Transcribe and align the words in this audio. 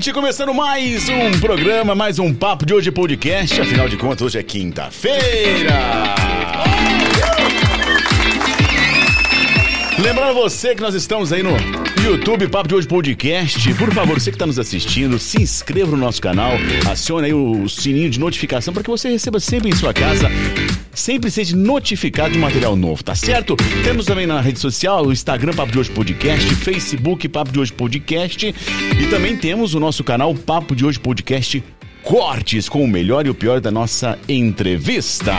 noite, 0.00 0.14
começando 0.14 0.54
mais 0.54 1.10
um 1.10 1.30
programa, 1.40 1.94
mais 1.94 2.18
um 2.18 2.32
Papo 2.32 2.64
de 2.64 2.72
Hoje 2.72 2.90
podcast. 2.90 3.60
Afinal 3.60 3.86
de 3.86 3.98
contas, 3.98 4.22
hoje 4.22 4.38
é 4.38 4.42
quinta-feira. 4.42 5.74
Lembrando 10.02 10.32
você 10.32 10.74
que 10.74 10.80
nós 10.80 10.94
estamos 10.94 11.34
aí 11.34 11.42
no 11.42 11.50
YouTube 12.04 12.48
Papo 12.48 12.68
de 12.68 12.74
Hoje 12.74 12.88
Podcast. 12.88 13.74
Por 13.74 13.92
favor, 13.92 14.18
você 14.18 14.30
que 14.30 14.34
está 14.36 14.46
nos 14.46 14.58
assistindo, 14.58 15.18
se 15.18 15.42
inscreva 15.42 15.90
no 15.92 15.98
nosso 15.98 16.20
canal, 16.20 16.52
acione 16.90 17.26
aí 17.26 17.34
o 17.34 17.68
sininho 17.68 18.08
de 18.08 18.18
notificação 18.18 18.72
para 18.72 18.82
que 18.82 18.88
você 18.88 19.10
receba 19.10 19.38
sempre 19.38 19.68
em 19.68 19.74
sua 19.74 19.92
casa, 19.92 20.30
sempre 20.92 21.30
seja 21.30 21.56
notificado 21.56 22.32
de 22.32 22.38
material 22.38 22.74
novo, 22.74 23.04
tá 23.04 23.14
certo? 23.14 23.54
Temos 23.84 24.06
também 24.06 24.26
na 24.26 24.40
rede 24.40 24.58
social 24.58 25.06
o 25.06 25.12
Instagram 25.12 25.52
Papo 25.52 25.72
de 25.72 25.78
Hoje 25.78 25.90
Podcast, 25.90 26.54
Facebook 26.54 27.28
Papo 27.28 27.52
de 27.52 27.60
Hoje 27.60 27.72
Podcast 27.72 28.54
e 28.98 29.06
também 29.08 29.36
temos 29.36 29.74
o 29.74 29.80
nosso 29.80 30.02
canal 30.02 30.34
Papo 30.34 30.74
de 30.74 30.86
Hoje 30.86 30.98
Podcast 30.98 31.62
Cortes 32.02 32.68
com 32.68 32.82
o 32.82 32.88
melhor 32.88 33.26
e 33.26 33.30
o 33.30 33.34
pior 33.34 33.60
da 33.60 33.70
nossa 33.70 34.18
entrevista. 34.28 35.34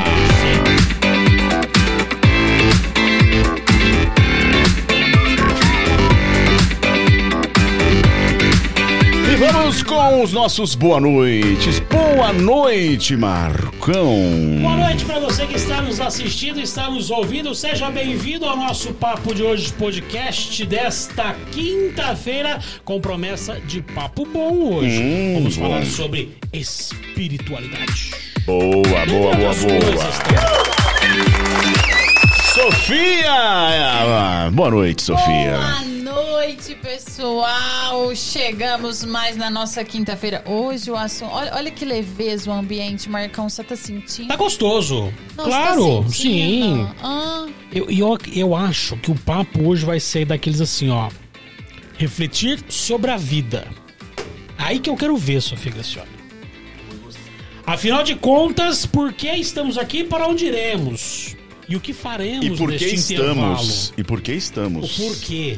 Vamos 9.71 9.83
com 9.83 10.21
os 10.21 10.33
nossos 10.33 10.75
boa 10.75 10.99
noites. 10.99 11.79
Boa 11.79 12.33
noite, 12.33 13.15
Marcão. 13.15 14.17
Boa 14.61 14.75
noite 14.75 15.05
para 15.05 15.19
você 15.19 15.47
que 15.47 15.55
está 15.55 15.81
nos 15.81 16.01
assistindo, 16.01 16.59
está 16.59 16.89
nos 16.89 17.09
ouvindo. 17.09 17.55
Seja 17.55 17.89
bem-vindo 17.89 18.45
ao 18.45 18.57
nosso 18.57 18.93
Papo 18.93 19.33
de 19.33 19.43
Hoje 19.43 19.71
podcast 19.71 20.65
desta 20.65 21.35
quinta-feira, 21.51 22.59
com 22.83 22.99
promessa 22.99 23.61
de 23.61 23.81
papo 23.81 24.25
bom 24.25 24.75
hoje. 24.75 25.01
Hum, 25.01 25.35
Vamos 25.35 25.55
bom. 25.55 25.69
falar 25.69 25.85
sobre 25.85 26.37
espiritualidade. 26.51 28.11
Boa, 28.45 29.05
boa, 29.05 29.35
boa, 29.35 29.53
boa. 29.53 29.53
Sofia! 32.53 33.31
Boa 34.51 34.69
noite, 34.69 35.01
Sofia. 35.01 35.57
Boa 35.57 35.71
noite, 35.79 35.90
pessoal. 36.55 38.13
Chegamos 38.15 39.03
mais 39.03 39.37
na 39.37 39.49
nossa 39.49 39.83
quinta-feira. 39.83 40.43
Hoje 40.45 40.91
o 40.91 40.95
assunto. 40.95 41.31
Olha, 41.31 41.55
olha 41.55 41.71
que 41.71 41.85
leveza 41.85 42.49
o 42.49 42.53
ambiente, 42.53 43.09
Marcão. 43.09 43.49
Você 43.49 43.63
tá 43.63 43.75
sentindo? 43.75 44.27
Tá 44.27 44.35
gostoso. 44.35 45.11
Não, 45.37 45.45
você 45.45 45.49
claro, 45.49 46.03
tá 46.03 46.09
sim. 46.09 46.87
Ah, 47.01 47.47
Eu, 47.71 47.89
eu, 47.89 48.17
eu 48.35 48.55
acho 48.55 48.97
que 48.97 49.11
o 49.11 49.15
papo 49.15 49.67
hoje 49.67 49.85
vai 49.85 49.99
ser 49.99 50.25
daqueles 50.25 50.61
assim, 50.61 50.89
ó. 50.89 51.09
Refletir 51.97 52.63
sobre 52.67 53.11
a 53.11 53.17
vida. 53.17 53.67
Aí 54.57 54.79
que 54.79 54.89
eu 54.89 54.95
quero 54.95 55.15
ver, 55.17 55.41
Sofia 55.41 55.71
Gracioli. 55.71 56.09
Afinal 57.65 58.03
de 58.03 58.15
contas, 58.15 58.85
por 58.85 59.13
que 59.13 59.29
estamos 59.31 59.77
aqui 59.77 59.99
e 59.99 60.03
para 60.03 60.27
onde 60.27 60.45
iremos? 60.47 61.35
E 61.71 61.75
o 61.77 61.79
que 61.79 61.93
faremos 61.93 62.45
E 62.45 62.49
por 62.57 62.69
que 62.73 62.85
neste 62.85 63.13
intervalo? 63.13 63.53
estamos? 63.53 63.93
E 63.97 64.03
por 64.03 64.19
que 64.21 64.31
O 64.33 64.35
estamos? 64.35 64.97
porquê? 64.97 65.57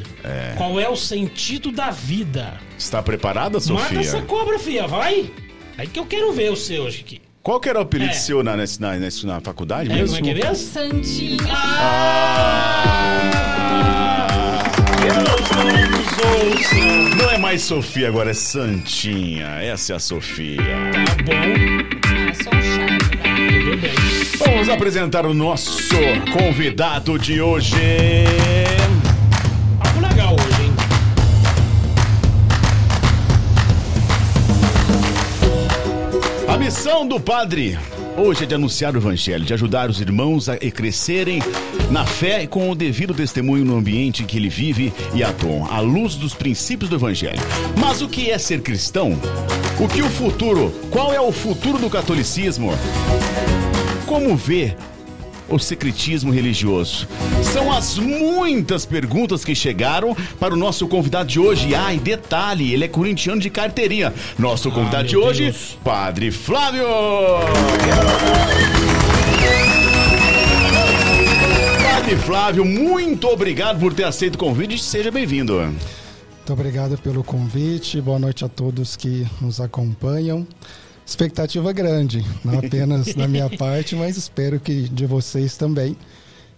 Qual 0.56 0.78
é 0.78 0.88
o 0.88 0.94
sentido 0.94 1.72
da 1.72 1.90
vida? 1.90 2.54
Está 2.78 3.02
preparada, 3.02 3.58
Mata 3.58 3.94
essa 3.98 4.10
Sofia? 4.12 4.22
cobra, 4.22 4.56
fia, 4.60 4.86
vai! 4.86 5.28
Aí 5.76 5.88
que 5.88 5.98
eu 5.98 6.06
quero 6.06 6.32
ver 6.32 6.52
o 6.52 6.56
seu 6.56 6.84
hoje 6.84 7.00
aqui. 7.00 7.20
Qual 7.42 7.58
que 7.58 7.68
era 7.68 7.80
o 7.80 7.82
apelido 7.82 8.10
É. 8.12 8.14
seu 8.14 8.44
na, 8.44 8.54
na, 8.56 8.96
nesse- 8.96 9.26
na 9.26 9.40
faculdade 9.40 9.90
É, 9.90 9.94
mesmo? 9.96 10.16
como 10.16 10.30
é 10.30 10.34
que 10.34 10.40
é 10.40 10.48
mesmo? 10.50 10.54
Santinha. 10.72 11.52
Ah! 11.52 12.84
Ouça. 16.16 17.16
Não 17.16 17.30
é 17.30 17.38
mais 17.38 17.62
Sofia, 17.62 18.06
agora 18.08 18.30
é 18.30 18.34
Santinha. 18.34 19.46
Essa 19.60 19.94
é 19.94 19.96
a 19.96 19.98
Sofia. 19.98 20.56
Tá 20.92 21.22
bom, 21.24 21.32
Ah, 22.06 22.34
sou 22.42 22.52
um 22.54 22.56
né? 22.86 22.98
tudo 23.60 23.76
bem. 23.80 24.13
Vamos 24.38 24.68
apresentar 24.68 25.26
o 25.26 25.34
nosso 25.34 25.78
convidado 26.32 27.18
de 27.18 27.40
hoje. 27.40 27.76
Papo 29.78 30.00
legal 30.00 30.34
hoje, 30.34 30.62
hein? 30.62 30.72
A 36.48 36.56
missão 36.56 37.06
do 37.06 37.20
padre 37.20 37.78
hoje 38.16 38.44
é 38.44 38.46
de 38.46 38.54
anunciar 38.54 38.94
o 38.94 38.98
evangelho, 38.98 39.44
de 39.44 39.54
ajudar 39.54 39.88
os 39.88 40.00
irmãos 40.00 40.48
a 40.48 40.56
crescerem 40.56 41.40
na 41.90 42.04
fé 42.04 42.42
e 42.42 42.46
com 42.46 42.70
o 42.70 42.74
devido 42.74 43.14
testemunho 43.14 43.64
no 43.64 43.76
ambiente 43.76 44.22
em 44.22 44.26
que 44.26 44.36
ele 44.36 44.48
vive 44.48 44.92
e 45.14 45.22
atua, 45.22 45.68
à 45.68 45.80
luz 45.80 46.16
dos 46.16 46.34
princípios 46.34 46.90
do 46.90 46.96
evangelho. 46.96 47.40
Mas 47.76 48.02
o 48.02 48.08
que 48.08 48.30
é 48.30 48.38
ser 48.38 48.62
cristão? 48.62 49.18
O 49.78 49.88
que 49.88 50.02
o 50.02 50.08
futuro? 50.08 50.72
Qual 50.90 51.12
é 51.12 51.20
o 51.20 51.30
futuro 51.30 51.78
do 51.78 51.90
catolicismo? 51.90 52.72
Como 54.06 54.36
vê 54.36 54.76
o 55.48 55.58
secretismo 55.58 56.32
religioso? 56.32 57.08
São 57.42 57.72
as 57.72 57.98
muitas 57.98 58.84
perguntas 58.84 59.44
que 59.44 59.54
chegaram 59.54 60.14
para 60.38 60.52
o 60.52 60.56
nosso 60.56 60.86
convidado 60.86 61.28
de 61.28 61.40
hoje. 61.40 61.74
Ah, 61.74 61.92
e 61.94 61.98
detalhe, 61.98 62.72
ele 62.72 62.84
é 62.84 62.88
corintiano 62.88 63.40
de 63.40 63.48
carteirinha. 63.48 64.12
Nosso 64.38 64.70
convidado 64.70 65.08
de 65.08 65.16
meu 65.16 65.26
hoje, 65.26 65.44
Deus. 65.44 65.78
Padre 65.82 66.30
Flávio! 66.30 66.86
Padre 71.82 72.16
Flávio, 72.16 72.64
muito 72.64 73.26
obrigado 73.28 73.80
por 73.80 73.94
ter 73.94 74.04
aceito 74.04 74.34
o 74.34 74.38
convite. 74.38 74.82
Seja 74.82 75.10
bem-vindo. 75.10 75.54
Muito 75.54 76.52
obrigado 76.52 76.98
pelo 76.98 77.24
convite. 77.24 78.00
Boa 78.02 78.18
noite 78.18 78.44
a 78.44 78.48
todos 78.48 78.96
que 78.96 79.26
nos 79.40 79.60
acompanham. 79.60 80.46
Expectativa 81.06 81.72
grande, 81.72 82.24
não 82.44 82.58
apenas 82.64 83.14
da 83.14 83.28
minha 83.28 83.50
parte, 83.50 83.94
mas 83.94 84.16
espero 84.16 84.58
que 84.58 84.88
de 84.88 85.06
vocês 85.06 85.56
também. 85.56 85.96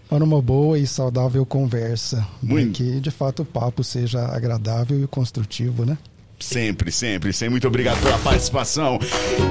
Para 0.09 0.23
uma 0.23 0.41
boa 0.41 0.79
e 0.79 0.87
saudável 0.87 1.45
conversa. 1.45 2.25
Para 2.39 2.49
Muito. 2.55 2.77
que 2.77 3.01
de 3.01 3.11
fato 3.11 3.43
o 3.43 3.45
papo 3.45 3.83
seja 3.83 4.25
agradável 4.27 5.03
e 5.03 5.07
construtivo, 5.09 5.85
né? 5.85 5.99
Sempre, 6.39 6.93
sempre, 6.93 7.33
sempre. 7.33 7.51
Muito 7.51 7.67
obrigado 7.67 8.01
pela 8.03 8.19
participação. 8.19 8.99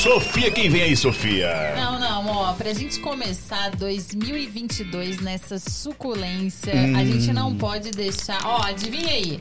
Sofia, 0.00 0.50
quem 0.50 0.68
vem 0.70 0.82
aí, 0.82 0.96
Sofia? 0.96 1.74
Não, 1.76 1.98
não, 1.98 2.26
ó, 2.28 2.52
pra 2.54 2.72
gente 2.72 3.00
começar 3.00 3.70
2022 3.72 5.20
nessa 5.20 5.58
suculência, 5.58 6.72
Hum. 6.74 6.96
a 6.96 7.04
gente 7.04 7.32
não 7.32 7.54
pode 7.56 7.90
deixar. 7.90 8.38
Ó, 8.44 8.62
adivinha 8.64 9.08
aí. 9.12 9.38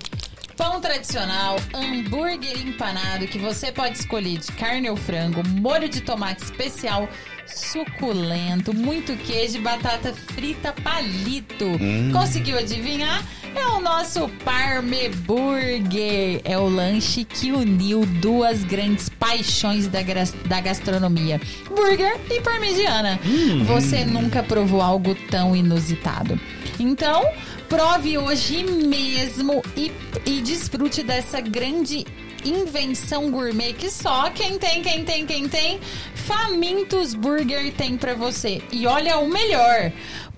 Pão 0.57 0.79
tradicional, 0.79 1.55
hambúrguer 1.73 2.55
empanado 2.67 3.25
que 3.25 3.39
você 3.39 3.71
pode 3.71 3.97
escolher 3.97 4.37
de 4.37 4.51
carne 4.51 4.89
ou 4.91 4.95
frango, 4.95 5.41
molho 5.47 5.89
de 5.89 6.01
tomate 6.01 6.43
especial, 6.43 7.07
suculento, 7.55 8.73
muito 8.73 9.15
queijo 9.17 9.57
e 9.57 9.61
batata 9.61 10.13
frita 10.13 10.73
palito. 10.83 11.65
Conseguiu 12.11 12.57
adivinhar? 12.57 13.23
É 13.53 13.65
o 13.67 13.81
nosso 13.81 14.29
Parme 14.45 15.09
Burger. 15.09 16.41
É 16.45 16.57
o 16.57 16.69
lanche 16.69 17.25
que 17.25 17.51
uniu 17.51 18.05
duas 18.05 18.63
grandes 18.63 19.09
paixões 19.09 19.87
da, 19.87 19.99
da 20.45 20.61
gastronomia: 20.61 21.39
burger 21.67 22.17
e 22.29 22.39
parmegiana. 22.41 23.19
Você 23.65 24.05
nunca 24.05 24.41
provou 24.41 24.81
algo 24.81 25.15
tão 25.29 25.55
inusitado. 25.55 26.39
Então, 26.79 27.23
prove 27.67 28.17
hoje 28.17 28.63
mesmo 28.63 29.61
e, 29.75 29.91
e 30.25 30.41
desfrute 30.41 31.03
dessa 31.03 31.39
grande 31.41 32.05
invenção 32.43 33.29
gourmet 33.31 33.73
que 33.73 33.89
só 33.89 34.29
quem 34.29 34.57
tem, 34.57 34.81
quem 34.81 35.03
tem, 35.03 35.25
quem 35.25 35.47
tem, 35.47 35.79
Famintos 36.15 37.13
Burger 37.13 37.73
tem 37.73 37.97
pra 37.97 38.13
você. 38.13 38.61
E 38.71 38.85
olha 38.87 39.17
o 39.17 39.27
melhor. 39.27 39.91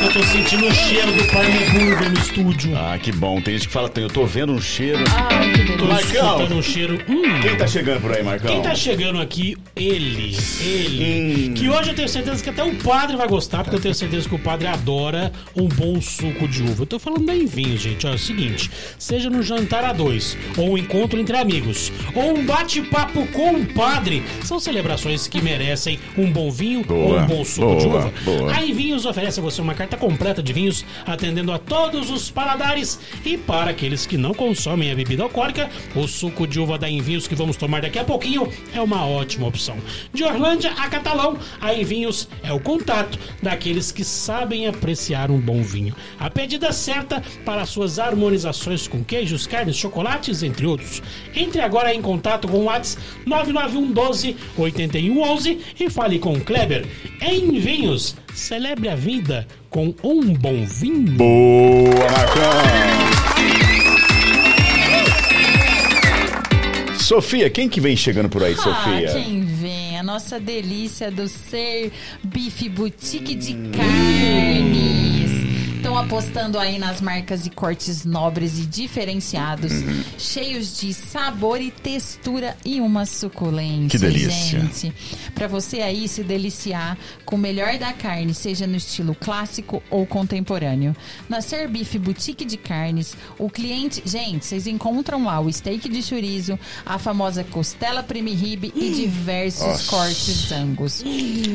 Que 0.02 0.08
eu 0.08 0.14
tô 0.14 0.24
sentindo 0.24 0.66
o 0.68 0.74
cheiro 0.74 1.12
do 1.12 1.24
Burger 1.80 2.10
no 2.12 2.18
estúdio. 2.20 2.76
Ah, 2.76 2.98
que 2.98 3.12
bom. 3.12 3.40
Tem 3.40 3.54
gente 3.56 3.68
que 3.68 3.74
fala, 3.74 3.92
eu 3.98 4.08
tô 4.10 4.26
vendo 4.26 4.52
um 4.52 4.60
cheiro. 4.60 5.04
Ai, 5.30 5.52
que 5.54 5.78
Tô. 5.78 5.86
Marcão. 5.86 6.26
escutando 6.38 6.56
um 6.56 6.62
cheiro. 6.62 7.00
Hum. 7.08 7.40
Quem 7.42 7.56
tá 7.56 7.68
chegando 7.68 8.02
por 8.02 8.12
aí, 8.12 8.24
Marcão? 8.24 8.52
Quem 8.52 8.62
tá 8.64 8.74
chegando 8.74 9.22
aqui, 9.22 9.56
ele, 9.76 10.36
ele, 10.60 11.50
Hum. 11.50 11.54
que 11.54 11.70
hoje 11.70 11.90
eu 11.92 11.96
tenho 11.96 12.10
certeza 12.10 12.44
que 12.44 12.50
até 12.50 12.64
o 12.64 12.76
padre 12.78 13.16
vai 13.16 13.28
gostar, 13.28 13.64
porque 13.64 13.76
eu 13.76 13.80
tenho 13.82 13.94
certeza 13.94 14.28
que 14.28 14.34
o 14.34 14.40
padre 14.40 14.68
adora 14.68 15.32
um 15.56 15.68
bom 15.68 16.02
suco 16.02 16.48
de 16.48 16.64
uva. 16.64 16.82
Eu 16.82 16.88
tô 16.88 16.98
falando 16.98 17.26
da 17.26 17.34
vinho, 17.34 17.78
gente. 17.78 18.06
Olha, 18.08 18.14
é 18.14 18.16
o 18.16 18.20
seguinte, 18.20 18.72
seja 18.98 19.30
no 19.30 19.44
jantar 19.44 19.84
a 19.84 19.94
dois, 19.94 20.36
ou 20.58 20.72
um 20.72 20.78
encontro 20.78 21.20
entre 21.20 21.38
amigos, 21.38 21.92
ou 22.16 22.38
um 22.38 22.44
bate-papo 22.46 23.26
com 23.28 23.52
o 23.54 23.66
padre, 23.74 24.24
são 24.44 24.60
celebrações 24.60 25.28
que 25.28 25.42
merecem 25.42 26.00
um 26.18 26.32
bom 26.32 26.50
vinho 26.50 26.80
ou 26.80 26.86
Boa, 26.86 27.22
um 27.22 27.28
bom 27.28 27.46
suco 27.46 27.76
de 27.78 27.86
boa, 27.86 28.00
uva. 28.00 28.14
boa. 28.24 28.56
A 28.56 28.62
Vinhos 28.72 29.06
oferece 29.06 29.40
a 29.40 29.44
você 29.44 29.62
uma 29.62 29.74
carta 29.74 29.91
completa 29.98 30.42
de 30.42 30.54
vinhos, 30.54 30.86
atendendo 31.06 31.52
a 31.52 31.60
todos 31.60 32.10
os 32.10 32.30
paladares. 32.30 33.00
E 33.26 33.38
para 33.38 33.72
aqueles 33.72 34.06
que 34.06 34.18
não 34.18 34.34
consomem 34.34 34.92
a 34.92 34.96
bebida 34.96 35.24
alcoólica, 35.24 35.70
o 35.96 36.08
suco 36.08 36.48
de 36.48 36.60
uva 36.60 36.78
da 36.78 36.90
Envinhos 36.90 37.28
que 37.28 37.36
vamos 37.36 37.58
tomar 37.58 37.82
daqui 37.82 38.00
a 38.00 38.04
pouquinho 38.04 38.52
é 38.74 38.82
uma 38.82 39.06
ótima 39.06 39.48
opção. 39.48 39.78
De 40.14 40.24
Orlândia 40.24 40.72
a 40.78 40.90
Catalão, 40.90 41.38
a 41.60 41.74
Envinhos 41.74 42.28
é 42.44 42.52
o 42.52 42.60
contato 42.60 43.18
daqueles 43.42 43.92
que 43.92 44.04
sabem 44.04 44.68
apreciar 44.68 45.32
um 45.32 45.40
bom 45.40 45.62
vinho. 45.62 45.96
A 46.20 46.30
pedida 46.30 46.72
certa 46.72 47.22
para 47.46 47.66
suas 47.66 48.00
harmonizações 48.00 48.88
com 48.88 49.04
queijos, 49.04 49.48
carnes, 49.48 49.76
chocolates, 49.76 50.44
entre 50.44 50.66
outros. 50.66 51.02
Entre 51.36 51.62
agora 51.62 51.94
em 51.94 52.02
contato 52.02 52.48
com 52.48 52.58
o 52.58 52.64
WhatsApp 52.66 53.02
991 53.26 53.92
12 53.92 54.38
8111 54.58 55.60
e 55.80 55.90
fale 55.90 56.20
com 56.20 56.34
o 56.34 56.42
Kleber. 56.42 56.86
Em 57.22 57.60
Vinhos, 57.60 58.16
celebre 58.34 58.90
a 58.90 58.96
vida 58.96 59.48
com 59.72 59.96
um 60.04 60.34
bom 60.34 60.66
vinho. 60.66 61.14
Boa, 61.14 62.12
Marcão! 62.12 62.42
Sofia, 67.00 67.50
quem 67.50 67.70
que 67.70 67.80
vem 67.80 67.96
chegando 67.96 68.30
por 68.30 68.44
aí, 68.44 68.54
Sofia? 68.56 69.10
Ah, 69.10 69.14
quem 69.14 69.46
vem? 69.46 69.98
A 69.98 70.04
nossa 70.04 70.40
delícia 70.40 71.10
do 71.10 71.28
Ser 71.28 71.92
Bife 72.22 72.68
Boutique 72.68 73.34
de 73.34 73.54
Carnes. 73.76 75.32
Estão 75.78 75.91
apostando 76.02 76.58
aí 76.60 76.78
nas 76.80 77.00
marcas 77.02 77.46
e 77.46 77.50
cortes 77.50 78.04
nobres 78.06 78.58
e 78.60 78.66
diferenciados, 78.66 79.72
Uhum. 79.72 80.04
cheios 80.18 80.80
de 80.80 80.94
sabor 80.94 81.62
e 81.62 81.72
textura 81.72 82.56
e 82.66 82.80
uma 82.82 83.06
suculência. 83.06 83.90
Que 83.90 83.98
delícia. 83.98 84.60
Gente. 84.60 84.94
Para 85.34 85.48
você 85.48 85.82
aí 85.82 86.08
se 86.08 86.24
deliciar 86.24 86.98
com 87.26 87.36
o 87.36 87.40
melhor 87.40 87.78
da 87.78 87.94
carne, 87.94 88.34
seja 88.34 88.66
no 88.68 88.76
estilo 88.76 89.16
clássico 89.16 89.82
ou 89.90 90.06
contemporâneo. 90.06 90.96
Na 91.30 91.42
Ser 91.42 91.68
Bife 91.68 91.98
Boutique 92.00 92.46
de 92.46 92.58
Carnes, 92.58 93.16
o 93.38 93.50
cliente. 93.50 94.02
Gente, 94.06 94.46
vocês 94.46 94.68
encontram 94.68 95.26
lá 95.26 95.40
o 95.40 95.52
steak 95.52 95.88
de 95.88 96.02
chorizo, 96.02 96.58
a 96.86 96.98
famosa 96.98 97.44
costela 97.44 98.02
prime 98.02 98.34
rib 98.34 98.72
e 98.76 98.92
diversos 98.92 99.62
Nossa. 99.68 99.90
cortes 99.90 100.52
angus. 100.52 101.04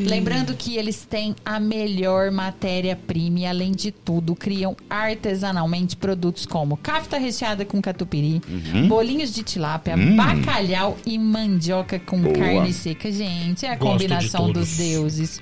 Lembrando 0.06 0.54
que 0.54 0.76
eles 0.76 1.04
têm 1.08 1.34
a 1.44 1.58
melhor 1.58 2.30
matéria-prima 2.30 3.40
e, 3.40 3.46
além 3.46 3.72
de 3.72 3.90
tudo, 3.90 4.35
criam 4.36 4.76
artesanalmente 4.88 5.96
produtos 5.96 6.46
como 6.46 6.76
kafta 6.76 7.18
recheada 7.18 7.64
com 7.64 7.80
catupiry, 7.82 8.40
Uhum. 8.48 8.88
bolinhos 8.88 9.32
de 9.34 9.42
tilápia, 9.42 9.96
bacalhau 9.96 10.96
e 11.06 11.18
mandioca 11.18 11.98
com 11.98 12.16
Hum. 12.18 12.22
Boa. 12.22 12.34
carne 12.38 12.72
seca. 12.72 13.10
Gente, 13.10 13.64
é 13.66 13.70
a 13.72 13.76
Gosto 13.76 13.92
combinação 13.92 14.46
de 14.46 14.52
dos 14.54 14.76
deuses. 14.76 15.40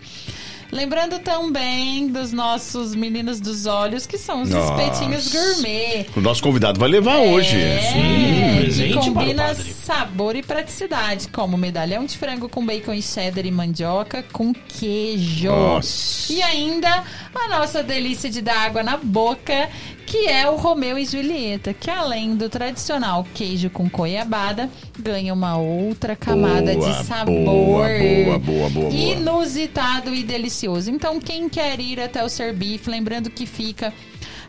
Lembrando 0.74 1.20
também 1.20 2.08
dos 2.08 2.32
nossos 2.32 2.96
meninos 2.96 3.38
dos 3.38 3.64
olhos, 3.64 4.06
que 4.06 4.18
são 4.18 4.42
os 4.42 4.50
Nossa. 4.50 4.82
espetinhos 4.82 5.32
gourmet. 5.32 6.04
O 6.16 6.20
nosso 6.20 6.42
convidado 6.42 6.80
vai 6.80 6.88
levar 6.88 7.18
hoje. 7.18 7.56
É, 7.56 7.80
Sim, 7.92 8.56
presente 8.58 8.98
que 8.98 9.10
combina 9.12 9.54
sabor 9.54 10.34
e 10.34 10.42
praticidade, 10.42 11.28
como 11.28 11.56
medalhão 11.56 12.04
de 12.04 12.18
frango 12.18 12.48
com 12.48 12.66
bacon 12.66 12.92
e 12.92 13.00
cheddar 13.00 13.46
e 13.46 13.52
mandioca 13.52 14.24
com 14.32 14.52
queijo. 14.52 15.46
Nossa. 15.46 16.32
E 16.32 16.42
ainda 16.42 17.04
a 17.32 17.48
nossa 17.56 17.80
delícia 17.80 18.28
de 18.28 18.42
dar 18.42 18.66
água 18.66 18.82
na 18.82 18.96
boca, 18.96 19.70
que 20.06 20.26
é 20.28 20.48
o 20.48 20.56
Romeu 20.56 20.98
e 20.98 21.04
Julieta, 21.04 21.72
que 21.72 21.90
além 21.90 22.36
do 22.36 22.48
tradicional 22.48 23.26
queijo 23.34 23.70
com 23.70 23.88
goiabada, 23.88 24.70
ganha 24.98 25.32
uma 25.32 25.56
outra 25.56 26.14
camada 26.14 26.74
Boa, 26.74 26.92
de 26.92 27.04
sabor. 27.04 27.44
boa, 27.44 27.88
boa, 27.88 28.38
boa, 28.38 28.38
boa, 28.38 28.70
boa. 28.70 28.90
Inusitado 28.92 30.14
e 30.14 30.22
delicioso. 30.22 30.90
Então, 30.90 31.18
quem 31.20 31.48
quer 31.48 31.80
ir 31.80 32.00
até 32.00 32.22
o 32.22 32.28
Serbife, 32.28 32.90
lembrando 32.90 33.30
que 33.30 33.46
fica 33.46 33.92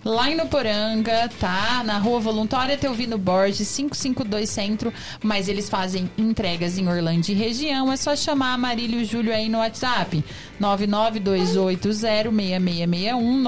lá 0.06 0.30
em 0.30 0.36
Nuporanga, 0.36 1.28
tá? 1.40 1.82
Na 1.84 1.98
rua 1.98 2.20
Voluntária 2.20 2.78
Teovino 2.78 3.18
Borges, 3.18 3.76
552 3.76 4.48
Centro. 4.50 4.94
Mas 5.24 5.50
eles 5.50 5.68
fazem 5.68 6.10
entregas 6.18 6.78
em 6.78 6.88
Orlândia 6.88 7.34
e 7.34 7.36
região. 7.36 7.92
É 7.92 7.98
só 7.98 8.16
chamar 8.16 8.54
a 8.54 8.58
Marília 8.58 9.00
e 9.00 9.04
o 9.04 9.06
Júlio 9.06 9.34
aí 9.34 9.50
no 9.50 9.58
WhatsApp. 9.58 10.24
992806661, 10.62 13.44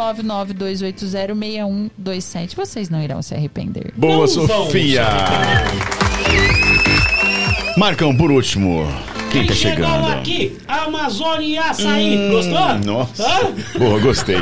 992806127. 1.95 2.55
Vocês 2.55 2.89
não 2.89 3.01
irão 3.01 3.21
se 3.21 3.35
arrepender. 3.35 3.93
Boa, 3.95 4.21
Não 4.21 4.27
Sofia! 4.27 5.05
Marcão, 7.77 8.17
por 8.17 8.31
último, 8.31 8.87
quem 9.31 9.41
Quem 9.41 9.47
tá 9.47 9.53
chegando? 9.53 10.07
aqui, 10.07 10.57
Amazônia 10.67 11.47
e 11.47 11.57
Açaí. 11.57 12.29
Gostou? 12.29 12.79
Nossa. 12.85 13.23
Hã? 13.23 13.53
Boa, 13.77 13.99
gostei. 13.99 14.37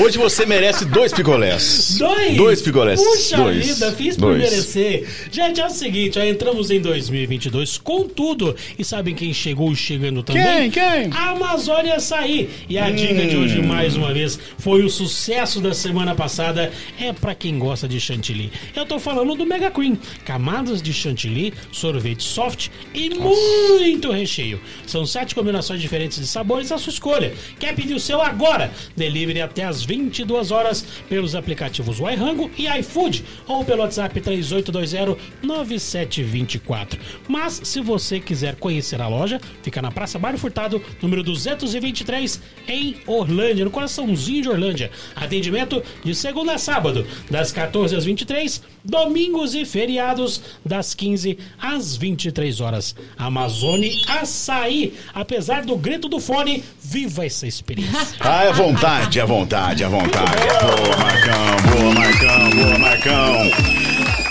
Hoje 0.00 0.18
você 0.18 0.46
merece 0.46 0.84
dois 0.84 1.12
picolés. 1.12 1.96
Dois? 1.98 2.36
Dois 2.36 2.62
picolés. 2.62 3.00
Puxa 3.02 3.36
dois. 3.36 3.66
vida, 3.66 3.92
fiz 3.92 4.16
por 4.16 4.36
dois. 4.36 4.50
merecer. 4.50 5.06
Gente, 5.30 5.60
é 5.60 5.66
o 5.66 5.70
seguinte, 5.70 6.14
já 6.14 6.26
entramos 6.26 6.70
em 6.70 6.80
2022 6.80 7.78
com 7.78 8.08
tudo. 8.08 8.54
E 8.78 8.84
sabem 8.84 9.14
quem 9.14 9.32
chegou 9.34 9.74
chegando 9.74 10.22
também? 10.22 10.70
Quem? 10.70 10.82
Quem? 11.10 11.10
Amazônia 11.12 11.96
Açaí. 11.96 12.48
E 12.68 12.78
a 12.78 12.88
dica 12.90 13.26
de 13.26 13.36
hoje, 13.36 13.60
mais 13.60 13.96
uma 13.96 14.12
vez, 14.12 14.38
foi 14.58 14.82
o 14.84 14.88
sucesso 14.88 15.60
da 15.60 15.74
semana 15.74 16.14
passada. 16.14 16.72
É 17.00 17.12
pra 17.12 17.34
quem 17.34 17.58
gosta 17.58 17.88
de 17.88 18.00
chantilly. 18.00 18.50
Eu 18.74 18.86
tô 18.86 18.98
falando 18.98 19.34
do 19.34 19.44
Mega 19.44 19.70
Cream. 19.70 19.98
Camadas 20.24 20.80
de 20.80 20.92
chantilly, 20.92 21.52
sorvete 21.72 22.22
soft 22.22 22.68
e 22.94 23.10
muito 23.10 24.12
recheio. 24.20 24.60
São 24.86 25.06
sete 25.06 25.34
combinações 25.34 25.80
diferentes 25.80 26.18
de 26.18 26.26
sabores 26.26 26.70
à 26.70 26.76
sua 26.78 26.92
escolha. 26.92 27.32
Quer 27.58 27.74
pedir 27.74 27.94
o 27.94 28.00
seu 28.00 28.20
agora? 28.20 28.70
Delivery 28.96 29.40
até 29.40 29.64
às 29.64 29.82
22 29.84 30.50
horas 30.50 30.84
pelos 31.08 31.34
aplicativos 31.34 31.98
iRango 31.98 32.50
e 32.56 32.66
iFood 32.78 33.24
ou 33.46 33.64
pelo 33.64 33.82
WhatsApp 33.82 34.20
3820-9724. 34.20 36.98
Mas 37.28 37.60
se 37.64 37.80
você 37.80 38.20
quiser 38.20 38.56
conhecer 38.56 39.00
a 39.00 39.08
loja, 39.08 39.40
fica 39.62 39.82
na 39.82 39.90
Praça 39.90 40.18
Mário 40.18 40.38
Furtado, 40.38 40.82
número 41.00 41.22
223, 41.22 42.40
em 42.68 42.96
Orlândia, 43.06 43.64
no 43.64 43.70
coraçãozinho 43.70 44.42
de 44.42 44.48
Orlândia. 44.48 44.90
Atendimento 45.14 45.80
de 46.04 46.14
segunda 46.14 46.54
a 46.54 46.58
sábado, 46.58 47.06
das 47.30 47.52
14 47.52 47.96
às 47.96 48.04
23 48.04 48.62
domingos 48.84 49.54
e 49.54 49.64
feriados, 49.64 50.40
das 50.64 50.94
15 50.94 51.38
às 51.60 51.96
23 51.96 52.60
horas. 52.60 52.94
Amazone 53.16 53.90
Açaí. 54.08 54.94
Apesar 55.14 55.64
do 55.64 55.76
grito 55.76 56.08
do 56.08 56.20
fone, 56.20 56.62
viva 56.82 57.24
essa 57.24 57.46
experiência. 57.46 57.90
Ah, 58.32 58.44
é 58.44 58.52
vontade, 58.52 59.18
é 59.18 59.24
vontade, 59.24 59.82
é 59.82 59.88
vontade. 59.88 60.30
Boa, 60.30 60.96
Marcão, 60.96 61.78
boa, 61.78 61.94
Marcão, 61.94 62.50
boa, 62.50 62.78
Marcão. 62.78 63.50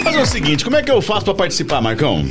Mas 0.03 0.15
é 0.15 0.21
o 0.21 0.25
seguinte, 0.25 0.63
como 0.63 0.75
é 0.77 0.83
que 0.83 0.91
eu 0.91 1.01
faço 1.01 1.25
pra 1.25 1.33
participar, 1.33 1.81
Marcão? 1.81 2.25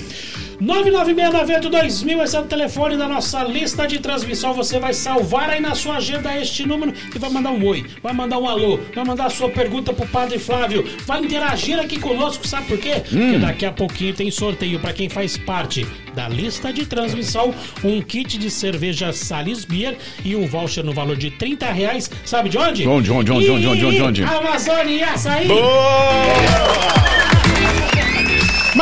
996982000, 0.60 2.22
esse 2.22 2.36
é 2.36 2.40
o 2.40 2.44
telefone 2.44 2.96
da 2.96 3.08
nossa 3.08 3.44
lista 3.44 3.86
de 3.86 4.00
transmissão. 4.00 4.52
Você 4.54 4.78
vai 4.78 4.92
salvar 4.92 5.50
aí 5.50 5.60
na 5.60 5.74
sua 5.74 5.96
agenda 5.96 6.36
este 6.36 6.66
número 6.66 6.92
e 7.14 7.18
vai 7.18 7.30
mandar 7.30 7.50
um 7.50 7.64
oi, 7.64 7.86
vai 8.02 8.12
mandar 8.12 8.38
um 8.38 8.48
alô, 8.48 8.80
vai 8.94 9.04
mandar 9.04 9.26
a 9.26 9.30
sua 9.30 9.48
pergunta 9.48 9.92
pro 9.92 10.06
Padre 10.08 10.38
Flávio, 10.38 10.84
vai 11.06 11.20
interagir 11.20 11.78
aqui 11.78 11.98
conosco, 11.98 12.46
sabe 12.46 12.66
por 12.66 12.78
quê? 12.78 12.94
Porque 13.08 13.38
daqui 13.38 13.66
a 13.66 13.72
pouquinho 13.72 14.14
tem 14.14 14.30
sorteio 14.30 14.80
para 14.80 14.92
quem 14.92 15.08
faz 15.08 15.36
parte 15.36 15.86
da 16.14 16.28
lista 16.28 16.72
de 16.72 16.84
transmissão, 16.86 17.54
um 17.84 18.02
kit 18.02 18.36
de 18.36 18.50
cerveja 18.50 19.12
Salis 19.12 19.64
Beer 19.64 19.96
e 20.24 20.34
um 20.34 20.46
voucher 20.46 20.84
no 20.84 20.92
valor 20.92 21.16
de 21.16 21.30
30 21.30 21.70
reais. 21.70 22.10
Sabe 22.24 22.48
de 22.48 22.58
onde? 22.58 22.86
Onde, 22.86 23.12
onde, 23.12 23.30
onde, 23.30 23.50
onde, 23.50 23.66
onde, 23.66 23.84
onde, 23.84 24.02
onde? 24.02 24.24
Amazônia 24.24 25.10
Açaí! 25.10 25.48
Marcão, 25.48 27.37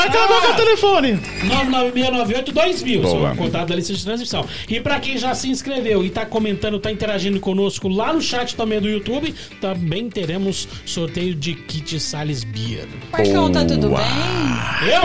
qual 0.02 0.40
que 0.40 0.46
é 0.46 0.50
o 0.50 0.56
telefone? 0.56 1.20
996982000, 1.44 2.76
esse 2.76 2.94
é 2.94 2.98
Boa. 2.98 3.32
o 3.32 3.36
contato 3.36 3.68
da 3.68 3.76
lista 3.76 3.92
de 3.92 4.04
transmissão. 4.04 4.46
E 4.68 4.80
pra 4.80 5.00
quem 5.00 5.16
já 5.18 5.34
se 5.34 5.48
inscreveu 5.48 6.04
e 6.04 6.10
tá 6.10 6.24
comentando, 6.26 6.78
tá 6.78 6.90
interagindo 6.90 7.40
conosco 7.40 7.88
lá 7.88 8.12
no 8.12 8.20
chat 8.20 8.54
também 8.56 8.80
do 8.80 8.88
YouTube, 8.88 9.34
também 9.60 10.08
teremos 10.08 10.68
sorteio 10.84 11.34
de 11.34 11.54
kit 11.54 11.98
Salles 12.00 12.44
Beer. 12.44 12.86
Marcão, 13.12 13.50
tá 13.50 13.64
tudo 13.64 13.88
Boa. 13.88 14.00
bem? 14.00 14.92
Eu? 14.92 15.02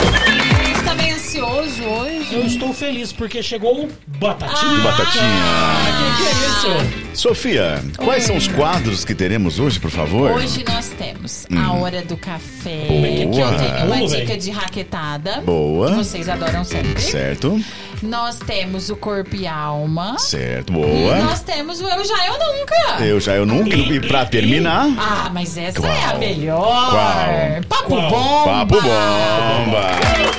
Você 0.75 0.83
tá 0.83 0.95
bem 0.95 1.11
ansioso 1.13 1.83
hoje? 1.83 2.33
Eu 2.33 2.45
estou 2.45 2.73
feliz 2.73 3.11
porque 3.13 3.41
chegou 3.41 3.85
o 3.85 3.89
Batatinha. 4.19 4.71
Ah. 4.79 4.83
Batatinha. 4.83 5.23
Ah, 5.23 6.15
que 6.17 6.23
que 6.23 6.27
é 6.27 6.31
isso? 6.47 7.00
Sofia, 7.13 7.83
quais 7.97 8.23
são 8.23 8.37
os 8.37 8.47
quadros 8.47 9.03
que 9.03 9.13
teremos 9.13 9.59
hoje, 9.59 9.79
por 9.79 9.91
favor? 9.91 10.31
Hoje 10.31 10.63
nós 10.67 10.89
temos 10.97 11.45
a 11.55 11.73
hora 11.73 12.01
do 12.01 12.15
café, 12.15 12.85
Boa. 12.87 13.01
que 13.01 13.21
eu 13.23 13.31
tenho 13.31 13.85
uma 13.85 13.97
Boa, 13.97 14.07
dica 14.07 14.37
de 14.37 14.49
raquetada. 14.49 15.41
Boa. 15.41 15.89
Que 15.89 15.95
vocês 15.97 16.29
adoram 16.29 16.63
sempre. 16.63 17.01
Certo, 17.01 17.61
Nós 18.01 18.39
temos 18.39 18.89
o 18.89 18.95
corpo 18.95 19.35
e 19.35 19.45
alma. 19.45 20.17
certo, 20.17 20.71
E 20.71 20.75
boa. 20.75 21.15
nós 21.17 21.41
temos 21.41 21.81
o 21.81 21.83
Eu 21.87 22.03
Já 22.05 22.25
Eu 22.25 22.33
Nunca. 22.33 23.03
Eu 23.05 23.19
já, 23.19 23.33
eu 23.35 23.45
nunca. 23.45 23.75
E 23.75 23.99
pra 23.99 24.25
terminar, 24.25 24.87
Ah, 24.97 25.29
mas 25.33 25.57
essa 25.57 25.79
Qual? 25.79 25.91
é 25.91 26.05
a 26.05 26.17
melhor. 26.17 26.89
Qual? 26.91 27.63
Papo 27.67 27.87
Qual? 27.89 28.09
bomba. 28.09 28.45
papo 28.45 28.81
bomba. 28.81 30.30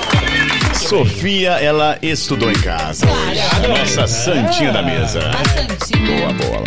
Sofia, 0.87 1.51
ela 1.53 1.97
estudou 2.01 2.51
em 2.51 2.55
casa. 2.55 3.05
hoje. 3.09 3.39
A 3.39 3.67
nossa 3.67 4.07
santinha 4.07 4.71
da 4.71 4.81
mesa. 4.83 5.19
A 5.31 5.49
Santinha. 5.49 6.17
Boa 6.19 6.33
bola. 6.33 6.63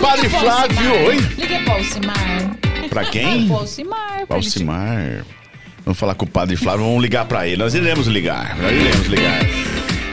Padre 0.00 0.26
Liga 0.28 0.38
Flávio, 0.38 1.06
oi. 1.06 1.16
Liga 1.36 1.58
pro 1.64 1.72
Alcimar. 1.74 2.56
Pra 2.88 3.04
quem? 3.04 3.46
Pro 3.46 3.56
Alcimar. 3.56 3.98
pra 3.98 4.14
ele 4.18 4.26
te- 4.26 4.34
Alcimar. 4.34 5.24
Vamos 5.84 5.98
falar 5.98 6.14
com 6.14 6.24
o 6.24 6.28
Padre 6.28 6.56
Flávio, 6.56 6.84
vamos 6.84 7.02
ligar 7.02 7.24
pra 7.26 7.46
ele. 7.46 7.56
Nós 7.56 7.74
iremos 7.74 8.06
ligar, 8.06 8.56
nós 8.56 8.72
iremos 8.72 9.06
ligar. 9.08 9.40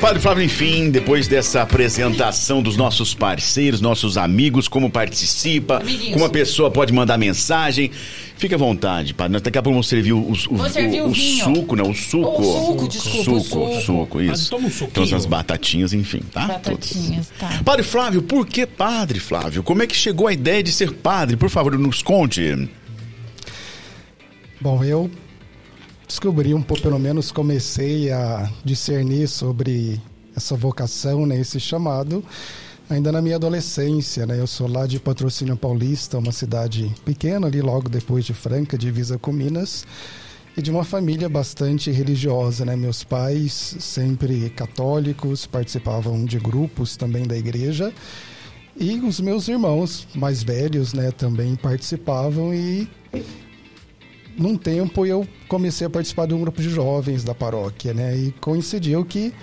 Padre 0.04 0.20
Flávio, 0.20 0.44
enfim, 0.44 0.90
depois 0.90 1.30
dessa 1.30 1.62
apresentação 1.62 2.62
dos 2.62 2.76
nossos 2.76 3.14
parceiros, 3.14 3.80
nossos 3.80 4.18
amigos, 4.18 4.68
como 4.68 4.90
participa, 4.90 5.78
Amiguinhos. 5.78 6.12
como 6.12 6.26
a 6.26 6.30
pessoa 6.30 6.70
pode 6.70 6.92
mandar 6.92 7.18
mensagem. 7.18 7.90
Fique 8.36 8.54
à 8.54 8.58
vontade, 8.58 9.14
Padre. 9.14 9.40
Daqui 9.40 9.58
a 9.58 9.62
pouco 9.64 9.76
vamos 9.76 9.88
servir 9.88 10.12
o, 10.12 10.30
o, 10.30 10.70
servir 10.70 11.04
o 11.04 11.10
vinho. 11.10 11.46
suco, 11.56 11.76
não, 11.78 11.90
o 11.92 11.96
suco. 11.96 12.42
O 12.42 12.44
suco, 12.44 12.88
desculpa, 12.90 13.32
o 13.32 13.40
Suco, 13.40 13.42
suco. 13.42 13.82
suco, 13.82 14.22
isso. 14.22 14.50
Toma 14.50 14.68
um 14.68 14.72
suquinho. 14.72 15.06
Então, 15.06 15.18
as 15.18 15.26
batatinhas, 15.26 15.94
enfim, 15.94 16.20
tá? 16.34 16.48
Batatinhas, 16.48 17.30
Todas. 17.40 17.56
tá. 17.58 17.64
Padre 17.64 17.84
Flávio, 17.84 18.22
por 18.22 18.46
que 18.46 18.66
Padre 18.68 19.22
Flávio? 19.22 19.64
Como 19.64 19.84
é 19.84 19.88
que 19.88 19.96
chegou 19.96 20.28
a 20.28 20.34
ideia 20.34 20.62
de 20.62 20.74
ser 20.74 20.92
padre? 20.92 21.38
Por 21.38 21.50
favor, 21.50 21.80
nos 21.80 22.02
conte. 22.02 22.68
Bom, 24.60 24.84
eu 24.84 25.10
descobri 26.14 26.54
um 26.54 26.62
pouco, 26.62 26.84
pelo 26.84 27.00
menos 27.00 27.32
comecei 27.32 28.12
a 28.12 28.48
discernir 28.64 29.28
sobre 29.28 30.00
essa 30.36 30.56
vocação, 30.56 31.26
né, 31.26 31.40
esse 31.40 31.60
chamado, 31.60 32.24
ainda 32.88 33.12
na 33.12 33.20
minha 33.20 33.36
adolescência, 33.36 34.24
né? 34.28 34.40
Eu 34.40 34.46
sou 34.46 34.68
lá 34.68 34.86
de 34.86 35.00
Patrocínio 35.00 35.58
Paulista, 35.58 36.20
uma 36.20 36.32
cidade 36.32 36.94
pequena 37.04 37.48
ali 37.48 37.64
logo 37.64 37.90
depois 37.90 38.26
de 38.26 38.32
Franca, 38.32 38.78
divisa 38.78 39.18
com 39.18 39.32
Minas, 39.32 39.88
e 40.56 40.62
de 40.62 40.70
uma 40.70 40.84
família 40.84 41.28
bastante 41.28 41.90
religiosa, 41.90 42.64
né? 42.64 42.76
Meus 42.76 43.04
pais 43.04 43.76
sempre 43.80 44.52
católicos, 44.52 45.48
participavam 45.48 46.26
de 46.26 46.38
grupos 46.38 46.96
também 46.96 47.26
da 47.26 47.36
igreja. 47.36 47.92
E 48.80 49.00
os 49.00 49.20
meus 49.20 49.48
irmãos 49.48 50.08
mais 50.14 50.44
velhos, 50.44 50.94
né, 50.94 51.10
também 51.10 51.56
participavam 51.56 52.54
e 52.54 52.88
num 54.38 54.58
tempo 54.58 55.06
eu 55.06 55.28
comecei 55.48 55.86
a 55.88 55.90
participar 55.90 56.28
de 56.28 56.34
um 56.34 56.42
grupo 56.42 56.62
de 56.62 56.70
jovens 56.70 57.24
da 57.24 57.36
paróquia, 57.36 57.94
né? 57.94 58.16
E 58.16 58.32
coincidiu 58.34 59.06
que 59.06 59.34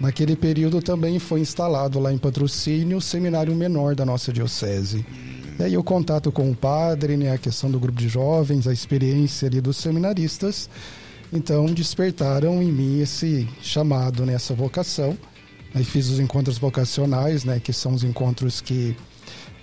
naquele 0.00 0.36
período 0.36 0.80
também 0.80 1.18
foi 1.18 1.40
instalado 1.40 1.98
lá 1.98 2.12
em 2.12 2.18
Patrocínio 2.18 2.98
o 2.98 3.00
seminário 3.00 3.54
menor 3.54 3.94
da 3.94 4.04
nossa 4.04 4.32
diocese. 4.32 5.04
E 5.58 5.62
aí 5.64 5.76
o 5.76 5.82
contato 5.82 6.30
com 6.30 6.48
o 6.48 6.54
padre, 6.54 7.16
né, 7.16 7.32
a 7.32 7.38
questão 7.38 7.68
do 7.68 7.80
grupo 7.80 7.98
de 7.98 8.08
jovens, 8.08 8.68
a 8.68 8.72
experiência 8.72 9.48
ali 9.48 9.60
dos 9.60 9.76
seminaristas, 9.76 10.70
então 11.32 11.66
despertaram 11.66 12.62
em 12.62 12.70
mim 12.70 13.00
esse 13.00 13.48
chamado, 13.60 14.24
né, 14.24 14.34
essa 14.34 14.54
vocação. 14.54 15.18
Aí 15.74 15.82
fiz 15.82 16.08
os 16.08 16.20
encontros 16.20 16.58
vocacionais, 16.58 17.44
né, 17.44 17.58
que 17.58 17.72
são 17.72 17.92
os 17.92 18.04
encontros 18.04 18.60
que 18.60 18.96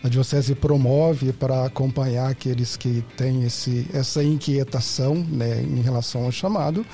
a 0.06 0.08
diocese 0.08 0.54
promove 0.54 1.34
para 1.34 1.66
acompanhar 1.66 2.30
aqueles 2.30 2.78
que 2.78 3.04
têm 3.18 3.44
esse, 3.44 3.88
essa 3.92 4.24
inquietação 4.24 5.16
né, 5.16 5.64
em 5.64 5.82
relação 5.82 6.26
ao 6.26 6.32
chamado. 6.32 6.86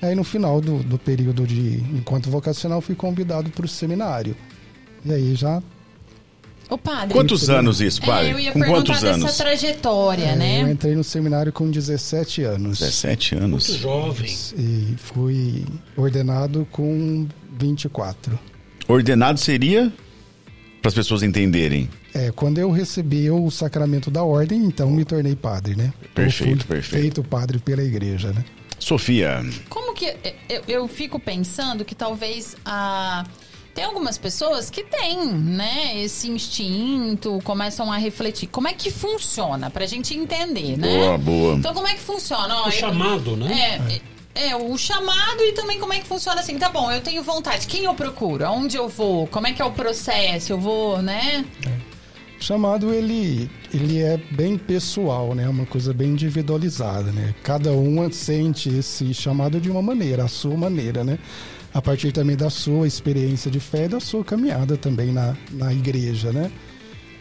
Aí 0.00 0.14
no 0.14 0.22
final 0.22 0.60
do, 0.60 0.78
do 0.80 0.96
período 0.96 1.44
de 1.44 1.78
encontro 1.92 2.30
vocacional 2.30 2.80
fui 2.80 2.94
convidado 2.94 3.50
para 3.50 3.66
o 3.66 3.68
seminário. 3.68 4.36
E 5.04 5.12
aí 5.12 5.34
já 5.34 5.60
Ô, 6.70 6.78
padre. 6.78 7.12
Quantos 7.12 7.50
anos 7.50 7.80
isso, 7.80 8.00
padre? 8.00 8.28
É, 8.28 8.32
eu 8.32 8.38
ia 8.38 8.52
Com 8.52 8.60
perguntar 8.60 8.84
quantos 8.84 9.02
dessa 9.02 9.14
anos? 9.16 9.36
trajetória, 9.36 10.24
é, 10.24 10.32
eu 10.32 10.36
né? 10.36 10.70
entrei 10.70 10.94
no 10.94 11.02
seminário 11.02 11.52
com 11.52 11.68
17 11.68 12.44
anos 12.44 12.78
17 12.78 13.34
Muito 13.34 13.44
anos. 13.44 13.66
jovem. 13.74 14.36
e 14.56 14.94
fui 14.98 15.64
ordenado 15.96 16.64
com 16.70 17.26
24. 17.58 18.38
Ordenado 18.86 19.40
seria 19.40 19.92
para 20.82 20.88
as 20.88 20.94
pessoas 20.94 21.22
entenderem. 21.22 21.88
É, 22.12 22.32
quando 22.32 22.58
eu 22.58 22.70
recebi 22.72 23.30
o 23.30 23.48
sacramento 23.50 24.10
da 24.10 24.24
ordem, 24.24 24.64
então 24.64 24.90
me 24.90 25.04
tornei 25.04 25.36
padre, 25.36 25.76
né? 25.76 25.94
Perfeito, 26.12 26.66
perfeito. 26.66 27.00
feito 27.00 27.22
padre 27.24 27.58
pela 27.60 27.82
igreja, 27.82 28.32
né? 28.32 28.44
Sofia, 28.80 29.40
Como 29.68 29.94
que. 29.94 30.06
Eu, 30.48 30.62
eu 30.66 30.88
fico 30.88 31.20
pensando 31.20 31.84
que 31.84 31.94
talvez 31.94 32.56
a. 32.64 33.24
Tem 33.72 33.84
algumas 33.84 34.18
pessoas 34.18 34.68
que 34.68 34.84
têm, 34.84 35.32
né, 35.32 36.02
esse 36.02 36.28
instinto, 36.28 37.38
começam 37.42 37.90
a 37.90 37.96
refletir. 37.96 38.46
Como 38.48 38.68
é 38.68 38.74
que 38.74 38.90
funciona? 38.90 39.70
Pra 39.70 39.86
gente 39.86 40.14
entender, 40.14 40.76
né? 40.76 40.98
boa, 40.98 41.16
boa. 41.18 41.54
Então, 41.54 41.72
como 41.72 41.88
é 41.88 41.94
que 41.94 42.00
funciona? 42.00 42.54
Ó, 42.54 42.64
O 42.64 42.66
eu- 42.66 42.72
chamado, 42.72 43.34
né? 43.34 43.50
É, 43.88 43.94
é, 43.94 44.00
o 44.54 44.78
chamado 44.78 45.42
e 45.42 45.52
também 45.52 45.78
como 45.78 45.92
é 45.92 45.98
que 45.98 46.06
funciona 46.06 46.40
assim. 46.40 46.58
Tá 46.58 46.68
bom, 46.68 46.90
eu 46.90 47.00
tenho 47.00 47.22
vontade. 47.22 47.66
Quem 47.66 47.84
eu 47.84 47.94
procuro? 47.94 48.46
Aonde 48.46 48.76
eu 48.76 48.88
vou? 48.88 49.26
Como 49.26 49.46
é 49.46 49.52
que 49.52 49.60
é 49.60 49.64
o 49.64 49.72
processo? 49.72 50.52
Eu 50.52 50.58
vou, 50.58 51.02
né? 51.02 51.44
chamado 52.42 52.92
ele 52.92 53.48
ele 53.72 54.02
é 54.02 54.16
bem 54.16 54.58
pessoal, 54.58 55.34
né? 55.34 55.48
Uma 55.48 55.64
coisa 55.64 55.94
bem 55.94 56.10
individualizada, 56.10 57.12
né? 57.12 57.34
Cada 57.42 57.72
um 57.72 58.10
sente 58.10 58.68
esse 58.68 59.14
chamado 59.14 59.60
de 59.60 59.70
uma 59.70 59.80
maneira, 59.80 60.24
a 60.24 60.28
sua 60.28 60.56
maneira, 60.56 61.04
né? 61.04 61.18
A 61.72 61.80
partir 61.80 62.12
também 62.12 62.36
da 62.36 62.50
sua 62.50 62.86
experiência 62.86 63.50
de 63.50 63.60
fé 63.60 63.84
e 63.84 63.88
da 63.88 64.00
sua 64.00 64.24
caminhada 64.24 64.76
também 64.76 65.12
na, 65.12 65.36
na 65.52 65.72
igreja, 65.72 66.32
né? 66.32 66.50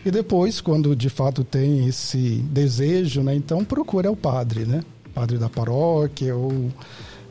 E 0.03 0.09
depois, 0.09 0.59
quando 0.59 0.95
de 0.95 1.09
fato 1.09 1.43
tem 1.43 1.87
esse 1.87 2.43
desejo, 2.49 3.21
né? 3.21 3.35
Então 3.35 3.63
procura 3.63 4.11
o 4.11 4.15
padre, 4.15 4.65
né? 4.65 4.81
Padre 5.13 5.37
da 5.37 5.49
paróquia 5.49 6.35
ou 6.35 6.71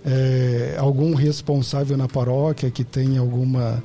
é, 0.05 0.77
algum 0.79 1.15
responsável 1.15 1.97
na 1.97 2.09
paróquia 2.09 2.71
que 2.71 2.85
tenha 2.85 3.21
alguma 3.21 3.83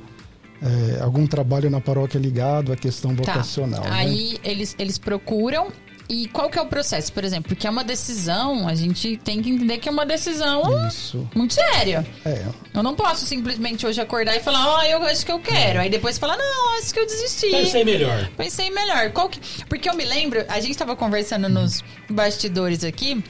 é, 0.62 1.02
algum 1.02 1.26
trabalho 1.26 1.68
na 1.70 1.80
paróquia 1.80 2.18
ligado 2.18 2.72
à 2.72 2.76
questão 2.76 3.14
vocacional. 3.14 3.82
Tá. 3.82 3.90
né? 3.90 3.96
Aí 3.96 4.38
eles, 4.42 4.74
eles 4.78 4.98
procuram. 4.98 5.68
E 6.08 6.28
qual 6.28 6.48
que 6.48 6.56
é 6.56 6.62
o 6.62 6.66
processo, 6.66 7.12
por 7.12 7.24
exemplo? 7.24 7.48
Porque 7.48 7.66
é 7.66 7.70
uma 7.70 7.82
decisão, 7.82 8.68
a 8.68 8.76
gente 8.76 9.16
tem 9.16 9.42
que 9.42 9.50
entender 9.50 9.78
que 9.78 9.88
é 9.88 9.92
uma 9.92 10.06
decisão 10.06 10.86
Isso. 10.86 11.28
muito 11.34 11.52
séria. 11.52 12.06
É, 12.24 12.44
Eu 12.72 12.80
não 12.80 12.94
posso 12.94 13.26
simplesmente 13.26 13.84
hoje 13.84 14.00
acordar 14.00 14.36
e 14.36 14.40
falar, 14.40 14.68
ó, 14.68 14.82
eu 14.84 15.02
acho 15.02 15.26
que 15.26 15.32
eu 15.32 15.40
quero. 15.40 15.80
Aí 15.80 15.90
depois 15.90 16.16
falar, 16.16 16.36
não, 16.36 16.78
acho 16.78 16.94
que 16.94 17.00
eu 17.00 17.06
desisti. 17.06 17.50
Pensei 17.50 17.84
melhor. 17.84 18.30
Pensei 18.36 18.70
melhor. 18.70 19.10
Qual 19.10 19.28
que... 19.28 19.40
Porque 19.64 19.90
eu 19.90 19.96
me 19.96 20.04
lembro, 20.04 20.44
a 20.48 20.60
gente 20.60 20.70
estava 20.70 20.94
conversando 20.94 21.48
nos 21.48 21.82
bastidores 22.08 22.84
aqui. 22.84 23.24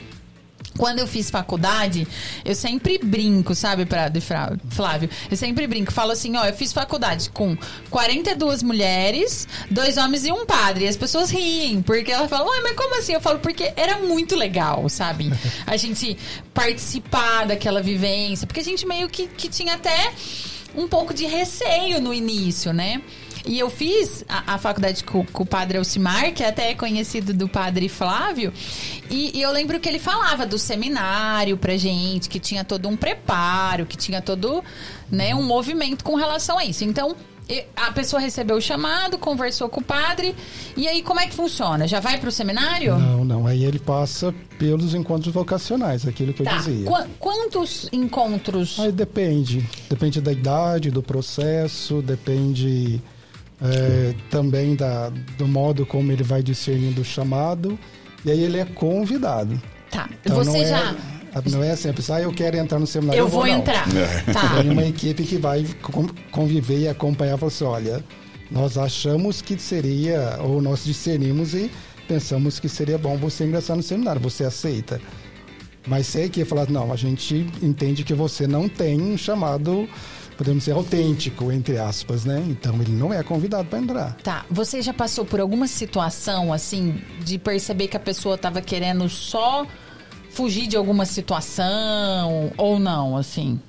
Quando 0.76 0.98
eu 0.98 1.06
fiz 1.06 1.30
faculdade, 1.30 2.06
eu 2.44 2.54
sempre 2.54 2.98
brinco, 2.98 3.54
sabe, 3.54 3.84
pra, 3.86 4.08
de 4.08 4.20
Flávio? 4.20 5.08
Eu 5.30 5.36
sempre 5.36 5.66
brinco, 5.66 5.92
falo 5.92 6.12
assim, 6.12 6.36
ó, 6.36 6.44
eu 6.44 6.54
fiz 6.54 6.72
faculdade 6.72 7.30
com 7.30 7.56
42 7.90 8.62
mulheres, 8.62 9.46
dois 9.70 9.96
homens 9.96 10.24
e 10.26 10.32
um 10.32 10.46
padre. 10.46 10.84
E 10.84 10.88
as 10.88 10.96
pessoas 10.96 11.30
riem, 11.30 11.82
porque 11.82 12.10
elas 12.10 12.28
falam, 12.28 12.46
ué, 12.48 12.60
mas 12.62 12.76
como 12.76 12.98
assim? 12.98 13.12
Eu 13.12 13.20
falo, 13.20 13.38
porque 13.38 13.72
era 13.76 13.98
muito 13.98 14.36
legal, 14.36 14.88
sabe? 14.88 15.32
A 15.66 15.76
gente 15.76 16.16
participar 16.52 17.46
daquela 17.46 17.82
vivência, 17.82 18.46
porque 18.46 18.60
a 18.60 18.64
gente 18.64 18.86
meio 18.86 19.08
que, 19.08 19.26
que 19.26 19.48
tinha 19.48 19.74
até 19.74 20.12
um 20.74 20.86
pouco 20.86 21.14
de 21.14 21.24
receio 21.24 22.00
no 22.00 22.12
início, 22.12 22.72
né? 22.72 23.00
E 23.46 23.58
eu 23.58 23.70
fiz 23.70 24.24
a, 24.28 24.54
a 24.54 24.58
faculdade 24.58 25.04
com, 25.04 25.24
com 25.24 25.42
o 25.44 25.46
padre 25.46 25.78
Elcimar, 25.78 26.32
que 26.32 26.42
até 26.42 26.70
é 26.70 26.74
conhecido 26.74 27.32
do 27.32 27.48
padre 27.48 27.88
Flávio, 27.88 28.52
e, 29.08 29.38
e 29.38 29.42
eu 29.42 29.52
lembro 29.52 29.78
que 29.78 29.88
ele 29.88 29.98
falava 30.00 30.44
do 30.44 30.58
seminário 30.58 31.56
pra 31.56 31.76
gente, 31.76 32.28
que 32.28 32.40
tinha 32.40 32.64
todo 32.64 32.88
um 32.88 32.96
preparo, 32.96 33.86
que 33.86 33.96
tinha 33.96 34.20
todo 34.20 34.64
né, 35.10 35.34
um 35.34 35.44
movimento 35.44 36.02
com 36.04 36.16
relação 36.16 36.58
a 36.58 36.64
isso. 36.64 36.82
Então, 36.84 37.14
a 37.76 37.92
pessoa 37.92 38.18
recebeu 38.20 38.56
o 38.56 38.60
chamado, 38.60 39.16
conversou 39.16 39.68
com 39.68 39.80
o 39.80 39.84
padre, 39.84 40.34
e 40.76 40.88
aí 40.88 41.00
como 41.00 41.20
é 41.20 41.28
que 41.28 41.34
funciona? 41.34 41.86
Já 41.86 42.00
vai 42.00 42.18
pro 42.18 42.32
seminário? 42.32 42.98
Não, 42.98 43.24
não. 43.24 43.46
Aí 43.46 43.64
ele 43.64 43.78
passa 43.78 44.34
pelos 44.58 44.92
encontros 44.94 45.32
vocacionais, 45.32 46.04
aquilo 46.08 46.32
que 46.32 46.42
eu 46.42 46.46
Tá. 46.46 46.56
dizia. 46.56 46.84
Qua- 46.84 47.06
quantos 47.20 47.88
encontros? 47.92 48.80
Aí 48.80 48.90
depende. 48.90 49.64
Depende 49.88 50.20
da 50.20 50.32
idade, 50.32 50.90
do 50.90 51.00
processo, 51.02 52.02
depende 52.02 53.00
é, 53.60 54.14
também 54.30 54.74
da, 54.74 55.10
do 55.38 55.46
modo 55.46 55.86
como 55.86 56.12
ele 56.12 56.22
vai 56.22 56.42
discernindo 56.42 57.00
o 57.00 57.04
chamado. 57.04 57.78
E 58.24 58.30
aí 58.30 58.42
ele 58.42 58.58
é 58.58 58.64
convidado. 58.64 59.60
Tá. 59.90 60.08
Então 60.24 60.36
Você 60.36 60.50
não 60.50 60.56
é, 60.56 60.66
já. 60.66 60.96
Não 61.50 61.62
é 61.62 61.70
assim, 61.70 61.90
a 61.90 61.92
pessoa, 61.92 62.18
ah, 62.18 62.22
eu 62.22 62.32
quero 62.32 62.56
entrar 62.56 62.78
no 62.78 62.86
seminário. 62.86 63.20
Eu 63.20 63.28
vou 63.28 63.46
não. 63.46 63.54
entrar. 63.54 63.86
Tá. 64.32 64.56
Tem 64.62 64.70
uma 64.70 64.84
equipe 64.84 65.22
que 65.22 65.36
vai 65.36 65.66
con- 65.82 66.08
conviver 66.30 66.80
e 66.80 66.88
acompanhar 66.88 67.36
e 67.36 67.38
falar 67.38 67.48
assim, 67.48 67.64
olha, 67.64 68.04
nós 68.50 68.78
achamos 68.78 69.42
que 69.42 69.58
seria, 69.58 70.38
ou 70.40 70.62
nós 70.62 70.84
discernimos 70.84 71.54
e 71.54 71.70
pensamos 72.08 72.58
que 72.58 72.68
seria 72.68 72.96
bom 72.96 73.16
você 73.16 73.44
ingressar 73.44 73.76
no 73.76 73.82
seminário, 73.82 74.20
você 74.20 74.44
aceita? 74.44 75.00
Mas 75.86 76.06
se 76.06 76.18
a 76.18 76.24
equipe 76.24 76.48
falar, 76.48 76.68
não, 76.68 76.92
a 76.92 76.96
gente 76.96 77.46
entende 77.62 78.02
que 78.02 78.14
você 78.14 78.46
não 78.46 78.68
tem 78.68 79.00
um 79.00 79.16
chamado, 79.16 79.88
podemos 80.36 80.64
dizer, 80.64 80.72
autêntico, 80.72 81.50
entre 81.50 81.78
aspas, 81.78 82.24
né? 82.24 82.44
Então 82.48 82.74
ele 82.80 82.92
não 82.92 83.12
é 83.12 83.22
convidado 83.22 83.68
para 83.68 83.78
entrar. 83.78 84.16
Tá. 84.22 84.44
Você 84.50 84.82
já 84.82 84.92
passou 84.92 85.24
por 85.24 85.40
alguma 85.40 85.66
situação, 85.66 86.52
assim, 86.52 87.00
de 87.24 87.38
perceber 87.38 87.88
que 87.88 87.96
a 87.96 88.00
pessoa 88.00 88.36
tava 88.36 88.60
querendo 88.60 89.08
só 89.08 89.66
fugir 90.30 90.66
de 90.66 90.76
alguma 90.76 91.06
situação 91.06 92.52
ou 92.56 92.78
não, 92.78 93.16
assim? 93.16 93.60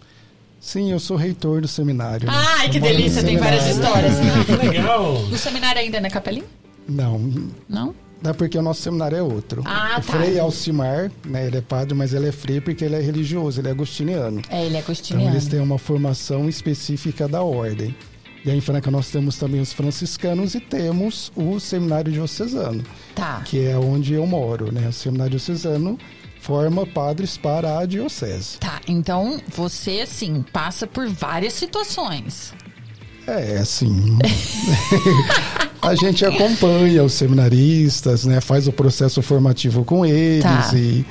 Sim, 0.59 0.91
eu 0.91 0.99
sou 0.99 1.15
reitor 1.15 1.61
do 1.61 1.67
seminário. 1.67 2.27
né? 2.27 2.33
Ai, 2.35 2.69
que 2.69 2.79
delícia, 2.79 3.23
tem 3.23 3.37
várias 3.37 3.65
histórias. 3.67 4.15
Legal. 4.61 5.13
O 5.13 5.37
seminário 5.37 5.79
ainda 5.79 5.97
é 5.97 6.01
na 6.01 6.09
Capelinha? 6.09 6.45
Não, 6.89 7.19
Não? 7.69 7.95
Não 8.21 8.31
é 8.31 8.33
porque 8.33 8.57
o 8.57 8.61
nosso 8.61 8.81
seminário 8.81 9.17
é 9.17 9.21
outro. 9.21 9.61
Ah, 9.65 9.97
o 9.99 10.01
tá. 10.01 10.13
Frei 10.13 10.39
Alcimar, 10.39 11.11
né, 11.25 11.45
ele 11.47 11.57
é 11.57 11.61
padre, 11.61 11.93
mas 11.93 12.13
ele 12.13 12.27
é 12.27 12.31
frei 12.31 12.59
porque 12.59 12.83
ele 12.83 12.95
é 12.95 12.99
religioso, 13.01 13.61
ele 13.61 13.67
é 13.67 13.71
agostiniano. 13.71 14.41
É, 14.49 14.65
ele 14.65 14.75
é 14.75 14.79
Então 14.79 14.79
agostiniano. 14.79 15.29
eles 15.31 15.47
têm 15.47 15.59
uma 15.59 15.77
formação 15.77 16.49
específica 16.49 17.27
da 17.27 17.43
ordem. 17.43 17.95
E 18.45 18.49
aí 18.49 18.57
em 18.57 18.61
Franca 18.61 18.89
nós 18.89 19.09
temos 19.09 19.37
também 19.37 19.59
os 19.61 19.73
franciscanos 19.73 20.55
e 20.55 20.59
temos 20.59 21.31
o 21.35 21.59
seminário 21.59 22.11
diocesano, 22.11 22.83
Tá. 23.13 23.41
que 23.45 23.65
é 23.65 23.77
onde 23.77 24.13
eu 24.13 24.25
moro, 24.25 24.71
né? 24.71 24.87
O 24.87 24.93
seminário 24.93 25.31
diocesano 25.31 25.99
forma 26.39 26.85
padres 26.87 27.35
para 27.35 27.77
a 27.79 27.85
diocese. 27.85 28.57
Tá, 28.59 28.79
então 28.87 29.39
você, 29.49 30.01
assim, 30.01 30.43
passa 30.53 30.87
por 30.87 31.07
várias 31.09 31.53
situações. 31.53 32.53
É, 33.27 33.57
assim. 33.57 34.17
a 35.81 35.95
gente 35.95 36.25
acompanha 36.25 37.03
os 37.03 37.13
seminaristas, 37.13 38.25
né? 38.25 38.39
Faz 38.41 38.67
o 38.67 38.71
processo 38.71 39.21
formativo 39.21 39.83
com 39.83 40.05
eles 40.05 40.43
Tá. 40.43 40.71
e, 40.75 41.05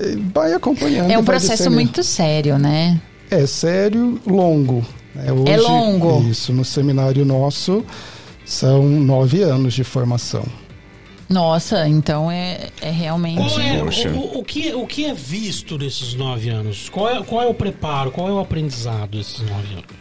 e 0.00 0.16
vai 0.32 0.52
acompanhando. 0.52 1.10
É 1.10 1.18
um 1.18 1.24
processo 1.24 1.70
muito 1.70 2.02
sério, 2.02 2.58
né? 2.58 3.00
É 3.30 3.46
sério, 3.46 4.20
longo. 4.26 4.84
né? 5.14 5.30
Hoje, 5.32 5.52
É 5.52 5.56
longo. 5.58 6.26
Isso, 6.28 6.52
no 6.52 6.64
seminário 6.64 7.24
nosso 7.24 7.84
são 8.44 8.82
nove 8.82 9.42
anos 9.42 9.74
de 9.74 9.84
formação. 9.84 10.44
Nossa, 11.28 11.86
então 11.86 12.28
é, 12.28 12.70
é 12.80 12.90
realmente. 12.90 13.38
É, 13.60 13.80
o, 13.80 14.18
o- 14.18 14.38
o 14.40 14.44
que, 14.44 14.74
o 14.74 14.84
que 14.84 15.04
é 15.04 15.14
visto 15.14 15.78
nesses 15.78 16.14
nove 16.14 16.48
anos? 16.48 16.88
Qual 16.88 17.08
é, 17.08 17.22
qual 17.22 17.42
é 17.42 17.46
o 17.46 17.54
preparo? 17.54 18.10
Qual 18.10 18.26
é 18.28 18.32
o 18.32 18.40
aprendizado 18.40 19.16
desses 19.16 19.38
nove 19.40 19.72
anos? 19.74 19.99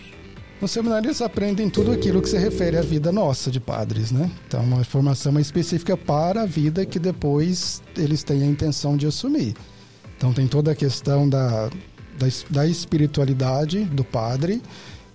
No 0.61 0.67
seminário 0.67 1.07
eles 1.07 1.21
aprendem 1.21 1.69
tudo 1.69 1.91
aquilo 1.91 2.21
que 2.21 2.27
se 2.27 2.37
refere 2.37 2.77
à 2.77 2.81
vida 2.81 3.13
nossa 3.13 3.49
de 3.49 3.61
padres, 3.61 4.11
né? 4.11 4.29
Então, 4.45 4.61
uma 4.61 4.83
formação 4.83 5.39
específica 5.39 5.95
para 5.95 6.41
a 6.41 6.45
vida 6.45 6.85
que 6.85 6.99
depois 6.99 7.81
eles 7.95 8.23
têm 8.23 8.43
a 8.43 8.45
intenção 8.45 8.97
de 8.97 9.07
assumir. 9.07 9.55
Então, 10.17 10.33
tem 10.33 10.47
toda 10.47 10.71
a 10.71 10.75
questão 10.75 11.29
da, 11.29 11.69
da, 12.17 12.27
da 12.49 12.67
espiritualidade 12.67 13.85
do 13.85 14.03
padre 14.03 14.61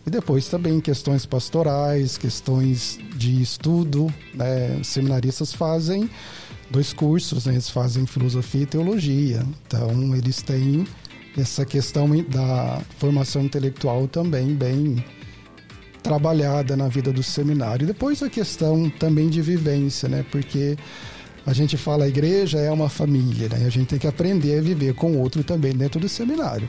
e 0.06 0.10
depois 0.10 0.48
também 0.48 0.80
questões 0.80 1.26
pastorais, 1.26 2.16
questões 2.16 2.98
de 3.14 3.42
estudo. 3.42 4.06
Né? 4.32 4.78
Os 4.80 4.86
seminaristas 4.86 5.52
fazem 5.52 6.08
dois 6.70 6.94
cursos, 6.94 7.44
né? 7.44 7.52
eles 7.52 7.68
fazem 7.68 8.06
filosofia 8.06 8.62
e 8.62 8.66
teologia. 8.66 9.44
Então, 9.66 10.16
eles 10.16 10.40
têm 10.40 10.86
essa 11.36 11.66
questão 11.66 12.08
da 12.30 12.80
formação 12.98 13.42
intelectual 13.42 14.08
também 14.08 14.54
bem 14.54 15.04
trabalhada 16.04 16.76
na 16.76 16.86
vida 16.86 17.10
do 17.10 17.22
seminário. 17.22 17.84
E 17.84 17.86
depois 17.86 18.22
a 18.22 18.28
questão 18.28 18.90
também 18.90 19.30
de 19.30 19.40
vivência, 19.40 20.06
né? 20.06 20.24
Porque 20.30 20.76
a 21.46 21.52
gente 21.54 21.78
fala 21.78 22.04
a 22.04 22.08
igreja 22.08 22.58
é 22.58 22.70
uma 22.70 22.90
família, 22.90 23.48
né? 23.48 23.62
E 23.62 23.66
a 23.66 23.70
gente 23.70 23.88
tem 23.88 23.98
que 23.98 24.06
aprender 24.06 24.58
a 24.58 24.62
viver 24.62 24.94
com 24.94 25.12
o 25.12 25.18
outro 25.18 25.42
também 25.42 25.72
dentro 25.72 25.98
do 25.98 26.08
seminário. 26.08 26.68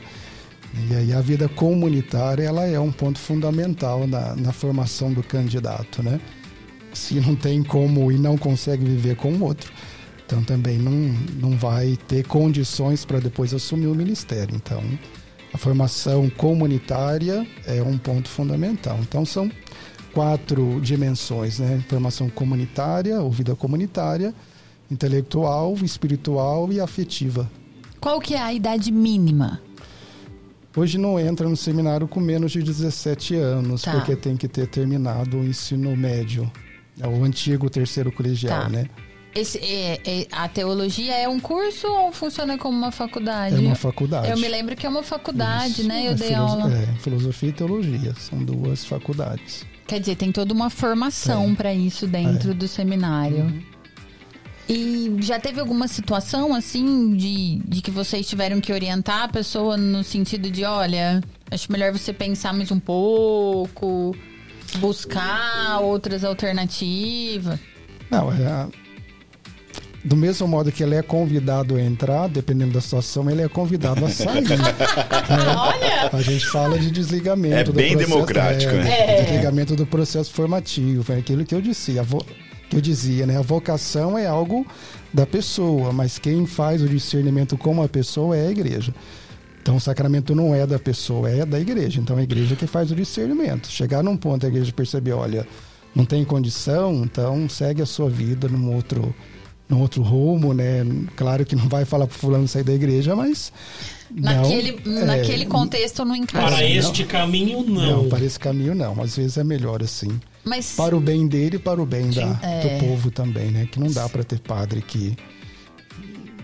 E 0.90 0.94
aí 0.94 1.12
a 1.12 1.20
vida 1.20 1.48
comunitária 1.50 2.42
ela 2.42 2.66
é 2.66 2.80
um 2.80 2.90
ponto 2.90 3.18
fundamental 3.18 4.06
na, 4.06 4.34
na 4.34 4.52
formação 4.52 5.12
do 5.12 5.22
candidato, 5.22 6.02
né? 6.02 6.18
Se 6.94 7.20
não 7.20 7.36
tem 7.36 7.62
como 7.62 8.10
e 8.10 8.18
não 8.18 8.38
consegue 8.38 8.84
viver 8.86 9.16
com 9.16 9.32
o 9.32 9.44
outro, 9.44 9.70
então 10.24 10.42
também 10.42 10.78
não, 10.78 11.14
não 11.40 11.58
vai 11.58 11.98
ter 12.08 12.26
condições 12.26 13.04
para 13.04 13.20
depois 13.20 13.52
assumir 13.52 13.86
o 13.86 13.94
ministério. 13.94 14.56
Então, 14.56 14.82
a 15.52 15.58
formação 15.58 16.28
comunitária 16.30 17.46
é 17.66 17.82
um 17.82 17.96
ponto 17.98 18.28
fundamental. 18.28 18.98
Então, 19.00 19.24
são 19.24 19.50
quatro 20.12 20.80
dimensões, 20.80 21.58
né? 21.58 21.82
Formação 21.88 22.28
comunitária, 22.28 23.20
ou 23.20 23.30
vida 23.30 23.54
comunitária, 23.54 24.34
intelectual, 24.90 25.74
espiritual 25.82 26.72
e 26.72 26.80
afetiva. 26.80 27.50
Qual 28.00 28.20
que 28.20 28.34
é 28.34 28.40
a 28.40 28.52
idade 28.52 28.90
mínima? 28.92 29.60
Hoje 30.76 30.98
não 30.98 31.18
entra 31.18 31.48
no 31.48 31.56
seminário 31.56 32.06
com 32.06 32.20
menos 32.20 32.52
de 32.52 32.62
17 32.62 33.34
anos, 33.34 33.82
Tá. 33.82 33.92
porque 33.92 34.14
tem 34.14 34.36
que 34.36 34.46
ter 34.46 34.66
terminado 34.66 35.38
o 35.38 35.44
ensino 35.44 35.96
médio. 35.96 36.50
É 37.00 37.06
o 37.06 37.24
antigo 37.24 37.68
terceiro 37.70 38.12
colegial, 38.12 38.62
Tá. 38.64 38.68
né? 38.68 38.86
Esse, 39.36 39.58
é- 39.58 40.00
é- 40.04 40.26
a 40.32 40.48
teologia 40.48 41.14
é 41.14 41.28
um 41.28 41.38
curso 41.38 41.86
ou 41.86 42.10
funciona 42.12 42.56
como 42.56 42.76
uma 42.76 42.90
faculdade? 42.90 43.54
É 43.56 43.58
uma 43.58 43.74
faculdade. 43.74 44.30
Eu 44.30 44.38
me 44.38 44.48
lembro 44.48 44.74
que 44.74 44.86
é 44.86 44.88
uma 44.88 45.02
faculdade, 45.02 45.80
Isso. 45.82 45.88
né? 45.88 46.06
Eu 46.06 46.12
É 46.12 46.14
dei 46.14 46.28
filoso- 46.28 46.52
aula. 46.60 46.72
É, 46.74 46.86
filosofia 47.00 47.48
e 47.50 47.52
teologia, 47.52 48.14
são 48.18 48.38
duas 48.42 48.84
faculdades. 48.84 49.66
Quer 49.86 50.00
dizer, 50.00 50.16
tem 50.16 50.32
toda 50.32 50.52
uma 50.54 50.70
formação 50.70 51.50
É. 51.52 51.54
pra 51.54 51.74
isso 51.74 52.06
dentro 52.06 52.54
do 52.54 52.66
seminário. 52.66 53.62
E 54.68 55.14
já 55.20 55.38
teve 55.38 55.60
alguma 55.60 55.86
situação 55.86 56.52
assim 56.52 57.14
de, 57.14 57.60
de 57.68 57.80
que 57.80 57.90
vocês 57.90 58.26
tiveram 58.28 58.60
que 58.60 58.72
orientar 58.72 59.22
a 59.22 59.28
pessoa 59.28 59.76
no 59.76 60.02
sentido 60.02 60.50
de, 60.50 60.64
olha, 60.64 61.20
acho 61.50 61.70
melhor 61.70 61.92
você 61.92 62.12
pensar 62.12 62.52
mais 62.52 62.72
um 62.72 62.80
pouco, 62.80 64.16
buscar 64.78 65.78
outras 65.80 66.24
alternativas. 66.24 67.60
Não, 68.10 68.32
é 68.32 68.44
a- 68.46 68.68
do 70.06 70.16
mesmo 70.16 70.46
modo 70.46 70.70
que 70.70 70.82
ele 70.82 70.94
é 70.94 71.02
convidado 71.02 71.74
a 71.74 71.80
entrar, 71.82 72.28
dependendo 72.28 72.72
da 72.74 72.80
situação, 72.80 73.28
ele 73.28 73.42
é 73.42 73.48
convidado 73.48 74.04
a 74.04 74.08
sair. 74.08 74.42
né? 74.48 74.56
Olha! 75.58 76.10
A 76.12 76.22
gente 76.22 76.46
fala 76.46 76.78
de 76.78 76.90
desligamento. 76.90 77.54
É 77.56 77.64
do 77.64 77.72
bem 77.72 77.92
processo- 77.92 78.10
democrático, 78.12 78.72
é, 78.72 78.84
né? 78.84 79.22
Desligamento 79.22 79.74
do 79.76 79.84
processo 79.86 80.30
formativo. 80.32 81.12
É 81.12 81.16
aquilo 81.18 81.44
que 81.44 81.54
eu 81.54 81.60
disse. 81.60 81.98
A 81.98 82.02
vo- 82.02 82.24
que 82.70 82.76
eu 82.76 82.80
dizia, 82.80 83.26
né? 83.26 83.36
A 83.36 83.42
vocação 83.42 84.16
é 84.16 84.26
algo 84.26 84.66
da 85.12 85.26
pessoa, 85.26 85.92
mas 85.92 86.18
quem 86.18 86.46
faz 86.46 86.82
o 86.82 86.88
discernimento 86.88 87.56
como 87.58 87.82
a 87.82 87.88
pessoa 87.88 88.36
é 88.36 88.46
a 88.46 88.50
igreja. 88.50 88.94
Então 89.62 89.76
o 89.76 89.80
sacramento 89.80 90.34
não 90.34 90.54
é 90.54 90.64
da 90.66 90.78
pessoa, 90.78 91.28
é 91.28 91.44
da 91.44 91.58
igreja. 91.58 92.00
Então 92.00 92.16
a 92.16 92.22
igreja 92.22 92.54
que 92.54 92.66
faz 92.68 92.92
o 92.92 92.94
discernimento. 92.94 93.68
Chegar 93.68 94.02
num 94.04 94.16
ponto 94.16 94.46
a 94.46 94.48
igreja 94.48 94.72
perceber, 94.72 95.12
olha, 95.12 95.46
não 95.94 96.04
tem 96.04 96.24
condição, 96.24 97.02
então 97.04 97.48
segue 97.48 97.82
a 97.82 97.86
sua 97.86 98.08
vida 98.08 98.46
num 98.48 98.72
outro 98.74 99.12
num 99.68 99.80
outro 99.80 100.02
rumo, 100.02 100.54
né? 100.54 100.84
Claro 101.16 101.44
que 101.44 101.56
não 101.56 101.68
vai 101.68 101.84
falar 101.84 102.06
pro 102.06 102.18
fulano 102.18 102.46
sair 102.46 102.62
da 102.62 102.72
igreja, 102.72 103.16
mas 103.16 103.52
naquele, 104.10 104.80
não, 104.84 105.06
naquele 105.06 105.42
é, 105.42 105.46
contexto 105.46 106.04
não 106.04 106.14
encaixa. 106.14 106.48
Para 106.48 106.64
este 106.64 107.02
não, 107.02 107.08
caminho 107.08 107.62
não. 107.62 108.02
Não, 108.02 108.08
para 108.08 108.24
esse 108.24 108.38
caminho 108.38 108.74
não. 108.74 109.00
Às 109.02 109.16
vezes 109.16 109.36
é 109.36 109.44
melhor 109.44 109.82
assim. 109.82 110.20
Mas 110.44 110.74
para 110.76 110.96
o 110.96 111.00
bem 111.00 111.26
dele 111.26 111.56
e 111.56 111.58
para 111.58 111.82
o 111.82 111.86
bem 111.86 112.10
da, 112.10 112.38
É. 112.42 112.60
do 112.78 112.86
povo 112.86 113.10
também, 113.10 113.50
né? 113.50 113.66
Que 113.70 113.80
não 113.80 113.90
dá 113.90 114.08
para 114.08 114.22
ter 114.22 114.38
padre 114.38 114.80
que 114.80 115.16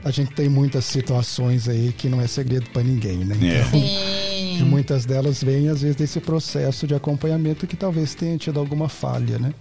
a 0.04 0.10
gente 0.10 0.32
tem 0.32 0.48
muitas 0.48 0.84
situações 0.84 1.68
aí 1.68 1.94
que 1.96 2.08
não 2.08 2.20
é 2.20 2.26
segredo 2.26 2.68
para 2.70 2.82
ninguém, 2.82 3.18
né? 3.18 3.36
É. 3.40 3.60
Então, 3.60 3.70
Sim. 3.80 4.58
e 4.58 4.62
muitas 4.64 5.06
delas 5.06 5.42
vêm 5.42 5.68
às 5.68 5.82
vezes 5.82 5.94
desse 5.96 6.18
processo 6.18 6.86
de 6.88 6.94
acompanhamento 6.94 7.66
que 7.68 7.76
talvez 7.76 8.12
tenha 8.14 8.36
tido 8.36 8.58
alguma 8.58 8.88
falha, 8.88 9.38
né? 9.38 9.54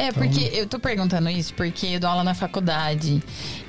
É, 0.00 0.12
porque 0.12 0.50
eu 0.54 0.66
tô 0.66 0.78
perguntando 0.78 1.28
isso 1.28 1.52
porque 1.52 1.88
eu 1.88 2.00
dou 2.00 2.08
aula 2.08 2.24
na 2.24 2.32
faculdade. 2.32 3.22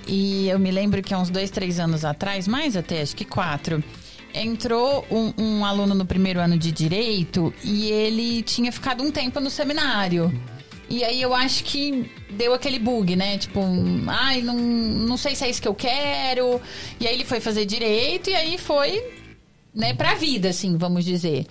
E 0.07 0.47
eu 0.47 0.57
me 0.57 0.71
lembro 0.71 1.01
que 1.01 1.13
há 1.13 1.19
uns 1.19 1.29
dois, 1.29 1.51
três 1.51 1.77
anos 1.77 2.05
atrás, 2.05 2.47
mais 2.47 2.77
até, 2.77 3.01
acho 3.01 3.13
que 3.13 3.25
quatro, 3.25 3.83
entrou 4.33 5.05
um, 5.11 5.33
um 5.37 5.65
aluno 5.65 5.93
no 5.93 6.05
primeiro 6.05 6.39
ano 6.39 6.57
de 6.57 6.71
direito 6.71 7.53
e 7.61 7.91
ele 7.91 8.41
tinha 8.43 8.71
ficado 8.71 9.03
um 9.03 9.11
tempo 9.11 9.41
no 9.41 9.49
seminário. 9.49 10.31
E 10.89 11.03
aí 11.03 11.21
eu 11.21 11.33
acho 11.33 11.65
que 11.65 12.09
deu 12.29 12.53
aquele 12.53 12.79
bug, 12.79 13.13
né? 13.13 13.37
Tipo, 13.37 13.59
ai, 14.07 14.41
não, 14.41 14.57
não 14.57 15.17
sei 15.17 15.35
se 15.35 15.43
é 15.43 15.49
isso 15.49 15.61
que 15.61 15.67
eu 15.67 15.75
quero. 15.75 16.61
E 16.97 17.07
aí 17.07 17.13
ele 17.13 17.25
foi 17.25 17.41
fazer 17.41 17.65
direito 17.65 18.29
e 18.29 18.35
aí 18.35 18.57
foi, 18.57 19.03
né, 19.75 19.93
pra 19.93 20.15
vida, 20.15 20.47
assim, 20.47 20.77
vamos 20.77 21.03
dizer. 21.03 21.45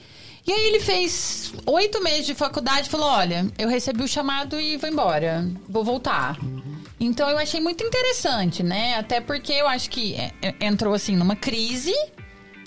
E 0.51 0.53
aí 0.53 0.67
ele 0.67 0.81
fez 0.81 1.55
oito 1.65 2.03
meses 2.03 2.27
de 2.27 2.35
faculdade 2.35 2.89
e 2.89 2.91
falou: 2.91 3.07
olha, 3.07 3.47
eu 3.57 3.69
recebi 3.69 4.03
o 4.03 4.09
chamado 4.09 4.61
e 4.61 4.77
vou 4.77 4.91
embora. 4.91 5.49
Vou 5.69 5.85
voltar. 5.85 6.37
Então 6.99 7.31
eu 7.31 7.39
achei 7.39 7.61
muito 7.61 7.85
interessante, 7.85 8.61
né? 8.61 8.97
Até 8.97 9.21
porque 9.21 9.53
eu 9.53 9.69
acho 9.69 9.89
que 9.89 10.17
é, 10.17 10.33
é, 10.43 10.67
entrou 10.67 10.93
assim 10.93 11.15
numa 11.15 11.37
crise 11.37 11.95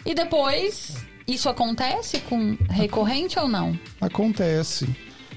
e 0.05 0.15
depois 0.15 0.95
isso 1.27 1.49
acontece 1.49 2.21
com 2.21 2.57
recorrente 2.69 3.37
ou 3.37 3.49
não? 3.49 3.77
Acontece. 3.99 4.87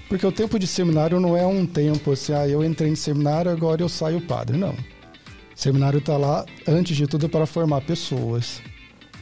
Porque 0.09 0.25
o 0.25 0.31
tempo 0.31 0.57
de 0.57 0.69
seminário 0.69 1.19
não 1.19 1.37
é 1.37 1.45
um 1.45 1.67
tempo 1.67 2.13
assim, 2.13 2.33
ah, 2.33 2.47
eu 2.47 2.63
entrei 2.63 2.93
em 2.93 2.95
seminário, 2.95 3.51
agora 3.51 3.83
eu 3.83 3.89
saio 3.89 4.21
padre. 4.21 4.57
Não. 4.57 4.71
O 4.73 4.77
seminário 5.57 5.99
está 5.99 6.17
lá, 6.17 6.47
antes 6.65 6.97
de 6.97 7.09
tudo, 7.09 7.29
para 7.29 7.45
formar 7.45 7.81
pessoas. 7.81 8.63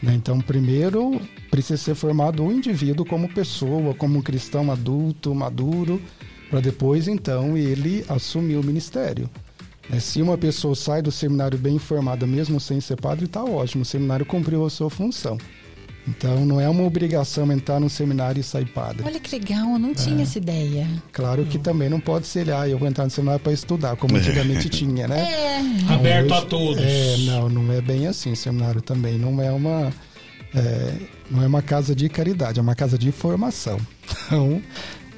Né? 0.05 0.15
Então, 0.15 0.39
primeiro, 0.39 1.19
precisa 1.51 1.79
ser 1.79 1.95
formado 1.95 2.45
o 2.45 2.53
indivíduo 2.53 3.07
como 3.07 3.27
pessoa, 3.27 3.95
como 3.95 4.23
cristão 4.23 4.71
adulto, 4.71 5.35
maduro, 5.35 6.01
para 6.51 6.61
depois, 6.61 7.09
então, 7.09 7.57
ele 7.57 8.05
assumir 8.07 8.57
o 8.57 8.63
ministério. 8.63 9.31
Né? 9.89 9.99
Se 9.99 10.21
uma 10.21 10.37
pessoa 10.37 10.75
sai 10.75 11.01
do 11.01 11.11
seminário 11.11 11.59
bem 11.59 11.77
informada, 11.77 12.27
mesmo 12.27 12.61
sem 12.61 12.83
ser 12.83 13.01
padre, 13.01 13.25
está 13.25 13.43
ótimo, 13.43 13.83
o 13.83 13.87
seminário 13.87 14.27
cumpriu 14.27 14.67
a 14.67 14.71
sua 14.71 14.91
função. 14.91 15.39
Então, 16.07 16.45
não 16.45 16.61
é 16.61 16.69
uma 16.69 16.83
obrigação 16.83 17.51
entrar 17.51 17.81
no 17.81 17.89
seminário 17.89 18.39
e 18.39 18.43
sair 18.43 18.67
padre. 18.67 19.03
Olha 19.07 19.19
que 19.19 19.35
legal, 19.35 19.71
eu 19.73 19.79
não 19.79 19.95
tinha 19.95 20.23
essa 20.23 20.37
ideia. 20.37 20.87
Claro 21.13 21.47
que 21.47 21.59
também 21.59 21.89
não 21.89 21.99
pode 21.99 22.27
ser, 22.27 22.51
ah, 22.53 22.69
eu 22.69 22.77
vou 22.79 22.87
entrar 22.87 23.05
no 23.05 23.11
seminário 23.11 23.41
para 23.41 23.53
estudar, 23.53 23.97
como 23.97 24.15
antigamente 24.17 24.69
tinha, 24.71 25.09
né? 25.09 25.21
É. 25.23 25.61
Então, 25.61 25.95
Aberto 25.97 26.33
a 26.33 26.39
hoje- 26.39 26.47
todos. 26.47 26.83
É, 26.83 27.17
não, 27.27 27.49
não 27.49 27.73
é 27.73 27.81
bem 27.81 28.07
assim. 28.07 28.35
Seminário 28.35 28.83
também 28.83 29.17
não 29.17 29.41
é 29.41 29.51
uma 29.51 29.91
é, 30.55 30.95
não 31.31 31.43
é 31.43 31.47
uma 31.47 31.63
casa 31.63 31.95
de 31.95 32.09
caridade, 32.09 32.59
é 32.59 32.63
uma 32.63 32.75
casa 32.75 32.99
de 32.99 33.11
formação. 33.11 33.79
Então 34.27 34.61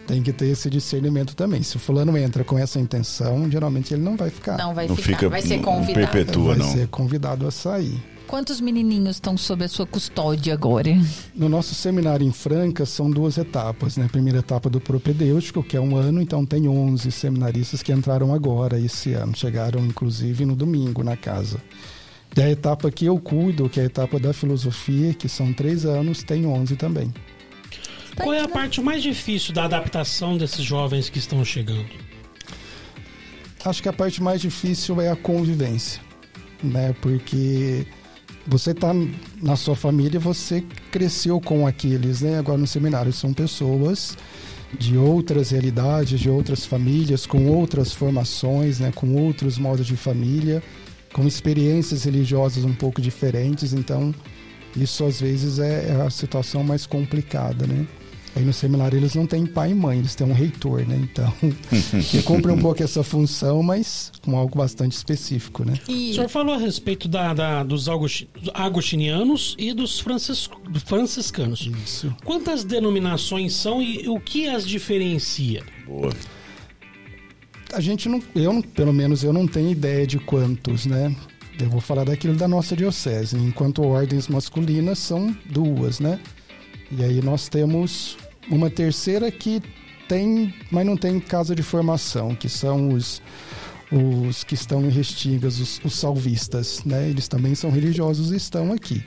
tem 0.07 0.23
que 0.23 0.33
ter 0.33 0.47
esse 0.47 0.71
discernimento 0.71 1.35
também. 1.35 1.65
Se 1.65 1.75
o 1.77 1.81
fulano 1.81 2.17
entra 2.17 2.45
com 2.45 2.57
essa 2.57 2.79
intenção, 2.79 3.51
geralmente 3.51 3.93
ele 3.93 4.03
não 4.05 4.17
vai 4.17 4.31
ficar. 4.31 4.57
Não 4.57 4.73
vai 4.73 4.87
Não 4.87 4.95
ficar, 4.95 5.09
fica- 5.19 5.29
vai 5.29 5.43
ser 5.43 5.57
não 5.57 5.65
convidado. 5.65 5.95
perpetua. 6.13 6.55
vai 6.55 6.57
não. 6.59 6.73
ser 6.73 6.87
convidado 6.89 7.45
a 7.45 7.51
sair. 7.51 8.01
Quantos 8.27 8.61
menininhos 8.61 9.17
estão 9.17 9.37
sob 9.37 9.65
a 9.65 9.69
sua 9.69 9.87
custódia 9.87 10.53
agora? 10.53 10.91
No 11.35 11.49
nosso 11.49 11.75
seminário 11.75 12.27
em 12.27 12.33
Franca 12.33 12.85
são 12.85 13.09
duas 13.09 13.39
etapas, 13.39 13.97
né? 13.97 14.07
A 14.07 14.09
primeira 14.09 14.41
etapa 14.41 14.69
do 14.69 14.81
propedêutico, 14.81 15.63
que 15.63 15.77
é 15.77 15.81
um 15.81 15.97
ano, 15.97 16.21
então 16.21 16.45
tem 16.45 16.69
11 16.69 17.11
seminaristas 17.13 17.83
que 17.83 17.93
entraram 17.93 18.35
agora 18.35 18.81
esse 18.81 19.13
ano, 19.13 19.37
chegaram 19.37 19.81
inclusive 19.87 20.45
no 20.45 20.57
domingo 20.57 21.05
na 21.05 21.17
casa. 21.17 21.63
E 22.37 22.43
a 22.43 22.51
etapa 22.51 22.91
que 22.91 23.07
eu 23.07 23.19
cuido, 23.19 23.69
que 23.69 23.79
é 23.79 23.85
a 23.85 23.87
etapa 23.87 24.19
da 24.19 24.33
filosofia, 24.33 25.15
que 25.15 25.29
são 25.29 25.53
três 25.53 25.87
anos, 25.87 26.23
tem 26.23 26.47
11 26.47 26.75
também. 26.77 27.15
Qual 28.17 28.35
é 28.35 28.41
a 28.41 28.49
parte 28.49 28.81
mais 28.81 29.03
difícil 29.03 29.55
da 29.55 29.65
adaptação 29.65 30.37
desses 30.37 30.65
jovens 30.65 31.09
que 31.09 31.19
estão 31.19 31.45
chegando? 31.45 31.87
Acho 33.65 33.83
que 33.83 33.89
a 33.89 33.93
parte 33.93 34.23
mais 34.23 34.41
difícil 34.41 35.01
é 35.01 35.11
a 35.11 35.17
convivência, 35.17 36.01
né? 36.63 36.95
Porque 37.01 37.87
você 38.47 38.71
está 38.71 38.93
na 39.43 39.57
sua 39.57 39.75
família, 39.75 40.21
você 40.21 40.63
cresceu 40.91 41.41
com 41.41 41.67
aqueles, 41.67 42.21
né? 42.21 42.39
Agora 42.39 42.59
no 42.59 42.67
seminário 42.67 43.13
são 43.13 43.33
pessoas 43.33 44.17
de 44.79 44.97
outras 44.97 45.51
realidades, 45.51 46.21
de 46.21 46.31
outras 46.31 46.65
famílias, 46.65 47.27
com 47.27 47.47
outras 47.47 47.93
formações, 47.93 48.79
né? 48.79 48.93
Com 48.95 49.15
outros 49.15 49.59
modos 49.59 49.87
de 49.87 49.97
família, 49.97 50.63
com 51.13 51.27
experiências 51.27 52.05
religiosas 52.05 52.65
um 52.65 52.75
pouco 52.75 53.01
diferentes. 53.01 53.73
Então, 53.73 54.15
isso 54.77 55.05
às 55.05 55.21
vezes 55.21 55.59
é 55.59 56.01
a 56.05 56.11
situação 56.11 56.63
mais 56.63 56.87
complicada, 56.87 57.67
né? 57.67 57.87
Aí 58.37 58.45
no 58.45 58.53
seminário 58.53 58.99
eles 58.99 59.15
não 59.15 59.27
têm 59.27 59.47
pai 59.47 59.71
e 59.71 59.75
mãe, 59.75 59.99
eles 59.99 60.15
têm 60.15 60.27
um 60.27 60.33
reitor, 60.35 60.87
né? 60.87 60.95
Então, 61.03 61.33
que 62.11 62.23
cumpre 62.23 62.53
um 62.53 62.59
pouco 62.59 62.83
essa 62.83 63.03
função, 63.03 63.63
mas 63.63 64.13
com 64.23 64.37
algo 64.37 64.59
bastante 64.59 64.93
específico, 64.93 65.65
né? 65.65 65.73
O 65.89 65.91
E 65.91 66.13
senhor 66.13 66.29
falou 66.29 66.55
a 66.55 66.59
respeito 66.59 67.09
da, 67.09 67.33
da- 67.33 67.63
dos 67.65 67.87
agostinianos 68.55 69.57
e 69.59 69.73
dos 69.73 69.99
francis- 70.01 70.51
dos 70.69 70.83
franciscanos. 70.83 71.71
Isso. 71.83 72.15
Quantas 72.25 72.63
denominações 72.63 73.55
são 73.55 73.83
e 73.83 74.07
o 74.09 74.21
que 74.21 74.47
as 74.49 74.67
diferencia? 74.67 75.63
Boa. 75.87 76.13
A 77.73 77.81
gente 77.81 78.09
não, 78.09 78.23
eu 78.35 78.53
não- 78.53 78.63
pelo 78.63 78.93
menos 78.93 79.25
eu 79.25 79.33
não 79.33 79.47
tenho 79.47 79.71
ideia 79.71 80.07
de 80.07 80.19
quantos, 80.19 80.87
né? 80.87 81.15
Eu 81.59 81.71
vou 81.71 81.81
falar 81.81 82.05
daquilo 82.05 82.35
da 82.37 82.47
nossa 82.47 82.77
diocese. 82.77 83.37
Enquanto 83.37 83.83
ordens 83.83 84.29
masculinas 84.29 84.99
são 84.99 85.35
duas, 85.47 86.01
né? 86.01 86.21
E 86.93 87.03
aí 87.03 87.21
nós 87.23 87.49
temos 87.49 88.17
uma 88.49 88.71
terceira 88.71 89.31
que 89.31 89.63
tem, 90.09 90.55
mas 90.71 90.87
não 90.87 90.97
tem 90.97 91.19
casa 91.19 91.55
de 91.55 91.63
formação, 91.63 92.35
que 92.35 92.49
são 92.49 92.91
os 92.91 93.23
os 93.91 94.43
que 94.43 94.55
estão 94.55 94.85
em 94.85 94.89
Restingas, 94.89 95.61
os, 95.61 95.81
os 95.85 95.95
salvistas, 95.95 96.83
né? 96.85 97.09
Eles 97.09 97.29
também 97.29 97.55
são 97.55 97.71
religiosos 97.71 98.33
e 98.33 98.37
estão 98.37 98.73
aqui. 98.73 99.05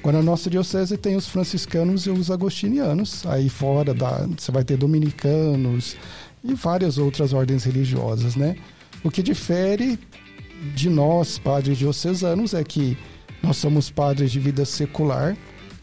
Agora, 0.00 0.18
a 0.18 0.22
nossa 0.22 0.48
diocese 0.48 0.96
tem 0.96 1.16
os 1.16 1.26
franciscanos 1.26 2.06
e 2.06 2.10
os 2.10 2.30
agostinianos. 2.30 3.26
Aí 3.26 3.48
fora 3.48 3.92
da, 3.94 4.26
você 4.26 4.52
vai 4.52 4.64
ter 4.64 4.76
dominicanos 4.76 5.96
e 6.44 6.54
várias 6.54 6.98
outras 6.98 7.32
ordens 7.32 7.64
religiosas, 7.64 8.36
né? 8.36 8.56
O 9.02 9.10
que 9.10 9.22
difere 9.22 9.98
de 10.74 10.88
nós, 10.88 11.38
padres 11.38 11.78
diocesanos, 11.78 12.54
é 12.54 12.62
que 12.62 12.96
nós 13.42 13.56
somos 13.56 13.90
padres 13.90 14.30
de 14.30 14.40
vida 14.40 14.64
secular, 14.64 15.36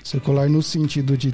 secular 0.04 0.50
no 0.50 0.62
sentido 0.62 1.18
de 1.18 1.34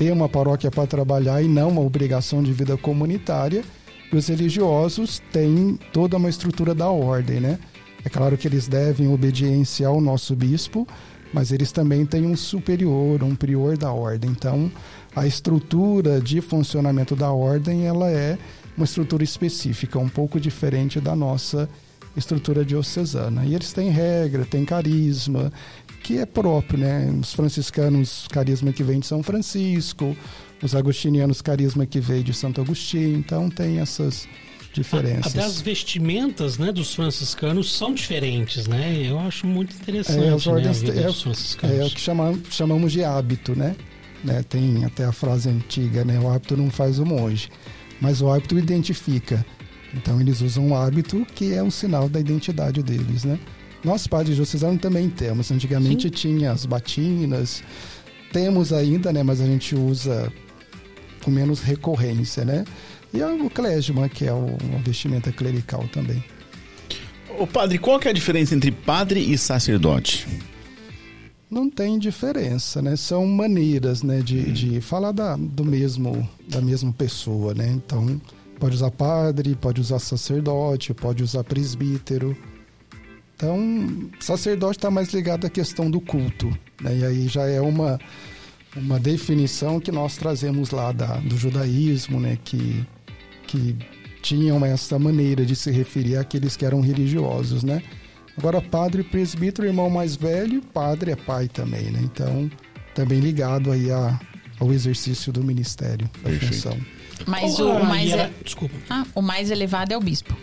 ter 0.00 0.14
uma 0.14 0.30
paróquia 0.30 0.70
para 0.70 0.86
trabalhar 0.86 1.42
e 1.42 1.46
não 1.46 1.68
uma 1.68 1.82
obrigação 1.82 2.42
de 2.42 2.54
vida 2.54 2.74
comunitária. 2.74 3.62
E 4.10 4.16
os 4.16 4.28
religiosos 4.28 5.20
têm 5.30 5.78
toda 5.92 6.16
uma 6.16 6.30
estrutura 6.30 6.74
da 6.74 6.88
ordem, 6.88 7.38
né? 7.38 7.58
É 8.02 8.08
claro 8.08 8.38
que 8.38 8.48
eles 8.48 8.66
devem 8.66 9.12
obediência 9.12 9.86
ao 9.86 10.00
nosso 10.00 10.34
bispo, 10.34 10.88
mas 11.34 11.52
eles 11.52 11.70
também 11.70 12.06
têm 12.06 12.24
um 12.24 12.34
superior, 12.34 13.22
um 13.22 13.34
prior 13.34 13.76
da 13.76 13.92
ordem. 13.92 14.30
Então, 14.30 14.72
a 15.14 15.26
estrutura 15.26 16.18
de 16.18 16.40
funcionamento 16.40 17.14
da 17.14 17.30
ordem, 17.30 17.86
ela 17.86 18.10
é 18.10 18.38
uma 18.78 18.84
estrutura 18.84 19.22
específica, 19.22 19.98
um 19.98 20.08
pouco 20.08 20.40
diferente 20.40 20.98
da 20.98 21.14
nossa 21.14 21.68
estrutura 22.16 22.64
diocesana. 22.64 23.44
E 23.44 23.54
eles 23.54 23.70
têm 23.74 23.90
regra, 23.90 24.46
têm 24.46 24.64
carisma, 24.64 25.52
que 26.10 26.18
é 26.18 26.26
próprio, 26.26 26.76
né? 26.80 27.08
Os 27.20 27.32
franciscanos, 27.32 28.26
carisma 28.30 28.72
que 28.72 28.82
vem 28.82 28.98
de 28.98 29.06
São 29.06 29.22
Francisco, 29.22 30.16
os 30.60 30.74
agostinianos, 30.74 31.40
carisma 31.40 31.86
que 31.86 32.00
veio 32.00 32.24
de 32.24 32.34
Santo 32.34 32.60
Agostinho. 32.60 33.16
Então, 33.16 33.48
tem 33.48 33.78
essas 33.78 34.26
diferenças. 34.72 35.36
Até 35.36 35.44
as 35.44 35.60
vestimentas 35.60 36.58
né, 36.58 36.72
dos 36.72 36.92
franciscanos 36.94 37.72
são 37.72 37.94
diferentes, 37.94 38.66
né? 38.66 39.00
Eu 39.06 39.20
acho 39.20 39.46
muito 39.46 39.72
interessante 39.76 40.24
É, 40.24 40.32
as 40.32 40.46
né, 40.46 40.52
ordens 40.52 40.80
vida 40.82 41.00
é, 41.00 41.78
é 41.78 41.84
o 41.84 41.90
que 41.90 42.00
chama- 42.00 42.36
chamamos 42.50 42.90
de 42.90 43.04
hábito, 43.04 43.54
né? 43.54 43.76
né? 44.24 44.42
Tem 44.42 44.84
até 44.84 45.04
a 45.04 45.12
frase 45.12 45.48
antiga, 45.48 46.04
né? 46.04 46.18
O 46.18 46.28
hábito 46.28 46.56
não 46.56 46.70
faz 46.70 46.98
o 46.98 47.06
monge, 47.06 47.48
mas 48.00 48.20
o 48.20 48.28
hábito 48.28 48.58
identifica. 48.58 49.46
Então 49.94 50.20
eles 50.20 50.40
usam 50.40 50.70
o 50.70 50.74
hábito 50.74 51.24
que 51.36 51.52
é 51.52 51.62
um 51.62 51.70
sinal 51.70 52.08
da 52.08 52.18
identidade 52.18 52.82
deles, 52.82 53.22
né? 53.24 53.38
Nós 53.82 54.06
padres 54.06 54.36
diocesanos 54.36 54.80
também 54.80 55.08
temos. 55.08 55.50
Antigamente 55.50 56.10
tinha 56.10 56.52
as 56.52 56.66
batinas, 56.66 57.62
temos 58.32 58.72
ainda, 58.72 59.12
né? 59.12 59.22
Mas 59.22 59.40
a 59.40 59.46
gente 59.46 59.74
usa 59.74 60.32
com 61.24 61.30
menos 61.30 61.60
recorrência, 61.60 62.44
né? 62.44 62.64
E 63.12 63.22
o 63.22 63.50
clésima, 63.50 64.08
que 64.08 64.26
é 64.26 64.32
o, 64.32 64.56
a 64.76 64.82
vestimenta 64.82 65.32
clerical 65.32 65.84
também. 65.92 66.22
Ô 67.38 67.46
padre, 67.46 67.78
qual 67.78 67.98
que 67.98 68.06
é 68.06 68.10
a 68.10 68.14
diferença 68.14 68.54
entre 68.54 68.70
padre 68.70 69.20
e 69.20 69.36
sacerdote? 69.36 70.26
Não 71.50 71.68
tem 71.68 71.98
diferença, 71.98 72.80
né? 72.80 72.94
São 72.94 73.26
maneiras, 73.26 74.04
né, 74.04 74.20
de, 74.20 74.52
de 74.52 74.80
falar 74.80 75.10
da, 75.10 75.36
do 75.36 75.64
mesmo, 75.64 76.28
da 76.48 76.60
mesma 76.60 76.92
pessoa, 76.92 77.54
né? 77.54 77.68
Então, 77.68 78.20
pode 78.60 78.76
usar 78.76 78.90
padre, 78.92 79.56
pode 79.56 79.80
usar 79.80 79.98
sacerdote, 79.98 80.94
pode 80.94 81.24
usar 81.24 81.42
presbítero. 81.42 82.36
Então, 83.40 84.10
sacerdote 84.20 84.76
está 84.76 84.90
mais 84.90 85.14
ligado 85.14 85.46
à 85.46 85.50
questão 85.50 85.90
do 85.90 85.98
culto, 85.98 86.50
né? 86.82 86.94
E 86.98 87.04
aí 87.06 87.26
já 87.26 87.46
é 87.46 87.58
uma 87.58 87.98
uma 88.76 89.00
definição 89.00 89.80
que 89.80 89.90
nós 89.90 90.16
trazemos 90.16 90.70
lá 90.70 90.92
da, 90.92 91.16
do 91.16 91.38
judaísmo, 91.38 92.20
né? 92.20 92.36
Que 92.44 92.84
que 93.46 93.74
tinham 94.20 94.62
essa 94.64 94.98
maneira 94.98 95.46
de 95.46 95.56
se 95.56 95.70
referir 95.70 96.18
àqueles 96.18 96.54
que 96.54 96.66
eram 96.66 96.82
religiosos, 96.82 97.64
né? 97.64 97.82
Agora, 98.36 98.60
padre, 98.60 99.02
presbítero, 99.02 99.66
irmão 99.66 99.88
mais 99.88 100.14
velho, 100.14 100.60
padre 100.60 101.12
é 101.12 101.16
pai 101.16 101.48
também, 101.48 101.90
né? 101.90 102.00
Então, 102.02 102.50
também 102.94 103.20
ligado 103.20 103.72
aí 103.72 103.90
a, 103.90 104.20
ao 104.60 104.70
exercício 104.70 105.32
do 105.32 105.42
ministério, 105.42 106.08
da 106.22 106.28
Perfeito. 106.28 106.54
função. 106.54 106.78
Mas 107.26 107.58
o 107.58 107.80
mais, 107.84 108.10
é- 108.10 108.30
Desculpa. 108.44 108.74
ah, 108.90 109.06
o 109.14 109.22
mais 109.22 109.50
elevado 109.50 109.92
é 109.92 109.96
o 109.96 110.00
bispo. 110.00 110.36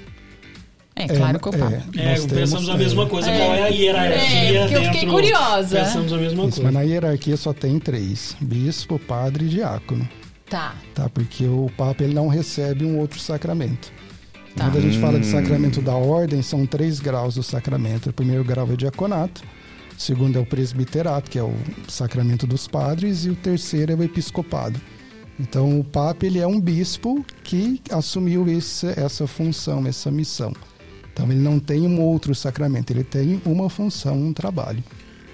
É, 1.00 1.08
claro 1.08 1.40
que 1.40 1.50
o 1.50 1.52
Papa. 1.52 1.84
É, 1.96 2.10
nós 2.12 2.26
pensamos 2.26 2.52
temos, 2.66 2.70
a 2.70 2.78
mesma 2.78 3.04
é, 3.04 3.06
coisa. 3.08 3.30
É. 3.30 3.38
Qual 3.38 3.56
é 3.56 3.64
a 3.64 3.68
hierarquia 3.68 4.20
É, 4.20 4.60
porque 4.62 4.76
eu 4.76 4.84
fiquei 4.84 5.00
dentro- 5.02 5.16
curiosa. 5.16 5.80
Pensamos 5.80 6.14
a 6.14 6.18
mesma 6.18 6.44
Isso, 6.46 6.62
coisa. 6.62 6.64
mas 6.64 6.74
na 6.74 6.82
hierarquia 6.82 7.38
só 7.38 7.54
tem 7.54 7.80
três: 7.80 8.36
bispo, 8.42 8.98
padre 9.00 9.46
e 9.46 9.50
diácono. 9.50 10.08
Tá. 10.50 10.76
tá? 10.96 11.10
Porque 11.10 11.46
o 11.46 11.70
Papa 11.78 12.04
ele 12.04 12.14
não 12.14 12.28
recebe 12.30 12.86
um 12.86 12.98
outro 13.00 13.20
sacramento. 13.20 13.92
Tá. 14.56 14.64
Quando 14.66 14.78
a 14.78 14.82
gente 14.82 14.98
fala 14.98 15.20
de 15.20 15.28
Hum. 15.28 15.32
sacramento 15.32 15.82
da 15.82 15.94
ordem, 15.96 16.42
são 16.42 16.66
três 16.66 17.00
graus 17.00 17.36
do 17.36 17.44
sacramento. 17.44 18.10
O 18.10 18.14
primeiro 18.14 18.44
grau 18.46 18.66
é 18.68 18.74
o 18.74 18.78
diaconato, 18.78 19.44
o 19.98 20.02
segundo 20.02 20.38
é 20.38 20.40
o 20.42 20.46
presbiterato, 20.46 21.30
que 21.30 21.38
é 21.38 21.44
o 21.44 21.54
sacramento 21.88 22.48
dos 22.48 22.68
padres, 22.68 23.26
e 23.26 23.30
o 23.30 23.36
terceiro 23.36 23.92
é 23.92 23.96
o 23.96 24.04
episcopado. 24.04 24.80
Então, 25.40 25.80
o 25.80 25.84
Papa 25.84 26.26
ele 26.26 26.40
é 26.40 26.48
um 26.48 26.60
bispo 26.60 27.24
que 27.44 27.80
assumiu 27.92 28.48
esse, 28.50 28.88
essa 29.00 29.28
função, 29.28 29.86
essa 29.86 30.10
missão. 30.10 30.52
Então, 31.18 31.32
ele 31.32 31.42
não 31.42 31.60
tem 31.60 31.82
um 31.82 32.00
outro 32.00 32.36
sacramento, 32.36 32.92
ele 32.92 33.04
tem 33.04 33.42
uma 33.44 33.72
função, 33.72 34.16
um 34.22 34.32
trabalho. 34.32 34.84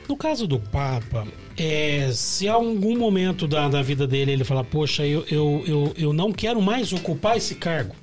No 0.08 0.16
caso 0.16 0.48
do 0.48 0.58
Papa, 0.58 1.28
é, 1.58 2.10
se 2.14 2.48
há 2.48 2.54
algum 2.54 2.98
momento 2.98 3.46
da, 3.50 3.68
da 3.68 3.82
vida 3.82 4.08
dele 4.08 4.32
ele 4.32 4.44
falar, 4.46 4.64
poxa, 4.64 5.06
eu, 5.06 5.26
eu, 5.30 5.64
eu, 5.68 5.94
eu 5.98 6.14
não 6.14 6.32
quero 6.32 6.62
mais 6.62 6.94
ocupar 6.94 7.36
esse 7.36 7.56
cargo, 7.56 7.94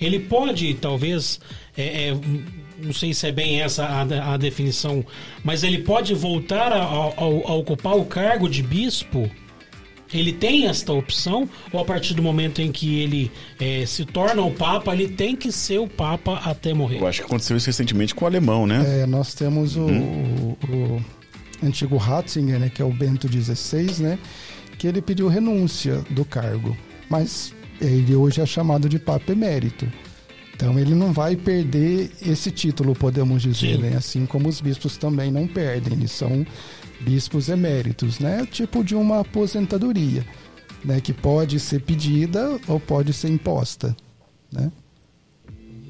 ele 0.00 0.20
pode, 0.20 0.72
talvez, 0.74 1.38
é, 1.76 2.08
é, 2.08 2.18
não 2.82 2.94
sei 2.94 3.12
se 3.12 3.26
é 3.26 3.32
bem 3.32 3.60
essa 3.60 3.84
a, 3.84 4.32
a 4.32 4.36
definição, 4.38 5.04
mas 5.44 5.62
ele 5.62 5.78
pode 5.82 6.14
voltar 6.14 6.72
a, 6.72 6.82
a- 6.82 7.14
a 7.18 7.54
ocupar 7.54 7.94
o 7.94 8.06
cargo 8.06 8.48
de 8.48 8.62
bispo? 8.62 9.30
Ele 10.12 10.32
tem 10.32 10.66
esta 10.66 10.92
opção? 10.92 11.48
Ou 11.72 11.80
a 11.80 11.84
partir 11.84 12.14
do 12.14 12.22
momento 12.22 12.60
em 12.60 12.70
que 12.70 13.00
ele 13.00 13.30
é, 13.58 13.84
se 13.86 14.04
torna 14.04 14.42
o 14.42 14.50
Papa, 14.50 14.92
ele 14.94 15.08
tem 15.08 15.34
que 15.34 15.50
ser 15.50 15.78
o 15.78 15.88
Papa 15.88 16.34
até 16.44 16.74
morrer? 16.74 16.98
Eu 17.00 17.06
acho 17.06 17.20
que 17.20 17.26
aconteceu 17.26 17.56
isso 17.56 17.66
recentemente 17.66 18.14
com 18.14 18.24
o 18.24 18.28
alemão, 18.28 18.66
né? 18.66 19.02
É, 19.02 19.06
nós 19.06 19.34
temos 19.34 19.76
o, 19.76 19.86
o- 19.86 20.58
o 20.68 21.04
antigo 21.66 21.96
Ratzinger, 21.96 22.58
né, 22.58 22.68
que 22.68 22.82
é 22.82 22.84
o 22.84 22.92
Bento 22.92 23.28
XVI, 23.30 24.02
né, 24.02 24.18
que 24.78 24.86
ele 24.86 25.00
pediu 25.00 25.28
renúncia 25.28 26.04
do 26.10 26.24
cargo, 26.24 26.76
mas 27.08 27.54
ele 27.80 28.14
hoje 28.16 28.40
é 28.40 28.46
chamado 28.46 28.88
de 28.88 28.98
Papa 28.98 29.30
Emérito. 29.32 29.86
Então 30.62 30.78
ele 30.78 30.94
não 30.94 31.12
vai 31.12 31.34
perder 31.34 32.12
esse 32.22 32.48
título, 32.52 32.94
podemos 32.94 33.42
dizer, 33.42 33.80
né? 33.80 33.96
Assim 33.96 34.24
como 34.24 34.48
os 34.48 34.60
bispos 34.60 34.96
também 34.96 35.28
não 35.28 35.44
perdem, 35.44 35.94
eles 35.94 36.12
são 36.12 36.46
bispos 37.00 37.48
eméritos, 37.48 38.20
né? 38.20 38.46
Tipo 38.46 38.84
de 38.84 38.94
uma 38.94 39.18
aposentadoria, 39.18 40.24
né? 40.84 41.00
Que 41.00 41.12
pode 41.12 41.58
ser 41.58 41.82
pedida 41.82 42.60
ou 42.68 42.78
pode 42.78 43.12
ser 43.12 43.28
imposta, 43.28 43.96
né? 44.52 44.70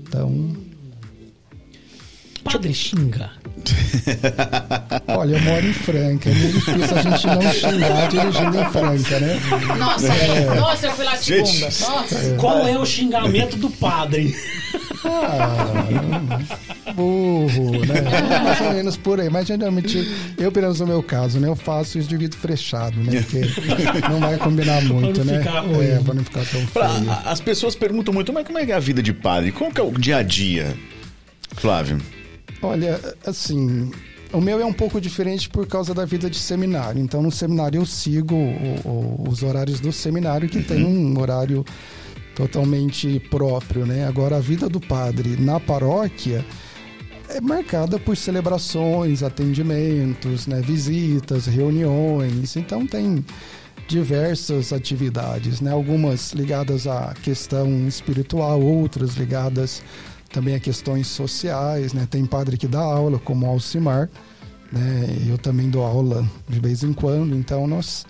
Então, 0.01 0.57
Padre 2.45 2.75
xinga. 2.75 3.31
Olha, 5.09 5.37
eu 5.37 5.41
moro 5.43 5.67
em 5.67 5.73
Franca, 5.73 6.29
é 6.31 6.35
meio 6.35 6.53
difícil 6.53 6.97
a 6.97 7.03
gente 7.03 7.27
não 7.27 7.53
xingar 7.53 8.09
dirigindo 8.09 8.59
em 8.61 8.65
Franca, 8.71 9.21
né? 9.21 9.41
Nossa, 9.79 10.55
nossa, 10.57 10.87
eu 10.87 10.93
fui 10.93 11.05
lá 11.05 11.17
Gente. 11.17 11.47
segunda. 11.49 11.67
Nossa. 11.67 12.35
Qual 12.39 12.67
é 12.67 12.77
o 12.79 12.85
xingamento 12.85 13.57
do 13.57 13.71
padre? 13.71 14.35
Ah, 15.05 16.93
burro, 16.95 17.71
né? 17.87 18.01
Mais 18.43 18.61
ou 18.61 18.73
menos 18.73 18.97
por 18.97 19.21
aí. 19.21 19.29
Mas 19.31 19.47
geralmente, 19.47 19.99
eu, 20.39 20.51
pelo 20.51 20.67
menos 20.67 20.81
no 20.81 20.87
meu 20.87 21.03
caso, 21.03 21.39
né? 21.39 21.49
Eu 21.49 21.57
faço 21.57 21.99
isso 21.99 22.09
de 22.09 22.17
vidro 22.17 22.39
fechado, 22.39 22.97
né? 22.99 23.21
Porque 23.23 23.41
não 24.09 24.21
vai 24.21 24.37
combinar 24.39 24.83
muito, 24.83 25.25
não 25.25 25.33
né? 25.33 25.39
ficar 25.39 25.61
ruim. 25.61 25.85
É, 25.87 26.01
pra 26.05 26.15
não 26.15 26.25
ficar 26.25 26.45
tão 26.47 26.65
Pra- 26.67 26.89
feio. 26.89 27.11
as 27.25 27.41
pessoas 27.41 27.75
perguntam 27.77 28.13
muito, 28.13 28.33
mas 28.33 28.45
como 28.47 28.59
é 28.59 28.67
que 28.67 28.73
é 28.73 28.75
a 28.75 28.81
vida 28.81 29.03
de 29.03 29.13
padre? 29.13 29.53
Como 29.53 29.73
que 29.73 29.81
é 29.81 29.85
o 29.85 29.91
dia 29.93 30.17
a 30.19 30.23
dia? 30.23 30.75
Flávio. 31.57 32.01
Olha, 32.63 33.01
assim, 33.27 33.91
o 34.33 34.41
meu 34.41 34.61
é 34.61 34.65
um 34.65 34.73
pouco 34.73 35.01
diferente 35.01 35.49
por 35.49 35.67
causa 35.67 35.93
da 35.93 36.05
vida 36.05 36.31
de 36.31 36.39
seminário. 36.39 37.01
Então, 37.03 37.21
no 37.23 37.31
seminário 37.31 37.81
eu 37.81 37.87
sigo 37.87 38.35
o- 38.35 38.89
o- 39.25 39.29
os 39.29 39.43
horários 39.43 39.81
do 39.81 39.93
seminário, 39.93 40.49
que 40.49 40.63
tem 40.63 40.85
um 40.85 41.19
horário 41.21 41.65
totalmente 42.35 43.21
próprio, 43.31 43.85
né? 43.85 44.07
Agora, 44.07 44.37
a 44.37 44.41
vida 44.41 44.69
do 44.69 44.81
padre 44.81 45.37
na 45.39 45.59
paróquia 45.61 46.45
é 47.29 47.41
marcada 47.41 47.99
por 47.99 48.17
celebrações, 48.17 49.23
atendimentos, 49.23 50.47
né? 50.47 50.61
visitas, 50.61 51.47
reuniões. 51.47 52.57
Então, 52.57 52.87
tem 52.87 53.25
diversas 53.89 54.73
atividades, 54.73 55.61
né? 55.61 55.73
Algumas 55.73 56.33
ligadas 56.33 56.87
à 56.87 57.13
questão 57.23 57.87
espiritual, 57.89 58.61
outras 58.63 59.15
ligadas 59.17 59.83
também 60.33 60.55
a 60.55 60.61
questões 60.61 61.07
sociais, 61.07 61.93
né? 61.93 62.07
Tem 62.11 62.25
padre 62.25 62.57
que 62.57 62.67
dá 62.67 62.81
aula, 62.81 63.19
como 63.19 63.47
Alcimar, 63.47 64.09
né? 64.73 65.17
Eu 65.29 65.39
também 65.39 65.69
dou 65.69 65.85
aula 65.85 66.27
de 66.49 66.59
vez 66.59 66.83
em 66.83 66.93
quando, 66.93 67.37
então 67.37 67.67
nós 67.67 68.07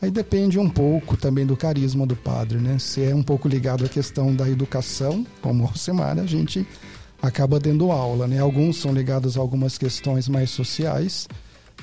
aí 0.00 0.10
depende 0.10 0.58
um 0.58 0.68
pouco 0.68 1.16
também 1.16 1.46
do 1.46 1.56
carisma 1.56 2.06
do 2.06 2.14
padre, 2.14 2.58
né? 2.58 2.78
Se 2.78 3.02
é 3.02 3.14
um 3.14 3.22
pouco 3.22 3.48
ligado 3.48 3.84
à 3.84 3.88
questão 3.88 4.34
da 4.34 4.48
educação, 4.48 5.26
como 5.40 5.64
Alcimar, 5.64 6.18
a 6.18 6.26
gente 6.26 6.66
acaba 7.20 7.58
dando 7.58 7.90
aula, 7.90 8.26
né? 8.26 8.38
Alguns 8.38 8.76
são 8.76 8.92
ligados 8.92 9.36
a 9.36 9.40
algumas 9.40 9.78
questões 9.78 10.28
mais 10.28 10.50
sociais, 10.50 11.26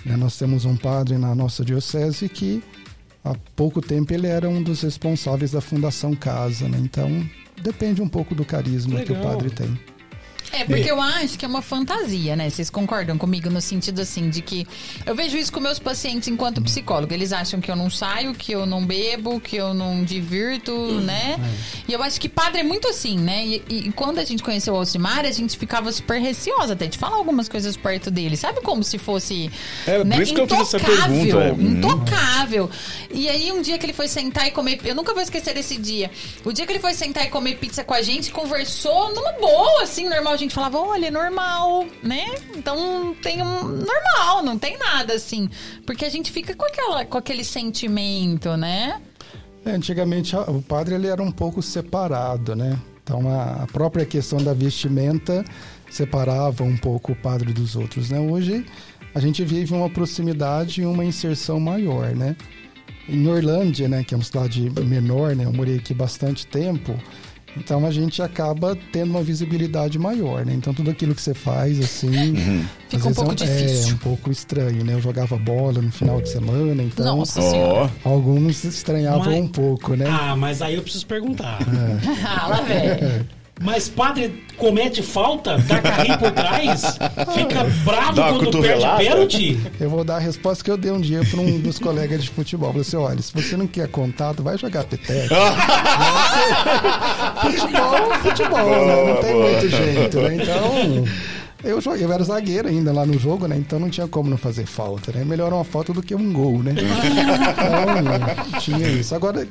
né? 0.06 0.16
Nós 0.16 0.38
temos 0.38 0.66
um 0.66 0.76
padre 0.76 1.18
na 1.18 1.34
nossa 1.34 1.66
diocese 1.66 2.30
que 2.30 2.62
há 3.24 3.36
pouco 3.56 3.82
tempo 3.82 4.14
ele 4.14 4.28
era 4.28 4.48
um 4.48 4.62
dos 4.62 4.82
responsáveis 4.82 5.52
da 5.52 5.62
Fundação 5.62 6.16
Casa, 6.16 6.68
né? 6.68 6.78
Então 6.82 7.10
depende 7.62 8.02
um 8.02 8.08
pouco 8.08 8.34
do 8.34 8.46
carisma 8.46 9.02
que 9.02 9.12
o 9.12 9.16
Legal. 9.16 9.32
padre 9.32 9.50
tem. 9.50 9.80
É, 10.52 10.64
porque 10.66 10.90
eu 10.90 11.02
acho 11.02 11.38
que 11.38 11.46
é 11.46 11.48
uma 11.48 11.62
fantasia, 11.62 12.36
né? 12.36 12.50
Vocês 12.50 12.70
concordam 12.70 13.18
comigo 13.18 13.50
no 13.50 13.62
sentido 13.62 14.02
assim 14.02 14.30
de 14.30 14.42
que 14.42 14.68
eu 15.06 15.16
vejo 15.16 15.38
isso 15.38 15.52
com 15.52 15.60
meus 15.60 15.80
pacientes 15.80 16.28
enquanto 16.28 16.62
psicólogo. 16.62 17.14
Eles 17.14 17.32
acham 17.32 17.62
que 17.62 17.70
eu 17.70 17.76
não 17.76 17.90
saio, 17.90 18.34
que 18.34 18.52
eu 18.52 18.66
não 18.66 18.86
bebo, 18.86 19.40
que 19.40 19.56
eu 19.56 19.74
não 19.74 20.04
divirto, 20.04 20.74
né? 21.02 21.38
E 21.88 21.94
eu 21.94 22.02
acho 22.02 22.20
que 22.20 22.28
padre 22.28 22.62
é 22.62 22.64
muito 22.64 22.88
assim, 22.88 23.18
né? 23.18 23.46
E, 23.46 23.64
e- 23.70 23.92
quando 23.92 24.20
a 24.20 24.26
gente 24.26 24.42
conheceu 24.44 24.74
o 24.74 24.78
Alcimar, 24.78 25.26
a 25.26 25.32
gente 25.32 25.58
ficava 25.58 25.92
super 25.92 26.20
receosa 26.20 26.74
até 26.74 26.88
de 26.88 26.98
falar 26.98 27.18
algumas 27.18 27.48
coisas 27.48 27.78
perto 27.78 28.10
dele. 28.10 28.36
Sabe 28.36 28.62
como 28.62 28.84
se 28.84 28.98
fosse. 28.98 29.52
É, 29.86 29.98
por 29.98 30.06
né? 30.06 30.22
isso 30.22 30.34
que 30.34 30.42
eu 30.42 30.48
fiz 30.48 30.60
essa 30.60 30.78
Intocável, 30.78 31.08
pergunta, 31.08 31.44
é. 31.44 31.52
Uhum. 31.52 31.72
Intocável. 31.72 32.70
E 33.12 33.30
aí, 33.30 33.52
um 33.52 33.62
dia 33.62 33.78
que 33.78 33.86
ele 33.86 33.94
foi 33.94 34.08
sentar 34.08 34.48
e 34.48 34.52
comer. 34.52 34.80
Eu 34.84 34.96
nunca 34.96 35.14
vou 35.14 35.22
esquecer 35.22 35.54
desse 35.54 35.78
dia. 35.78 36.10
O 36.44 36.52
dia 36.52 36.66
que 36.66 36.72
ele 36.72 36.80
foi 36.80 36.94
sentar 36.94 37.26
e 37.26 37.30
comer 37.30 37.58
pizza 37.58 37.84
com 37.84 37.94
a 37.94 38.02
gente, 38.02 38.32
conversou 38.32 39.14
numa 39.14 39.34
boa, 39.34 39.84
assim, 39.84 40.08
normal. 40.10 40.39
Gente 40.40 40.56
falava, 40.56 40.78
olha, 40.80 41.08
é 41.08 41.12
normal, 41.12 41.86
né? 42.02 42.24
Então 42.56 43.14
tem 43.22 43.44
um. 43.44 43.62
Normal, 43.64 44.42
não 44.42 44.58
tem 44.58 44.78
nada 44.78 45.14
assim. 45.14 45.50
Porque 45.86 46.06
a 46.06 46.10
gente 46.10 46.32
fica 46.32 46.56
com, 46.56 46.64
aquela, 46.64 47.04
com 47.04 47.18
aquele 47.18 47.44
sentimento, 47.44 48.56
né? 48.56 49.02
É, 49.66 49.72
antigamente 49.72 50.34
o 50.38 50.62
padre 50.62 50.96
ele 50.96 51.08
era 51.08 51.22
um 51.22 51.32
pouco 51.32 51.62
separado, 51.62 52.56
né? 52.56 52.80
Então 53.04 53.30
a 53.30 53.68
própria 53.74 54.06
questão 54.06 54.42
da 54.42 54.54
vestimenta 54.54 55.44
separava 55.92 56.64
um 56.64 56.78
pouco 56.78 57.12
o 57.12 57.16
padre 57.16 57.52
dos 57.52 57.76
outros, 57.76 58.10
né? 58.10 58.18
Hoje 58.18 58.66
a 59.14 59.20
gente 59.20 59.44
vive 59.44 59.74
uma 59.74 59.90
proximidade 59.90 60.82
e 60.82 60.86
uma 60.86 61.04
inserção 61.04 61.60
maior, 61.60 62.16
né? 62.16 62.38
Em 63.10 63.28
Orlândia, 63.28 63.90
né, 63.90 64.04
que 64.06 64.14
é 64.14 64.18
uma 64.18 64.24
cidade 64.24 64.70
menor, 64.86 65.36
né? 65.36 65.44
Eu 65.44 65.52
morei 65.52 65.76
aqui 65.76 65.94
bastante 65.94 66.48
tempo. 66.48 66.98
Então 67.60 67.86
a 67.86 67.92
gente 67.92 68.22
acaba 68.22 68.78
tendo 68.92 69.12
uma 69.12 69.22
visibilidade 69.22 70.00
maior, 70.00 70.46
né? 70.46 70.54
Então 70.54 70.74
tudo 70.74 70.90
aquilo 70.90 71.14
que 71.14 71.22
você 71.22 71.34
faz, 71.34 71.80
assim, 71.80 72.10
às 72.38 72.90
Fica 72.90 72.98
um 72.98 73.00
vezes 73.12 73.16
pouco 73.16 73.32
é, 73.32 73.36
difícil. 73.36 73.90
é 73.90 73.94
um 73.94 73.98
pouco 73.98 74.32
estranho, 74.32 74.84
né? 74.84 74.94
Eu 74.94 75.02
jogava 75.02 75.38
bola 75.38 75.82
no 75.82 75.92
final 75.92 76.22
de 76.22 76.30
semana, 76.30 76.82
então 76.84 77.18
Nossa 77.18 77.42
senhora. 77.42 77.92
Alguns 78.04 78.64
estranhavam 78.64 79.26
Mas- 79.26 79.38
um 79.44 79.48
pouco, 79.48 79.96
né? 79.96 80.06
Ah, 80.10 80.36
mas 80.36 80.62
aí 80.62 80.76
eu 80.76 80.82
preciso 80.82 81.06
perguntar. 81.06 81.60
Ah, 82.26 82.48
lá 82.48 82.62
vem. 82.62 83.26
Mas 83.62 83.90
padre 83.90 84.44
comete 84.58 85.04
falta, 85.04 85.58
dá 85.58 85.82
carrinho 85.82 86.18
por 86.18 86.32
trás, 86.32 86.98
fica 87.34 87.64
bravo 87.84 88.14
Dá 88.14 88.30
quando 88.34 88.62
perde 88.62 88.86
pênalti. 88.98 89.60
Eu 89.80 89.90
vou 89.90 90.04
dar 90.04 90.16
a 90.16 90.20
resposta 90.20 90.64
que 90.64 90.72
eu 90.72 90.78
dei 90.78 90.92
um 90.92 91.02
dia 91.02 91.22
para 91.30 91.40
um 91.40 91.60
dos 91.60 91.78
colegas 91.78 92.24
de 92.24 92.30
futebol. 92.30 92.70
Falei 92.70 92.82
assim: 92.82 92.98
olha, 92.98 93.22
se 93.22 93.34
você 93.34 93.58
não 93.58 93.68
quer 93.68 93.90
contato, 93.90 94.42
vai 94.42 94.58
jogar 94.58 94.86
peteca. 94.86 95.36
futebol, 97.42 98.14
é 98.14 98.18
futebol, 98.20 98.86
né? 98.86 99.14
Não 99.14 99.22
tem 99.22 99.36
muito 99.36 99.70
jeito, 99.70 100.22
né? 100.22 100.36
Então. 100.36 101.06
Eu, 101.62 101.82
joguei, 101.82 102.06
eu 102.06 102.14
era 102.14 102.24
zagueiro 102.24 102.70
ainda 102.70 102.94
lá 102.94 103.06
no 103.06 103.20
jogo, 103.20 103.46
né? 103.46 103.58
Então 103.58 103.80
não 103.80 103.90
tinha 103.90 104.08
como 104.08 104.30
não 104.30 104.38
fazer 104.38 104.66
falta, 104.66 105.12
né? 105.12 105.26
Melhor 105.26 105.52
uma 105.52 105.66
falta 105.66 105.92
do 105.92 106.02
que 106.02 106.16
um 106.16 106.32
gol, 106.32 106.64
né? 106.64 106.72
Então, 106.72 108.60
tinha 108.60 108.88
isso. 108.88 109.14
Agora, 109.14 109.46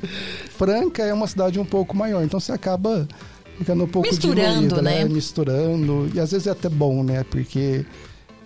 Franca 0.57 1.03
é 1.03 1.13
uma 1.13 1.27
cidade 1.27 1.61
um 1.61 1.67
pouco 1.67 1.95
maior, 1.95 2.25
então 2.25 2.41
você 2.41 2.51
acaba 2.53 3.07
ficando 3.59 3.85
um 3.85 3.89
pouco 3.89 4.09
Misturando, 4.09 4.69
diluído, 4.69 4.83
né? 4.83 5.05
Misturando. 5.05 6.11
E 6.15 6.21
às 6.21 6.31
vezes 6.31 6.47
é 6.47 6.51
até 6.51 6.69
bom, 6.69 7.03
né? 7.03 7.25
Porque 7.25 7.85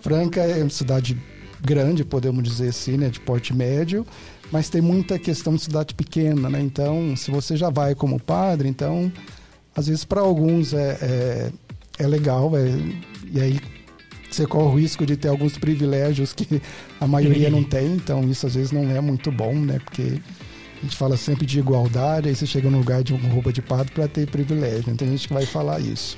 Franca 0.01 0.41
é 0.41 0.61
uma 0.61 0.69
cidade 0.69 1.17
grande, 1.61 2.03
podemos 2.03 2.43
dizer 2.43 2.69
assim, 2.69 2.97
né? 2.97 3.09
De 3.09 3.19
porte 3.19 3.53
médio, 3.53 4.05
mas 4.51 4.69
tem 4.69 4.81
muita 4.81 5.17
questão 5.19 5.55
de 5.55 5.61
cidade 5.61 5.93
pequena, 5.93 6.49
né? 6.49 6.59
Então, 6.59 7.15
se 7.15 7.31
você 7.31 7.55
já 7.55 7.69
vai 7.69 7.95
como 7.95 8.19
padre, 8.19 8.67
então, 8.67 9.11
às 9.75 9.87
vezes 9.87 10.03
para 10.03 10.21
alguns 10.21 10.73
é, 10.73 10.97
é, 11.01 11.51
é 11.99 12.07
legal, 12.07 12.51
é, 12.57 12.65
e 13.31 13.39
aí 13.39 13.59
você 14.29 14.47
corre 14.47 14.65
o 14.65 14.75
risco 14.79 15.05
de 15.05 15.15
ter 15.15 15.27
alguns 15.27 15.57
privilégios 15.57 16.33
que 16.33 16.61
a 16.99 17.07
maioria 17.07 17.51
não 17.51 17.63
tem, 17.63 17.93
então 17.93 18.27
isso 18.27 18.47
às 18.47 18.55
vezes 18.55 18.71
não 18.71 18.89
é 18.89 18.99
muito 18.99 19.31
bom, 19.31 19.53
né? 19.53 19.79
Porque 19.79 20.19
a 20.83 20.85
gente 20.85 20.97
fala 20.97 21.15
sempre 21.15 21.45
de 21.45 21.59
igualdade, 21.59 22.27
aí 22.27 22.35
você 22.35 22.45
chega 22.45 22.69
no 22.69 22.77
lugar 22.77 23.03
de 23.03 23.13
um 23.13 23.17
roupa 23.29 23.53
de 23.53 23.61
padre 23.61 23.89
para 23.93 24.05
ter 24.05 24.27
privilégio. 24.27 24.79
Então, 24.81 24.97
tem 24.97 25.07
gente 25.11 25.29
que 25.29 25.33
vai 25.33 25.45
falar 25.45 25.79
isso. 25.79 26.17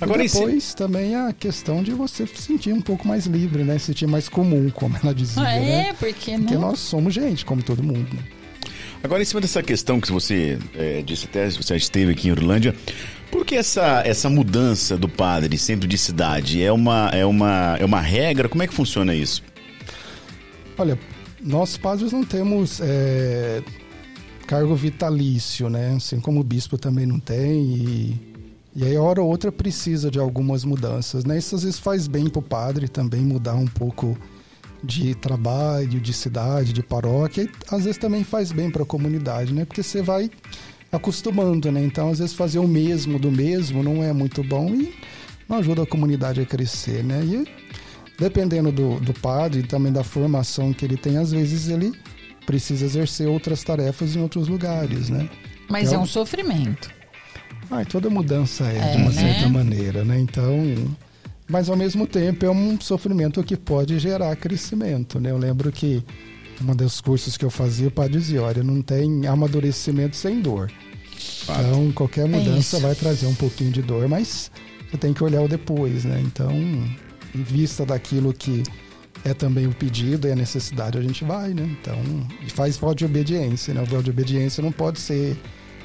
Agora, 0.00 0.20
e 0.20 0.26
esse- 0.26 0.38
depois 0.40 0.74
também 0.74 1.14
a 1.14 1.32
questão 1.32 1.80
de 1.80 1.92
você 1.92 2.26
se 2.26 2.42
sentir 2.42 2.72
um 2.72 2.80
pouco 2.80 3.06
mais 3.06 3.26
livre, 3.26 3.62
né? 3.62 3.78
Se 3.78 3.86
sentir 3.86 4.08
mais 4.08 4.28
comum, 4.28 4.68
como 4.70 4.96
ela 5.00 5.14
dizia, 5.14 5.40
Ah, 5.42 5.44
né? 5.52 5.88
é, 5.90 5.92
porque 5.92 6.32
Porque 6.36 6.54
não. 6.54 6.60
nós 6.62 6.80
somos 6.80 7.14
gente, 7.14 7.44
como 7.44 7.62
todo 7.62 7.84
mundo. 7.84 8.08
Né? 8.12 8.22
Agora, 9.02 9.22
em 9.22 9.24
cima 9.24 9.40
dessa 9.40 9.62
questão 9.62 10.00
que 10.00 10.10
você 10.10 10.58
é, 10.74 11.00
disse 11.02 11.26
até, 11.26 11.48
você 11.48 11.76
esteve 11.76 12.10
aqui 12.10 12.26
em 12.28 12.32
Orlândia, 12.32 12.74
por 13.30 13.46
que 13.46 13.54
essa, 13.54 14.02
essa 14.04 14.28
mudança 14.28 14.96
do 14.98 15.08
padre 15.08 15.56
sempre 15.56 15.86
de 15.86 15.96
cidade? 15.96 16.60
É 16.62 16.72
uma, 16.72 17.08
é, 17.14 17.24
uma, 17.24 17.76
é 17.78 17.84
uma 17.84 18.00
regra? 18.00 18.48
Como 18.48 18.60
é 18.62 18.66
que 18.66 18.74
funciona 18.74 19.14
isso? 19.14 19.40
Olha, 20.76 20.98
nós 21.40 21.76
padres 21.76 22.12
não 22.12 22.24
temos 22.24 22.80
é, 22.82 23.62
cargo 24.50 24.74
vitalício, 24.74 25.70
né? 25.70 25.94
Assim 25.94 26.18
como 26.18 26.40
o 26.40 26.44
bispo 26.44 26.76
também 26.76 27.06
não 27.06 27.20
tem. 27.20 27.62
E, 27.62 28.20
e 28.74 28.84
aí, 28.84 28.96
hora 28.96 29.22
ou 29.22 29.28
outra, 29.28 29.52
precisa 29.52 30.10
de 30.10 30.18
algumas 30.18 30.64
mudanças, 30.64 31.24
né? 31.24 31.38
Isso 31.38 31.54
às 31.54 31.62
vezes 31.62 31.78
faz 31.78 32.08
bem 32.08 32.28
pro 32.28 32.42
padre 32.42 32.88
também 32.88 33.20
mudar 33.20 33.54
um 33.54 33.68
pouco 33.68 34.18
de 34.82 35.14
trabalho, 35.14 36.00
de 36.00 36.12
cidade, 36.12 36.72
de 36.72 36.82
paróquia. 36.82 37.44
E 37.44 37.50
às 37.70 37.84
vezes 37.84 37.96
também 37.96 38.24
faz 38.24 38.50
bem 38.50 38.72
para 38.72 38.82
a 38.82 38.86
comunidade, 38.86 39.54
né? 39.54 39.64
Porque 39.64 39.84
você 39.84 40.02
vai 40.02 40.28
acostumando, 40.90 41.70
né? 41.70 41.84
Então, 41.84 42.10
às 42.10 42.18
vezes, 42.18 42.34
fazer 42.34 42.58
o 42.58 42.66
mesmo 42.66 43.20
do 43.20 43.30
mesmo 43.30 43.84
não 43.84 44.02
é 44.02 44.12
muito 44.12 44.42
bom 44.42 44.74
e 44.74 44.92
não 45.48 45.58
ajuda 45.58 45.84
a 45.84 45.86
comunidade 45.86 46.40
a 46.40 46.44
crescer, 46.44 47.04
né? 47.04 47.22
E 47.24 47.46
dependendo 48.18 48.72
do, 48.72 48.98
do 48.98 49.14
padre 49.14 49.60
e 49.60 49.62
também 49.62 49.92
da 49.92 50.02
formação 50.02 50.72
que 50.72 50.84
ele 50.84 50.96
tem, 50.96 51.18
às 51.18 51.30
vezes 51.30 51.68
ele 51.68 51.92
precisa 52.50 52.84
exercer 52.84 53.28
outras 53.28 53.62
tarefas 53.62 54.16
em 54.16 54.20
outros 54.20 54.48
lugares, 54.48 55.08
né? 55.08 55.28
Mas 55.68 55.84
é 55.86 55.90
Então- 55.92 56.02
um 56.02 56.06
sofrimento. 56.06 56.90
Ah, 57.70 57.84
toda 57.84 58.10
mudança 58.10 58.64
é, 58.64 58.76
É, 58.78 58.90
de 58.90 58.96
uma 58.96 59.12
né? 59.12 59.20
certa 59.34 59.48
maneira, 59.48 60.04
né? 60.04 60.18
Então, 60.18 60.56
mas 61.48 61.68
ao 61.68 61.76
mesmo 61.76 62.08
tempo 62.08 62.44
é 62.44 62.50
um 62.50 62.76
sofrimento 62.80 63.40
que 63.44 63.56
pode 63.56 63.96
gerar 64.00 64.34
crescimento, 64.34 65.20
né? 65.20 65.30
Eu 65.30 65.38
lembro 65.38 65.70
que 65.70 66.02
um 66.60 66.74
dos 66.74 67.00
cursos 67.00 67.36
que 67.36 67.44
eu 67.44 67.50
fazia, 67.50 67.86
o 67.86 67.90
padre 67.92 68.18
dizia, 68.18 68.42
olha, 68.42 68.64
não 68.64 68.82
tem 68.82 69.24
amadurecimento 69.28 70.16
sem 70.16 70.40
dor. 70.40 70.70
Então, 71.44 71.92
qualquer 71.92 72.26
mudança 72.26 72.76
isso. 72.76 72.80
vai 72.80 72.94
trazer 72.96 73.26
um 73.26 73.34
pouquinho 73.34 73.70
de 73.70 73.80
dor, 73.82 74.08
mas 74.08 74.50
você 74.90 74.96
tem 74.98 75.12
que 75.12 75.22
olhar 75.22 75.40
o 75.42 75.48
depois, 75.48 76.04
né? 76.04 76.20
Então, 76.20 76.50
em 76.50 77.42
vista 77.44 77.86
daquilo 77.86 78.32
que 78.34 78.64
é 79.24 79.34
também 79.34 79.66
o 79.66 79.74
pedido 79.74 80.26
e 80.26 80.32
a 80.32 80.36
necessidade, 80.36 80.98
a 80.98 81.02
gente 81.02 81.24
vai, 81.24 81.52
né? 81.52 81.64
Então, 81.80 81.98
e 82.40 82.50
faz 82.50 82.76
voto 82.76 82.98
de 82.98 83.04
obediência, 83.04 83.74
né? 83.74 83.82
O 83.82 83.86
voto 83.86 84.04
de 84.04 84.10
obediência 84.10 84.62
não 84.62 84.72
pode 84.72 84.98
ser 84.98 85.36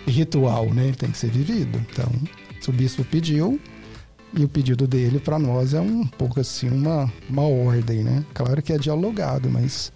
ritual, 0.07 0.73
né? 0.73 0.87
Ele 0.87 0.95
tem 0.95 1.11
que 1.11 1.17
ser 1.17 1.29
vivido. 1.29 1.83
Então, 1.91 2.09
se 2.61 2.69
o 2.69 2.73
bispo 2.73 3.03
pediu, 3.03 3.59
e 4.33 4.43
o 4.43 4.49
pedido 4.49 4.85
dele 4.85 5.19
para 5.19 5.39
nós 5.39 5.73
é 5.73 5.79
um 5.79 6.05
pouco 6.05 6.39
assim 6.39 6.69
uma, 6.69 7.11
uma 7.29 7.43
ordem, 7.43 8.03
né? 8.03 8.23
Claro 8.33 8.61
que 8.61 8.73
é 8.73 8.77
dialogado, 8.77 9.49
mas 9.49 9.91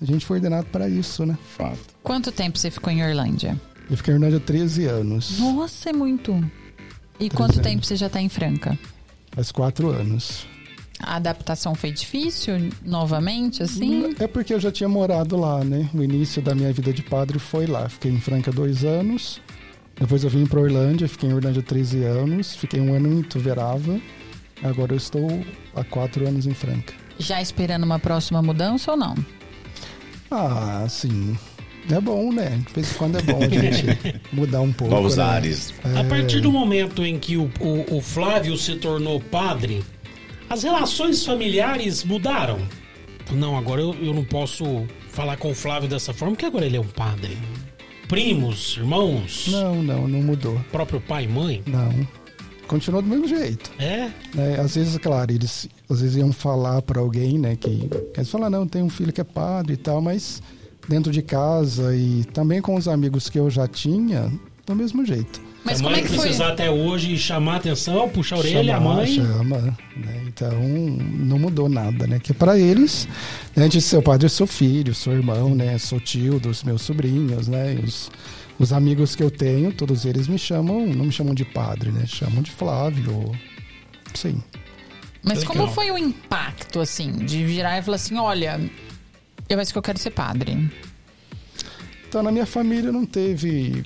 a 0.00 0.04
gente 0.04 0.24
foi 0.24 0.38
ordenado 0.38 0.66
para 0.66 0.88
isso, 0.88 1.26
né? 1.26 1.36
Fato. 1.56 1.78
Quanto 2.02 2.32
tempo 2.32 2.58
você 2.58 2.70
ficou 2.70 2.92
em 2.92 3.04
Orlândia? 3.04 3.60
Eu 3.90 3.96
fiquei 3.96 4.12
em 4.12 4.16
Orlândia 4.16 4.38
há 4.38 4.40
13 4.40 4.86
anos, 4.86 5.38
Nossa, 5.38 5.90
é 5.90 5.92
muito. 5.92 6.32
E 7.20 7.30
quanto 7.30 7.52
anos. 7.52 7.62
tempo 7.62 7.84
você 7.84 7.96
já 7.96 8.08
tá 8.08 8.20
em 8.20 8.28
Franca? 8.28 8.78
faz 9.32 9.52
quatro 9.52 9.90
anos. 9.90 10.46
A 10.98 11.16
adaptação 11.16 11.74
foi 11.74 11.92
difícil 11.92 12.70
novamente, 12.84 13.62
assim? 13.62 14.14
É 14.18 14.26
porque 14.26 14.54
eu 14.54 14.60
já 14.60 14.72
tinha 14.72 14.88
morado 14.88 15.36
lá, 15.36 15.62
né? 15.62 15.88
O 15.94 16.02
início 16.02 16.40
da 16.40 16.54
minha 16.54 16.72
vida 16.72 16.92
de 16.92 17.02
padre 17.02 17.38
foi 17.38 17.66
lá. 17.66 17.88
Fiquei 17.88 18.10
em 18.10 18.20
Franca 18.20 18.50
dois 18.50 18.82
anos. 18.84 19.40
Depois 19.98 20.24
eu 20.24 20.30
vim 20.30 20.46
para 20.46 20.60
Orlândia, 20.60 21.06
fiquei 21.08 21.28
em 21.28 21.34
Orlândia 21.34 21.62
13 21.62 22.02
anos. 22.04 22.54
Fiquei 22.56 22.80
um 22.80 22.94
ano 22.94 23.18
em 23.18 23.22
Tuverava. 23.22 24.00
Agora 24.62 24.92
eu 24.92 24.96
estou 24.96 25.44
há 25.74 25.84
quatro 25.84 26.26
anos 26.26 26.46
em 26.46 26.54
Franca. 26.54 26.94
Já 27.18 27.40
esperando 27.42 27.84
uma 27.84 27.98
próxima 27.98 28.40
mudança 28.42 28.90
ou 28.92 28.96
não? 28.96 29.14
Ah, 30.30 30.86
sim. 30.88 31.36
É 31.90 32.00
bom, 32.00 32.32
né? 32.32 32.58
De 32.66 32.72
vez 32.74 32.90
em 32.90 32.94
quando 32.94 33.18
é 33.18 33.22
bom 33.22 33.38
a 33.42 33.48
gente 33.48 34.20
mudar 34.32 34.60
um 34.60 34.72
pouco. 34.72 34.92
Novos 34.92 35.16
né? 35.18 35.24
ares. 35.24 35.72
A 35.98 36.02
partir 36.04 36.40
do 36.40 36.50
momento 36.50 37.04
em 37.04 37.18
que 37.18 37.36
o, 37.36 37.50
o- 37.60 37.96
o 37.98 38.00
Flávio 38.00 38.56
se 38.56 38.74
tornou 38.76 39.20
padre, 39.20 39.84
as 40.48 40.62
relações 40.62 41.24
familiares 41.24 42.04
mudaram. 42.04 42.58
Não, 43.32 43.56
agora 43.56 43.80
eu, 43.80 43.94
eu 43.94 44.14
não 44.14 44.24
posso 44.24 44.86
falar 45.10 45.36
com 45.36 45.50
o 45.50 45.54
Flávio 45.54 45.88
dessa 45.88 46.12
forma, 46.14 46.34
porque 46.34 46.46
agora 46.46 46.64
ele 46.66 46.76
é 46.76 46.80
um 46.80 46.86
padre. 46.86 47.36
Primos, 48.08 48.76
irmãos, 48.76 49.48
Não, 49.48 49.82
não, 49.82 50.06
não 50.06 50.22
mudou. 50.22 50.60
próprio 50.70 51.00
pai 51.00 51.24
e 51.24 51.28
mãe. 51.28 51.62
Não. 51.66 52.06
Continuou 52.68 53.02
do 53.02 53.08
mesmo 53.08 53.26
jeito. 53.26 53.70
É? 53.78 54.10
né? 54.34 54.60
Às 54.60 54.74
vezes, 54.76 54.96
claro, 54.98 55.32
eles 55.32 55.68
às 55.88 56.00
vezes 56.00 56.16
iam 56.16 56.32
falar 56.32 56.82
para 56.82 57.00
alguém, 57.00 57.38
né? 57.38 57.56
Que 57.56 57.88
eles 58.16 58.30
falam, 58.30 58.50
não, 58.50 58.66
tem 58.66 58.82
um 58.82 58.88
filho 58.88 59.12
que 59.12 59.20
é 59.20 59.24
padre 59.24 59.74
e 59.74 59.76
tal, 59.76 60.00
mas 60.00 60.42
dentro 60.88 61.10
de 61.12 61.22
casa 61.22 61.94
e 61.96 62.24
também 62.32 62.60
com 62.60 62.74
os 62.76 62.86
amigos 62.86 63.28
que 63.28 63.38
eu 63.38 63.50
já 63.50 63.66
tinha, 63.66 64.32
do 64.64 64.74
mesmo 64.74 65.04
jeito. 65.04 65.40
Mas 65.66 65.80
a 65.80 65.82
como 65.82 65.90
mãe 65.90 66.00
é 66.00 66.02
que 66.06 66.14
foi? 66.14 66.26
precisar 66.26 66.48
até 66.48 66.70
hoje 66.70 67.18
chamar 67.18 67.54
a 67.54 67.56
atenção, 67.56 68.08
puxar 68.08 68.36
a 68.36 68.38
orelha, 68.38 68.76
a 68.76 68.78
Chamar, 68.78 68.94
mãe. 68.94 69.14
Chama, 69.14 69.58
né? 69.96 70.22
Então, 70.28 70.62
não 70.62 71.38
mudou 71.38 71.68
nada, 71.68 72.06
né? 72.06 72.20
Que 72.20 72.32
para 72.32 72.56
eles, 72.56 73.08
né, 73.54 73.64
antes 73.64 73.82
de 73.82 73.88
ser 73.88 74.00
padre, 74.00 74.26
eu 74.26 74.30
sou 74.30 74.46
filho, 74.46 74.94
sou 74.94 75.12
irmão, 75.12 75.54
né? 75.54 75.76
Sou 75.78 75.98
tio 75.98 76.38
dos 76.38 76.62
meus 76.62 76.82
sobrinhos, 76.82 77.48
né? 77.48 77.76
Os, 77.82 78.10
os 78.58 78.72
amigos 78.72 79.16
que 79.16 79.22
eu 79.22 79.30
tenho, 79.30 79.72
todos 79.72 80.04
eles 80.04 80.28
me 80.28 80.38
chamam, 80.38 80.86
não 80.86 81.06
me 81.06 81.12
chamam 81.12 81.34
de 81.34 81.44
padre, 81.44 81.90
né? 81.90 82.04
Chamam 82.06 82.42
de 82.42 82.50
Flávio. 82.52 83.32
Sim. 84.14 84.40
Mas 85.22 85.40
Legal. 85.40 85.54
como 85.56 85.68
foi 85.68 85.90
o 85.90 85.98
impacto, 85.98 86.78
assim, 86.78 87.10
de 87.12 87.44
virar 87.44 87.78
e 87.78 87.82
falar 87.82 87.96
assim, 87.96 88.16
olha, 88.16 88.60
eu 89.48 89.58
acho 89.58 89.72
que 89.72 89.78
eu 89.78 89.82
quero 89.82 89.98
ser 89.98 90.10
padre. 90.10 90.70
Então, 92.08 92.22
na 92.22 92.30
minha 92.30 92.46
família 92.46 92.92
não 92.92 93.04
teve, 93.04 93.84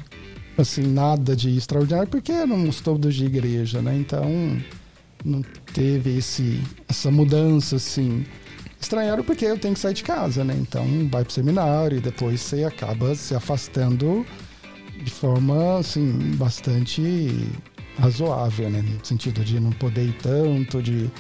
assim, 0.61 0.83
nada 0.83 1.35
de 1.35 1.57
extraordinário, 1.57 2.09
porque 2.09 2.33
éramos 2.33 2.81
todos 2.81 3.14
de 3.14 3.25
igreja, 3.25 3.81
né? 3.81 3.96
Então, 3.96 4.25
não 5.25 5.42
teve 5.73 6.18
esse, 6.18 6.61
essa 6.88 7.11
mudança, 7.11 7.77
assim. 7.77 8.25
Estranharam 8.81 9.23
porque 9.23 9.44
eu 9.44 9.58
tenho 9.58 9.75
que 9.75 9.81
sair 9.81 9.94
de 9.94 10.02
casa, 10.02 10.42
né? 10.42 10.56
Então, 10.58 10.87
vai 11.11 11.25
pro 11.25 11.33
seminário 11.33 11.98
e 11.98 12.00
depois 12.00 12.40
você 12.40 12.65
acaba 12.65 13.15
se 13.15 13.35
afastando 13.35 14.25
de 15.04 15.11
forma, 15.11 15.79
assim, 15.79 16.35
bastante 16.37 17.46
razoável, 17.98 18.71
né? 18.71 18.83
No 18.83 19.04
sentido 19.04 19.44
de 19.44 19.61
não 19.61 19.73
poder 19.73 20.04
ir 20.04 20.15
tanto, 20.23 20.83
de 20.83 21.11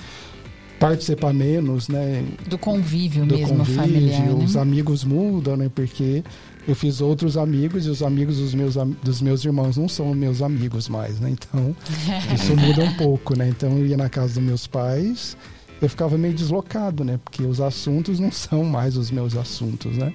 participar 0.78 1.34
menos, 1.34 1.88
né? 1.88 2.24
Do 2.48 2.56
convívio 2.56 3.26
do 3.26 3.36
mesmo 3.36 3.58
convívio, 3.58 3.82
familiar. 3.82 4.22
né? 4.22 4.32
os 4.32 4.56
amigos 4.56 5.04
mudam, 5.04 5.56
né? 5.56 5.70
Porque 5.72 6.24
eu 6.70 6.76
fiz 6.76 7.00
outros 7.00 7.36
amigos 7.36 7.86
e 7.86 7.90
os 7.90 8.02
amigos 8.02 8.38
dos 8.38 8.54
meus, 8.54 8.74
dos 9.02 9.20
meus 9.20 9.44
irmãos 9.44 9.76
não 9.76 9.88
são 9.88 10.14
meus 10.14 10.40
amigos 10.40 10.88
mais, 10.88 11.18
né? 11.18 11.30
Então, 11.30 11.74
isso 12.34 12.56
muda 12.56 12.82
um 12.84 12.94
pouco, 12.94 13.36
né? 13.36 13.48
Então, 13.48 13.76
eu 13.78 13.86
ia 13.86 13.96
na 13.96 14.08
casa 14.08 14.34
dos 14.34 14.42
meus 14.42 14.66
pais, 14.66 15.36
eu 15.82 15.88
ficava 15.88 16.16
meio 16.16 16.32
deslocado, 16.32 17.04
né? 17.04 17.18
Porque 17.24 17.42
os 17.42 17.60
assuntos 17.60 18.20
não 18.20 18.30
são 18.30 18.64
mais 18.64 18.96
os 18.96 19.10
meus 19.10 19.36
assuntos, 19.36 19.96
né? 19.96 20.14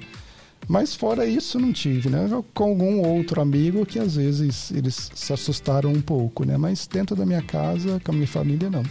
Mas 0.67 0.95
fora 0.95 1.27
isso, 1.27 1.59
não 1.59 1.71
tive, 1.71 2.09
né? 2.09 2.27
Com 2.53 2.63
algum 2.63 3.01
outro 3.01 3.41
amigo 3.41 3.85
que 3.85 3.99
às 3.99 4.15
vezes 4.15 4.71
eles 4.71 5.11
se 5.13 5.33
assustaram 5.33 5.91
um 5.91 6.01
pouco, 6.01 6.45
né? 6.45 6.57
Mas 6.57 6.87
dentro 6.87 7.15
da 7.15 7.25
minha 7.25 7.41
casa, 7.41 8.01
com 8.03 8.11
a 8.11 8.15
minha 8.15 8.27
família, 8.27 8.69
não. 8.69 8.83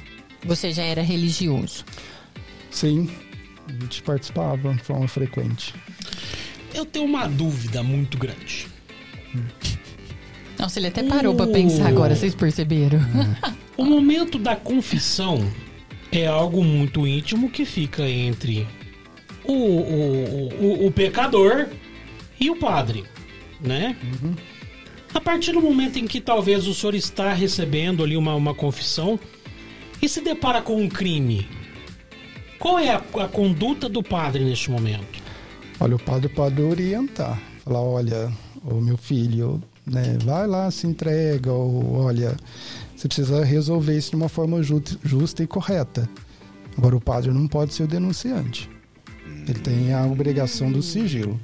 Você 0.45 0.71
já 0.71 0.83
era 0.83 1.03
religioso? 1.03 1.85
Sim, 2.71 3.09
a 3.67 3.73
gente 3.73 4.03
participava 4.03 4.75
de 4.75 4.83
forma 4.83 5.09
frequente. 5.09 5.75
Eu 6.75 6.85
tenho 6.85 7.05
uma 7.05 7.27
dúvida 7.27 7.83
muito 7.83 8.19
grande. 8.19 8.67
Nossa, 10.59 10.79
ele 10.79 10.89
até 10.89 11.03
parou 11.03 11.35
pra 11.35 11.47
pensar 11.47 11.89
agora, 11.89 12.15
vocês 12.15 12.35
perceberam? 12.35 12.99
O 13.77 13.85
momento 13.85 14.39
da 14.39 14.55
confissão 14.55 15.51
é 16.13 16.29
algo 16.29 16.63
muito 16.63 17.09
íntimo 17.09 17.51
que 17.51 17.65
fica 17.65 18.09
entre 18.09 18.65
o, 19.43 19.53
o, 19.53 20.49
o, 20.63 20.87
o 20.87 20.93
pecador 20.93 21.67
e 22.41 22.51
o 22.51 22.57
padre, 22.57 23.03
né? 23.61 23.97
A 25.13 25.21
partir 25.21 25.51
do 25.51 25.61
momento 25.61 25.99
em 25.99 26.07
que 26.07 26.21
talvez 26.21 26.69
o 26.69 26.75
senhor 26.75 26.95
está 26.95 27.33
recebendo 27.33 28.05
ali 28.05 28.17
uma, 28.17 28.37
uma 28.37 28.55
confissão 28.55 29.19
e 30.01 30.09
se 30.09 30.21
depara 30.21 30.63
com 30.63 30.77
um 30.81 30.89
crime, 30.89 31.49
qual 32.57 32.79
é 32.79 32.91
a, 32.91 33.03
a 33.25 33.27
conduta 33.27 33.89
do 33.89 34.05
padre 34.05 34.45
neste 34.45 34.71
momento? 34.71 35.24
Olha, 35.81 35.97
o 35.97 35.99
padre 35.99 36.29
pode 36.29 36.61
orientar. 36.63 37.41
Falar, 37.65 37.81
olha, 37.81 38.33
o 38.65 38.81
meu 38.81 38.97
filho, 38.97 39.63
né, 39.87 40.17
vai 40.25 40.47
lá, 40.47 40.71
se 40.71 40.87
entrega, 40.87 41.53
ou 41.53 41.97
olha, 41.97 42.37
você 42.95 43.09
precisa 43.09 43.45
resolver 43.45 43.97
isso 43.97 44.11
de 44.11 44.17
uma 44.17 44.29
forma 44.29 44.63
ju- 44.63 44.83
justa 45.03 45.43
e 45.43 45.47
correta. 45.47 46.09
Agora, 46.77 46.97
o 46.97 47.01
padre 47.01 47.31
não 47.31 47.47
pode 47.47 47.73
ser 47.75 47.85
o 47.85 47.87
denunciante. 47.87 48.69
Ele 49.49 49.59
tem 49.59 49.93
a 49.93 50.05
obrigação 50.07 50.71
do 50.73 50.83
sigilo. 50.83 51.39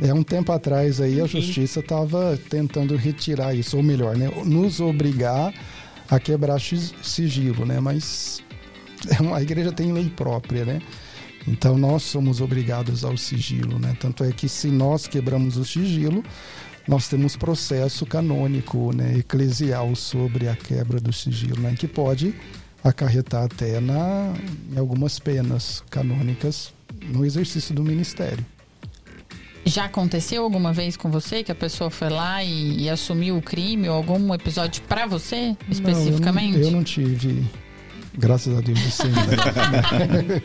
É 0.00 0.14
um 0.14 0.22
tempo 0.22 0.52
atrás 0.52 1.00
aí 1.00 1.20
a 1.20 1.26
justiça 1.26 1.80
estava 1.80 2.38
tentando 2.48 2.94
retirar 2.94 3.52
isso, 3.54 3.76
ou 3.76 3.82
melhor, 3.82 4.16
né, 4.16 4.30
nos 4.44 4.80
obrigar 4.80 5.52
a 6.08 6.20
quebrar 6.20 6.60
sigilo, 6.60 7.66
né? 7.66 7.80
Mas 7.80 8.42
é 9.10 9.34
a 9.34 9.42
igreja 9.42 9.72
tem 9.72 9.92
lei 9.92 10.08
própria, 10.08 10.64
né? 10.64 10.80
Então 11.46 11.78
nós 11.78 12.02
somos 12.02 12.40
obrigados 12.40 13.04
ao 13.04 13.16
sigilo, 13.16 13.78
né? 13.78 13.96
Tanto 13.98 14.24
é 14.24 14.32
que 14.32 14.48
se 14.48 14.68
nós 14.68 15.06
quebramos 15.06 15.56
o 15.56 15.64
sigilo, 15.64 16.22
nós 16.88 17.06
temos 17.06 17.36
processo 17.36 18.06
canônico, 18.06 18.94
né, 18.96 19.18
eclesial 19.18 19.94
sobre 19.94 20.48
a 20.48 20.56
quebra 20.56 20.98
do 20.98 21.12
sigilo, 21.12 21.60
né, 21.60 21.74
que 21.78 21.86
pode 21.86 22.34
acarretar 22.82 23.44
até 23.44 23.78
na, 23.78 24.32
em 24.72 24.78
algumas 24.78 25.18
penas 25.18 25.84
canônicas 25.90 26.72
no 27.08 27.26
exercício 27.26 27.74
do 27.74 27.84
ministério. 27.84 28.44
Já 29.66 29.84
aconteceu 29.84 30.42
alguma 30.42 30.72
vez 30.72 30.96
com 30.96 31.10
você 31.10 31.44
que 31.44 31.52
a 31.52 31.54
pessoa 31.54 31.90
foi 31.90 32.08
lá 32.08 32.42
e, 32.42 32.84
e 32.84 32.88
assumiu 32.88 33.36
o 33.36 33.42
crime 33.42 33.86
ou 33.86 33.94
algum 33.94 34.32
episódio 34.32 34.82
pra 34.88 35.04
você 35.06 35.54
especificamente? 35.68 36.52
Não, 36.52 36.58
eu, 36.58 36.60
não, 36.60 36.68
eu 36.68 36.76
não 36.76 36.84
tive, 36.84 37.44
graças 38.16 38.56
a 38.56 38.62
Deus, 38.62 38.78
isso 38.78 39.02
ainda. 39.04 40.42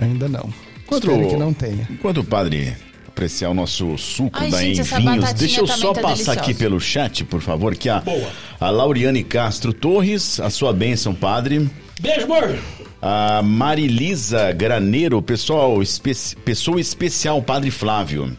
Ainda 0.00 0.28
não. 0.28 0.52
Quanto- 0.86 1.10
Espero 1.10 1.28
que 1.28 1.36
não 1.36 1.52
tenha. 1.52 1.86
Enquanto 1.90 2.18
o 2.18 2.24
padre 2.24 2.74
apreciar 3.08 3.50
o 3.50 3.54
nosso 3.54 3.96
suco 3.98 4.38
Ai, 4.38 4.50
da 4.50 4.60
gente, 4.62 4.78
em 4.78 4.80
essa 4.80 4.96
vinhos, 4.98 5.14
batatinha 5.16 5.34
deixa 5.38 5.60
eu 5.60 5.66
também 5.66 5.80
só 5.82 5.92
tá 5.94 6.00
passar 6.02 6.14
deliciosa. 6.14 6.40
aqui 6.40 6.54
pelo 6.54 6.80
chat, 6.80 7.24
por 7.24 7.40
favor, 7.40 7.74
que 7.74 7.88
a, 7.88 8.00
Boa. 8.00 8.30
a 8.60 8.70
Lauriane 8.70 9.24
Castro 9.24 9.72
Torres, 9.72 10.38
a 10.38 10.50
sua 10.50 10.72
bênção, 10.72 11.14
padre. 11.14 11.68
Beijo, 12.00 12.24
amor! 12.24 12.58
A 13.00 13.42
Marilisa 13.42 14.52
Graneiro, 14.52 15.20
pessoal, 15.22 15.82
espe- 15.82 16.36
pessoa 16.44 16.80
especial, 16.80 17.40
Padre 17.42 17.70
Flávio. 17.70 18.36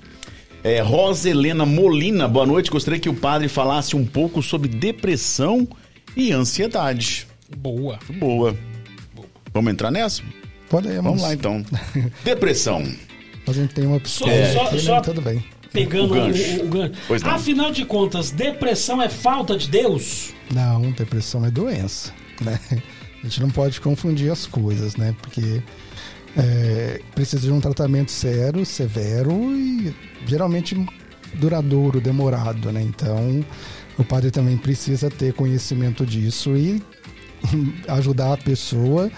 É, 0.63 0.81
Rosa 0.81 1.29
Helena 1.29 1.65
Molina, 1.65 2.27
boa 2.27 2.45
noite. 2.45 2.69
Gostaria 2.69 2.99
que 2.99 3.07
o 3.07 3.13
padre 3.13 3.47
falasse 3.47 3.95
um 3.95 4.05
pouco 4.05 4.41
sobre 4.43 4.67
depressão 4.67 5.67
e 6.15 6.31
ansiedade. 6.33 7.25
Boa. 7.57 7.97
Boa. 8.19 8.55
Vamos 9.53 9.71
entrar 9.71 9.91
nessa? 9.91 10.21
Podemos. 10.69 11.03
Vamos 11.03 11.21
lá 11.21 11.33
então. 11.33 11.63
Depressão. 12.23 12.83
A 13.47 13.51
gente 13.53 13.73
tem 13.73 13.85
uma 13.85 13.95
Só- 14.03 14.25
psicóloga 14.25 14.53
só- 14.53 14.61
aqui, 14.65 14.75
né? 14.75 14.81
só- 14.81 15.01
Tudo 15.01 15.21
bem. 15.21 15.43
Pegando 15.71 16.05
O 16.11 16.15
gancho. 16.15 16.61
o- 16.61 16.65
o 16.65 16.69
gancho. 16.69 17.27
Afinal 17.27 17.71
de 17.71 17.85
contas, 17.85 18.31
depressão 18.31 19.01
é 19.01 19.09
falta 19.09 19.57
de 19.57 19.69
Deus? 19.69 20.33
Não, 20.53 20.91
depressão 20.91 21.45
é 21.45 21.51
doença, 21.51 22.11
né? 22.41 22.59
A 23.21 23.27
gente 23.27 23.41
não 23.41 23.49
pode 23.49 23.79
confundir 23.81 24.31
as 24.31 24.45
coisas, 24.45 24.95
né? 24.95 25.13
Porque 25.21 25.61
é, 26.37 27.01
precisa 27.15 27.41
de 27.47 27.51
um 27.51 27.59
tratamento 27.59 28.11
sério, 28.11 28.65
severo 28.65 29.33
e 29.55 29.93
geralmente 30.25 30.75
duradouro, 31.33 31.99
demorado, 31.99 32.71
né? 32.71 32.81
Então, 32.81 33.43
o 33.97 34.03
padre 34.03 34.29
também 34.31 34.55
precisa 34.57 35.09
ter 35.09 35.33
conhecimento 35.33 36.05
disso 36.05 36.55
e 36.55 36.81
ajudar 37.87 38.33
a 38.33 38.37
pessoa 38.37 39.11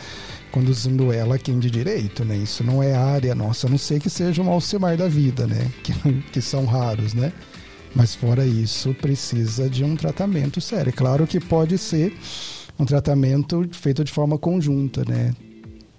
conduzindo 0.52 1.12
ela 1.12 1.38
quem 1.38 1.60
de 1.60 1.70
direito, 1.70 2.26
né? 2.26 2.36
Isso 2.36 2.64
não 2.64 2.82
é 2.82 2.96
área 2.96 3.36
nossa, 3.36 3.68
a 3.68 3.70
não 3.70 3.78
ser 3.78 4.00
que 4.00 4.10
seja 4.10 4.42
um 4.42 4.50
Alcemar 4.50 4.98
da 4.98 5.08
vida, 5.08 5.48
né? 5.48 5.70
Que, 5.84 5.94
que 6.32 6.42
são 6.42 6.66
raros, 6.66 7.14
né? 7.14 7.32
Mas 7.96 8.14
fora 8.14 8.46
isso, 8.46 8.94
precisa 8.96 9.70
de 9.70 9.84
um 9.84 9.96
tratamento 9.96 10.62
sério. 10.62 10.94
Claro 10.94 11.26
que 11.26 11.40
pode 11.40 11.78
ser 11.78 12.16
um 12.78 12.86
tratamento 12.86 13.68
feito 13.72 14.04
de 14.04 14.12
forma 14.12 14.38
conjunta, 14.38 15.04
né? 15.08 15.34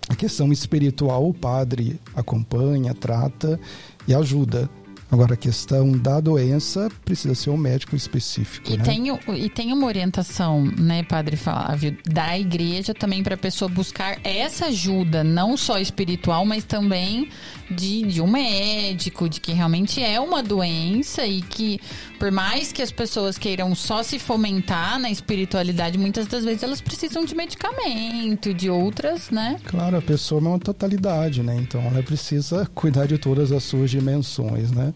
A 0.08 0.14
questão 0.14 0.50
espiritual, 0.52 1.28
o 1.28 1.34
padre 1.34 2.00
acompanha, 2.16 2.94
trata 2.94 3.60
e 4.08 4.14
ajuda. 4.14 4.68
Agora, 5.10 5.34
a 5.34 5.36
questão 5.36 5.90
da 5.92 6.20
doença 6.20 6.88
precisa 7.04 7.34
ser 7.34 7.50
um 7.50 7.56
médico 7.56 7.96
específico, 7.96 8.70
E, 8.72 8.76
né? 8.76 8.84
tem, 8.84 9.04
e 9.36 9.50
tem 9.50 9.72
uma 9.72 9.86
orientação, 9.86 10.64
né, 10.64 11.02
Padre 11.02 11.36
Flávio, 11.36 11.96
da 12.06 12.38
igreja 12.38 12.94
também 12.94 13.22
para 13.22 13.34
a 13.34 13.38
pessoa 13.38 13.68
buscar 13.68 14.18
essa 14.22 14.66
ajuda, 14.66 15.24
não 15.24 15.56
só 15.56 15.78
espiritual, 15.78 16.46
mas 16.46 16.62
também 16.64 17.28
de, 17.70 18.02
de 18.02 18.20
um 18.20 18.26
médico, 18.26 19.28
de 19.28 19.40
que 19.40 19.52
realmente 19.52 20.02
é 20.02 20.18
uma 20.18 20.42
doença 20.42 21.24
e 21.24 21.40
que, 21.40 21.80
por 22.18 22.30
mais 22.32 22.72
que 22.72 22.82
as 22.82 22.90
pessoas 22.90 23.38
queiram 23.38 23.74
só 23.74 24.02
se 24.02 24.18
fomentar 24.18 24.98
na 24.98 25.10
espiritualidade, 25.10 25.96
muitas 25.96 26.26
das 26.26 26.44
vezes 26.44 26.62
elas 26.62 26.80
precisam 26.80 27.24
de 27.24 27.34
medicamento, 27.34 28.52
de 28.52 28.68
outras, 28.68 29.30
né? 29.30 29.56
Claro, 29.64 29.96
a 29.96 30.02
pessoa 30.02 30.40
é 30.40 30.48
uma 30.48 30.58
totalidade, 30.58 31.42
né? 31.42 31.56
Então 31.56 31.80
ela 31.82 32.02
precisa 32.02 32.66
cuidar 32.74 33.06
de 33.06 33.18
todas 33.18 33.52
as 33.52 33.62
suas 33.62 33.90
dimensões, 33.90 34.72
né? 34.72 34.92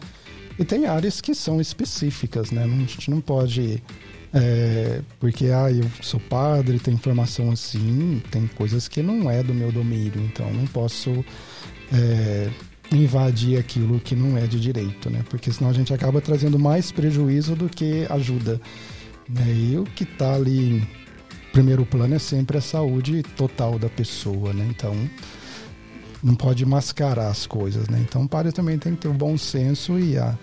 E 0.59 0.63
tem 0.63 0.85
áreas 0.85 1.19
que 1.21 1.33
são 1.33 1.59
específicas, 1.61 2.51
né? 2.51 2.63
A 2.63 2.67
gente 2.67 3.09
não 3.09 3.21
pode. 3.21 3.81
é, 4.33 5.01
porque, 5.19 5.45
ah, 5.47 5.71
eu 5.71 5.89
sou 6.01 6.19
padre, 6.19 6.79
tenho 6.79 6.95
informação 6.95 7.51
assim, 7.51 8.21
tem 8.31 8.47
coisas 8.47 8.87
que 8.87 9.01
não 9.01 9.29
é 9.31 9.41
do 9.41 9.53
meu 9.53 9.71
domínio, 9.71 10.21
então 10.21 10.51
não 10.51 10.65
posso 10.67 11.23
é, 11.93 12.49
invadir 12.91 13.57
aquilo 13.57 13.99
que 13.99 14.15
não 14.15 14.37
é 14.37 14.47
de 14.47 14.59
direito, 14.59 15.09
né? 15.09 15.23
Porque 15.29 15.51
senão 15.51 15.69
a 15.69 15.73
gente 15.73 15.93
acaba 15.93 16.21
trazendo 16.21 16.59
mais 16.59 16.91
prejuízo 16.91 17.55
do 17.55 17.69
que 17.69 18.05
ajuda. 18.09 18.59
Né? 19.27 19.53
E 19.53 19.77
o 19.77 19.83
que 19.83 20.03
está 20.03 20.35
ali 20.35 20.77
em 20.77 20.87
primeiro 21.51 21.85
plano 21.85 22.15
é 22.15 22.19
sempre 22.19 22.57
a 22.57 22.61
saúde 22.61 23.23
total 23.35 23.79
da 23.79 23.89
pessoa, 23.89 24.53
né? 24.53 24.67
Então 24.69 24.93
não 26.23 26.35
pode 26.35 26.65
mascarar 26.65 27.29
as 27.29 27.45
coisas, 27.45 27.87
né? 27.87 28.03
Então 28.07 28.23
o 28.23 28.29
padre 28.29 28.51
também 28.51 28.77
tem 28.77 28.95
que 28.95 29.01
ter 29.01 29.07
o 29.07 29.13
bom 29.13 29.37
senso 29.37 29.99
e 29.99 30.17
a 30.17 30.37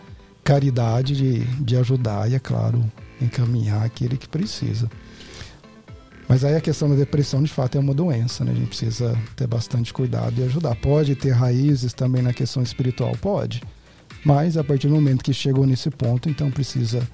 caridade 0.45 1.17
de, 1.17 1.45
de 1.63 1.77
ajudar 1.77 2.31
e, 2.31 2.35
é 2.35 2.39
claro, 2.39 2.85
encaminhar 3.21 3.85
aquele 3.85 4.17
que 4.17 4.29
precisa. 4.29 4.91
Mas 6.29 6.45
aí 6.45 6.57
a 6.57 6.61
questão 6.61 6.89
da 6.89 6.95
depressão, 6.95 7.43
de 7.43 7.51
fato, 7.51 7.77
é 7.77 7.81
uma 7.81 7.95
doença, 7.95 8.45
né? 8.45 8.53
A 8.53 8.55
gente 8.55 8.69
precisa 8.69 9.19
ter 9.37 9.47
bastante 9.47 9.93
cuidado 9.93 10.41
e 10.41 10.45
ajudar. 10.45 10.75
Pode 10.77 11.15
ter 11.15 11.31
raízes 11.31 11.93
também 11.93 12.23
na 12.23 12.33
questão 12.33 12.63
espiritual? 12.63 13.17
Pode. 13.21 13.63
Mas 14.25 14.57
a 14.57 14.65
partir 14.65 14.89
do 14.89 14.95
momento 14.95 15.25
que 15.25 15.35
chegou 15.35 15.67
nesse 15.67 15.91
ponto, 15.91 16.29
então 16.29 16.51
precisa 16.51 17.07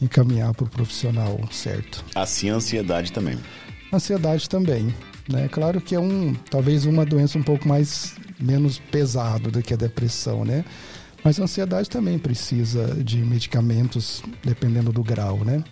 encaminhar 0.00 0.54
para 0.54 0.64
o 0.64 0.68
profissional 0.68 1.38
certo. 1.50 2.04
Assim 2.14 2.50
a 2.50 2.54
ansiedade 2.54 3.12
também. 3.12 3.38
Ansiedade 3.92 4.48
também, 4.48 4.94
né? 5.28 5.48
Claro 5.48 5.80
que 5.80 5.94
é 5.94 6.00
um, 6.00 6.34
talvez 6.50 6.84
uma 6.84 7.04
doença 7.04 7.38
um 7.38 7.42
pouco 7.42 7.66
mais 7.68 8.14
menos 8.40 8.78
pesado 8.78 9.50
do 9.50 9.62
que 9.62 9.74
a 9.74 9.76
depressão, 9.76 10.44
né? 10.44 10.64
Mas 11.22 11.40
a 11.40 11.44
ansiedade 11.44 11.88
também 11.88 12.18
precisa 12.18 13.02
de 13.02 13.18
medicamentos 13.18 14.22
dependendo 14.44 14.92
do 14.92 15.02
grau, 15.02 15.44
né? 15.44 15.64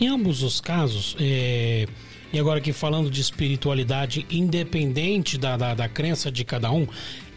Em 0.00 0.06
ambos 0.06 0.42
os 0.42 0.60
casos, 0.60 1.16
é, 1.18 1.86
e 2.32 2.38
agora 2.38 2.58
aqui 2.58 2.72
falando 2.72 3.10
de 3.10 3.20
espiritualidade 3.20 4.26
independente 4.30 5.36
da, 5.36 5.56
da, 5.56 5.74
da 5.74 5.88
crença 5.88 6.30
de 6.30 6.44
cada 6.44 6.70
um, 6.70 6.86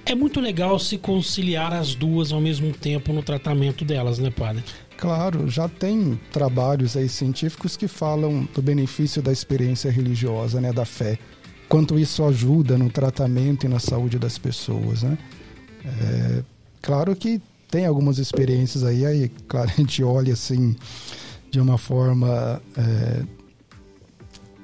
é 0.05 0.13
muito 0.13 0.39
legal 0.39 0.77
se 0.77 0.97
conciliar 0.97 1.73
as 1.73 1.95
duas 1.95 2.31
ao 2.31 2.39
mesmo 2.39 2.71
tempo 2.71 3.11
no 3.11 3.23
tratamento 3.23 3.83
delas, 3.83 4.19
né, 4.19 4.29
padre? 4.29 4.63
Claro, 4.97 5.49
já 5.49 5.67
tem 5.67 6.19
trabalhos 6.31 6.95
aí 6.95 7.09
científicos 7.09 7.75
que 7.75 7.87
falam 7.87 8.47
do 8.53 8.61
benefício 8.61 9.21
da 9.21 9.31
experiência 9.31 9.91
religiosa, 9.91 10.61
né, 10.61 10.71
da 10.71 10.85
fé. 10.85 11.17
Quanto 11.67 11.99
isso 11.99 12.23
ajuda 12.23 12.77
no 12.77 12.89
tratamento 12.89 13.65
e 13.65 13.69
na 13.69 13.79
saúde 13.79 14.19
das 14.19 14.37
pessoas, 14.37 15.01
né? 15.03 15.17
É, 15.83 16.43
claro 16.81 17.15
que 17.15 17.41
tem 17.69 17.85
algumas 17.85 18.19
experiências 18.19 18.83
aí, 18.83 19.05
aí, 19.05 19.29
claro, 19.47 19.69
a 19.69 19.75
gente 19.75 20.03
olha 20.03 20.33
assim 20.33 20.75
de 21.51 21.59
uma 21.59 21.77
forma 21.77 22.61
é, 22.77 23.23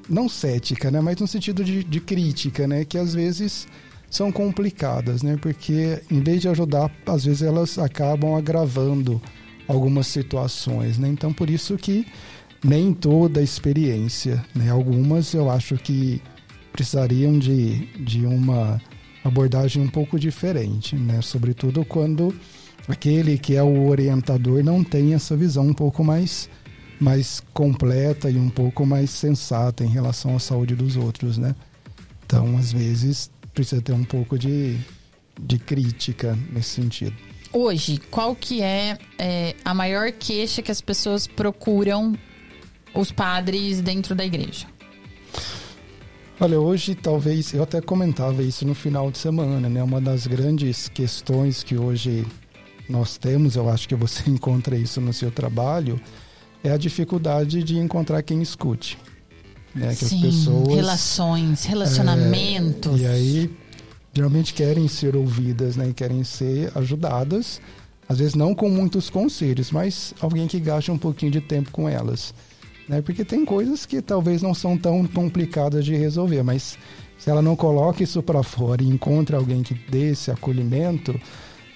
não 0.09 0.27
cética, 0.27 0.91
né? 0.91 1.01
Mas 1.01 1.17
no 1.17 1.27
sentido 1.27 1.63
de, 1.63 1.83
de 1.83 1.99
crítica, 1.99 2.67
né? 2.67 2.85
Que 2.85 2.97
às 2.97 3.13
vezes 3.13 3.67
são 4.09 4.31
complicadas, 4.31 5.23
né? 5.23 5.37
Porque 5.41 6.01
em 6.11 6.21
vez 6.21 6.41
de 6.41 6.49
ajudar, 6.49 6.91
às 7.05 7.25
vezes 7.25 7.41
elas 7.41 7.77
acabam 7.79 8.35
agravando 8.35 9.21
algumas 9.67 10.07
situações, 10.07 10.97
né? 10.97 11.07
Então 11.07 11.31
por 11.31 11.49
isso 11.49 11.77
que 11.77 12.05
nem 12.63 12.93
toda 12.93 13.41
experiência, 13.41 14.43
né? 14.53 14.69
Algumas 14.69 15.33
eu 15.33 15.49
acho 15.49 15.75
que 15.77 16.21
precisariam 16.71 17.37
de, 17.39 17.87
de 18.03 18.25
uma 18.25 18.81
abordagem 19.23 19.81
um 19.81 19.87
pouco 19.87 20.19
diferente, 20.19 20.95
né? 20.95 21.21
Sobretudo 21.21 21.85
quando 21.85 22.33
aquele 22.87 23.37
que 23.37 23.55
é 23.55 23.63
o 23.63 23.87
orientador 23.87 24.63
não 24.63 24.83
tem 24.83 25.13
essa 25.13 25.35
visão 25.35 25.67
um 25.67 25.73
pouco 25.73 26.03
mais 26.03 26.49
mais 27.01 27.41
completa 27.51 28.29
e 28.29 28.37
um 28.37 28.47
pouco 28.47 28.85
mais 28.85 29.09
sensata 29.09 29.83
em 29.83 29.87
relação 29.87 30.35
à 30.35 30.39
saúde 30.39 30.75
dos 30.75 30.95
outros, 30.95 31.35
né? 31.35 31.55
Então, 32.23 32.55
às 32.55 32.71
vezes, 32.71 33.31
precisa 33.55 33.81
ter 33.81 33.91
um 33.91 34.03
pouco 34.03 34.37
de, 34.37 34.77
de 35.41 35.57
crítica 35.57 36.37
nesse 36.51 36.69
sentido. 36.69 37.15
Hoje, 37.51 37.99
qual 38.11 38.35
que 38.35 38.61
é, 38.61 38.99
é 39.17 39.55
a 39.65 39.73
maior 39.73 40.11
queixa 40.11 40.61
que 40.61 40.71
as 40.71 40.79
pessoas 40.79 41.25
procuram 41.25 42.15
os 42.93 43.11
padres 43.11 43.81
dentro 43.81 44.13
da 44.13 44.23
igreja? 44.23 44.67
Olha, 46.39 46.59
hoje 46.59 46.93
talvez, 46.93 47.51
eu 47.51 47.63
até 47.63 47.81
comentava 47.81 48.43
isso 48.43 48.65
no 48.65 48.75
final 48.75 49.09
de 49.09 49.17
semana, 49.17 49.67
né? 49.67 49.81
Uma 49.81 49.99
das 49.99 50.27
grandes 50.27 50.87
questões 50.87 51.63
que 51.63 51.75
hoje 51.75 52.25
nós 52.87 53.17
temos, 53.17 53.55
eu 53.55 53.67
acho 53.67 53.89
que 53.89 53.95
você 53.95 54.23
encontra 54.29 54.77
isso 54.77 55.01
no 55.01 55.11
seu 55.11 55.31
trabalho, 55.31 55.99
é 56.63 56.71
a 56.71 56.77
dificuldade 56.77 57.63
de 57.63 57.77
encontrar 57.77 58.21
quem 58.21 58.41
escute. 58.41 58.97
Né? 59.73 59.95
Que 59.95 60.05
Sim, 60.05 60.15
as 60.15 60.21
pessoas, 60.21 60.75
relações, 60.75 61.65
relacionamentos. 61.65 62.99
É, 62.99 63.03
e 63.03 63.07
aí, 63.07 63.57
geralmente 64.13 64.53
querem 64.53 64.87
ser 64.87 65.15
ouvidas, 65.15 65.75
né? 65.75 65.89
E 65.89 65.93
querem 65.93 66.23
ser 66.23 66.71
ajudadas. 66.75 67.61
Às 68.07 68.19
vezes 68.19 68.35
não 68.35 68.53
com 68.53 68.69
muitos 68.69 69.09
conselhos, 69.09 69.71
mas 69.71 70.13
alguém 70.19 70.45
que 70.45 70.59
gaste 70.59 70.91
um 70.91 70.97
pouquinho 70.97 71.31
de 71.31 71.39
tempo 71.39 71.71
com 71.71 71.87
elas. 71.87 72.33
Né? 72.87 73.01
Porque 73.01 73.23
tem 73.23 73.45
coisas 73.45 73.85
que 73.85 74.01
talvez 74.01 74.41
não 74.41 74.53
são 74.53 74.77
tão 74.77 75.07
complicadas 75.07 75.85
de 75.85 75.95
resolver, 75.95 76.43
mas 76.43 76.77
se 77.17 77.29
ela 77.29 77.41
não 77.41 77.55
coloca 77.55 78.03
isso 78.03 78.21
para 78.21 78.43
fora 78.43 78.83
e 78.83 78.87
encontra 78.87 79.37
alguém 79.37 79.63
que 79.63 79.73
dê 79.73 80.11
esse 80.11 80.29
acolhimento, 80.29 81.17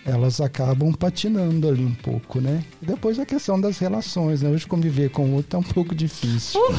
elas 0.05 0.39
acabam 0.39 0.93
patinando 0.93 1.67
ali 1.67 1.83
um 1.83 1.95
pouco, 1.95 2.39
né? 2.39 2.63
E 2.81 2.85
depois 2.85 3.19
a 3.19 3.25
questão 3.25 3.59
das 3.59 3.79
relações, 3.79 4.43
né? 4.43 4.49
Hoje 4.49 4.67
conviver 4.67 5.09
com 5.09 5.25
o 5.25 5.33
outro 5.33 5.57
é 5.57 5.59
um 5.59 5.63
pouco 5.63 5.95
difícil. 5.95 6.61
Uh, 6.61 6.73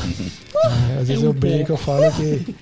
é, 0.92 1.00
às 1.00 1.08
vezes 1.08 1.22
é 1.22 1.26
um 1.26 1.30
eu 1.30 1.32
brinco, 1.32 1.72
eu 1.72 1.76
falo 1.76 2.10
que 2.12 2.54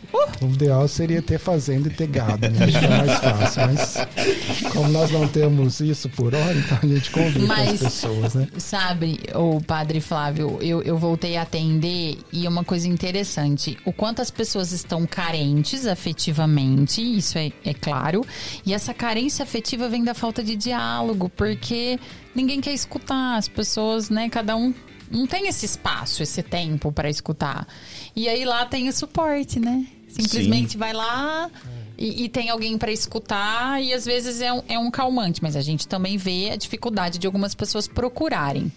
o 0.42 0.46
ideal 0.46 0.88
seria 0.88 1.20
ter 1.20 1.38
fazenda 1.38 1.88
e 1.88 1.90
ter 1.90 2.06
gado, 2.06 2.48
né? 2.48 2.66
Que 2.66 2.76
é 2.76 2.88
mais 2.88 3.18
fácil, 3.18 3.62
mas 3.66 4.72
como 4.72 4.88
nós 4.88 5.10
não 5.10 5.28
temos 5.28 5.80
isso 5.80 6.08
por 6.08 6.34
hora, 6.34 6.54
então 6.54 6.78
a 6.82 6.86
gente 6.86 7.10
convive 7.10 7.46
mas, 7.46 7.80
com 7.80 7.86
as 7.86 7.92
pessoas, 7.92 8.34
né? 8.34 8.48
Sabe, 8.56 9.20
o 9.34 9.60
padre 9.60 10.00
Flávio, 10.00 10.58
eu, 10.62 10.82
eu 10.82 10.96
voltei 10.96 11.36
a 11.36 11.42
atender 11.42 12.16
e 12.32 12.48
uma 12.48 12.64
coisa 12.64 12.88
interessante, 12.88 13.76
o 13.84 13.92
quanto 13.92 14.22
as 14.22 14.30
pessoas 14.30 14.72
estão 14.72 15.06
carentes 15.06 15.86
afetivamente, 15.86 17.02
isso 17.02 17.36
é, 17.36 17.52
é 17.64 17.74
claro, 17.74 18.24
e 18.64 18.72
essa 18.72 18.94
carência 18.94 19.42
afetiva 19.42 19.90
vem 19.90 20.02
da 20.02 20.14
falta 20.14 20.42
de 20.42 20.53
de 20.56 20.64
diálogo, 20.64 21.28
porque 21.28 21.98
ninguém 22.34 22.60
quer 22.60 22.72
escutar. 22.72 23.36
As 23.36 23.48
pessoas, 23.48 24.10
né, 24.10 24.28
cada 24.28 24.56
um 24.56 24.74
não 25.10 25.26
tem 25.26 25.48
esse 25.48 25.66
espaço, 25.66 26.22
esse 26.22 26.42
tempo 26.42 26.90
para 26.92 27.08
escutar. 27.08 27.66
E 28.14 28.28
aí 28.28 28.44
lá 28.44 28.66
tem 28.66 28.88
o 28.88 28.92
suporte, 28.92 29.60
né? 29.60 29.86
Simplesmente 30.08 30.72
Sim. 30.72 30.78
vai 30.78 30.92
lá 30.92 31.50
e, 31.98 32.24
e 32.24 32.28
tem 32.28 32.48
alguém 32.48 32.78
para 32.78 32.92
escutar 32.92 33.82
e 33.82 33.92
às 33.92 34.04
vezes 34.04 34.40
é 34.40 34.52
um, 34.52 34.62
é 34.68 34.78
um 34.78 34.90
calmante, 34.90 35.42
mas 35.42 35.56
a 35.56 35.60
gente 35.60 35.88
também 35.88 36.16
vê 36.16 36.50
a 36.50 36.56
dificuldade 36.56 37.18
de 37.18 37.26
algumas 37.26 37.54
pessoas 37.54 37.88
procurarem. 37.88 38.70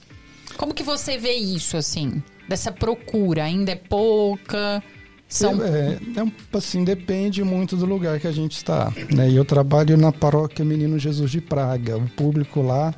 Como 0.58 0.74
que 0.74 0.82
você 0.84 1.18
vê 1.18 1.34
isso, 1.34 1.78
assim? 1.78 2.24
Dessa 2.48 2.72
procura? 2.72 3.44
Ainda 3.44 3.72
é 3.72 3.76
pouca? 3.76 4.84
São... 5.28 5.62
É, 5.64 5.94
é, 5.94 6.58
assim, 6.58 6.84
depende 6.84 7.44
muito 7.44 7.76
do 7.76 7.86
lugar 7.86 8.20
que 8.20 8.28
a 8.28 8.32
gente 8.32 8.54
está. 8.54 8.92
Né? 9.14 9.32
Eu 9.32 9.44
trabalho 9.44 9.98
na 9.98 10.12
paróquia 10.12 10.64
Menino 10.64 10.98
Jesus 10.98 11.32
de 11.32 11.42
Praga. 11.42 11.98
O 11.98 12.08
público 12.10 12.62
lá, 12.62 12.94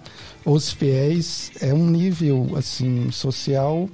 os 0.46 0.72
fiéis, 0.72 1.52
é 1.60 1.74
um 1.74 1.90
nível 1.90 2.52
assim 2.56 3.10
social, 3.12 3.90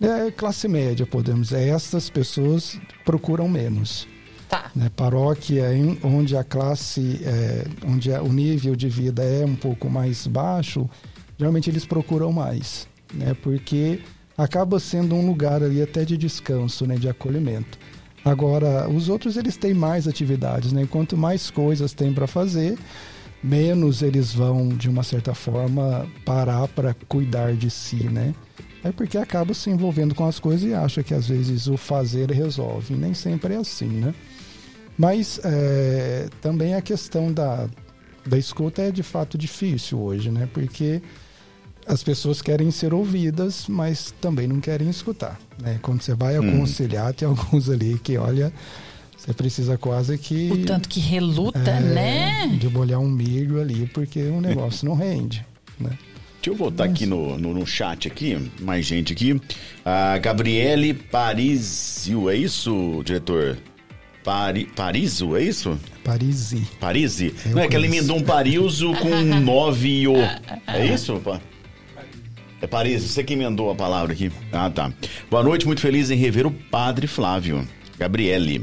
é 0.00 0.30
classe 0.30 0.66
média, 0.66 1.06
podemos 1.06 1.48
dizer. 1.48 1.68
Essas 1.68 2.10
pessoas 2.10 2.78
procuram 3.04 3.48
menos. 3.48 4.08
Tá. 4.48 4.70
Né? 4.74 4.90
Paróquia 4.96 5.72
em, 5.74 5.98
onde 6.02 6.36
a 6.36 6.42
classe, 6.42 7.20
é, 7.22 7.64
onde 7.86 8.10
o 8.10 8.32
nível 8.32 8.74
de 8.74 8.88
vida 8.88 9.22
é 9.22 9.44
um 9.44 9.54
pouco 9.54 9.88
mais 9.88 10.26
baixo, 10.26 10.88
geralmente 11.38 11.70
eles 11.70 11.84
procuram 11.84 12.32
mais, 12.32 12.88
né? 13.12 13.36
Porque 13.42 14.00
acaba 14.38 14.78
sendo 14.78 15.16
um 15.16 15.26
lugar 15.26 15.64
ali 15.64 15.82
até 15.82 16.04
de 16.04 16.16
descanso, 16.16 16.86
né, 16.86 16.94
de 16.94 17.08
acolhimento. 17.08 17.76
Agora, 18.24 18.88
os 18.88 19.08
outros 19.08 19.36
eles 19.36 19.56
têm 19.56 19.74
mais 19.74 20.06
atividades, 20.06 20.72
né? 20.72 20.86
Quanto 20.90 21.16
mais 21.16 21.50
coisas 21.50 21.92
tem 21.92 22.12
para 22.12 22.26
fazer, 22.26 22.76
menos 23.42 24.02
eles 24.02 24.32
vão 24.32 24.68
de 24.68 24.88
uma 24.88 25.02
certa 25.02 25.34
forma 25.34 26.06
parar 26.24 26.68
para 26.68 26.94
cuidar 27.08 27.54
de 27.54 27.70
si, 27.70 28.04
né? 28.04 28.34
É 28.84 28.92
porque 28.92 29.18
acaba 29.18 29.54
se 29.54 29.70
envolvendo 29.70 30.14
com 30.14 30.26
as 30.26 30.38
coisas 30.38 30.68
e 30.68 30.74
acha 30.74 31.02
que 31.02 31.14
às 31.14 31.28
vezes 31.28 31.66
o 31.66 31.76
fazer 31.76 32.30
resolve. 32.30 32.94
Nem 32.94 33.14
sempre 33.14 33.54
é 33.54 33.56
assim, 33.56 33.88
né? 33.88 34.14
Mas 34.96 35.40
é, 35.44 36.28
também 36.40 36.74
a 36.74 36.82
questão 36.82 37.32
da, 37.32 37.68
da 38.26 38.36
escuta 38.36 38.82
é 38.82 38.90
de 38.90 39.02
fato 39.02 39.38
difícil 39.38 40.00
hoje, 40.00 40.30
né? 40.30 40.48
Porque 40.52 41.00
as 41.88 42.02
pessoas 42.02 42.42
querem 42.42 42.70
ser 42.70 42.92
ouvidas, 42.92 43.64
mas 43.66 44.14
também 44.20 44.46
não 44.46 44.60
querem 44.60 44.88
escutar. 44.90 45.40
Né? 45.60 45.78
Quando 45.80 46.02
você 46.02 46.14
vai 46.14 46.38
hum. 46.38 46.56
aconselhar, 46.56 47.10
hum. 47.10 47.12
tem 47.14 47.26
alguns 47.26 47.70
ali 47.70 47.98
que, 47.98 48.18
olha, 48.18 48.52
você 49.16 49.32
precisa 49.32 49.78
quase 49.78 50.16
que. 50.18 50.50
O 50.52 50.64
tanto 50.64 50.88
que 50.88 51.00
reluta, 51.00 51.58
é, 51.58 51.80
né? 51.80 52.46
De 52.58 52.68
molhar 52.68 53.00
um 53.00 53.08
milho 53.08 53.60
ali, 53.60 53.86
porque 53.86 54.20
o 54.20 54.40
negócio 54.40 54.86
não 54.86 54.94
rende. 54.94 55.44
Né? 55.80 55.90
Deixa 56.36 56.50
eu 56.50 56.54
voltar 56.54 56.84
Mas... 56.84 56.92
aqui 56.92 57.06
no, 57.06 57.36
no, 57.38 57.54
no, 57.54 57.66
chat 57.66 58.06
aqui, 58.06 58.50
mais 58.60 58.86
gente 58.86 59.12
aqui. 59.12 59.40
A 59.84 60.18
Gabriele 60.18 60.94
Parisio, 60.94 62.28
é 62.28 62.36
isso, 62.36 63.02
diretor? 63.04 63.58
Pari, 64.22 64.66
Pariso, 64.66 65.36
é 65.36 65.42
isso? 65.42 65.78
Parisi. 66.04 66.66
Parisi? 66.78 67.34
Eu 67.46 67.52
não 67.52 67.62
é 67.62 67.68
que 67.68 67.74
ela 67.74 67.86
emendou 67.86 68.16
um 68.16 68.22
Pariso 68.22 68.92
com 68.94 69.08
um 69.08 69.40
9 69.40 70.08
o. 70.08 70.16
É 70.66 70.86
isso, 70.86 71.18
pá? 71.24 71.40
É 72.60 72.66
Paris, 72.66 73.04
você 73.04 73.22
que 73.22 73.34
emendou 73.34 73.70
a 73.70 73.74
palavra 73.74 74.12
aqui. 74.12 74.32
Ah, 74.52 74.68
tá. 74.68 74.92
Boa 75.30 75.42
noite, 75.44 75.64
muito 75.64 75.80
feliz 75.80 76.10
em 76.10 76.16
rever 76.16 76.46
o 76.46 76.50
Padre 76.50 77.06
Flávio. 77.06 77.66
Gabriele. 77.96 78.62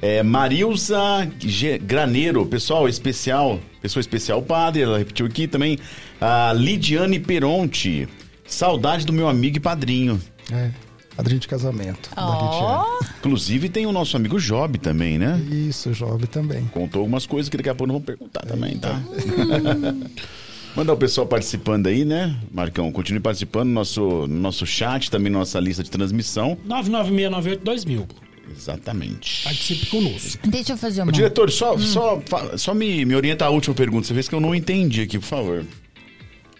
É, 0.00 0.22
Marilza 0.22 1.28
G 1.40 1.78
Graneiro, 1.78 2.46
pessoal 2.46 2.88
especial, 2.88 3.58
pessoa 3.82 4.00
especial 4.00 4.40
padre, 4.40 4.82
ela 4.82 4.98
repetiu 4.98 5.26
aqui 5.26 5.48
também. 5.48 5.78
A 6.20 6.52
Lidiane 6.52 7.18
Peronte, 7.18 8.08
saudade 8.46 9.04
do 9.04 9.12
meu 9.12 9.28
amigo 9.28 9.56
e 9.56 9.60
padrinho. 9.60 10.20
É, 10.52 10.70
padrinho 11.16 11.40
de 11.40 11.48
casamento. 11.48 12.10
Oh. 12.16 13.04
Inclusive 13.18 13.68
tem 13.68 13.86
o 13.86 13.92
nosso 13.92 14.16
amigo 14.16 14.38
Job 14.38 14.78
também, 14.78 15.18
né? 15.18 15.40
Isso, 15.50 15.90
Job 15.90 16.24
também. 16.28 16.64
Contou 16.66 17.00
algumas 17.00 17.26
coisas 17.26 17.48
que 17.48 17.56
daqui 17.56 17.68
a 17.68 17.74
pouco 17.74 17.88
não 17.88 17.98
vou 17.98 18.04
perguntar 18.04 18.46
também, 18.46 18.78
tá? 18.78 19.00
Mandar 20.76 20.92
o 20.92 20.96
pessoal 20.96 21.26
participando 21.26 21.88
aí, 21.88 22.04
né, 22.04 22.36
Marcão? 22.52 22.90
Continue 22.92 23.20
participando 23.20 23.68
no 23.68 23.74
nosso, 23.74 24.00
no 24.00 24.40
nosso 24.40 24.66
chat, 24.66 25.10
também 25.10 25.32
na 25.32 25.40
nossa 25.40 25.58
lista 25.58 25.82
de 25.82 25.90
transmissão. 25.90 26.56
996982000. 26.66 28.06
Exatamente. 28.50 29.44
Participe 29.44 29.86
conosco. 29.86 30.48
Deixa 30.48 30.72
eu 30.72 30.76
fazer 30.78 31.02
uma. 31.02 31.10
Ô, 31.10 31.12
diretor, 31.12 31.50
só, 31.50 31.74
hum. 31.74 31.78
só, 31.78 32.22
só 32.56 32.74
me, 32.74 33.04
me 33.04 33.14
orienta 33.14 33.44
a 33.44 33.50
última 33.50 33.74
pergunta. 33.74 34.06
Você 34.06 34.14
vê 34.14 34.22
que 34.22 34.34
eu 34.34 34.40
não 34.40 34.54
entendi 34.54 35.02
aqui, 35.02 35.18
por 35.18 35.26
favor. 35.26 35.66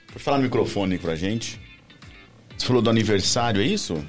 Pode 0.09 0.23
falar 0.23 0.39
no 0.39 0.45
microfone 0.45 0.99
pra 0.99 1.15
gente. 1.15 1.59
Você 2.57 2.67
falou 2.67 2.83
do 2.83 2.91
aniversário, 2.91 3.63
é 3.63 3.65
isso? 3.65 4.05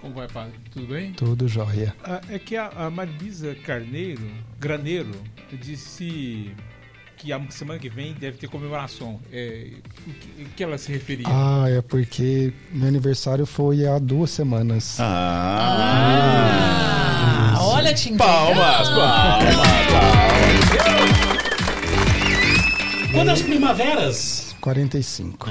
Como 0.00 0.14
vai, 0.14 0.28
padre? 0.28 0.54
Tudo 0.72 0.86
bem? 0.86 1.12
Tudo 1.12 1.48
jóia. 1.48 1.94
Ah, 2.04 2.20
é 2.30 2.38
que 2.38 2.56
a, 2.56 2.68
a 2.68 2.90
Marisa 2.90 3.54
Carneiro, 3.56 4.22
Graneiro, 4.58 5.10
disse 5.60 6.52
que 7.18 7.32
a 7.32 7.40
semana 7.50 7.80
que 7.80 7.88
vem 7.88 8.14
deve 8.14 8.38
ter 8.38 8.48
comemoração. 8.48 9.18
É, 9.32 9.72
o, 10.06 10.12
que, 10.12 10.42
o 10.42 10.48
que 10.56 10.62
ela 10.62 10.78
se 10.78 10.92
referia? 10.92 11.26
Ah, 11.28 11.64
é 11.68 11.82
porque 11.82 12.52
meu 12.70 12.86
aniversário 12.86 13.44
foi 13.44 13.86
há 13.86 13.98
duas 13.98 14.30
semanas. 14.30 14.98
Ah! 15.00 15.04
ah 17.56 17.58
olha, 17.60 17.92
te 17.92 18.12
Palmas, 18.14 18.88
palmas, 18.88 19.54
palmas. 19.54 19.68
Quantas 23.12 23.42
primaveras? 23.42 24.54
45. 24.60 25.50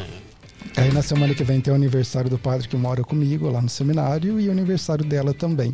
Aí 0.77 0.93
na 0.93 1.01
semana 1.01 1.33
que 1.33 1.43
vem 1.43 1.59
tem 1.59 1.73
o 1.73 1.75
aniversário 1.75 2.29
do 2.29 2.37
padre 2.37 2.67
que 2.67 2.77
mora 2.77 3.03
comigo 3.03 3.49
lá 3.49 3.61
no 3.61 3.69
seminário 3.69 4.39
e 4.39 4.47
o 4.47 4.51
aniversário 4.51 5.03
dela 5.03 5.33
também. 5.33 5.73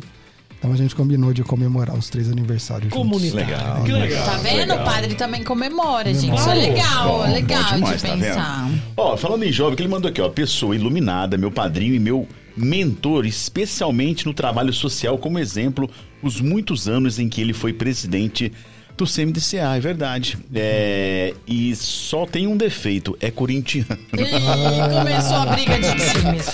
Então 0.58 0.72
a 0.72 0.76
gente 0.76 0.94
combinou 0.94 1.32
de 1.32 1.42
comemorar 1.42 1.94
os 1.96 2.08
três 2.08 2.30
aniversários 2.30 2.92
juntos. 2.92 2.98
Comunitário. 2.98 3.46
Legal, 3.46 3.84
que 3.84 3.92
legal. 3.92 4.24
Tá 4.24 4.36
vendo? 4.38 4.58
Legal. 4.60 4.80
O 4.80 4.84
padre 4.84 5.14
também 5.14 5.44
comemora, 5.44 6.14
gente. 6.14 6.34
Isso 6.34 6.48
é 6.48 6.54
legal, 6.54 7.08
Bom, 7.08 7.26
bom 7.26 7.32
legal 7.32 7.74
demais, 7.74 8.02
de 8.02 8.08
tá 8.08 8.16
pensar. 8.16 8.66
vendo? 8.66 8.82
Ó, 8.96 9.16
falando 9.16 9.42
em 9.44 9.52
jovem, 9.52 9.76
que 9.76 9.82
ele 9.82 9.90
mandou 9.90 10.08
aqui, 10.10 10.20
ó, 10.20 10.28
pessoa 10.28 10.74
iluminada, 10.74 11.36
meu 11.36 11.50
padrinho 11.50 11.94
e 11.94 11.98
meu 11.98 12.26
mentor, 12.56 13.26
especialmente 13.26 14.24
no 14.26 14.32
trabalho 14.32 14.72
social, 14.72 15.18
como 15.18 15.38
exemplo, 15.38 15.90
os 16.22 16.40
muitos 16.40 16.88
anos 16.88 17.18
em 17.18 17.28
que 17.28 17.40
ele 17.40 17.52
foi 17.52 17.72
presidente 17.72 18.50
do 18.96 19.04
CMDCA, 19.06 19.76
é 19.76 19.80
verdade. 19.80 20.38
É, 20.54 21.34
e 21.46 21.74
só 21.74 22.26
tem 22.26 22.46
um 22.46 22.56
defeito, 22.56 23.16
é 23.20 23.30
corintiano. 23.30 23.98
Ih, 24.12 24.98
começou 24.98 25.36
a 25.36 25.46
briga 25.46 25.78
de 25.78 26.12
times. 26.12 26.46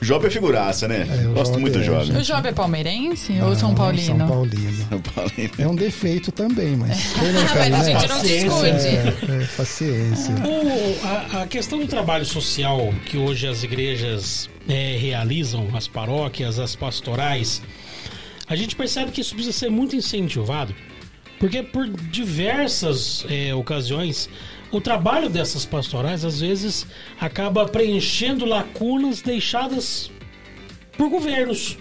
Job 0.00 0.26
é 0.26 0.30
figuraça, 0.30 0.86
né? 0.86 1.06
É, 1.10 1.24
Gosto 1.34 1.52
Job 1.52 1.60
muito 1.60 1.78
do 1.78 1.82
é, 1.82 1.86
Job. 1.86 2.16
O 2.18 2.22
Job 2.22 2.48
é 2.48 2.52
palmeirense 2.52 3.40
ou 3.40 3.54
São 3.56 3.74
Paulino? 3.74 4.26
São 4.28 5.00
Paulino. 5.00 5.52
É 5.58 5.66
um 5.66 5.74
defeito 5.74 6.30
também, 6.30 6.76
mas 6.76 7.14
não 7.16 7.46
cai, 7.46 7.70
Mas 7.70 7.88
a 7.88 7.92
né? 7.92 8.00
gente 8.00 8.08
não 8.08 8.16
Paciência. 8.18 8.72
discute. 8.72 9.32
É, 9.32 9.42
é, 9.42 9.46
paciência. 9.56 10.34
O- 10.44 11.06
a, 11.36 11.42
a 11.42 11.46
questão 11.46 11.78
do 11.80 11.86
trabalho 11.88 12.24
social 12.24 12.92
que 13.06 13.16
hoje 13.16 13.48
as 13.48 13.62
igrejas 13.64 14.48
é, 14.68 14.96
realizam, 15.00 15.66
as 15.74 15.88
paróquias, 15.88 16.58
as 16.60 16.76
pastorais, 16.76 17.60
a 18.48 18.56
gente 18.56 18.74
percebe 18.74 19.12
que 19.12 19.20
isso 19.20 19.34
precisa 19.34 19.56
ser 19.56 19.70
muito 19.70 19.94
incentivado, 19.94 20.74
porque 21.38 21.62
por 21.62 21.88
diversas 21.88 23.24
é, 23.28 23.54
ocasiões 23.54 24.28
o 24.70 24.80
trabalho 24.80 25.28
dessas 25.30 25.64
pastorais 25.64 26.24
às 26.24 26.40
vezes 26.40 26.86
acaba 27.20 27.66
preenchendo 27.66 28.44
lacunas 28.44 29.22
deixadas 29.22 30.10
por 30.96 31.08
governos. 31.08 31.78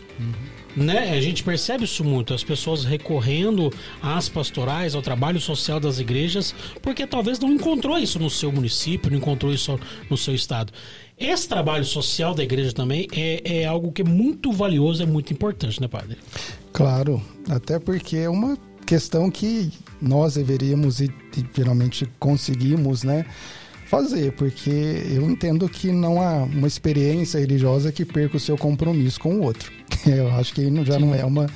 Né? 0.76 1.12
A 1.18 1.20
gente 1.20 1.44
percebe 1.44 1.86
isso 1.86 2.04
muito, 2.04 2.36
as 2.36 2.44
pessoas 2.44 2.86
recorrendo 2.86 3.74
às 4.00 4.30
pastorais, 4.30 4.94
ao 4.94 5.02
trabalho 5.02 5.40
social 5.42 5.80
das 5.80 6.00
igrejas, 6.00 6.54
porque 6.84 7.08
talvez 7.08 7.40
não 7.40 7.52
encontrou 7.52 7.98
isso 7.98 8.20
no 8.20 8.30
seu 8.30 8.52
município, 8.52 9.10
não 9.10 9.18
encontrou 9.18 9.52
isso 9.52 9.80
no 10.08 10.16
seu 10.16 10.36
estado. 10.36 10.72
Esse 11.20 11.50
trabalho 11.50 11.84
social 11.84 12.36
da 12.36 12.44
igreja 12.44 12.72
também 12.72 13.08
é, 13.12 13.62
é 13.62 13.66
algo 13.66 13.92
que 13.92 14.04
é 14.04 14.06
muito 14.06 14.52
valioso, 14.52 15.02
é 15.02 15.06
muito 15.06 15.34
importante, 15.34 15.82
né, 15.82 15.88
padre? 15.88 16.18
Claro, 16.72 17.22
até 17.50 17.80
porque 17.80 18.18
é 18.18 18.30
uma 18.30 18.58
questão 18.86 19.32
que 19.32 19.72
nós 20.00 20.36
deveríamos 20.36 21.02
e, 21.02 21.06
e 21.06 21.46
geralmente 21.56 22.08
conseguimos, 22.20 23.04
né, 23.04 23.26
fazer, 23.88 24.34
porque 24.34 24.70
eu 25.10 25.28
entendo 25.30 25.68
que 25.68 25.92
não 25.92 26.22
há 26.22 26.44
uma 26.44 26.68
experiência 26.68 27.40
religiosa 27.40 27.92
que 27.92 28.06
perca 28.06 28.38
o 28.38 28.40
seu 28.40 28.58
compromisso 28.58 29.20
com 29.20 29.36
o 29.36 29.44
outro. 29.44 29.72
Eu 30.06 30.30
acho 30.34 30.54
que 30.54 30.62
já 30.86 31.00
não 31.00 31.16
é 31.16 31.26
uma 31.26 31.48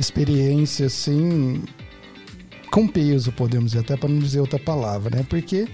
experiência 0.00 0.86
assim 0.86 1.62
com 2.70 2.88
peso, 2.88 3.30
podemos 3.32 3.72
dizer, 3.72 3.84
até 3.84 3.96
para 3.96 4.08
não 4.08 4.18
dizer 4.18 4.40
outra 4.40 4.58
palavra, 4.58 5.18
né? 5.18 5.26
Porque 5.28 5.68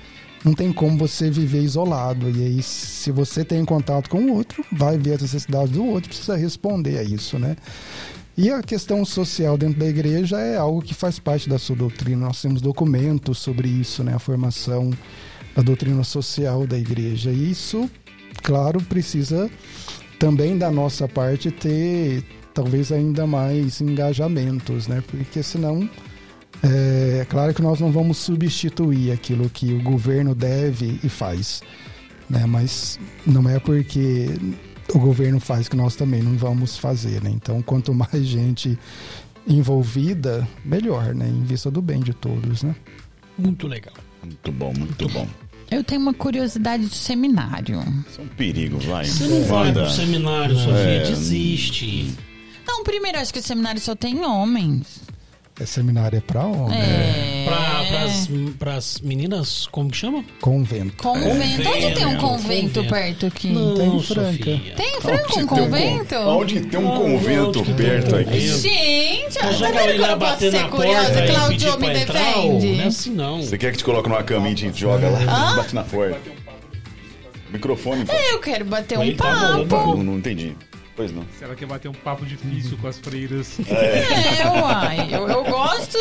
não 0.44 0.54
tem 0.54 0.72
como 0.72 0.98
você 0.98 1.30
viver 1.30 1.62
isolado. 1.62 2.28
E 2.30 2.44
aí, 2.44 2.62
se 2.62 3.10
você 3.10 3.44
tem 3.44 3.64
contato 3.64 4.10
com 4.10 4.18
o 4.18 4.34
outro, 4.34 4.64
vai 4.72 4.98
ver 4.98 5.14
as 5.14 5.22
necessidades 5.22 5.70
do 5.70 5.84
outro, 5.84 6.08
precisa 6.08 6.36
responder 6.36 6.98
a 6.98 7.02
isso, 7.02 7.38
né? 7.38 7.56
E 8.36 8.50
a 8.50 8.62
questão 8.62 9.04
social 9.04 9.58
dentro 9.58 9.78
da 9.78 9.86
igreja 9.86 10.38
é 10.40 10.56
algo 10.56 10.80
que 10.80 10.94
faz 10.94 11.18
parte 11.18 11.48
da 11.48 11.58
sua 11.58 11.76
doutrina. 11.76 12.26
Nós 12.26 12.40
temos 12.40 12.62
documentos 12.62 13.38
sobre 13.38 13.68
isso, 13.68 14.02
né? 14.02 14.14
A 14.14 14.18
formação 14.18 14.90
da 15.54 15.62
doutrina 15.62 16.02
social 16.02 16.66
da 16.66 16.78
igreja. 16.78 17.30
E 17.30 17.50
isso, 17.50 17.90
claro, 18.42 18.80
precisa 18.82 19.50
também 20.18 20.56
da 20.56 20.70
nossa 20.70 21.06
parte 21.06 21.50
ter 21.50 22.24
talvez 22.54 22.90
ainda 22.90 23.26
mais 23.26 23.80
engajamentos, 23.80 24.86
né? 24.88 25.02
Porque 25.06 25.42
senão 25.42 25.88
é 26.62 27.26
claro 27.28 27.52
que 27.54 27.62
nós 27.62 27.80
não 27.80 27.90
vamos 27.90 28.18
substituir 28.18 29.10
aquilo 29.12 29.50
que 29.50 29.72
o 29.72 29.82
governo 29.82 30.34
deve 30.34 30.98
e 31.02 31.08
faz, 31.08 31.62
né? 32.30 32.46
Mas 32.46 32.98
não 33.26 33.48
é 33.48 33.58
porque 33.58 34.28
o 34.94 34.98
governo 34.98 35.40
faz 35.40 35.68
que 35.68 35.76
nós 35.76 35.96
também 35.96 36.22
não 36.22 36.36
vamos 36.36 36.76
fazer, 36.76 37.22
né? 37.22 37.30
Então, 37.30 37.60
quanto 37.62 37.92
mais 37.94 38.24
gente 38.24 38.78
envolvida, 39.46 40.46
melhor, 40.64 41.14
né? 41.14 41.26
Em 41.28 41.42
vista 41.42 41.70
do 41.70 41.82
bem 41.82 42.00
de 42.00 42.12
todos, 42.14 42.62
né? 42.62 42.74
Muito 43.36 43.66
legal. 43.66 43.94
Muito 44.22 44.52
bom, 44.52 44.72
muito 44.78 45.08
bom. 45.08 45.26
Eu 45.70 45.82
tenho 45.82 46.00
uma 46.02 46.12
curiosidade 46.14 46.84
do 46.84 46.94
seminário. 46.94 47.80
Isso 48.08 48.20
é 48.20 48.24
um 48.24 48.28
perigo, 48.28 48.78
vai. 48.78 49.04
Você 49.06 49.26
não 49.26 49.42
vai 49.44 49.68
Wanda. 49.68 49.82
pro 49.84 49.90
seminário, 49.90 50.54
Sofia, 50.56 50.76
É. 50.76 51.02
desiste. 51.08 52.14
Não, 52.66 52.84
primeiro, 52.84 53.18
acho 53.18 53.32
que 53.32 53.38
o 53.40 53.42
seminário 53.42 53.80
só 53.80 53.94
tem 53.96 54.20
homens. 54.24 55.00
É 55.60 55.66
seminário 55.66 56.16
é 56.16 56.20
para 56.20 56.44
homem, 56.46 56.76
É. 56.78 57.44
Pra, 57.46 57.84
pras, 57.88 58.28
pras 58.58 59.00
meninas, 59.00 59.68
como 59.70 59.90
que 59.90 59.96
chama? 59.98 60.24
convento. 60.40 60.96
Convento. 61.02 61.68
Onde 61.68 61.94
tem 61.94 62.06
um 62.06 62.16
convento 62.16 62.74
Convento. 62.80 62.84
perto 62.88 63.26
aqui? 63.26 63.48
Não, 63.50 63.74
tem 63.74 63.96
em 63.96 64.02
Franca. 64.02 64.32
Sofia. 64.32 64.74
Tem 64.76 64.96
em 64.96 65.00
Franca 65.00 65.38
um 65.40 65.46
convento? 65.46 66.14
Onde 66.16 66.60
tem 66.62 66.80
um 66.80 66.82
Não, 66.84 66.96
convento 67.02 67.62
que 67.62 67.74
perto 67.74 68.16
aqui? 68.16 68.24
convento? 68.24 68.58
Gente, 68.58 69.38
tá 69.38 69.52
joga 69.52 69.72
vendo 69.72 69.88
ele 69.90 69.98
lá 69.98 70.08
como 70.08 70.22
eu 70.24 70.28
posso 70.28 70.32
bater 70.32 70.50
ser 70.50 70.58
na 70.62 70.68
porta 70.68 70.76
curiosa? 70.86 71.10
e 71.10 71.14
pedir 71.22 71.34
Claudio 71.34 71.72
me 71.72 71.86
pra 71.86 71.98
entrar, 72.00 72.22
defende. 72.34 72.72
Não 72.72 72.80
é 72.82 72.86
assim 72.86 73.10
não. 73.10 73.42
Você 73.42 73.58
quer 73.58 73.72
que 73.72 73.78
te 73.78 73.84
coloque 73.84 74.08
numa 74.08 74.22
cama 74.22 74.48
e 74.48 74.54
te 74.54 74.72
joga 74.74 75.08
lá? 75.10 75.54
Bate 75.56 75.74
na 75.74 75.84
porta. 75.84 76.18
Microfone, 77.50 78.04
pô. 78.06 78.12
Eu 78.12 78.38
quero 78.40 78.64
bater 78.64 78.98
um 78.98 79.02
Ele 79.02 79.14
tá 79.14 79.32
rolando 79.34 79.66
papo. 79.66 79.96
Não, 79.96 80.02
não 80.02 80.16
entendi. 80.18 80.56
Pois 81.02 81.12
não. 81.16 81.24
Se 81.38 81.44
ela 81.44 81.54
quer 81.54 81.66
bater 81.66 81.88
um 81.88 81.92
papo 81.94 82.24
difícil 82.26 82.76
com 82.78 82.86
as 82.88 82.98
freiras. 82.98 83.58
É, 83.68 84.46
uai. 84.48 85.08
Eu, 85.14 85.28
eu 85.28 85.44
gosto 85.44 85.98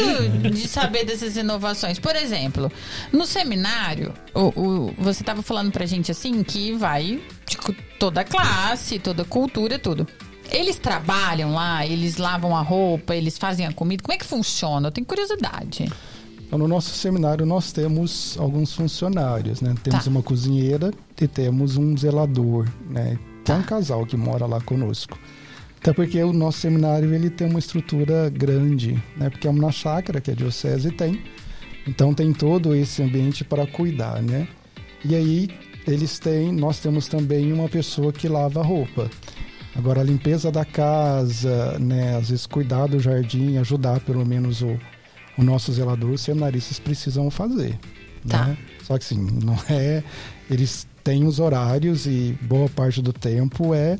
de 0.51 0.67
saber 0.67 1.05
dessas 1.05 1.35
inovações. 1.37 1.99
Por 1.99 2.15
exemplo, 2.15 2.71
no 3.11 3.25
seminário, 3.25 4.13
o, 4.33 4.47
o- 4.59 4.93
você 4.97 5.21
estava 5.21 5.41
falando 5.41 5.71
pra 5.71 5.85
gente 5.85 6.11
assim 6.11 6.43
que 6.43 6.73
vai 6.73 7.19
tipo, 7.45 7.73
toda 7.99 8.21
a 8.21 8.23
classe, 8.23 8.99
toda 8.99 9.23
a 9.23 9.25
cultura, 9.25 9.77
tudo. 9.79 10.07
Eles 10.49 10.77
trabalham 10.77 11.53
lá, 11.53 11.85
eles 11.85 12.17
lavam 12.17 12.55
a 12.55 12.61
roupa, 12.61 13.15
eles 13.15 13.37
fazem 13.37 13.65
a 13.65 13.71
comida. 13.73 14.03
Como 14.03 14.13
é 14.13 14.17
que 14.17 14.25
funciona? 14.25 14.87
Eu 14.87 14.91
tenho 14.91 15.07
curiosidade. 15.07 15.89
Então, 16.45 16.59
no 16.59 16.67
nosso 16.67 16.93
seminário 16.93 17.45
nós 17.45 17.71
temos 17.71 18.35
alguns 18.37 18.73
funcionários, 18.73 19.61
né? 19.61 19.73
Temos 19.81 20.03
Tá. 20.03 20.09
uma 20.09 20.21
cozinheira 20.21 20.91
e 21.21 21.25
temos 21.27 21.77
um 21.77 21.95
zelador, 21.97 22.67
né? 22.89 23.17
É 23.47 23.53
um 23.53 23.63
casal 23.63 24.05
que 24.05 24.15
mora 24.15 24.45
lá 24.45 24.61
conosco. 24.61 25.17
Até 25.79 25.93
porque 25.93 26.21
o 26.23 26.31
nosso 26.31 26.59
seminário 26.59 27.13
ele 27.13 27.29
tem 27.29 27.47
uma 27.47 27.57
estrutura 27.57 28.29
grande, 28.29 29.01
né? 29.17 29.29
Porque 29.29 29.47
é 29.47 29.49
uma 29.49 29.71
chácara 29.71 30.21
que 30.21 30.29
a 30.29 30.35
diocese 30.35 30.91
tem. 30.91 31.21
Então 31.87 32.13
tem 32.13 32.31
todo 32.31 32.75
esse 32.75 33.01
ambiente 33.01 33.43
para 33.43 33.65
cuidar, 33.65 34.21
né? 34.21 34.47
E 35.03 35.15
aí 35.15 35.49
eles 35.87 36.19
têm, 36.19 36.51
nós 36.51 36.79
temos 36.79 37.07
também 37.07 37.51
uma 37.51 37.67
pessoa 37.67 38.13
que 38.13 38.27
lava 38.27 38.59
a 38.59 38.63
roupa. 38.63 39.09
Agora 39.75 40.01
a 40.01 40.03
limpeza 40.03 40.51
da 40.51 40.63
casa, 40.63 41.79
né? 41.79 42.15
Às 42.15 42.29
vezes 42.29 42.45
cuidar 42.45 42.87
do 42.87 42.99
jardim, 42.99 43.57
ajudar 43.57 43.99
pelo 44.01 44.23
menos 44.23 44.61
o, 44.61 44.77
o 45.35 45.43
nosso 45.43 45.73
zelador, 45.73 46.11
os 46.11 46.21
seminaristas 46.21 46.77
precisam 46.77 47.31
fazer. 47.31 47.79
Tá. 48.27 48.45
Né? 48.45 48.57
Só 48.83 48.97
que 48.99 49.03
assim, 49.03 49.27
não 49.43 49.57
é. 49.67 50.03
Eles 50.49 50.85
têm 51.03 51.25
os 51.25 51.39
horários 51.39 52.05
e 52.05 52.37
boa 52.41 52.69
parte 52.69 53.01
do 53.01 53.11
tempo 53.11 53.73
é 53.73 53.97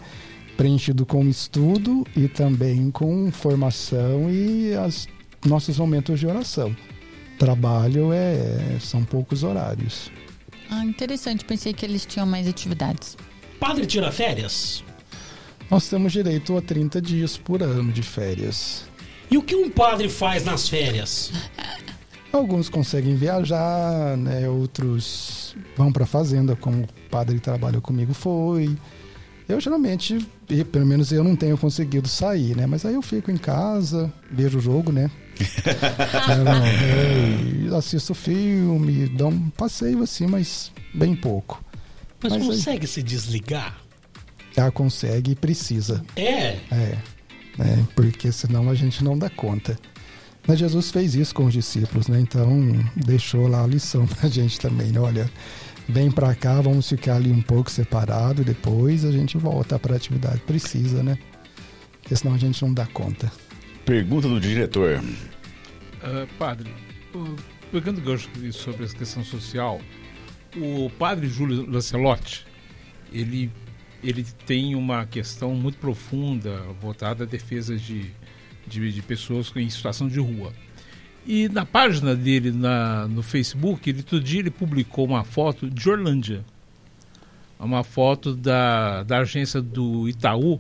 preenchido 0.56 1.06
com 1.06 1.28
estudo 1.28 2.06
e 2.16 2.28
também 2.28 2.92
com 2.92 3.32
formação 3.32 4.30
e 4.30 4.74
as 4.74 5.08
nossos 5.46 5.78
momentos 5.80 6.20
de 6.20 6.28
oração. 6.28 6.76
Trabalho 7.40 8.14
é 8.14 8.78
são 8.80 9.04
poucos 9.04 9.44
horários. 9.44 10.12
Ah, 10.70 10.86
interessante. 10.86 11.44
Pensei 11.44 11.74
que 11.74 11.86
eles 11.86 12.06
tinham 12.06 12.26
mais 12.26 12.48
atividades. 12.48 13.18
Padre 13.60 13.86
tira 13.86 14.12
férias? 14.12 14.84
Nós 15.70 15.90
temos 15.90 16.12
direito 16.12 16.56
a 16.56 16.62
30 16.62 17.02
dias 17.02 17.38
por 17.38 17.64
ano 17.64 17.92
de 17.92 18.04
férias. 18.04 18.86
E 19.30 19.38
o 19.38 19.42
que 19.42 19.56
um 19.56 19.70
padre 19.70 20.10
faz 20.10 20.44
nas 20.44 20.68
férias? 20.68 21.32
Alguns 22.32 22.70
conseguem 22.70 23.16
viajar, 23.16 24.16
né? 24.18 24.48
Outros 24.48 25.56
vão 25.76 25.92
para 25.92 26.06
fazenda, 26.06 26.56
como 26.56 26.84
o 26.84 26.88
padre 27.10 27.36
que 27.36 27.42
trabalha 27.42 27.82
comigo 27.82 28.14
foi. 28.14 28.76
Eu 29.50 29.60
geralmente, 29.60 30.26
e 30.50 30.64
pelo 30.64 30.86
menos 30.86 31.12
eu 31.12 31.24
não 31.26 31.36
tenho 31.36 31.58
conseguido 31.58 32.08
sair, 32.08 32.56
né? 32.56 32.66
Mas 32.66 32.86
aí 32.86 32.94
eu 32.94 33.02
fico 33.02 33.30
em 33.32 33.38
casa, 33.38 34.12
vejo 34.32 34.60
o 34.60 34.62
jogo, 34.62 34.92
né? 34.92 35.12
É, 37.72 37.76
assisto 37.76 38.14
filme, 38.14 39.08
dou 39.08 39.30
um 39.30 39.50
passeio 39.50 40.04
assim, 40.04 40.28
mas 40.28 40.72
bem 40.94 41.16
pouco. 41.16 41.64
Mas, 42.22 42.34
Mas 42.34 42.42
aí- 42.42 42.48
consegue 42.48 42.88
se 42.88 43.02
desligar? 43.02 43.78
Já 44.56 44.70
consegue 44.72 45.32
e 45.32 45.36
precisa. 45.36 46.04
É. 46.16 46.58
É, 46.72 46.98
né? 47.58 47.86
porque 47.96 48.32
senão 48.32 48.70
a 48.70 48.76
gente 48.76 49.04
não 49.04 49.18
dá 49.18 49.30
conta. 49.30 49.78
Mas 50.52 50.60
Jesus 50.60 50.92
fez 50.92 51.16
isso 51.16 51.34
com 51.34 51.46
os 51.46 51.54
discípulos, 51.54 52.10
né? 52.10 52.20
Então 52.20 52.62
deixou 52.94 53.48
lá 53.48 53.64
a 53.64 53.68
lição 53.68 54.06
pra 54.20 54.28
gente 54.28 54.60
também, 54.60 54.88
né? 54.88 55.00
Olha, 55.00 55.32
vem 55.88 56.12
para 56.12 56.36
cá, 56.36 56.60
vamos 56.60 56.90
ficar 56.90 57.16
ali 57.16 57.32
um 57.32 57.42
pouco 57.42 57.72
separado, 57.72 58.44
depois 58.44 59.06
a 59.06 59.14
gente 59.14 59.38
volta 59.38 59.80
para 59.80 59.94
a 59.94 59.96
atividade 59.96 60.42
precisa, 60.42 61.02
né? 61.02 61.18
Porque 62.02 62.14
senão 62.18 62.36
a 62.36 62.38
gente 62.38 62.62
não 62.62 62.74
dá 62.74 62.86
conta. 62.86 63.32
Pergunta 63.86 64.28
do 64.28 64.42
diretor. 64.42 65.02
Ah, 66.04 66.28
padre, 66.38 66.70
uh, 67.16 67.36
pegando 67.72 68.02
gancho 68.02 68.30
sobre 68.52 68.84
essa 68.84 68.98
questão 68.98 69.24
social, 69.24 69.80
o 70.58 70.90
padre 71.00 71.30
Júlio 71.30 71.66
Lancelotti, 71.66 72.46
ele, 73.14 73.50
ele 74.04 74.26
tem 74.46 74.76
uma 74.76 75.06
questão 75.06 75.56
muito 75.56 75.78
profunda 75.78 76.58
voltada 76.82 77.24
à 77.24 77.26
defesa 77.26 77.78
de, 77.78 78.12
de, 78.68 78.92
de 78.92 79.02
pessoas 79.02 79.52
em 79.56 79.70
situação 79.70 80.08
de 80.08 80.20
rua. 80.20 80.54
E 81.26 81.48
na 81.50 81.66
página 81.66 82.16
dele 82.16 82.52
na, 82.52 83.08
no 83.08 83.22
Facebook, 83.22 83.90
ele 83.90 84.02
todo 84.02 84.24
dia 84.24 84.40
ele 84.40 84.50
publicou 84.50 85.06
uma 85.06 85.24
foto 85.24 85.70
de 85.70 85.90
Orlândia. 85.90 86.44
Uma 87.60 87.84
foto 87.84 88.36
da, 88.36 89.04
da 89.04 89.20
agência 89.20 89.62
do 89.62 90.10
Itaú, 90.10 90.60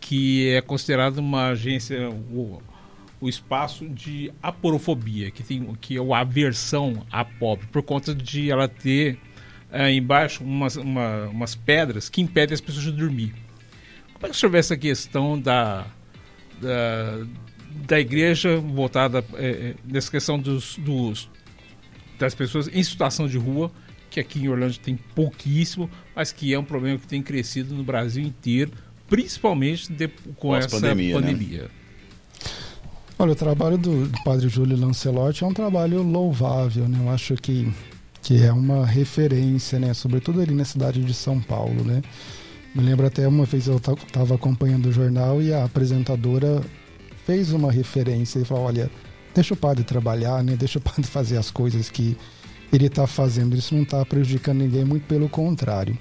que 0.00 0.48
é 0.48 0.62
considerada 0.62 1.20
uma 1.20 1.48
agência, 1.48 2.08
o, 2.08 2.62
o 3.20 3.28
espaço 3.28 3.86
de 3.86 4.32
aporofobia, 4.42 5.30
que, 5.30 5.42
tem, 5.42 5.74
que 5.78 5.98
é 5.98 6.00
a 6.00 6.18
aversão 6.18 7.06
a 7.12 7.22
pobre, 7.22 7.66
por 7.66 7.82
conta 7.82 8.14
de 8.14 8.50
ela 8.50 8.66
ter 8.66 9.18
é, 9.70 9.92
embaixo 9.92 10.42
umas, 10.42 10.76
uma, 10.76 11.26
umas 11.26 11.54
pedras 11.54 12.08
que 12.08 12.22
impedem 12.22 12.54
as 12.54 12.60
pessoas 12.62 12.84
de 12.84 12.92
dormir. 12.92 13.34
Como 14.14 14.26
é 14.26 14.30
que 14.30 14.34
o 14.34 14.38
senhor 14.38 14.50
vê 14.50 14.58
essa 14.58 14.78
questão 14.78 15.38
da, 15.38 15.86
da, 16.60 17.26
da 17.86 18.00
igreja 18.00 18.58
voltada 18.58 19.24
é, 19.34 19.74
nessa 19.84 20.10
questão 20.10 20.38
dos, 20.38 20.76
dos, 20.78 21.28
das 22.18 22.34
pessoas 22.34 22.68
em 22.72 22.82
situação 22.82 23.26
de 23.26 23.38
rua, 23.38 23.70
que 24.10 24.20
aqui 24.20 24.40
em 24.40 24.48
Orlando 24.48 24.78
tem 24.78 24.96
pouquíssimo, 25.14 25.88
mas 26.14 26.32
que 26.32 26.52
é 26.52 26.58
um 26.58 26.64
problema 26.64 26.98
que 26.98 27.06
tem 27.06 27.22
crescido 27.22 27.74
no 27.74 27.84
Brasil 27.84 28.22
inteiro, 28.22 28.72
principalmente 29.08 29.92
de, 29.92 30.08
com 30.36 30.54
essa 30.54 30.68
pandemia. 30.68 31.14
pandemia. 31.14 31.62
Né? 31.62 31.68
Olha, 33.18 33.32
o 33.32 33.36
trabalho 33.36 33.76
do, 33.76 34.06
do 34.06 34.24
padre 34.24 34.48
Júlio 34.48 34.78
Lancelotti 34.78 35.44
é 35.44 35.46
um 35.46 35.52
trabalho 35.52 36.02
louvável, 36.02 36.88
né? 36.88 36.98
Eu 37.02 37.10
acho 37.10 37.34
que, 37.34 37.70
que 38.22 38.42
é 38.42 38.50
uma 38.50 38.86
referência, 38.86 39.78
né? 39.78 39.92
Sobretudo 39.92 40.40
ali 40.40 40.54
na 40.54 40.64
cidade 40.64 41.04
de 41.04 41.12
São 41.12 41.38
Paulo, 41.38 41.84
né? 41.84 42.00
Me 42.74 42.82
lembro 42.82 43.06
até 43.06 43.26
uma 43.26 43.44
vez 43.44 43.66
eu 43.66 43.76
estava 43.76 44.34
acompanhando 44.34 44.86
o 44.86 44.92
jornal 44.92 45.42
e 45.42 45.52
a 45.52 45.64
apresentadora 45.64 46.62
fez 47.26 47.52
uma 47.52 47.70
referência 47.70 48.38
e 48.38 48.44
falou, 48.44 48.64
olha, 48.64 48.90
deixa 49.34 49.54
o 49.54 49.56
padre 49.56 49.82
trabalhar, 49.82 50.42
né? 50.44 50.56
Deixa 50.56 50.78
o 50.78 50.82
padre 50.82 51.02
fazer 51.08 51.36
as 51.36 51.50
coisas 51.50 51.90
que 51.90 52.16
ele 52.72 52.86
está 52.86 53.06
fazendo. 53.06 53.56
Isso 53.56 53.74
não 53.74 53.82
está 53.82 54.04
prejudicando 54.04 54.58
ninguém, 54.58 54.84
muito 54.84 55.06
pelo 55.06 55.28
contrário. 55.28 55.98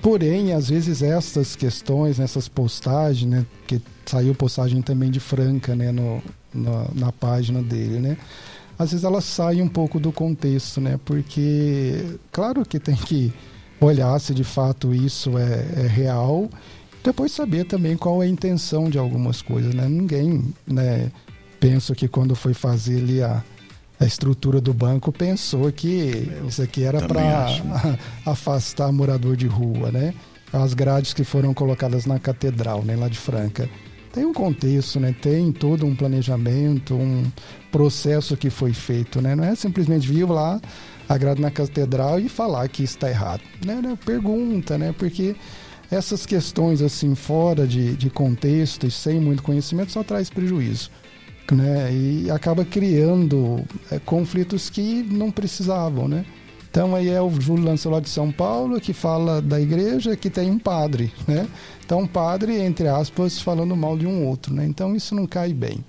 Porém, 0.00 0.52
às 0.52 0.68
vezes 0.68 1.02
essas 1.02 1.54
questões, 1.54 2.18
essas 2.18 2.48
postagens, 2.48 3.30
né, 3.30 3.46
que 3.66 3.82
saiu 4.06 4.34
postagem 4.34 4.80
também 4.80 5.10
de 5.10 5.20
Franca, 5.20 5.76
né, 5.76 5.92
no, 5.92 6.22
na, 6.54 6.86
na 6.94 7.12
página 7.12 7.62
dele, 7.62 7.98
né, 7.98 8.16
às 8.78 8.92
vezes 8.92 9.04
elas 9.04 9.24
saem 9.24 9.60
um 9.60 9.68
pouco 9.68 10.00
do 10.00 10.10
contexto, 10.10 10.80
né, 10.80 10.98
porque 11.04 12.16
claro 12.32 12.64
que 12.64 12.80
tem 12.80 12.96
que 12.96 13.30
olhar 13.80 14.18
se 14.20 14.34
de 14.34 14.44
fato 14.44 14.94
isso 14.94 15.38
é, 15.38 15.84
é 15.84 15.86
real, 15.86 16.48
depois 17.02 17.32
saber 17.32 17.64
também 17.64 17.96
qual 17.96 18.22
é 18.22 18.26
a 18.26 18.28
intenção 18.28 18.90
de 18.90 18.98
algumas 18.98 19.40
coisas, 19.40 19.74
né, 19.74 19.88
ninguém, 19.88 20.52
né, 20.66 21.10
penso 21.58 21.94
que 21.94 22.06
quando 22.06 22.34
foi 22.34 22.54
fazer 22.54 22.98
ali 22.98 23.22
a 23.22 23.42
a 24.00 24.06
estrutura 24.06 24.62
do 24.62 24.72
banco 24.72 25.12
pensou 25.12 25.70
que 25.70 26.26
isso 26.48 26.62
aqui 26.62 26.84
era 26.84 27.06
para 27.06 27.48
afastar 28.24 28.90
morador 28.90 29.36
de 29.36 29.46
rua, 29.46 29.92
né? 29.92 30.14
As 30.50 30.72
grades 30.72 31.12
que 31.12 31.22
foram 31.22 31.52
colocadas 31.52 32.06
na 32.06 32.18
catedral, 32.18 32.82
né, 32.82 32.96
lá 32.96 33.08
de 33.08 33.18
Franca. 33.18 33.68
Tem 34.10 34.24
um 34.24 34.32
contexto, 34.32 34.98
né? 34.98 35.14
Tem 35.20 35.52
todo 35.52 35.84
um 35.84 35.94
planejamento, 35.94 36.94
um 36.94 37.30
processo 37.70 38.36
que 38.38 38.48
foi 38.48 38.72
feito, 38.72 39.20
né? 39.20 39.36
Não 39.36 39.44
é 39.44 39.54
simplesmente 39.54 40.08
vir 40.08 40.24
lá 40.24 40.58
a 41.10 41.18
grade 41.18 41.42
na 41.42 41.50
catedral 41.50 42.20
e 42.20 42.28
falar 42.28 42.68
que 42.68 42.84
está 42.84 43.10
errado, 43.10 43.42
né? 43.64 43.98
Pergunta, 44.06 44.78
né? 44.78 44.94
Porque 44.96 45.34
essas 45.90 46.24
questões 46.24 46.80
assim 46.80 47.16
fora 47.16 47.66
de, 47.66 47.96
de 47.96 48.08
contexto 48.08 48.86
e 48.86 48.90
sem 48.90 49.18
muito 49.18 49.42
conhecimento 49.42 49.90
só 49.90 50.04
traz 50.04 50.30
prejuízo 50.30 50.88
né? 51.54 51.92
E 51.92 52.30
acaba 52.30 52.64
criando 52.64 53.64
é, 53.90 53.98
conflitos 53.98 54.70
que 54.70 55.02
não 55.02 55.30
precisavam, 55.30 56.06
né? 56.06 56.24
Então 56.70 56.94
aí 56.94 57.08
é 57.08 57.20
o 57.20 57.28
Júlio 57.40 57.64
Lancelot 57.64 58.02
de 58.02 58.10
São 58.10 58.30
Paulo 58.30 58.80
que 58.80 58.92
fala 58.92 59.42
da 59.42 59.60
igreja 59.60 60.16
que 60.16 60.30
tem 60.30 60.48
um 60.50 60.58
padre, 60.58 61.12
né? 61.26 61.48
Então 61.84 62.00
um 62.00 62.06
padre, 62.06 62.60
entre 62.60 62.86
aspas, 62.86 63.40
falando 63.40 63.74
mal 63.74 63.98
de 63.98 64.06
um 64.06 64.26
outro, 64.26 64.54
né? 64.54 64.64
Então 64.64 64.94
isso 64.94 65.14
não 65.14 65.26
cai 65.26 65.52
bem. 65.52 65.84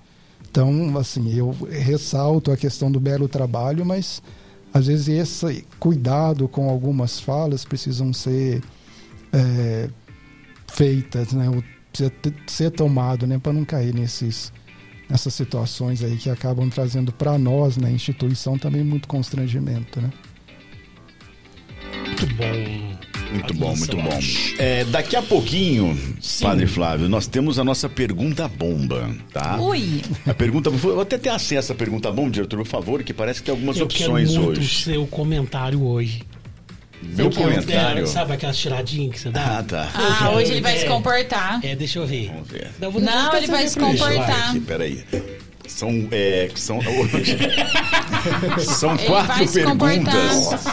Então, 0.49 0.97
assim, 0.97 1.33
eu 1.33 1.55
ressalto 1.69 2.51
a 2.51 2.57
questão 2.57 2.91
do 2.91 2.99
belo 2.99 3.29
trabalho, 3.29 3.85
mas 3.85 4.21
às 4.73 4.87
vezes 4.87 5.07
esse 5.07 5.65
cuidado 5.79 6.47
com 6.47 6.69
algumas 6.69 7.19
falas 7.19 7.65
precisam 7.65 8.13
ser 8.13 8.61
é, 9.33 9.89
feitas, 10.67 11.33
né? 11.33 11.45
Ser 12.47 12.71
tomado, 12.71 13.27
né? 13.27 13.37
Para 13.37 13.53
não 13.53 13.65
cair 13.65 13.93
nesses 13.93 14.51
essas 15.09 15.33
situações 15.33 16.01
aí 16.03 16.15
que 16.15 16.29
acabam 16.29 16.69
trazendo 16.69 17.11
para 17.11 17.37
nós, 17.37 17.75
na 17.75 17.91
instituição, 17.91 18.57
também 18.57 18.81
muito 18.81 19.09
constrangimento, 19.09 19.99
né? 19.99 20.09
Muito 22.07 22.27
bom. 22.35 23.00
Muito 23.31 23.53
bom, 23.53 23.75
muito 23.75 23.95
bom. 23.97 24.19
É, 24.57 24.83
daqui 24.85 25.15
a 25.15 25.21
pouquinho, 25.21 25.97
Sim. 26.21 26.43
Padre 26.45 26.67
Flávio, 26.67 27.07
nós 27.07 27.27
temos 27.27 27.57
a 27.57 27.63
nossa 27.63 27.87
pergunta 27.87 28.47
bomba, 28.47 29.09
tá? 29.31 29.57
Ui! 29.59 30.01
A 30.27 30.33
pergunta, 30.33 30.69
vou 30.69 30.99
até 31.01 31.17
ter 31.17 31.29
acesso 31.29 31.71
à 31.71 31.75
pergunta 31.75 32.11
bomba, 32.11 32.29
diretor, 32.31 32.57
por 32.57 32.67
favor, 32.67 33.03
que 33.03 33.13
parece 33.13 33.39
que 33.39 33.45
tem 33.45 33.53
algumas 33.53 33.77
Eu 33.77 33.85
opções 33.85 34.29
quero 34.31 34.41
muito 34.43 34.59
hoje. 34.59 34.83
seu 34.83 35.07
comentário 35.07 35.81
hoje. 35.83 36.23
Meu 37.01 37.31
comentário. 37.31 38.03
É, 38.03 38.05
sabe 38.05 38.33
aquelas 38.33 38.57
tiradinhas 38.57 39.13
que 39.13 39.19
você 39.21 39.29
dá? 39.31 39.57
Ah, 39.59 39.63
tá. 39.63 39.89
Ah, 39.95 40.29
hoje 40.31 40.51
ele 40.51 40.61
vai 40.61 40.75
É. 40.75 40.79
se 40.81 40.85
comportar. 40.85 41.59
É, 41.63 41.75
deixa 41.75 41.97
eu 41.97 42.05
ver. 42.05 42.27
Vamos 42.27 42.47
ver. 42.49 42.69
Não, 42.79 42.91
vou 42.91 43.01
ele 43.37 43.47
vai 43.47 43.67
se 43.67 43.79
comportar. 43.79 44.49
Aqui, 44.49 44.59
peraí. 44.59 45.03
São, 45.67 46.07
é, 46.11 46.49
são, 46.55 46.79
são 48.59 48.93
Ele 48.95 49.05
quatro 49.07 49.33
vai 49.35 49.47
se 49.47 49.63
comportar. 49.63 50.13
perguntas. 50.13 50.65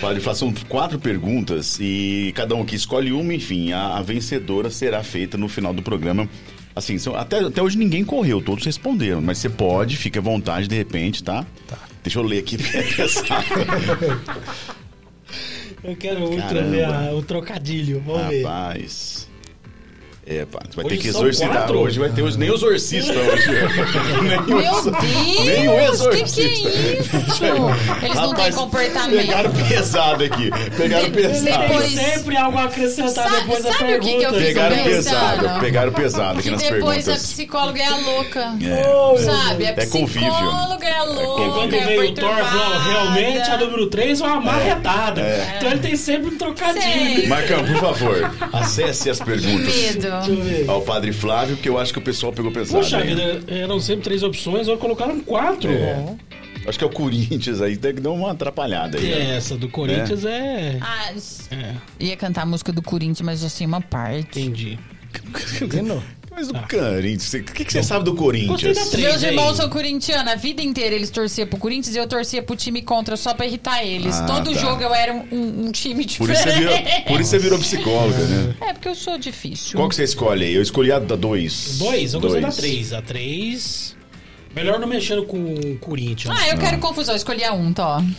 Padre 0.00 0.22
são 0.34 0.52
quatro 0.68 0.98
perguntas 0.98 1.78
e 1.80 2.32
cada 2.34 2.54
um 2.54 2.62
aqui 2.62 2.74
escolhe 2.74 3.12
uma, 3.12 3.34
enfim, 3.34 3.72
a, 3.72 3.96
a 3.98 4.02
vencedora 4.02 4.70
será 4.70 5.02
feita 5.02 5.36
no 5.36 5.48
final 5.48 5.74
do 5.74 5.82
programa. 5.82 6.28
Assim, 6.74 6.98
são- 6.98 7.14
até, 7.14 7.38
até 7.40 7.62
hoje 7.62 7.78
ninguém 7.78 8.04
correu, 8.04 8.40
todos 8.42 8.64
responderam, 8.64 9.20
mas 9.20 9.38
você 9.38 9.48
pode, 9.48 9.96
fique 9.96 10.18
à 10.18 10.22
vontade 10.22 10.66
de 10.66 10.74
repente, 10.74 11.22
tá? 11.22 11.46
Tá. 11.68 11.78
Deixa 12.02 12.18
eu 12.18 12.22
ler 12.22 12.38
aqui 12.38 12.56
pra 12.58 12.82
pensar. 12.96 13.44
Eu 15.82 15.96
quero 15.96 16.20
muito 16.20 16.54
ver 16.70 16.84
a- 16.84 17.14
o 17.14 17.22
trocadilho. 17.22 18.02
Vamos 18.04 18.28
ver. 18.28 18.42
Rapaz. 18.42 19.23
É, 20.26 20.46
pá, 20.46 20.58
tu 20.70 20.76
vai 20.76 20.86
Hoje 20.86 20.96
ter 20.96 21.02
que 21.02 21.12
são 21.12 21.20
exorcizar. 21.20 21.50
quatro? 21.50 21.78
Hoje 21.80 21.98
vai 21.98 22.08
ter 22.08 22.22
os, 22.22 22.34
nem 22.38 22.50
os 22.50 22.62
exorcistas 22.62 23.14
hoje. 23.14 23.46
nem 24.24 24.40
Meu 24.56 24.72
os- 24.72 24.84
nem 25.44 25.68
o 25.68 25.76
Deus, 25.76 26.00
o 26.00 26.10
que, 26.10 26.16
que 26.16 26.40
é 26.40 26.44
exorcista. 26.46 26.68
isso? 26.70 27.44
Eles 28.02 28.14
não 28.16 28.28
têm 28.34 28.44
Rapaz, 28.44 28.54
comportamento. 28.54 29.16
Pegaram 29.26 29.50
pesado 29.52 30.24
aqui. 30.24 30.50
Pegaram 30.78 31.04
De- 31.04 31.10
pesado. 31.10 31.62
depois- 31.68 31.92
Sempre 31.92 32.36
algo 32.38 32.56
a 32.58 32.64
acrescentar 32.64 33.10
Sabe- 33.10 33.36
depois 33.42 33.62
da 33.64 33.72
sabe 33.72 33.84
o 33.84 33.86
que 33.86 34.06
que 34.06 34.12
pergunta. 34.16 34.24
eu 34.24 34.34
fiz 34.34 34.42
Pegaram 34.46 34.76
pesado. 34.84 35.60
Pegaram 35.60 35.92
pesado 35.92 36.32
aqui 36.38 36.42
Que 36.42 36.50
nas 36.50 36.62
depois 36.62 36.82
a 36.82 37.02
perguntas. 37.12 37.22
psicóloga 37.26 37.82
é 37.82 37.86
a 37.86 37.96
louca. 37.96 38.52
É. 38.62 39.18
Sabe? 39.18 39.66
A 39.66 39.68
É 39.68 39.86
convívio. 39.86 40.30
psicóloga 40.32 40.86
é 40.88 40.96
a 40.96 41.04
louca. 41.04 41.24
Porque 41.42 41.50
quando 41.50 41.74
é 41.74 41.84
veio 41.84 42.10
o 42.10 42.14
Thor, 42.14 42.30
falou, 42.34 42.78
realmente 42.80 43.50
a 43.50 43.56
número 43.58 43.86
3 43.88 44.20
é 44.22 44.24
uma 44.24 44.40
marretada. 44.40 45.22
Então 45.58 45.70
ele 45.70 45.80
tem 45.80 45.96
sempre 45.96 46.34
um 46.34 46.38
trocadilho. 46.38 46.80
Sei. 46.82 47.26
Marcão, 47.26 47.62
por 47.62 47.76
favor, 47.76 48.30
acesse 48.54 49.10
as 49.10 49.18
Que 49.18 49.24
perguntas 49.26 49.74
medo. 49.74 50.13
Deixa 50.20 50.32
eu 50.32 50.42
ver. 50.44 50.68
ao 50.70 50.82
Padre 50.82 51.12
Flávio, 51.12 51.56
porque 51.56 51.68
eu 51.68 51.78
acho 51.78 51.92
que 51.92 51.98
o 51.98 52.02
pessoal 52.02 52.32
pegou 52.32 52.50
pesado. 52.52 52.82
Puxa 52.82 53.00
hein? 53.00 53.14
vida, 53.14 53.42
eram 53.48 53.78
sempre 53.80 54.04
três 54.04 54.22
opções, 54.22 54.62
agora 54.68 54.78
colocaram 54.78 55.20
quatro. 55.20 55.70
É. 55.70 56.14
Acho 56.66 56.78
que 56.78 56.84
é 56.84 56.86
o 56.86 56.90
Corinthians 56.90 57.60
aí, 57.60 57.76
tem 57.76 57.94
que 57.94 58.00
dar 58.00 58.10
uma 58.10 58.30
atrapalhada 58.32 58.96
aí. 58.98 59.04
Né? 59.06 59.36
essa 59.36 59.54
do 59.56 59.68
Corinthians 59.68 60.24
é. 60.24 60.78
Ah, 60.80 61.12
s- 61.12 61.42
É, 61.50 61.74
ia 62.00 62.16
cantar 62.16 62.42
a 62.42 62.46
música 62.46 62.72
do 62.72 62.80
Corinthians, 62.80 63.20
mas 63.20 63.42
sei 63.52 63.66
uma 63.66 63.80
parte. 63.82 64.40
entendi. 64.40 64.78
Mas 66.36 66.48
Tá. 66.48 66.60
do 66.60 66.68
Corinthians, 66.68 67.32
o 67.34 67.42
que, 67.44 67.64
que 67.64 67.72
você 67.72 67.82
sabe 67.82 68.04
do 68.04 68.14
Corinthians? 68.14 68.92
Meus 68.94 69.22
irmãos 69.22 69.56
são 69.56 69.68
corintianos, 69.68 70.32
a 70.32 70.36
vida 70.36 70.60
inteira 70.62 70.94
eles 70.94 71.10
torciam 71.10 71.46
pro 71.46 71.58
Corinthians 71.58 71.94
e 71.94 71.98
eu 71.98 72.06
torcia 72.08 72.42
pro 72.42 72.56
time 72.56 72.82
contra 72.82 73.16
só 73.16 73.32
pra 73.34 73.46
irritar 73.46 73.84
eles. 73.84 74.16
Ah, 74.16 74.26
Todo 74.26 74.52
tá. 74.52 74.58
jogo 74.60 74.82
eu 74.82 74.92
era 74.94 75.12
um, 75.14 75.24
um- 75.32 75.66
um 75.66 75.72
time 75.72 76.04
Por 76.04 76.28
isso, 76.30 76.42
você 76.42 76.52
diferente. 76.52 76.58
virou, 76.84 77.02
por 77.06 77.20
isso 77.20 77.30
você 77.30 77.38
virou 77.38 77.58
psicóloga, 77.58 78.18
né? 78.18 78.54
É, 78.60 78.72
porque 78.72 78.88
eu 78.88 78.94
sou 78.94 79.16
difícil. 79.18 79.78
Qual 79.78 79.88
que 79.88 79.94
você 79.94 80.04
escolhe 80.04 80.44
aí? 80.44 80.54
Eu 80.54 80.62
escolhi 80.62 80.90
a 80.92 80.98
da 80.98 81.16
dois. 81.16 81.78
Dois, 81.78 82.14
eu 82.14 82.20
gostei 82.20 82.40
da 82.40 82.50
três. 82.50 82.92
A 82.92 83.00
três. 83.02 83.96
Melhor 84.54 84.78
não 84.78 84.86
mexendo 84.86 85.24
com 85.24 85.36
o 85.36 85.76
Corinthians. 85.80 86.34
Ah, 86.38 86.48
eu 86.48 86.58
quero 86.58 86.78
confusão, 86.78 87.14
escolhi 87.16 87.42
a 87.44 87.52
um, 87.52 87.72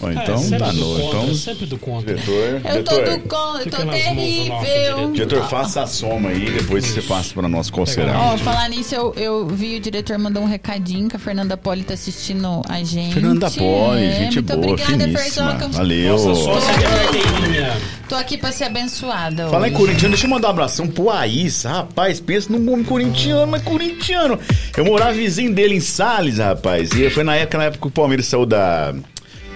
É, 0.03 0.21
então, 0.23 0.37
sempre 0.37 0.59
tá 0.59 0.73
no. 0.73 0.85
contra, 0.99 1.05
Então, 1.05 1.33
sempre 1.35 1.65
do 1.65 1.77
contra. 1.77 2.13
diretor. 2.15 2.61
Eu 2.75 2.83
tô 2.83 2.93
diretor, 2.95 3.17
do 3.17 3.27
contra, 3.29 3.61
eu 3.63 3.71
tô 3.71 3.91
terrível. 3.91 4.59
diretor. 4.59 5.11
diretor, 5.13 5.49
faça 5.49 5.83
a 5.83 5.87
soma 5.87 6.29
aí, 6.29 6.49
depois 6.51 6.85
você 6.85 7.01
passa 7.01 7.33
pra 7.33 7.47
nós 7.47 7.69
qual 7.69 7.85
será. 7.85 8.19
Ó, 8.19 8.37
falar 8.37 8.67
nisso, 8.69 8.93
eu, 8.95 9.13
eu 9.15 9.47
vi 9.47 9.77
o 9.77 9.79
diretor 9.79 10.17
mandou 10.17 10.43
um 10.43 10.47
recadinho 10.47 11.07
que 11.07 11.15
a 11.15 11.19
Fernanda 11.19 11.55
Poli 11.55 11.83
tá 11.83 11.93
assistindo 11.93 12.61
a 12.67 12.83
gente. 12.83 13.13
Fernanda 13.13 13.49
Poli, 13.51 14.03
É, 14.03 14.19
gente 14.19 14.35
muito 14.41 14.57
boa, 14.57 14.73
obrigada. 14.73 15.17
Ferzoca. 15.17 15.67
Valeu. 15.69 16.17
Nossa, 16.25 16.71
de 16.73 16.83
carteirinha. 16.83 17.73
Tô 18.09 18.15
aqui 18.15 18.37
pra 18.37 18.51
ser 18.51 18.65
abençoada. 18.65 19.47
Falar 19.49 19.67
em 19.67 19.71
hoje. 19.71 19.79
corintiano, 19.79 20.09
deixa 20.13 20.25
eu 20.27 20.29
mandar 20.29 20.47
um 20.49 20.51
abração 20.51 20.87
pro 20.87 21.09
Aís. 21.09 21.63
Rapaz, 21.63 22.19
pensa 22.19 22.51
num 22.51 22.71
homem 22.73 22.83
corintiano, 22.85 23.51
mas 23.51 23.63
corintiano. 23.63 24.39
Eu 24.75 24.85
morava 24.85 25.13
vizinho 25.13 25.53
dele 25.53 25.75
em 25.75 25.79
Salles, 25.79 26.24
rapaz. 26.31 26.91
E 26.91 27.09
foi 27.09 27.23
na 27.23 27.35
época, 27.35 27.57
na 27.57 27.63
época 27.65 27.81
que 27.81 27.87
o 27.87 27.91
Palmeiras 27.91 28.25
saiu 28.27 28.45
da. 28.45 28.93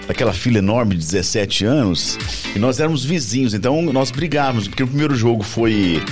Daquela 0.06 0.32
filha 0.32 0.58
enorme 0.58 0.96
de 0.96 1.02
17 1.02 1.64
anos, 1.64 2.18
e 2.56 2.58
nós 2.58 2.80
éramos 2.80 3.04
vizinhos, 3.04 3.54
então 3.54 3.80
nós 3.92 4.10
brigávamos, 4.10 4.66
porque 4.66 4.82
o 4.82 4.86
primeiro 4.86 5.14
jogo 5.14 5.44
foi. 5.44 6.02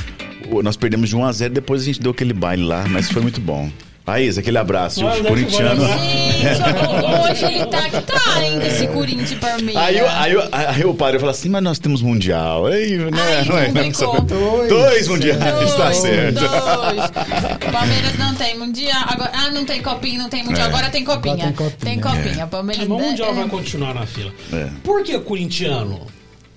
Nós 0.63 0.77
perdemos 0.77 1.09
de 1.09 1.17
1 1.17 1.25
a 1.25 1.33
0 1.33 1.55
depois 1.55 1.83
a 1.83 1.85
gente 1.85 2.01
deu 2.01 2.13
aquele 2.13 2.33
baile 2.33 2.63
lá, 2.63 2.87
mas 2.89 3.11
foi 3.11 3.21
muito 3.21 3.41
bom. 3.41 3.69
Aís, 4.09 4.39
aquele 4.39 4.57
abraço, 4.57 5.05
Olha, 5.05 5.23
corintiano. 5.23 5.85
que 5.87 6.39
Gente, 6.39 7.31
hoje 7.31 7.45
ele 7.45 7.67
tá 7.67 7.83
que 7.91 8.01
tá 8.01 8.37
ainda 8.39 8.67
esse 8.67 8.87
Corinthians 8.89 9.35
Palmeiras. 9.35 9.83
Aí, 9.83 9.99
eu- 9.99 10.09
aí, 10.09 10.33
eu- 10.33 10.49
aí 10.51 10.85
o 10.85 10.95
padre 10.95 11.19
fala 11.19 11.33
assim, 11.33 11.49
mas 11.51 11.63
nós 11.63 11.79
temos 11.79 12.01
mundial. 12.01 12.67
Aí, 12.67 12.97
né? 12.97 13.11
Ai, 13.13 13.45
não 13.45 13.59
é- 13.59 13.67
complicou. 13.67 14.21
Dois, 14.23 14.69
dois 14.71 15.09
mundiais, 15.09 15.75
tá 15.75 15.93
certo. 15.93 16.41
Dois. 16.41 17.71
Palmeiras 17.73 18.19
não 18.19 18.35
tem 18.35 18.59
mundial. 18.59 19.05
Agora, 19.09 19.31
ah, 19.35 19.51
não 19.51 19.65
tem 19.65 19.83
copinha, 19.83 20.19
não 20.19 20.29
tem 20.31 20.43
mundial. 20.43 20.67
É. 20.67 20.69
Agora 20.71 20.89
tem 20.91 21.05
copinha. 21.05 21.35
Agora 21.35 21.53
tem 21.53 21.53
copinha. 21.53 21.77
Tem 21.81 22.01
copinha. 22.01 22.47
Palmeiras 22.47 22.89
Mas 22.89 22.99
o 22.99 23.03
Mundial 23.09 23.31
é- 23.31 23.35
vai 23.35 23.49
continuar 23.49 23.95
na 23.95 24.07
fila. 24.07 24.33
É. 24.53 24.69
Por 24.83 25.03
que 25.03 25.19
corintiano? 25.19 26.01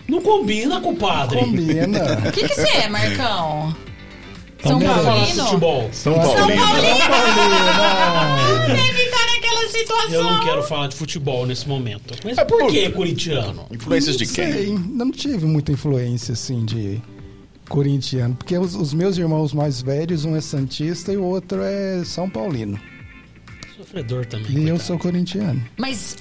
Não 0.07 0.21
combina 0.21 0.79
com 0.79 0.91
o 0.91 0.95
padre. 0.95 1.37
Combina. 1.39 1.99
O 2.27 2.31
que 2.31 2.47
que 2.47 2.55
você 2.55 2.67
é, 2.83 2.89
Marcão? 2.89 3.75
São 4.63 4.79
de 4.79 4.85
Paulino? 4.85 5.43
futebol. 5.45 5.89
São 5.91 6.13
São 6.13 6.23
Paulino. 6.35 6.61
Paulino! 6.61 8.67
Deve 8.67 9.03
estar 9.03 9.25
naquela 9.27 9.67
situação. 9.69 10.13
Eu 10.13 10.23
não 10.23 10.39
quero 10.43 10.63
falar 10.63 10.87
de 10.87 10.95
futebol 10.95 11.45
nesse 11.45 11.67
momento. 11.67 12.13
Mas 12.23 12.37
É 12.37 12.45
por 12.45 12.59
por- 12.59 12.71
que 12.71 12.89
corintiano? 12.89 13.65
Influências 13.71 14.17
de 14.17 14.25
Não 14.25 14.33
quem? 14.33 14.53
sei, 14.53 14.79
não 14.89 15.11
tive 15.11 15.45
muita 15.45 15.71
influência, 15.71 16.33
assim, 16.33 16.63
de 16.65 17.01
corintiano. 17.69 18.35
Porque 18.35 18.57
os, 18.57 18.75
os 18.75 18.93
meus 18.93 19.17
irmãos 19.17 19.53
mais 19.53 19.81
velhos, 19.81 20.25
um 20.25 20.35
é 20.35 20.41
Santista 20.41 21.11
e 21.11 21.17
o 21.17 21.23
outro 21.23 21.61
é 21.63 22.03
São 22.05 22.29
Paulino. 22.29 22.79
Sofredor 23.77 24.25
também. 24.25 24.51
E 24.51 24.55
eu 24.55 24.59
coitado. 24.61 24.79
sou 24.83 24.99
corintiano. 24.99 25.63
Mas 25.77 26.17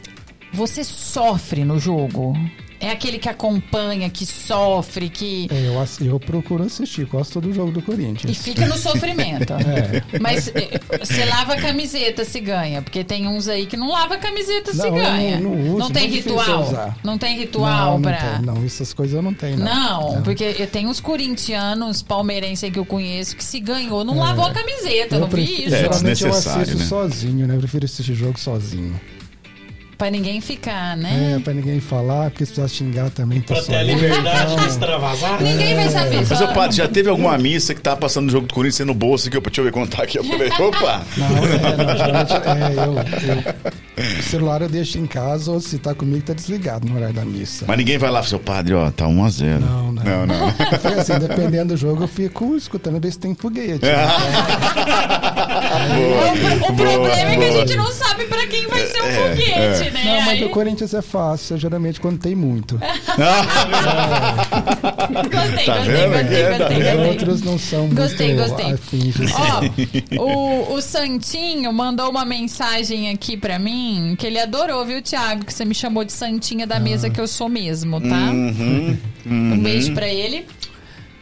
você 0.53 0.82
sofre 0.82 1.64
no 1.64 1.78
jogo? 1.78 2.34
É 2.81 2.91
aquele 2.91 3.18
que 3.18 3.28
acompanha, 3.28 4.09
que 4.09 4.24
sofre, 4.24 5.11
que. 5.11 5.49
É, 5.51 5.66
eu, 5.68 6.07
eu 6.12 6.18
procuro 6.18 6.64
assistir, 6.64 7.05
gosto 7.05 7.39
do 7.41 7.53
jogo 7.53 7.70
do 7.70 7.81
E 7.81 7.83
Corinthians. 7.83 8.39
fica 8.39 8.66
no 8.66 8.76
sofrimento. 8.78 9.53
É. 9.61 10.18
Mas 10.18 10.49
eh, 10.49 10.81
você 10.99 11.24
lava 11.26 11.53
a 11.55 11.61
camiseta 11.61 12.24
se 12.24 12.41
ganha, 12.41 12.81
porque 12.83 13.05
tem 13.05 13.28
uns 13.28 13.47
aí 13.49 13.66
que 13.66 13.76
não 13.76 13.91
lava 13.91 14.14
a 14.14 14.18
camiseta 14.18 14.72
se 14.72 14.78
Não, 14.78 14.87
eu 14.87 14.95
ganha. 14.95 15.39
não- 15.41 15.51
não 15.55 15.74
uso, 15.76 15.93
tem 15.93 16.09
muito 16.09 16.22
difícil 16.24 16.39
ritual. 16.39 16.95
Não 17.05 17.18
tem 17.18 17.39
ritual 17.39 17.93
não, 17.95 18.03
pra. 18.03 18.12
não, 18.22 18.37
tem, 18.37 18.47
não, 18.61 18.64
essas 18.66 18.93
coisas 18.95 19.14
eu 19.14 19.22
não 19.22 19.35
tenho, 19.35 19.59
não. 19.59 20.14
Não, 20.14 20.22
porque 20.22 20.57
eu 20.59 20.66
tenho 20.66 20.89
uns 20.89 21.01
corintianos 21.01 22.03
palmeirenses 22.03 22.64
aí 22.64 22.70
que 22.70 22.78
eu 22.78 22.87
conheço 22.87 23.37
que 23.37 23.45
se 23.45 23.61
ganhou, 23.61 24.05
não 24.05 24.18
lavou 24.18 24.47
a 24.47 24.53
camiseta, 24.53 25.16
eu 25.16 25.20
não 25.20 25.26
vi 25.28 25.33
prefiro- 25.45 25.66
isso. 25.66 25.74
É, 25.74 25.78
geralmente 25.81 26.24
eu 26.24 26.31
assisto 26.31 26.78
né? 26.78 26.85
sozinho, 26.87 27.47
né? 27.47 27.55
Eu 27.57 27.59
prefiro 27.61 27.85
assistir 27.85 28.14
jogo 28.14 28.39
sozinho. 28.39 28.99
Pra 30.01 30.11
ninguém 30.11 30.40
ficar, 30.40 30.96
né? 30.96 31.34
É, 31.36 31.40
pra 31.40 31.53
ninguém 31.53 31.78
falar, 31.78 32.30
porque 32.30 32.46
se 32.46 32.53
precisar 32.55 32.74
xingar 32.74 33.11
também, 33.11 33.42
tá 33.42 33.53
Pra 33.55 33.62
ter 33.64 33.76
a 33.76 33.82
liberdade 33.82 34.57
de 34.57 34.66
extravasar. 34.66 35.42
Ninguém 35.42 35.74
vai 35.74 35.90
saber. 35.90 36.26
Mas, 36.26 36.40
ô 36.40 36.48
padre, 36.48 36.74
já 36.78 36.88
teve 36.88 37.11
alguma 37.11 37.36
missa 37.36 37.74
que 37.74 37.82
tava 37.82 37.98
passando 37.98 38.24
no 38.24 38.32
jogo 38.32 38.46
do 38.46 38.55
Corinthians 38.55 38.86
no 38.86 38.94
bolso? 38.94 39.28
Deixa 39.28 39.61
eu 39.61 39.64
ver 39.64 39.70
contar 39.72 40.05
aqui. 40.05 40.16
Eu 40.16 40.24
falei, 40.24 40.48
opa! 40.59 41.03
Não, 41.18 41.26
é, 41.26 41.76
não, 41.76 41.96
geralmente 41.98 42.32
é, 42.32 42.72
eu, 42.78 42.94
eu- 44.07 44.18
O 44.18 44.22
celular 44.22 44.62
eu 44.62 44.68
deixo 44.70 44.96
em 44.96 45.07
casa 45.07 45.51
ou 45.51 45.61
se 45.61 45.76
tá 45.78 45.94
comigo 45.94 46.24
tá 46.24 46.32
desligado 46.32 46.88
no 46.88 46.96
horário 46.96 47.14
da 47.14 47.24
missa. 47.26 47.66
Mas 47.68 47.76
ninguém 47.76 47.98
vai 47.98 48.11
lá, 48.11 48.22
seu 48.22 48.38
padre, 48.38 48.72
ó, 48.72 48.90
tá 48.90 49.07
1 49.07 49.22
a 49.24 49.28
0 49.28 49.61
Não, 49.61 49.92
não. 49.92 50.03
Não, 50.03 50.26
não. 50.26 50.51
Foi 50.80 50.94
assim, 50.94 51.18
dependendo 51.18 51.74
do 51.74 51.76
jogo, 51.76 52.05
eu 52.05 52.09
fico 52.09 52.57
escutando 52.57 52.98
ver 52.98 53.12
se 53.12 53.18
tem 53.18 53.34
foguete. 53.34 53.80
É. 55.70 56.66
O, 56.68 56.72
o 56.72 56.76
problema 56.76 57.30
é 57.32 57.36
que 57.36 57.44
a 57.44 57.53
gente 57.53 57.76
não 57.76 57.90
sabe 57.92 58.24
pra 58.24 58.46
quem 58.46 58.66
vai 58.66 58.86
ser 58.86 59.01
o 59.01 59.05
É, 59.05 59.12
foguete, 59.14 59.89
né? 59.93 60.03
Não, 60.05 60.20
mas 60.20 60.28
Aí- 60.28 60.41
do 60.41 60.49
Corinthians 60.51 60.95
é 60.95 61.03
fácil, 61.03 61.57
é 61.57 61.59
geralmente 61.59 62.01
quando 62.01 62.18
tem 62.18 62.34
muito. 62.34 62.78
Gostei, 65.30 65.64
Tá 65.66 65.76
gostei, 65.78 65.95
vendo? 65.95 66.12
gostei, 66.12 66.43
É, 66.43 66.59
tá 66.59 66.68
gostei, 66.68 67.07
outros 67.09 67.43
não 67.43 67.59
são 67.59 67.88
Gostei, 67.88 68.34
muito 68.34 68.49
gostei. 68.49 68.72
afins. 68.72 69.16
assim. 69.20 70.03
Ó, 70.18 70.22
o, 70.22 70.74
o 70.74 70.80
Santinho 70.82 71.72
mandou 71.72 72.11
uma 72.11 72.24
mensagem 72.24 73.11
aqui 73.11 73.36
pra 73.36 73.59
mim 73.59 74.14
que 74.18 74.26
ele 74.26 74.38
adorou, 74.38 74.84
viu, 74.84 75.03
Thiago? 75.03 75.45
Que 75.45 75.53
você 75.53 75.64
me 75.64 75.74
chamou 75.74 76.05
de 76.05 76.12
Santinha 76.12 76.66
da 76.66 76.78
mesa 76.78 77.11
que 77.11 77.20
eu 77.20 77.26
sou 77.26 77.49
mesmo, 77.49 78.01
tá? 78.01 78.30
Uhum. 78.30 78.97
Um 79.26 79.59
beijo 79.62 79.93
pra 79.95 80.09
ele. 80.09 80.47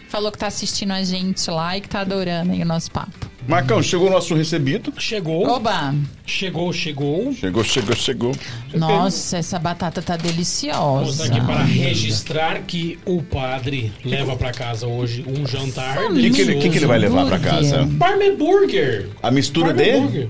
Falou 0.09 0.33
que 0.33 0.39
tá 0.39 0.47
assistindo 0.47 0.93
a 0.93 1.03
gente 1.03 1.51
lá 1.51 1.77
e 1.77 1.81
que 1.81 1.89
tá 1.89 2.01
adorando 2.01 2.53
aí 2.53 2.63
o 2.63 2.67
nosso 2.67 2.91
papo. 2.91 3.29
Marcão, 3.47 3.83
chegou 3.83 4.09
o 4.09 4.11
nosso 4.11 4.35
recebido. 4.35 4.93
Chegou, 4.99 5.47
Oba! 5.49 5.95
chegou, 6.27 6.71
chegou. 6.71 7.33
Chegou, 7.33 7.65
chegou, 7.65 7.97
chegou. 7.97 8.33
Nossa, 8.75 9.39
essa 9.39 9.59
batata 9.59 10.03
tá 10.03 10.17
Vamos 10.17 10.33
deliciosa. 10.33 11.25
aqui 11.25 11.41
para 11.41 11.63
registrar 11.65 12.61
que 12.61 12.99
o 13.07 13.23
padre 13.23 13.91
leva 14.05 14.37
pra 14.37 14.53
casa 14.53 14.87
hoje 14.87 15.25
um 15.27 15.47
jantar 15.47 15.97
O 16.11 16.15
que, 16.15 16.31
que, 16.31 16.41
ele, 16.43 16.57
que 16.57 16.69
que 16.69 16.77
ele 16.77 16.87
vai 16.87 16.99
levar 16.99 17.27
pra 17.27 17.39
casa? 17.39 17.89
Parme 17.99 18.33
Burger. 18.33 19.09
A 19.23 19.31
mistura 19.31 19.69
Parme 19.69 19.83
dele? 19.83 20.01
Burger. 20.01 20.29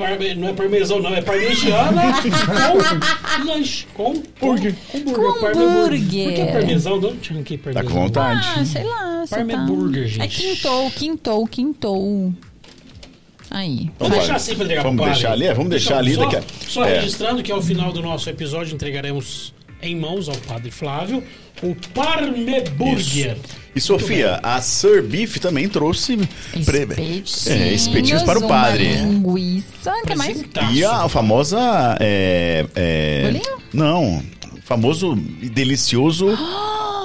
Parme, 0.00 0.34
não 0.34 0.48
é 0.48 0.52
parmesão, 0.52 1.00
não, 1.00 1.14
é 1.14 1.22
parmegiana 1.22 2.02
com 2.12 3.44
lanche. 3.44 3.86
Com 3.94 4.12
burger. 4.40 4.74
Com 4.90 5.00
burger. 5.00 5.14
Com 5.14 5.40
Parme 5.40 5.66
burger. 5.66 6.24
Por 6.24 6.34
que 6.34 6.52
parmesão? 6.52 6.98
De 7.00 7.06
onde 7.06 7.18
tinha 7.18 7.42
que 7.42 7.58
Tá 7.58 7.64
parmesão? 7.72 7.92
com 7.92 8.02
vontade. 8.06 8.48
Ah, 8.56 8.64
sei 8.64 8.84
lá. 8.84 9.24
Parme 9.28 9.52
tá... 9.52 9.60
Burger, 9.60 10.06
gente. 10.08 10.22
É 10.22 10.26
quintou, 10.28 10.90
quintou, 10.90 11.46
quintou. 11.46 12.32
Aí. 13.50 13.90
Vamos 13.98 14.16
deixar 14.16 14.36
assim 14.36 14.54
pra 14.54 14.64
entregar 14.64 14.82
Vamos 14.84 15.04
deixar 15.04 15.32
ali? 15.32 15.46
É, 15.46 15.54
vamos 15.54 15.70
deixar 15.70 15.98
ali 15.98 16.14
só, 16.14 16.20
daqui 16.24 16.36
a- 16.36 16.42
Só 16.68 16.84
é. 16.84 16.94
registrando 17.00 17.42
que 17.42 17.50
ao 17.50 17.60
final 17.60 17.92
do 17.92 18.00
nosso 18.00 18.30
episódio 18.30 18.74
entregaremos 18.74 19.52
em 19.82 19.96
mãos 19.96 20.28
ao 20.28 20.36
padre 20.36 20.70
Flávio 20.70 21.22
o 21.62 21.74
Parme 21.92 22.60
Burger. 22.76 23.36
E 23.74 23.80
Sofia, 23.80 24.40
a 24.42 24.60
Sir 24.60 25.02
Beef 25.02 25.36
também 25.38 25.68
trouxe 25.68 26.16
pre- 26.64 26.82
Espetinhos, 26.82 27.46
é, 27.46 27.72
espetinhos 27.72 28.22
para 28.24 28.38
o 28.38 28.48
padre. 28.48 28.96
Uma 28.96 29.08
linguiça. 29.08 29.92
que 30.06 30.14
mais? 30.16 30.44
E 30.72 30.84
a 30.84 31.08
famosa. 31.08 31.96
É, 32.00 32.66
é, 32.74 33.40
não, 33.72 34.18
o 34.18 34.62
famoso 34.64 35.16
e 35.40 35.48
delicioso 35.48 36.26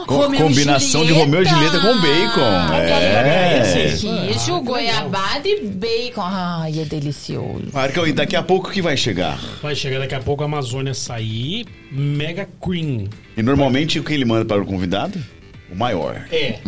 co- 0.08 0.16
Romeu 0.18 0.40
combinação 0.42 1.06
de. 1.06 1.14
Romeu 1.14 1.44
e 1.44 1.46
Julieta 1.46 1.80
com 1.80 2.02
bacon. 2.02 2.74
é. 2.74 3.46
É. 3.56 3.98
Queijo, 3.98 4.56
Ah, 4.56 4.60
goiabada 4.60 5.48
e 5.48 5.66
bacon. 5.68 6.22
Ai, 6.24 6.80
é 6.80 6.86
delicioso. 6.86 7.66
Marcão, 7.74 8.08
e 8.08 8.12
daqui 8.14 8.36
a 8.36 8.42
pouco 8.44 8.72
que 8.72 8.82
vai 8.82 8.98
chegar? 8.98 9.40
Vai 9.62 9.76
chegar 9.76 10.00
daqui 10.00 10.16
a 10.16 10.20
pouco 10.20 10.44
a 10.44 10.46
Amazônia 10.46 10.94
sair 10.94 11.66
Mega 11.92 12.48
Cream. 12.64 13.06
E 13.38 13.42
normalmente 13.44 14.00
o 14.00 14.04
que 14.04 14.14
ele 14.14 14.26
manda 14.26 14.46
para 14.46 14.62
o 14.62 14.66
convidado? 14.66 15.20
O 15.72 15.76
maior. 15.76 16.26
É, 16.32 16.60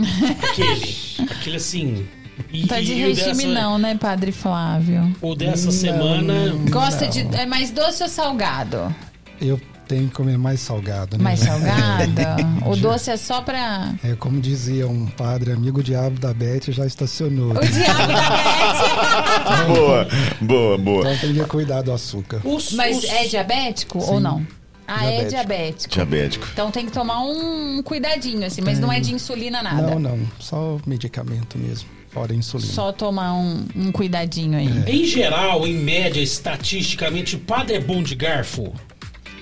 aquele. 0.50 0.95
aquele 1.30 1.56
assim. 1.58 2.08
E, 2.52 2.68
Tá 2.68 2.80
de 2.80 2.93
o 2.93 2.95
regime 2.95 3.34
dessa, 3.45 3.48
não, 3.48 3.78
né, 3.78 3.98
Padre 4.00 4.32
Flávio? 4.32 5.16
O 5.22 5.36
dessa 5.36 5.72
semana. 5.72 6.34
Gosta 6.70 7.08
de... 7.08 7.22
É 7.36 7.45
mais 7.45 7.72
doce 7.72 8.04
ou 8.04 8.10
salgado? 8.10 8.93
Eu 9.41 9.60
tenho 9.88 10.08
que 10.08 10.14
comer 10.16 10.38
mais 10.38 10.60
salgado, 10.60 11.18
né? 11.18 11.24
Mais 11.24 11.39
salgada? 11.39 12.36
o 12.66 12.76
doce 12.76 13.10
é 13.10 13.18
só 13.18 13.41
pra... 13.41 13.91
É 14.04 14.16
como 14.16 14.39
dizia 14.39 14.88
um 14.88 15.08
padre 15.08 15.52
amigo, 15.52 15.80
o 15.80 15.84
diabo 15.84 16.20
da 16.20 16.34
Beth 16.34 16.70
já 16.70 16.86
estacionou. 16.86 17.52
O 17.52 17.60
diabo 17.60 17.98
da 18.00 18.08
Beth. 18.08 19.68
Boa, 19.76 20.08
boa, 20.41 20.78
boa. 20.78 21.00
Então 21.02 21.18
tem 21.18 21.34
que 21.34 21.45
cuidar 21.50 21.82
do 21.82 21.91
açúcar. 21.91 22.41
Os, 22.43 22.72
Mas 22.74 22.98
os- 23.00 23.04
é 23.06 23.26
diabético 23.28 24.00
ou 24.00 24.20
não? 24.20 24.45
Ah, 24.88 25.05
é 25.05 25.25
Diabético. 25.25 25.29
diabético. 25.29 25.93
Diabético. 25.93 26.47
Então 26.53 26.71
tem 26.71 26.85
que 26.85 26.91
tomar 26.91 27.19
um 27.23 27.83
cuidadinho, 27.83 28.45
assim, 28.45 28.61
mas 28.61 28.79
não 28.79 28.91
é 28.91 28.99
de 29.01 29.13
insulina 29.13 29.61
nada. 29.61 29.81
Não, 29.81 29.99
não. 29.99 30.19
Só 30.39 30.79
medicamento 30.88 31.57
mesmo. 31.57 31.89
Fora 32.09 32.33
insulina. 32.33 32.71
Só 32.71 32.91
tomar 32.93 33.33
um, 33.33 33.65
um 33.75 33.91
cuidadinho 33.91 34.57
aí. 34.57 34.83
Em 34.88 35.03
geral, 35.05 35.67
em 35.67 35.73
média, 35.73 36.21
estatisticamente, 36.21 37.35
o 37.35 37.39
padre 37.39 37.75
é 37.75 37.79
bom 37.79 38.01
de 38.01 38.15
garfo. 38.15 38.73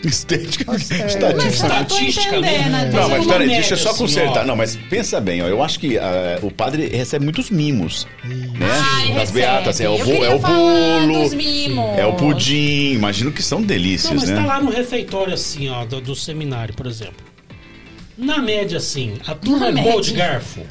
Estética. 0.03 0.63
É, 0.63 0.73
Mas 0.73 0.91
Estatística. 0.91 1.25
eu 1.25 1.31
não 1.31 1.37
tô 1.39 1.47
Estatística, 1.47 2.37
entendendo. 2.37 2.71
né? 2.71 2.85
né? 2.85 2.91
Não, 2.91 3.09
mas 3.09 3.25
peraí, 3.25 3.47
deixa 3.47 3.73
eu 3.73 3.77
só 3.77 3.93
consertar. 3.93 4.45
Não, 4.45 4.55
mas 4.55 4.75
pensa 4.75 5.19
bem, 5.19 5.41
ó. 5.41 5.47
Eu 5.47 5.63
acho 5.63 5.79
que 5.79 5.97
ah, 5.97 6.39
o 6.41 6.51
padre 6.51 6.87
recebe 6.87 7.23
muitos 7.23 7.49
mimos. 7.49 8.07
Né? 8.23 8.67
Ai, 8.69 9.11
recebe. 9.13 9.39
beatas. 9.39 9.81
É 9.81 9.89
o, 9.89 9.95
é 9.95 10.35
o 10.35 10.39
bolo. 10.39 11.97
É 11.97 12.05
o 12.05 12.13
pudim. 12.13 12.93
Imagino 12.93 13.31
que 13.31 13.41
são 13.41 13.61
delícias, 13.61 14.11
Não, 14.11 14.19
mas 14.19 14.29
né? 14.29 14.35
tá 14.35 14.45
lá 14.45 14.61
no 14.61 14.69
refeitório, 14.69 15.33
assim, 15.33 15.69
ó, 15.69 15.85
do, 15.85 16.01
do 16.01 16.15
seminário, 16.15 16.73
por 16.73 16.87
exemplo. 16.87 17.25
Na 18.17 18.39
média, 18.39 18.77
assim, 18.77 19.15
a 19.27 19.35
turma 19.35 19.67
é 19.67 19.71
boa 19.71 20.01
de 20.01 20.13
garfo. 20.13 20.61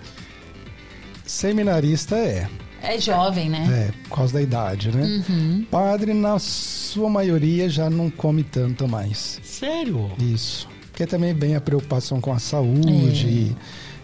Seminarista 1.27 2.17
é, 2.17 2.47
É 2.85 2.99
jovem, 2.99 3.49
né? 3.49 3.89
é, 3.89 4.03
por 4.09 4.17
causa 4.17 4.35
da 4.35 4.43
idade, 4.43 4.95
né? 4.95 5.25
Uhum. 5.29 5.67
Padre, 5.71 6.13
na 6.13 6.39
sua 6.39 7.09
maioria, 7.09 7.69
já 7.69 7.89
não 7.89 8.11
come 8.11 8.43
tanto 8.43 8.87
mais. 8.87 9.41
Sério? 9.43 10.11
Isso. 10.19 10.69
Porque 10.91 11.07
também 11.07 11.35
vem 11.35 11.57
a 11.57 11.61
preocupação 11.61 12.21
com 12.21 12.33
a 12.33 12.39
saúde, 12.39 13.57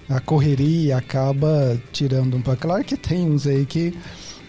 a 0.09 0.19
correria 0.19 0.97
acaba 0.97 1.81
tirando 1.93 2.37
um 2.37 2.43
pouco. 2.43 2.63
Claro 2.63 2.83
que 2.83 2.97
tem 2.97 3.25
uns 3.25 3.47
aí 3.47 3.65
que 3.65 3.97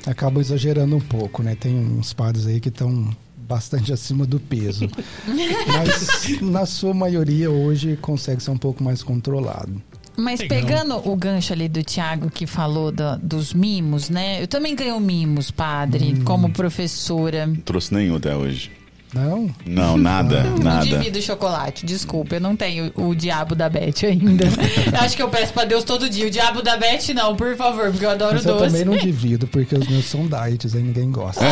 acabam 0.08 0.42
exagerando 0.42 0.96
um 0.96 1.00
pouco, 1.00 1.44
né? 1.44 1.56
Tem 1.56 1.78
uns 1.78 2.14
padres 2.14 2.48
aí 2.48 2.60
que 2.60 2.70
estão 2.70 3.16
bastante 3.38 3.92
acima 3.94 4.26
do 4.26 4.40
peso. 4.40 4.90
Mas 5.68 6.42
na 6.42 6.66
sua 6.66 6.94
maioria 6.94 7.52
hoje 7.52 7.96
consegue 7.98 8.42
ser 8.42 8.52
um 8.52 8.58
pouco 8.58 8.84
mais 8.84 9.04
controlado. 9.04 9.82
Mas 10.22 10.42
pegando 10.42 10.96
o 11.10 11.16
gancho 11.16 11.54
ali 11.54 11.68
do 11.68 11.84
Tiago 11.84 12.30
que 12.30 12.46
falou 12.48 12.92
da- 12.92 13.16
dos 13.16 13.54
mimos, 13.54 14.10
né? 14.10 14.42
Eu 14.42 14.48
também 14.48 14.76
ganho 14.76 15.00
mimos, 15.00 15.52
padre, 15.52 16.16
Hum. 16.20 16.24
como 16.24 16.50
professora. 16.52 17.46
Não 17.48 17.56
trouxe 17.56 17.94
nenhum 17.94 18.16
até 18.16 18.36
hoje. 18.36 18.72
Não? 19.14 19.54
Não, 19.66 19.98
nada, 19.98 20.42
Não 20.56 20.60
nada. 20.60 20.86
divido 20.86 21.20
o 21.20 21.22
chocolate, 21.22 21.86
desculpa, 21.86 22.36
eu 22.36 22.40
não 22.40 22.56
tenho 22.56 22.94
o 22.96 23.14
diabo 23.14 23.54
da 23.54 23.68
Beth 23.68 24.06
ainda. 24.06 24.46
eu 24.90 25.00
acho 25.02 25.18
que 25.18 25.22
eu 25.22 25.28
peço 25.28 25.52
pra 25.52 25.66
Deus 25.66 25.84
todo 25.84 26.10
dia. 26.10 26.28
O 26.28 26.32
diabo 26.32 26.62
da 26.62 26.78
Beth 26.78 27.14
não, 27.14 27.36
por 27.36 27.54
favor, 27.58 27.92
porque 27.92 28.06
eu 28.06 28.10
adoro 28.10 28.36
Mas 28.36 28.46
eu 28.46 28.54
doce. 28.58 28.68
também 28.68 28.86
não 28.86 28.96
divido, 29.04 29.48
porque 29.48 29.76
os 29.76 29.86
meus 29.86 30.06
são 30.06 30.26
diets, 30.28 30.74
aí 30.76 30.82
ninguém 30.82 31.12
gosta. 31.12 31.44
Eu 31.44 31.50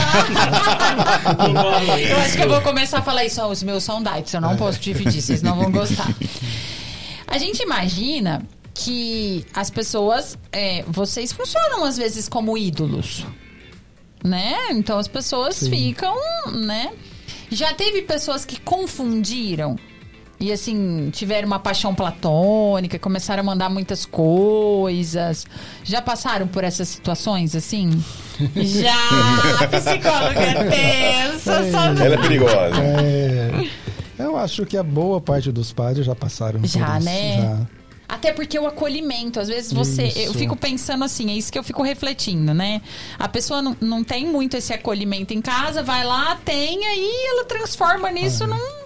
acho 2.20 2.38
que 2.38 2.44
eu 2.44 2.50
vou 2.50 2.62
começar 2.62 3.00
a 3.00 3.02
falar 3.02 3.26
isso. 3.26 3.42
ó, 3.42 3.50
os 3.50 3.62
meus 3.62 3.84
são 3.84 4.02
diets, 4.02 4.34
eu 4.34 4.40
não 4.42 4.56
posso 4.56 4.80
dividir, 4.80 5.22
vocês 5.22 5.42
não 5.42 5.58
vão 5.58 5.70
gostar. 5.72 6.08
A 7.28 7.38
gente 7.38 7.62
imagina 7.62 8.42
que 8.84 9.46
as 9.54 9.70
pessoas, 9.70 10.38
é, 10.52 10.84
vocês 10.88 11.32
funcionam 11.34 11.84
às 11.84 11.98
vezes 11.98 12.30
como 12.30 12.58
ídolos, 12.58 13.26
né? 14.24 14.56
Então 14.72 14.98
as 14.98 15.08
pessoas 15.08 15.56
Sim. 15.56 15.70
ficam, 15.70 16.16
né? 16.54 16.92
Já 17.52 17.74
teve 17.74 18.04
pessoas 18.04 18.46
que 18.46 18.60
confundiram 18.60 19.76
e 20.40 20.52
assim 20.54 21.10
tiveram 21.12 21.48
uma 21.48 21.60
paixão 21.60 21.94
platônica, 21.94 22.98
começaram 22.98 23.42
a 23.42 23.46
mandar 23.46 23.70
muitas 23.70 24.06
coisas. 24.06 25.46
Já 25.84 26.02
passaram 26.02 26.48
por 26.48 26.64
essas 26.64 26.88
situações 26.88 27.56
assim? 27.56 27.90
Já, 28.56 28.96
a 29.62 29.68
psicóloga 29.68 30.40
é 30.40 31.30
tensa, 31.32 31.72
sabe? 31.72 32.02
Ela 32.02 32.16
é 32.16 32.18
perigosa. 32.18 32.82
É, 32.82 33.68
eu 34.18 34.38
acho 34.38 34.66
que 34.66 34.78
a 34.78 34.84
boa 34.84 35.20
parte 35.20 35.52
dos 35.52 35.74
padres 35.74 36.06
já 36.06 36.16
passaram 36.16 36.62
Já, 36.64 36.86
por 36.86 36.96
isso. 36.98 37.06
né? 37.06 37.42
Já. 37.42 37.79
Até 38.10 38.34
porque 38.34 38.58
o 38.58 38.66
acolhimento, 38.66 39.40
às 39.40 39.48
vezes 39.48 39.72
você. 39.72 40.12
Eu 40.16 40.32
Isso. 40.32 40.34
fico 40.34 40.56
pensando 40.56 41.04
assim, 41.04 41.30
é 41.30 41.36
isso 41.36 41.52
que 41.52 41.60
eu 41.60 41.64
fico 41.64 41.84
refletindo, 41.84 42.56
né? 42.56 42.82
A 43.20 43.28
pessoa 43.28 43.62
não, 43.62 43.78
não 43.80 44.04
tem 44.04 44.26
muito 44.26 44.58
esse 44.58 44.74
acolhimento 44.74 45.32
em 45.32 45.40
casa, 45.40 45.84
vai 45.84 46.04
lá, 46.04 46.36
tem, 46.44 46.84
aí 46.88 47.12
ela 47.30 47.46
transforma 47.46 48.10
nisso 48.10 48.48
num. 48.48 48.80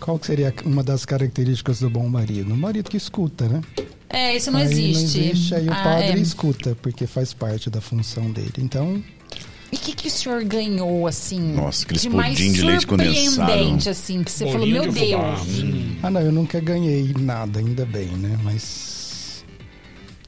Qual 0.00 0.18
que 0.18 0.26
seria 0.26 0.52
uma 0.64 0.82
das 0.82 1.04
características 1.04 1.80
do 1.80 1.90
bom 1.90 2.08
marido? 2.08 2.54
Um 2.54 2.56
marido 2.56 2.88
que 2.90 2.96
escuta, 2.96 3.46
né? 3.46 3.60
É, 4.08 4.34
isso 4.34 4.50
não 4.50 4.60
aí 4.60 4.64
existe. 4.66 5.18
Não 5.18 5.24
existe, 5.26 5.54
aí 5.54 5.68
o 5.68 5.72
Ah, 5.72 5.82
padre 5.84 6.18
é. 6.18 6.22
escuta, 6.22 6.76
porque 6.80 7.06
faz 7.06 7.34
parte 7.34 7.68
da 7.68 7.80
função 7.82 8.30
dele. 8.30 8.54
Então, 8.58 9.02
E 9.72 9.76
o 9.76 9.78
que, 9.78 9.94
que 9.94 10.06
o 10.08 10.10
senhor 10.10 10.44
ganhou, 10.44 11.06
assim? 11.06 11.40
Nossa, 11.54 11.84
aqueles 11.84 12.02
de 12.02 12.10
mais 12.10 12.36
pudim 12.38 12.52
de 12.52 12.60
leite 12.62 12.86
condensado. 12.86 13.30
surpreendente, 13.30 13.88
assim, 13.88 14.22
que 14.22 14.30
você 14.30 14.44
falou, 14.44 14.60
Bolinho 14.60 14.82
meu 14.82 14.92
de 14.92 15.00
fubá. 15.00 15.34
Deus. 15.34 15.62
Hum. 15.62 15.96
ah 16.02 16.10
não, 16.10 16.20
eu 16.20 16.30
nunca 16.32 16.60
ganhei 16.60 17.14
nada, 17.18 17.58
ainda 17.58 17.86
bem, 17.86 18.08
né? 18.08 18.38
Mas 18.44 19.42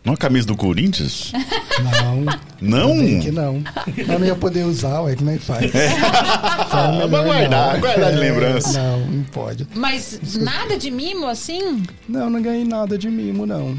Não 0.03 0.15
a 0.15 0.17
camisa 0.17 0.47
do 0.47 0.57
Corinthians? 0.57 1.31
não. 1.83 2.25
Não? 2.61 2.93
ainda 2.93 3.05
bem 3.05 3.21
que 3.21 3.31
não. 3.31 3.63
Eu 3.97 4.19
não 4.19 4.27
ia 4.27 4.35
poder 4.35 4.65
usar, 4.65 5.03
ué, 5.03 5.15
como 5.15 5.29
é 5.31 5.37
que 5.37 5.45
faz? 5.45 5.71
Então, 6.67 6.93
melhor 6.93 7.09
Vai 7.11 7.25
guardar, 7.25 7.73
não. 7.75 7.81
guardar 7.81 8.11
de 8.13 8.17
É, 8.17 8.21
lembrança. 8.21 8.73
Não, 8.83 9.01
não 9.07 9.25
pode. 9.25 9.67
Mas 9.75 10.19
nada 10.37 10.77
de 10.79 10.91
mimo, 10.91 11.27
assim? 11.27 11.83
Não, 12.09 12.31
não 12.31 12.41
ganhei 12.43 12.65
nada 12.65 12.97
de 12.99 13.09
mimo, 13.11 13.45
não. 13.47 13.77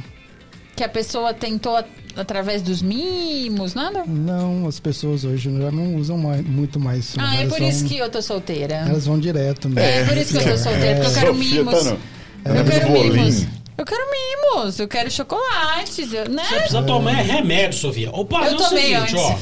Que 0.76 0.84
a 0.84 0.90
pessoa 0.90 1.34
tentou 1.34 1.84
através 2.16 2.62
dos 2.62 2.82
mimos, 2.82 3.74
nada? 3.74 4.04
Não, 4.06 4.68
as 4.68 4.80
pessoas 4.80 5.24
hoje 5.24 5.50
já 5.58 5.72
não 5.72 5.96
usam 5.96 6.18
mais- 6.18 6.46
muito 6.46 6.80
mais. 6.80 7.14
Ah, 7.18 7.36
é 7.42 7.48
por 7.48 7.60
vão- 7.60 7.68
isso 7.70 7.86
que 7.86 7.98
eu 7.98 8.10
tô 8.10 8.22
solteira. 8.22 8.76
Elas 8.88 9.06
vão 9.06 9.20
direto 9.20 9.68
mesmo. 9.70 9.80
É, 9.90 10.06
por 10.06 10.18
isso 10.18 10.38
que 10.38 10.40
eu 10.48 10.52
tô 10.52 10.58
solteira, 10.58 10.96
porque 10.96 11.08
eu 11.10 11.14
quero 11.14 11.36
Sofia 11.36 11.64
mimos. 11.64 11.84
tá 11.84 11.90
no- 11.92 12.00
Eu 12.58 12.66
quero 12.66 12.88
bolinho. 12.88 13.14
mimos. 13.14 13.48
Eu 13.78 13.86
quero 13.86 14.02
mimos, 14.10 14.80
eu 14.80 14.88
quero 14.88 15.12
chocolates, 15.12 16.14
eu- 16.14 16.30
né? 16.30 16.44
Você 16.48 16.56
precisa 16.56 16.84
tomar 16.84 17.12
remédio, 17.16 17.78
Sofia. 17.78 18.10
Opa, 18.12 18.38
Eu 18.46 18.52
é 18.52 18.54
o 18.54 18.58
tomei 18.58 18.96
seguinte, 18.96 19.16
ó. 19.18 19.36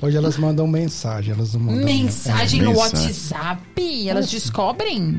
Hoje 0.00 0.16
elas 0.16 0.38
mandam 0.38 0.64
mensagem, 0.68 1.34
elas 1.34 1.54
não 1.54 1.60
mandam. 1.60 1.84
Mensagem 1.84 2.62
no 2.62 2.70
Mensagem. 2.70 3.06
WhatsApp, 3.08 4.08
elas 4.08 4.30
descobrem? 4.30 5.18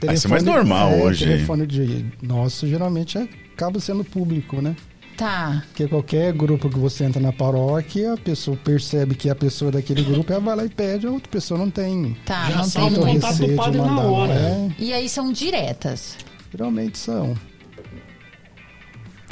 Vai 0.00 0.16
ser 0.16 0.28
mais 0.28 0.44
normal 0.44 0.90
é, 0.90 1.02
hoje. 1.02 1.24
telefone 1.24 1.66
de 1.66 2.04
nosso 2.22 2.68
geralmente 2.68 3.16
é- 3.18 3.26
acaba 3.54 3.80
sendo 3.80 4.04
público, 4.04 4.60
né? 4.60 4.76
Tá. 5.16 5.62
Porque 5.68 5.86
qualquer 5.86 6.32
grupo 6.32 6.68
que 6.68 6.78
você 6.78 7.04
entra 7.04 7.20
na 7.20 7.32
paróquia, 7.32 8.14
a 8.14 8.16
pessoa 8.16 8.56
percebe 8.56 9.14
que 9.14 9.28
é 9.28 9.32
a 9.32 9.34
pessoa 9.36 9.70
daquele 9.70 10.02
grupo, 10.02 10.32
ela 10.32 10.40
vai 10.40 10.56
lá 10.56 10.64
e 10.64 10.68
pede, 10.68 11.06
a 11.06 11.10
outra 11.10 11.28
pessoa 11.30 11.58
não 11.58 11.70
tem 11.70 12.16
Tá, 12.24 12.50
Já 12.50 12.56
não 12.56 12.70
tem 12.70 12.98
o 12.98 13.00
contato 13.06 13.36
do 13.46 13.54
padre 13.56 13.80
na 13.80 14.00
hora. 14.00 14.32
É, 14.32 14.70
E 14.78 14.92
aí 14.92 15.08
são 15.08 15.32
diretas. 15.32 16.16
geralmente 16.50 16.98
são. 16.98 17.34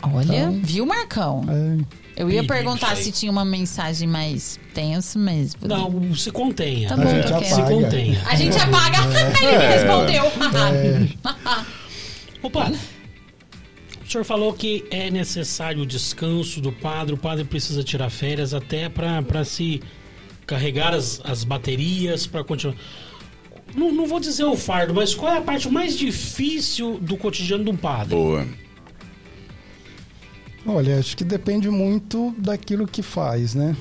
Olha, 0.02 0.36
Então- 0.36 0.60
viu, 0.62 0.84
Marcão? 0.86 1.44
É, 1.48 2.02
Eu 2.20 2.30
ia 2.30 2.44
perguntar 2.44 2.96
se 2.96 3.10
tinha 3.10 3.30
uma 3.32 3.44
mensagem 3.44 4.06
mais 4.08 4.58
tensa, 4.74 5.18
mas. 5.18 5.56
Não, 5.62 6.14
se 6.14 6.30
contenha. 6.30 6.88
Tá 6.88 6.94
a 6.94 6.98
bom, 6.98 7.08
gente 7.08 7.28
tá 7.28 7.38
ok. 7.38 7.48
Se 7.48 7.62
contenha. 7.62 8.22
A 8.26 8.34
gente 8.36 8.56
apaga. 8.58 8.98
É. 8.98 9.44
Ele 9.54 9.66
respondeu. 9.66 10.24
Opa, 12.42 12.72
o 14.12 14.20
senhor 14.20 14.24
falou 14.24 14.52
que 14.52 14.84
é 14.90 15.10
necessário 15.10 15.84
o 15.84 15.86
descanso 15.86 16.60
do 16.60 16.70
padre, 16.70 17.14
o 17.14 17.16
padre 17.16 17.44
precisa 17.44 17.82
tirar 17.82 18.10
férias 18.10 18.52
até 18.52 18.86
para 18.86 19.42
se 19.42 19.80
carregar 20.46 20.92
as, 20.92 21.18
as 21.24 21.44
baterias, 21.44 22.26
para 22.26 22.44
continuar. 22.44 22.76
Não, 23.74 23.90
não 23.90 24.06
vou 24.06 24.20
dizer 24.20 24.44
o 24.44 24.54
fardo, 24.54 24.92
mas 24.92 25.14
qual 25.14 25.32
é 25.32 25.38
a 25.38 25.40
parte 25.40 25.66
mais 25.70 25.96
difícil 25.96 26.98
do 27.00 27.16
cotidiano 27.16 27.64
de 27.64 27.70
um 27.70 27.76
padre? 27.76 28.14
Boa. 28.14 28.46
Olha, 30.66 30.98
acho 30.98 31.16
que 31.16 31.24
depende 31.24 31.70
muito 31.70 32.34
daquilo 32.36 32.86
que 32.86 33.00
faz, 33.00 33.54
né? 33.54 33.74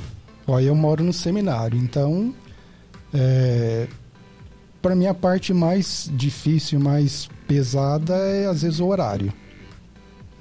Olha, 0.48 0.68
eu 0.68 0.76
moro 0.76 1.04
no 1.04 1.12
seminário, 1.12 1.78
então 1.78 2.34
é, 3.14 3.86
para 4.82 4.96
mim 4.96 5.08
a 5.08 5.14
parte 5.14 5.54
mais 5.54 6.10
difícil, 6.14 6.80
mais 6.80 7.30
pesada 7.46 8.16
é 8.16 8.46
às 8.46 8.62
vezes 8.62 8.80
o 8.80 8.88
horário. 8.88 9.41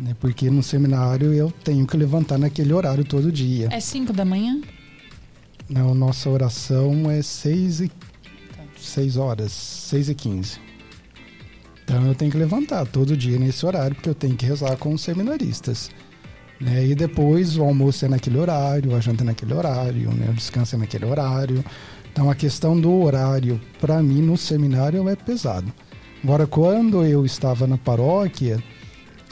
Né? 0.01 0.17
Porque 0.19 0.51
no 0.51 0.63
seminário 0.63 1.33
eu 1.33 1.53
tenho 1.63 1.87
que 1.87 1.97
levantar 1.97 2.39
naquele 2.39 2.73
horário 2.73 3.05
todo 3.05 3.31
dia. 3.31 3.69
É 3.71 3.79
5 3.79 4.13
da 4.13 4.25
manhã? 4.25 4.61
Não, 5.69 5.95
nossa 5.95 6.29
oração 6.29 7.11
é 7.11 7.23
6 7.23 7.81
e 7.83 7.91
seis 8.77 9.17
horas, 9.17 9.53
6 9.53 10.09
e 10.09 10.15
15. 10.15 10.59
Então 11.85 12.07
eu 12.07 12.15
tenho 12.15 12.31
que 12.31 12.39
levantar 12.39 12.87
todo 12.87 13.17
dia 13.17 13.39
nesse 13.39 13.65
horário, 13.67 13.95
porque 13.95 14.09
eu 14.09 14.15
tenho 14.15 14.37
que 14.37 14.47
rezar 14.47 14.77
com 14.77 14.95
os 14.95 15.03
seminaristas. 15.03 15.91
Né? 16.61 16.87
E 16.87 16.95
depois 16.95 17.57
o 17.57 17.63
almoço 17.63 18.05
é 18.05 18.09
naquele 18.09 18.39
horário, 18.39 18.95
a 18.95 19.01
janta 19.01 19.23
é 19.23 19.27
naquele 19.27 19.53
horário, 19.55 20.11
né? 20.13 20.29
o 20.31 20.35
descanso 20.35 20.77
é 20.77 20.79
naquele 20.79 21.05
horário. 21.05 21.65
Então 22.13 22.31
a 22.31 22.35
questão 22.35 22.81
do 22.81 22.93
horário, 23.03 23.61
para 23.81 24.03
mim, 24.03 24.23
no 24.23 24.37
seminário 24.37 25.09
é 25.09 25.17
pesado. 25.17 25.73
Agora, 26.23 26.47
quando 26.47 27.05
eu 27.05 27.25
estava 27.25 27.67
na 27.67 27.79
paróquia, 27.79 28.63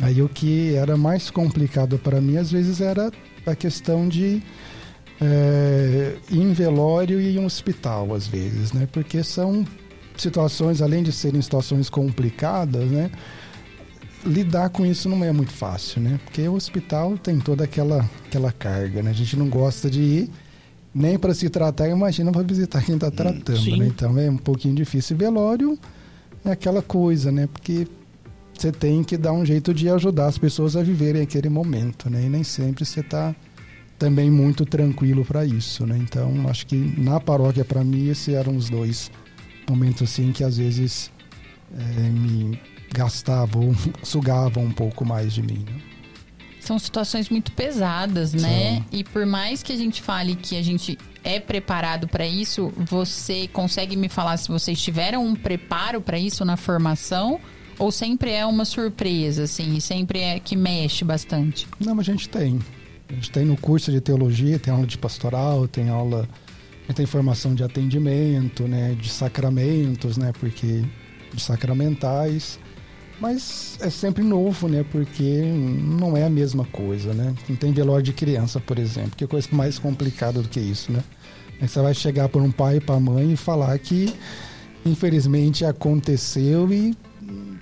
aí 0.00 0.22
o 0.22 0.28
que 0.28 0.74
era 0.74 0.96
mais 0.96 1.30
complicado 1.30 1.98
para 1.98 2.20
mim, 2.20 2.36
às 2.36 2.50
vezes, 2.50 2.80
era 2.80 3.10
a 3.46 3.54
questão 3.54 4.08
de 4.08 4.42
é, 5.20 6.16
ir 6.30 6.40
em 6.40 6.52
velório 6.52 7.20
e 7.20 7.36
em 7.36 7.38
um 7.38 7.44
hospital, 7.44 8.14
às 8.14 8.26
vezes, 8.26 8.72
né? 8.72 8.88
Porque 8.92 9.22
são 9.22 9.66
situações, 10.16 10.82
além 10.82 11.02
de 11.02 11.12
serem 11.12 11.40
situações 11.40 11.90
complicadas, 11.90 12.90
né? 12.90 13.10
Lidar 14.24 14.70
com 14.70 14.84
isso 14.84 15.08
não 15.08 15.24
é 15.24 15.32
muito 15.32 15.52
fácil, 15.52 16.00
né? 16.00 16.18
Porque 16.24 16.46
o 16.48 16.54
hospital 16.54 17.16
tem 17.16 17.38
toda 17.38 17.64
aquela, 17.64 18.08
aquela 18.26 18.52
carga, 18.52 19.02
né? 19.02 19.10
A 19.10 19.14
gente 19.14 19.36
não 19.36 19.48
gosta 19.48 19.88
de 19.90 20.00
ir 20.00 20.30
nem 20.94 21.18
para 21.18 21.34
se 21.34 21.48
tratar, 21.48 21.88
imagina 21.88 22.32
para 22.32 22.42
visitar 22.42 22.82
quem 22.82 22.96
está 22.96 23.10
tratando, 23.10 23.76
né? 23.76 23.86
Então 23.86 24.18
é 24.18 24.30
um 24.30 24.36
pouquinho 24.36 24.74
difícil. 24.74 25.16
E 25.16 25.18
velório 25.18 25.78
é 26.44 26.50
aquela 26.50 26.82
coisa, 26.82 27.30
né? 27.30 27.48
Porque 27.52 27.86
você 28.62 28.72
tem 28.72 29.04
que 29.04 29.16
dar 29.16 29.32
um 29.32 29.44
jeito 29.44 29.72
de 29.72 29.88
ajudar 29.88 30.26
as 30.26 30.38
pessoas 30.38 30.76
a 30.76 30.82
viverem 30.82 31.22
aquele 31.22 31.48
momento, 31.48 32.10
né? 32.10 32.24
E 32.24 32.28
nem 32.28 32.42
sempre 32.42 32.84
você 32.84 33.00
está 33.00 33.34
também 33.98 34.30
muito 34.30 34.64
tranquilo 34.64 35.24
para 35.24 35.44
isso, 35.44 35.86
né? 35.86 35.98
Então 35.98 36.48
acho 36.48 36.66
que 36.66 36.76
na 36.76 37.20
paróquia 37.20 37.64
para 37.64 37.82
mim 37.82 38.08
esses 38.08 38.34
eram 38.34 38.56
os 38.56 38.68
dois 38.70 39.10
momentos 39.68 40.02
assim 40.02 40.32
que 40.32 40.44
às 40.44 40.56
vezes 40.56 41.10
é, 41.76 42.08
me 42.08 42.58
gastavam, 42.92 43.74
sugavam 44.02 44.64
um 44.64 44.72
pouco 44.72 45.04
mais 45.04 45.32
de 45.32 45.42
mim. 45.42 45.64
Né? 45.66 45.80
São 46.60 46.78
situações 46.78 47.30
muito 47.30 47.52
pesadas, 47.52 48.34
né? 48.34 48.84
E 48.92 49.02
por 49.02 49.24
mais 49.24 49.62
que 49.62 49.72
a 49.72 49.76
gente 49.76 50.02
fale 50.02 50.34
que 50.34 50.56
a 50.56 50.62
gente 50.62 50.98
é 51.24 51.40
preparado 51.40 52.06
para 52.06 52.26
isso, 52.26 52.72
você 52.76 53.48
consegue 53.48 53.96
me 53.96 54.08
falar 54.08 54.36
se 54.36 54.48
vocês 54.48 54.80
tiveram 54.80 55.24
um 55.24 55.34
preparo 55.34 56.00
para 56.00 56.18
isso 56.18 56.44
na 56.44 56.56
formação? 56.56 57.40
Ou 57.78 57.92
sempre 57.92 58.32
é 58.32 58.44
uma 58.44 58.64
surpresa, 58.64 59.44
assim, 59.44 59.78
sempre 59.78 60.18
é 60.18 60.40
que 60.40 60.56
mexe 60.56 61.04
bastante? 61.04 61.66
Não, 61.78 61.94
mas 61.94 62.08
a 62.08 62.12
gente 62.12 62.28
tem. 62.28 62.58
A 63.08 63.12
gente 63.12 63.30
tem 63.30 63.44
no 63.44 63.56
curso 63.56 63.90
de 63.92 64.00
teologia, 64.00 64.58
tem 64.58 64.72
aula 64.72 64.86
de 64.86 64.98
pastoral, 64.98 65.68
tem 65.68 65.88
aula. 65.88 66.28
A 66.84 66.86
gente 66.88 66.96
tem 66.96 67.06
formação 67.06 67.54
de 67.54 67.62
atendimento, 67.62 68.66
né? 68.66 68.96
De 69.00 69.08
sacramentos, 69.08 70.16
né? 70.16 70.32
Porque. 70.38 70.82
De 71.32 71.42
sacramentais. 71.42 72.58
Mas 73.20 73.78
é 73.80 73.90
sempre 73.90 74.22
novo, 74.22 74.68
né? 74.68 74.84
Porque 74.90 75.42
não 75.42 76.16
é 76.16 76.24
a 76.24 76.30
mesma 76.30 76.64
coisa, 76.66 77.12
né? 77.12 77.34
Não 77.48 77.56
tem 77.56 77.72
velório 77.72 78.02
de 78.02 78.12
criança, 78.12 78.60
por 78.60 78.78
exemplo. 78.78 79.12
Que 79.16 79.26
coisa 79.26 79.48
mais 79.52 79.78
complicada 79.78 80.42
do 80.42 80.48
que 80.48 80.60
isso, 80.60 80.92
né? 80.92 81.02
É 81.60 81.66
que 81.66 81.72
você 81.72 81.80
vai 81.80 81.94
chegar 81.94 82.28
por 82.28 82.42
um 82.42 82.50
pai 82.50 82.76
e 82.76 82.80
para 82.80 83.00
mãe 83.00 83.32
e 83.32 83.36
falar 83.36 83.76
que 83.78 84.14
infelizmente 84.86 85.64
aconteceu 85.64 86.72
e 86.72 86.96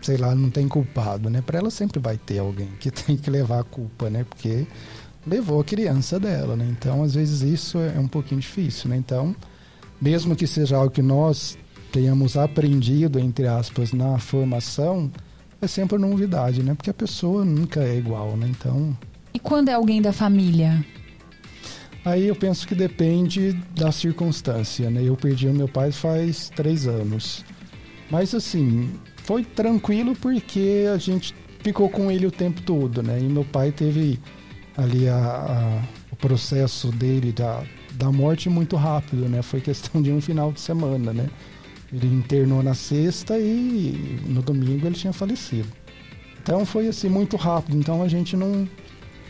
sei 0.03 0.17
lá, 0.17 0.35
não 0.35 0.51
tem 0.51 0.69
culpado, 0.69 1.29
né? 1.31 1.43
Para 1.43 1.59
ela 1.59 1.71
sempre 1.71 1.99
vai 1.99 2.17
ter 2.17 2.39
alguém 2.39 2.69
que 2.79 2.91
tem 2.93 3.17
que 3.17 3.31
levar 3.31 3.61
a 3.61 3.65
culpa, 3.65 4.09
né? 4.11 4.25
Porque 4.29 4.67
levou 5.27 5.61
a 5.61 5.65
criança 5.65 6.19
dela, 6.21 6.57
né? 6.57 6.67
Então, 6.71 7.03
às 7.03 7.15
vezes 7.15 7.43
isso 7.43 7.79
é 7.79 7.99
um 7.99 8.09
pouquinho 8.09 8.41
difícil, 8.41 8.89
né? 8.91 8.97
Então, 8.97 9.35
mesmo 10.01 10.37
que 10.37 10.47
seja 10.47 10.77
algo 10.77 10.91
que 10.91 11.03
nós 11.03 11.59
tenhamos 11.93 12.37
aprendido, 12.37 13.19
entre 13.19 13.47
aspas, 13.47 13.93
na 13.93 14.19
formação, 14.19 15.11
é 15.61 15.67
sempre 15.67 15.97
novidade, 15.99 16.63
né? 16.63 16.75
Porque 16.75 16.91
a 16.91 16.95
pessoa 16.95 17.45
nunca 17.45 17.81
é 17.83 17.97
igual, 17.97 18.37
né? 18.37 18.47
Então, 18.51 18.97
E 19.35 19.39
quando 19.39 19.69
é 19.69 19.73
alguém 19.73 20.01
da 20.03 20.13
família? 20.13 20.85
aí 22.05 22.29
eu 22.29 22.37
penso 22.37 22.69
que 22.69 22.75
depende 22.75 23.53
da 23.75 23.91
circunstância, 23.91 24.89
né? 24.91 25.03
Eu 25.03 25.17
perdi 25.17 25.49
o 25.49 25.53
meu 25.55 25.67
pai 25.69 25.91
faz 25.91 26.51
três 26.55 26.87
anos. 26.87 27.45
Mas, 28.11 28.33
assim, 28.35 28.91
foi 29.27 29.43
tranquilo 29.45 30.15
porque 30.15 30.85
a 30.95 30.97
gente 30.99 31.35
ficou 31.61 31.89
com 31.91 32.11
ele 32.11 32.27
o 32.27 32.31
tempo 32.31 32.63
todo, 32.63 33.03
né? 33.03 33.19
E 33.21 33.25
meu 33.25 33.45
pai 33.45 33.73
teve 33.73 34.19
ali 34.77 35.09
a, 35.09 35.17
a- 35.17 35.83
o 36.13 36.17
processo 36.17 36.93
dele 36.93 37.33
da, 37.33 37.63
da 37.95 38.11
morte 38.13 38.49
muito 38.49 38.77
rápido, 38.77 39.29
né? 39.29 39.43
Foi 39.43 39.61
questão 39.61 40.01
de 40.01 40.13
um 40.13 40.21
final 40.21 40.53
de 40.53 40.61
semana, 40.61 41.13
né? 41.13 41.29
Ele 41.93 42.07
internou 42.07 42.63
na 42.63 42.75
sexta 42.75 43.37
e 43.39 44.19
no 44.29 44.43
domingo 44.43 44.87
ele 44.87 44.95
tinha 44.95 45.13
falecido. 45.13 45.69
Então 46.43 46.65
foi 46.65 46.87
assim 46.89 47.09
muito 47.09 47.37
rápido. 47.37 47.77
Então 47.77 48.03
a 48.03 48.09
gente 48.09 48.37
não 48.37 48.69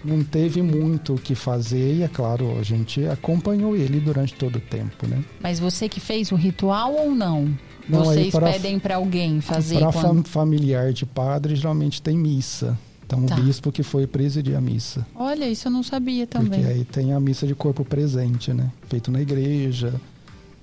não 0.05 0.23
teve 0.23 0.63
muito 0.63 1.15
o 1.15 1.19
que 1.19 1.35
fazer 1.35 1.95
e 1.95 2.03
é 2.03 2.09
claro 2.09 2.57
a 2.61 2.63
gente 2.63 3.05
acompanhou 3.07 3.75
ele 3.75 3.99
durante 3.99 4.35
todo 4.35 4.57
o 4.57 4.61
tempo, 4.61 5.07
né? 5.07 5.25
Mas 5.41 5.59
você 5.59 5.89
que 5.89 5.99
fez 5.99 6.31
o 6.31 6.37
ritual 6.37 6.93
ou 6.95 7.13
não? 7.15 7.49
Não, 7.89 8.05
Vocês 8.05 8.33
para- 8.33 8.51
pedem 8.53 8.79
para 8.79 8.97
alguém 8.97 9.41
fazer 9.41 9.79
Para 9.79 9.93
quando... 9.93 10.27
familiar 10.29 10.93
de 10.93 11.07
padre 11.07 11.55
geralmente 11.55 12.03
tem 12.03 12.17
missa. 12.19 12.77
Então 13.07 13.25
Tá. 13.25 13.37
o 13.37 13.43
bispo 13.43 13.71
que 13.71 13.85
foi 13.85 14.07
presidir 14.07 14.57
a 14.57 14.61
missa. 14.61 15.07
Olha, 15.15 15.49
isso 15.49 15.69
eu 15.69 15.73
não 15.73 15.83
sabia 15.85 16.27
também. 16.27 16.61
Porque 16.61 16.73
aí 16.75 16.85
tem 16.85 17.13
a 17.13 17.21
missa 17.21 17.47
de 17.47 17.55
corpo 17.55 17.85
presente, 17.85 18.53
né? 18.53 18.73
Feito 18.89 19.11
na 19.13 19.21
igreja. 19.23 19.95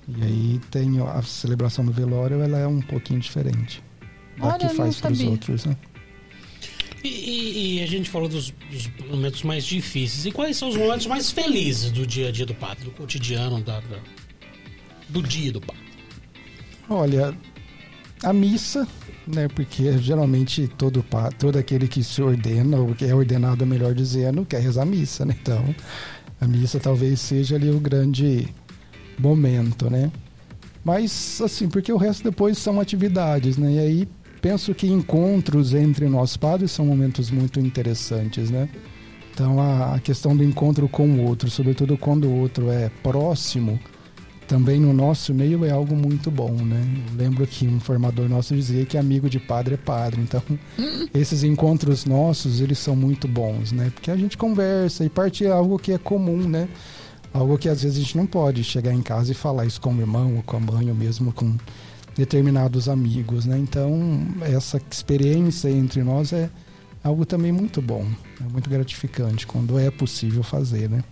E 0.06 0.22
aí 0.22 0.60
tem 0.70 1.00
a 1.00 1.22
celebração 1.22 1.82
do 1.82 1.90
velório, 1.90 2.42
ela 2.42 2.58
é 2.58 2.66
um 2.66 2.82
pouquinho 2.82 3.18
diferente. 3.20 3.82
Da 4.36 4.48
Olha, 4.48 4.68
que 4.68 4.74
faz 4.74 5.00
para 5.00 5.12
os 5.12 5.20
outros, 5.22 5.64
né? 5.64 5.74
E, 7.02 7.08
e- 7.08 7.78
e 7.78 7.82
a 7.82 7.86
gente 7.86 8.10
falou 8.10 8.28
dos, 8.28 8.52
dos 8.70 8.90
momentos 9.10 9.42
mais 9.42 9.64
difíceis. 9.64 10.26
E 10.26 10.30
quais 10.30 10.56
são 10.58 10.68
os 10.68 10.76
momentos 10.76 11.06
mais 11.06 11.30
felizes 11.30 11.90
do 11.90 12.06
dia 12.06 12.28
a 12.28 12.32
dia 12.32 12.44
do 12.44 12.54
padre, 12.54 12.84
do 12.84 12.90
cotidiano, 12.90 13.62
da, 13.62 13.80
da- 13.80 13.98
do 15.08 15.22
dia 15.22 15.50
do 15.52 15.60
padre? 15.62 15.83
Olha, 16.88 17.34
a 18.22 18.32
missa, 18.32 18.86
né? 19.26 19.48
Porque 19.48 19.96
geralmente 19.98 20.68
todo, 20.68 21.04
todo 21.38 21.58
aquele 21.58 21.88
que 21.88 22.02
se 22.02 22.22
ordena, 22.22 22.78
ou 22.78 22.94
que 22.94 23.04
é 23.04 23.14
ordenado, 23.14 23.66
melhor 23.66 23.94
dizendo, 23.94 24.44
quer 24.44 24.60
rezar 24.60 24.82
a 24.82 24.86
missa, 24.86 25.24
né? 25.24 25.36
Então, 25.40 25.74
a 26.40 26.46
missa 26.46 26.78
talvez 26.78 27.20
seja 27.20 27.56
ali 27.56 27.70
o 27.70 27.80
grande 27.80 28.48
momento, 29.18 29.88
né? 29.88 30.10
Mas, 30.84 31.40
assim, 31.42 31.68
porque 31.68 31.92
o 31.92 31.96
resto 31.96 32.24
depois 32.24 32.58
são 32.58 32.78
atividades, 32.78 33.56
né? 33.56 33.72
E 33.72 33.78
aí 33.78 34.08
penso 34.42 34.74
que 34.74 34.86
encontros 34.86 35.72
entre 35.72 36.06
nós 36.08 36.36
padres 36.36 36.70
são 36.70 36.84
momentos 36.84 37.30
muito 37.30 37.58
interessantes, 37.58 38.50
né? 38.50 38.68
Então, 39.32 39.58
a, 39.60 39.94
a 39.94 39.98
questão 39.98 40.36
do 40.36 40.44
encontro 40.44 40.86
com 40.88 41.08
o 41.08 41.24
outro, 41.24 41.50
sobretudo 41.50 41.96
quando 41.96 42.28
o 42.28 42.38
outro 42.38 42.70
é 42.70 42.90
próximo, 43.02 43.80
também 44.46 44.78
no 44.78 44.92
nosso 44.92 45.32
meio 45.32 45.64
é 45.64 45.70
algo 45.70 45.96
muito 45.96 46.30
bom, 46.30 46.52
né? 46.52 46.82
Eu 47.10 47.16
lembro 47.16 47.46
que 47.46 47.66
um 47.66 47.80
formador 47.80 48.28
nosso 48.28 48.54
dizia 48.54 48.84
que 48.84 48.98
amigo 48.98 49.28
de 49.28 49.38
padre 49.38 49.74
é 49.74 49.76
padre. 49.76 50.20
Então, 50.20 50.42
esses 51.14 51.42
encontros 51.42 52.04
nossos, 52.04 52.60
eles 52.60 52.78
são 52.78 52.94
muito 52.94 53.26
bons, 53.26 53.72
né? 53.72 53.90
Porque 53.94 54.10
a 54.10 54.16
gente 54.16 54.36
conversa 54.36 55.04
e 55.04 55.08
partilha 55.08 55.54
algo 55.54 55.78
que 55.78 55.92
é 55.92 55.98
comum, 55.98 56.48
né? 56.48 56.68
Algo 57.32 57.58
que 57.58 57.68
às 57.68 57.82
vezes 57.82 57.98
a 57.98 58.00
gente 58.00 58.16
não 58.16 58.26
pode 58.26 58.62
chegar 58.62 58.92
em 58.92 59.02
casa 59.02 59.32
e 59.32 59.34
falar 59.34 59.66
isso 59.66 59.80
com 59.80 59.92
o 59.92 60.00
irmão 60.00 60.36
ou 60.36 60.42
com 60.42 60.56
a 60.56 60.60
mãe 60.60 60.88
ou 60.88 60.94
mesmo 60.94 61.32
com 61.32 61.56
determinados 62.16 62.88
amigos, 62.88 63.44
né? 63.44 63.58
Então, 63.58 64.26
essa 64.40 64.80
experiência 64.90 65.68
entre 65.68 66.02
nós 66.02 66.32
é 66.32 66.48
algo 67.02 67.26
também 67.26 67.50
muito 67.50 67.82
bom, 67.82 68.06
é 68.40 68.44
muito 68.44 68.70
gratificante 68.70 69.46
quando 69.46 69.78
é 69.78 69.90
possível 69.90 70.42
fazer, 70.42 70.88
né? 70.88 71.02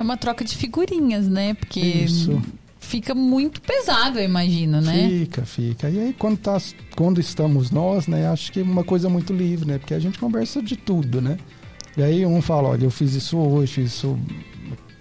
É 0.00 0.02
uma 0.02 0.16
troca 0.16 0.42
de 0.42 0.56
figurinhas, 0.56 1.28
né? 1.28 1.52
Porque 1.52 1.78
Isso. 1.78 2.40
fica 2.78 3.14
muito 3.14 3.60
pesado, 3.60 4.18
eu 4.18 4.24
imagino, 4.24 4.80
né? 4.80 5.06
Fica, 5.06 5.44
fica. 5.44 5.90
E 5.90 6.00
aí 6.00 6.16
quando, 6.18 6.38
tá, 6.38 6.56
quando 6.96 7.20
estamos 7.20 7.70
nós, 7.70 8.06
né, 8.06 8.26
acho 8.28 8.50
que 8.50 8.60
é 8.60 8.62
uma 8.62 8.82
coisa 8.82 9.10
muito 9.10 9.34
livre, 9.34 9.68
né? 9.68 9.78
Porque 9.78 9.92
a 9.92 9.98
gente 9.98 10.18
conversa 10.18 10.62
de 10.62 10.74
tudo, 10.74 11.20
né? 11.20 11.36
E 11.98 12.02
aí 12.02 12.24
um 12.24 12.40
fala, 12.40 12.70
olha, 12.70 12.84
eu 12.84 12.90
fiz 12.90 13.14
isso 13.14 13.36
hoje, 13.36 13.82
isso, 13.82 14.18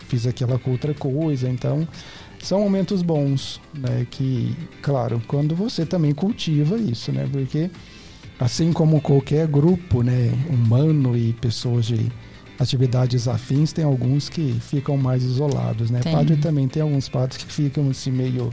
fiz 0.09 0.27
aquela 0.27 0.59
outra 0.67 0.93
coisa, 0.93 1.49
então 1.49 1.87
são 2.43 2.59
momentos 2.59 3.01
bons, 3.01 3.61
né? 3.73 4.05
Que, 4.11 4.53
claro, 4.81 5.21
quando 5.27 5.55
você 5.55 5.85
também 5.85 6.13
cultiva 6.13 6.77
isso, 6.77 7.09
né? 7.13 7.25
Porque 7.31 7.71
assim 8.37 8.73
como 8.73 8.99
qualquer 8.99 9.47
grupo, 9.47 10.03
né, 10.03 10.29
humano 10.49 11.15
e 11.15 11.31
pessoas 11.31 11.85
de 11.85 12.11
atividades 12.59 13.27
afins, 13.27 13.71
tem 13.71 13.85
alguns 13.85 14.27
que 14.29 14.53
ficam 14.59 14.97
mais 14.97 15.23
isolados, 15.23 15.89
né? 15.89 15.99
Tem. 16.01 16.11
Padre 16.13 16.37
também 16.37 16.67
tem 16.67 16.81
alguns 16.81 17.07
padres 17.07 17.43
que 17.43 17.51
ficam 17.51 17.89
assim 17.89 18.11
meio 18.11 18.51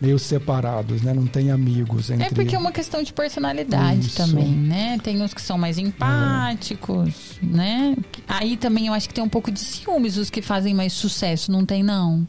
meio 0.00 0.16
separados, 0.16 1.02
né? 1.02 1.12
Não 1.12 1.26
tem 1.26 1.50
amigos 1.50 2.08
entre 2.08 2.26
É 2.26 2.30
porque 2.30 2.54
é 2.54 2.58
uma 2.58 2.70
questão 2.70 3.02
de 3.02 3.12
personalidade 3.12 4.06
Isso. 4.06 4.16
também, 4.16 4.48
né? 4.48 4.96
Tem 5.02 5.20
uns 5.20 5.34
que 5.34 5.42
são 5.42 5.58
mais 5.58 5.76
empáticos, 5.76 7.38
né? 7.42 7.96
Aí 8.28 8.56
também 8.56 8.86
eu 8.86 8.94
acho 8.94 9.08
que 9.08 9.14
tem 9.14 9.24
um 9.24 9.28
pouco 9.28 9.50
de 9.50 9.58
ciúmes 9.58 10.16
os 10.16 10.30
que 10.30 10.40
fazem 10.40 10.72
mais 10.72 10.92
sucesso, 10.92 11.50
não 11.50 11.66
tem 11.66 11.82
não? 11.82 12.26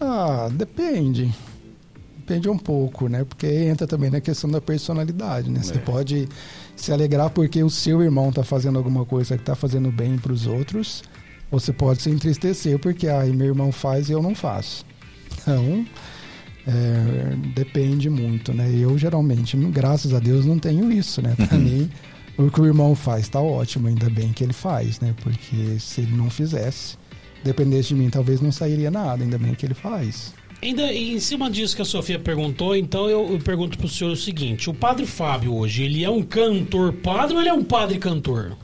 Ah, 0.00 0.48
depende. 0.52 1.32
Depende 2.18 2.48
um 2.48 2.58
pouco, 2.58 3.08
né? 3.08 3.24
Porque 3.24 3.46
entra 3.46 3.86
também 3.86 4.10
na 4.10 4.20
questão 4.20 4.50
da 4.50 4.60
personalidade, 4.60 5.48
né? 5.50 5.62
Você 5.62 5.74
É. 5.74 5.78
pode 5.78 6.28
se 6.82 6.92
alegrar 6.92 7.30
porque 7.30 7.62
o 7.62 7.70
seu 7.70 8.02
irmão 8.02 8.32
tá 8.32 8.42
fazendo 8.42 8.78
alguma 8.78 9.04
coisa 9.04 9.36
que 9.36 9.44
tá 9.44 9.54
fazendo 9.54 9.90
bem 9.90 10.16
para 10.16 10.32
os 10.32 10.46
outros, 10.46 11.02
ou 11.50 11.58
você 11.58 11.72
pode 11.72 12.02
se 12.02 12.10
entristecer 12.10 12.78
porque 12.78 13.08
ah, 13.08 13.24
meu 13.24 13.48
irmão 13.48 13.72
faz 13.72 14.08
e 14.08 14.12
eu 14.12 14.22
não 14.22 14.34
faço. 14.34 14.84
Então, 15.42 15.86
é, 16.66 17.36
depende 17.54 18.10
muito, 18.10 18.52
né? 18.52 18.70
Eu 18.72 18.96
geralmente, 18.98 19.56
graças 19.56 20.12
a 20.12 20.18
Deus, 20.18 20.44
não 20.44 20.58
tenho 20.58 20.90
isso, 20.92 21.22
né? 21.22 21.34
Pra 21.34 21.58
mim, 21.58 21.90
o 22.36 22.50
que 22.50 22.60
o 22.60 22.66
irmão 22.66 22.94
faz 22.94 23.28
tá 23.28 23.40
ótimo, 23.40 23.88
ainda 23.88 24.08
bem 24.08 24.32
que 24.32 24.44
ele 24.44 24.52
faz, 24.52 25.00
né? 25.00 25.14
Porque 25.22 25.78
se 25.78 26.02
ele 26.02 26.16
não 26.16 26.30
fizesse, 26.30 26.96
dependesse 27.42 27.88
de 27.88 27.94
mim, 27.96 28.10
talvez 28.10 28.40
não 28.40 28.52
sairia 28.52 28.90
nada, 28.90 29.22
ainda 29.22 29.38
bem 29.38 29.54
que 29.54 29.66
ele 29.66 29.74
faz. 29.74 30.34
Ainda 30.62 30.92
em 30.92 31.18
cima 31.18 31.50
disso 31.50 31.74
que 31.74 31.80
a 31.82 31.86
Sofia 31.86 32.18
perguntou, 32.18 32.76
então 32.76 33.08
eu, 33.08 33.32
eu 33.32 33.38
pergunto 33.38 33.78
pro 33.78 33.88
senhor 33.88 34.12
o 34.12 34.16
seguinte: 34.16 34.68
o 34.68 34.74
padre 34.74 35.06
Fábio 35.06 35.54
hoje, 35.54 35.82
ele 35.84 36.04
é 36.04 36.10
um 36.10 36.22
cantor 36.22 36.92
padre 36.92 37.34
ou 37.34 37.40
ele 37.40 37.48
é 37.48 37.54
um 37.54 37.64
padre 37.64 37.98
cantor? 37.98 38.56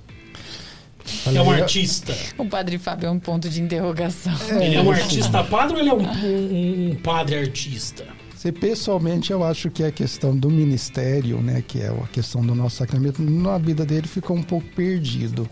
É 1.24 1.40
um 1.40 1.50
artista. 1.50 2.14
O 2.36 2.44
padre 2.46 2.78
Fábio 2.78 3.06
é 3.06 3.10
um 3.10 3.18
ponto 3.18 3.48
de 3.48 3.62
interrogação. 3.62 4.34
Ele 4.60 4.74
é 4.74 4.82
um 4.82 4.90
artista 4.90 5.42
padre 5.44 5.74
ou 5.74 5.80
ele 5.80 5.88
é 5.88 5.94
um, 5.94 6.02
um- 6.02 6.90
um 6.90 6.94
padre 6.96 7.36
artista? 7.38 8.04
Se 8.34 8.50
pessoalmente 8.52 9.30
eu 9.32 9.42
acho 9.42 9.70
que 9.70 9.82
a 9.84 9.90
questão 9.90 10.36
do 10.36 10.50
ministério, 10.50 11.40
né, 11.40 11.62
que 11.66 11.80
é 11.80 11.88
a 11.88 12.06
questão 12.12 12.44
do 12.44 12.54
nosso 12.54 12.76
sacramento, 12.76 13.22
na 13.22 13.56
vida 13.56 13.86
dele 13.86 14.06
ficou 14.06 14.36
um 14.36 14.42
pouco 14.42 14.66
perdido. 14.74 15.48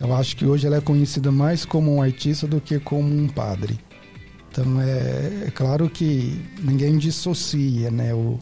Eu 0.00 0.14
acho 0.14 0.34
que 0.34 0.44
hoje 0.46 0.66
ele 0.66 0.74
é 0.76 0.80
conhecido 0.80 1.30
mais 1.30 1.64
como 1.64 1.94
um 1.94 2.02
artista 2.02 2.46
do 2.46 2.60
que 2.60 2.78
como 2.80 3.06
um 3.14 3.28
padre. 3.28 3.78
Então 4.50 4.80
é, 4.80 5.46
é 5.46 5.50
claro 5.54 5.88
que 5.88 6.40
ninguém 6.62 6.98
dissocia, 6.98 7.90
né, 7.90 8.12
o, 8.12 8.38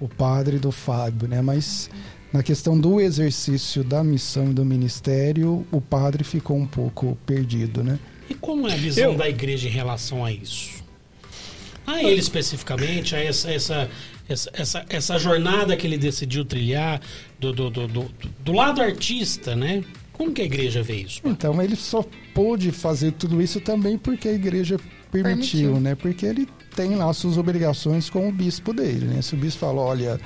o 0.00 0.08
padre 0.08 0.58
do 0.58 0.72
Fábio, 0.72 1.28
né, 1.28 1.40
mas 1.40 1.88
na 2.32 2.42
questão 2.42 2.78
do 2.78 3.00
exercício 3.00 3.84
da 3.84 4.02
missão 4.02 4.50
e 4.50 4.54
do 4.54 4.64
ministério, 4.64 5.66
o 5.70 5.80
padre 5.80 6.24
ficou 6.24 6.56
um 6.56 6.66
pouco 6.66 7.16
perdido, 7.26 7.84
né? 7.84 7.98
E 8.28 8.34
como 8.34 8.66
é 8.66 8.72
a 8.72 8.76
visão 8.76 9.12
Eu- 9.12 9.16
da 9.16 9.28
igreja 9.28 9.68
em 9.68 9.72
relação 9.72 10.24
a 10.24 10.32
isso? 10.32 10.82
A 11.86 12.02
ele 12.02 12.20
especificamente, 12.20 13.14
a 13.14 13.18
essa, 13.22 13.50
essa, 13.50 13.90
essa, 14.28 14.86
essa, 14.88 15.18
jornada 15.18 15.76
que 15.76 15.86
ele 15.86 15.98
decidiu 15.98 16.44
trilhar 16.44 17.00
do, 17.40 17.52
do, 17.52 17.68
do, 17.68 17.88
do, 17.88 18.10
do 18.38 18.52
lado 18.52 18.80
artista, 18.80 19.56
né? 19.56 19.84
Como 20.12 20.32
que 20.32 20.40
a 20.40 20.44
igreja 20.44 20.82
vê 20.82 21.02
isso? 21.02 21.20
Então 21.24 21.60
ele 21.60 21.74
só 21.74 22.04
pôde 22.32 22.70
fazer 22.70 23.12
tudo 23.12 23.42
isso 23.42 23.60
também 23.60 23.98
porque 23.98 24.28
a 24.28 24.32
igreja 24.32 24.78
permitiu, 25.12 25.60
Permitiu. 25.60 25.80
né? 25.80 25.94
Porque 25.94 26.26
ele 26.26 26.48
tem 26.74 26.94
lá 26.96 27.12
suas 27.12 27.36
obrigações 27.38 28.10
com 28.10 28.28
o 28.28 28.32
bispo 28.32 28.72
dele, 28.72 29.04
né? 29.06 29.22
Se 29.22 29.34
o 29.34 29.36
bispo 29.38 29.60
fala, 29.60 29.80
olha, 29.80 30.18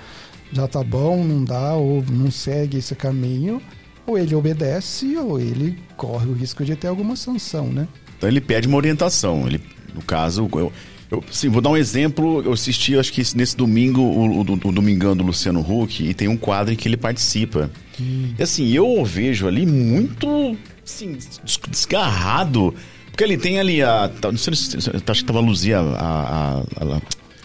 já 0.53 0.67
tá 0.69 0.83
bom, 0.83 1.23
não 1.25 1.45
dá, 1.45 1.75
ou 1.75 2.03
não 2.09 2.31
segue 2.31 2.79
esse 2.79 2.95
caminho, 2.95 3.61
ou 4.07 4.17
ele 4.17 4.35
obedece, 4.35 5.17
ou 5.17 5.39
ele 5.41 5.77
corre 5.97 6.27
o 6.29 6.33
risco 6.33 6.65
de 6.65 6.75
ter 6.77 6.87
alguma 6.87 7.17
sanção, 7.17 7.67
né? 7.67 7.87
Então 8.17 8.29
ele 8.29 8.41
pede 8.41 8.69
uma 8.69 8.77
orientação. 8.77 9.47
Ele, 9.47 9.61
no 9.93 10.01
caso, 10.03 10.49
eu, 10.55 10.73
eu 11.11 11.25
sim, 11.33 11.49
vou 11.49 11.61
dar 11.61 11.71
um 11.71 11.77
exemplo. 11.77 12.41
Eu 12.45 12.53
assisti, 12.53 12.97
acho 12.97 13.13
que 13.13 13.21
nesse 13.37 13.57
domingo, 13.57 14.01
o, 14.01 14.39
o, 14.39 14.41
o 14.41 14.73
Domingão 14.73 15.17
do 15.17 15.25
Luciano 15.25 15.61
Huck, 15.61 16.03
e 16.09 16.15
tem 16.15 16.29
um 16.29 16.37
quadro 16.37 16.73
em 16.73 16.77
que 16.77 16.87
ele 16.89 16.97
participa. 16.97 17.69
E 17.99 18.41
assim, 18.41 18.71
eu 18.71 19.05
vejo 19.05 19.49
ali 19.49 19.67
muito 19.67 20.57
assim, 20.85 21.13
des- 21.13 21.41
desgarrado. 21.69 22.73
Porque 23.16 23.24
ele 23.24 23.38
tem 23.38 23.59
ali 23.59 23.82
a. 23.82 24.10
Não 24.24 24.36
sei 24.36 24.55
se 24.55 24.76
acho 24.76 25.20
que 25.20 25.24
tava 25.24 25.38
a 25.38 25.43
Luzia, 25.43 25.78
a. 25.78 25.80
a, 25.80 26.59
a- 26.59 26.97
a- 26.97 27.01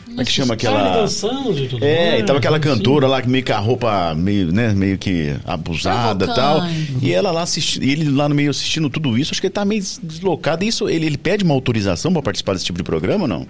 como 0.06 0.20
é 0.22 0.26
que 0.26 0.32
chama 0.34 0.56
aquela. 0.56 0.98
dançando 0.98 1.58
e 1.58 1.70
tudo 1.70 1.86
É, 1.86 2.20
e 2.20 2.24
tava 2.24 2.40
aquela 2.40 2.60
cantora 2.60 3.08
lá, 3.08 3.22
que 3.22 3.30
meio 3.30 3.46
com 3.46 3.54
a 3.54 3.58
roupa 3.60 4.14
meio, 4.14 4.52
né, 4.52 4.74
meio 4.74 4.98
que 4.98 5.34
abusada 5.46 6.26
e 6.26 6.36
tal. 6.36 6.60
E 7.02 7.14
ela 7.14 7.32
lá 7.32 7.44
assistindo, 7.44 7.84
ele 7.84 8.10
lá 8.10 8.28
no 8.28 8.36
meio 8.36 8.50
assistindo 8.50 8.90
tudo 8.90 9.18
isso, 9.18 9.32
acho 9.32 9.40
que 9.40 9.48
ele 9.48 9.54
tá 9.54 9.64
meio 9.64 9.82
deslocado. 10.04 10.66
Isso, 10.66 10.90
ele, 10.90 11.06
ele 11.06 11.18
pede 11.18 11.46
uma 11.46 11.54
autorização 11.54 12.12
pra 12.12 12.22
participar 12.22 12.52
desse 12.52 12.66
tipo 12.66 12.78
de 12.78 12.84
programa 12.84 13.22
ou 13.24 13.28
não? 13.30 13.48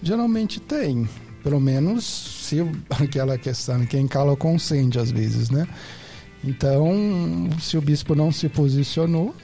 Geralmente 0.00 0.60
tem. 0.60 1.08
Pelo 1.42 1.58
menos 1.58 2.04
se 2.04 2.64
aquela 2.90 3.36
questão, 3.36 3.84
quem 3.84 4.06
cala 4.06 4.36
consente 4.36 5.00
às 5.00 5.10
vezes, 5.10 5.50
né? 5.50 5.66
Então, 6.44 7.48
se 7.60 7.76
o 7.76 7.80
bispo 7.80 8.14
não 8.14 8.30
se 8.30 8.48
posicionou, 8.48 9.34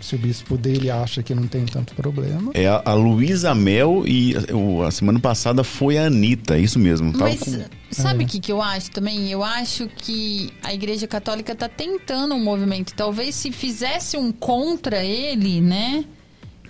se 0.00 0.14
o 0.14 0.18
bispo 0.18 0.56
dele 0.58 0.90
acha 0.90 1.22
que 1.22 1.34
não 1.34 1.46
tem 1.46 1.64
tanto 1.64 1.94
problema, 1.94 2.50
É 2.54 2.66
a, 2.68 2.82
a 2.84 2.94
Luísa 2.94 3.54
Mel 3.54 4.04
e 4.06 4.34
o- 4.52 4.82
a 4.82 4.90
semana 4.90 5.18
passada 5.18 5.64
foi 5.64 5.96
a 5.98 6.06
Anitta, 6.06 6.56
é 6.56 6.60
isso 6.60 6.78
mesmo. 6.78 7.12
Mas 7.16 7.40
com- 7.40 7.64
sabe 7.90 8.22
É. 8.24 8.26
o 8.26 8.28
que, 8.28 8.38
que 8.40 8.52
eu 8.52 8.60
acho 8.60 8.90
também? 8.90 9.30
Eu 9.30 9.42
acho 9.42 9.88
que 9.96 10.50
a 10.62 10.72
Igreja 10.74 11.06
Católica 11.06 11.54
tá 11.54 11.68
tentando 11.68 12.34
um 12.34 12.42
movimento. 12.44 12.92
Talvez 12.94 13.34
se 13.34 13.50
fizesse 13.50 14.16
um 14.16 14.30
contra 14.32 15.02
ele, 15.04 15.60
né? 15.60 16.04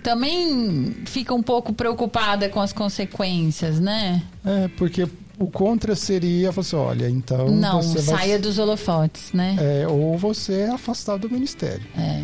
Também 0.02 0.94
fica 1.06 1.34
um 1.34 1.42
pouco 1.42 1.72
preocupada 1.72 2.48
com 2.48 2.60
as 2.60 2.72
consequências, 2.72 3.80
né? 3.80 4.22
é 4.44 4.68
porque 4.76 5.06
o 5.38 5.48
contra 5.50 5.96
seria, 5.96 6.50
você 6.52 6.76
olha, 6.76 7.10
então 7.10 7.50
Não, 7.50 7.82
você 7.82 8.00
vai 8.02 8.18
saia 8.20 8.38
dos 8.38 8.58
holofotes, 8.58 9.32
né? 9.32 9.56
É, 9.58 9.86
ou 9.88 10.16
você 10.16 10.60
é 10.60 10.70
afastado 10.70 11.22
do 11.22 11.30
ministério. 11.30 11.82
É. 11.98 12.22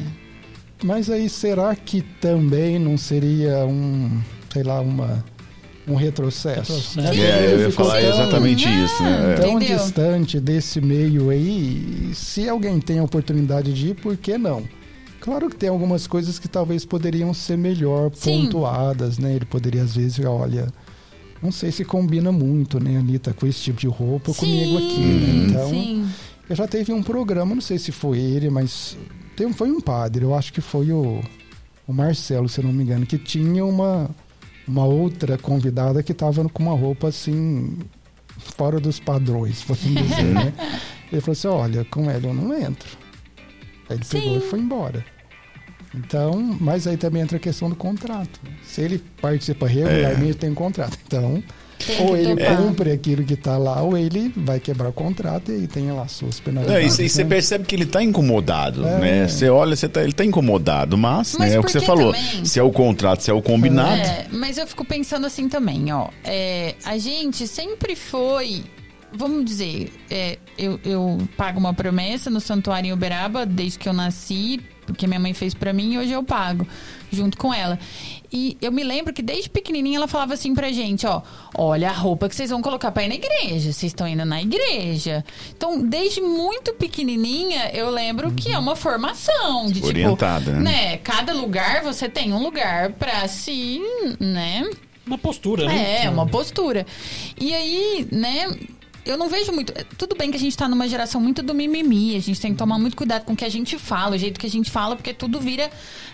Mas 0.85 1.09
aí 1.11 1.29
será 1.29 1.75
que 1.77 2.03
também 2.21 2.79
não 2.79 2.97
seria 2.99 3.65
um, 3.67 4.21
sei 4.53 4.63
lá, 4.63 4.81
uma 4.81 5.25
um 5.87 5.95
retrocesso? 5.95 6.73
Retrocesso. 6.73 7.01
né? 7.01 7.17
É, 7.19 7.55
eu 7.55 7.61
ia 7.61 7.71
falar 7.73 8.01
tão- 8.01 8.09
exatamente 8.11 8.69
isso, 8.69 9.03
né? 9.03 9.33
É. 9.33 9.35
Tão 9.41 9.57
Entendeu? 9.57 9.79
distante 9.79 10.41
desse 10.41 10.81
meio 10.81 11.31
aí, 11.31 12.11
se 12.15 12.49
alguém 12.49 12.81
tem 12.81 12.99
a 12.99 13.05
oportunidade 13.05 13.73
de 13.73 13.89
ir, 13.89 13.95
por 13.95 14.17
que 14.17 14.39
não? 14.39 14.63
Claro 15.21 15.49
que 15.49 15.57
tem 15.57 15.69
algumas 15.69 16.07
coisas 16.07 16.39
que 16.39 16.49
talvez 16.49 16.85
poderiam 16.85 17.33
ser 17.33 17.57
melhor 17.57 18.11
Sim. 18.15 18.43
pontuadas, 18.45 19.19
né? 19.19 19.35
Ele 19.37 19.45
poderia 19.45 19.83
às 19.83 19.95
vezes, 19.95 20.25
olha, 20.25 20.67
não 21.41 21.53
sei 21.53 21.71
se 21.71 21.85
combina 21.85 22.31
muito, 22.33 22.79
né, 22.83 22.97
Anitta, 22.97 23.33
com 23.33 23.47
esse 23.47 23.61
tipo 23.61 23.79
de 23.81 23.87
roupa 23.87 24.33
comigo 24.35 24.79
aqui, 24.79 25.01
né? 25.01 25.47
Então, 25.49 25.69
sim. 25.71 26.09
eu 26.51 26.57
já 26.57 26.67
teve 26.67 26.93
um 26.93 27.03
programa, 27.03 27.55
não 27.55 27.63
sei 27.63 27.79
se 27.79 27.93
foi 27.93 28.19
ele, 28.19 28.51
mas 28.51 28.97
tem, 29.37 29.53
foi 29.53 29.71
um 29.71 29.81
padre, 29.81 30.25
eu 30.25 30.35
acho 30.35 30.53
que 30.53 30.61
foi 30.61 30.93
o, 30.93 31.21
o 31.87 31.93
Marcelo, 31.93 32.49
se 32.49 32.61
eu 32.61 32.65
não 32.65 32.73
me 32.73 32.83
engano, 32.83 33.07
que 33.07 33.19
tinha 33.19 33.65
uma, 33.65 34.11
uma 34.67 34.85
outra 34.85 35.37
convidada 35.39 36.03
que 36.03 36.13
estava 36.13 36.49
com 36.49 36.63
uma 36.63 36.75
roupa 36.77 37.09
assim, 37.09 37.79
fora 38.39 38.79
dos 38.81 38.99
padrões, 39.01 39.63
por 39.63 39.73
assim 39.75 39.95
dizer, 39.95 40.25
né? 40.25 40.53
Ele 41.13 41.21
falou 41.21 41.33
assim: 41.33 41.49
olha, 41.49 41.85
com 41.85 42.11
ela 42.11 42.27
eu 42.27 42.35
não 42.35 42.55
entro. 42.59 42.97
Aí 43.89 43.97
ele 43.97 44.05
pegou 44.07 44.37
e 44.39 44.41
foi 44.41 44.59
embora. 44.61 45.05
Então, 45.95 46.41
mas 46.59 46.87
aí 46.87 46.97
também 46.97 47.21
entra 47.21 47.37
a 47.37 47.41
questão 47.41 47.69
do 47.69 47.77
contrato. 47.77 48.41
né? 48.43 48.51
Se 48.65 48.81
ele 48.81 48.99
participa 49.21 49.67
regularmente, 49.67 50.39
tem 50.39 50.51
um 50.51 50.55
contrato. 50.55 50.99
Então, 51.07 51.43
Tem 51.87 52.01
ou 52.07 52.17
ele 52.17 52.37
topar. 52.37 52.57
cumpre 52.57 52.93
aquilo 52.93 53.25
que 53.25 53.35
está 53.35 53.57
lá, 53.59 53.83
ou 53.83 53.97
ele 53.97 54.33
vai 54.37 54.59
quebrar 54.61 54.89
o 54.89 54.93
contrato 54.93 55.51
e 55.51 55.55
aí 55.57 55.67
tem 55.67 55.91
lá 55.93 56.07
suas 56.09 56.39
É, 56.39 56.43
penalidades. 56.43 56.99
e 56.99 57.09
você 57.09 57.23
né? 57.25 57.29
percebe 57.31 57.65
que 57.65 57.75
ele 57.75 57.87
tá 57.87 58.03
incomodado, 58.03 58.87
É. 58.87 58.99
né? 58.99 59.29
Você 59.29 59.49
olha, 59.51 59.75
você 59.77 59.89
tá, 59.89 60.03
ele 60.03 60.13
tá 60.13 60.25
incomodado, 60.25 60.97
mas, 60.97 61.35
Mas 61.39 61.51
né, 61.51 61.57
é 61.57 61.61
o 61.61 61.65
que 61.65 61.73
você 61.73 61.81
falou. 61.81 62.13
também? 62.13 62.45
Se 62.45 62.59
é 62.59 62.63
o 62.63 62.71
contrato, 62.71 63.23
se 63.23 63.31
é 63.31 63.35
o 63.35 63.43
combinado. 63.43 64.01
É, 64.01 64.27
mas 64.31 64.59
eu 64.59 64.67
fico 64.67 64.85
pensando 64.85 65.27
assim 65.27 65.49
também, 65.49 65.93
ó. 65.93 66.09
É, 66.25 66.75
a 66.85 66.97
gente 66.99 67.47
sempre 67.47 67.97
foi. 67.97 68.63
Vamos 69.15 69.45
dizer, 69.45 69.93
é, 70.11 70.39
eu, 70.57 70.81
eu 70.85 71.19
pago 71.37 71.61
uma 71.61 71.75
promessa 71.75 72.31
no 72.31 72.41
Santuário 72.41 72.89
em 72.89 72.93
Uberaba 72.93 73.45
desde 73.45 73.79
que 73.79 73.87
eu 73.87 73.93
nasci, 73.93 74.59
porque 74.87 75.07
minha 75.07 75.21
mãe 75.21 75.35
fez 75.35 75.53
pra 75.53 75.71
mim 75.71 75.93
e 75.93 75.99
hoje 75.99 76.13
eu 76.13 76.23
pago, 76.23 76.67
junto 77.11 77.37
com 77.37 77.53
ela. 77.53 77.79
E 78.33 78.57
eu 78.63 78.73
me 78.73 78.83
lembro 78.83 79.13
que 79.13 79.23
desde 79.23 79.51
pequenininha 79.51 79.99
ela 79.99 80.09
falava 80.09 80.35
assim 80.35 80.55
pra 80.55 80.73
gente, 80.73 81.07
ó, 81.07 81.21
olha 81.57 81.91
a 81.91 81.93
roupa 81.93 82.29
que 82.29 82.35
vocês 82.35 82.51
vão 82.51 82.63
colocar 82.63 82.91
pra 82.91 83.05
ir 83.05 83.09
na 83.09 83.15
igreja, 83.15 83.73
vocês 83.73 83.85
estão 83.85 84.09
indo 84.09 84.25
na 84.25 84.41
igreja. 84.41 85.25
Então, 85.55 85.81
desde 85.87 86.21
muito 86.21 86.73
pequenininha, 86.75 87.71
eu 87.75 87.91
lembro 87.91 88.33
que 88.33 88.51
é 88.51 88.59
uma 88.59 88.75
formação 88.75 89.67
de 89.67 89.85
Orientada, 89.85 90.47
tipo, 90.47 90.57
né? 90.57 90.93
né? 90.93 90.97
Cada 90.99 91.35
lugar 91.35 91.83
você 91.83 92.09
tem 92.09 92.33
um 92.33 92.43
lugar 92.43 92.93
pra 92.93 93.29
se, 93.29 93.81
né? 94.19 94.69
Uma 95.07 95.19
postura, 95.19 95.67
né? 95.67 96.05
É, 96.05 96.11
uma 96.11 96.27
postura. 96.27 96.87
E 97.39 97.53
aí, 97.53 98.07
né? 98.11 98.47
Eu 99.05 99.19
não 99.19 99.29
vejo 99.29 99.51
muito. 99.53 99.73
Tudo 99.99 100.15
bem 100.17 100.31
que 100.31 100.37
a 100.37 100.41
gente 100.41 100.57
tá 100.57 100.69
numa 100.69 100.87
geração 100.89 101.21
muito 101.21 101.43
do 101.43 101.53
mimimi, 101.53 102.15
a 102.17 102.21
gente 102.21 102.41
tem 102.41 102.53
que 102.53 102.59
tomar 102.59 102.79
muito 102.79 102.97
cuidado 102.97 103.25
com 103.25 103.33
o 103.33 103.37
que 103.37 103.45
a 103.45 103.49
gente 103.49 103.77
fala, 103.77 104.15
o 104.15 104.19
jeito 104.19 104.39
que 104.39 104.47
a 104.47 104.51
gente 104.51 104.71
fala, 104.71 104.95
porque 104.95 105.13
tudo 105.13 105.41
vira, 105.41 105.69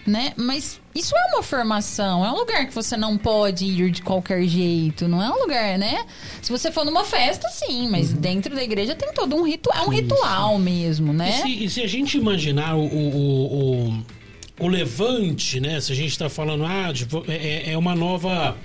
né? 0.07 0.33
Mas 0.37 0.81
isso 0.95 1.15
é 1.15 1.35
uma 1.35 1.43
formação, 1.43 2.25
é 2.25 2.31
um 2.33 2.37
lugar 2.37 2.67
que 2.67 2.75
você 2.75 2.97
não 2.97 3.19
pode 3.19 3.67
ir 3.67 3.91
de 3.91 4.01
qualquer 4.01 4.43
jeito, 4.45 5.07
não 5.07 5.23
é 5.23 5.29
um 5.31 5.39
lugar, 5.43 5.79
né? 5.79 6.07
Se 6.41 6.51
você 6.51 6.73
for 6.73 6.85
numa 6.85 7.05
festa, 7.05 7.47
sim, 7.51 7.89
mas 7.91 8.13
dentro 8.13 8.55
da 8.55 8.65
igreja 8.65 8.95
tem 8.95 9.13
todo 9.13 9.37
um 9.37 9.43
ritual, 9.43 9.77
é 9.77 9.83
um 9.87 9.91
ritual 9.91 10.59
mesmo, 10.59 11.13
E 11.13 11.17
né? 11.17 11.33
se, 11.43 11.65
e 11.65 11.69
se 11.69 11.83
a 11.83 11.87
gente 11.87 12.17
imaginar 12.17 12.75
o, 12.75 12.81
o, 12.87 13.89
o, 13.91 14.05
o- 14.61 14.69
levante, 14.69 15.61
né? 15.61 15.79
Se 15.81 15.93
a 15.93 15.95
gente 15.95 16.11
está 16.13 16.31
falando, 16.31 16.65
ah, 16.65 16.91
de 16.91 17.05
vo- 17.05 17.25
é, 17.29 17.71
é 17.73 17.77
uma 17.77 17.95
nova. 17.95 18.57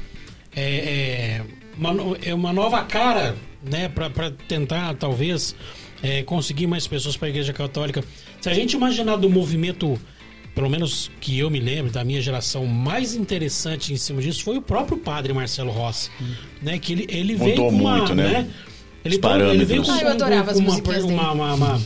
É, 0.56 0.62
é, 0.62 1.42
uma, 1.78 2.18
é 2.24 2.34
uma 2.34 2.52
nova 2.54 2.84
cara, 2.84 3.36
né? 3.64 3.90
Para 3.90 4.32
tentar, 4.48 4.94
talvez, 4.96 5.56
é, 6.02 6.24
conseguir 6.24 6.68
mais 6.68 6.86
pessoas 6.88 7.16
para 7.18 7.28
a 7.28 7.30
Igreja 7.30 7.54
Católica. 7.54 8.04
Se 8.42 8.50
a 8.50 8.54
gente 8.54 8.74
imaginar 8.74 9.16
do 9.16 9.30
movimento, 9.30 10.00
pelo 10.54 10.70
menos 10.70 11.10
que 11.22 11.38
eu 11.40 11.50
me 11.50 11.60
lembro, 11.60 11.92
da 11.92 12.04
minha 12.04 12.22
geração, 12.22 12.66
mais 12.66 13.16
interessante 13.16 13.92
em 13.94 13.98
cima 13.98 14.22
disso 14.22 14.44
foi 14.44 14.58
o 14.58 14.62
próprio 14.62 14.98
padre 14.98 15.34
Marcelo 15.34 15.72
Rossi, 15.72 16.10
né? 16.62 16.78
Que 16.78 16.94
ele, 16.94 17.06
ele 17.10 17.36
veio 17.36 17.50
Mudou 17.52 17.70
com 17.72 17.76
uma. 17.78 17.98
muito, 17.98 18.16
né? 18.16 18.48
Ele, 19.06 19.18
Os 19.18 19.52
ele 19.54 19.66
veio 19.66 19.84
com, 19.84 19.92
Ah, 19.92 20.02
eu 20.02 20.08
adorava 20.10 20.52
as 20.52 20.58
com 20.58 20.64
uma, 20.64 20.70
musiquinhas 20.70 21.04
dele. 21.04 21.14
uma, 21.14 21.32
uma- 21.34 21.54
uma- 21.56 21.82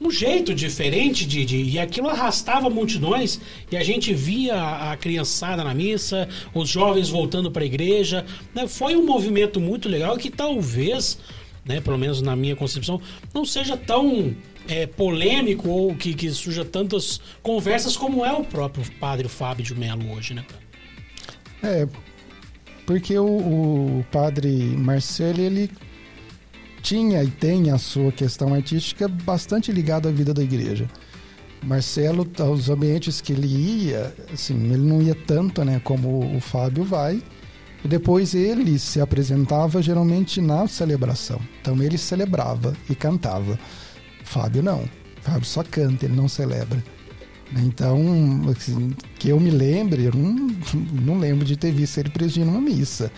um 0.00 0.10
jeito 0.10 0.54
diferente 0.54 1.24
de, 1.26 1.44
de- 1.44 1.62
E 1.62 1.78
aquilo 1.78 2.08
arrastava 2.08 2.68
multidões 2.68 3.40
e 3.70 3.76
a 3.76 3.82
gente 3.82 4.12
via 4.12 4.54
a, 4.54 4.92
a 4.92 4.96
criançada 4.96 5.64
na 5.64 5.72
missa, 5.74 6.28
os 6.54 6.68
jovens 6.68 7.08
voltando 7.08 7.50
para 7.50 7.62
a 7.62 7.66
igreja. 7.66 8.24
né? 8.54 8.66
Foi 8.68 8.94
um 8.94 9.04
movimento 9.06 9.58
muito 9.60 9.88
legal 9.88 10.16
que 10.18 10.30
talvez, 10.30 11.18
né, 11.64 11.80
pelo 11.80 11.96
menos 11.96 12.20
na 12.20 12.36
minha 12.36 12.54
concepção, 12.54 13.00
não 13.32 13.44
seja 13.46 13.74
tão 13.76 14.34
é, 14.68 14.86
polêmico 14.86 15.68
ou 15.68 15.94
que, 15.94 16.12
que 16.12 16.30
surja 16.30 16.64
tantas 16.64 17.20
conversas 17.42 17.96
como 17.96 18.24
é 18.24 18.32
o 18.32 18.44
próprio 18.44 18.84
padre 19.00 19.28
Fábio 19.28 19.64
de 19.64 19.74
Mello 19.74 20.12
hoje, 20.12 20.34
né? 20.34 20.44
É, 21.62 21.88
porque 22.84 23.18
o, 23.18 23.24
o 23.26 24.06
padre 24.12 24.50
Marcelo, 24.52 25.40
ele 25.40 25.70
tinha 26.86 27.24
e 27.24 27.28
tem 27.28 27.70
a 27.70 27.78
sua 27.78 28.12
questão 28.12 28.54
artística 28.54 29.08
bastante 29.08 29.72
ligada 29.72 30.08
à 30.08 30.12
vida 30.12 30.32
da 30.32 30.40
igreja. 30.40 30.88
Marcelo, 31.64 32.24
aos 32.38 32.68
ambientes 32.70 33.20
que 33.20 33.32
ele 33.32 33.48
ia, 33.48 34.14
assim, 34.32 34.54
ele 34.72 34.86
não 34.86 35.02
ia 35.02 35.14
tanto, 35.14 35.64
né, 35.64 35.80
como 35.82 36.36
o 36.36 36.40
Fábio 36.40 36.84
vai. 36.84 37.20
E 37.84 37.88
depois 37.88 38.34
ele 38.34 38.78
se 38.78 39.00
apresentava 39.00 39.82
geralmente 39.82 40.40
na 40.40 40.68
celebração. 40.68 41.40
Então 41.60 41.82
ele 41.82 41.98
celebrava 41.98 42.72
e 42.88 42.94
cantava. 42.94 43.58
Fábio 44.22 44.62
não. 44.62 44.88
Fábio 45.22 45.44
só 45.44 45.64
canta, 45.64 46.04
ele 46.04 46.14
não 46.14 46.28
celebra. 46.28 46.82
Então, 47.64 48.00
assim, 48.48 48.94
que 49.18 49.28
eu 49.28 49.40
me 49.40 49.50
lembre, 49.50 50.04
eu 50.04 50.12
não, 50.14 50.48
não 51.04 51.18
lembro 51.18 51.44
de 51.44 51.56
ter 51.56 51.72
visto 51.72 51.98
ele 51.98 52.10
presidindo 52.10 52.50
uma 52.50 52.60
missa. 52.60 53.10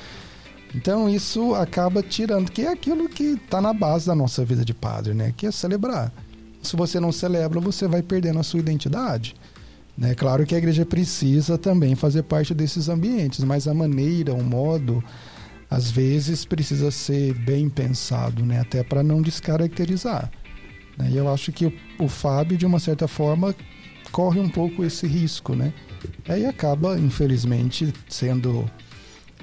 Então 0.74 1.08
isso 1.08 1.54
acaba 1.54 2.02
tirando, 2.02 2.50
que 2.50 2.62
é 2.62 2.68
aquilo 2.68 3.08
que 3.08 3.34
está 3.44 3.60
na 3.60 3.72
base 3.72 4.06
da 4.06 4.14
nossa 4.14 4.44
vida 4.44 4.64
de 4.64 4.74
padre, 4.74 5.14
né? 5.14 5.32
Que 5.36 5.46
é 5.46 5.50
celebrar. 5.50 6.12
Se 6.62 6.76
você 6.76 7.00
não 7.00 7.12
celebra, 7.12 7.60
você 7.60 7.86
vai 7.86 8.02
perdendo 8.02 8.38
a 8.38 8.42
sua 8.42 8.60
identidade. 8.60 9.34
Né? 9.96 10.14
Claro 10.14 10.46
que 10.46 10.54
a 10.54 10.58
igreja 10.58 10.84
precisa 10.84 11.58
também 11.58 11.94
fazer 11.94 12.22
parte 12.22 12.54
desses 12.54 12.88
ambientes, 12.88 13.42
mas 13.42 13.66
a 13.66 13.74
maneira, 13.74 14.32
o 14.32 14.44
modo, 14.44 15.02
às 15.70 15.90
vezes 15.90 16.44
precisa 16.44 16.90
ser 16.90 17.34
bem 17.34 17.68
pensado, 17.68 18.44
né? 18.44 18.60
Até 18.60 18.82
para 18.82 19.02
não 19.02 19.20
descaracterizar. 19.20 20.30
Né? 20.96 21.10
E 21.12 21.16
eu 21.16 21.32
acho 21.32 21.50
que 21.50 21.66
o, 21.66 21.72
o 21.98 22.08
Fábio, 22.08 22.56
de 22.56 22.66
uma 22.66 22.78
certa 22.78 23.08
forma, 23.08 23.54
corre 24.12 24.38
um 24.38 24.48
pouco 24.48 24.84
esse 24.84 25.06
risco, 25.06 25.54
né? 25.54 25.72
Aí 26.28 26.46
acaba, 26.46 26.98
infelizmente, 26.98 27.92
sendo 28.08 28.70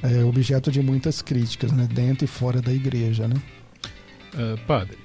é, 0.04 0.24
objeto 0.24 0.72
de 0.72 0.82
muitas 0.82 1.22
críticas, 1.22 1.72
né? 1.72 1.88
Dentro 1.92 2.26
e 2.26 2.28
fora 2.28 2.62
da 2.62 2.74
igreja, 2.74 3.28
né? 3.28 3.36
Uh, 4.34 4.58
padre, 4.66 4.98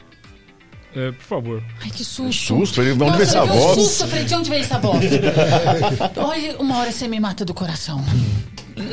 é, 0.95 1.13
por 1.13 1.23
favor. 1.23 1.63
Ai, 1.81 1.91
que 1.91 2.05
susto. 2.05 2.57
Susto, 2.57 2.83
ele 2.83 2.93
onde 2.93 3.13
veio 3.13 3.23
essa 3.23 3.45
voz? 3.45 3.81
susto, 3.81 4.05
eu 4.05 4.09
falei, 4.09 4.25
de 4.25 4.35
onde 4.35 4.51
veio 4.51 4.63
essa 4.63 4.79
voz? 4.79 5.05
Olha, 6.17 6.59
uma 6.59 6.79
hora 6.79 6.91
você 6.91 7.07
me 7.07 7.21
mata 7.21 7.45
do 7.45 7.55
coração. 7.55 8.05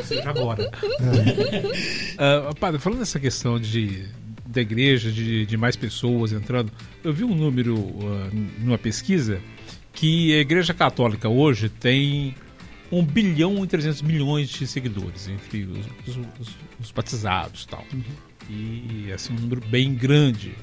Seja 0.03 0.29
agora. 0.29 0.69
Uh, 2.13 2.53
padre, 2.59 2.79
falando 2.79 2.99
dessa 2.99 3.19
questão 3.19 3.59
de, 3.59 4.05
da 4.45 4.61
igreja, 4.61 5.11
de, 5.11 5.45
de 5.45 5.57
mais 5.57 5.75
pessoas 5.75 6.31
entrando, 6.31 6.71
eu 7.03 7.11
vi 7.11 7.23
um 7.23 7.33
número 7.33 7.75
uh, 7.75 8.29
numa 8.59 8.77
pesquisa 8.77 9.39
que 9.91 10.35
a 10.35 10.39
igreja 10.41 10.75
católica 10.75 11.27
hoje 11.27 11.67
tem 11.67 12.35
1 12.91 13.03
bilhão 13.03 13.63
e 13.63 13.67
300 13.67 14.01
milhões 14.01 14.49
de 14.49 14.65
seguidores 14.65 15.27
entre 15.27 15.63
os, 15.63 15.85
os, 16.07 16.17
os, 16.39 16.55
os 16.79 16.91
batizados 16.91 17.63
e 17.63 17.67
tal. 17.67 17.85
Uhum. 17.93 18.03
E 18.49 19.11
assim, 19.11 19.33
um 19.33 19.39
número 19.39 19.61
bem 19.61 19.93
grande. 19.93 20.55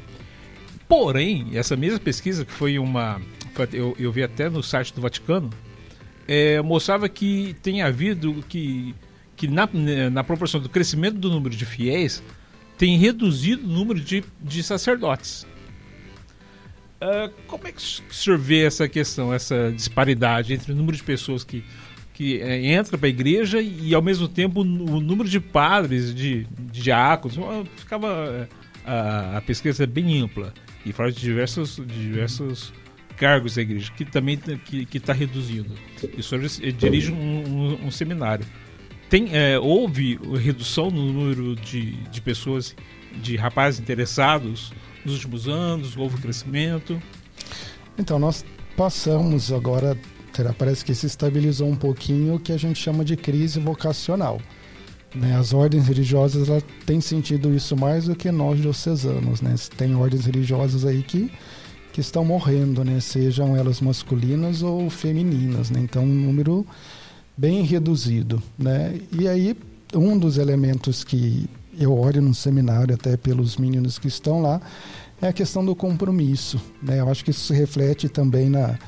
Porém, 0.88 1.48
essa 1.54 1.76
mesma 1.76 1.98
pesquisa, 1.98 2.44
que 2.44 2.52
foi 2.52 2.78
uma. 2.78 3.20
Eu, 3.72 3.94
eu 3.98 4.10
vi 4.10 4.22
até 4.22 4.48
no 4.48 4.62
site 4.62 4.94
do 4.94 5.00
Vaticano, 5.00 5.50
é, 6.26 6.60
mostrava 6.62 7.08
que 7.08 7.54
tem 7.62 7.82
havido 7.82 8.44
que, 8.48 8.94
que 9.36 9.46
na, 9.46 9.68
na 10.10 10.24
proporção 10.24 10.60
do 10.60 10.68
crescimento 10.68 11.16
do 11.16 11.30
número 11.30 11.54
de 11.54 11.64
fiéis, 11.64 12.22
tem 12.76 12.98
reduzido 12.98 13.64
o 13.64 13.70
número 13.70 14.00
de, 14.00 14.24
de 14.40 14.62
sacerdotes. 14.62 15.46
Uh, 17.00 17.30
como 17.46 17.66
é 17.68 17.72
que 17.72 17.80
o 17.80 18.14
senhor 18.14 18.38
vê 18.38 18.64
essa 18.64 18.88
questão, 18.88 19.32
essa 19.32 19.70
disparidade 19.72 20.54
entre 20.54 20.72
o 20.72 20.74
número 20.74 20.96
de 20.96 21.02
pessoas 21.02 21.44
que, 21.44 21.62
que 22.14 22.40
é, 22.40 22.64
entra 22.72 22.96
para 22.96 23.08
a 23.08 23.10
igreja 23.10 23.60
e, 23.60 23.94
ao 23.94 24.00
mesmo 24.00 24.26
tempo, 24.28 24.60
o 24.60 24.64
número 25.00 25.28
de 25.28 25.40
padres, 25.40 26.14
de, 26.14 26.46
de 26.72 26.82
diáconos? 26.82 27.36
Ficava 27.76 28.48
a, 28.86 29.38
a 29.38 29.40
pesquisa 29.42 29.86
bem 29.86 30.22
ampla 30.22 30.54
e 30.86 30.92
fala 30.92 31.10
de 31.10 31.20
diversos, 31.20 31.80
diversos 31.86 32.72
cargos 33.16 33.56
da 33.56 33.62
igreja, 33.62 33.92
que 33.96 34.04
também 34.04 34.38
que 34.38 34.96
está 34.96 35.12
reduzindo. 35.12 35.74
E 36.16 36.20
o 36.20 36.22
senhor 36.22 36.46
dirige 36.72 37.12
um, 37.12 37.16
um, 37.16 37.86
um 37.86 37.90
seminário. 37.90 38.46
Tem, 39.10 39.28
é, 39.32 39.58
houve 39.58 40.18
redução 40.40 40.90
no 40.90 41.12
número 41.12 41.56
de, 41.56 41.92
de 42.10 42.20
pessoas, 42.20 42.74
de 43.22 43.36
rapazes 43.36 43.80
interessados 43.80 44.72
nos 45.04 45.14
últimos 45.14 45.48
anos? 45.48 45.96
Houve 45.96 46.20
crescimento? 46.20 47.00
Então, 47.98 48.18
nós 48.18 48.44
passamos 48.76 49.52
agora, 49.52 49.96
parece 50.56 50.84
que 50.84 50.94
se 50.94 51.06
estabilizou 51.06 51.68
um 51.68 51.76
pouquinho 51.76 52.34
o 52.34 52.40
que 52.40 52.52
a 52.52 52.56
gente 52.56 52.80
chama 52.80 53.04
de 53.04 53.16
crise 53.16 53.60
vocacional. 53.60 54.40
Né? 55.14 55.36
As 55.36 55.52
ordens 55.52 55.86
religiosas 55.86 56.48
ela 56.48 56.62
têm 56.84 57.00
sentido 57.00 57.54
isso 57.54 57.76
mais 57.76 58.06
do 58.06 58.16
que 58.16 58.30
nós 58.32 58.60
diocesanos. 58.60 59.40
Né? 59.40 59.54
Tem 59.76 59.94
ordens 59.94 60.26
religiosas 60.26 60.84
aí 60.84 61.02
que, 61.02 61.30
que 61.92 62.00
estão 62.00 62.24
morrendo, 62.24 62.84
né? 62.84 62.98
sejam 63.00 63.56
elas 63.56 63.80
masculinas 63.80 64.62
ou 64.62 64.90
femininas. 64.90 65.70
Né? 65.70 65.80
Então, 65.80 66.02
um 66.02 66.06
número 66.06 66.66
bem 67.36 67.62
reduzido. 67.62 68.42
Né? 68.58 69.00
E 69.12 69.28
aí, 69.28 69.56
um 69.94 70.18
dos 70.18 70.36
elementos 70.36 71.04
que 71.04 71.48
eu 71.78 71.96
olho 71.96 72.20
no 72.20 72.34
seminário, 72.34 72.94
até 72.94 73.16
pelos 73.16 73.56
meninos 73.56 73.98
que 73.98 74.08
estão 74.08 74.42
lá, 74.42 74.60
é 75.22 75.28
a 75.28 75.32
questão 75.32 75.64
do 75.64 75.76
compromisso. 75.76 76.60
Né? 76.82 77.00
Eu 77.00 77.08
acho 77.08 77.24
que 77.24 77.30
isso 77.30 77.46
se 77.46 77.54
reflete 77.54 78.08
também 78.08 78.50
na, 78.50 78.78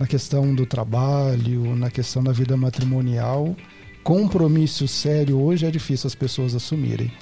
na 0.00 0.06
questão 0.06 0.52
do 0.52 0.66
trabalho, 0.66 1.76
na 1.76 1.90
questão 1.90 2.24
da 2.24 2.32
vida 2.32 2.56
matrimonial 2.56 3.54
compromisso 4.02 4.88
sério 4.88 5.38
hoje 5.38 5.66
é 5.66 5.70
difícil 5.70 6.06
as 6.06 6.14
pessoas 6.14 6.54
assumirem. 6.54 7.12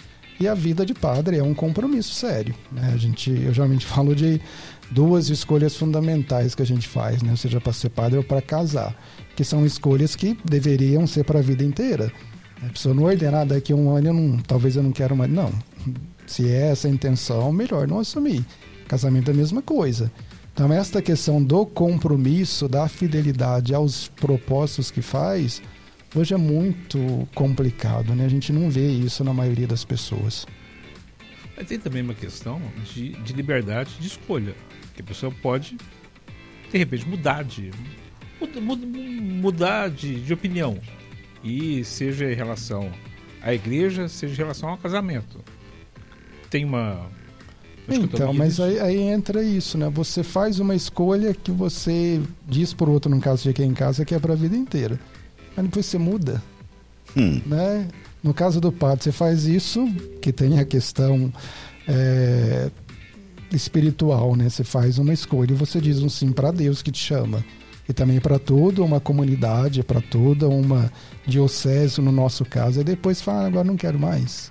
E 0.41 0.47
a 0.47 0.55
vida 0.55 0.87
de 0.87 0.95
padre 0.95 1.37
é 1.37 1.43
um 1.43 1.53
compromisso 1.53 2.15
sério. 2.15 2.55
Né? 2.71 2.93
A 2.95 2.97
gente, 2.97 3.31
eu 3.31 3.53
geralmente 3.53 3.85
falo 3.87 4.15
de 4.15 4.41
duas 4.91 5.29
escolhas 5.29 5.77
fundamentais 5.77 6.55
que 6.55 6.63
a 6.63 6.67
gente 6.67 6.87
faz, 6.87 7.23
né? 7.23 7.35
seja 7.35 7.61
para 7.61 7.73
ser 7.73 7.89
padre 7.89 8.19
ou 8.19 8.25
para 8.25 8.41
casar, 8.41 8.97
que 9.35 9.43
são 9.43 9.67
escolhas 9.67 10.15
que 10.15 10.39
deveriam 10.45 11.07
ser 11.07 11.25
para 11.25 11.41
a 11.41 11.43
vida 11.43 11.65
inteira. 11.65 12.13
A 12.63 12.71
pessoa 12.71 12.95
não 12.95 13.05
ordenar 13.05 13.47
daqui 13.47 13.73
a 13.73 13.77
um 13.77 13.91
ano, 13.91 14.09
eu 14.09 14.15
não, 14.15 14.39
talvez 14.39 14.77
eu 14.77 14.83
não 14.83 14.93
quero 14.93 15.17
mais. 15.17 15.31
Não. 15.31 15.53
Se 16.27 16.49
é 16.49 16.71
essa 16.71 16.89
a 16.89 16.91
intenção, 16.91 17.53
melhor 17.53 17.87
não 17.89 18.01
assumir. 18.01 18.45
Casamento 18.87 19.31
é 19.31 19.35
a 19.35 19.37
mesma 19.37 19.63
coisa. 19.63 20.11
Então, 20.59 20.73
esta 20.73 21.01
questão 21.01 21.41
do 21.41 21.65
compromisso, 21.65 22.69
da 22.69 22.89
fidelidade 22.89 23.73
aos 23.73 24.09
propósitos 24.09 24.91
que 24.91 25.01
faz, 25.01 25.63
hoje 26.13 26.35
é 26.35 26.37
muito 26.37 27.29
complicado, 27.33 28.13
né? 28.13 28.25
A 28.25 28.29
gente 28.29 28.53
não 28.53 28.69
vê 28.69 28.91
isso 28.91 29.23
na 29.23 29.33
maioria 29.33 29.69
das 29.69 29.85
pessoas. 29.85 30.49
Mas 31.57 31.65
tem 31.69 31.79
também 31.79 32.03
uma 32.03 32.13
questão 32.13 32.61
de, 32.93 33.11
de 33.11 33.33
liberdade 33.35 33.95
de 34.01 34.09
escolha. 34.09 34.53
Que 34.97 35.03
a 35.03 35.05
pessoa 35.05 35.33
pode, 35.41 35.77
de 36.73 36.77
repente, 36.77 37.07
mudar 37.07 37.45
de. 37.45 37.71
mudar 39.41 39.89
de, 39.91 40.21
de 40.21 40.35
opinião. 40.35 40.77
E 41.45 41.85
seja 41.85 42.33
em 42.33 42.35
relação 42.35 42.91
à 43.41 43.55
igreja, 43.55 44.09
seja 44.09 44.35
em 44.35 44.39
relação 44.39 44.71
ao 44.71 44.77
casamento. 44.77 45.39
Tem 46.51 46.65
uma. 46.65 47.09
Então, 47.91 48.33
mas 48.35 48.61
aí, 48.61 48.79
aí, 48.79 48.99
entra 48.99 49.43
isso, 49.43 49.79
né? 49.79 49.89
Você 49.91 50.23
faz 50.23 50.59
uma 50.59 50.75
escolha 50.75 51.33
que 51.33 51.51
você 51.51 52.21
diz 52.47 52.75
por 52.75 52.89
outro, 52.89 53.11
no 53.11 53.21
caso 53.21 53.45
de 53.45 53.53
quem 53.53 53.71
em 53.71 53.75
casa, 53.75 54.05
que 54.05 54.15
é 54.15 54.19
para 54.19 54.35
a 54.35 54.37
vida 54.37 54.57
inteira 54.57 55.01
mas 55.59 55.67
depois 55.67 55.87
você 55.87 55.99
muda. 55.99 56.43
Hum. 57.17 57.41
Né? 57.45 57.89
No 58.23 58.33
caso 58.33 58.61
do 58.61 58.71
padre, 58.71 59.03
você 59.03 59.13
faz 59.13 59.45
isso, 59.45 59.89
que 60.23 60.33
tem 60.33 60.61
a 60.61 60.65
questão 60.65 61.33
é, 61.87 62.71
espiritual, 63.53 64.37
né? 64.37 64.49
Você 64.49 64.63
faz 64.63 64.99
uma 64.99 65.13
escolha 65.13 65.53
e 65.53 65.57
você 65.57 65.81
diz 65.81 66.01
um 66.01 66.09
sim 66.09 66.31
para 66.31 66.53
Deus 66.53 66.81
que 66.81 66.93
te 66.93 66.99
chama. 67.01 67.45
E 67.89 67.93
também 67.93 68.21
para 68.21 68.39
toda 68.39 68.83
uma 68.83 69.01
comunidade, 69.01 69.83
para 69.83 70.01
toda 70.01 70.49
uma 70.49 70.93
diocese, 71.27 72.01
no 72.01 72.13
nosso 72.13 72.45
caso. 72.45 72.81
E 72.81 72.85
depois 72.85 73.21
fala, 73.21 73.47
agora 73.47 73.65
não 73.65 73.77
quero 73.77 73.99
mais. 73.99 74.51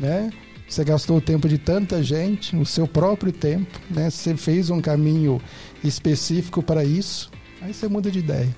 Né? 0.00 0.32
Você 0.68 0.84
gastou 0.84 1.16
o 1.16 1.20
tempo 1.20 1.48
de 1.48 1.56
tanta 1.56 2.02
gente, 2.02 2.54
o 2.54 2.66
seu 2.66 2.86
próprio 2.86 3.32
tempo, 3.32 3.80
né? 3.90 4.10
Você 4.10 4.36
fez 4.36 4.68
um 4.68 4.80
caminho 4.80 5.40
específico 5.82 6.62
para 6.62 6.84
isso, 6.84 7.30
aí 7.62 7.72
você 7.72 7.88
muda 7.88 8.10
de 8.10 8.18
ideia. 8.18 8.54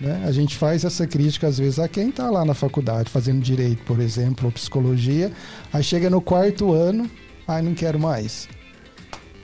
Né? 0.00 0.22
A 0.24 0.32
gente 0.32 0.56
faz 0.56 0.82
essa 0.82 1.06
crítica 1.06 1.46
às 1.46 1.58
vezes 1.58 1.78
a 1.78 1.86
quem 1.86 2.08
está 2.08 2.30
lá 2.30 2.44
na 2.44 2.54
faculdade 2.54 3.10
fazendo 3.10 3.40
direito, 3.40 3.82
por 3.84 4.00
exemplo, 4.00 4.46
ou 4.46 4.52
psicologia, 4.52 5.30
aí 5.70 5.82
chega 5.82 6.08
no 6.08 6.22
quarto 6.22 6.72
ano, 6.72 7.08
aí 7.46 7.62
não 7.62 7.74
quero 7.74 8.00
mais. 8.00 8.48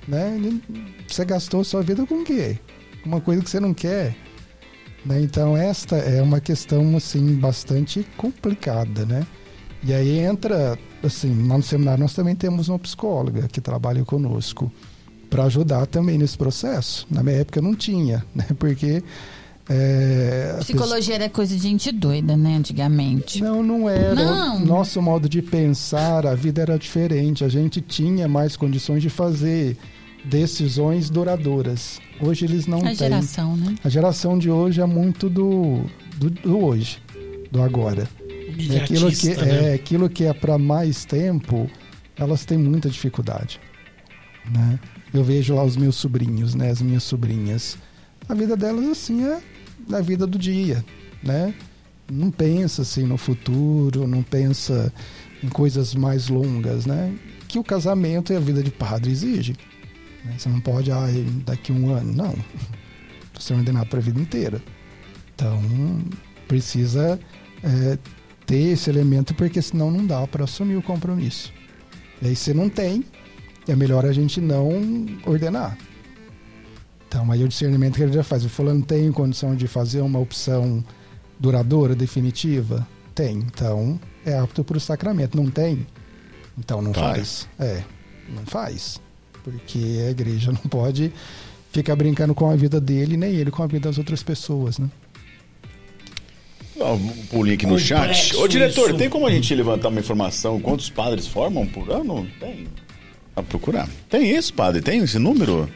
Né? 0.09 0.59
Você 1.07 1.24
gastou 1.27 1.62
sua 1.62 1.82
vida 1.82 2.07
com 2.07 2.23
o 2.23 2.24
quê? 2.24 2.59
Uma 3.05 3.20
coisa 3.20 3.43
que 3.43 3.51
você 3.51 3.61
não 3.61 3.74
quer. 3.74 4.16
Né? 5.05 5.20
Então 5.20 5.55
esta 5.55 5.97
é 5.97 6.23
uma 6.23 6.40
questão 6.40 6.97
assim 6.97 7.35
bastante 7.35 8.07
complicada, 8.16 9.05
né? 9.05 9.27
E 9.85 9.93
aí 9.93 10.19
entra, 10.19 10.77
assim, 11.02 11.47
lá 11.47 11.56
no 11.56 11.62
seminário 11.62 12.02
nós 12.02 12.14
também 12.14 12.35
temos 12.35 12.68
uma 12.68 12.78
psicóloga 12.78 13.48
que 13.48 13.60
trabalha 13.60 14.05
conosco 14.05 14.70
para 15.28 15.44
ajudar 15.44 15.86
também 15.86 16.18
nesse 16.18 16.36
processo. 16.36 17.06
Na 17.10 17.23
minha 17.23 17.36
época 17.36 17.60
não 17.60 17.74
tinha, 17.74 18.24
né? 18.35 18.47
Porque 18.59 19.02
é, 19.68 20.56
Psicologia 20.60 21.16
era 21.16 21.28
coisa 21.28 21.56
de 21.56 21.62
gente 21.62 21.90
doida, 21.90 22.36
né? 22.36 22.56
Antigamente. 22.56 23.43
Não, 23.43 23.62
não 23.62 23.89
era. 23.89 24.14
Não. 24.14 24.60
Nosso 24.60 25.02
modo 25.02 25.28
de 25.28 25.43
pensar, 25.43 26.24
a 26.27 26.35
vida 26.35 26.62
era 26.62 26.78
diferente. 26.78 27.44
A 27.44 27.48
gente 27.48 27.81
tinha 27.81 28.28
mais 28.28 28.56
condições 28.56 29.02
de 29.02 29.10
fazer 29.10 29.77
decisões 30.24 31.10
duradouras. 31.10 32.01
Hoje 32.20 32.44
eles 32.44 32.66
não 32.66 32.78
A 32.78 32.82
têm. 32.82 32.94
geração, 32.94 33.56
né? 33.56 33.74
A 33.85 33.89
geração 33.89 34.39
de 34.39 34.51
hoje 34.51 34.81
é 34.81 34.86
muito 34.86 35.28
do, 35.28 35.82
do, 36.16 36.31
do 36.31 36.64
hoje, 36.64 36.98
do 37.51 37.60
agora. 37.60 38.09
É 38.59 38.78
aquilo 38.78 39.11
que 39.12 39.27
Imediatista, 39.27 39.45
é 39.45 39.62
né? 39.62 39.74
aquilo 39.74 40.09
que 40.09 40.24
é 40.24 40.33
para 40.33 40.57
mais 40.59 41.05
tempo, 41.05 41.70
elas 42.16 42.45
têm 42.45 42.59
muita 42.59 42.89
dificuldade, 42.89 43.61
né? 44.51 44.78
Eu 45.12 45.23
vejo 45.23 45.55
lá 45.55 45.62
os 45.65 45.77
meus 45.77 45.97
sobrinhos, 45.97 46.55
né, 46.55 46.70
as 46.70 46.81
minhas 46.83 47.03
sobrinhas. 47.03 47.78
A 48.28 48.35
vida 48.35 48.57
delas 48.57 48.85
assim 48.87 49.24
é 49.24 49.41
a 49.93 50.01
vida 50.01 50.27
do 50.27 50.39
dia, 50.39 50.85
né? 51.23 51.55
Não 52.11 52.31
pensa 52.31 52.83
assim 52.83 53.05
no 53.05 53.16
futuro, 53.16 54.07
não 54.07 54.23
pensa 54.23 54.93
em 55.43 55.49
coisas 55.49 55.95
mais 55.95 56.28
longas, 56.28 56.87
né? 56.87 57.15
Que 57.49 57.59
o 57.59 57.65
casamento 57.65 58.33
e 58.33 58.37
a 58.37 58.41
vida 58.41 58.62
de 58.62 58.70
padre 58.70 59.11
exige. 59.11 59.55
né? 60.24 60.35
Você 60.39 60.49
não 60.49 60.61
pode, 60.61 60.91
ah, 60.91 61.07
daqui 61.45 61.73
um 61.73 61.91
ano, 61.95 62.12
não. 62.12 62.35
Você 63.39 63.53
é 63.53 63.57
ordenado 63.57 63.87
para 63.89 63.99
a 63.99 64.03
vida 64.03 64.20
inteira. 64.20 64.62
Então, 65.35 65.61
precisa 66.49 67.19
é, 67.62 67.99
ter 68.47 68.73
esse 68.73 68.89
elemento, 68.89 69.35
porque 69.35 69.60
senão 69.60 69.90
não 69.90 70.06
dá 70.06 70.27
para 70.27 70.44
assumir 70.44 70.77
o 70.77 70.82
compromisso. 70.82 71.52
E 72.23 72.28
aí, 72.28 72.36
se 72.36 72.55
não 72.55 72.68
tem, 72.68 73.05
é 73.68 73.74
melhor 73.74 74.06
a 74.06 74.12
gente 74.12 74.40
não 74.40 74.70
ordenar. 75.27 75.77
Então, 77.09 77.31
aí 77.31 77.43
o 77.43 77.48
discernimento 77.48 77.97
que 77.97 78.02
ele 78.02 78.12
já 78.12 78.23
faz. 78.23 78.44
O 78.44 78.48
fulano 78.48 78.82
tem 78.82 79.10
condição 79.12 79.55
de 79.55 79.66
fazer 79.66 80.01
uma 80.01 80.18
opção 80.18 80.85
duradoura, 81.39 81.94
definitiva? 81.94 82.86
Tem. 83.14 83.39
Então, 83.39 83.98
é 84.24 84.39
apto 84.39 84.64
para 84.64 84.77
o 84.77 84.81
sacramento. 84.81 85.36
Não 85.36 85.51
tem? 85.51 85.86
Então, 86.59 86.81
não 86.81 86.93
Para. 86.93 87.14
faz. 87.14 87.48
É, 87.59 87.82
não 88.28 88.44
faz. 88.44 89.01
Porque 89.43 90.05
a 90.06 90.10
igreja 90.10 90.52
não 90.52 90.60
pode 90.62 91.12
ficar 91.70 91.94
brincando 91.97 92.35
com 92.35 92.51
a 92.51 92.56
vida 92.56 92.81
dele, 92.81 93.16
nem 93.16 93.35
ele 93.35 93.51
com 93.51 93.62
a 93.62 93.66
vida 93.66 93.89
das 93.89 93.98
outras 93.98 94.23
pessoas, 94.23 94.78
né? 94.78 94.90
Um 96.78 97.27
pulinho 97.31 97.55
aqui 97.57 97.66
no 97.66 97.78
chat. 97.78 98.36
Ô, 98.36 98.47
diretor, 98.47 98.90
isso. 98.90 98.98
tem 98.98 99.09
como 99.09 99.27
a 99.27 99.31
gente 99.31 99.55
levantar 99.55 99.89
uma 99.89 100.01
informação? 100.01 100.61
Quantos 100.61 100.90
padres 100.90 101.27
formam 101.27 101.66
por 101.66 101.90
ano? 101.90 102.27
Tem. 102.39 102.66
A 103.35 103.43
procurar. 103.43 103.89
Tem 104.09 104.31
isso, 104.36 104.53
padre? 104.55 104.81
Tem 104.82 104.98
esse 105.01 105.19
número? 105.19 105.69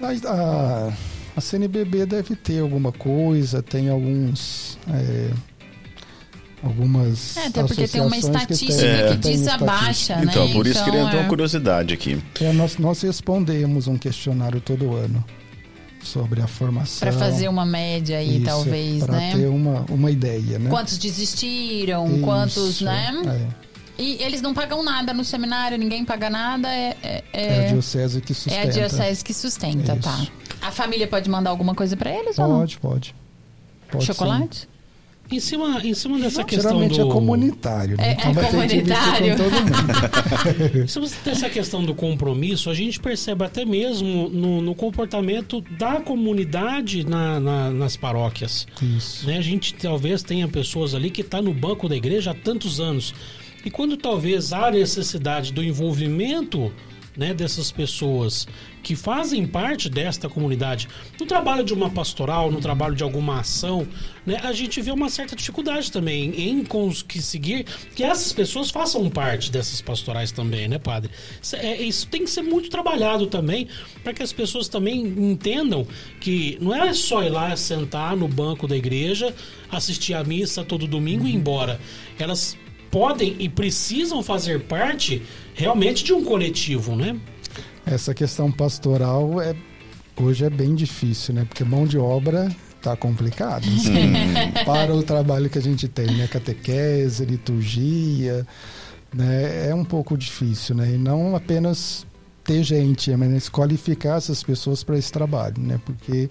A, 0.00 0.28
a, 0.28 0.92
a 1.36 1.40
CNBB 1.40 2.06
deve 2.06 2.34
ter 2.36 2.60
alguma 2.60 2.90
coisa, 2.92 3.62
tem 3.62 3.88
alguns. 3.88 4.78
é, 4.92 5.30
algumas. 6.62 7.36
É, 7.36 7.46
até 7.46 7.62
porque 7.64 7.88
tem 7.88 8.00
uma 8.00 8.16
associações 8.16 8.46
que 8.46 8.64
estatística 8.64 9.06
têm- 9.08 9.08
que 9.08 9.16
diz 9.16 9.26
a 9.26 9.54
estatística. 9.54 9.64
baixa, 9.64 10.16
né? 10.16 10.22
Então, 10.28 10.52
por 10.52 10.66
isso 10.66 10.82
que 10.84 10.90
ele 10.90 10.96
Então, 10.98 11.06
entrou 11.08 11.20
é. 11.20 11.24
uma 11.24 11.28
curiosidade 11.28 11.94
aqui. 11.94 12.22
É, 12.40 12.52
nós, 12.52 12.78
nós 12.78 13.02
respondemos 13.02 13.86
um 13.88 13.96
questionário 13.96 14.60
todo 14.60 14.94
ano 14.94 15.24
sobre 16.02 16.40
a 16.40 16.46
formação. 16.46 17.08
Pra 17.08 17.12
fazer 17.18 17.48
uma 17.48 17.64
média 17.64 18.18
aí, 18.18 18.36
Isso, 18.36 18.46
talvez, 18.46 19.04
pra 19.04 19.16
né? 19.16 19.32
ter 19.32 19.46
uma, 19.46 19.84
uma 19.88 20.10
ideia, 20.10 20.58
né? 20.58 20.68
Quantos 20.68 20.98
desistiram, 20.98 22.06
Isso, 22.08 22.20
quantos, 22.22 22.80
né? 22.80 23.12
É, 23.98 24.02
E 24.02 24.22
eles 24.22 24.42
não 24.42 24.52
pagam 24.54 24.82
nada 24.82 25.12
no 25.14 25.24
seminário, 25.24 25.78
ninguém 25.78 26.04
paga 26.04 26.28
nada, 26.28 26.68
é, 26.68 26.96
é, 27.02 27.24
é 27.32 27.46
é, 27.46 27.66
a 27.66 27.68
diocese 27.68 28.20
que 28.20 28.32
é 28.32 28.34
sustenta. 28.34 28.68
a 28.68 28.70
diocese 28.70 29.24
que 29.24 29.34
sustenta, 29.34 29.92
Isso. 29.94 30.02
tá? 30.02 30.26
A 30.60 30.70
família 30.70 31.06
pode 31.06 31.28
mandar 31.28 31.50
alguma 31.50 31.74
coisa 31.74 31.96
pra 31.96 32.10
eles 32.10 32.38
ou 32.38 32.48
não? 32.48 32.58
Pode, 32.60 32.78
pode. 32.78 33.14
Pode 33.90 34.04
sim. 34.06 34.66
Em 35.32 35.40
cima, 35.40 35.80
em 35.82 35.94
cima 35.94 36.18
dessa 36.18 36.44
questão 36.44 36.70
Geralmente 36.72 36.98
do... 37.00 37.08
é 37.08 37.10
comunitário, 37.12 37.96
né? 37.96 38.08
É- 38.10 38.12
então 38.12 38.30
é 38.30 38.34
vai 38.34 38.44
ter 38.68 38.82
comunitário. 38.82 39.36
com 39.36 39.42
todo 39.44 39.52
mundo. 39.52 40.88
Se 40.88 41.00
você 41.00 41.16
tem 41.24 41.32
essa 41.32 41.48
questão 41.48 41.82
do 41.84 41.94
compromisso, 41.94 42.68
a 42.68 42.74
gente 42.74 43.00
percebe 43.00 43.44
até 43.44 43.64
mesmo 43.64 44.28
no, 44.28 44.60
no 44.60 44.74
comportamento 44.74 45.60
da 45.78 46.00
comunidade 46.00 47.06
na- 47.06 47.40
na- 47.40 47.70
nas 47.70 47.96
paróquias. 47.96 48.66
Isso. 48.82 49.26
né? 49.26 49.38
A 49.38 49.42
gente 49.42 49.74
talvez 49.74 50.22
tenha 50.22 50.46
pessoas 50.48 50.94
ali 50.94 51.10
que 51.10 51.22
está 51.22 51.40
no 51.40 51.52
banco 51.54 51.88
da 51.88 51.96
igreja 51.96 52.32
há 52.32 52.34
tantos 52.34 52.78
anos. 52.80 53.14
E 53.64 53.70
quando 53.70 53.96
talvez 53.96 54.52
há 54.52 54.70
necessidade 54.70 55.52
do 55.52 55.62
envolvimento 55.62 56.72
né, 57.16 57.34
dessas 57.34 57.70
pessoas 57.70 58.46
que 58.82 58.96
fazem 58.96 59.46
parte 59.46 59.88
desta 59.88 60.28
comunidade, 60.28 60.88
no 61.18 61.26
trabalho 61.26 61.62
de 61.62 61.72
uma 61.72 61.88
pastoral, 61.88 62.50
no 62.50 62.60
trabalho 62.60 62.94
de 62.94 63.02
alguma 63.02 63.40
ação, 63.40 63.86
né, 64.26 64.40
a 64.42 64.52
gente 64.52 64.80
vê 64.80 64.90
uma 64.90 65.08
certa 65.08 65.36
dificuldade 65.36 65.90
também 65.92 66.48
em 66.48 66.64
conseguir 66.64 67.64
que 67.94 68.02
essas 68.02 68.32
pessoas 68.32 68.70
façam 68.70 69.08
parte 69.08 69.52
dessas 69.52 69.80
pastorais 69.80 70.32
também, 70.32 70.68
né, 70.68 70.78
padre? 70.78 71.10
É- 71.54 71.80
isso 71.82 72.06
tem 72.08 72.24
que 72.24 72.30
ser 72.30 72.42
muito 72.42 72.68
trabalhado 72.70 73.26
também 73.26 73.68
para 74.02 74.12
que 74.12 74.22
as 74.22 74.32
pessoas 74.32 74.68
também 74.68 75.00
entendam 75.00 75.86
que 76.20 76.58
não 76.60 76.74
é 76.74 76.92
só 76.92 77.22
ir 77.22 77.30
lá 77.30 77.54
sentar 77.56 78.16
no 78.16 78.26
banco 78.26 78.66
da 78.66 78.76
igreja, 78.76 79.34
assistir 79.70 80.14
a 80.14 80.24
missa 80.24 80.64
todo 80.64 80.86
domingo 80.86 81.26
e 81.26 81.30
ir 81.30 81.34
embora. 81.34 81.80
Elas 82.18 82.56
podem 82.90 83.36
e 83.38 83.48
precisam 83.48 84.22
fazer 84.22 84.60
parte 84.60 85.22
realmente 85.54 86.04
de 86.04 86.12
um 86.12 86.24
coletivo, 86.24 86.96
né? 86.96 87.18
Essa 87.84 88.14
questão 88.14 88.50
pastoral 88.50 89.40
é 89.40 89.54
hoje 90.20 90.44
é 90.44 90.50
bem 90.50 90.74
difícil, 90.74 91.34
né? 91.34 91.44
Porque 91.44 91.64
mão 91.64 91.86
de 91.86 91.98
obra 91.98 92.54
tá 92.80 92.96
complicado. 92.96 93.64
assim, 93.66 94.12
para 94.64 94.94
o 94.94 95.02
trabalho 95.02 95.48
que 95.48 95.58
a 95.58 95.62
gente 95.62 95.88
tem, 95.88 96.06
né? 96.06 96.26
Catequese, 96.26 97.24
liturgia, 97.24 98.46
né? 99.12 99.68
É 99.68 99.74
um 99.74 99.84
pouco 99.84 100.16
difícil, 100.16 100.74
né? 100.74 100.92
E 100.94 100.98
não 100.98 101.34
apenas 101.34 102.06
ter 102.44 102.62
gente, 102.62 103.14
mas 103.16 103.48
qualificar 103.48 104.18
essas 104.18 104.42
pessoas 104.42 104.82
para 104.82 104.98
esse 104.98 105.12
trabalho, 105.12 105.60
né? 105.60 105.80
Porque 105.84 106.28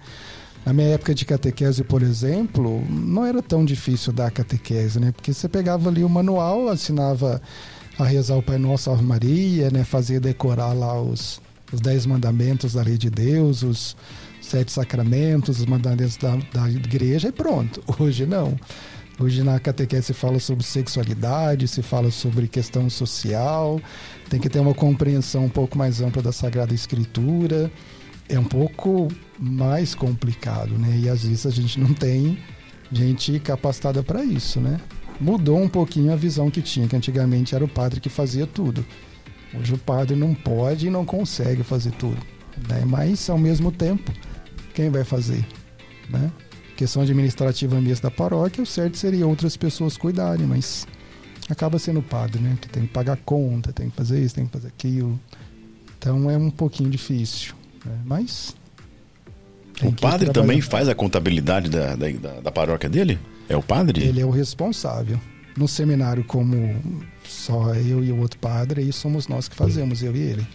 na 0.65 0.73
minha 0.73 0.89
época 0.89 1.15
de 1.15 1.26
catequese, 1.26 1.84
por 1.84 2.03
exemplo, 2.03 2.84
não 2.89 3.26
era 3.26 3.41
tão 3.41 3.65
difícil 3.65 4.14
dar 4.14 4.30
catequese, 4.30 4.99
né? 4.99 5.11
Porque 5.11 5.34
você 5.34 5.48
pegava 5.48 5.89
ali 5.89 6.03
o 6.03 6.10
manual, 6.10 6.68
assinava 6.69 7.41
a 7.97 8.03
rezar 8.05 8.38
o 8.38 8.43
Pai 8.43 8.57
Nosso, 8.57 8.89
Ave 8.89 9.03
Maria, 9.03 9.69
né? 9.69 9.84
Fazia 9.84 10.19
decorar 10.19 10.73
lá 10.73 10.99
os, 11.01 11.41
os 11.72 11.80
dez 11.80 12.05
mandamentos 12.05 12.73
da 12.73 12.81
lei 12.81 12.97
de 12.97 13.09
Deus, 13.09 13.63
os 13.63 13.95
sete 14.41 14.72
sacramentos, 14.72 15.59
os 15.59 15.65
mandamentos 15.65 16.18
da, 16.18 16.35
da 16.53 16.69
igreja 16.69 17.30
e 17.30 17.31
pronto. 17.31 17.81
Hoje 17.99 18.26
não. 18.26 18.57
Hoje 19.19 19.43
na 19.43 19.59
catequese 19.59 20.07
se 20.07 20.13
fala 20.13 20.39
sobre 20.39 20.63
sexualidade, 20.63 21.68
se 21.68 21.84
fala 21.84 22.09
sobre 22.09 22.47
questão 22.47 22.89
social, 22.89 23.80
tem 24.30 24.39
que 24.39 24.49
ter 24.49 24.59
uma 24.59 24.73
compreensão 24.73 25.45
um 25.45 25.49
pouco 25.49 25.77
mais 25.77 26.01
ampla 26.01 26.23
da 26.23 26.31
Sagrada 26.31 26.73
Escritura. 26.73 27.72
É 28.27 28.39
um 28.39 28.43
pouco 28.43 29.09
mais 29.38 29.93
complicado, 29.93 30.72
né? 30.77 31.01
E 31.03 31.09
às 31.09 31.23
vezes 31.23 31.45
a 31.45 31.51
gente 31.51 31.80
não 31.80 31.93
tem 31.93 32.39
gente 32.91 33.39
capacitada 33.39 34.01
para 34.01 34.23
isso, 34.23 34.59
né? 34.59 34.80
Mudou 35.22 35.57
um 35.61 35.69
pouquinho 35.69 36.11
a 36.11 36.15
visão 36.15 36.49
que 36.49 36.61
tinha, 36.61 36.88
que 36.88 36.95
antigamente 36.95 37.53
era 37.53 37.64
o 37.64 37.68
padre 37.68 37.99
que 37.99 38.10
fazia 38.10 38.48
tudo. 38.48 38.84
Hoje 39.53 39.73
o 39.73 39.77
padre 39.77 40.15
não 40.15 40.34
pode 40.34 40.88
e 40.88 40.89
não 40.89 41.06
consegue 41.06 41.61
fazer 41.64 41.91
tudo, 41.91 42.18
né? 42.69 42.84
Mas 42.85 43.30
ao 43.30 43.38
mesmo 43.38 43.72
tempo, 43.72 44.11
quem 44.73 44.89
vai 44.89 45.03
fazer, 45.03 45.45
né? 46.10 46.31
Questão 46.76 47.02
administrativa 47.03 47.80
mesmo 47.80 48.02
da 48.02 48.10
paróquia, 48.10 48.64
o 48.64 48.65
certo 48.65 48.98
seria 48.98 49.27
outras 49.27 49.56
pessoas 49.56 49.95
cuidarem, 49.98 50.48
mas 50.48 50.88
acaba 51.49 51.77
sendo 51.77 51.99
o 51.99 52.03
padre, 52.03 52.41
né? 52.41 52.57
Que 52.60 52.68
tem 52.69 52.84
que 52.84 52.89
pagar 52.93 53.18
conta, 53.18 53.72
tem 53.72 53.89
que 53.89 53.95
fazer 53.95 54.19
isso, 54.23 54.34
tem 54.35 54.45
que 54.48 54.52
fazer 54.53 54.69
aquilo. 54.69 55.19
Então 55.99 56.31
é 56.31 56.38
um 56.38 56.49
pouquinho 56.49 56.89
difícil, 56.89 57.53
né? 57.85 57.95
mas 58.06 58.56
O 59.84 59.91
padre 59.91 60.30
também 60.31 60.61
faz 60.61 60.88
a 60.89 60.95
contabilidade 60.95 61.69
da, 61.69 61.95
da, 61.95 62.10
da- 62.10 62.39
da 62.41 62.52
paróquia 62.52 62.89
dele? 62.89 63.19
É 63.52 63.57
o 63.57 63.61
padre? 63.61 64.03
Ele 64.06 64.22
é 64.22 64.26
o 64.26 64.30
responsável. 64.30 65.19
No 65.57 65.68
seminário, 65.68 66.23
como 66.23 66.82
só 67.23 67.73
eu 67.76 68.03
e 68.03 68.11
o 68.11 68.18
outro 68.19 68.40
padre, 68.40 68.82
aí 68.82 68.94
somos 68.94 69.28
nós 69.28 69.49
que 69.49 69.56
fazemos, 69.56 70.02
eu 70.02 70.15
e 70.15 70.19
ele. 70.19 70.48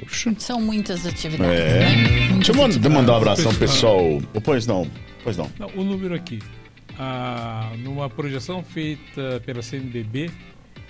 Puxa. 0.00 0.34
São 0.38 0.60
muitas 0.60 1.04
atividades, 1.06 1.52
É. 1.60 1.78
né? 1.80 1.94
Deixa 1.94 2.32
Muitas 2.32 2.48
eu 2.48 2.54
man- 2.54 2.64
atividades. 2.66 2.96
mandar 2.98 3.12
um 3.12 3.16
abração 3.16 3.54
pessoal. 3.54 4.00
Pois 4.44 4.66
não, 4.66 4.88
pois 5.24 5.36
não. 5.36 5.50
Não, 5.58 5.68
o 5.76 5.84
número 5.84 6.14
aqui. 6.14 6.40
Ah, 6.98 7.72
numa 7.78 8.08
projeção 8.10 8.62
feita 8.62 9.40
pela 9.46 9.62
CNBB, 9.62 10.30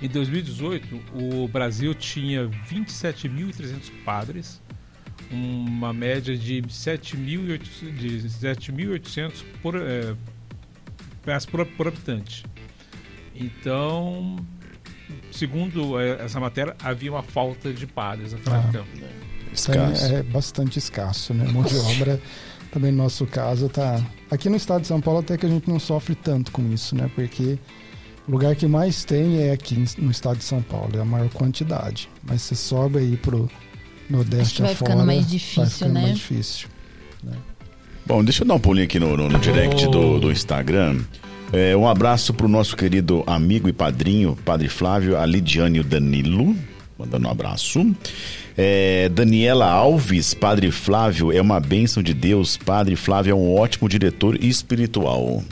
em 0.01 0.09
2018, 0.09 0.99
o 1.15 1.49
Brasil 1.49 1.95
tinha 1.95 2.49
27.300 2.71 3.91
padres, 4.05 4.61
uma 5.31 5.93
média 5.93 6.37
de 6.37 6.63
7.800 6.63 7.91
de 7.99 8.29
7.800 8.29 9.45
por, 9.63 9.75
eh, 9.77 10.15
peças 11.29 11.45
por, 11.45 11.65
por 11.67 11.89
habitante. 11.89 12.43
Então, 13.35 14.37
segundo 15.31 16.01
eh, 16.01 16.25
essa 16.25 16.41
matéria, 16.41 16.75
havia 16.83 17.13
uma 17.13 17.23
falta 17.23 17.71
de 17.71 17.87
padres 17.87 18.33
naquela 18.33 18.57
Ah. 18.57 18.69
época. 18.79 18.85
Escasso. 19.53 20.05
é 20.15 20.23
bastante 20.23 20.79
escasso, 20.79 21.35
né? 21.35 21.45
Mão 21.53 21.63
de 21.63 21.77
obra, 21.97 22.21
também 22.73 22.91
no 22.93 22.99
nosso 23.03 23.27
caso, 23.27 23.69
tá. 23.69 24.01
Aqui 24.31 24.49
no 24.49 24.57
estado 24.57 24.83
de 24.83 24.87
São 24.87 25.01
Paulo 25.03 25.21
até 25.21 25.37
que 25.37 25.45
a 25.45 25.49
gente 25.49 25.69
não 25.69 25.79
sofre 25.79 26.15
tanto 26.15 26.51
com 26.51 26.63
isso, 26.73 26.95
né? 26.97 27.11
Porque 27.15 27.59
o 28.27 28.31
lugar 28.33 28.57
que 28.57 28.67
mais 28.67 29.05
tem 29.05 29.43
é 29.43 29.53
aqui 29.53 29.75
no 29.99 30.11
estado 30.11 30.39
de 30.39 30.45
São 30.45 30.63
Paulo, 30.63 30.97
é 30.97 31.01
a 31.01 31.05
maior 31.05 31.29
quantidade. 31.31 32.09
Mas 32.23 32.41
você 32.43 32.55
sobe 32.55 32.99
aí 32.99 33.17
pro 33.19 33.45
Acho 33.45 34.13
Nordeste 34.13 34.55
que 34.57 34.63
vai 34.63 34.73
afora, 34.73 34.91
ficando 34.93 35.07
mais 35.07 35.21
vai 35.21 35.31
difícil, 35.31 35.67
ficando 35.67 35.93
né? 35.95 36.01
mais 36.03 36.17
difícil. 36.17 36.69
Bom, 38.09 38.25
deixa 38.25 38.43
eu 38.43 38.47
dar 38.49 38.55
um 38.55 38.59
pulinho 38.59 38.87
aqui 38.87 38.99
no, 38.99 39.17
no- 39.17 39.29
no 39.29 39.39
direct 39.39 39.87
do, 39.89 40.19
do 40.19 40.33
Instagram. 40.33 41.01
É, 41.53 41.77
um 41.77 41.87
abraço 41.87 42.33
pro 42.33 42.49
nosso 42.49 42.77
querido 42.77 43.23
amigo 43.27 43.69
e 43.69 43.73
padrinho, 43.73 44.37
Padre 44.45 44.69
Flávio, 44.69 45.17
a 45.19 45.25
Lidiane 45.27 45.79
e 45.79 45.81
o 45.81 45.85
Danilo. 45.85 46.57
Mandando 46.99 47.29
um 47.29 47.31
abraço. 47.31 47.95
É, 48.57 49.09
Daniela 49.11 49.67
Alves, 49.71 50.35
Padre 50.35 50.71
Flávio, 50.71 51.31
é 51.31 51.41
uma 51.41 51.61
bênção 51.61 52.03
de 52.03 52.13
Deus. 52.13 52.57
Padre 52.57 52.97
Flávio 52.97 53.31
é 53.33 53.35
um 53.35 53.55
ótimo 53.55 53.89
diretor 53.89 54.43
espiritual. 54.43 55.45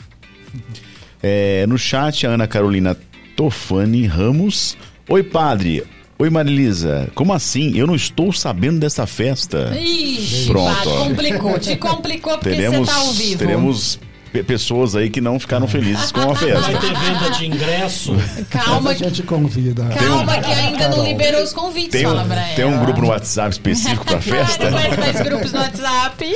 É, 1.22 1.66
no 1.68 1.78
chat, 1.78 2.26
a 2.26 2.30
Ana 2.30 2.46
Carolina 2.48 2.96
Tofani 3.36 4.06
Ramos. 4.06 4.76
Oi, 5.08 5.22
padre. 5.22 5.84
Oi, 6.18 6.30
Marilisa. 6.30 7.08
Como 7.14 7.32
assim? 7.34 7.76
Eu 7.76 7.86
não 7.86 7.94
estou 7.94 8.32
sabendo 8.32 8.78
dessa 8.80 9.06
festa. 9.06 9.70
Ixi, 9.78 10.46
Pronto, 10.46 10.88
ó. 10.88 11.04
complicou. 11.08 11.58
Te 11.58 11.76
complicou 11.76 12.32
porque 12.38 12.50
você 12.50 12.56
teremos, 12.56 12.88
tá 12.88 12.94
ao 12.96 13.12
vivo. 13.12 13.38
teremos 13.38 14.00
pe- 14.32 14.42
pessoas 14.42 14.96
aí 14.96 15.10
que 15.10 15.20
não 15.20 15.38
ficaram 15.38 15.68
felizes 15.68 16.10
com 16.10 16.20
a 16.20 16.26
Vai 16.32 16.36
festa. 16.36 16.78
ter 16.78 16.94
venda 16.94 17.30
de 17.32 17.46
ingresso. 17.46 18.14
Calma, 18.48 18.90
a 18.90 18.94
gente 18.94 19.22
convida. 19.24 19.84
calma 19.94 20.38
que 20.40 20.50
ainda 20.52 20.84
não 20.88 20.96
Carol. 20.96 21.04
liberou 21.06 21.42
os 21.42 21.52
convites, 21.52 21.90
Tem 21.90 22.04
fala 22.04 22.22
um, 22.24 22.54
tem 22.54 22.64
um 22.64 22.78
grupo 22.82 23.00
no 23.02 23.08
WhatsApp 23.08 23.50
específico 23.50 24.06
pra 24.06 24.18
festa. 24.22 24.70
Claro, 24.70 24.98
mais 24.98 25.20
grupos 25.20 25.52
no 25.52 25.58
WhatsApp. 25.58 26.34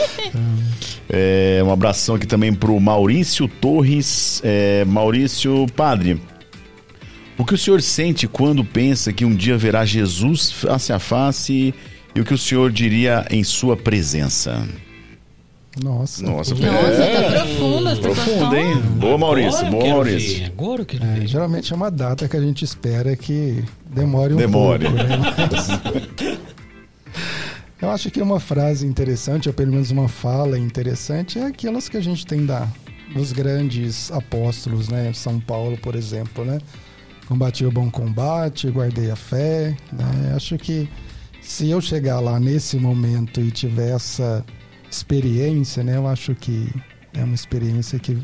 É, 1.08 1.62
um 1.64 1.72
abração 1.72 2.16
aqui 2.16 2.26
também 2.26 2.52
pro 2.52 2.78
Maurício 2.78 3.48
Torres. 3.48 4.42
É, 4.44 4.84
Maurício 4.84 5.66
Padre, 5.74 6.20
o 7.40 7.44
que 7.44 7.54
o 7.54 7.58
senhor 7.58 7.80
sente 7.82 8.26
quando 8.28 8.64
pensa 8.64 9.12
que 9.12 9.24
um 9.24 9.34
dia 9.34 9.56
verá 9.56 9.84
Jesus 9.84 10.50
face 10.52 10.92
a 10.92 10.98
face 10.98 11.74
e 12.14 12.20
o 12.20 12.24
que 12.24 12.34
o 12.34 12.38
senhor 12.38 12.70
diria 12.70 13.26
em 13.30 13.42
sua 13.44 13.76
presença? 13.76 14.66
Nossa. 15.82 16.24
Nossa, 16.24 16.54
Nossa, 16.54 17.02
é, 17.04 17.22
tá 17.22 17.30
profundo. 17.44 17.88
As 17.88 17.98
profundo, 17.98 18.56
hein? 18.56 18.80
Boa, 18.96 19.16
Maurício. 19.16 19.70
Boa, 19.70 19.86
Maurício. 19.88 20.38
ver, 20.40 20.46
Agora 20.46 20.82
eu 20.82 20.86
quero 20.86 21.04
É, 21.04 21.26
geralmente 21.26 21.72
é 21.72 21.76
uma 21.76 21.90
data 21.90 22.28
que 22.28 22.36
a 22.36 22.40
gente 22.40 22.64
espera 22.64 23.14
que 23.16 23.62
demore 23.86 24.34
um 24.34 24.36
Demore. 24.36 24.84
pouco. 24.86 24.96
né? 24.98 25.08
Mas- 25.50 26.38
Eu 27.80 27.88
acho 27.90 28.10
que 28.10 28.20
uma 28.20 28.38
frase 28.38 28.86
interessante, 28.86 29.48
ou 29.48 29.54
pelo 29.54 29.72
menos 29.72 29.90
uma 29.90 30.06
fala 30.06 30.58
interessante, 30.58 31.38
é 31.38 31.46
aquelas 31.46 31.88
que 31.88 31.96
a 31.96 32.00
gente 32.02 32.26
tem 32.26 32.44
da, 32.44 32.68
dos 33.14 33.32
grandes 33.32 34.12
apóstolos, 34.12 34.88
né? 34.88 35.12
São 35.14 35.40
Paulo, 35.40 35.78
por 35.78 35.94
exemplo, 35.94 36.44
né? 36.44 36.58
Combati 37.30 37.64
o 37.64 37.70
bom 37.70 37.88
combate, 37.88 38.68
guardei 38.70 39.08
a 39.08 39.14
fé. 39.14 39.76
Né? 39.92 40.32
Acho 40.34 40.58
que 40.58 40.88
se 41.40 41.70
eu 41.70 41.80
chegar 41.80 42.18
lá 42.18 42.40
nesse 42.40 42.76
momento 42.76 43.40
e 43.40 43.52
tiver 43.52 43.94
essa 43.94 44.44
experiência, 44.90 45.84
né? 45.84 45.96
Eu 45.96 46.08
acho 46.08 46.34
que 46.34 46.68
é 47.14 47.22
uma 47.22 47.36
experiência 47.36 48.00
que 48.00 48.18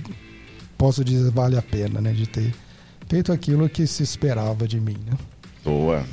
posso 0.76 1.04
dizer 1.04 1.30
vale 1.30 1.56
a 1.56 1.62
pena, 1.62 2.00
né? 2.00 2.12
De 2.12 2.26
ter 2.26 2.52
feito 3.08 3.32
aquilo 3.32 3.68
que 3.68 3.86
se 3.86 4.02
esperava 4.02 4.66
de 4.66 4.80
mim, 4.80 4.96
né? 5.06 5.16
Boa. 5.64 6.04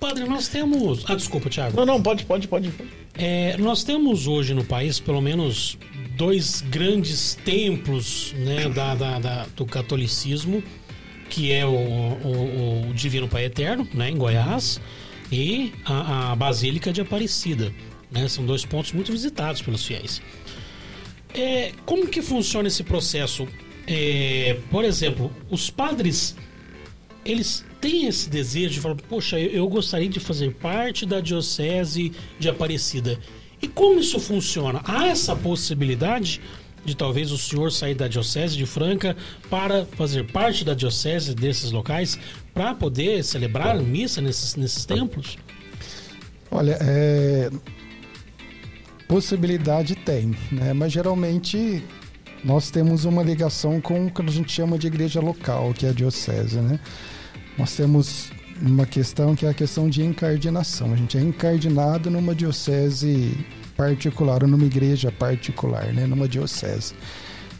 Padre, 0.00 0.24
nós 0.24 0.48
temos. 0.48 1.04
Ah, 1.08 1.14
desculpa, 1.14 1.48
Thiago. 1.48 1.76
Não, 1.76 1.86
não, 1.86 2.02
pode, 2.02 2.24
pode, 2.24 2.48
pode. 2.48 2.72
É, 3.14 3.56
nós 3.56 3.84
temos 3.84 4.26
hoje 4.26 4.52
no 4.52 4.64
país 4.64 4.98
pelo 4.98 5.20
menos 5.20 5.78
dois 6.16 6.60
grandes 6.60 7.38
templos 7.44 8.34
né, 8.38 8.68
da, 8.68 8.96
da- 8.96 9.18
da- 9.20 9.46
do 9.56 9.64
catolicismo, 9.64 10.60
que 11.32 11.50
é 11.50 11.64
o, 11.64 11.70
o- 11.70 12.90
o 12.90 12.94
Divino 12.94 13.26
Pai 13.26 13.46
Eterno, 13.46 13.88
né, 13.94 14.10
em 14.10 14.16
Goiás, 14.18 14.78
e 15.30 15.72
a, 15.84 16.32
a 16.32 16.36
Basílica 16.36 16.92
de 16.92 17.00
Aparecida. 17.00 17.72
né, 18.10 18.28
são 18.28 18.44
dois 18.44 18.64
pontos 18.66 18.92
muito 18.92 19.10
visitados 19.10 19.62
pelos 19.62 19.82
fiéis. 19.86 20.20
É, 21.34 21.72
como 21.86 22.06
que 22.06 22.20
funciona 22.20 22.68
esse 22.68 22.82
processo? 22.84 23.48
É, 23.86 24.58
por 24.70 24.84
exemplo, 24.84 25.32
os 25.50 25.70
padres 25.70 26.36
eles 27.24 27.64
têm 27.80 28.06
esse 28.06 28.28
desejo 28.28 28.74
de 28.74 28.80
falar, 28.80 28.96
poxa, 29.08 29.38
eu, 29.40 29.50
eu 29.50 29.68
gostaria 29.68 30.08
de 30.08 30.20
fazer 30.20 30.52
parte 30.54 31.06
da 31.06 31.20
diocese 31.20 32.12
de 32.38 32.48
Aparecida. 32.50 33.18
E 33.62 33.68
como 33.68 34.00
isso 34.00 34.18
funciona? 34.20 34.82
Há 34.84 35.06
essa 35.06 35.34
possibilidade 35.34 36.40
de 36.84 36.96
talvez 36.96 37.30
o 37.30 37.38
senhor 37.38 37.70
sair 37.70 37.94
da 37.94 38.08
diocese 38.08 38.56
de 38.56 38.66
Franca 38.66 39.16
para 39.48 39.84
fazer 39.84 40.30
parte 40.30 40.64
da 40.64 40.74
diocese 40.74 41.34
desses 41.34 41.70
locais 41.70 42.18
para 42.52 42.74
poder 42.74 43.22
celebrar 43.22 43.78
missa 43.80 44.20
nesses, 44.20 44.56
nesses 44.56 44.84
templos? 44.84 45.38
Olha, 46.50 46.76
é... 46.80 47.50
possibilidade 49.08 49.94
tem, 49.94 50.36
né? 50.50 50.72
Mas 50.72 50.92
geralmente 50.92 51.82
nós 52.44 52.70
temos 52.70 53.04
uma 53.04 53.22
ligação 53.22 53.80
com 53.80 54.06
o 54.06 54.10
que 54.10 54.20
a 54.20 54.26
gente 54.26 54.52
chama 54.52 54.76
de 54.76 54.86
igreja 54.86 55.20
local, 55.20 55.72
que 55.72 55.86
é 55.86 55.90
a 55.90 55.92
diocese, 55.92 56.58
né? 56.58 56.78
Nós 57.56 57.74
temos 57.76 58.32
uma 58.60 58.86
questão 58.86 59.34
que 59.34 59.46
é 59.46 59.48
a 59.48 59.54
questão 59.54 59.88
de 59.88 60.02
encardinação. 60.02 60.92
A 60.92 60.96
gente 60.96 61.16
é 61.16 61.20
encardinado 61.20 62.10
numa 62.10 62.34
diocese 62.34 63.36
particular, 63.76 64.42
ou 64.42 64.48
numa 64.48 64.64
igreja 64.64 65.10
particular, 65.12 65.92
né? 65.92 66.06
Numa 66.06 66.28
diocese. 66.28 66.94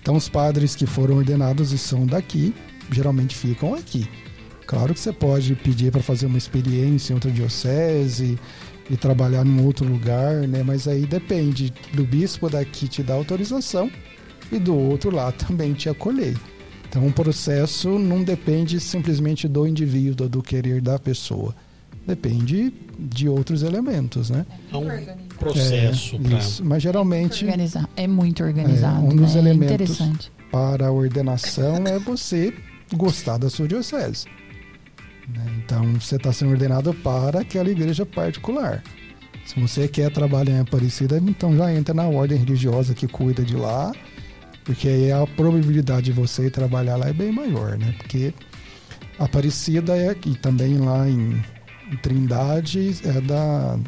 Então 0.01 0.17
os 0.17 0.29
padres 0.29 0.75
que 0.75 0.87
foram 0.87 1.17
ordenados 1.17 1.73
e 1.73 1.79
são 1.79 2.07
daqui, 2.07 2.55
geralmente 2.91 3.37
ficam 3.37 3.75
aqui. 3.75 4.09
Claro 4.67 4.95
que 4.95 5.01
você 5.01 5.13
pode 5.13 5.55
pedir 5.55 5.93
para 5.93 6.03
fazer 6.03 6.27
uma 6.27 6.39
experiência 6.39 7.13
em 7.13 7.15
outra 7.15 7.31
diocese 7.31 8.39
e 8.91 8.97
trabalhar 8.97 9.45
num 9.45 9.65
outro 9.65 9.87
lugar, 9.87 10.49
né? 10.49 10.63
Mas 10.63 10.89
aí 10.89 11.07
depende 11.07 11.73
do 11.93 12.05
bispo 12.05 12.49
daqui 12.49 12.89
te 12.89 13.03
dar 13.03 13.15
autorização 13.15 13.91
e 14.51 14.59
do 14.59 14.77
outro 14.77 15.11
lá 15.11 15.31
também 15.33 15.73
te 15.73 15.89
acolher. 15.89 16.37
Então 16.89 17.07
o 17.07 17.13
processo 17.13 17.99
não 17.99 18.23
depende 18.23 18.79
simplesmente 18.79 19.49
do 19.49 19.67
indivíduo, 19.67 20.29
do 20.29 20.43
querer 20.43 20.81
da 20.81 20.99
pessoa. 20.99 21.55
Depende 22.07 22.73
de 22.99 23.29
outros 23.29 23.63
elementos, 23.63 24.29
né? 24.31 24.45
É 24.73 24.77
um 24.77 24.89
processo 25.39 26.17
É, 26.17 26.39
isso. 26.39 26.65
Mas 26.65 26.83
geralmente. 26.83 27.47
É 27.97 28.07
muito 28.07 28.43
organizado. 28.43 29.07
É, 29.07 29.09
um 29.09 29.17
dos 29.17 29.35
né? 29.35 29.41
elementos. 29.41 29.75
Interessante. 29.75 30.33
para 30.51 30.89
a 30.89 30.93
ordenação 30.93 31.87
é 31.87 31.99
você 31.99 32.53
gostar 32.95 33.39
da 33.39 33.49
sua 33.49 33.67
diocese. 33.69 34.27
né? 35.29 35.47
Então 35.65 35.95
você 35.95 36.17
está 36.17 36.33
sendo 36.33 36.51
ordenado 36.51 36.93
para 36.95 37.41
aquela 37.41 37.71
igreja 37.71 38.05
particular. 38.05 38.83
Se 39.47 39.59
você 39.61 39.89
quer 39.89 40.11
trabalhar 40.13 40.55
em 40.55 40.61
Aparecida, 40.61 41.19
então 41.19 41.57
já 41.57 41.73
entra 41.73 41.93
na 41.95 42.07
ordem 42.07 42.39
religiosa 42.39 42.95
que 42.95 43.09
cuida 43.09 43.43
de 43.45 43.57
lá, 43.57 43.93
porque 44.65 44.87
aí 44.89 45.11
a 45.11 45.27
probabilidade 45.27 46.07
de 46.07 46.13
você 46.13 46.47
ir 46.47 46.51
trabalhar 46.51 46.97
lá 46.97 47.09
é 47.09 47.13
bem 47.13 47.33
maior, 47.33 47.77
né? 47.79 47.95
Porque 47.99 48.33
Aparecida 49.19 49.97
é 49.97 50.17
e 50.27 50.35
também 50.37 50.79
lá 50.79 51.09
em 51.09 51.43
Trindade 51.97 52.97
é 53.05 53.21
da 53.21 53.79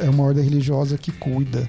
é 0.00 0.10
uma 0.10 0.24
ordem 0.24 0.42
religiosa 0.42 0.98
que 0.98 1.12
cuida. 1.12 1.68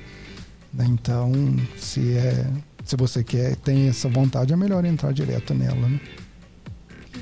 né? 0.73 0.85
Então, 0.87 1.31
se 1.77 2.17
é 2.17 2.45
se 2.85 2.95
você 2.95 3.23
quer, 3.23 3.55
tem 3.55 3.87
essa 3.87 4.07
vontade, 4.07 4.53
é 4.53 4.55
melhor 4.55 4.85
entrar 4.85 5.11
direto 5.11 5.53
nela, 5.55 5.89
né? 5.89 5.99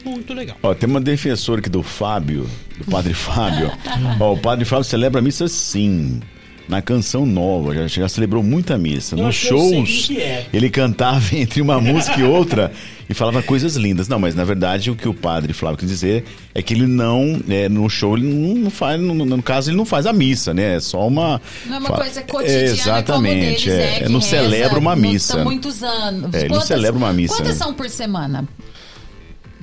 Muito 0.03 0.33
legal. 0.33 0.57
Ó, 0.61 0.73
tem 0.73 0.89
uma 0.89 0.99
defensora 0.99 1.61
aqui 1.61 1.69
do 1.69 1.81
Fábio, 1.81 2.49
do 2.77 2.91
Padre 2.91 3.13
Fábio. 3.15 3.71
Ó, 4.19 4.33
o 4.33 4.37
Padre 4.37 4.65
Fábio 4.65 4.83
celebra 4.83 5.19
a 5.19 5.21
missa 5.21 5.47
sim. 5.47 6.21
Na 6.67 6.81
canção 6.81 7.25
nova, 7.25 7.75
já, 7.75 7.87
já 7.87 8.07
celebrou 8.07 8.41
muita 8.41 8.77
missa. 8.77 9.15
Eu 9.15 9.25
Nos 9.25 9.35
shows, 9.35 10.09
é. 10.15 10.45
ele 10.53 10.69
cantava 10.69 11.23
entre 11.35 11.61
uma 11.61 11.79
música 11.81 12.17
e 12.19 12.23
outra 12.23 12.71
e 13.09 13.13
falava 13.13 13.43
coisas 13.43 13.75
lindas. 13.75 14.07
Não, 14.07 14.17
mas 14.17 14.33
na 14.33 14.45
verdade 14.45 14.89
o 14.89 14.95
que 14.95 15.07
o 15.07 15.13
Padre 15.13 15.51
Flávio 15.51 15.77
quis 15.77 15.89
dizer 15.89 16.23
é 16.55 16.61
que 16.61 16.73
ele 16.73 16.87
não, 16.87 17.41
é, 17.49 17.67
no 17.67 17.89
show, 17.89 18.17
ele 18.17 18.27
não 18.27 18.71
faz, 18.71 18.99
no, 18.99 19.13
no 19.13 19.43
caso, 19.43 19.69
ele 19.69 19.77
não 19.77 19.85
faz 19.85 20.05
a 20.05 20.13
missa, 20.13 20.53
né? 20.53 20.75
É 20.75 20.79
só 20.79 21.05
uma. 21.05 21.41
Não 21.65 21.75
é 21.75 21.79
uma 21.79 21.89
fa- 21.89 21.97
coisa 21.97 22.21
cotidiana 22.21 22.61
É, 22.61 22.71
Exatamente, 22.71 23.69
deles, 23.69 23.83
é, 24.01 24.03
é, 24.03 24.09
não 24.09 24.19
reza 24.19 24.29
celebra 24.29 24.79
uma 24.79 24.95
missa. 24.95 25.41
Há 25.41 25.43
muitos 25.43 25.83
anos. 25.83 26.33
É, 26.33 26.45
ele 26.45 26.53
não 26.53 26.61
celebra 26.61 26.97
uma 26.97 27.11
missa, 27.11 27.35
Quantas 27.35 27.59
né? 27.59 27.65
são 27.65 27.73
por 27.73 27.89
semana? 27.89 28.47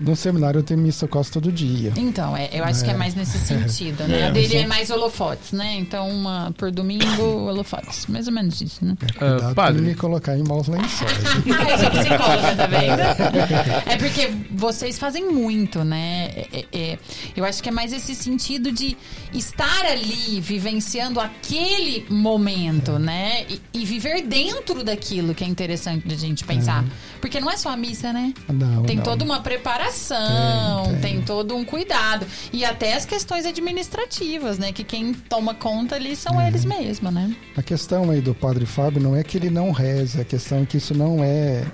No 0.01 0.17
seminário 0.17 0.59
eu 0.59 0.63
tenho 0.63 0.81
missa 0.81 1.07
quase 1.07 1.31
todo 1.31 1.53
dia. 1.53 1.93
Então, 1.97 2.37
é, 2.37 2.49
eu 2.53 2.65
acho 2.65 2.83
que 2.85 2.91
é 2.91 2.95
mais 2.97 3.15
nesse 3.15 3.39
sentido, 3.45 4.05
né? 4.09 4.21
É. 4.21 4.27
A 4.27 4.31
dele 4.31 4.57
é 4.57 4.67
mais 4.67 4.91
holofotes, 4.91 5.53
né? 5.53 5.77
Então, 5.79 6.09
uma 6.09 6.53
por 6.57 6.71
domingo, 6.71 7.23
holofotes. 7.23 8.07
Mais 8.07 8.27
ou 8.27 8.33
menos 8.33 8.61
isso, 8.61 8.85
né? 8.85 8.97
Com 9.19 9.55
padre. 9.55 9.83
me 9.83 9.95
colocar 9.95 10.37
em 10.37 10.43
maus 10.43 10.69
lençóis. 10.69 11.13
Ah, 11.57 11.71
eu 11.71 11.79
sou 11.79 11.91
psicóloga, 11.91 12.57
tá 12.57 12.67
vendo? 12.67 13.91
É 13.91 13.97
porque 13.97 14.31
vocês 14.53 14.99
fazem 14.99 15.31
muito, 15.31 15.85
né? 15.85 16.31
É- 16.35 16.49
é- 16.53 16.67
é- 16.73 16.99
eu 17.37 17.45
acho 17.45 17.63
que 17.63 17.69
é 17.69 17.73
mais 17.73 17.93
esse 17.93 18.15
sentido 18.15 18.73
de 18.73 18.97
estar 19.33 19.85
ali, 19.87 20.41
vivenciando 20.41 21.21
aquele 21.21 22.07
momento, 22.11 22.99
né? 22.99 23.45
E, 23.49 23.61
e 23.75 23.85
viver 23.85 24.23
dentro 24.23 24.83
daquilo 24.83 25.35
que 25.35 25.45
é 25.45 25.47
interessante 25.47 26.07
da 26.09 26.15
gente 26.15 26.45
pensar. 26.45 26.85
Porque 27.21 27.41
não 27.41 27.51
é 27.51 27.57
só 27.57 27.71
a 27.71 27.77
missa, 27.77 28.13
né? 28.13 28.33
Não, 28.49 28.83
Tem 28.85 28.97
não. 28.97 29.03
toda 29.03 29.25
uma 29.25 29.41
preparação, 29.41 30.85
Tem, 30.85 30.93
tem, 31.01 31.01
tem. 31.17 31.23
todo 31.23 31.55
um 31.55 31.65
cuidado. 31.65 32.27
E 32.53 32.65
até 32.65 32.95
as 32.95 33.05
questões 33.05 33.45
administrativas, 33.47 34.59
né? 34.59 34.73
Que 34.73 34.85
quem 34.85 35.13
toma 35.13 35.55
conta 35.55 35.97
ali 35.97 36.17
são 36.17 36.41
eles 36.41 36.65
mesmos, 36.65 37.13
né? 37.13 37.35
A 37.57 37.63
questão 37.63 38.11
aí 38.11 38.21
do 38.21 38.35
Padre 38.35 38.65
Fábio 38.67 39.03
não 39.03 39.15
é 39.15 39.23
que 39.23 39.37
ele 39.37 39.51
não 39.51 39.71
reza, 39.71 40.23
a 40.23 40.25
questão 40.25 40.63
é 40.63 40.67
que 40.67 40.77
isso 40.79 40.95
não 40.95 41.23
é 41.23 41.65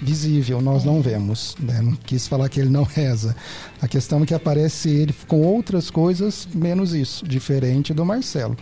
visível, 0.00 0.60
nós 0.60 0.84
não 0.84 1.00
vemos. 1.00 1.54
Né? 1.58 1.80
Não 1.80 1.92
quis 1.92 2.26
falar 2.26 2.48
que 2.48 2.60
ele 2.60 2.68
não 2.70 2.82
reza. 2.82 3.34
A 3.80 3.88
questão 3.88 4.22
é 4.22 4.26
que 4.26 4.34
aparece 4.34 4.90
ele 4.90 5.14
com 5.26 5.40
outras 5.42 5.90
coisas, 5.90 6.46
menos 6.52 6.92
isso, 6.92 7.26
diferente 7.26 7.94
do 7.94 8.04
Marcelo. 8.04 8.56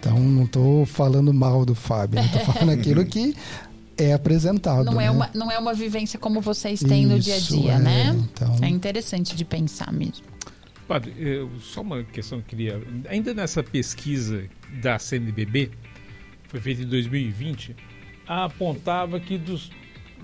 Então 0.00 0.18
não 0.18 0.44
estou 0.44 0.86
falando 0.86 1.34
mal 1.34 1.64
do 1.64 1.74
Fábio, 1.74 2.20
estou 2.20 2.40
falando 2.54 2.70
aquilo 2.70 3.04
que 3.04 3.34
é 3.98 4.12
apresentado. 4.12 4.84
Não 4.84 5.00
é, 5.00 5.04
né? 5.04 5.10
uma, 5.10 5.30
não 5.34 5.50
é 5.50 5.58
uma 5.58 5.74
vivência 5.74 6.18
como 6.18 6.40
vocês 6.40 6.80
têm 6.80 7.04
no 7.06 7.18
dia 7.18 7.34
a 7.34 7.38
Isso, 7.38 7.60
dia, 7.60 7.72
é, 7.72 7.78
né? 7.78 8.10
então- 8.32 8.56
É 8.62 8.68
interessante 8.68 9.34
de 9.36 9.44
pensar 9.44 9.92
mesmo. 9.92 10.24
Padre, 10.86 11.12
eu- 11.18 11.50
só 11.60 11.82
uma 11.82 12.02
questão 12.04 12.38
que 12.40 12.44
eu 12.44 12.48
queria. 12.48 12.82
Ainda 13.10 13.34
nessa 13.34 13.62
pesquisa 13.62 14.44
da 14.80 14.98
CNBB, 14.98 15.70
foi 16.48 16.60
feita 16.60 16.82
em 16.82 16.86
2020, 16.86 17.76
apontava 18.26 19.20
que 19.20 19.36
dos, 19.36 19.70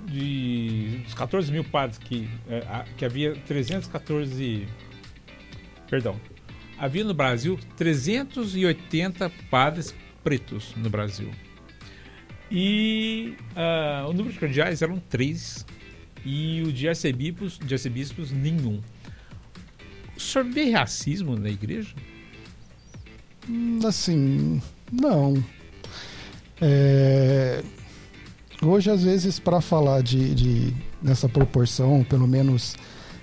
de, 0.07 1.01
dos 1.05 1.13
14 1.13 1.51
mil 1.53 1.65
padres 1.65 1.99
que, 1.99 2.29
é, 2.49 2.85
que 2.97 3.05
havia 3.05 3.35
314. 3.47 4.67
Perdão. 5.91 6.19
Havia 6.79 7.05
no 7.05 7.15
Brasil 7.15 7.59
380 7.77 9.31
padres 9.51 9.95
pretos 10.23 10.73
no 10.77 10.89
Brasil. 10.89 11.31
E 12.51 13.35
ah, 13.57 14.07
o 14.09 14.13
número 14.13 14.33
de 14.33 14.39
cardeais 14.39 14.83
eram 14.83 14.99
três 14.99 15.65
e 16.25 16.63
o 16.63 16.73
de 16.73 16.89
arcebispos, 16.89 17.59
de 17.59 17.75
arcebispos 17.75 18.31
nenhum. 18.31 18.81
O 20.17 20.21
senhor 20.21 20.45
vê 20.45 20.71
racismo 20.71 21.37
na 21.37 21.51
igreja? 21.51 21.95
Assim, 23.85 24.63
não. 24.93 25.45
É, 26.61 27.63
Hoje, 28.65 28.91
às 28.91 29.03
vezes, 29.03 29.39
para 29.39 29.61
falar 29.61 30.03
de, 30.03 30.35
de 30.35 30.75
nessa 31.03 31.29
proporção, 31.29 32.03
pelo 32.09 32.27
menos 32.27 32.75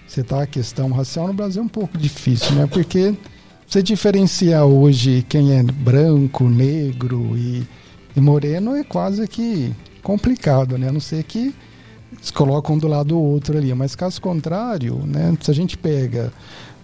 citar 0.08 0.44
a 0.44 0.48
questão 0.48 0.92
racial 0.92 1.28
no 1.28 1.34
Brasil 1.34 1.64
é 1.64 1.66
um 1.66 1.70
pouco 1.70 1.98
difícil, 1.98 2.54
né? 2.54 2.68
Porque 2.68 3.16
você 3.66 3.82
diferenciar 3.82 4.66
hoje 4.66 5.26
quem 5.28 5.58
é 5.58 5.64
branco, 5.64 6.48
negro 6.48 7.36
e, 7.36 7.64
e 8.16 8.22
moreno 8.22 8.76
é 8.76 8.84
quase 8.84 9.28
que 9.28 9.74
complicado, 10.04 10.78
né? 10.78 10.90
A 10.90 10.92
não 10.92 11.00
ser 11.00 11.24
que 11.24 11.54
eles 12.12 12.32
colocam 12.32 12.76
um 12.76 12.78
do 12.78 12.88
lado 12.88 13.10
do 13.10 13.20
outro 13.20 13.58
ali. 13.58 13.74
Mas 13.74 13.96
caso 13.96 14.22
contrário, 14.22 14.98
né? 15.06 15.36
Se 15.42 15.52
a 15.52 15.54
gente 15.54 15.78
pega 15.78 16.32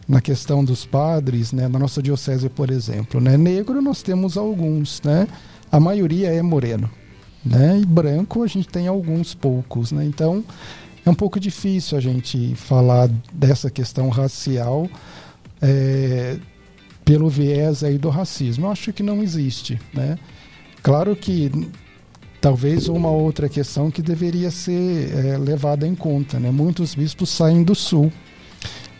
na 0.07 0.21
questão 0.21 0.63
dos 0.63 0.85
padres, 0.85 1.51
né, 1.51 1.67
na 1.67 1.77
nossa 1.77 2.01
diocese, 2.01 2.47
por 2.47 2.71
exemplo, 2.71 3.19
né, 3.19 3.35
negro 3.35 3.81
nós 3.81 4.01
temos 4.01 4.37
alguns, 4.37 5.01
né, 5.03 5.27
a 5.69 5.81
maioria 5.81 6.29
é 6.29 6.41
moreno, 6.41 6.89
né, 7.43 7.77
e 7.81 7.85
branco 7.85 8.41
a 8.41 8.47
gente 8.47 8.69
tem 8.69 8.87
alguns 8.87 9.35
poucos, 9.35 9.91
né, 9.91 10.05
então 10.05 10.45
é 11.05 11.09
um 11.09 11.13
pouco 11.13 11.39
difícil 11.39 11.97
a 11.97 12.01
gente 12.01 12.55
falar 12.55 13.09
dessa 13.33 13.69
questão 13.69 14.07
racial 14.07 14.89
é, 15.61 16.37
pelo 17.03 17.29
viés 17.29 17.83
aí 17.83 17.97
do 17.97 18.09
racismo. 18.09 18.65
Eu 18.65 18.71
acho 18.71 18.91
que 18.91 19.01
não 19.01 19.23
existe, 19.23 19.79
né. 19.93 20.19
Claro 20.81 21.15
que 21.15 21.51
talvez 22.39 22.87
uma 22.87 23.09
outra 23.09 23.49
questão 23.49 23.91
que 23.91 24.01
deveria 24.01 24.51
ser 24.51 25.11
é, 25.13 25.37
levada 25.37 25.87
em 25.87 25.95
conta, 25.95 26.39
né, 26.39 26.51
muitos 26.51 26.95
bispos 26.95 27.29
saem 27.29 27.63
do 27.63 27.75
sul. 27.75 28.11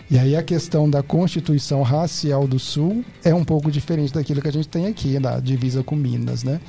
E 0.10 0.18
aí 0.18 0.38
a 0.38 0.44
questão 0.44 0.90
da 0.90 1.04
Constituição 1.04 1.82
Racial 1.82 2.48
do 2.48 2.58
Sul 2.58 3.04
é 3.26 3.36
um 3.36 3.44
pouco 3.44 3.70
diferente 3.70 4.14
daquilo 4.14 4.42
que 4.42 4.48
a 4.48 4.54
gente 4.54 4.70
tem 4.70 4.88
aqui 4.88 5.20
na 5.20 5.38
divisa 5.38 5.84
com 5.84 5.98
Minas, 5.98 6.46
né? 6.46 6.62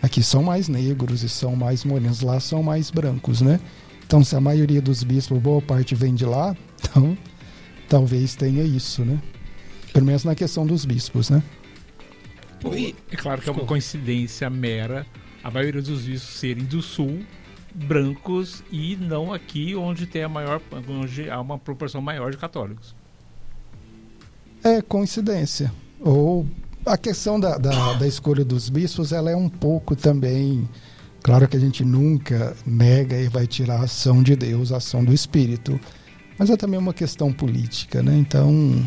Aqui 0.00 0.22
são 0.22 0.42
mais 0.42 0.66
negros 0.66 1.22
e 1.22 1.28
são 1.28 1.54
mais 1.54 1.84
morenos, 1.84 2.22
lá 2.22 2.40
são 2.40 2.62
mais 2.62 2.90
brancos, 2.90 3.42
né? 3.42 3.60
Então 4.06 4.24
se 4.24 4.34
a 4.34 4.40
maioria 4.40 4.80
dos 4.80 5.02
bispos, 5.02 5.38
boa 5.38 5.60
parte 5.60 5.94
vem 5.94 6.14
de 6.14 6.24
lá, 6.24 6.56
então 6.80 7.18
talvez 7.86 8.34
tenha 8.34 8.64
isso, 8.64 9.04
né? 9.04 9.20
Pelo 9.92 10.06
menos 10.06 10.24
na 10.24 10.34
questão 10.34 10.66
dos 10.66 10.86
bispos, 10.86 11.28
né? 11.28 11.42
É 13.10 13.16
claro 13.16 13.40
que 13.40 13.48
é 13.48 13.52
uma 13.52 13.64
coincidência 13.64 14.48
mera 14.50 15.06
a 15.46 15.50
maioria 15.50 15.80
dos 15.80 16.02
bispos 16.02 16.34
serem 16.40 16.64
do 16.64 16.82
sul, 16.82 17.20
brancos 17.72 18.64
e 18.72 18.96
não 18.96 19.32
aqui 19.32 19.76
onde 19.76 20.04
tem 20.04 20.24
a 20.24 20.28
maior 20.28 20.60
onde 20.88 21.30
há 21.30 21.40
uma 21.40 21.56
proporção 21.56 22.00
maior 22.00 22.32
de 22.32 22.36
católicos. 22.36 22.96
É 24.64 24.82
coincidência. 24.82 25.72
Ou 26.00 26.44
a 26.84 26.98
questão 26.98 27.38
da, 27.38 27.58
da, 27.58 27.92
da 27.92 28.08
escolha 28.08 28.44
dos 28.44 28.68
bispos, 28.68 29.12
ela 29.12 29.30
é 29.30 29.36
um 29.36 29.48
pouco 29.48 29.94
também. 29.94 30.68
Claro 31.22 31.46
que 31.46 31.56
a 31.56 31.60
gente 31.60 31.84
nunca 31.84 32.56
nega 32.66 33.16
e 33.16 33.28
vai 33.28 33.46
tirar 33.46 33.82
a 33.82 33.84
ação 33.84 34.24
de 34.24 34.34
Deus, 34.34 34.72
a 34.72 34.78
ação 34.78 35.04
do 35.04 35.14
Espírito. 35.14 35.78
Mas 36.36 36.50
é 36.50 36.56
também 36.56 36.80
uma 36.80 36.92
questão 36.92 37.32
política, 37.32 38.02
né? 38.02 38.16
Então, 38.16 38.84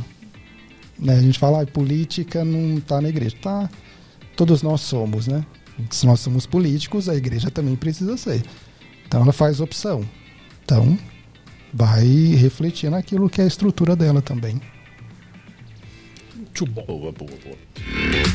né, 1.00 1.16
a 1.16 1.22
gente 1.22 1.40
fala, 1.40 1.62
ah, 1.62 1.66
política 1.66 2.44
não 2.44 2.78
está 2.78 3.02
na 3.02 3.10
igreja. 3.10 3.36
Tá, 3.42 3.70
todos 4.36 4.62
nós 4.62 4.82
somos, 4.82 5.28
né? 5.28 5.46
Se 5.90 6.06
nós 6.06 6.20
somos 6.20 6.46
políticos, 6.46 7.08
a 7.08 7.16
igreja 7.16 7.50
também 7.50 7.76
precisa 7.76 8.18
ser. 8.18 8.44
Então 9.08 9.22
ela 9.22 9.32
faz 9.32 9.62
opção. 9.62 10.04
Então, 10.64 10.98
vai 11.74 12.06
refletir 12.36 12.92
naquilo 12.92 13.30
que 13.30 13.42
é 13.42 13.46
a 13.46 13.48
estrutura 13.48 13.96
dela 13.96 14.22
também. 14.22 14.62
Muito 16.60 16.66
bom. 16.66 16.84
Boa, 16.84 17.12
boa, 17.14 17.32
boa. 17.44 17.56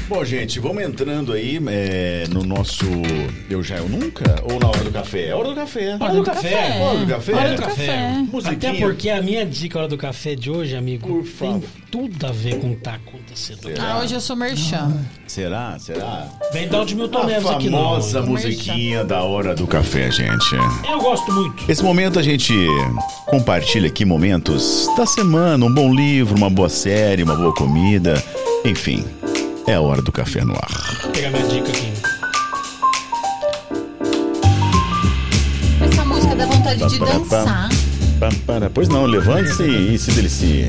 Bom, 0.08 0.24
gente, 0.24 0.58
vamos 0.58 0.82
entrando 0.82 1.32
aí 1.32 1.60
é, 1.68 2.24
no 2.30 2.42
nosso 2.42 2.86
Eu 3.50 3.62
Já 3.62 3.76
Eu 3.76 3.88
Nunca? 3.88 4.42
Ou 4.50 4.58
na 4.58 4.68
hora 4.68 4.82
do 4.84 4.90
café? 4.90 5.28
É 5.28 5.34
hora 5.34 5.48
do 5.48 5.54
café. 5.54 5.96
Hora 6.00 6.14
do 6.14 6.22
café. 6.22 6.80
Hora 6.80 6.98
do 6.98 7.06
café. 7.06 7.32
Hora 7.34 7.54
do 7.54 7.62
Café. 7.62 7.86
café. 7.86 8.26
Musiquinha. 8.32 8.70
Até 8.70 8.80
porque 8.80 9.10
a 9.10 9.20
minha 9.20 9.44
dica 9.44 9.78
hora 9.78 9.88
do 9.88 9.98
café 9.98 10.34
de 10.34 10.50
hoje, 10.50 10.74
amigo, 10.74 11.06
Por 11.06 11.24
tem 11.24 11.62
tudo 11.90 12.26
a 12.26 12.32
ver 12.32 12.58
com 12.58 12.72
o 12.72 12.76
que 12.76 12.82
tá 12.82 12.94
acontecendo. 12.94 13.68
Ah, 13.78 14.00
hoje 14.00 14.14
eu 14.14 14.20
sou 14.20 14.34
merchan. 14.34 14.92
Será? 15.26 15.78
Será? 15.78 16.28
Vem 16.52 16.66
dar 16.68 16.82
o 16.82 16.84
de 16.84 16.94
Milton 16.94 17.18
A 17.18 17.26
Neves 17.26 17.48
aqui 17.48 17.70
não. 17.70 17.78
famosa 17.78 18.22
musiquinha 18.22 19.04
da 19.04 19.22
hora 19.22 19.54
do 19.54 19.66
café, 19.66 20.10
gente. 20.10 20.54
Eu 20.90 21.00
gosto 21.00 21.30
muito. 21.32 21.70
Esse 21.70 21.82
momento 21.82 22.18
a 22.18 22.22
gente 22.22 22.52
compartilha 23.26 23.88
aqui 23.88 24.04
momentos 24.04 24.88
da 24.96 25.06
semana, 25.06 25.64
um 25.64 25.72
bom 25.72 25.94
livro, 25.94 26.36
uma 26.36 26.50
boa 26.50 26.68
série, 26.68 27.22
uma 27.22 27.36
boa 27.36 27.54
comida, 27.54 28.13
enfim. 28.64 29.04
É 29.66 29.74
a 29.74 29.80
hora 29.80 30.02
do 30.02 30.12
café 30.12 30.44
no 30.44 30.54
ar. 30.54 30.98
Vou 31.02 31.10
pegar 31.12 31.30
minha 31.30 31.46
dica 31.46 31.68
aqui. 31.68 31.92
Essa 35.80 36.04
música 36.04 36.34
dá 36.34 36.46
vontade 36.46 36.86
de 36.86 36.98
Pá, 36.98 37.06
pá, 37.06 37.12
pá. 37.12 37.18
dançar. 37.20 37.68
Para. 38.46 38.70
Pois 38.70 38.88
não, 38.88 39.06
levante-se 39.06 39.64
e 39.64 39.98
se 39.98 40.10
delicie. 40.12 40.68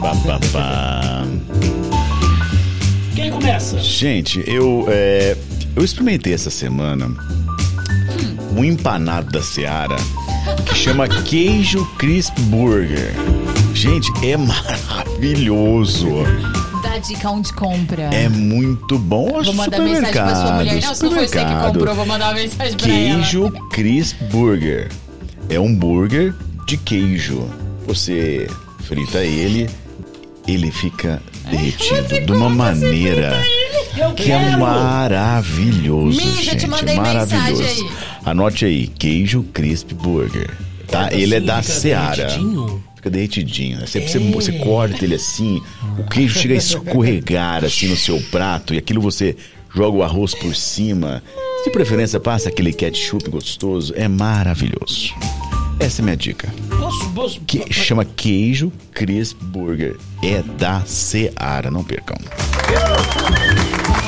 Pá, 0.00 0.14
pá, 0.14 0.16
pá, 0.16 0.40
pá. 0.52 1.24
Quem 3.14 3.30
começa? 3.30 3.78
Gente, 3.78 4.42
eu, 4.46 4.84
é, 4.88 5.36
eu 5.76 5.84
experimentei 5.84 6.32
essa 6.32 6.50
semana 6.50 7.08
um 8.56 8.64
empanado 8.64 9.30
da 9.30 9.42
Seara 9.42 9.96
que 10.66 10.74
chama 10.74 11.08
Queijo 11.08 11.84
Crisp 11.98 12.34
Burger. 12.42 13.12
Gente, 13.78 14.10
é 14.26 14.36
maravilhoso. 14.36 16.08
Dá 16.82 16.98
dica 16.98 17.30
onde 17.30 17.52
compra. 17.52 18.02
É 18.12 18.28
muito 18.28 18.98
bom. 18.98 19.40
Vou 19.40 19.54
mandar 19.54 19.78
mensagem 19.78 20.10
pra 20.12 20.34
sua 20.34 20.52
mulher. 20.54 20.82
Não, 20.82 20.94
se 20.96 21.02
não 21.04 21.12
foi 21.12 21.28
você 21.28 21.44
que 21.44 21.54
comprou, 21.54 21.94
vou 21.94 22.04
mandar 22.06 22.26
uma 22.30 22.34
mensagem 22.34 22.76
pra 22.76 22.88
ela. 22.92 23.14
Queijo 23.22 23.50
Crisp 23.70 24.16
Burger. 24.32 24.88
É 25.48 25.60
um 25.60 25.72
burger 25.72 26.34
de 26.66 26.76
queijo. 26.76 27.48
Você 27.86 28.48
frita 28.80 29.18
ele, 29.18 29.70
ele 30.48 30.72
fica 30.72 31.22
derretido 31.48 32.26
de 32.26 32.32
uma 32.32 32.50
maneira 32.50 33.32
Eu 33.96 34.12
que 34.12 34.32
é 34.32 34.56
maravilhoso, 34.56 36.18
te 36.20 36.42
gente. 36.44 36.66
mandei 36.66 36.96
maravilhoso. 36.96 37.62
mensagem 37.62 37.86
aí. 37.86 37.90
Anote 38.26 38.64
aí, 38.64 38.88
queijo 38.88 39.44
Crisp 39.54 39.94
Burger. 39.94 40.50
tá? 40.88 41.12
Ele 41.12 41.34
é 41.34 41.38
assim, 41.38 41.46
da 41.46 41.62
Seara. 41.62 42.16
derretidinho? 42.16 42.82
Fica 42.98 43.10
derretidinho. 43.10 43.78
né? 43.78 43.86
Você, 43.86 44.00
você, 44.00 44.18
É. 44.18 44.20
você 44.32 44.52
corta 44.58 45.04
ele 45.04 45.14
assim, 45.14 45.62
o 45.96 46.02
queijo 46.04 46.36
chega 46.40 46.54
a 46.54 46.56
escorregar 46.56 47.64
assim 47.64 47.86
no 47.86 47.96
seu 47.96 48.20
prato 48.30 48.74
e 48.74 48.78
aquilo 48.78 49.00
você 49.00 49.36
joga 49.72 49.96
o 49.98 50.02
arroz 50.02 50.34
por 50.34 50.54
cima. 50.56 51.22
De 51.64 51.70
preferência, 51.70 52.18
passa 52.18 52.48
aquele 52.48 52.72
ketchup 52.72 53.30
gostoso. 53.30 53.92
É 53.96 54.08
maravilhoso. 54.08 55.14
Essa 55.78 56.00
é 56.00 56.02
a 56.02 56.04
minha 56.06 56.16
dica. 56.16 56.52
Posso, 56.70 57.10
posso, 57.10 57.40
Que 57.42 57.72
chama 57.72 58.04
Queijo 58.04 58.72
Crisp 58.92 59.36
Burger. 59.44 59.96
É 60.22 60.42
da 60.42 60.80
Seara, 60.84 61.70
não 61.70 61.84
percam. 61.84 62.16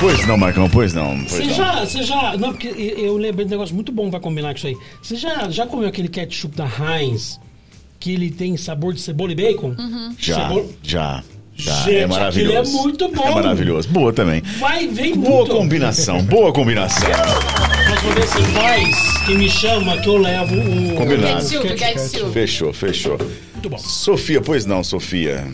Pois 0.00 0.26
não, 0.26 0.36
Marcão, 0.36 0.68
pois 0.68 0.92
não. 0.94 1.16
Você 1.28 1.44
já, 1.50 1.84
você 1.84 2.02
já. 2.02 2.36
Não, 2.36 2.52
porque 2.52 2.68
eu 2.68 2.98
eu 3.10 3.16
lembrei 3.16 3.44
de 3.44 3.50
um 3.50 3.56
negócio 3.56 3.74
muito 3.74 3.92
bom 3.92 4.10
pra 4.10 4.18
combinar 4.18 4.50
com 4.52 4.56
isso 4.56 4.66
aí. 4.66 4.76
Você 5.02 5.14
já, 5.16 5.48
já 5.50 5.66
comeu 5.66 5.88
aquele 5.88 6.08
ketchup 6.08 6.56
da 6.56 6.66
Heinz 6.66 7.38
que 8.00 8.12
ele 8.14 8.30
tem 8.30 8.56
sabor 8.56 8.92
de 8.94 9.00
cebola 9.00 9.30
e 9.32 9.34
bacon? 9.34 9.74
Já, 10.18 10.48
Cebola- 10.48 10.64
já, 10.82 11.22
já. 11.54 11.74
Gente, 11.84 11.94
é 11.96 12.06
maravilhoso. 12.06 12.78
é 12.78 12.82
muito 12.82 13.08
bom. 13.10 13.22
É 13.28 13.34
maravilhoso. 13.34 13.88
Boa 13.90 14.12
também. 14.12 14.40
Vai, 14.58 14.88
vem 14.88 15.14
Boa 15.14 15.40
muito. 15.44 15.54
combinação, 15.54 16.22
boa 16.24 16.50
combinação. 16.52 17.08
Vez 18.14 18.32
que 18.32 18.38
você 18.38 18.42
faz, 18.52 19.18
que 19.26 19.34
me 19.34 19.48
chama, 19.50 19.98
que 19.98 20.08
eu 20.08 20.16
levo 20.16 20.54
o. 20.54 20.94
Combinado. 20.96 21.46
Ketchup, 21.46 21.74
ketchup. 21.74 22.32
Fechou, 22.32 22.72
fechou. 22.72 23.18
Muito 23.52 23.68
bom. 23.68 23.78
Sofia, 23.78 24.40
pois 24.40 24.64
não, 24.64 24.82
Sofia. 24.82 25.46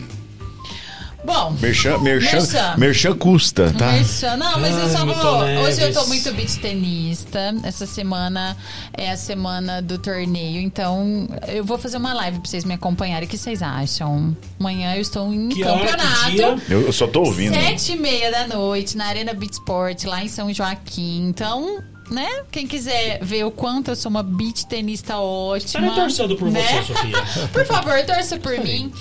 Bom, 1.27 1.51
Merchan, 1.59 1.97
merchan, 1.97 2.37
Merchan. 2.37 2.77
merchan 2.77 3.17
custa, 3.17 3.73
tá? 3.77 3.91
Merchan. 3.91 4.37
Não, 4.37 4.57
mas 4.61 4.73
eu 4.77 4.83
Ai, 4.83 4.89
só 4.89 5.05
Milton 5.05 5.21
vou. 5.21 5.63
Hoje 5.65 5.81
eu 5.81 5.91
tô 5.91 6.05
muito 6.07 6.31
beat 6.31 6.55
tenista. 6.61 7.53
Essa 7.63 7.85
semana 7.85 8.55
é 8.93 9.11
a 9.11 9.17
semana 9.17 9.81
do 9.81 9.97
torneio. 9.97 10.61
Então 10.61 11.27
eu 11.49 11.65
vou 11.65 11.77
fazer 11.77 11.97
uma 11.97 12.13
live 12.13 12.39
pra 12.39 12.49
vocês 12.49 12.63
me 12.63 12.73
acompanharem. 12.75 13.27
O 13.27 13.29
que 13.29 13.37
vocês 13.37 13.61
acham? 13.61 14.35
Amanhã 14.57 14.95
eu 14.95 15.01
estou 15.01 15.33
em 15.33 15.49
Que 15.49 15.65
hora, 15.65 15.85
campeonato. 15.97 16.31
dia? 16.31 16.55
Eu, 16.69 16.81
eu 16.83 16.93
só 16.93 17.05
tô 17.05 17.19
ouvindo. 17.23 17.53
Sete 17.53 17.91
e 17.91 17.97
meia 17.97 18.31
da 18.31 18.47
noite 18.47 18.95
na 18.95 19.07
Arena 19.07 19.33
Beat 19.33 19.51
Sport, 19.51 20.05
lá 20.05 20.23
em 20.23 20.29
São 20.29 20.53
Joaquim. 20.53 21.27
Então, 21.27 21.83
né? 22.09 22.43
Quem 22.49 22.65
quiser 22.65 23.19
ver 23.21 23.43
o 23.43 23.51
quanto 23.51 23.91
eu 23.91 23.97
sou 23.97 24.09
uma 24.09 24.23
beat 24.23 24.63
tenista 24.63 25.17
ótima. 25.17 25.87
Estarei 25.87 25.91
torcendo 25.93 26.37
por 26.37 26.49
né? 26.49 26.63
você, 26.63 26.93
Sofia. 26.93 27.17
Por 27.51 27.65
favor, 27.65 28.01
torça 28.05 28.37
por 28.37 28.57
mim. 28.59 28.93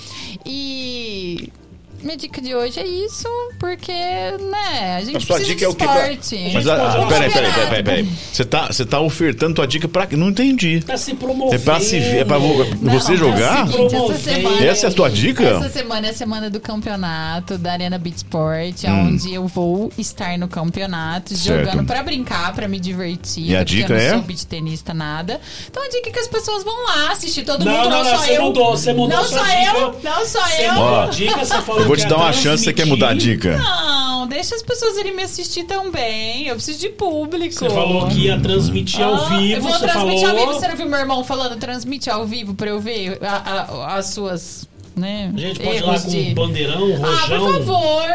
E 0.44 1.52
minha 2.02 2.16
dica 2.16 2.40
de 2.40 2.54
hoje 2.54 2.78
é 2.80 2.86
isso, 2.86 3.28
porque, 3.58 3.92
né, 3.92 4.96
a 4.96 5.04
gente 5.04 5.16
A 5.16 5.20
sua 5.20 5.36
precisa 5.36 5.54
dica 5.54 5.64
é 5.64 5.68
o 5.68 5.74
quê? 5.74 5.84
Pra... 5.84 6.10
esporte. 6.12 6.50
Mas, 6.54 6.66
ah, 6.68 6.76
pode- 6.76 6.96
ah, 7.04 7.06
peraí, 7.06 7.30
peraí, 7.32 7.52
peraí, 7.52 7.66
peraí, 7.68 7.82
peraí. 7.82 8.08
Você 8.32 8.44
tá, 8.44 8.66
você 8.66 8.84
tá 8.84 9.00
ofertando 9.00 9.54
tua 9.54 9.66
dica 9.66 9.88
pra... 9.88 10.06
Não 10.12 10.28
entendi. 10.28 10.80
Tá 10.80 10.96
se 10.96 11.12
É 11.12 11.14
promovendo. 11.14 11.62
pra, 11.62 11.80
se, 11.80 11.96
é 11.96 12.24
pra 12.24 12.38
vo- 12.38 12.64
Não, 12.80 12.92
você 12.92 13.14
é 13.14 13.16
jogar? 13.16 13.64
essa 13.64 13.72
Promover. 13.72 14.16
semana- 14.18 14.64
Essa 14.66 14.86
é 14.86 14.90
a 14.90 14.92
tua 14.92 15.10
dica? 15.10 15.44
Essa 15.44 15.68
semana 15.68 16.06
é 16.06 16.10
a 16.10 16.14
semana 16.14 16.50
do 16.50 16.60
campeonato 16.60 17.58
da 17.58 17.72
Arena 17.72 17.98
Beat 17.98 18.16
Sport, 18.18 18.84
Hum. 18.84 19.08
onde 19.08 19.34
eu 19.34 19.46
vou 19.46 19.92
estar 19.98 20.38
no 20.38 20.48
campeonato, 20.48 21.36
Certo. 21.36 21.66
jogando 21.70 21.86
pra 21.86 22.02
brincar, 22.02 22.52
pra 22.54 22.68
me 22.68 22.78
divertir. 22.78 23.50
E 23.50 23.56
a 23.56 23.64
dica 23.64 23.92
eu 23.92 23.96
não 23.98 24.04
é? 24.04 24.10
sou 24.10 24.22
beat 24.22 24.44
tenista, 24.44 24.92
nada. 24.94 25.40
Então 25.70 25.82
a 25.82 25.88
dica 25.88 26.08
é 26.08 26.12
que 26.12 26.18
as 26.18 26.28
pessoas 26.28 26.62
vão 26.64 26.84
lá 26.86 27.12
assistir 27.12 27.44
todo 27.44 27.64
Não, 27.64 27.72
mundo, 27.72 27.90
não, 27.90 27.90
não, 27.90 28.04
não, 28.04 28.10
só 28.10 28.24
você 28.24 28.36
eu. 28.38 28.42
mudou, 28.42 28.70
você 28.76 28.92
mudou 28.92 29.16
não 29.18 29.24
sua 29.24 29.38
só 29.38 29.44
dica. 29.44 29.76
eu, 29.78 30.00
não 30.02 30.26
só 30.26 30.46
Você 30.46 30.66
eu. 30.66 30.74
mudou 30.74 31.00
a 31.00 31.06
dica, 31.06 31.44
você 31.44 31.62
falou 31.62 31.85
Eu 31.86 31.88
vou 31.88 31.96
te 31.96 32.06
dar 32.06 32.16
uma 32.16 32.32
chance, 32.32 32.64
você 32.64 32.72
quer 32.72 32.84
mudar 32.86 33.10
a 33.10 33.14
dica. 33.14 33.56
Não, 33.58 34.26
deixa 34.26 34.54
as 34.56 34.62
pessoas 34.62 34.96
irem 34.98 35.14
me 35.14 35.22
assistir 35.22 35.64
também. 35.64 36.48
Eu 36.48 36.56
preciso 36.56 36.80
de 36.80 36.88
público. 36.88 37.54
Você 37.54 37.70
falou 37.70 38.08
que 38.08 38.22
ia 38.26 38.40
transmitir 38.40 39.02
ao 39.02 39.14
Ah, 39.14 39.28
vivo, 39.38 39.52
Eu 39.54 39.62
vou 39.62 39.72
você 39.72 39.78
transmitir 39.86 40.26
falou... 40.26 40.40
ao 40.42 40.46
vivo. 40.48 40.60
Você 40.60 40.68
não 40.68 40.76
viu 40.76 40.88
meu 40.88 40.98
irmão 40.98 41.24
falando 41.24 41.56
transmite 41.58 42.10
ao 42.10 42.26
vivo 42.26 42.54
pra 42.54 42.68
eu 42.70 42.80
ver 42.80 43.18
a- 43.22 43.36
a- 43.36 43.96
as 43.96 44.06
suas. 44.06 44.68
Né, 44.96 45.30
A 45.34 45.38
gente 45.38 45.60
pode 45.60 45.76
ir 45.76 45.80
lá 45.82 45.88
erros 45.92 46.04
com 46.04 46.10
de... 46.10 46.34
bandeirão, 46.34 46.82
Ah, 47.04 47.20
rojão. 47.20 47.38
por 47.38 47.52
favor. 47.52 48.06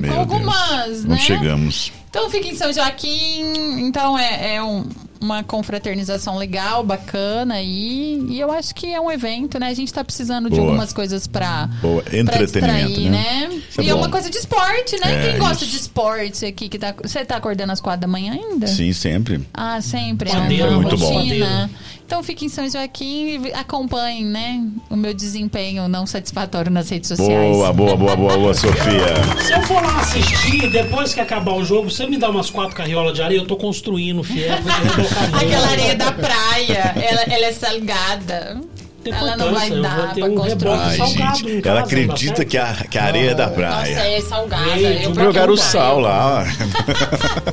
Meu 0.00 0.12
com 0.14 0.20
algumas, 0.20 0.84
Deus. 0.86 1.04
né? 1.04 1.08
Não 1.08 1.18
chegamos. 1.18 1.92
Então 2.08 2.30
fica 2.30 2.46
em 2.46 2.54
São 2.54 2.72
Joaquim. 2.72 3.80
Então 3.80 4.16
é, 4.18 4.54
é 4.54 4.62
um- 4.62 4.84
uma 5.20 5.42
confraternização 5.42 6.36
legal, 6.36 6.82
bacana 6.84 7.54
aí. 7.54 8.24
E 8.28 8.38
eu 8.40 8.50
acho 8.50 8.74
que 8.74 8.92
é 8.92 9.00
um 9.00 9.10
evento, 9.10 9.58
né? 9.58 9.68
A 9.68 9.74
gente 9.74 9.92
tá 9.92 10.04
precisando 10.04 10.48
de 10.48 10.56
Boa. 10.56 10.68
algumas 10.68 10.92
coisas 10.92 11.26
pra, 11.26 11.68
Boa. 11.80 12.02
pra 12.02 12.18
Entretenimento, 12.18 12.88
distrair, 12.88 13.10
né? 13.10 13.48
né? 13.48 13.62
É 13.78 13.82
e 13.82 13.88
é 13.90 13.92
bom. 13.92 13.98
uma 14.00 14.08
coisa 14.08 14.30
de 14.30 14.36
esporte, 14.38 14.98
né? 15.00 15.28
É, 15.28 15.30
Quem 15.30 15.38
gosta 15.38 15.64
isso. 15.64 15.72
de 15.72 15.76
esporte 15.76 16.44
aqui 16.46 16.68
que 16.68 16.78
tá. 16.78 16.94
Você 17.02 17.24
tá 17.24 17.36
acordando 17.36 17.72
às 17.72 17.80
quatro 17.80 18.02
da 18.02 18.06
manhã 18.06 18.32
ainda? 18.32 18.66
Sim, 18.66 18.92
sempre. 18.92 19.40
Ah, 19.52 19.80
sempre. 19.80 20.30
Padeiro, 20.30 20.64
é 20.64 20.68
uma 20.70 20.82
muito 20.82 20.96
bom. 20.96 21.12
rotina. 21.12 21.70
Então 22.06 22.22
fique 22.22 22.44
em 22.44 22.48
São 22.48 22.70
Joaquim 22.70 23.46
e 23.48 23.52
acompanhem, 23.52 24.24
né? 24.24 24.64
O 24.88 24.94
meu 24.94 25.12
desempenho 25.12 25.88
não 25.88 26.06
satisfatório 26.06 26.70
nas 26.70 26.88
redes 26.88 27.08
sociais. 27.08 27.56
Boa, 27.56 27.72
boa, 27.72 27.96
boa, 27.96 28.16
boa, 28.16 28.36
boa, 28.38 28.54
Sofia. 28.54 29.42
Se 29.44 29.52
eu 29.52 29.62
for 29.62 29.82
lá 29.82 30.00
assistir, 30.00 30.70
depois 30.70 31.12
que 31.12 31.18
acabar 31.18 31.54
o 31.54 31.64
jogo, 31.64 31.90
você 31.90 32.06
me 32.06 32.16
dá 32.16 32.30
umas 32.30 32.48
quatro 32.48 32.76
carriolas 32.76 33.12
de 33.12 33.22
areia, 33.22 33.38
eu 33.40 33.44
tô 33.46 33.56
construindo, 33.56 34.22
fiel. 34.22 34.56
Aquela 35.32 35.68
areia 35.68 35.94
da 35.94 36.12
praia, 36.12 36.94
ela, 36.96 37.22
ela 37.22 37.46
é 37.46 37.52
salgada. 37.52 38.60
Ela 39.04 39.36
não 39.36 39.52
vai 39.54 39.70
dar 39.70 40.14
pra 40.14 40.24
um 40.24 40.34
construir. 40.34 40.72
Ai, 40.80 40.96
salgado 40.96 41.38
gente, 41.38 41.68
ela 41.68 41.80
acredita 41.80 42.44
que 42.44 42.58
a, 42.58 42.74
que 42.90 42.98
a 42.98 43.04
areia 43.04 43.30
é 43.30 43.34
da 43.34 43.44
Nossa, 43.44 43.54
praia. 43.56 43.94
é 43.98 44.20
salgada. 44.20 44.76
Ei, 44.78 45.06
eu 45.06 45.14
Jogaram 45.14 45.52
o 45.52 45.56
sal 45.56 46.00
lá. 46.00 46.44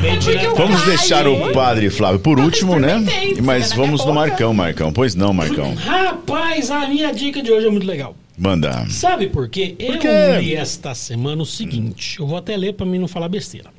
Porque 0.00 0.46
eu- 0.46 0.54
Vamos 0.54 0.80
deixar 0.84 1.26
o 1.26 1.52
padre 1.52 1.90
Flávio 1.90 2.20
por 2.20 2.38
último, 2.38 2.78
né? 2.78 3.04
Mas 3.42 3.70
na 3.70 3.76
vamos 3.76 4.04
no. 4.04 4.14
Marcão, 4.14 4.54
Marcão. 4.54 4.92
Pois 4.92 5.14
não, 5.16 5.32
Marcão. 5.32 5.74
Rapaz, 5.74 6.70
a 6.70 6.86
minha 6.86 7.12
dica 7.12 7.42
de 7.42 7.50
hoje 7.50 7.66
é 7.66 7.70
muito 7.70 7.86
legal. 7.86 8.14
Manda. 8.36 8.86
Sabe 8.88 9.26
por 9.26 9.48
quê? 9.48 9.74
Por 9.76 9.98
eu 10.06 10.40
li 10.40 10.54
esta 10.54 10.94
semana 10.94 11.42
o 11.42 11.46
seguinte. 11.46 12.20
Eu 12.20 12.26
vou 12.28 12.38
até 12.38 12.56
ler 12.56 12.74
pra 12.74 12.86
mim 12.86 12.98
não 12.98 13.08
falar 13.08 13.28
besteira. 13.28 13.70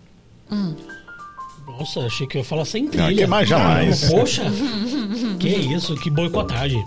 Nossa, 1.78 2.02
achei 2.02 2.26
que 2.28 2.38
eu 2.38 2.40
ia 2.40 2.46
falar 2.46 2.66
sem 2.66 2.88
trilha. 2.88 3.14
que 3.16 3.28
mais 3.28 3.48
jamais. 3.48 4.02
Caramba, 4.02 4.20
poxa, 4.20 4.44
que 5.40 5.48
isso, 5.50 5.96
que 5.96 6.10
boicotagem. 6.10 6.84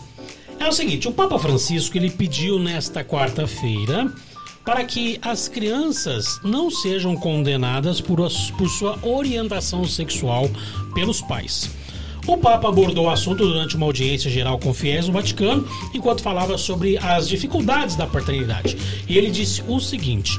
É 0.59 0.69
o 0.69 0.73
seguinte, 0.73 1.09
o 1.09 1.13
Papa 1.13 1.39
Francisco 1.39 1.97
ele 1.97 2.11
pediu 2.11 2.59
nesta 2.59 3.03
quarta-feira 3.05 4.13
para 4.65 4.85
que 4.85 5.19
as 5.23 5.49
crianças 5.49 6.39
não 6.45 6.71
sejam 6.71 7.17
condenadas 7.17 8.01
por, 8.01 8.21
as- 8.23 8.51
por 8.53 8.69
sua 8.69 8.99
orientação 9.03 9.85
sexual 9.87 10.49
pelos 10.95 11.21
pais. 11.21 11.69
O 12.29 12.37
Papa 12.37 12.69
abordou 12.69 13.07
o 13.07 13.11
assunto 13.11 13.45
durante 13.45 13.75
uma 13.77 13.87
audiência 13.87 14.31
geral 14.31 14.57
com 14.57 14.73
fiéis 14.73 15.09
no 15.09 15.13
Vaticano, 15.13 15.67
enquanto 15.93 16.23
falava 16.23 16.57
sobre 16.57 16.97
as 16.99 17.29
dificuldades 17.29 17.97
da 17.97 18.07
paternidade. 18.07 18.77
E 19.09 19.19
ele 19.19 19.29
disse 19.33 19.65
o 19.67 19.81
seguinte: 19.81 20.39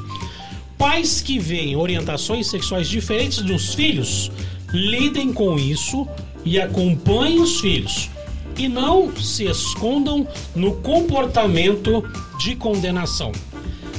Pais 0.78 1.20
que 1.20 1.38
veem 1.38 1.76
orientações 1.76 2.48
sexuais 2.48 2.88
diferentes 2.88 3.42
dos 3.42 3.74
filhos, 3.74 4.30
lidem 4.72 5.32
com 5.32 5.58
isso 5.58 6.06
e 6.44 6.60
acompanhem 6.60 7.40
os 7.40 7.60
filhos. 7.60 8.10
E 8.56 8.68
não 8.68 9.14
se 9.16 9.44
escondam 9.44 10.26
no 10.54 10.76
comportamento 10.76 12.04
de 12.38 12.54
condenação. 12.54 13.32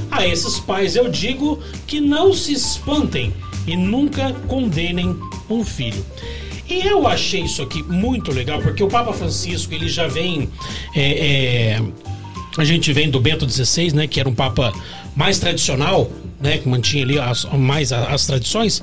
A 0.10 0.26
esses 0.26 0.60
pais 0.60 0.95
eu 0.95 1.10
digo 1.10 1.60
que 1.85 1.99
não 1.99 2.34
se 2.34 2.53
espantem 2.53 3.34
e 3.68 3.76
nunca 3.76 4.34
condenem 4.47 5.18
um 5.49 5.64
filho. 5.64 6.06
E 6.69 6.81
eu 6.81 7.07
achei 7.07 7.41
isso 7.41 7.61
aqui 7.61 7.84
muito 7.84 8.31
legal, 8.31 8.61
porque 8.61 8.84
o 8.84 8.88
Papa 8.88 9.14
Francisco 9.14 9.73
ele 9.73 9.88
já 9.88 10.07
vem. 10.07 10.49
é, 10.95 11.77
é, 11.77 11.81
a 12.57 12.64
gente 12.64 12.91
vem 12.93 13.10
do 13.10 13.19
Bento 13.19 13.49
XVI, 13.49 13.93
né, 13.93 14.07
que 14.07 14.19
era 14.19 14.30
um 14.30 14.34
papa 14.34 14.72
mais 15.15 15.39
tradicional, 15.39 16.10
né, 16.40 16.57
que 16.57 16.68
mantinha 16.68 17.03
ali 17.03 17.20
as, 17.20 17.45
mais 17.45 17.91
as 17.91 18.26
tradições. 18.26 18.82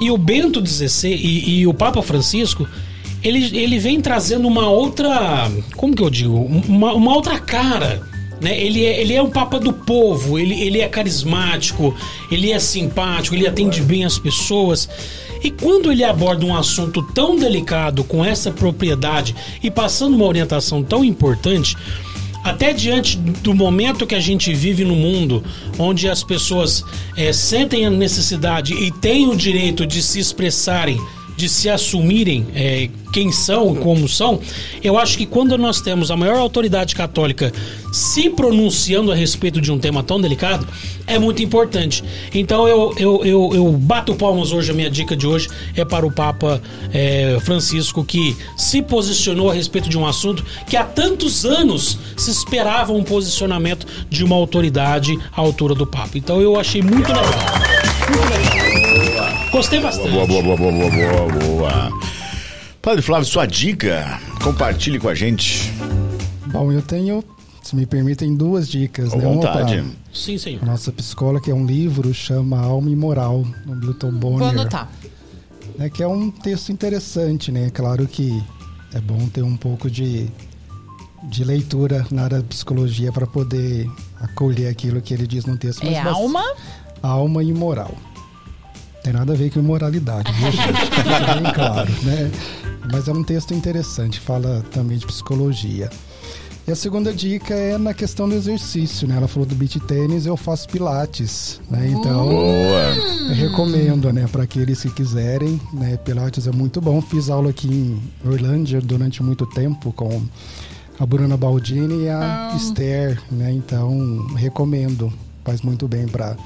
E 0.00 0.10
o 0.10 0.16
Bento 0.16 0.64
XVI 0.64 1.14
e, 1.14 1.60
e 1.60 1.66
o 1.66 1.74
Papa 1.74 2.02
Francisco, 2.02 2.66
ele, 3.22 3.56
ele 3.56 3.78
vem 3.78 4.00
trazendo 4.00 4.48
uma 4.48 4.68
outra, 4.68 5.50
como 5.76 5.94
que 5.94 6.02
eu 6.02 6.10
digo, 6.10 6.36
uma, 6.36 6.94
uma 6.94 7.14
outra 7.14 7.38
cara. 7.38 8.02
Né? 8.40 8.58
Ele, 8.58 8.84
é, 8.84 9.00
ele 9.00 9.14
é 9.14 9.22
um 9.22 9.28
papa 9.28 9.60
do 9.60 9.72
povo, 9.72 10.38
ele, 10.38 10.58
ele 10.62 10.80
é 10.80 10.88
carismático, 10.88 11.94
ele 12.30 12.50
é 12.50 12.58
simpático, 12.58 13.36
ele 13.36 13.46
atende 13.46 13.82
bem 13.82 14.04
as 14.04 14.18
pessoas. 14.18 14.88
E 15.42 15.50
quando 15.50 15.92
ele 15.92 16.04
aborda 16.04 16.44
um 16.44 16.56
assunto 16.56 17.02
tão 17.02 17.36
delicado, 17.36 18.04
com 18.04 18.24
essa 18.24 18.50
propriedade 18.50 19.34
e 19.62 19.70
passando 19.70 20.14
uma 20.14 20.26
orientação 20.26 20.82
tão 20.82 21.04
importante, 21.04 21.76
até 22.42 22.72
diante 22.72 23.16
do 23.16 23.54
momento 23.54 24.06
que 24.06 24.14
a 24.14 24.20
gente 24.20 24.52
vive 24.54 24.84
no 24.84 24.96
mundo, 24.96 25.44
onde 25.78 26.08
as 26.08 26.22
pessoas 26.22 26.84
eh, 27.16 27.32
sentem 27.32 27.86
a 27.86 27.90
necessidade 27.90 28.74
e 28.74 28.90
têm 28.90 29.28
o 29.28 29.36
direito 29.36 29.86
de 29.86 30.02
se 30.02 30.18
expressarem 30.18 30.98
de 31.40 31.48
se 31.48 31.70
assumirem 31.70 32.46
é, 32.54 32.90
quem 33.14 33.32
são, 33.32 33.74
como 33.74 34.06
são, 34.06 34.40
eu 34.84 34.98
acho 34.98 35.16
que 35.16 35.24
quando 35.24 35.56
nós 35.56 35.80
temos 35.80 36.10
a 36.10 36.16
maior 36.16 36.36
autoridade 36.36 36.94
católica 36.94 37.50
se 37.90 38.28
pronunciando 38.28 39.10
a 39.10 39.14
respeito 39.14 39.58
de 39.58 39.72
um 39.72 39.78
tema 39.78 40.02
tão 40.02 40.20
delicado, 40.20 40.68
é 41.06 41.18
muito 41.18 41.42
importante. 41.42 42.04
Então 42.34 42.68
eu, 42.68 42.94
eu, 42.98 43.24
eu, 43.24 43.50
eu 43.54 43.72
bato 43.72 44.14
palmas 44.14 44.52
hoje, 44.52 44.70
a 44.70 44.74
minha 44.74 44.90
dica 44.90 45.16
de 45.16 45.26
hoje 45.26 45.48
é 45.74 45.82
para 45.82 46.06
o 46.06 46.12
Papa 46.12 46.60
é, 46.92 47.38
Francisco, 47.40 48.04
que 48.04 48.36
se 48.54 48.82
posicionou 48.82 49.50
a 49.50 49.54
respeito 49.54 49.88
de 49.88 49.96
um 49.96 50.06
assunto 50.06 50.44
que 50.68 50.76
há 50.76 50.84
tantos 50.84 51.46
anos 51.46 51.98
se 52.18 52.30
esperava 52.30 52.92
um 52.92 53.02
posicionamento 53.02 53.86
de 54.10 54.22
uma 54.22 54.36
autoridade 54.36 55.18
à 55.34 55.40
altura 55.40 55.74
do 55.74 55.86
Papa. 55.86 56.10
Então 56.16 56.38
eu 56.42 56.60
achei 56.60 56.82
muito 56.82 57.08
legal. 57.08 57.24
Muito 58.10 58.28
legal. 58.28 58.89
Gostei 59.50 59.80
bastante. 59.80 60.10
Boa, 60.10 60.26
boa, 60.26 60.42
boa, 60.42 60.56
boa, 60.56 60.72
boa, 60.72 60.90
boa, 60.90 61.28
boa. 61.44 62.00
Padre 62.80 63.02
Flávio, 63.02 63.26
sua 63.26 63.46
dica, 63.46 64.18
compartilhe 64.42 64.98
com 64.98 65.08
a 65.08 65.14
gente. 65.14 65.70
Bom, 66.46 66.72
eu 66.72 66.80
tenho, 66.80 67.22
se 67.62 67.74
me 67.76 67.84
permitem, 67.84 68.34
duas 68.34 68.68
dicas. 68.68 69.10
Com 69.10 69.18
né? 69.18 69.26
Uma 69.26 69.34
vontade. 69.34 69.74
pra 69.82 69.84
Sim, 70.14 70.38
senhor. 70.38 70.62
a 70.62 70.66
nossa 70.66 70.90
psicóloga, 70.92 71.44
que 71.44 71.50
é 71.50 71.54
um 71.54 71.66
livro, 71.66 72.12
chama 72.14 72.58
Alma 72.60 72.90
e 72.90 72.96
Moral, 72.96 73.44
do 73.66 73.76
Milton 73.76 74.12
Bonner. 74.12 74.38
Vou 74.38 74.48
anotar. 74.48 74.88
né, 75.78 75.90
que 75.90 76.02
é 76.02 76.06
um 76.08 76.30
texto 76.30 76.70
interessante, 76.72 77.52
né? 77.52 77.70
Claro 77.70 78.06
que 78.06 78.42
é 78.94 79.00
bom 79.00 79.28
ter 79.28 79.42
um 79.42 79.56
pouco 79.56 79.90
de, 79.90 80.28
de 81.24 81.44
leitura 81.44 82.06
na 82.10 82.24
área 82.24 82.38
da 82.38 82.44
psicologia 82.44 83.12
para 83.12 83.26
poder 83.26 83.88
acolher 84.20 84.68
aquilo 84.68 85.00
que 85.02 85.12
ele 85.12 85.26
diz 85.26 85.44
no 85.44 85.56
texto. 85.56 85.84
mas 85.84 85.94
É 85.96 86.02
bas- 86.04 86.14
alma? 86.14 86.44
Alma 87.02 87.42
e 87.44 87.52
moral. 87.52 87.94
Tem 89.02 89.12
nada 89.12 89.32
a 89.32 89.36
ver 89.36 89.50
com 89.50 89.60
imoralidade, 89.60 90.30
viu, 90.32 90.50
gente? 90.50 90.72
Bem 91.42 91.52
claro, 91.54 91.90
né? 92.02 92.30
Mas 92.92 93.08
é 93.08 93.12
um 93.12 93.22
texto 93.22 93.54
interessante, 93.54 94.20
fala 94.20 94.64
também 94.70 94.98
de 94.98 95.06
psicologia. 95.06 95.88
E 96.68 96.72
a 96.72 96.76
segunda 96.76 97.12
dica 97.12 97.54
é 97.54 97.78
na 97.78 97.94
questão 97.94 98.28
do 98.28 98.34
exercício, 98.34 99.08
né? 99.08 99.16
Ela 99.16 99.26
falou 99.26 99.48
do 99.48 99.54
beach 99.54 99.80
tênis, 99.80 100.26
eu 100.26 100.36
faço 100.36 100.68
pilates, 100.68 101.60
né? 101.70 101.88
Então, 101.88 102.28
Boa. 102.28 102.94
eu 103.28 103.34
recomendo, 103.34 104.12
né, 104.12 104.26
para 104.30 104.42
aqueles 104.42 104.82
que 104.82 104.90
quiserem, 104.90 105.60
né? 105.72 105.96
Pilates 105.96 106.46
é 106.46 106.52
muito 106.52 106.80
bom. 106.80 107.00
Fiz 107.00 107.30
aula 107.30 107.50
aqui 107.50 107.66
em 107.66 108.00
Orlândia 108.24 108.80
durante 108.80 109.22
muito 109.22 109.46
tempo 109.46 109.92
com 109.92 110.22
a 110.98 111.06
Bruna 111.06 111.36
Baldini 111.36 112.04
e 112.04 112.08
a 112.08 112.52
Esther, 112.56 113.20
né? 113.30 113.50
Então, 113.50 114.26
recomendo. 114.36 115.12
Faz 115.42 115.62
muito 115.62 115.88
bem 115.88 116.06
para 116.06 116.36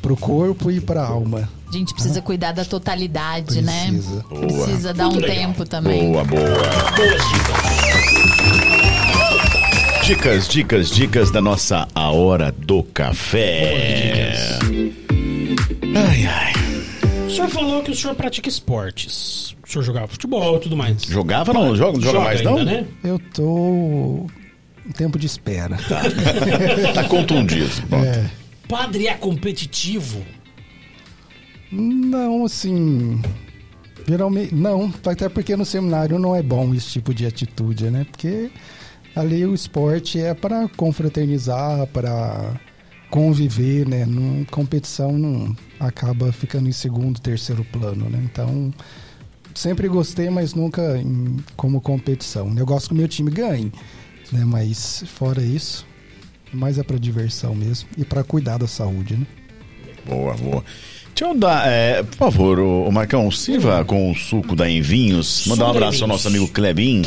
pro 0.00 0.16
corpo 0.16 0.70
e 0.70 0.80
para 0.80 1.02
alma. 1.02 1.48
A 1.68 1.72
gente 1.72 1.92
precisa 1.94 2.20
cuidar 2.20 2.52
da 2.52 2.64
totalidade, 2.64 3.62
né? 3.62 3.86
Precisa. 3.88 4.24
Boa. 4.28 4.64
Precisa 4.64 4.92
dar 4.94 5.08
um 5.08 5.16
legal. 5.16 5.30
tempo 5.36 5.64
também. 5.64 6.10
Boa, 6.12 6.24
boa. 6.24 6.40
Boas 6.42 7.22
dicas. 7.32 8.80
Dicas, 10.04 10.48
dicas, 10.48 10.90
dicas 10.90 11.30
da 11.30 11.40
nossa 11.40 11.86
A 11.94 12.10
Hora 12.10 12.50
do 12.50 12.82
Café. 12.82 14.32
Ai, 15.94 16.26
ai. 16.26 16.52
O 17.26 17.30
senhor 17.30 17.48
falou 17.48 17.82
que 17.82 17.92
o 17.92 17.94
senhor 17.94 18.14
pratica 18.16 18.48
esportes. 18.48 19.54
O 19.64 19.70
senhor 19.70 19.84
jogava 19.84 20.08
futebol 20.08 20.56
e 20.56 20.60
tudo 20.60 20.76
mais. 20.76 21.02
Jogava 21.04 21.52
não? 21.52 21.76
Joga, 21.76 21.92
não 21.98 22.00
joga, 22.02 22.20
mais 22.20 22.42
não? 22.42 22.56
ainda, 22.56 22.72
né? 22.72 22.84
Eu 23.04 23.20
tô 23.32 24.26
em 24.84 24.90
tempo 24.92 25.16
de 25.16 25.26
espera. 25.26 25.76
Tá 26.92 27.04
contundido. 27.06 27.70
Bom, 27.88 28.02
É, 28.02 28.24
Padre 28.70 29.08
é 29.08 29.14
competitivo. 29.14 30.24
não, 31.72 32.44
assim, 32.44 33.20
geralmente 34.06 34.54
não, 34.54 34.92
até 35.04 35.28
porque 35.28 35.56
no 35.56 35.64
seminário 35.64 36.20
não 36.20 36.36
é 36.36 36.42
bom 36.42 36.72
esse 36.72 36.86
tipo 36.90 37.12
de 37.12 37.26
atitude, 37.26 37.90
né? 37.90 38.06
Porque 38.08 38.48
ali 39.16 39.44
o 39.44 39.52
esporte 39.54 40.20
é 40.20 40.34
para 40.34 40.68
confraternizar, 40.76 41.84
para 41.88 42.60
conviver, 43.10 43.88
né? 43.88 44.06
Num, 44.06 44.44
competição 44.44 45.18
não 45.18 45.56
acaba 45.80 46.30
ficando 46.32 46.68
em 46.68 46.72
segundo, 46.72 47.20
terceiro 47.20 47.64
plano, 47.64 48.08
né? 48.08 48.20
Então, 48.24 48.72
sempre 49.52 49.88
gostei, 49.88 50.30
mas 50.30 50.54
nunca 50.54 50.96
em- 50.96 51.38
como 51.56 51.80
competição. 51.80 52.54
Eu 52.56 52.64
gosto 52.64 52.88
que 52.90 52.94
o 52.94 52.96
meu 52.96 53.08
time 53.08 53.32
ganhe, 53.32 53.72
né? 54.30 54.44
Mas 54.44 55.02
fora 55.08 55.42
isso, 55.42 55.84
mais 56.52 56.78
é 56.78 56.82
para 56.82 56.98
diversão 56.98 57.54
mesmo 57.54 57.88
e 57.96 58.04
para 58.04 58.24
cuidar 58.24 58.58
da 58.58 58.66
saúde, 58.66 59.16
né? 59.16 59.26
Boa, 60.06 60.34
boa. 60.34 60.64
Deixa 61.14 61.34
eu 61.34 61.38
dar, 61.38 61.68
é, 61.68 62.02
por 62.02 62.16
favor, 62.16 62.58
o, 62.58 62.88
o 62.88 62.92
Marcão, 62.92 63.30
sirva 63.30 63.84
com 63.84 64.10
o 64.10 64.14
suco 64.14 64.56
da 64.56 64.68
Envinhos. 64.68 65.46
Mandar 65.46 65.66
um 65.66 65.70
abraço 65.70 66.02
ao 66.02 66.08
nosso 66.08 66.28
amigo 66.28 66.48
Klebin. 66.48 67.02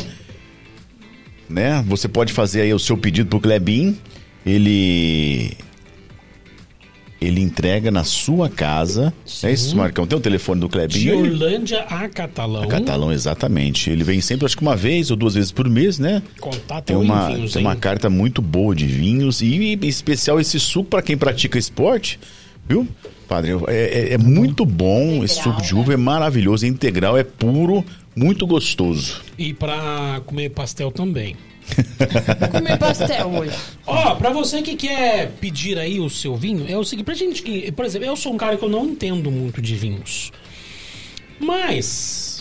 Né? 1.48 1.84
Você 1.88 2.08
pode 2.08 2.32
fazer 2.32 2.62
aí 2.62 2.72
o 2.72 2.78
seu 2.78 2.96
pedido 2.96 3.28
pro 3.28 3.40
Klebin. 3.40 3.98
Ele. 4.46 5.56
Ele 7.24 7.40
entrega 7.40 7.90
na 7.90 8.04
sua 8.04 8.48
casa. 8.48 9.12
É 9.42 9.52
isso, 9.52 9.76
Marcão? 9.76 10.06
Tem 10.06 10.18
o 10.18 10.20
telefone 10.20 10.60
do 10.60 10.68
Klebin 10.68 10.98
De? 10.98 11.10
Orlândia 11.12 11.80
a 11.88 12.08
Catalão. 12.08 12.66
Catalão, 12.68 13.12
exatamente. 13.12 13.90
Ele 13.90 14.04
vem 14.04 14.20
sempre, 14.20 14.46
acho 14.46 14.56
que 14.56 14.62
uma 14.62 14.76
vez 14.76 15.10
ou 15.10 15.16
duas 15.16 15.34
vezes 15.34 15.50
por 15.52 15.68
mês, 15.68 15.98
né? 15.98 16.22
Contato 16.40 16.84
Tem 16.84 16.96
uma, 16.96 17.30
Envinhos, 17.30 17.52
tem 17.52 17.62
uma 17.62 17.76
carta 17.76 18.08
muito 18.10 18.40
boa 18.42 18.74
de 18.74 18.86
vinhos 18.86 19.40
e 19.40 19.54
em 19.74 19.86
especial 19.86 20.38
esse 20.40 20.58
suco 20.60 20.90
para 20.90 21.02
quem 21.02 21.16
pratica 21.16 21.58
esporte, 21.58 22.18
viu? 22.68 22.86
Padre, 23.28 23.52
é, 23.68 24.10
é- 24.10 24.12
é 24.14 24.18
muito 24.18 24.66
bom 24.66 25.24
esse 25.24 25.42
suco 25.42 25.62
de 25.62 25.74
uva, 25.74 25.94
é 25.94 25.96
maravilhoso, 25.96 26.66
é 26.66 26.68
integral, 26.68 27.16
é 27.16 27.24
puro, 27.24 27.82
muito 28.14 28.46
gostoso. 28.46 29.22
E 29.38 29.54
pra 29.54 30.20
comer 30.26 30.50
pastel 30.50 30.92
também. 30.92 31.34
Vou 32.40 32.48
comer 32.48 32.78
pastel 32.78 33.28
hoje. 33.28 33.56
Ó, 33.86 34.14
pra 34.16 34.30
você 34.30 34.62
que 34.62 34.76
quer 34.76 35.30
pedir 35.40 35.78
aí 35.78 36.00
o 36.00 36.10
seu 36.10 36.36
vinho, 36.36 36.66
é 36.68 36.76
o 36.76 36.84
seguinte, 36.84 37.04
pra 37.04 37.14
gente 37.14 37.42
que, 37.42 37.70
por 37.72 37.84
exemplo, 37.84 38.06
eu 38.06 38.16
sou 38.16 38.32
um 38.32 38.36
cara 38.36 38.56
que 38.56 38.64
eu 38.64 38.68
não 38.68 38.86
entendo 38.86 39.30
muito 39.30 39.60
de 39.62 39.74
vinhos. 39.74 40.32
Mas 41.38 42.33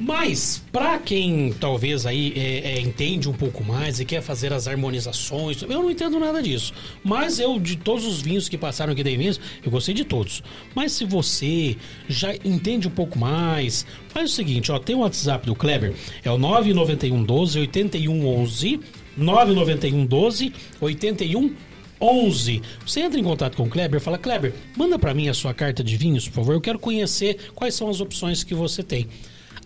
mas, 0.00 0.62
pra 0.70 0.98
quem 0.98 1.52
talvez 1.58 2.06
aí 2.06 2.32
é, 2.36 2.72
é, 2.72 2.80
entende 2.80 3.28
um 3.28 3.32
pouco 3.32 3.64
mais 3.64 4.00
e 4.00 4.04
quer 4.04 4.20
fazer 4.20 4.52
as 4.52 4.68
harmonizações, 4.68 5.62
eu 5.62 5.68
não 5.68 5.90
entendo 5.90 6.18
nada 6.18 6.42
disso. 6.42 6.72
Mas 7.02 7.38
eu, 7.38 7.58
de 7.58 7.76
todos 7.76 8.04
os 8.04 8.20
vinhos 8.20 8.48
que 8.48 8.58
passaram 8.58 8.92
aqui 8.92 9.02
da 9.02 9.10
Vinhos, 9.10 9.40
eu 9.64 9.70
gostei 9.70 9.94
de 9.94 10.04
todos. 10.04 10.42
Mas 10.74 10.92
se 10.92 11.04
você 11.04 11.76
já 12.08 12.34
entende 12.44 12.88
um 12.88 12.90
pouco 12.90 13.18
mais, 13.18 13.86
faz 14.08 14.30
o 14.30 14.34
seguinte, 14.34 14.70
ó, 14.70 14.78
tem 14.78 14.96
o 14.96 15.00
WhatsApp 15.00 15.46
do 15.46 15.54
Kleber, 15.54 15.94
é 16.24 16.30
o 16.30 16.38
991 16.38 17.24
12 17.24 17.58
81 17.58 18.26
11, 18.26 18.80
991 19.16 20.06
12 20.06 20.52
81 20.80 21.54
11. 22.00 22.62
Você 22.86 23.00
entra 23.00 23.20
em 23.20 23.22
contato 23.22 23.56
com 23.56 23.64
o 23.64 23.68
Kleber 23.68 24.00
fala: 24.00 24.16
Kleber, 24.16 24.54
manda 24.76 24.98
pra 24.98 25.12
mim 25.12 25.28
a 25.28 25.34
sua 25.34 25.52
carta 25.52 25.84
de 25.84 25.96
vinhos, 25.96 26.26
por 26.26 26.36
favor. 26.36 26.54
Eu 26.54 26.60
quero 26.60 26.78
conhecer 26.78 27.50
quais 27.54 27.74
são 27.74 27.90
as 27.90 28.00
opções 28.00 28.42
que 28.42 28.54
você 28.54 28.82
tem. 28.82 29.06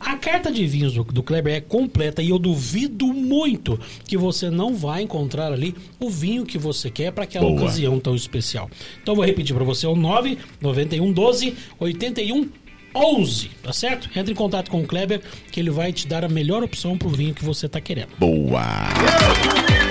A 0.04 0.16
carta 0.16 0.52
de 0.52 0.66
vinhos 0.66 0.92
do, 0.94 1.02
do 1.04 1.22
Kleber 1.22 1.54
é 1.54 1.60
completa 1.60 2.22
e 2.22 2.30
eu 2.30 2.38
duvido 2.38 3.06
muito 3.06 3.78
que 4.06 4.16
você 4.16 4.50
não 4.50 4.74
vai 4.74 5.02
encontrar 5.02 5.52
ali 5.52 5.74
o 5.98 6.10
vinho 6.10 6.44
que 6.44 6.58
você 6.58 6.90
quer 6.90 7.10
para 7.12 7.24
aquela 7.24 7.46
Boa. 7.46 7.62
ocasião 7.62 7.98
tão 7.98 8.14
especial. 8.14 8.68
Então 9.02 9.12
eu 9.12 9.16
vou 9.16 9.24
repetir 9.24 9.54
para 9.54 9.64
você: 9.64 9.86
é 9.86 9.88
o 9.88 9.96
991 9.96 11.12
12 11.12 11.54
81 11.80 12.48
11, 12.96 13.50
tá 13.62 13.72
certo? 13.72 14.08
Entre 14.16 14.30
em 14.32 14.36
contato 14.36 14.70
com 14.70 14.80
o 14.80 14.86
Kleber 14.86 15.20
que 15.50 15.58
ele 15.58 15.70
vai 15.70 15.92
te 15.92 16.06
dar 16.06 16.24
a 16.24 16.28
melhor 16.28 16.62
opção 16.62 16.96
pro 16.96 17.08
vinho 17.08 17.34
que 17.34 17.44
você 17.44 17.68
tá 17.68 17.80
querendo. 17.80 18.10
Boa! 18.18 18.62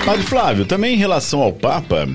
Padre 0.06 0.22
Flávio, 0.24 0.64
também 0.64 0.94
em 0.94 0.98
relação 0.98 1.42
ao 1.42 1.52
Papa, 1.52 2.06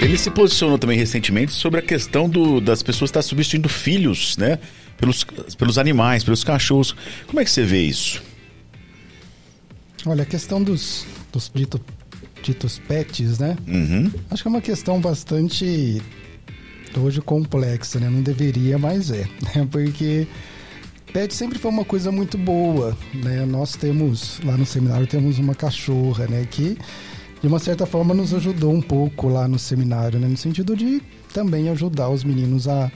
ele 0.00 0.16
se 0.16 0.30
posicionou 0.30 0.78
também 0.78 0.96
recentemente 0.98 1.52
sobre 1.52 1.80
a 1.80 1.82
questão 1.82 2.28
do- 2.28 2.60
das 2.60 2.82
pessoas 2.84 3.08
estar 3.10 3.22
substituindo 3.22 3.68
filhos, 3.68 4.36
né? 4.36 4.58
Pelos, 4.98 5.24
pelos 5.56 5.78
animais, 5.78 6.24
pelos 6.24 6.44
cachorros. 6.44 6.94
Como 7.26 7.40
é 7.40 7.44
que 7.44 7.50
você 7.50 7.64
vê 7.64 7.82
isso? 7.82 8.22
Olha, 10.04 10.22
a 10.22 10.26
questão 10.26 10.62
dos, 10.62 11.06
dos 11.32 11.50
dito, 11.54 11.80
ditos 12.42 12.78
pets, 12.86 13.38
né? 13.38 13.56
Uhum. 13.66 14.10
Acho 14.30 14.42
que 14.42 14.48
é 14.48 14.50
uma 14.50 14.60
questão 14.60 15.00
bastante 15.00 16.02
hoje 16.96 17.20
complexa, 17.20 18.00
né? 18.00 18.08
Não 18.08 18.22
deveria, 18.22 18.78
mas 18.78 19.10
é, 19.10 19.28
né? 19.54 19.68
Porque 19.70 20.26
pet 21.12 21.34
sempre 21.34 21.58
foi 21.58 21.70
uma 21.70 21.84
coisa 21.84 22.10
muito 22.10 22.36
boa, 22.38 22.96
né? 23.14 23.44
Nós 23.44 23.76
temos 23.76 24.40
lá 24.44 24.56
no 24.56 24.66
seminário 24.66 25.06
temos 25.06 25.38
uma 25.38 25.54
cachorra, 25.54 26.26
né? 26.26 26.46
Que 26.50 26.76
de 27.40 27.46
uma 27.46 27.58
certa 27.58 27.86
forma 27.86 28.14
nos 28.14 28.34
ajudou 28.34 28.72
um 28.72 28.82
pouco 28.82 29.28
lá 29.28 29.46
no 29.46 29.58
seminário, 29.58 30.18
né? 30.18 30.26
No 30.26 30.36
sentido 30.36 30.76
de 30.76 31.02
também 31.32 31.68
ajudar 31.68 32.08
os 32.08 32.24
meninos 32.24 32.66
a, 32.66 32.90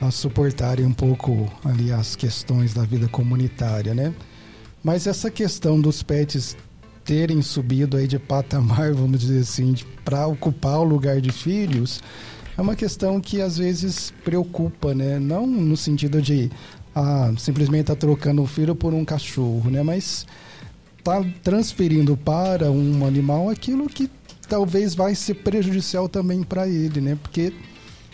a 0.00 0.10
suportarem 0.10 0.86
um 0.86 0.92
pouco 0.92 1.50
ali 1.64 1.92
as 1.92 2.14
questões 2.14 2.72
da 2.72 2.82
vida 2.84 3.08
comunitária, 3.08 3.94
né? 3.94 4.14
Mas 4.82 5.06
essa 5.06 5.30
questão 5.30 5.80
dos 5.80 6.02
pets 6.02 6.56
terem 7.04 7.42
subido 7.42 7.96
aí 7.96 8.06
de 8.06 8.18
patamar, 8.18 8.92
vamos 8.92 9.20
dizer 9.20 9.40
assim, 9.40 9.74
para 10.04 10.26
ocupar 10.26 10.78
o 10.78 10.84
lugar 10.84 11.20
de 11.20 11.32
filhos, 11.32 12.00
é 12.56 12.60
uma 12.60 12.76
questão 12.76 13.20
que 13.20 13.40
às 13.40 13.56
vezes 13.58 14.12
preocupa, 14.24 14.94
né? 14.94 15.18
Não 15.18 15.46
no 15.46 15.76
sentido 15.76 16.20
de 16.20 16.50
ah, 16.94 17.32
simplesmente 17.38 17.86
tá 17.86 17.96
trocando 17.96 18.42
um 18.42 18.46
filho 18.46 18.74
por 18.74 18.92
um 18.92 19.04
cachorro, 19.04 19.70
né? 19.70 19.82
Mas 19.82 20.26
tá 21.02 21.24
transferindo 21.42 22.16
para 22.16 22.70
um 22.70 23.06
animal 23.06 23.48
aquilo 23.48 23.88
que 23.88 24.10
talvez 24.48 24.94
vai 24.94 25.14
ser 25.14 25.34
prejudicial 25.34 26.08
também 26.08 26.42
para 26.42 26.66
ele, 26.66 27.00
né? 27.00 27.18
Porque 27.22 27.52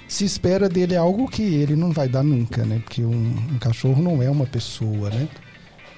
se 0.09 0.25
espera 0.25 0.69
dele 0.69 0.97
algo 0.97 1.29
que 1.29 1.43
ele 1.43 1.75
não 1.77 1.91
vai 1.91 2.09
dar 2.09 2.23
nunca, 2.23 2.65
né? 2.65 2.81
Porque 2.85 3.03
um, 3.03 3.35
um 3.53 3.59
cachorro 3.59 4.03
não 4.03 4.23
é 4.23 4.31
uma 4.31 4.47
pessoa, 4.47 5.11
né? 5.11 5.29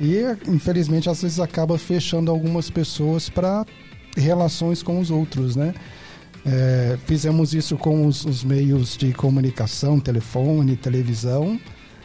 E 0.00 0.22
infelizmente 0.48 1.08
às 1.08 1.22
vezes 1.22 1.40
acaba 1.40 1.78
fechando 1.78 2.30
algumas 2.30 2.70
pessoas 2.70 3.28
para 3.28 3.64
relações 4.16 4.82
com 4.82 5.00
os 5.00 5.10
outros, 5.10 5.56
né? 5.56 5.74
É, 6.44 6.96
fizemos 7.06 7.54
isso 7.54 7.76
com 7.76 8.06
os, 8.06 8.24
os, 8.24 8.44
meios 8.44 8.96
de 8.96 9.12
comunicação, 9.12 9.98
telefone, 9.98 10.76
televisão. 10.76 11.60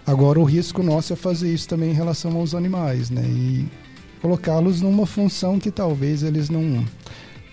Agora 0.06 0.40
o 0.40 0.44
risco 0.44 0.82
nosso 0.82 1.14
é 1.14 1.16
fazer 1.16 1.54
isso 1.54 1.68
também 1.68 1.92
em 1.92 1.94
relação 1.94 2.36
aos 2.36 2.56
animais, 2.56 3.12
né? 3.12 3.22
E 3.24 3.70
colocá-los 4.20 4.82
numa 4.82 5.06
função 5.06 5.60
que 5.60 5.70
talvez 5.70 6.24
eles 6.24 6.50
não 6.50 6.84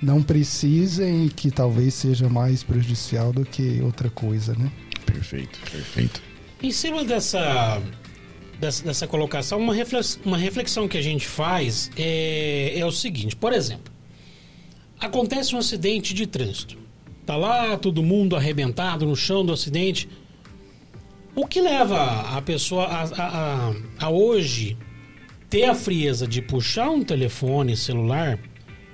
não 0.00 0.22
precisem 0.22 1.26
e 1.26 1.28
que 1.28 1.50
talvez 1.50 1.94
seja 1.94 2.28
mais 2.28 2.62
prejudicial 2.62 3.32
do 3.32 3.44
que 3.44 3.80
outra 3.82 4.08
coisa, 4.08 4.54
né? 4.54 4.70
Perfeito, 5.04 5.58
perfeito. 5.70 6.22
Em 6.62 6.70
cima 6.70 7.04
dessa 7.04 7.80
dessa, 8.60 8.84
dessa 8.84 9.06
colocação, 9.06 9.58
uma 9.58 9.74
reflexão, 9.74 10.20
uma 10.24 10.38
reflexão 10.38 10.88
que 10.88 10.98
a 10.98 11.02
gente 11.02 11.26
faz 11.26 11.90
é, 11.96 12.78
é 12.78 12.84
o 12.84 12.90
seguinte, 12.90 13.36
por 13.36 13.52
exemplo, 13.52 13.92
acontece 15.00 15.54
um 15.54 15.58
acidente 15.58 16.12
de 16.12 16.26
trânsito. 16.26 16.76
Tá 17.24 17.36
lá 17.36 17.76
todo 17.76 18.02
mundo 18.02 18.36
arrebentado 18.36 19.06
no 19.06 19.14
chão 19.14 19.44
do 19.44 19.52
acidente. 19.52 20.08
O 21.34 21.46
que 21.46 21.60
leva 21.60 22.36
a 22.36 22.42
pessoa 22.42 22.86
a, 22.86 23.02
a, 23.02 23.68
a, 23.68 23.74
a 24.06 24.10
hoje 24.10 24.76
ter 25.48 25.64
a 25.64 25.74
frieza 25.74 26.26
de 26.26 26.42
puxar 26.42 26.90
um 26.90 27.04
telefone 27.04 27.76
celular 27.76 28.38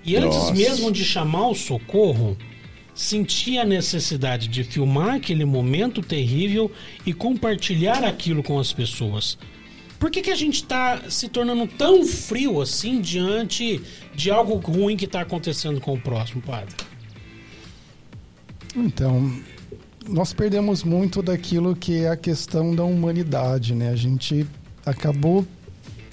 e 0.05 0.17
antes 0.17 0.39
Nossa. 0.39 0.55
mesmo 0.55 0.93
de 0.93 1.05
chamar 1.05 1.49
o 1.49 1.55
socorro, 1.55 2.37
sentir 2.95 3.59
a 3.59 3.65
necessidade 3.65 4.49
de 4.49 4.63
filmar 4.63 5.17
aquele 5.17 5.45
momento 5.45 6.01
terrível 6.03 6.71
e 7.05 7.13
compartilhar 7.13 8.05
aquilo 8.05 8.43
com 8.43 8.59
as 8.59 8.73
pessoas. 8.73 9.37
Por 9.99 10.11
que, 10.11 10.23
que 10.23 10.31
a 10.31 10.37
gente 10.37 10.57
está 10.57 11.09
se 11.09 11.29
tornando 11.29 11.67
tão 11.67 12.05
frio 12.07 12.61
assim 12.61 13.01
diante 13.01 13.81
de 14.15 14.31
algo 14.31 14.57
ruim 14.57 14.97
que 14.97 15.07
está 15.07 15.23
acontecendo 15.23 15.81
com 15.81 15.95
o 15.95 16.01
próximo, 16.01 16.43
padre? 16.43 16.75
Então, 18.77 19.33
nós 20.07 20.33
perdemos 20.33 20.83
muito 20.85 21.23
daquilo 21.23 21.75
que 21.75 22.03
é 22.05 22.11
a 22.11 22.17
questão 22.17 22.75
da 22.75 22.85
humanidade, 22.85 23.75
né? 23.75 23.89
A 23.91 23.97
gente 23.97 24.47
acabou 24.85 25.47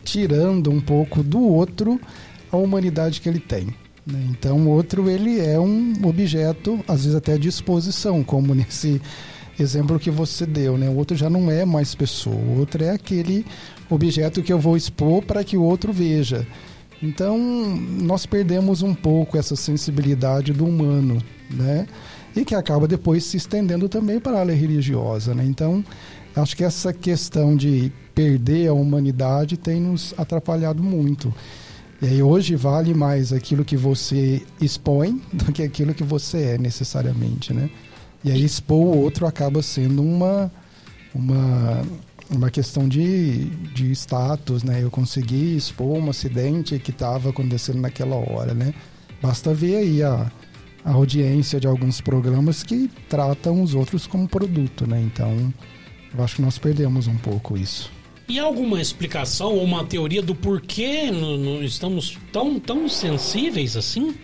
tirando 0.04 0.72
um 0.72 0.80
pouco 0.80 1.22
do 1.22 1.42
outro 1.42 2.00
a 2.52 2.58
humanidade 2.58 3.20
que 3.20 3.28
ele 3.28 3.40
tem. 3.40 3.76
Né? 4.06 4.28
Então, 4.30 4.68
outro 4.68 5.10
ele 5.10 5.40
é 5.40 5.60
um 5.60 5.94
objeto, 6.04 6.80
às 6.88 7.04
vezes 7.04 7.16
até 7.16 7.34
à 7.34 7.38
disposição, 7.38 8.24
como 8.24 8.54
nesse 8.56 9.02
exemplo 9.60 10.00
que 10.00 10.10
você 10.10 10.46
deu, 10.46 10.78
né? 10.78 10.90
O 10.90 10.96
outro 10.96 11.16
já 11.16 11.30
não 11.30 11.52
é 11.52 11.66
mais 11.66 11.94
pessoa, 11.94 12.36
o 12.36 12.60
outro 12.60 12.84
é 12.84 12.92
aquele 12.92 13.46
objeto 13.90 14.42
que 14.42 14.52
eu 14.52 14.60
vou 14.60 14.76
expor 14.76 15.24
para 15.24 15.44
que 15.44 15.58
o 15.58 15.64
outro 15.64 15.94
veja. 15.94 16.48
Então, 17.02 17.38
nós 17.38 18.26
perdemos 18.26 18.82
um 18.82 18.94
pouco 18.94 19.38
essa 19.38 19.56
sensibilidade 19.56 20.54
do 20.54 20.66
humano, 20.66 21.22
né? 21.50 21.88
E 22.36 22.46
que 22.46 22.56
acaba 22.56 22.88
depois 22.88 23.24
se 23.26 23.38
estendendo 23.38 23.90
também 23.90 24.20
para 24.20 24.38
a 24.38 24.40
área 24.42 24.56
religiosa, 24.56 25.34
né? 25.34 25.44
Então, 25.44 25.84
acho 26.36 26.56
que 26.56 26.64
essa 26.64 26.94
questão 26.94 27.56
de 27.56 27.92
perder 28.14 28.68
a 28.68 28.74
humanidade 28.74 29.58
tem 29.58 29.82
nos 29.82 30.14
atrapalhado 30.18 30.82
muito. 30.84 31.34
E 32.02 32.08
aí 32.08 32.24
hoje 32.24 32.56
vale 32.56 32.94
mais 32.94 33.32
aquilo 33.32 33.64
que 33.64 33.78
você 33.78 34.42
expõe 34.60 35.22
do 35.32 35.52
que 35.52 35.62
aquilo 35.62 35.94
que 35.94 36.04
você 36.04 36.44
é 36.44 36.58
necessariamente, 36.58 37.54
né? 37.54 37.70
E 38.24 38.32
aí 38.32 38.44
expor 38.44 38.78
o 38.78 38.98
outro 39.00 39.26
acaba 39.26 39.62
sendo 39.62 40.02
uma 40.02 40.52
uma 41.14 41.82
uma 42.30 42.50
questão 42.50 42.88
de, 42.88 43.46
de 43.74 43.92
status, 43.92 44.64
né? 44.64 44.82
Eu 44.82 44.90
consegui 44.90 45.58
expor 45.58 45.98
um 45.98 46.10
acidente 46.10 46.80
que 46.80 46.92
estava 46.92 47.30
acontecendo 47.30 47.80
naquela 47.80 48.16
hora, 48.16 48.54
né? 48.54 48.74
Basta 49.22 49.54
ver 49.54 49.76
aí 49.76 50.02
a, 50.02 50.32
a 50.84 50.92
audiência 50.92 51.60
de 51.60 51.68
alguns 51.68 52.00
programas 52.00 52.64
que 52.64 52.90
tratam 53.10 53.62
os 53.62 53.76
outros 53.76 54.08
como 54.08 54.28
produto, 54.28 54.88
né? 54.88 55.02
Então, 55.02 55.54
eu 56.16 56.24
acho 56.24 56.38
que 56.38 56.42
nós 56.42 56.58
perdemos 56.58 57.08
um 57.08 57.18
pouco 57.18 57.58
isso. 57.58 57.92
E 58.32 58.40
alguma 58.40 58.80
explicação 58.80 59.56
ou 59.56 59.62
uma 59.62 59.84
teoria 59.84 60.22
do 60.22 60.34
porquê 60.34 61.12
no, 61.12 61.38
no, 61.38 61.62
estamos 61.66 62.18
tão, 62.32 62.58
tão 62.62 62.88
sensíveis 62.88 63.76
assim? 63.76 64.16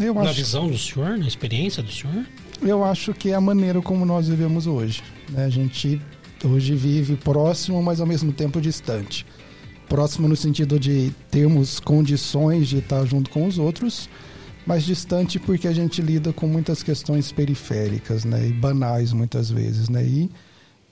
Eu 0.00 0.14
na 0.14 0.32
visão 0.32 0.68
do 0.68 0.78
senhor, 0.78 1.18
na 1.18 1.28
experiência 1.28 1.82
do 1.82 1.92
senhor? 1.92 2.24
Eu 2.62 2.82
acho 2.82 3.12
que 3.12 3.28
é 3.28 3.34
a 3.34 3.40
maneira 3.42 3.82
como 3.82 4.06
nós 4.06 4.26
vivemos 4.26 4.66
hoje. 4.66 5.02
Né? 5.28 5.44
A 5.44 5.50
gente 5.50 6.00
hoje 6.42 6.74
vive 6.74 7.14
próximo, 7.14 7.82
mas 7.82 8.00
ao 8.00 8.06
mesmo 8.06 8.32
tempo 8.32 8.58
distante. 8.58 9.26
Próximo 9.86 10.26
no 10.26 10.34
sentido 10.34 10.80
de 10.80 11.12
termos 11.30 11.78
condições 11.78 12.68
de 12.68 12.78
estar 12.78 13.04
junto 13.04 13.28
com 13.28 13.46
os 13.46 13.58
outros, 13.58 14.08
mas 14.66 14.82
distante 14.82 15.38
porque 15.38 15.68
a 15.68 15.74
gente 15.74 16.00
lida 16.00 16.32
com 16.32 16.46
muitas 16.46 16.82
questões 16.82 17.32
periféricas, 17.32 18.24
né, 18.24 18.48
e 18.48 18.52
banais 18.54 19.12
muitas 19.12 19.50
vezes, 19.50 19.90
né, 19.90 20.02
e 20.02 20.30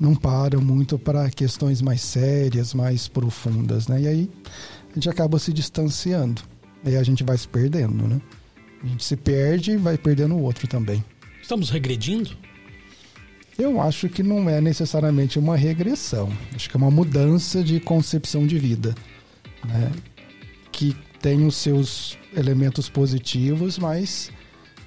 não 0.00 0.14
para 0.14 0.58
muito 0.58 0.98
para 0.98 1.30
questões 1.30 1.82
mais 1.82 2.00
sérias, 2.00 2.72
mais 2.74 3.06
profundas, 3.06 3.86
né, 3.86 4.00
e 4.00 4.08
aí 4.08 4.30
a 4.90 4.94
gente 4.94 5.08
acaba 5.08 5.38
se 5.38 5.52
distanciando, 5.52 6.42
e 6.84 6.96
a 6.96 7.02
gente 7.02 7.22
vai 7.22 7.36
se 7.36 7.46
perdendo, 7.46 8.08
né. 8.08 8.20
A 8.82 8.86
gente 8.86 9.04
se 9.04 9.14
perde 9.14 9.72
e 9.72 9.76
vai 9.76 9.98
perdendo 9.98 10.34
o 10.34 10.42
outro 10.42 10.66
também. 10.66 11.04
Estamos 11.42 11.68
regredindo? 11.68 12.30
Eu 13.58 13.78
acho 13.78 14.08
que 14.08 14.22
não 14.22 14.48
é 14.48 14.58
necessariamente 14.58 15.38
uma 15.38 15.54
regressão. 15.54 16.32
Acho 16.54 16.70
que 16.70 16.74
é 16.74 16.78
uma 16.78 16.90
mudança 16.90 17.62
de 17.62 17.78
concepção 17.78 18.46
de 18.46 18.58
vida, 18.58 18.94
né? 19.66 19.92
que 20.72 20.96
tem 21.20 21.46
os 21.46 21.56
seus 21.56 22.16
elementos 22.34 22.88
positivos, 22.88 23.78
mas 23.78 24.30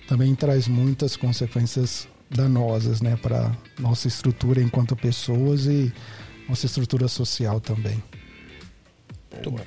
também 0.08 0.34
traz 0.34 0.68
muitas 0.68 1.16
consequências 1.16 2.08
danosas, 2.34 3.02
né, 3.02 3.18
para 3.22 3.52
nossa 3.80 4.08
estrutura 4.08 4.62
enquanto 4.62 4.96
pessoas 4.96 5.66
e 5.66 5.94
nossa 6.48 6.66
estrutura 6.66 7.08
social 7.08 7.60
também. 7.60 8.02
Muito 9.32 9.52
bom. 9.52 9.60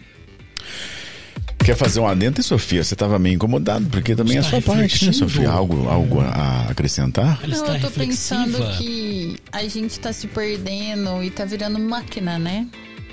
Quer 1.67 1.77
fazer 1.77 1.99
um 1.99 2.07
adendo, 2.07 2.41
Sofia? 2.45 2.85
Você 2.85 2.95
estava 2.95 3.19
meio 3.19 3.35
incomodado, 3.35 3.87
porque 3.87 4.15
também 4.15 4.37
está 4.39 4.55
é 4.55 4.59
a 4.59 4.63
sua 4.63 4.75
parte, 4.75 5.05
né, 5.05 5.13
Sofia? 5.13 5.51
Algo, 5.51 5.89
algo 5.89 6.21
a 6.21 6.67
acrescentar? 6.71 7.41
Não, 7.47 7.67
eu 7.75 7.81
tô 7.81 7.91
pensando 7.91 8.59
que 8.79 9.37
a 9.51 9.63
gente 9.63 9.91
está 9.91 10.13
se 10.13 10.29
perdendo 10.29 11.23
e 11.25 11.27
está 11.27 11.45
virando 11.45 11.81
máquina, 11.81 12.39
né? 12.39 12.69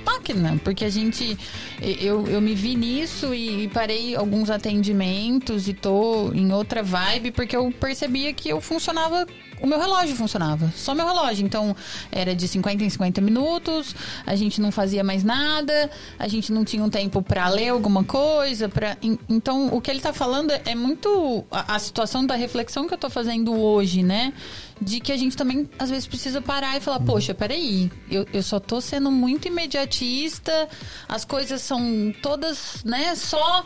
Máquina, 0.06 0.60
porque 0.64 0.86
a 0.86 0.90
gente. 0.90 1.38
Eu, 1.82 2.28
eu 2.28 2.42
me 2.42 2.54
vi 2.54 2.76
nisso 2.76 3.34
e, 3.34 3.68
parei 3.68 4.16
alguns 4.16 4.50
atendimentos 4.50 5.68
e 5.68 5.74
tô 5.74 6.32
em 6.34 6.52
outra 6.52 6.84
vibe, 6.84 7.32
porque 7.32 7.56
eu 7.56 7.72
percebia 7.72 8.34
que 8.34 8.50
eu 8.50 8.62
funcionava 8.62 9.26
o 9.64 9.68
meu 9.68 9.80
relógio 9.80 10.14
funcionava. 10.14 10.72
Só 10.76 10.94
meu 10.94 11.08
relógio. 11.08 11.46
Então, 11.46 11.74
era 12.12 12.36
de 12.36 12.50
50 12.50 12.84
em 12.84 12.90
50 12.90 13.22
minutos, 13.22 13.96
a 14.26 14.36
gente 14.36 14.60
não 14.60 14.74
fazia 14.74 15.06
mais 15.06 15.24
nada, 15.24 15.90
a 16.20 16.28
gente 16.28 16.52
não 16.52 16.66
tinha 16.66 16.84
um 16.84 16.90
tempo 16.90 17.22
para 17.22 17.48
ler 17.48 17.70
alguma 17.70 18.04
coisa. 18.04 18.68
Pra... 18.68 18.98
Então, 19.30 19.68
o 19.74 19.80
que 19.80 19.90
ele 19.90 20.02
tá 20.02 20.12
falando 20.12 20.52
é 20.52 20.76
muito 20.76 21.46
a, 21.50 21.76
a 21.76 21.80
situação 21.80 22.26
da 22.26 22.36
reflexão 22.36 22.90
que 22.90 22.94
eu 22.94 22.98
tô 22.98 23.10
fazendo 23.10 23.54
hoje, 23.58 24.04
né? 24.04 24.34
De 24.82 25.00
que 25.00 25.14
a 25.14 25.18
gente 25.18 25.38
também, 25.38 25.70
às 25.80 25.90
vezes, 25.90 26.06
precisa 26.06 26.42
parar 26.42 26.76
e 26.76 26.82
falar: 26.82 27.00
Poxa, 27.00 27.34
peraí, 27.34 27.90
eu, 28.12 28.28
eu 28.34 28.44
só 28.44 28.60
tô 28.60 28.82
sendo 28.82 29.10
muito 29.10 29.48
imediatista, 29.48 30.68
as 31.08 31.24
coisas 31.24 31.62
são 31.62 32.14
todas, 32.22 32.84
né, 32.84 33.16
só 33.16 33.66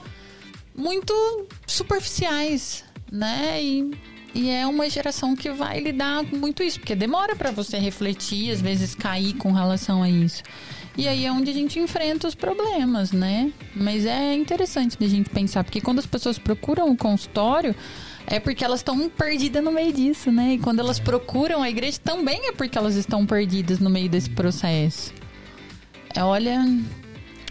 muito 0.76 1.14
superficiais, 1.66 2.84
né? 3.12 3.64
E 3.64 3.98
e 4.38 4.52
é 4.52 4.68
uma 4.68 4.88
geração 4.88 5.36
que 5.36 5.50
vai 5.50 5.80
lidar 5.80 6.24
com 6.26 6.36
muito 6.36 6.62
isso, 6.62 6.80
porque 6.80 6.96
demora 6.96 7.36
para 7.36 7.50
você 7.50 7.80
refletir, 7.80 8.52
às 8.52 8.62
vezes 8.62 8.94
cair 8.94 9.34
com 9.34 9.52
relação 9.52 10.04
a 10.04 10.10
isso. 10.10 10.44
E 10.96 11.08
aí 11.08 11.26
é 11.26 11.32
onde 11.32 11.50
a 11.50 11.54
gente 11.54 11.80
enfrenta 11.80 12.28
os 12.28 12.36
problemas, 12.36 13.12
né? 13.12 13.52
Mas 13.76 14.06
é 14.06 14.36
interessante 14.36 14.96
da 14.96 15.08
gente 15.08 15.32
pensar, 15.32 15.64
porque 15.64 15.82
quando 15.82 15.98
as 15.98 16.06
pessoas 16.06 16.38
procuram 16.38 16.92
o 16.92 16.96
consultório, 16.96 17.76
é 18.28 18.40
porque 18.40 18.64
elas 18.64 18.82
estão 18.82 19.10
perdidas 19.10 19.64
no 19.64 19.72
meio 19.72 19.92
disso, 19.92 20.32
né? 20.32 20.54
E 20.54 20.60
quando 20.60 20.82
elas 20.82 21.00
procuram 21.00 21.64
a 21.64 21.70
igreja, 21.70 22.00
também 22.04 22.48
é 22.48 22.52
porque 22.52 22.78
elas 22.78 22.94
estão 22.94 23.26
perdidas 23.26 23.80
no 23.80 23.90
meio 23.90 24.08
desse 24.08 24.30
processo. 24.30 25.12
É, 26.16 26.24
olha. 26.24 26.64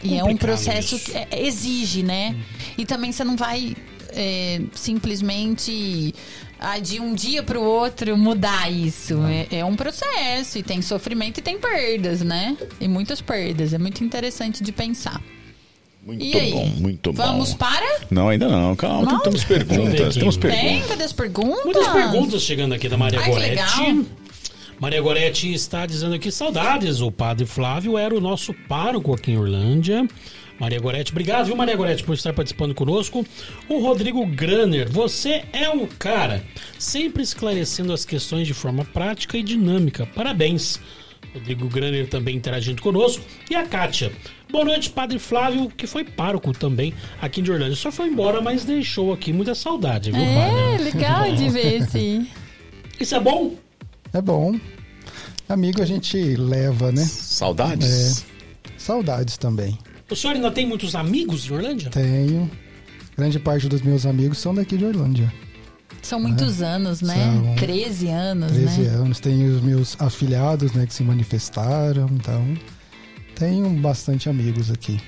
E 0.04 0.16
é 0.16 0.22
um 0.22 0.36
processo 0.36 1.00
que 1.00 1.16
é, 1.16 1.26
exige, 1.32 2.04
né? 2.04 2.36
E 2.78 2.86
também 2.86 3.10
você 3.10 3.24
não 3.24 3.36
vai 3.36 3.74
é, 4.16 4.60
simplesmente 4.72 6.14
ah, 6.58 6.78
de 6.78 6.98
um 6.98 7.14
dia 7.14 7.42
para 7.42 7.58
o 7.60 7.62
outro 7.62 8.16
mudar 8.16 8.70
isso. 8.72 9.14
É, 9.26 9.58
é 9.58 9.64
um 9.64 9.76
processo 9.76 10.58
e 10.58 10.62
tem 10.62 10.80
sofrimento 10.82 11.38
e 11.38 11.42
tem 11.42 11.58
perdas, 11.58 12.22
né? 12.22 12.56
E 12.80 12.88
muitas 12.88 13.20
perdas. 13.20 13.72
É 13.74 13.78
muito 13.78 14.02
interessante 14.02 14.62
de 14.64 14.72
pensar. 14.72 15.22
Muito 16.04 16.24
E 16.24 16.36
aí? 16.36 16.52
bom, 16.52 16.66
muito 16.66 17.12
bom. 17.12 17.22
Vamos 17.22 17.52
para? 17.52 18.00
Não, 18.10 18.28
ainda 18.28 18.48
não. 18.48 18.76
Calma, 18.76 19.12
Não? 19.12 19.20
temos 19.20 19.42
perguntas. 19.42 20.14
Temos 20.14 20.36
Tem? 20.36 20.50
perguntas. 20.50 20.86
Cadê 20.88 21.04
as 21.04 21.12
perguntas? 21.12 21.64
Muitas 21.64 21.88
perguntas 21.88 22.42
chegando 22.42 22.74
aqui 22.74 22.88
da 22.88 22.96
Maria 22.96 23.20
Ai, 23.20 23.28
Goretti. 23.28 24.06
Maria 24.78 25.00
Goretti 25.00 25.52
está 25.52 25.84
dizendo 25.84 26.14
aqui, 26.14 26.30
saudades, 26.30 27.00
o 27.00 27.10
padre 27.10 27.46
Flávio 27.46 27.96
era 27.98 28.14
o 28.14 28.20
nosso 28.20 28.54
pároco 28.68 29.12
aqui 29.14 29.32
em 29.32 29.38
Orlândia. 29.38 30.06
Maria 30.58 30.80
Goretti, 30.80 31.10
obrigado, 31.12 31.46
viu, 31.46 31.56
Maria 31.56 31.76
Goretti, 31.76 32.02
por 32.02 32.14
estar 32.14 32.32
participando 32.32 32.74
conosco. 32.74 33.24
O 33.68 33.78
Rodrigo 33.78 34.24
Graner, 34.26 34.90
você 34.90 35.44
é 35.52 35.68
um 35.68 35.86
cara, 35.86 36.42
sempre 36.78 37.22
esclarecendo 37.22 37.92
as 37.92 38.04
questões 38.04 38.46
de 38.46 38.54
forma 38.54 38.84
prática 38.84 39.36
e 39.36 39.42
dinâmica. 39.42 40.06
Parabéns. 40.14 40.80
Rodrigo 41.34 41.68
Graner 41.68 42.08
também 42.08 42.36
interagindo 42.36 42.80
conosco. 42.80 43.22
E 43.50 43.54
a 43.54 43.66
Kátia. 43.66 44.10
Boa 44.50 44.64
noite, 44.64 44.88
Padre 44.88 45.18
Flávio, 45.18 45.68
que 45.68 45.86
foi 45.86 46.02
pároco 46.04 46.52
também 46.52 46.94
aqui 47.20 47.42
de 47.42 47.52
Orlândia. 47.52 47.76
Só 47.76 47.92
foi 47.92 48.06
embora, 48.08 48.40
mas 48.40 48.64
deixou 48.64 49.12
aqui 49.12 49.34
muita 49.34 49.54
saudade, 49.54 50.10
viu, 50.10 50.20
É, 50.20 50.70
padre? 50.70 50.84
legal 50.84 51.32
de 51.32 51.48
ver 51.50 51.82
esse. 51.82 52.26
Isso 52.98 53.14
é 53.14 53.20
bom? 53.20 53.54
É 54.14 54.22
bom. 54.22 54.58
Amigo 55.46 55.82
a 55.82 55.84
gente 55.84 56.16
leva, 56.36 56.90
né? 56.90 57.04
Saudades? 57.04 58.24
Saudades 58.78 59.36
também. 59.36 59.76
O 60.10 60.14
senhor 60.14 60.36
ainda 60.36 60.50
tem 60.50 60.66
muitos 60.66 60.94
amigos 60.94 61.48
em 61.48 61.52
Orlândia? 61.52 61.90
Tenho. 61.90 62.50
Grande 63.16 63.38
parte 63.38 63.68
dos 63.68 63.82
meus 63.82 64.06
amigos 64.06 64.38
são 64.38 64.54
daqui 64.54 64.76
de 64.76 64.84
Orlândia. 64.84 65.32
São 66.02 66.20
muitos 66.20 66.62
anos, 66.62 67.00
né? 67.02 67.14
São 67.14 67.56
13 67.56 68.08
anos, 68.08 68.52
13 68.52 68.80
né? 68.82 68.88
anos. 68.90 69.18
Tenho 69.20 69.56
os 69.56 69.62
meus 69.62 69.96
afilhados, 69.98 70.72
né, 70.72 70.86
que 70.86 70.94
se 70.94 71.02
manifestaram. 71.02 72.08
Então, 72.12 72.56
tenho 73.34 73.68
bastante 73.70 74.28
amigos 74.28 74.70
aqui. 74.70 75.00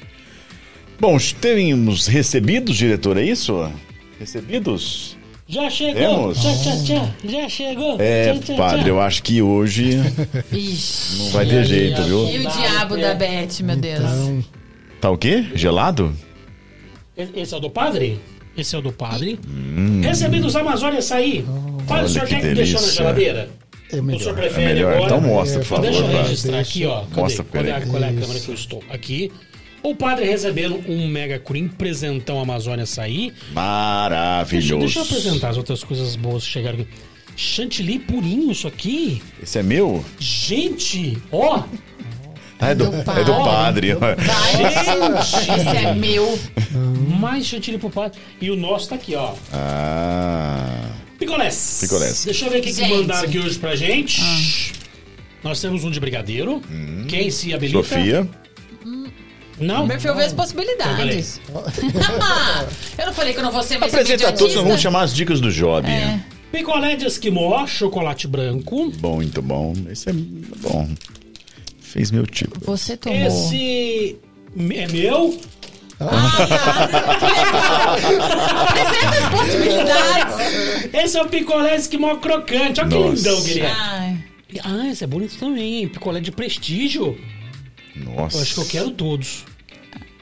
Bom, 0.98 1.16
temos 1.40 2.08
recebidos, 2.08 2.76
diretor, 2.76 3.16
é 3.16 3.22
isso? 3.22 3.70
Recebidos? 4.18 5.16
Já 5.46 5.70
chegou! 5.70 5.94
Temos? 5.94 6.40
Tchá, 6.40 6.52
tchá, 6.52 6.84
tchá. 6.84 7.14
Já 7.24 7.48
chegou! 7.48 7.96
É, 8.00 8.34
Tchá, 8.34 8.40
tchá, 8.40 8.54
padre, 8.56 8.90
eu 8.90 9.00
acho 9.00 9.22
que 9.22 9.40
hoje 9.40 9.98
Ixi. 10.52 11.18
não 11.18 11.30
vai 11.30 11.46
ter 11.46 11.64
jeito, 11.64 12.02
viu? 12.02 12.28
E 12.28 12.38
o 12.38 12.50
diabo 12.50 12.96
da 12.96 13.14
Beth, 13.14 13.62
meu 13.62 13.76
Deus. 13.76 14.00
Então, 14.00 14.44
Tá 15.00 15.10
o 15.10 15.16
quê? 15.18 15.44
Gelado? 15.54 16.12
Esse 17.16 17.54
é 17.54 17.56
o 17.56 17.60
do 17.60 17.70
padre? 17.70 18.20
Esse 18.56 18.74
é 18.74 18.78
o 18.78 18.82
do 18.82 18.92
padre. 18.92 19.38
Recebi 20.02 20.40
dos 20.40 20.56
Amazônia 20.56 20.98
Açaí. 20.98 21.44
Padre, 21.86 22.06
o 22.06 22.08
senhor 22.08 22.26
que 22.26 22.34
quer 22.34 22.40
que 22.48 22.54
deixar 22.54 22.80
na 22.80 22.88
geladeira? 22.88 23.50
é 23.50 23.86
O 23.86 23.90
senhor 23.90 24.02
melhor. 24.04 24.34
prefere 24.34 24.62
É 24.62 24.74
melhor. 24.74 24.92
agora? 24.94 25.04
Então 25.06 25.20
mostra, 25.20 25.58
por 25.60 25.64
É, 25.64 25.68
favor, 25.68 25.82
Deixa 25.82 26.00
eu 26.00 26.22
registrar 26.22 26.58
aqui, 26.58 26.84
ó. 26.86 27.00
Cadê? 27.04 27.20
Mostra, 27.20 27.44
qual, 27.44 27.64
é, 27.64 27.70
a- 27.72 27.80
qual 27.86 28.02
é 28.02 28.08
a 28.08 28.12
câmera 28.12 28.40
que 28.40 28.48
eu 28.48 28.54
estou? 28.54 28.82
Aqui. 28.90 29.32
O 29.82 29.94
padre 29.94 30.24
recebendo 30.26 30.82
um 30.88 31.06
Mega 31.06 31.38
Cream 31.38 31.68
presentão 31.68 32.40
Amazônia 32.40 32.82
Açaí. 32.82 33.30
Deixa, 33.30 33.52
Maravilhoso. 33.54 34.78
deixa 34.80 34.98
eu 34.98 35.02
apresentar 35.04 35.48
as 35.50 35.56
outras 35.56 35.84
coisas 35.84 36.16
boas 36.16 36.44
que 36.44 36.50
chegaram 36.50 36.80
aqui. 36.80 36.88
Chantilly 37.36 38.00
purinho, 38.00 38.50
isso 38.50 38.66
aqui. 38.66 39.22
Esse 39.40 39.60
é 39.60 39.62
meu? 39.62 40.04
Gente, 40.18 41.16
ó. 41.30 41.62
Ah, 42.60 42.70
é 42.70 42.74
do, 42.74 42.86
é 42.86 43.24
do 43.24 43.34
padre. 43.44 43.94
Vai, 43.94 44.14
esse 44.14 45.76
é 45.76 45.94
meu. 45.94 46.38
Mais 47.18 47.46
chantilly 47.46 47.78
pro 47.78 47.88
padre. 47.88 48.18
E 48.40 48.50
o 48.50 48.56
nosso 48.56 48.88
tá 48.88 48.96
aqui, 48.96 49.14
ó. 49.14 49.32
Ah. 49.52 50.90
Picolés. 51.18 51.78
Picolés. 51.80 52.24
Deixa 52.24 52.46
eu 52.46 52.50
ver 52.50 52.58
o 52.58 52.62
que, 52.62 52.72
Gente. 52.72 52.92
mandaram 52.92 53.28
aqui 53.28 53.38
hoje 53.38 53.58
pra 53.58 53.76
gente. 53.76 54.22
Nós 55.42 55.60
temos 55.60 55.84
um 55.84 55.90
de 55.90 56.00
brigadeiro. 56.00 56.60
Quem 57.08 57.30
se 57.30 57.54
habilita? 57.54 57.78
Sofia. 57.78 58.28
Não. 59.60 59.86
Meu 59.86 60.00
filho 60.00 60.14
vê 60.14 60.24
as 60.24 60.32
possibilidades. 60.32 61.40
eu 62.98 63.06
não 63.06 63.12
falei 63.12 63.32
que 63.32 63.40
eu 63.40 63.44
não 63.44 63.50
vou 63.50 63.62
ser 63.62 63.78
mais 63.78 63.92
Apresenta 63.92 64.32
todos, 64.32 64.54
nós 64.54 64.64
vamos 64.64 64.80
chamar 64.80 65.02
as 65.02 65.14
dicas 65.14 65.40
do 65.40 65.50
Job. 65.50 65.88
É. 65.88 66.20
Picolé 66.52 66.96
de 66.96 67.06
esquimó, 67.06 67.66
chocolate 67.66 68.26
branco. 68.26 68.90
Bom, 68.98 69.16
muito 69.16 69.42
bom. 69.42 69.74
Esse 69.90 70.10
é 70.10 70.12
bom. 70.12 70.88
Fez 71.88 72.10
meu 72.10 72.26
tipo. 72.26 72.58
Você 72.64 72.96
tomou. 72.96 73.18
Esse 73.18 74.16
é 74.56 74.86
meu. 74.88 75.38
Apresenta 78.68 79.18
as 79.18 79.28
possibilidades. 79.30 80.34
Esse 80.94 81.16
é 81.18 81.22
o 81.22 81.28
picolé 81.28 81.74
de 81.76 81.80
esquimó 81.82 82.16
crocante. 82.16 82.80
Olha 82.80 82.88
que 82.88 82.94
Nossa. 82.96 83.14
lindão 83.16 83.42
que 83.42 83.50
ele 83.52 83.60
é. 83.62 83.70
Ai, 83.72 84.16
Ah, 84.64 84.86
esse 84.88 85.04
é 85.04 85.06
bonito 85.06 85.36
também, 85.38 85.76
hein? 85.80 85.88
Picolé 85.88 86.20
de 86.20 86.30
prestígio. 86.30 87.18
Nossa. 87.96 88.36
Eu 88.38 88.42
acho 88.42 88.54
que 88.54 88.60
eu 88.60 88.66
quero 88.66 88.90
todos. 88.90 89.44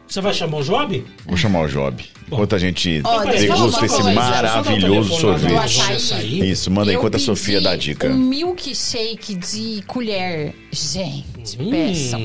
Você 0.09 0.21
vai 0.21 0.33
chamar 0.33 0.59
o 0.59 0.63
Job? 0.63 1.05
Vou 1.27 1.37
chamar 1.37 1.63
o 1.63 1.69
Job. 1.69 2.05
Enquanto 2.31 2.55
a 2.57 2.59
gente 2.59 3.01
falar 3.03 3.25
degusta 3.31 3.87
esse 3.87 3.95
coisa. 3.95 4.13
maravilhoso 4.13 5.21
sorvete. 5.21 5.81
açaí. 5.81 6.51
Isso, 6.51 6.71
manda 6.71 6.93
enquanto 6.93 7.15
a 7.17 7.19
Sofia 7.19 7.61
dá 7.61 7.71
a 7.71 7.77
dica. 7.77 8.09
Um 8.09 8.17
milkshake 8.19 9.35
de 9.37 9.83
colher. 9.87 10.55
Gente, 10.73 11.25
Hum. 11.59 11.71
peçam. 11.71 12.21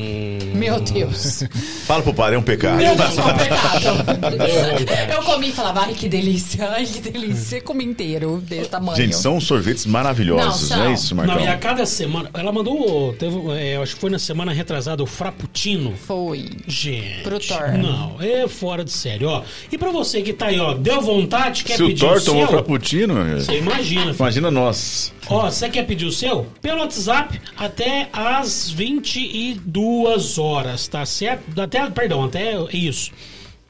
Meu 0.55 0.79
Deus. 0.81 1.43
Fala 1.85 2.01
pro 2.01 2.13
padre, 2.13 2.35
é 2.35 2.39
um 2.39 2.43
pecado. 2.43 2.77
Meu 2.77 2.95
Deus, 2.95 3.17
é 3.17 3.21
um 3.21 3.37
pecado. 3.37 5.11
Eu 5.13 5.23
comi 5.23 5.49
e 5.49 5.51
falava, 5.53 5.81
ai 5.81 5.93
que 5.93 6.09
delícia, 6.09 6.69
ai 6.71 6.85
que 6.85 6.99
delícia. 6.99 7.57
Eu 7.57 7.61
comi 7.63 7.85
inteiro 7.85 8.41
desse 8.45 8.69
tamanho. 8.69 8.97
Gente, 8.97 9.15
são 9.15 9.39
sorvetes 9.39 9.85
maravilhosos, 9.85 10.69
Não, 10.71 10.77
não, 10.79 10.85
é 10.89 10.93
isso, 10.93 11.15
Não, 11.15 11.23
Marcão? 11.25 11.45
e 11.45 11.47
a 11.47 11.57
cada 11.57 11.85
semana. 11.85 12.29
Ela 12.33 12.51
mandou. 12.51 13.13
Teve, 13.13 13.35
é, 13.57 13.77
acho 13.77 13.95
que 13.95 14.01
foi 14.01 14.09
na 14.09 14.19
semana 14.19 14.51
retrasada 14.51 15.01
o 15.03 15.05
Frappuccino. 15.05 15.93
Foi. 16.07 16.49
Gente. 16.67 17.21
Pro 17.23 17.39
Thor. 17.39 17.77
Não, 17.77 18.17
é 18.19 18.47
fora 18.47 18.83
de 18.83 18.91
sério, 18.91 19.29
ó. 19.29 19.43
E 19.71 19.77
pra 19.77 19.90
você 19.91 20.21
que 20.21 20.33
tá 20.33 20.47
aí, 20.47 20.59
ó, 20.59 20.73
deu 20.73 21.01
vontade, 21.01 21.63
quer 21.63 21.75
Se 21.77 21.83
o 21.83 21.87
pedir 21.87 21.99
Thor 22.01 22.17
o 22.17 22.21
tomou 22.23 22.41
seu? 22.41 22.47
frappuccino, 22.55 23.13
meu 23.13 23.39
Você 23.39 23.57
imagina. 23.57 24.01
filho. 24.05 24.15
imagina 24.15 24.51
nós. 24.51 25.13
Ó, 25.29 25.49
você 25.49 25.69
quer 25.69 25.85
pedir 25.85 26.05
o 26.05 26.11
seu? 26.11 26.45
Pelo 26.61 26.79
WhatsApp 26.81 27.39
até 27.57 28.09
às 28.11 28.69
22 28.69 30.37
horas, 30.37 30.87
tá 30.87 31.05
certo? 31.05 31.59
Até, 31.59 31.89
perdão, 31.89 32.25
até 32.25 32.53
isso. 32.73 33.11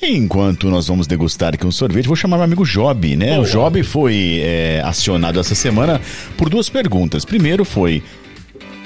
Enquanto 0.02 0.68
nós 0.68 0.88
vamos 0.88 1.06
degustar 1.06 1.54
aqui 1.54 1.64
um 1.64 1.70
sorvete, 1.70 2.06
vou 2.06 2.16
chamar 2.16 2.38
meu 2.38 2.44
amigo 2.44 2.64
Job, 2.64 3.14
né? 3.14 3.36
Boa. 3.36 3.46
O 3.46 3.48
Job 3.48 3.80
foi 3.84 4.40
é, 4.42 4.82
acionado 4.84 5.38
essa 5.38 5.54
semana 5.54 6.00
por 6.36 6.50
duas 6.50 6.68
perguntas. 6.68 7.11
Primeiro 7.24 7.64
foi 7.64 8.02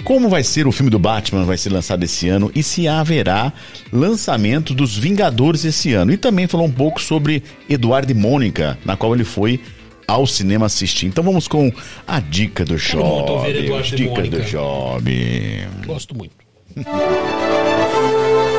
como 0.06 0.28
vai 0.28 0.44
ser 0.44 0.68
o 0.68 0.72
filme 0.72 0.88
do 0.88 1.00
Batman, 1.00 1.44
vai 1.44 1.58
ser 1.58 1.72
lançado 1.72 2.04
esse 2.04 2.28
ano 2.28 2.48
e 2.54 2.62
se 2.62 2.86
haverá 2.86 3.52
lançamento 3.92 4.72
dos 4.72 4.96
Vingadores 4.96 5.64
esse 5.64 5.94
ano. 5.94 6.12
E 6.12 6.16
também 6.16 6.46
falou 6.46 6.64
um 6.64 6.70
pouco 6.70 7.00
sobre 7.00 7.42
Eduardo 7.68 8.12
e 8.12 8.14
Mônica, 8.14 8.78
na 8.84 8.96
qual 8.96 9.14
ele 9.14 9.24
foi 9.24 9.60
ao 10.06 10.24
cinema 10.24 10.66
assistir. 10.66 11.06
Então 11.06 11.24
vamos 11.24 11.48
com 11.48 11.72
a 12.06 12.20
dica 12.20 12.64
do 12.64 12.76
Job. 12.76 13.82
Dica 13.82 14.22
do 14.22 14.42
Job. 14.42 15.68
Gosto 15.84 16.16
muito. 16.16 16.36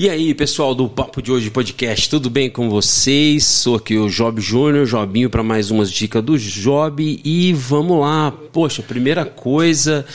E 0.00 0.08
aí, 0.08 0.32
pessoal 0.32 0.74
do 0.74 0.88
Papo 0.88 1.20
de 1.20 1.30
Hoje 1.30 1.50
Podcast, 1.50 2.08
tudo 2.08 2.30
bem 2.30 2.48
com 2.48 2.70
vocês? 2.70 3.44
Sou 3.44 3.76
aqui 3.76 3.98
o 3.98 4.08
Job 4.08 4.40
Júnior, 4.40 4.86
Jobinho 4.86 5.28
para 5.28 5.42
mais 5.42 5.70
umas 5.70 5.92
dicas 5.92 6.24
do 6.24 6.38
Job 6.38 7.20
e 7.22 7.52
vamos 7.52 8.00
lá. 8.00 8.32
Poxa, 8.50 8.82
primeira 8.82 9.26
coisa, 9.26 10.06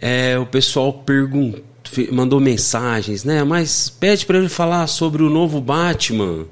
é, 0.00 0.38
o 0.38 0.46
pessoal 0.46 0.92
perguntou, 0.92 1.60
mandou 2.12 2.38
mensagens, 2.38 3.24
né? 3.24 3.42
Mas 3.42 3.90
pede 3.90 4.24
para 4.24 4.38
ele 4.38 4.48
falar 4.48 4.86
sobre 4.86 5.24
o 5.24 5.28
novo 5.28 5.60
Batman, 5.60 6.46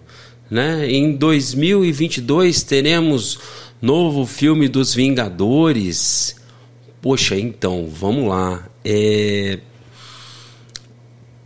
né? 0.51 0.91
Em 0.91 1.13
2022 1.13 2.65
teremos 2.65 3.39
novo 3.81 4.27
filme 4.27 4.67
dos 4.67 4.93
Vingadores. 4.93 6.35
Poxa, 7.01 7.39
então, 7.39 7.89
vamos 7.89 8.29
lá. 8.29 8.69
É, 8.85 9.61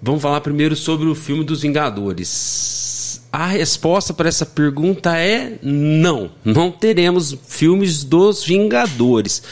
vamos 0.01 0.23
falar 0.23 0.41
primeiro 0.41 0.77
sobre 0.77 1.09
o 1.09 1.15
filme 1.15 1.45
dos 1.45 1.63
Vingadores. 1.63 3.23
A 3.33 3.47
resposta 3.47 4.15
para 4.15 4.29
essa 4.29 4.47
pergunta 4.47 5.17
é 5.19 5.59
não. 5.63 6.31
Não 6.45 6.71
teremos 6.71 7.37
filmes 7.47 8.03
dos 8.03 8.45
Vingadores. 8.45 9.43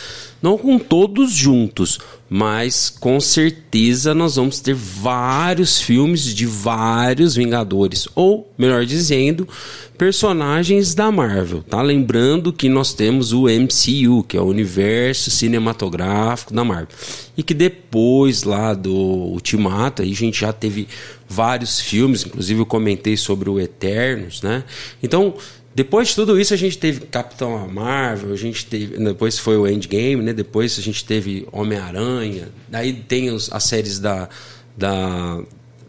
Não 0.45 0.59
com 0.59 0.79
todos 0.79 1.33
juntos, 1.33 1.99
mas 2.29 2.91
com 2.91 3.19
certeza 3.19 4.15
nós 4.15 4.37
vamos 4.37 4.61
ter 4.61 4.75
vários 4.75 5.81
filmes 5.81 6.23
de 6.35 6.45
vários 6.45 7.35
Vingadores, 7.35 8.07
ou 8.15 8.53
melhor 8.59 8.85
dizendo, 8.85 9.49
personagens 9.97 10.95
da 10.95 11.11
Marvel, 11.11 11.63
tá? 11.63 11.81
Lembrando 11.81 12.53
que 12.53 12.69
nós 12.69 12.93
temos 12.93 13.33
o 13.33 13.45
MCU, 13.45 14.23
que 14.25 14.37
é 14.37 14.41
o 14.41 14.45
universo 14.45 15.31
cinematográfico 15.31 16.53
da 16.53 16.63
Marvel, 16.63 16.89
e 17.35 17.43
que 17.43 17.55
depois 17.55 18.43
lá 18.43 18.75
do 18.75 18.95
Ultimato, 18.95 20.03
aí 20.03 20.13
a 20.13 20.15
gente 20.15 20.43
já 20.43 20.53
teve 20.53 20.87
vários 21.27 21.81
filmes, 21.81 22.23
inclusive 22.23 22.61
eu 22.61 22.67
comentei 22.67 23.17
sobre 23.17 23.49
o 23.49 23.59
Eternos, 23.59 24.43
né? 24.43 24.63
Então, 25.03 25.33
depois 25.75 26.09
de 26.09 26.15
tudo 26.15 26.41
isso, 26.41 26.55
a 26.55 26.57
gente 26.57 26.79
teve 26.79 27.01
Capitão 27.07 27.67
Marvel, 27.67 28.33
a 28.33 28.37
gente 28.37 28.65
teve. 28.65 28.97
Depois 28.97 29.39
foi 29.39 29.57
o 29.57 29.67
Endgame, 29.67 30.23
né? 30.23 30.33
Depois 30.33 30.79
a 30.79 30.83
gente 30.83 31.05
teve 31.05 31.49
Homem-Aranha. 31.51 32.49
Daí 32.69 32.93
tem 32.93 33.31
os, 33.31 33.53
as 33.53 33.65
séries 33.65 33.99
da, 33.99 34.29
da, 34.77 35.43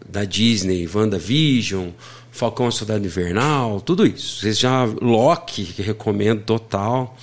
da 0.08 0.24
Disney, 0.24 0.88
WandaVision, 0.92 1.90
Falcão 2.32 2.68
Soldado 2.68 3.06
Invernal, 3.06 3.80
tudo 3.80 4.04
isso. 4.04 4.40
Vocês 4.40 4.58
já. 4.58 4.84
Loki, 4.84 5.64
que 5.64 5.82
recomendo 5.82 6.42
total. 6.42 7.16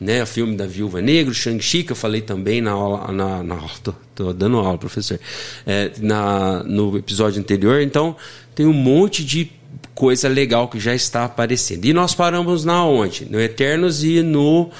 Né, 0.00 0.22
o 0.22 0.26
filme 0.26 0.56
da 0.56 0.66
Viúva 0.66 1.00
Negra, 1.00 1.32
Shang-Chi, 1.32 1.84
que 1.84 1.92
eu 1.92 1.96
falei 1.96 2.20
também 2.20 2.60
na 2.60 2.72
aula. 2.72 3.10
Na, 3.10 3.42
na, 3.42 3.56
tô, 3.82 3.94
tô 4.14 4.32
dando 4.32 4.58
aula, 4.58 4.76
professor. 4.76 5.18
É, 5.66 5.90
na, 6.00 6.62
no 6.64 6.96
episódio 6.98 7.40
anterior. 7.40 7.80
Então, 7.80 8.14
tem 8.54 8.66
um 8.66 8.72
monte 8.72 9.24
de 9.24 9.50
coisa 9.94 10.28
legal 10.28 10.68
que 10.68 10.80
já 10.80 10.94
está 10.94 11.24
aparecendo. 11.24 11.84
E 11.84 11.92
nós 11.92 12.14
paramos 12.14 12.64
na 12.64 12.84
onde? 12.84 13.26
No 13.30 13.40
Eternos 13.40 14.02
e 14.02 14.22
no, 14.22 14.70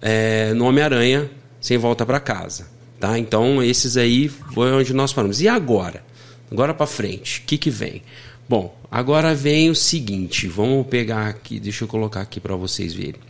é, 0.00 0.54
no 0.54 0.66
Homem-Aranha, 0.66 1.30
sem 1.60 1.76
volta 1.76 2.06
para 2.06 2.20
casa. 2.20 2.68
Tá? 2.98 3.18
Então, 3.18 3.62
esses 3.62 3.96
aí 3.96 4.28
foi 4.28 4.70
onde 4.72 4.92
nós 4.92 5.12
paramos. 5.12 5.40
E 5.40 5.48
agora? 5.48 6.04
Agora 6.50 6.74
para 6.74 6.86
frente, 6.86 7.40
o 7.40 7.42
que, 7.44 7.56
que 7.56 7.70
vem? 7.70 8.02
Bom, 8.48 8.76
agora 8.90 9.34
vem 9.34 9.70
o 9.70 9.74
seguinte, 9.74 10.48
vamos 10.48 10.86
pegar 10.88 11.28
aqui, 11.28 11.60
deixa 11.60 11.84
eu 11.84 11.88
colocar 11.88 12.20
aqui 12.20 12.40
para 12.40 12.56
vocês 12.56 12.92
verem. 12.92 13.20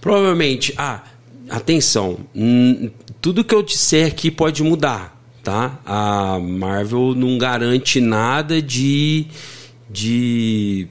Provavelmente, 0.00 0.74
ah, 0.76 1.04
atenção, 1.48 2.18
hum, 2.34 2.90
tudo 3.20 3.44
que 3.44 3.54
eu 3.54 3.62
disser 3.62 4.08
aqui 4.08 4.30
pode 4.30 4.62
mudar, 4.64 5.18
tá? 5.42 5.78
A 5.86 6.40
Marvel 6.40 7.14
não 7.14 7.38
garante 7.38 8.00
nada 8.00 8.60
de 8.60 9.26
de 9.88 10.88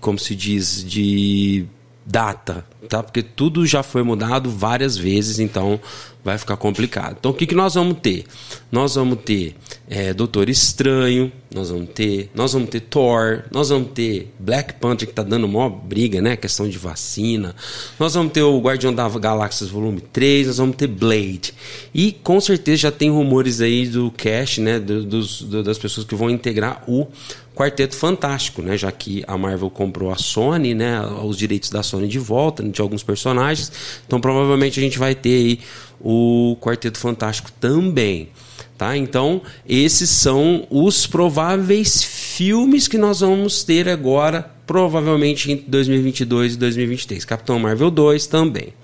como 0.00 0.18
se 0.18 0.34
diz, 0.34 0.84
de 0.84 1.66
data, 2.04 2.64
tá? 2.88 3.02
Porque 3.02 3.22
tudo 3.22 3.66
já 3.66 3.82
foi 3.82 4.02
mudado 4.02 4.50
várias 4.50 4.96
vezes, 4.96 5.38
então 5.38 5.80
vai 6.26 6.36
ficar 6.36 6.56
complicado. 6.56 7.16
Então 7.20 7.30
o 7.30 7.34
que, 7.34 7.46
que 7.46 7.54
nós 7.54 7.74
vamos 7.74 7.98
ter? 8.00 8.24
Nós 8.70 8.96
vamos 8.96 9.20
ter 9.24 9.54
é, 9.88 10.12
Doutor 10.12 10.48
Estranho, 10.48 11.30
nós 11.54 11.70
vamos 11.70 11.90
ter, 11.94 12.28
nós 12.34 12.52
vamos 12.52 12.68
ter 12.68 12.80
Thor, 12.80 13.44
nós 13.52 13.68
vamos 13.68 13.92
ter 13.92 14.34
Black 14.36 14.74
Panther 14.74 15.06
que 15.06 15.14
tá 15.14 15.22
dando 15.22 15.44
uma 15.44 15.70
briga, 15.70 16.20
né? 16.20 16.36
Questão 16.36 16.68
de 16.68 16.76
vacina. 16.76 17.54
Nós 17.96 18.14
vamos 18.14 18.32
ter 18.32 18.42
o 18.42 18.58
Guardião 18.58 18.92
da 18.92 19.08
Galáxias 19.08 19.70
volume 19.70 20.00
3, 20.00 20.48
nós 20.48 20.58
vamos 20.58 20.74
ter 20.74 20.88
Blade. 20.88 21.54
E 21.94 22.10
com 22.10 22.40
certeza 22.40 22.78
já 22.78 22.90
tem 22.90 23.08
rumores 23.08 23.60
aí 23.60 23.86
do 23.86 24.10
cast, 24.10 24.60
né? 24.60 24.80
Do, 24.80 25.04
dos, 25.04 25.42
do, 25.42 25.62
das 25.62 25.78
pessoas 25.78 26.04
que 26.04 26.16
vão 26.16 26.28
integrar 26.28 26.82
o 26.88 27.06
Quarteto 27.54 27.96
Fantástico, 27.96 28.60
né? 28.60 28.76
Já 28.76 28.92
que 28.92 29.24
a 29.26 29.38
Marvel 29.38 29.70
comprou 29.70 30.10
a 30.10 30.16
Sony, 30.16 30.74
né? 30.74 31.00
Os 31.24 31.38
direitos 31.38 31.70
da 31.70 31.82
Sony 31.82 32.06
de 32.06 32.18
volta 32.18 32.62
de 32.62 32.82
alguns 32.82 33.02
personagens. 33.02 33.72
Então 34.06 34.20
provavelmente 34.20 34.78
a 34.78 34.82
gente 34.82 34.98
vai 34.98 35.14
ter 35.14 35.30
aí 35.30 35.60
o 36.00 36.56
Quarteto 36.60 36.98
Fantástico 36.98 37.50
também. 37.60 38.30
Tá? 38.76 38.96
Então, 38.96 39.40
esses 39.66 40.10
são 40.10 40.66
os 40.70 41.06
prováveis 41.06 42.02
filmes 42.02 42.86
que 42.86 42.98
nós 42.98 43.20
vamos 43.20 43.64
ter 43.64 43.88
agora, 43.88 44.50
provavelmente 44.66 45.50
em 45.50 45.56
2022 45.66 46.54
e 46.54 46.56
2023. 46.58 47.24
Capitão 47.24 47.58
Marvel 47.58 47.90
2 47.90 48.26
também. 48.26 48.74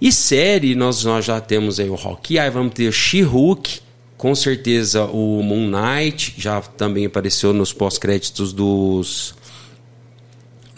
E 0.00 0.10
série, 0.10 0.74
nós, 0.74 1.04
nós 1.04 1.24
já 1.24 1.40
temos 1.40 1.78
aí 1.78 1.88
o 1.88 1.94
Hawkeye, 1.94 2.50
vamos 2.50 2.74
ter 2.74 2.92
She-Hulk, 2.92 3.80
com 4.16 4.34
certeza 4.34 5.04
o 5.04 5.42
Moon 5.42 5.68
Knight 5.68 6.34
já 6.38 6.60
também 6.60 7.06
apareceu 7.06 7.52
nos 7.52 7.72
pós-créditos 7.72 8.52
dos 8.52 9.34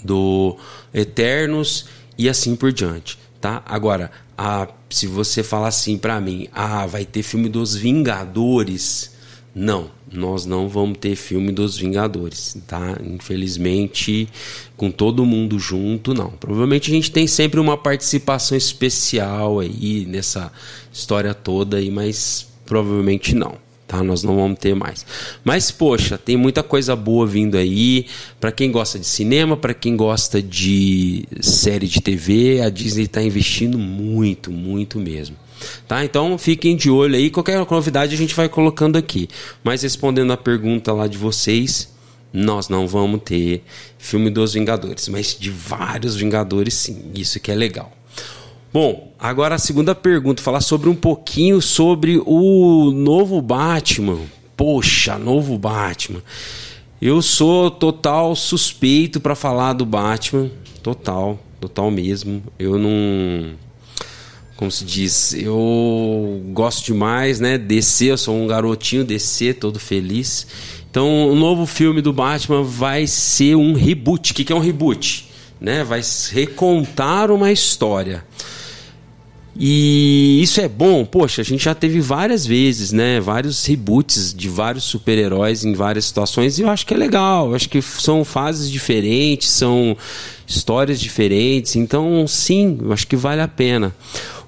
do 0.03 0.57
Eternos 0.93 1.87
e 2.19 2.29
assim 2.29 2.57
por 2.57 2.73
diante, 2.73 3.19
tá? 3.41 3.63
Agora, 3.67 4.11
a, 4.37 4.69
se 4.91 5.07
você 5.07 5.43
falar 5.43 5.69
assim 5.69 5.97
para 5.97 6.21
mim, 6.21 6.49
ah, 6.53 6.87
vai 6.87 7.05
ter 7.05 7.23
filme 7.23 7.49
dos 7.49 7.75
Vingadores, 7.75 9.15
não, 9.55 9.91
nós 10.13 10.45
não 10.45 10.69
vamos 10.69 10.99
ter 10.99 11.17
filme 11.17 11.51
dos 11.51 11.79
Vingadores, 11.79 12.57
tá? 12.67 12.99
Infelizmente, 13.03 14.29
com 14.77 14.91
todo 14.91 15.25
mundo 15.25 15.59
junto, 15.59 16.13
não. 16.13 16.31
Provavelmente 16.31 16.91
a 16.91 16.95
gente 16.95 17.11
tem 17.11 17.27
sempre 17.27 17.59
uma 17.59 17.77
participação 17.77 18.57
especial 18.57 19.61
aí 19.61 20.05
nessa 20.07 20.53
história 20.93 21.33
toda 21.33 21.79
aí, 21.79 21.91
mas 21.91 22.47
provavelmente 22.67 23.35
não. 23.35 23.66
Tá, 23.87 24.03
nós 24.03 24.25
não 24.25 24.35
vamos 24.35 24.59
ter 24.59 24.75
mais. 24.75 25.07
Mas 25.45 25.71
poxa, 25.71 26.19
tem 26.19 26.37
muita 26.37 26.63
coisa 26.63 26.97
boa 26.97 27.25
vindo 27.25 27.57
aí. 27.57 28.07
Para 28.41 28.51
quem 28.51 28.73
gosta 28.73 28.99
de 28.99 29.07
cinema, 29.07 29.57
para 29.57 29.73
quem 29.73 29.97
gosta 29.97 30.43
de 30.43 31.25
série 31.41 31.87
de 31.87 32.01
TV, 32.01 32.61
a 32.63 32.69
Disney 32.69 33.05
está 33.05 33.23
investindo 33.23 33.79
muito, 33.79 34.51
muito 34.51 34.99
mesmo. 34.99 35.37
Tá? 35.87 36.05
Então 36.05 36.37
fiquem 36.37 36.77
de 36.77 36.91
olho 36.91 37.15
aí. 37.15 37.31
Qualquer 37.31 37.65
novidade 37.71 38.15
a 38.15 38.19
gente 38.19 38.35
vai 38.35 38.49
colocando 38.49 38.97
aqui. 38.97 39.29
Mas 39.63 39.83
respondendo 39.83 40.33
a 40.33 40.37
pergunta 40.37 40.93
lá 40.93 41.07
de 41.07 41.17
vocês, 41.17 41.95
nós 42.33 42.69
não 42.69 42.89
vamos 42.89 43.23
ter 43.25 43.63
filme 43.99 44.31
dos 44.31 44.55
Vingadores, 44.55 45.09
mas 45.09 45.37
de 45.39 45.51
vários 45.51 46.17
Vingadores 46.17 46.75
sim. 46.75 47.13
Isso 47.15 47.39
que 47.39 47.53
é 47.53 47.55
legal. 47.55 47.96
Bom, 48.79 49.11
agora 49.19 49.55
a 49.55 49.59
segunda 49.59 49.95
pergunta, 49.95 50.43
falar 50.43 50.61
sobre 50.61 50.91
um 50.91 50.95
pouquinho 50.95 51.63
sobre 51.63 52.21
o 52.27 52.91
novo 52.91 53.41
Batman. 53.41 54.19
Poxa, 54.55 55.17
novo 55.17 55.57
Batman. 55.57 56.23
Eu 57.01 57.23
sou 57.23 57.71
total 57.71 58.37
suspeito 58.37 59.19
para 59.19 59.35
falar 59.35 59.73
do 59.73 59.87
Batman, 59.87 60.51
total, 60.83 61.39
total 61.59 61.91
mesmo. 61.91 62.43
Eu 62.59 62.79
não 62.79 63.55
como 64.57 64.71
se 64.71 64.85
diz, 64.85 65.33
eu 65.33 66.43
gosto 66.53 66.85
demais, 66.85 67.41
né? 67.41 67.57
DC, 67.57 68.11
eu 68.11 68.19
sou 68.19 68.37
um 68.37 68.47
garotinho 68.47 69.07
DC, 69.07 69.55
todo 69.55 69.81
feliz. 69.81 70.47
Então, 70.91 71.31
o 71.31 71.35
novo 71.35 71.65
filme 71.65 72.03
do 72.03 72.13
Batman 72.13 72.63
vai 72.63 73.07
ser 73.07 73.57
um 73.57 73.73
reboot. 73.73 74.33
O 74.33 74.35
que 74.35 74.53
é 74.53 74.55
um 74.55 74.61
reboot? 74.61 75.31
Né? 75.59 75.83
Vai 75.83 76.03
recontar 76.31 77.31
uma 77.31 77.51
história. 77.51 78.23
E 79.59 80.41
isso 80.43 80.61
é 80.61 80.69
bom, 80.69 81.05
poxa, 81.05 81.41
a 81.41 81.45
gente 81.45 81.65
já 81.65 81.75
teve 81.75 81.99
várias 82.01 82.45
vezes, 82.47 82.93
né? 82.93 83.21
Vários 83.21 83.65
reboots 83.65 84.35
de 84.35 84.49
vários 84.49 84.85
super-heróis 84.85 85.65
em 85.65 85.73
várias 85.73 86.05
situações 86.05 86.59
e 86.59 86.63
eu 86.63 86.69
acho 86.69 86.85
que 86.85 86.93
é 86.93 86.97
legal. 86.97 87.49
Eu 87.49 87.55
acho 87.55 87.69
que 87.69 87.81
são 87.81 88.25
fases 88.25 88.71
diferentes, 88.71 89.49
são 89.49 89.97
histórias 90.47 91.01
diferentes. 91.01 91.75
Então, 91.77 92.27
sim, 92.27 92.79
eu 92.83 92.93
acho 92.93 93.07
que 93.07 93.17
vale 93.17 93.41
a 93.41 93.49
pena. 93.49 93.95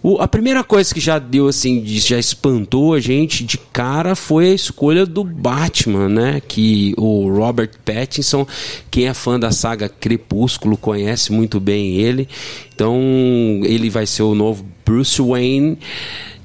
O, 0.02 0.18
a 0.20 0.28
primeira 0.28 0.62
coisa 0.62 0.94
que 0.94 1.00
já 1.00 1.18
deu 1.18 1.48
assim, 1.48 1.82
já 1.84 2.18
espantou 2.18 2.94
a 2.94 3.00
gente 3.00 3.42
de 3.44 3.58
cara 3.58 4.14
foi 4.14 4.50
a 4.50 4.54
escolha 4.54 5.04
do 5.04 5.24
Batman, 5.24 6.08
né? 6.08 6.42
Que 6.46 6.94
o 6.96 7.28
Robert 7.28 7.70
Pattinson, 7.84 8.46
quem 8.90 9.08
é 9.08 9.14
fã 9.14 9.40
da 9.40 9.50
saga 9.50 9.88
Crepúsculo 9.88 10.76
conhece 10.76 11.32
muito 11.32 11.58
bem 11.58 11.96
ele. 11.96 12.28
Então, 12.74 13.00
ele 13.64 13.90
vai 13.90 14.06
ser 14.06 14.22
o 14.22 14.36
novo 14.36 14.64
Bruce 14.88 15.20
Wayne. 15.20 15.78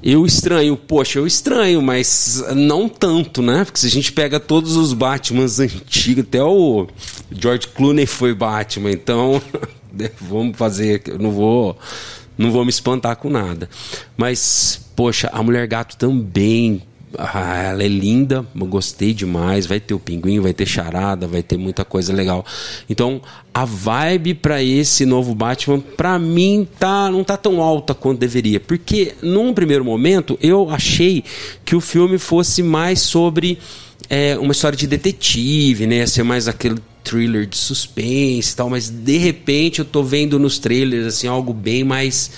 Eu 0.02 0.26
estranho, 0.26 0.76
poxa, 0.76 1.18
eu 1.18 1.26
estranho, 1.26 1.80
mas 1.80 2.44
não 2.54 2.90
tanto, 2.90 3.40
né? 3.40 3.64
Porque 3.64 3.80
se 3.80 3.86
a 3.86 3.90
gente 3.90 4.12
pega 4.12 4.38
todos 4.38 4.76
os 4.76 4.92
Batmans 4.92 5.58
antigos, 5.58 6.24
até 6.24 6.42
o 6.42 6.86
George 7.32 7.68
Clooney 7.68 8.04
foi 8.04 8.34
Batman, 8.34 8.90
então 8.90 9.40
vamos 10.20 10.58
fazer, 10.58 11.02
eu 11.06 11.18
não 11.18 11.30
vou 11.30 11.78
não 12.36 12.50
vou 12.50 12.64
me 12.64 12.70
espantar 12.70 13.16
com 13.16 13.30
nada. 13.30 13.70
Mas, 14.14 14.78
poxa, 14.94 15.30
a 15.32 15.42
Mulher 15.42 15.66
Gato 15.66 15.96
também. 15.96 16.82
Ah, 17.18 17.62
ela 17.70 17.82
é 17.82 17.88
linda, 17.88 18.44
gostei 18.54 19.12
demais. 19.12 19.66
Vai 19.66 19.80
ter 19.80 19.94
o 19.94 19.98
pinguim, 19.98 20.40
vai 20.40 20.52
ter 20.52 20.66
charada, 20.66 21.26
vai 21.26 21.42
ter 21.42 21.56
muita 21.56 21.84
coisa 21.84 22.12
legal. 22.12 22.44
Então, 22.88 23.20
a 23.52 23.64
vibe 23.64 24.34
para 24.34 24.62
esse 24.62 25.06
novo 25.06 25.34
Batman, 25.34 25.80
para 25.80 26.18
mim, 26.18 26.66
tá, 26.78 27.10
não 27.10 27.22
tá 27.22 27.36
tão 27.36 27.60
alta 27.60 27.94
quanto 27.94 28.18
deveria. 28.18 28.60
Porque, 28.60 29.14
num 29.22 29.52
primeiro 29.54 29.84
momento, 29.84 30.38
eu 30.42 30.70
achei 30.70 31.24
que 31.64 31.76
o 31.76 31.80
filme 31.80 32.18
fosse 32.18 32.62
mais 32.62 33.00
sobre 33.00 33.58
é, 34.08 34.36
uma 34.38 34.52
história 34.52 34.76
de 34.76 34.86
detetive, 34.86 35.86
né? 35.86 35.96
Ia 35.98 36.06
ser 36.06 36.22
mais 36.22 36.48
aquele 36.48 36.76
thriller 37.02 37.46
de 37.46 37.56
suspense 37.56 38.52
e 38.52 38.56
tal, 38.56 38.70
mas 38.70 38.88
de 38.88 39.18
repente 39.18 39.78
eu 39.78 39.84
tô 39.84 40.02
vendo 40.02 40.38
nos 40.38 40.58
trailers 40.58 41.06
assim 41.06 41.26
algo 41.26 41.52
bem 41.52 41.84
mais 41.84 42.30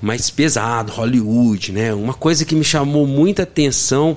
mais 0.00 0.30
pesado, 0.30 0.92
Hollywood, 0.92 1.72
né? 1.72 1.92
Uma 1.92 2.14
coisa 2.14 2.44
que 2.44 2.54
me 2.54 2.64
chamou 2.64 3.06
muita 3.06 3.42
atenção 3.42 4.16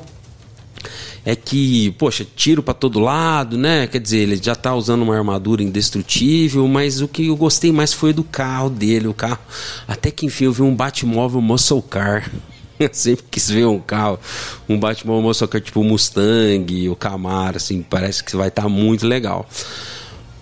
é 1.24 1.36
que, 1.36 1.92
poxa, 1.92 2.26
tiro 2.36 2.64
para 2.64 2.74
todo 2.74 3.00
lado, 3.00 3.58
né? 3.58 3.88
Quer 3.88 4.00
dizer, 4.00 4.18
ele 4.20 4.40
já 4.42 4.56
tá 4.56 4.74
usando 4.74 5.04
uma 5.04 5.16
armadura 5.16 5.62
indestrutível, 5.62 6.68
mas 6.68 7.02
o 7.02 7.08
que 7.08 7.28
eu 7.28 7.36
gostei 7.36 7.72
mais 7.72 7.94
foi 7.94 8.12
do 8.12 8.24
carro 8.24 8.70
dele, 8.70 9.08
o 9.08 9.14
carro. 9.14 9.40
Até 9.88 10.10
que 10.10 10.26
enfim 10.26 10.46
eu 10.46 10.52
vi 10.52 10.64
um 10.64 10.76
Batmóvel 10.76 11.42
Muscle 11.42 11.82
Car. 11.82 12.30
Eu 12.82 12.90
sempre 12.94 13.26
quis 13.30 13.48
ver 13.48 13.68
um 13.68 13.78
carro, 13.78 14.20
um 14.68 14.80
Batmóvel 14.80 15.22
Muscle 15.22 15.48
Car 15.48 15.62
tipo 15.62 15.84
Mustang, 15.84 16.90
o 16.90 16.96
Camaro, 16.96 17.58
assim, 17.58 17.84
parece 17.84 18.24
que 18.24 18.36
vai 18.36 18.48
estar 18.48 18.64
tá 18.64 18.70
muito 18.70 19.06
legal. 19.06 19.48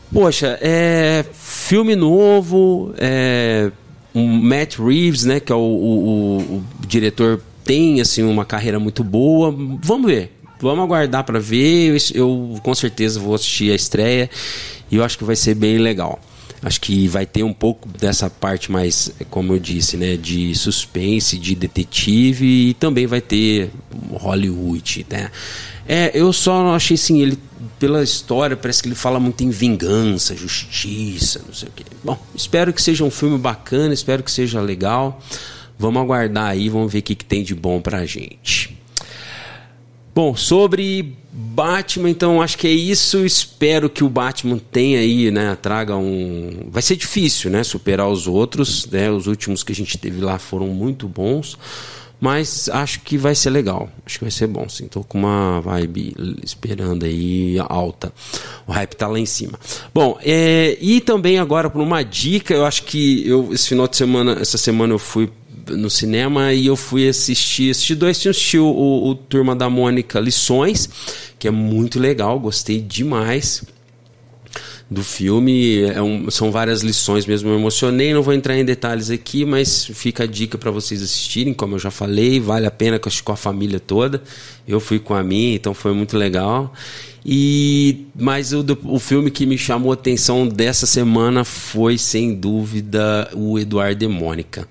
Poxa, 0.09 0.57
é 0.61 1.25
filme 1.33 1.97
novo, 1.97 2.93
é 2.97 3.69
um 4.13 4.27
Matt 4.27 4.77
Reeves, 4.77 5.23
né, 5.23 5.39
que 5.39 5.51
é 5.51 5.55
o, 5.55 5.59
o, 5.59 6.37
o, 6.37 6.63
diretor 6.87 7.41
tem 7.63 8.01
assim 8.01 8.23
uma 8.23 8.45
carreira 8.45 8.79
muito 8.79 9.03
boa. 9.03 9.55
Vamos 9.81 10.11
ver. 10.11 10.33
Vamos 10.59 10.83
aguardar 10.83 11.23
para 11.23 11.39
ver. 11.39 11.95
Eu, 11.95 11.97
eu, 12.15 12.59
com 12.61 12.73
certeza 12.73 13.19
vou 13.19 13.35
assistir 13.35 13.71
a 13.71 13.75
estreia 13.75 14.29
e 14.91 14.95
eu 14.95 15.03
acho 15.03 15.17
que 15.17 15.23
vai 15.23 15.35
ser 15.35 15.55
bem 15.55 15.77
legal. 15.77 16.19
Acho 16.61 16.81
que 16.81 17.07
vai 17.07 17.25
ter 17.25 17.43
um 17.43 17.53
pouco 17.53 17.87
dessa 17.87 18.29
parte 18.29 18.71
mais, 18.71 19.11
como 19.29 19.53
eu 19.53 19.59
disse, 19.59 19.95
né, 19.95 20.17
de 20.17 20.53
suspense, 20.55 21.37
de 21.37 21.55
detetive 21.55 22.69
e 22.69 22.73
também 22.73 23.07
vai 23.07 23.21
ter 23.21 23.71
Hollywood, 24.11 25.05
né? 25.09 25.31
É, 25.87 26.11
eu 26.13 26.31
só 26.33 26.75
achei 26.75 26.95
assim, 26.95 27.21
ele 27.21 27.39
pela 27.79 28.03
história 28.03 28.57
parece 28.57 28.83
que 28.83 28.89
ele 28.89 28.95
fala 28.95 29.19
muito 29.19 29.43
em 29.43 29.49
vingança, 29.49 30.35
justiça, 30.35 31.41
não 31.47 31.53
sei 31.53 31.69
o 31.69 31.71
quê. 31.71 31.83
Bom, 32.03 32.17
espero 32.35 32.73
que 32.73 32.81
seja 32.81 33.03
um 33.03 33.09
filme 33.09 33.37
bacana, 33.37 33.93
espero 33.93 34.21
que 34.21 34.31
seja 34.31 34.59
legal. 34.61 35.21
Vamos 35.77 36.01
aguardar 36.01 36.47
aí, 36.47 36.67
vamos 36.67 36.91
ver 36.91 36.99
o 36.99 37.01
que, 37.01 37.15
que 37.15 37.25
tem 37.25 37.41
de 37.41 37.55
bom 37.55 37.79
pra 37.79 38.05
gente. 38.05 38.78
Bom, 40.13 40.35
sobre 40.35 41.15
Batman, 41.31 42.09
então 42.09 42.41
acho 42.41 42.57
que 42.57 42.67
é 42.67 42.71
isso. 42.71 43.25
Espero 43.25 43.89
que 43.89 44.03
o 44.03 44.09
Batman 44.09 44.57
tenha 44.71 44.99
aí, 44.99 45.31
né? 45.31 45.57
Traga 45.61 45.95
um. 45.95 46.67
Vai 46.69 46.81
ser 46.81 46.95
difícil, 46.95 47.49
né? 47.49 47.63
Superar 47.63 48.07
os 48.09 48.27
outros. 48.27 48.85
Né? 48.87 49.09
Os 49.09 49.27
últimos 49.27 49.63
que 49.63 49.71
a 49.71 49.75
gente 49.75 49.97
teve 49.97 50.21
lá 50.21 50.39
foram 50.39 50.67
muito 50.67 51.07
bons. 51.07 51.57
Mas 52.19 52.67
acho 52.67 52.99
que 52.99 53.17
vai 53.17 53.33
ser 53.33 53.49
legal. 53.49 53.89
Acho 54.05 54.19
que 54.19 54.25
vai 54.25 54.31
ser 54.31 54.47
bom, 54.47 54.67
sim. 54.67 54.87
Tô 54.87 55.03
com 55.03 55.19
uma 55.19 55.61
vibe 55.61 56.13
esperando 56.43 57.05
aí 57.05 57.55
alta. 57.69 58.11
O 58.67 58.73
hype 58.73 58.95
tá 58.95 59.07
lá 59.07 59.17
em 59.17 59.25
cima. 59.25 59.57
Bom, 59.93 60.19
é, 60.21 60.77
e 60.81 60.99
também 60.99 61.39
agora 61.39 61.69
por 61.69 61.81
uma 61.81 62.03
dica, 62.03 62.53
eu 62.53 62.65
acho 62.65 62.83
que 62.83 63.25
eu 63.25 63.53
esse 63.53 63.69
final 63.69 63.87
de 63.87 63.95
semana, 63.95 64.37
essa 64.41 64.57
semana 64.57 64.93
eu 64.93 64.99
fui 64.99 65.31
no 65.67 65.89
cinema 65.89 66.53
e 66.53 66.67
eu 66.67 66.75
fui 66.75 67.07
assistir, 67.07 67.71
assisti 67.71 67.95
dois 67.95 68.21
filmes, 68.21 68.37
assisti 68.37 68.57
o, 68.57 68.65
o, 68.65 69.09
o 69.09 69.15
Turma 69.15 69.55
da 69.55 69.69
Mônica 69.69 70.19
Lições, 70.19 70.89
que 71.37 71.47
é 71.47 71.51
muito 71.51 71.99
legal, 71.99 72.39
gostei 72.39 72.81
demais 72.81 73.63
do 74.89 75.03
filme. 75.03 75.81
É 75.83 76.01
um, 76.01 76.29
são 76.31 76.51
várias 76.51 76.81
lições 76.81 77.25
mesmo, 77.25 77.49
eu 77.49 77.55
me 77.55 77.59
emocionei. 77.59 78.13
Não 78.13 78.23
vou 78.23 78.33
entrar 78.33 78.57
em 78.57 78.65
detalhes 78.65 79.09
aqui, 79.09 79.45
mas 79.45 79.85
fica 79.85 80.23
a 80.23 80.27
dica 80.27 80.57
para 80.57 80.71
vocês 80.71 81.01
assistirem. 81.01 81.53
Como 81.53 81.75
eu 81.75 81.79
já 81.79 81.91
falei, 81.91 82.39
vale 82.39 82.65
a 82.65 82.71
pena 82.71 82.99
com 82.99 83.31
a 83.31 83.37
família 83.37 83.79
toda. 83.79 84.21
Eu 84.67 84.79
fui 84.79 84.99
com 84.99 85.13
a 85.13 85.23
minha, 85.23 85.55
então 85.55 85.73
foi 85.73 85.93
muito 85.93 86.17
legal. 86.17 86.73
E 87.25 88.07
mas 88.15 88.53
o, 88.53 88.65
o 88.85 88.97
filme 88.97 89.29
que 89.29 89.45
me 89.45 89.57
chamou 89.57 89.91
a 89.91 89.93
atenção 89.93 90.47
dessa 90.47 90.85
semana 90.85 91.43
foi 91.43 91.97
sem 91.97 92.33
dúvida 92.33 93.29
o 93.33 93.59
Eduardo 93.59 94.03
e 94.03 94.07
Mônica. 94.07 94.67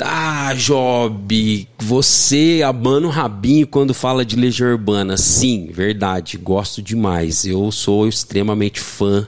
Ah, 0.00 0.52
Job, 0.56 1.68
você 1.78 2.62
abana 2.66 3.06
o 3.06 3.10
rabinho 3.10 3.64
quando 3.64 3.94
fala 3.94 4.24
de 4.24 4.34
Legião 4.34 4.70
Urbana. 4.70 5.16
Sim, 5.16 5.68
verdade, 5.70 6.36
gosto 6.36 6.82
demais. 6.82 7.44
Eu 7.44 7.70
sou 7.70 8.08
extremamente 8.08 8.80
fã 8.80 9.26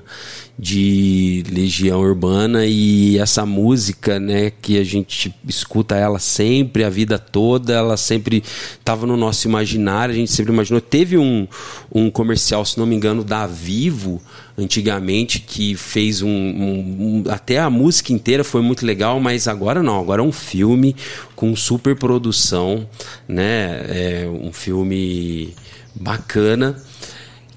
de 0.59 1.45
Legião 1.51 2.01
Urbana 2.01 2.65
e 2.65 3.19
essa 3.19 3.45
música, 3.45 4.19
né, 4.19 4.51
que 4.51 4.79
a 4.79 4.85
gente 4.85 5.35
escuta 5.47 5.97
ela 5.97 6.19
sempre, 6.19 6.83
a 6.83 6.89
vida 6.89 7.19
toda, 7.19 7.75
ela 7.75 7.97
sempre 7.97 8.43
estava 8.79 9.07
no 9.07 9.17
nosso 9.17 9.47
imaginário, 9.47 10.15
a 10.15 10.17
gente 10.17 10.33
sempre 10.33 10.53
imaginou. 10.53 10.81
Teve 10.81 11.19
um, 11.19 11.47
um 11.93 12.11
comercial, 12.11 12.65
se 12.65 12.79
não 12.79 12.87
me 12.87 12.97
engano, 12.97 13.23
da 13.23 13.47
Vivo, 13.47 14.23
antigamente, 14.57 15.41
que 15.41 15.75
fez 15.75 16.23
um, 16.23 16.29
um, 16.29 17.25
um 17.27 17.31
até 17.31 17.59
a 17.59 17.69
música 17.69 18.13
inteira 18.13 18.43
foi 18.43 18.63
muito 18.63 18.87
legal, 18.87 19.21
mas 19.21 19.47
agora 19.47 19.83
não, 19.83 20.01
agora 20.01 20.23
é 20.23 20.25
um 20.25 20.33
filme 20.33 20.97
com 21.35 21.55
super 21.55 21.95
produção, 21.97 22.89
né, 23.29 23.85
é 23.89 24.27
um 24.27 24.53
filme 24.53 25.55
bacana 25.95 26.77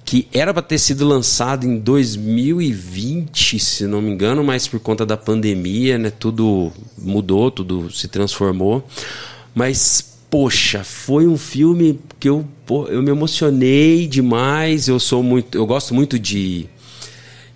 que 0.10 0.28
era 0.34 0.52
para 0.52 0.64
ter 0.64 0.80
sido 0.80 1.08
lançado 1.08 1.68
em 1.68 1.78
2020, 1.78 3.60
se 3.60 3.86
não 3.86 4.02
me 4.02 4.10
engano, 4.10 4.44
mas 4.44 4.68
por 4.68 4.80
conta 4.80 5.06
da 5.06 5.16
pandemia, 5.16 6.00
né, 6.00 6.10
tudo 6.10 6.72
mudou, 6.98 7.52
tudo 7.52 7.92
se 7.92 8.08
transformou. 8.08 8.84
Mas 9.54 10.18
poxa, 10.28 10.84
foi 10.84 11.28
um 11.28 11.38
filme 11.38 12.00
que 12.20 12.28
eu, 12.28 12.44
eu 12.88 13.04
me 13.04 13.12
emocionei 13.12 14.08
demais. 14.08 14.88
Eu 14.88 15.00
sou 15.00 15.22
muito, 15.22 15.56
eu 15.56 15.68
gosto 15.68 15.94
muito 15.94 16.18
de 16.18 16.68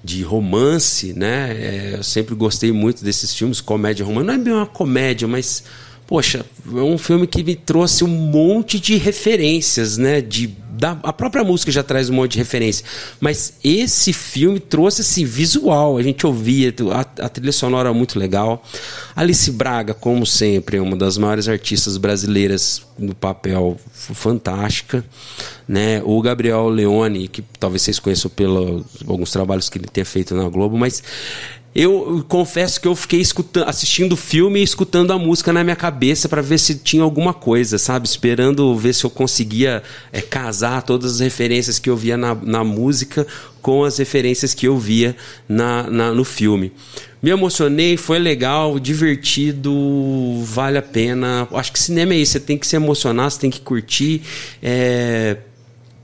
de 0.04 0.22
romance, 0.22 1.12
né? 1.12 1.54
É, 1.58 1.96
eu 1.96 2.04
sempre 2.04 2.36
gostei 2.36 2.72
muito 2.72 3.04
desses 3.04 3.34
filmes, 3.34 3.62
comédia 3.62 4.06
romântica. 4.06 4.32
Não 4.32 4.40
é 4.40 4.44
bem 4.44 4.54
uma 4.54 4.68
comédia, 4.68 5.28
mas 5.28 5.64
poxa, 6.14 6.46
é 6.72 6.82
um 6.82 6.96
filme 6.96 7.26
que 7.26 7.44
me 7.44 7.56
trouxe 7.56 8.04
um 8.04 8.08
monte 8.08 8.80
de 8.80 8.98
referências, 8.98 9.98
né? 9.98 10.22
De 10.22 10.46
da, 10.70 10.92
a 11.02 11.12
própria 11.12 11.44
música 11.44 11.72
já 11.72 11.82
traz 11.82 12.08
um 12.08 12.14
monte 12.14 12.34
de 12.34 12.38
referência. 12.38 12.86
Mas 13.20 13.58
esse 13.64 14.14
filme 14.14 14.60
trouxe 14.60 15.02
esse 15.02 15.26
visual. 15.26 15.98
A 15.98 16.04
gente 16.04 16.28
ouvia, 16.28 16.72
a, 16.92 17.26
a 17.26 17.30
trilha 17.30 17.52
sonora 17.52 17.90
é 17.90 17.94
muito 17.94 18.20
legal. 18.20 18.64
Alice 19.16 19.50
Braga, 19.50 19.96
como 19.96 20.24
sempre, 20.24 20.78
é 20.78 20.82
uma 20.82 20.96
das 20.96 21.18
maiores 21.18 21.48
artistas 21.48 21.98
brasileiras 21.98 22.86
no 23.00 23.16
papel 23.16 23.76
fantástica. 23.92 25.04
Né? 25.68 26.00
O 26.06 26.22
Gabriel 26.22 26.70
Leone, 26.70 27.28
que 27.28 27.44
talvez 27.60 27.82
vocês 27.82 27.98
conheçam 27.98 28.30
pelos 28.30 28.86
alguns 29.08 29.32
trabalhos 29.32 29.68
que 29.68 29.80
ele 29.80 29.88
tenha 29.88 30.06
feito 30.06 30.36
na 30.36 30.48
Globo, 30.48 30.78
mas 30.78 31.02
eu 31.76 32.24
confesso 32.28 32.80
que 32.80 32.88
eu 32.88 32.96
fiquei 32.96 33.20
escutando, 33.20 33.68
assistindo 33.68 34.14
o 34.14 34.18
filme 34.18 34.60
e 34.60 34.64
escutando 34.64 35.12
a 35.12 35.18
música 35.18 35.52
na 35.52 35.64
minha 35.64 35.76
cabeça 35.76 36.30
para 36.30 36.42
ver 36.42 36.60
se 36.60 36.76
tinha 36.76 37.02
alguma 37.02 37.34
coisa, 37.34 37.80
sabe? 37.80 38.08
Esperando 38.08 38.76
ver 38.76 38.94
se 38.94 39.04
eu 39.04 39.10
conseguia 39.10 39.82
é, 40.12 40.22
casar 40.22 40.84
todas 40.84 41.16
as 41.16 41.20
referências 41.20 41.80
que 41.80 41.90
eu 41.90 41.98
via 41.98 42.16
na, 42.16 42.36
na 42.36 42.64
música 42.64 43.26
com 43.62 43.84
as 43.84 43.98
referências 43.98 44.54
que 44.54 44.68
eu 44.68 44.78
via 44.78 45.16
na, 45.50 45.90
na, 45.90 46.12
no 46.12 46.24
filme. 46.24 46.72
Me 47.22 47.32
emocionei, 47.32 47.98
foi 47.98 48.20
legal, 48.20 48.78
divertido, 48.78 50.44
vale 50.44 50.78
a 50.78 50.82
pena. 50.82 51.48
Acho 51.54 51.72
que 51.72 51.80
cinema 51.80 52.14
é 52.14 52.18
isso, 52.18 52.34
você 52.34 52.40
tem 52.40 52.58
que 52.58 52.68
se 52.68 52.76
emocionar, 52.76 53.32
você 53.32 53.40
tem 53.40 53.50
que 53.50 53.62
curtir. 53.62 54.22
É 54.62 55.38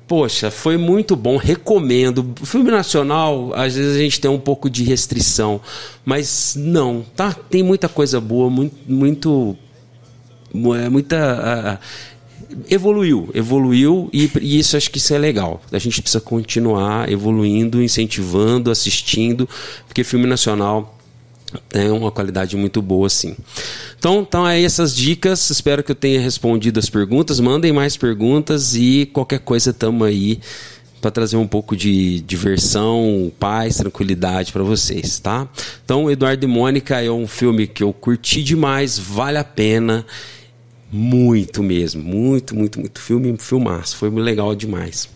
Poxa, 0.09 0.49
foi 0.49 0.75
muito 0.75 1.15
bom, 1.15 1.37
recomendo. 1.37 2.33
Filme 2.43 2.71
nacional, 2.71 3.53
às 3.53 3.75
vezes 3.75 3.95
a 3.95 3.99
gente 3.99 4.19
tem 4.19 4.29
um 4.29 4.39
pouco 4.39 4.67
de 4.67 4.83
restrição, 4.83 5.61
mas 6.03 6.55
não, 6.57 7.05
tá? 7.15 7.31
Tem 7.31 7.61
muita 7.61 7.87
coisa 7.87 8.19
boa, 8.19 8.49
muito, 8.49 8.75
muito 8.91 9.55
é, 10.75 10.89
muita 10.89 11.79
uh, 11.79 12.55
evoluiu, 12.67 13.29
evoluiu 13.35 14.09
e, 14.11 14.27
e, 14.41 14.57
isso 14.57 14.75
acho 14.75 14.89
que 14.89 14.97
isso 14.97 15.13
é 15.13 15.19
legal. 15.19 15.61
A 15.71 15.77
gente 15.77 16.01
precisa 16.01 16.19
continuar 16.19 17.07
evoluindo, 17.07 17.79
incentivando, 17.79 18.71
assistindo, 18.71 19.47
porque 19.85 20.03
filme 20.03 20.25
nacional 20.25 20.98
tem 21.67 21.89
uma 21.89 22.11
qualidade 22.11 22.55
muito 22.55 22.81
boa, 22.81 23.09
sim. 23.09 23.35
Então, 23.97 24.21
então 24.21 24.45
aí 24.45 24.63
essas 24.63 24.95
dicas. 24.95 25.49
Espero 25.49 25.83
que 25.83 25.91
eu 25.91 25.95
tenha 25.95 26.19
respondido 26.19 26.79
as 26.79 26.89
perguntas. 26.89 27.39
Mandem 27.39 27.71
mais 27.71 27.97
perguntas 27.97 28.75
e 28.75 29.09
qualquer 29.13 29.39
coisa 29.39 29.71
estamos 29.71 30.07
aí 30.07 30.39
para 31.01 31.11
trazer 31.11 31.37
um 31.37 31.47
pouco 31.47 31.75
de 31.75 32.19
diversão, 32.21 33.31
paz, 33.39 33.77
tranquilidade 33.77 34.51
para 34.51 34.63
vocês, 34.63 35.17
tá? 35.19 35.47
Então, 35.83 36.11
Eduardo 36.11 36.45
e 36.45 36.47
Mônica 36.47 37.01
é 37.01 37.09
um 37.09 37.27
filme 37.27 37.67
que 37.67 37.83
eu 37.83 37.93
curti 37.93 38.43
demais, 38.43 38.97
vale 38.99 39.37
a 39.37 39.43
pena. 39.43 40.05
Muito 40.91 41.61
mesmo, 41.61 42.01
muito, 42.01 42.55
muito, 42.55 42.79
muito. 42.79 42.99
Filme, 42.99 43.35
filmaço, 43.37 43.95
foi 43.95 44.09
legal 44.09 44.55
demais. 44.55 45.07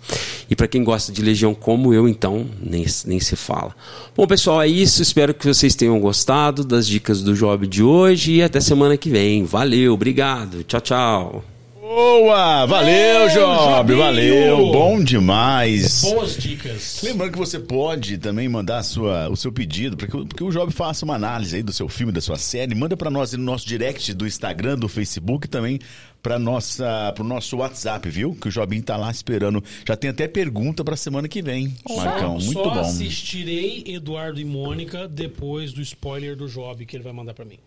E 0.50 0.56
para 0.56 0.68
quem 0.68 0.84
gosta 0.84 1.12
de 1.12 1.22
Legião 1.22 1.56
como 1.56 1.94
eu, 1.94 2.08
então, 2.08 2.46
nem, 2.62 2.86
nem 3.06 3.20
se 3.20 3.36
fala. 3.36 3.76
Bom, 4.16 4.28
pessoal, 4.28 4.62
é 4.62 4.68
isso. 4.68 5.02
Espero 5.02 5.34
que 5.34 5.48
vocês 5.48 5.74
tenham 5.74 6.00
gostado 6.00 6.64
das 6.64 6.88
dicas 6.88 7.24
do 7.24 7.34
Job 7.34 7.66
de 7.66 7.82
hoje 7.82 8.34
e 8.34 8.44
até 8.44 8.60
semana 8.60 8.98
que 8.98 9.10
vem. 9.10 9.44
Valeu, 9.46 9.94
obrigado. 9.94 10.64
Tchau, 10.64 10.82
tchau. 10.82 11.53
Boa! 11.88 12.66
Valeu, 12.66 13.28
Job! 13.28 13.94
Valeu! 13.94 14.72
Bom 14.72 15.04
demais! 15.04 16.00
Boas 16.02 16.38
dicas. 16.38 17.02
Lembrando 17.04 17.34
que 17.34 17.38
você 17.38 17.60
pode 17.60 18.18
também 18.18 18.48
mandar 18.48 18.78
a 18.78 18.84
sua, 18.84 19.28
o 19.30 19.36
seu 19.36 19.52
pedido 19.52 19.98
para 19.98 20.08
que, 20.08 20.16
o- 20.16 20.26
que 20.26 20.44
o 20.46 20.50
Job 20.50 20.72
faça 20.72 21.04
uma 21.04 21.16
análise 21.16 21.58
aí 21.58 21.62
do 21.62 21.74
seu 21.74 21.90
filme, 21.90 22.14
da 22.14 22.22
sua 22.22 22.38
série. 22.38 22.74
Manda 22.74 22.96
para 22.96 23.10
nós 23.12 23.34
no 23.34 23.44
nosso 23.44 23.68
direct 23.68 24.14
do 24.14 24.26
Instagram, 24.26 24.78
do 24.78 24.88
Facebook 24.88 25.46
e 25.46 25.50
também 25.50 25.78
para 26.22 26.40
nossa 26.40 27.12
pro 27.14 27.24
nosso 27.26 27.58
WhatsApp, 27.58 28.10
viu? 28.10 28.34
Que 28.34 28.48
o 28.48 28.52
Jobinho 28.52 28.82
tá 28.82 28.96
lá 28.96 29.12
esperando. 29.12 29.62
Já 29.86 29.98
tem 29.98 30.10
até 30.10 30.26
pergunta 30.26 30.86
para 30.86 30.96
semana 30.96 31.28
que 31.28 31.42
vem, 31.42 31.76
Marcão. 31.98 32.36
Muito 32.40 32.54
Só 32.54 32.64
bom. 32.76 32.80
assistirei 32.80 33.84
Eduardo 33.88 34.40
e 34.40 34.46
Mônica 34.46 35.06
depois 35.06 35.74
do 35.74 35.82
spoiler 35.82 36.38
do 36.38 36.48
Job 36.48 36.86
que 36.86 36.96
ele 36.96 37.04
vai 37.04 37.12
mandar 37.12 37.34
pra 37.34 37.44
mim. 37.44 37.60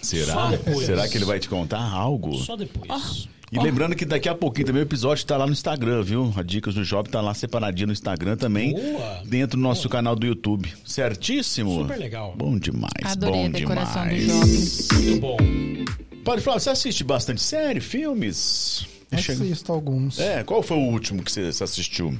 Será? 0.00 0.32
Só 0.32 0.46
depois. 0.48 0.86
Será 0.86 1.08
que 1.08 1.16
ele 1.18 1.24
vai 1.24 1.40
te 1.40 1.48
contar 1.48 1.82
algo? 1.82 2.36
Só 2.36 2.54
depois. 2.54 3.28
E 3.54 3.58
lembrando 3.62 3.94
que 3.94 4.04
daqui 4.04 4.28
a 4.28 4.34
pouquinho 4.34 4.66
também 4.66 4.82
o 4.82 4.84
episódio 4.84 5.24
tá 5.24 5.36
lá 5.36 5.46
no 5.46 5.52
Instagram, 5.52 6.02
viu? 6.02 6.32
A 6.36 6.42
Dicas 6.42 6.74
do 6.74 6.84
Job 6.84 7.08
tá 7.08 7.20
lá 7.20 7.32
separadinha 7.32 7.86
no 7.86 7.92
Instagram 7.92 8.36
também. 8.36 8.74
Boa. 8.74 9.22
Dentro 9.24 9.56
do 9.56 9.62
nosso 9.62 9.88
canal 9.88 10.16
do 10.16 10.26
YouTube. 10.26 10.72
Certíssimo? 10.84 11.82
Super 11.82 11.98
legal. 11.98 12.34
Bom 12.36 12.58
demais, 12.58 12.90
Adorei 13.04 13.42
bom 13.42 13.46
a 13.46 13.48
decoração 13.50 14.08
do 14.08 14.14
demais. 14.14 14.88
shopping. 14.88 15.04
Muito 15.04 15.20
bom. 15.20 15.36
Padre 16.24 16.40
Flávio, 16.42 16.60
você 16.60 16.70
assiste 16.70 17.04
bastante 17.04 17.40
série, 17.40 17.80
filmes? 17.80 18.86
Assisto 19.12 19.72
alguns. 19.72 20.18
É, 20.18 20.42
qual 20.42 20.60
foi 20.62 20.76
o 20.76 20.80
último 20.80 21.22
que 21.22 21.30
você 21.30 21.42
assistiu? 21.62 22.18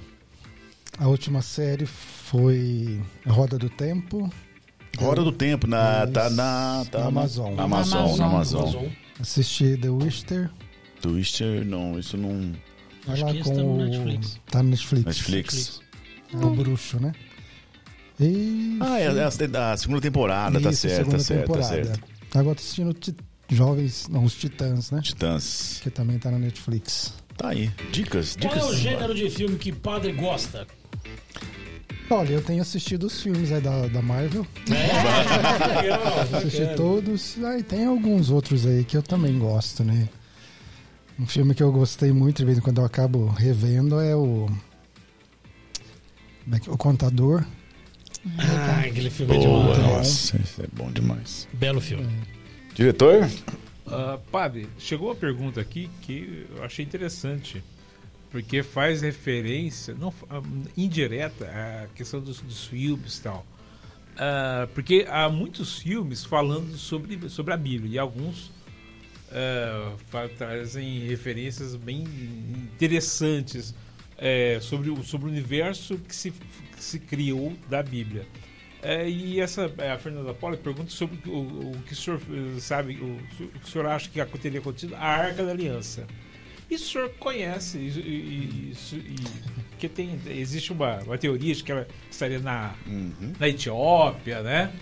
A 0.98 1.08
última 1.08 1.42
série 1.42 1.86
foi 1.86 3.00
Roda 3.26 3.58
do 3.58 3.68
Tempo. 3.68 4.30
Hora 5.00 5.24
do 5.24 5.32
Tempo, 5.32 5.66
na, 5.66 6.06
tá 6.06 6.30
na, 6.30 6.84
tá 6.88 7.00
Na 7.00 7.06
Amazon. 7.06 7.54
Na 7.54 7.64
Amazon, 7.64 8.16
na 8.16 8.26
Amazon. 8.26 8.62
Amazon. 8.62 8.86
Assisti 9.18 9.76
The 9.76 9.88
Witcher. 9.88 10.50
Twister, 11.08 11.64
não, 11.66 11.98
isso 11.98 12.16
não... 12.16 12.52
Vai 13.06 13.20
lá 13.20 13.34
com 13.34 13.42
tá 13.42 13.62
no 13.62 13.76
Netflix. 13.84 14.40
Tá 14.50 14.62
no 14.62 14.70
Netflix. 14.70 15.04
Netflix. 15.06 15.80
É 16.32 16.36
o 16.36 16.50
bruxo, 16.50 16.98
né? 16.98 17.12
E 18.18 18.78
Ah, 18.80 18.98
é, 18.98 19.04
é 19.04 19.22
a, 19.58 19.72
a 19.72 19.76
segunda 19.76 20.00
temporada, 20.00 20.58
tá 20.60 20.70
Isso, 20.70 20.80
certo, 20.82 20.96
segunda 20.96 21.18
tá 21.18 21.24
certo, 21.24 21.40
tá 21.40 21.52
temporada. 21.58 21.84
certo. 21.84 22.04
Agora 22.34 22.54
tô 22.56 22.60
assistindo 22.62 22.94
Ti- 22.94 23.14
Jovens, 23.50 24.08
não, 24.08 24.24
os 24.24 24.34
Titãs, 24.34 24.90
né? 24.90 25.00
Titãs. 25.02 25.80
Que 25.82 25.90
também 25.90 26.18
tá 26.18 26.30
na 26.30 26.38
Netflix. 26.38 27.12
Tá 27.36 27.48
aí. 27.50 27.70
Dicas, 27.92 28.36
Qual 28.40 28.54
dicas. 28.54 28.68
é 28.68 28.72
o 28.72 28.76
gênero 28.76 29.14
de 29.14 29.28
filme 29.28 29.56
que 29.58 29.70
padre 29.72 30.12
gosta? 30.12 30.66
Olha, 32.08 32.30
eu 32.34 32.42
tenho 32.42 32.62
assistido 32.62 33.04
os 33.04 33.20
filmes 33.22 33.50
aí 33.52 33.60
da, 33.60 33.86
da 33.88 34.00
Marvel. 34.00 34.46
Legal, 34.68 36.20
Assisti 36.38 36.60
bacana. 36.60 36.76
todos. 36.76 37.36
Aí 37.44 37.62
tem 37.62 37.84
alguns 37.86 38.30
outros 38.30 38.64
aí 38.66 38.84
que 38.84 38.96
eu 38.96 39.02
também 39.02 39.38
gosto, 39.38 39.82
né? 39.84 40.08
Um 41.18 41.26
filme 41.26 41.54
que 41.54 41.62
eu 41.62 41.70
gostei 41.70 42.12
muito, 42.12 42.38
de 42.38 42.44
vez 42.44 42.58
em 42.58 42.60
quando 42.60 42.78
eu 42.80 42.84
acabo 42.84 43.26
revendo, 43.28 44.00
é 44.00 44.16
o. 44.16 44.48
como 46.44 46.56
é 46.56 46.60
que- 46.60 46.70
O 46.70 46.76
Contador. 46.76 47.44
Ah, 48.38 48.80
aquele 48.86 49.10
filme 49.10 49.36
é 49.36 49.38
Boa, 49.38 49.74
demais. 49.74 49.92
nossa, 49.92 50.36
isso 50.38 50.62
é 50.62 50.66
bom 50.72 50.90
demais. 50.90 51.46
Belo 51.52 51.80
filme. 51.80 52.08
Diretor? 52.74 53.28
Ah, 53.86 54.18
padre, 54.32 54.66
chegou 54.78 55.08
uma 55.08 55.14
pergunta 55.14 55.60
aqui 55.60 55.90
que 56.00 56.46
eu 56.56 56.64
achei 56.64 56.82
interessante, 56.84 57.62
porque 58.30 58.62
faz 58.62 59.02
referência, 59.02 59.94
não 59.94 60.12
ah, 60.30 60.40
indireta, 60.76 61.44
à 61.46 61.86
questão 61.94 62.18
dos, 62.20 62.40
dos 62.40 62.64
filmes 62.64 63.18
e 63.18 63.22
tal. 63.22 63.46
Ah, 64.16 64.66
porque 64.74 65.06
há 65.08 65.28
muitos 65.28 65.78
filmes 65.78 66.24
falando 66.24 66.76
sobre, 66.78 67.28
sobre 67.28 67.52
a 67.52 67.56
Bíblia 67.58 67.92
e 67.94 67.98
alguns 67.98 68.50
fa- 70.08 70.28
trazem 70.28 71.00
referências 71.06 71.74
bem 71.76 72.04
interessantes 72.74 73.74
eh, 74.18 74.58
sobre, 74.60 74.90
o, 74.90 75.02
sobre 75.02 75.26
o 75.28 75.30
universo 75.30 75.98
que 75.98 76.14
se, 76.14 76.30
que 76.30 76.82
se 76.82 76.98
criou 76.98 77.52
da 77.68 77.82
Bíblia. 77.82 78.26
É, 78.82 79.08
e 79.08 79.40
essa 79.40 79.72
é, 79.78 79.90
a 79.92 79.98
Fernanda 79.98 80.34
Paula 80.34 80.56
pergunta 80.58 80.90
sobre 80.90 81.18
o, 81.28 81.38
o 81.72 81.82
que 81.86 81.94
o 81.94 81.96
senhor 81.96 82.20
eh, 82.30 82.60
sabe, 82.60 82.96
o, 82.96 83.14
o 83.44 83.48
que 83.60 83.64
o 83.64 83.68
senhor 83.68 83.86
acha 83.86 84.08
que 84.10 84.38
teria 84.38 84.60
acontecido 84.60 84.94
a 84.94 85.00
Arca 85.00 85.42
da 85.44 85.50
Aliança. 85.52 86.06
E 86.70 86.74
o 86.74 86.78
senhor 86.78 87.08
conhece 87.18 87.78
isso, 87.78 88.00
isso- 88.00 88.96
que 89.78 89.88
tem 89.88 90.18
existe 90.28 90.72
uma, 90.72 90.98
uma 91.00 91.18
teoria 91.18 91.54
de 91.54 91.62
que 91.64 91.72
ela 91.72 91.86
estaria 92.10 92.38
na, 92.38 92.74
na 93.38 93.48
Etiópia, 93.48 94.42
né? 94.42 94.72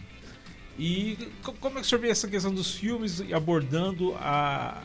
E 0.79 1.19
co- 1.43 1.53
como 1.61 1.79
é 1.79 1.81
que 1.81 1.87
o 1.87 1.89
senhor 1.89 2.01
vê 2.01 2.09
essa 2.09 2.27
questão 2.27 2.53
dos 2.53 2.75
filmes 2.75 3.23
abordando 3.33 4.15
a, 4.15 4.79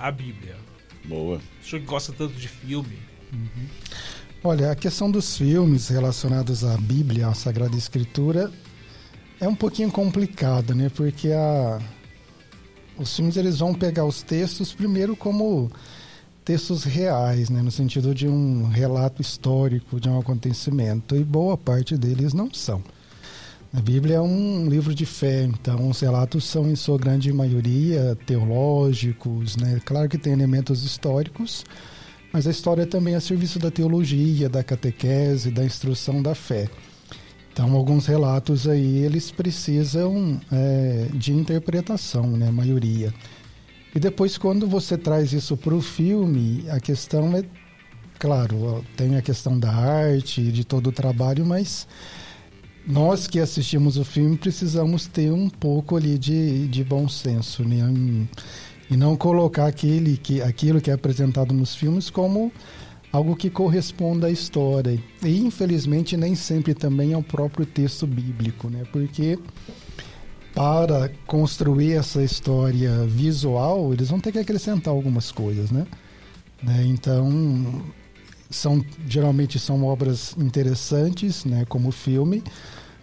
a, 0.00 0.08
a 0.08 0.10
Bíblia? 0.10 0.56
Boa. 1.04 1.40
O 1.62 1.64
senhor 1.64 1.80
que 1.82 1.86
gosta 1.86 2.12
tanto 2.12 2.34
de 2.34 2.48
filme. 2.48 2.98
Olha, 4.42 4.70
a 4.70 4.76
questão 4.76 5.10
dos 5.10 5.36
filmes 5.36 5.88
relacionados 5.88 6.64
à 6.64 6.76
Bíblia, 6.76 7.28
à 7.28 7.34
Sagrada 7.34 7.76
Escritura, 7.76 8.50
é 9.40 9.46
um 9.46 9.54
pouquinho 9.54 9.90
complicada, 9.90 10.74
né? 10.74 10.88
Porque 10.94 11.30
a... 11.32 11.80
os 12.96 13.14
filmes 13.14 13.36
eles 13.36 13.58
vão 13.58 13.74
pegar 13.74 14.04
os 14.04 14.22
textos 14.22 14.72
primeiro 14.72 15.14
como 15.16 15.70
textos 16.44 16.84
reais, 16.84 17.50
né? 17.50 17.60
No 17.60 17.70
sentido 17.70 18.14
de 18.14 18.26
um 18.28 18.68
relato 18.68 19.20
histórico 19.20 20.00
de 20.00 20.08
um 20.08 20.18
acontecimento, 20.18 21.14
e 21.16 21.24
boa 21.24 21.56
parte 21.56 21.96
deles 21.96 22.32
não 22.32 22.52
são. 22.54 22.82
A 23.76 23.80
Bíblia 23.82 24.16
é 24.16 24.20
um 24.22 24.70
livro 24.70 24.94
de 24.94 25.04
fé, 25.04 25.42
então 25.42 25.90
os 25.90 26.00
relatos 26.00 26.44
são, 26.44 26.66
em 26.66 26.74
sua 26.74 26.96
grande 26.96 27.30
maioria, 27.30 28.16
teológicos, 28.24 29.54
né? 29.54 29.78
Claro 29.84 30.08
que 30.08 30.16
tem 30.16 30.32
elementos 30.32 30.82
históricos, 30.82 31.62
mas 32.32 32.46
a 32.46 32.50
história 32.50 32.86
também 32.86 33.12
é 33.12 33.18
a 33.18 33.20
serviço 33.20 33.58
da 33.58 33.70
teologia, 33.70 34.48
da 34.48 34.64
catequese, 34.64 35.50
da 35.50 35.62
instrução 35.62 36.22
da 36.22 36.34
fé. 36.34 36.70
Então, 37.52 37.70
alguns 37.74 38.06
relatos 38.06 38.66
aí, 38.66 38.96
eles 39.04 39.30
precisam 39.30 40.40
é, 40.50 41.08
de 41.12 41.34
interpretação, 41.34 42.26
né? 42.28 42.48
A 42.48 42.52
maioria. 42.52 43.12
E 43.94 44.00
depois, 44.00 44.38
quando 44.38 44.66
você 44.66 44.96
traz 44.96 45.34
isso 45.34 45.54
para 45.54 45.74
o 45.74 45.82
filme, 45.82 46.64
a 46.70 46.80
questão 46.80 47.36
é, 47.36 47.44
claro, 48.18 48.82
tem 48.96 49.16
a 49.16 49.22
questão 49.22 49.58
da 49.58 49.70
arte, 49.70 50.50
de 50.50 50.64
todo 50.64 50.86
o 50.86 50.92
trabalho, 50.92 51.44
mas 51.44 51.86
nós 52.86 53.26
que 53.26 53.40
assistimos 53.40 53.96
o 53.96 54.04
filme 54.04 54.36
precisamos 54.36 55.06
ter 55.06 55.32
um 55.32 55.48
pouco 55.48 55.96
ali 55.96 56.16
de, 56.16 56.68
de 56.68 56.84
bom 56.84 57.08
senso, 57.08 57.64
né? 57.64 57.78
E 58.88 58.96
não 58.96 59.16
colocar 59.16 59.66
aquele 59.66 60.16
que, 60.16 60.40
aquilo 60.40 60.80
que 60.80 60.90
é 60.90 60.94
apresentado 60.94 61.52
nos 61.52 61.74
filmes 61.74 62.08
como 62.08 62.52
algo 63.12 63.34
que 63.34 63.50
corresponda 63.50 64.28
à 64.28 64.30
história. 64.30 65.02
E 65.22 65.38
infelizmente 65.40 66.16
nem 66.16 66.34
sempre 66.34 66.74
também 66.74 67.12
é 67.12 67.16
o 67.16 67.22
próprio 67.22 67.66
texto 67.66 68.06
bíblico, 68.06 68.70
né? 68.70 68.84
Porque 68.92 69.38
para 70.54 71.10
construir 71.26 71.92
essa 71.92 72.22
história 72.22 73.04
visual, 73.04 73.92
eles 73.92 74.08
vão 74.08 74.20
ter 74.20 74.32
que 74.32 74.38
acrescentar 74.38 74.94
algumas 74.94 75.32
coisas, 75.32 75.70
né? 75.70 75.86
Né? 76.62 76.84
Então, 76.86 77.82
são 78.50 78.84
geralmente 79.06 79.58
são 79.58 79.84
obras 79.84 80.34
interessantes, 80.38 81.44
né, 81.44 81.64
como 81.68 81.90
filme, 81.90 82.42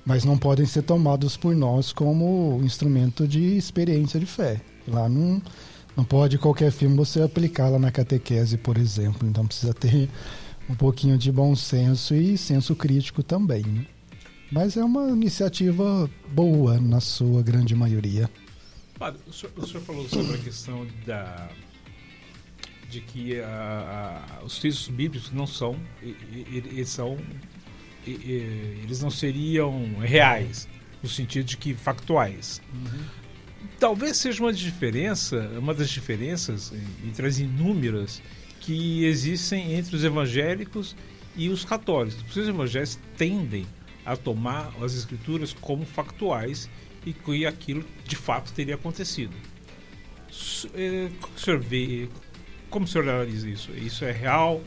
mas 0.05 0.23
não 0.25 0.38
podem 0.38 0.65
ser 0.65 0.81
tomados 0.84 1.38
por 1.38 1.55
nós 1.55 1.93
como 1.93 2.59
instrumento 2.63 3.27
de 3.27 3.55
experiência 3.57 4.19
de 4.19 4.25
fé. 4.25 4.61
Lá 4.88 5.07
não 5.09 5.41
não 5.95 6.03
pode 6.03 6.39
qualquer 6.39 6.71
filme 6.71 6.95
você 6.95 7.21
aplicar 7.21 7.69
lá 7.69 7.77
na 7.77 7.91
catequese, 7.91 8.57
por 8.57 8.77
exemplo. 8.77 9.27
Então 9.27 9.45
precisa 9.45 9.73
ter 9.75 10.09
um 10.67 10.73
pouquinho 10.73 11.17
de 11.19 11.31
bom 11.31 11.55
senso 11.55 12.15
e 12.15 12.35
senso 12.38 12.75
crítico 12.75 13.21
também. 13.21 13.61
Né? 13.63 13.85
Mas 14.51 14.75
é 14.75 14.84
uma 14.84 15.09
iniciativa 15.09 16.09
boa 16.34 16.80
na 16.80 16.99
sua 16.99 17.43
grande 17.43 17.75
maioria. 17.75 18.27
Padre, 18.97 19.21
o 19.27 19.34
senhor, 19.34 19.51
o 19.57 19.67
senhor 19.67 19.81
falou 19.84 20.09
sobre 20.09 20.34
a 20.35 20.38
questão 20.39 20.88
da 21.05 21.47
de 22.89 22.99
que 23.01 23.39
a- 23.39 24.27
a- 24.39 24.43
os 24.45 24.59
textos 24.59 24.88
bíblicos 24.88 25.31
não 25.31 25.47
são 25.47 25.75
e- 26.01 26.84
são 26.85 27.17
eles 28.05 29.01
não 29.01 29.09
seriam 29.09 29.95
reais 29.99 30.67
no 31.01 31.09
sentido 31.09 31.45
de 31.45 31.57
que 31.57 31.73
factuais. 31.73 32.61
Talvez 33.80 34.17
seja 34.17 34.43
uma 34.43 34.53
diferença, 34.53 35.38
uma 35.57 35.73
das 35.73 35.89
diferenças 35.89 36.73
entre 37.05 37.27
as 37.27 37.39
inúmeras 37.39 38.21
que 38.59 39.03
existem 39.05 39.73
entre 39.73 39.95
os 39.95 40.03
evangélicos 40.03 40.95
e 41.35 41.49
os 41.49 41.65
católicos. 41.65 42.23
Os 42.35 42.47
evangélicos 42.47 42.97
tendem 43.17 43.65
a 44.05 44.15
tomar 44.15 44.73
as 44.81 44.93
escrituras 44.93 45.53
como 45.53 45.85
factuais 45.85 46.69
e 47.05 47.11
que 47.13 47.45
aquilo 47.45 47.84
de 48.05 48.15
fato 48.15 48.53
teria 48.53 48.75
acontecido. 48.75 49.34
Eh, 50.73 51.09
Como 51.21 51.34
o 51.35 51.39
senhor 51.39 51.59
vê, 51.59 52.09
como 52.69 52.85
o 52.85 52.88
senhor 52.88 53.07
analisa 53.07 53.49
isso? 53.49 53.71
Isso 53.71 54.03
é 54.05 54.11
real? 54.11 54.61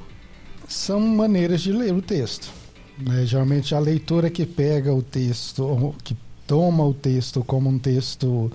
São 0.69 1.01
maneiras 1.01 1.63
de 1.63 1.73
ler 1.73 1.93
o 1.93 2.03
texto. 2.03 2.53
Né? 2.99 3.27
Geralmente 3.27 3.75
a 3.75 3.79
leitura 3.79 4.31
que 4.31 4.47
pega 4.47 4.93
o 4.93 5.03
texto, 5.03 5.95
que 6.03 6.17
toma 6.47 6.85
o 6.85 6.95
texto 6.95 7.43
como 7.45 7.69
um 7.69 7.79
texto 7.79 8.51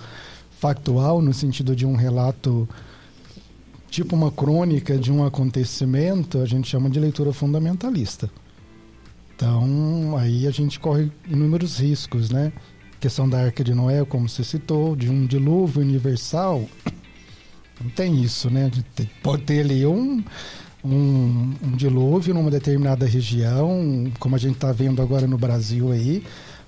factual, 0.59 1.22
no 1.22 1.34
sentido 1.34 1.76
de 1.76 1.85
um 1.85 1.95
relato 1.95 2.68
tipo 3.89 4.15
uma 4.15 4.31
crônica 4.31 4.97
de 4.97 5.11
um 5.11 5.26
acontecimento, 5.26 6.39
a 6.39 6.45
gente 6.45 6.69
chama 6.69 6.89
de 6.89 6.99
leitura 6.99 7.34
fundamentalista. 7.34 8.30
Então, 9.35 10.15
aí 10.18 10.47
a 10.47 10.51
gente 10.51 10.80
corre 10.80 11.11
inúmeros 11.27 11.80
riscos, 11.80 12.30
né? 12.30 12.53
A 12.95 12.97
questão 13.01 13.27
da 13.27 13.41
Arca 13.41 13.63
de 13.63 13.73
Noé, 13.73 14.05
como 14.05 14.30
você 14.30 14.43
citou, 14.43 14.95
de 14.95 15.09
um 15.09 15.26
dilúvio 15.26 15.81
universal, 15.81 16.63
não 17.81 17.89
tem 17.89 18.22
isso, 18.22 18.49
né? 18.49 18.72
Pode 19.22 19.43
ter 19.43 19.61
ali 19.61 19.85
um, 19.85 20.23
um, 20.83 21.53
um 21.63 21.71
dilúvio 21.75 22.33
numa 22.33 22.49
determinada 22.49 23.05
região, 23.05 24.11
como 24.19 24.35
a 24.35 24.39
gente 24.39 24.55
está 24.55 24.71
vendo 24.71 25.01
agora 25.01 25.27
no 25.27 25.37
Brasil 25.37 25.91
aí, 25.91 26.23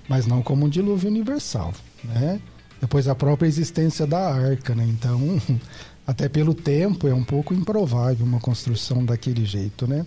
mas 0.08 0.26
não 0.26 0.42
como 0.42 0.66
um 0.66 0.68
dilúvio 0.68 1.10
universal, 1.10 1.72
né? 2.02 2.40
Depois 2.80 3.08
a 3.08 3.14
própria 3.14 3.48
existência 3.48 4.06
da 4.06 4.32
arca, 4.32 4.74
né? 4.74 4.86
Então, 4.88 5.40
até 6.06 6.28
pelo 6.28 6.54
tempo 6.54 7.08
é 7.08 7.14
um 7.14 7.24
pouco 7.24 7.54
improvável 7.54 8.24
uma 8.24 8.40
construção 8.40 9.04
daquele 9.04 9.44
jeito, 9.44 9.86
né? 9.86 10.04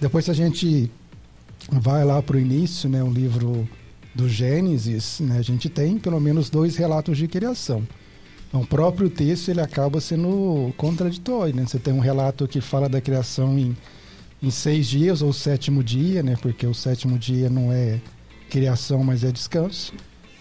Depois 0.00 0.24
se 0.24 0.30
a 0.30 0.34
gente 0.34 0.90
vai 1.70 2.04
lá 2.04 2.22
para 2.22 2.36
o 2.36 2.40
início, 2.40 2.88
né, 2.88 3.02
o 3.02 3.10
livro 3.10 3.68
do 4.14 4.28
Gênesis, 4.28 5.20
né, 5.20 5.38
a 5.38 5.42
gente 5.42 5.68
tem 5.68 5.98
pelo 5.98 6.20
menos 6.20 6.48
dois 6.48 6.76
relatos 6.76 7.18
de 7.18 7.28
criação. 7.28 7.86
Então, 8.48 8.60
o 8.60 8.66
próprio 8.66 9.10
texto 9.10 9.48
ele 9.48 9.60
acaba 9.60 10.00
sendo 10.00 10.72
contraditório, 10.76 11.54
né? 11.54 11.64
Você 11.66 11.78
tem 11.78 11.92
um 11.92 12.00
relato 12.00 12.46
que 12.46 12.60
fala 12.60 12.88
da 12.88 13.00
criação 13.00 13.58
em, 13.58 13.76
em 14.42 14.50
seis 14.50 14.86
dias 14.86 15.22
ou 15.22 15.32
sétimo 15.32 15.82
dia, 15.82 16.22
né? 16.22 16.36
Porque 16.40 16.66
o 16.66 16.74
sétimo 16.74 17.18
dia 17.18 17.50
não 17.50 17.72
é 17.72 18.00
criação, 18.48 19.02
mas 19.02 19.24
é 19.24 19.32
descanso. 19.32 19.92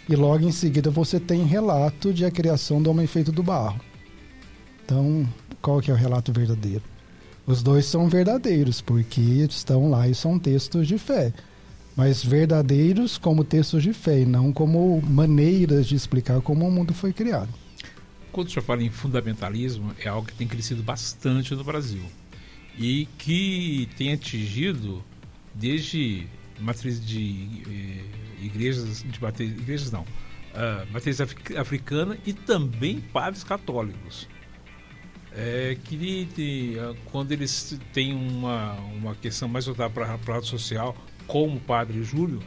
E 0.07 0.15
logo 0.15 0.45
em 0.47 0.51
seguida 0.51 0.91
você 0.91 1.19
tem 1.19 1.43
relato 1.43 2.13
de 2.13 2.25
a 2.25 2.31
criação 2.31 2.81
do 2.81 2.91
homem 2.91 3.07
feito 3.07 3.31
do 3.31 3.41
barro. 3.41 3.81
Então, 4.85 5.27
qual 5.61 5.81
que 5.81 5.89
é 5.89 5.93
o 5.93 5.97
relato 5.97 6.31
verdadeiro? 6.31 6.83
Os 7.47 7.63
dois 7.63 7.85
são 7.85 8.07
verdadeiros, 8.07 8.81
porque 8.81 9.21
estão 9.21 9.89
lá 9.89 10.07
e 10.07 10.13
são 10.15 10.37
textos 10.37 10.87
de 10.87 10.97
fé. 10.97 11.33
Mas 11.95 12.23
verdadeiros 12.23 13.17
como 13.17 13.43
textos 13.43 13.81
de 13.81 13.93
fé, 13.93 14.21
e 14.21 14.25
não 14.25 14.51
como 14.51 15.01
maneiras 15.01 15.87
de 15.87 15.95
explicar 15.95 16.41
como 16.41 16.67
o 16.67 16.71
mundo 16.71 16.93
foi 16.93 17.13
criado. 17.13 17.49
Quando 18.35 18.49
senhor 18.49 18.63
fala 18.63 18.83
em 18.83 18.89
fundamentalismo, 18.89 19.95
é 19.97 20.09
algo 20.09 20.27
que 20.27 20.33
tem 20.33 20.45
crescido 20.45 20.83
bastante 20.83 21.55
no 21.55 21.63
Brasil. 21.63 22.03
E 22.77 23.07
que 23.17 23.87
tem 23.95 24.11
atingido 24.11 25.01
desde 25.53 26.27
matriz 26.59 26.99
de 26.99 27.63
eh, 27.65 28.43
igrejas, 28.43 29.03
de 29.03 29.21
matriz, 29.21 29.51
igrejas 29.51 29.89
não, 29.89 30.01
uh, 30.01 30.91
matriz 30.91 31.21
africana 31.21 32.17
e 32.25 32.33
também 32.33 32.99
padres 32.99 33.41
católicos 33.41 34.27
é 35.31 35.77
que 35.85 36.77
ah, 36.77 36.93
quando 37.05 37.31
eles 37.31 37.79
têm 37.93 38.13
uma, 38.13 38.73
uma 38.97 39.15
questão 39.15 39.47
mais 39.47 39.65
voltada 39.65 39.89
para 39.89 40.19
o 40.27 40.31
lado 40.31 40.45
social, 40.45 40.93
como 41.25 41.55
o 41.55 41.61
padre 41.61 42.03
Júlio, 42.03 42.43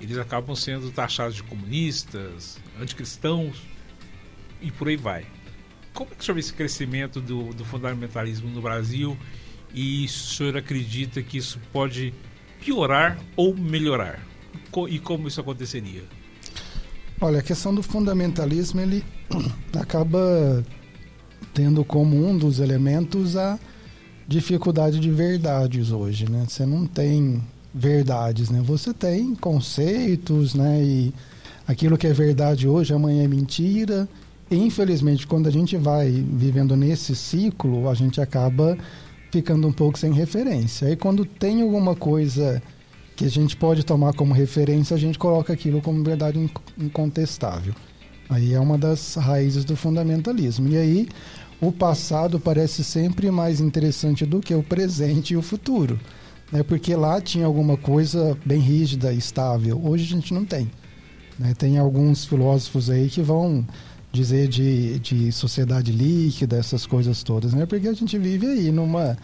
eles 0.00 0.16
acabam 0.16 0.56
sendo 0.56 0.90
taxados 0.90 1.36
de 1.36 1.42
comunistas, 1.42 2.58
anticristãos 2.80 3.75
e 4.66 4.70
por 4.72 4.88
aí 4.88 4.96
vai. 4.96 5.24
Como 5.94 6.10
é 6.10 6.14
que 6.14 6.20
o 6.20 6.24
senhor 6.24 6.34
vê 6.34 6.40
esse 6.40 6.52
crescimento 6.52 7.20
do, 7.20 7.54
do 7.54 7.64
fundamentalismo 7.64 8.50
no 8.50 8.60
Brasil 8.60 9.16
e 9.72 10.04
o 10.04 10.08
senhor 10.08 10.56
acredita 10.56 11.22
que 11.22 11.38
isso 11.38 11.60
pode 11.72 12.12
piorar 12.60 13.16
ou 13.36 13.56
melhorar? 13.56 14.20
E 14.90 14.98
como 14.98 15.28
isso 15.28 15.40
aconteceria? 15.40 16.02
Olha, 17.20 17.38
a 17.38 17.42
questão 17.42 17.72
do 17.72 17.82
fundamentalismo 17.82 18.80
ele 18.80 19.04
acaba 19.78 20.64
tendo 21.54 21.84
como 21.84 22.28
um 22.28 22.36
dos 22.36 22.58
elementos 22.58 23.36
a 23.36 23.58
dificuldade 24.28 24.98
de 24.98 25.10
verdades 25.10 25.92
hoje, 25.92 26.28
né? 26.28 26.44
Você 26.46 26.66
não 26.66 26.86
tem 26.86 27.42
verdades, 27.72 28.50
né? 28.50 28.60
Você 28.62 28.92
tem 28.92 29.34
conceitos, 29.34 30.54
né? 30.54 30.82
E 30.82 31.14
aquilo 31.66 31.96
que 31.96 32.06
é 32.06 32.12
verdade 32.12 32.68
hoje, 32.68 32.92
amanhã 32.92 33.24
é 33.24 33.28
mentira. 33.28 34.08
E, 34.50 34.56
infelizmente, 34.56 35.26
quando 35.26 35.48
a 35.48 35.52
gente 35.52 35.76
vai 35.76 36.10
vivendo 36.10 36.76
nesse 36.76 37.16
ciclo, 37.16 37.88
a 37.88 37.94
gente 37.94 38.20
acaba 38.20 38.78
ficando 39.32 39.66
um 39.66 39.72
pouco 39.72 39.98
sem 39.98 40.12
referência. 40.12 40.88
Aí, 40.88 40.96
quando 40.96 41.24
tem 41.24 41.62
alguma 41.62 41.96
coisa 41.96 42.62
que 43.16 43.24
a 43.24 43.30
gente 43.30 43.56
pode 43.56 43.84
tomar 43.84 44.12
como 44.12 44.34
referência, 44.34 44.94
a 44.94 44.98
gente 44.98 45.18
coloca 45.18 45.52
aquilo 45.52 45.80
como 45.80 46.04
verdade 46.04 46.38
incontestável. 46.78 47.74
Aí 48.28 48.52
é 48.52 48.60
uma 48.60 48.76
das 48.76 49.14
raízes 49.14 49.64
do 49.64 49.76
fundamentalismo. 49.76 50.68
E 50.68 50.76
aí 50.76 51.08
o 51.60 51.72
passado 51.72 52.38
parece 52.38 52.84
sempre 52.84 53.30
mais 53.30 53.60
interessante 53.60 54.26
do 54.26 54.40
que 54.40 54.54
o 54.54 54.62
presente 54.62 55.32
e 55.32 55.36
o 55.36 55.42
futuro. 55.42 55.98
Né? 56.52 56.62
Porque 56.62 56.94
lá 56.94 57.20
tinha 57.20 57.46
alguma 57.46 57.76
coisa 57.76 58.36
bem 58.44 58.60
rígida, 58.60 59.12
estável. 59.12 59.80
Hoje 59.82 60.04
a 60.04 60.16
gente 60.16 60.34
não 60.34 60.44
tem. 60.44 60.70
Né? 61.38 61.54
Tem 61.56 61.78
alguns 61.78 62.24
filósofos 62.24 62.90
aí 62.90 63.08
que 63.08 63.22
vão 63.22 63.66
dizer 64.16 64.48
de, 64.48 64.98
de 64.98 65.30
sociedade 65.30 65.92
líquida, 65.92 66.56
essas 66.56 66.86
coisas 66.86 67.22
todas, 67.22 67.52
né? 67.52 67.66
Porque 67.66 67.86
a 67.86 67.92
gente 67.92 68.18
vive 68.18 68.46
aí 68.46 68.72
numa, 68.72 69.16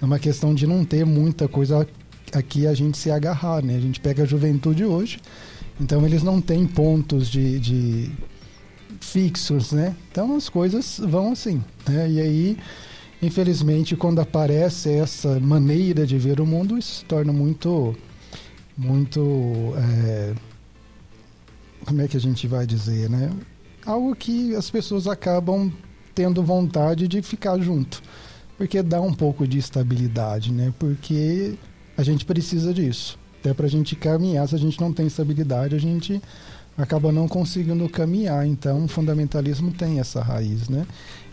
numa 0.00 0.18
questão 0.18 0.54
de 0.54 0.66
não 0.66 0.84
ter 0.84 1.04
muita 1.04 1.46
coisa 1.46 1.86
aqui 2.32 2.66
a 2.66 2.74
gente 2.74 2.98
se 2.98 3.10
agarrar, 3.10 3.62
né? 3.62 3.76
A 3.76 3.80
gente 3.80 4.00
pega 4.00 4.22
a 4.22 4.26
juventude 4.26 4.84
hoje, 4.84 5.20
então 5.80 6.04
eles 6.06 6.22
não 6.22 6.40
têm 6.40 6.66
pontos 6.66 7.28
de, 7.28 7.60
de 7.60 8.10
fixos, 9.00 9.72
né? 9.72 9.94
Então 10.10 10.34
as 10.34 10.48
coisas 10.48 10.98
vão 10.98 11.32
assim, 11.32 11.62
né? 11.88 12.10
E 12.10 12.20
aí, 12.20 12.58
infelizmente, 13.20 13.94
quando 13.94 14.20
aparece 14.20 14.90
essa 14.90 15.38
maneira 15.38 16.06
de 16.06 16.18
ver 16.18 16.40
o 16.40 16.46
mundo, 16.46 16.78
isso 16.78 17.00
se 17.00 17.04
torna 17.04 17.32
muito, 17.32 17.94
muito, 18.76 19.74
é... 19.76 20.34
como 21.84 22.00
é 22.00 22.08
que 22.08 22.16
a 22.16 22.20
gente 22.20 22.46
vai 22.46 22.66
dizer, 22.66 23.10
né? 23.10 23.30
Algo 23.84 24.14
que 24.14 24.54
as 24.54 24.70
pessoas 24.70 25.06
acabam 25.06 25.72
tendo 26.14 26.42
vontade 26.42 27.08
de 27.08 27.20
ficar 27.22 27.58
junto, 27.58 28.02
porque 28.56 28.82
dá 28.82 29.00
um 29.00 29.12
pouco 29.12 29.46
de 29.46 29.58
estabilidade, 29.58 30.52
né? 30.52 30.72
Porque 30.78 31.54
a 31.96 32.02
gente 32.02 32.24
precisa 32.24 32.72
disso. 32.72 33.18
Até 33.40 33.52
para 33.52 33.66
a 33.66 33.68
gente 33.70 33.96
caminhar, 33.96 34.48
se 34.48 34.54
a 34.54 34.58
gente 34.58 34.80
não 34.80 34.92
tem 34.92 35.06
estabilidade, 35.06 35.74
a 35.74 35.78
gente 35.78 36.22
acaba 36.78 37.10
não 37.10 37.26
conseguindo 37.26 37.88
caminhar. 37.88 38.46
Então, 38.46 38.84
o 38.84 38.88
fundamentalismo 38.88 39.72
tem 39.72 39.98
essa 39.98 40.22
raiz, 40.22 40.68
né? 40.68 40.86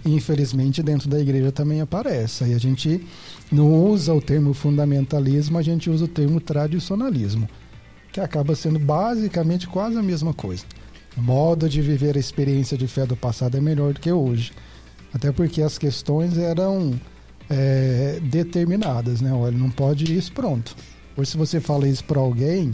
E, 0.03 0.13
infelizmente, 0.13 0.81
dentro 0.81 1.07
da 1.07 1.19
igreja 1.19 1.51
também 1.51 1.81
aparece. 1.81 2.45
E 2.45 2.53
a 2.55 2.57
gente 2.57 3.05
não 3.51 3.85
usa 3.85 4.11
o 4.13 4.21
termo 4.21 4.55
fundamentalismo, 4.55 5.57
a 5.57 5.61
gente 5.61 5.87
usa 5.87 6.05
o 6.05 6.07
termo 6.07 6.41
tradicionalismo, 6.41 7.47
que 8.11 8.19
acaba 8.19 8.55
sendo 8.55 8.79
basicamente 8.79 9.67
quase 9.67 9.97
a 9.97 10.01
mesma 10.01 10.33
coisa. 10.33 10.65
O 11.17 11.21
modo 11.21 11.67
de 11.67 11.81
viver 11.81 12.15
a 12.15 12.19
experiência 12.19 12.77
de 12.77 12.87
fé 12.87 13.05
do 13.05 13.15
passado 13.15 13.57
é 13.57 13.61
melhor 13.61 13.93
do 13.93 13.99
que 13.99 14.11
hoje. 14.11 14.51
Até 15.13 15.31
porque 15.31 15.61
as 15.61 15.77
questões 15.77 16.37
eram 16.37 16.99
é, 17.49 18.19
determinadas, 18.21 19.21
né? 19.21 19.33
Olha, 19.33 19.57
não 19.57 19.71
pode 19.71 20.15
isso, 20.15 20.31
pronto. 20.31 20.75
Hoje, 21.17 21.31
se 21.31 21.37
você 21.37 21.59
fala 21.59 21.87
isso 21.87 22.03
para 22.03 22.19
alguém, 22.19 22.73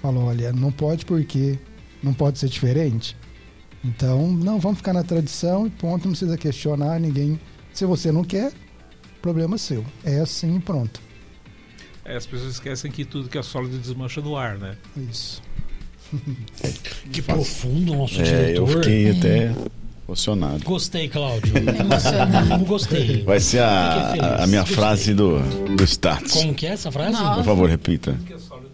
fala, 0.00 0.20
olha, 0.20 0.52
não 0.52 0.70
pode 0.70 1.04
porque 1.06 1.58
não 2.02 2.12
pode 2.12 2.38
ser 2.38 2.48
diferente? 2.48 3.16
Então, 3.84 4.30
não, 4.30 4.60
vamos 4.60 4.78
ficar 4.78 4.92
na 4.92 5.02
tradição 5.02 5.66
e 5.66 5.70
ponto, 5.70 6.04
não 6.04 6.12
precisa 6.12 6.36
questionar 6.36 7.00
ninguém. 7.00 7.40
Se 7.72 7.84
você 7.84 8.12
não 8.12 8.22
quer, 8.22 8.52
problema 9.20 9.58
seu. 9.58 9.84
É 10.04 10.20
assim 10.20 10.56
e 10.56 10.60
pronto. 10.60 11.00
É, 12.04 12.16
as 12.16 12.26
pessoas 12.26 12.54
esquecem 12.54 12.90
que 12.90 13.04
tudo 13.04 13.28
que 13.28 13.38
é 13.38 13.42
sólido 13.42 13.78
desmancha 13.78 14.20
no 14.20 14.36
ar, 14.36 14.58
né? 14.58 14.76
Isso. 14.96 15.42
Que 17.12 17.22
profundo 17.22 17.94
nosso 17.94 18.20
é, 18.20 18.24
diretor. 18.24 18.54
Eu 18.54 18.66
fiquei 18.66 19.10
até 19.10 19.52
emocionado. 20.06 20.64
Gostei, 20.64 21.08
Cláudio. 21.08 21.52
Emocionado. 21.56 22.64
Gostei. 22.64 23.22
Vai 23.22 23.40
ser 23.40 23.60
a, 23.60 24.14
a, 24.20 24.44
a 24.44 24.46
minha 24.46 24.60
Gostei. 24.60 24.76
frase 24.76 25.14
do, 25.14 25.38
do 25.76 25.84
status. 25.84 26.32
Como 26.32 26.54
que 26.54 26.66
é 26.66 26.70
essa 26.70 26.90
frase? 26.90 27.12
Nossa. 27.12 27.34
Por 27.36 27.44
favor, 27.44 27.68
repita. 27.68 28.12
Tudo 28.12 28.24
que 28.24 28.32
é 28.32 28.38
sólido 28.38 28.72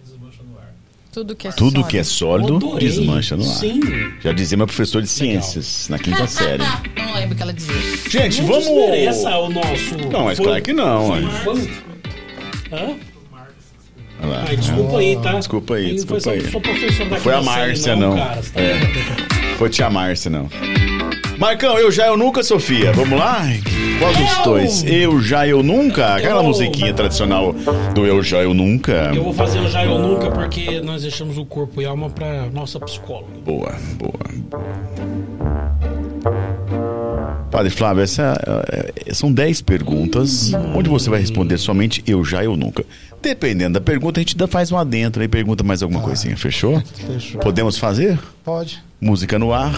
tudo 1.11 1.35
que 1.35 1.49
é 1.49 1.53
Tudo 1.53 1.71
sólido. 1.71 1.89
que 1.89 1.97
é 1.99 2.05
sólido 2.05 2.79
desmancha 2.79 3.37
no 3.37 3.43
ar. 3.43 3.57
Sim. 3.57 3.81
Já 4.23 4.33
dizia 4.33 4.57
meu 4.57 4.67
professor 4.67 5.03
de 5.03 5.09
ciências 5.09 5.89
na 5.89 5.99
quinta 5.99 6.27
série. 6.29 6.63
Não 6.97 7.15
lembro 7.15 7.33
o 7.35 7.37
que 7.37 7.43
ela 7.43 7.53
dizia. 7.53 7.75
Gente, 8.09 8.41
Não 8.43 8.49
vamos. 8.49 8.65
desmereça 8.67 9.39
o 9.39 9.49
nosso. 9.49 9.97
Não, 10.13 10.25
mas 10.27 10.39
claro 10.39 10.63
que 10.63 10.73
não. 10.73 11.09
ué. 11.11 11.21
Hã? 12.71 12.97
Ai, 14.21 14.57
desculpa 14.57 14.99
aí, 14.99 15.17
tá? 15.17 15.33
Desculpa 15.33 15.75
aí, 15.75 15.93
desculpa 15.95 16.23
foi, 16.23 16.33
aí. 16.35 16.41
Sou, 16.43 16.51
sou 16.51 16.61
professor 16.61 17.09
da 17.09 17.17
Foi 17.17 17.35
a 17.35 17.43
Márcia, 17.43 17.97
não. 17.97 18.17
Cara, 18.17 18.43
você 18.43 18.53
tá 18.53 18.61
É. 18.61 19.55
Foi 19.57 19.69
tia 19.71 19.91
Márcia, 19.91 20.31
não. 20.31 20.49
Marcão, 21.39 21.79
eu 21.79 21.91
já, 21.91 22.09
eu 22.09 22.17
nunca, 22.17 22.43
Sofia. 22.43 22.93
Vamos 22.93 23.17
lá? 23.17 23.43
Qual 24.01 24.13
dos 24.13 24.37
Eu. 24.39 24.43
dois? 24.45 24.85
Eu 24.85 25.21
já, 25.21 25.47
eu 25.47 25.63
nunca? 25.63 26.17
Aquela 26.17 26.41
Eu. 26.41 26.45
musiquinha 26.45 26.93
tradicional 26.93 27.53
do 27.95 28.05
Eu 28.05 28.23
já, 28.25 28.39
eu 28.39 28.53
nunca. 28.53 29.13
Eu 29.15 29.23
vou 29.23 29.33
fazer 29.33 29.61
o 29.61 29.69
já 29.69 29.85
eu 29.85 29.99
nunca 30.01 30.31
porque 30.33 30.81
nós 30.81 31.03
deixamos 31.03 31.39
o 31.39 31.45
corpo 31.45 31.81
e 31.81 31.85
alma 31.85 32.11
pra 32.11 32.47
nossa 32.53 32.81
psicóloga. 32.81 33.29
Boa, 33.45 33.73
boa. 33.99 34.19
Padre 37.51 37.71
Flávio, 37.71 38.03
essa, 38.03 38.35
é, 39.07 39.15
são 39.15 39.33
10 39.33 39.63
perguntas, 39.63 40.53
onde 40.75 40.89
você 40.89 41.09
vai 41.09 41.19
responder 41.21 41.57
somente 41.59 42.03
eu 42.07 42.25
já, 42.25 42.45
eu 42.45 42.57
nunca. 42.57 42.85
Dependendo 43.23 43.75
da 43.75 43.81
pergunta, 43.81 44.21
a 44.21 44.23
gente 44.23 44.37
dá- 44.37 44.47
faz 44.47 44.71
um 44.71 44.77
adentro 44.77 45.23
e 45.23 45.29
pergunta 45.29 45.65
mais 45.65 45.83
alguma 45.83 46.01
coisinha, 46.03 46.37
fechou? 46.37 46.81
Fechou. 47.07 47.41
Podemos 47.41 47.79
fazer? 47.79 48.19
Pode. 48.45 48.83
Música 49.01 49.39
no 49.39 49.53
ar. 49.53 49.73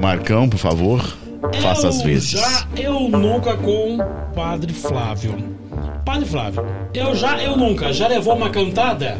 Marcão, 0.00 0.48
por 0.48 0.58
favor, 0.58 1.16
faça 1.60 1.88
as 1.88 2.00
Eu 2.00 2.04
vezes. 2.06 2.30
Já 2.30 2.66
eu 2.76 3.08
nunca 3.08 3.56
com 3.56 3.98
Padre 4.34 4.72
Flávio. 4.72 5.36
Padre 6.04 6.26
Flávio, 6.26 6.66
eu 6.92 7.14
já 7.14 7.40
eu 7.40 7.56
nunca. 7.56 7.92
Já 7.92 8.08
levou 8.08 8.34
uma 8.34 8.50
cantada? 8.50 9.16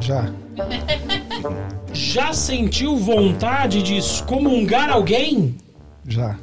Já. 0.00 0.30
Já 1.92 2.32
sentiu 2.34 2.96
vontade 2.96 3.82
de 3.82 3.96
excomungar 3.96 4.90
alguém? 4.90 5.54
Já. 6.06 6.36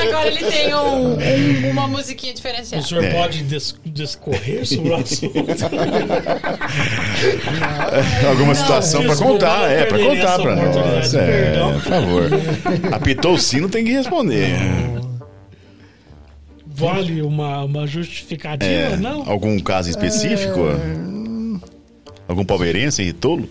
Agora 0.00 0.28
ele 0.28 0.44
tem 0.44 0.74
um- 0.74 1.16
um- 1.16 1.70
uma 1.70 1.88
musiquinha 1.88 2.32
O 2.32 2.36
diferenciada. 2.36 2.84
senhor 2.84 3.04
É. 3.04 3.10
pode 3.12 3.42
des- 3.44 3.74
discorrer 3.84 4.66
sobre 4.66 4.90
o 4.90 4.96
assunto? 4.96 5.32
Alguma 8.28 8.54
situação 8.54 9.00
pra 9.02 9.10
desculpa, 9.10 9.32
contar, 9.32 9.70
é, 9.70 9.84
pra 9.86 9.98
perdi 9.98 10.16
contar 10.20 10.38
pra 10.40 10.56
nós. 10.56 11.14
É, 11.14 11.52
por 11.74 11.82
favor. 11.82 12.30
Apitou 12.92 13.34
o 13.34 13.38
sino, 13.38 13.68
tem 13.68 13.84
que 13.84 13.92
responder. 13.92 14.50
Vale 16.66 17.20
uma, 17.22 17.64
uma 17.64 17.86
justificativa? 17.86 18.70
É, 18.70 18.96
Não? 18.96 19.28
algum 19.30 19.58
caso 19.60 19.90
específico? 19.90 20.60
Algum 22.26 22.44
palmeirense 22.44 23.02
irritolo? 23.02 23.48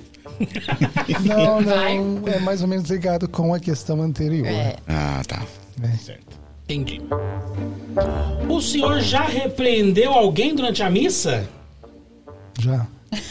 Não, 1.26 1.62
não. 1.62 2.28
É 2.28 2.40
mais 2.40 2.62
ou 2.62 2.68
menos 2.68 2.90
ligado 2.90 3.28
com 3.28 3.54
a 3.54 3.60
questão 3.60 4.02
anterior. 4.02 4.48
É. 4.48 4.76
Ah, 4.88 5.22
tá. 5.28 5.44
É. 5.82 6.18
Entendi. 6.66 7.02
O 8.48 8.62
senhor 8.62 9.02
já 9.02 9.24
repreendeu 9.24 10.12
alguém 10.14 10.56
durante 10.56 10.84
a 10.84 10.90
missa? 10.90 11.48
Já. 12.60 12.86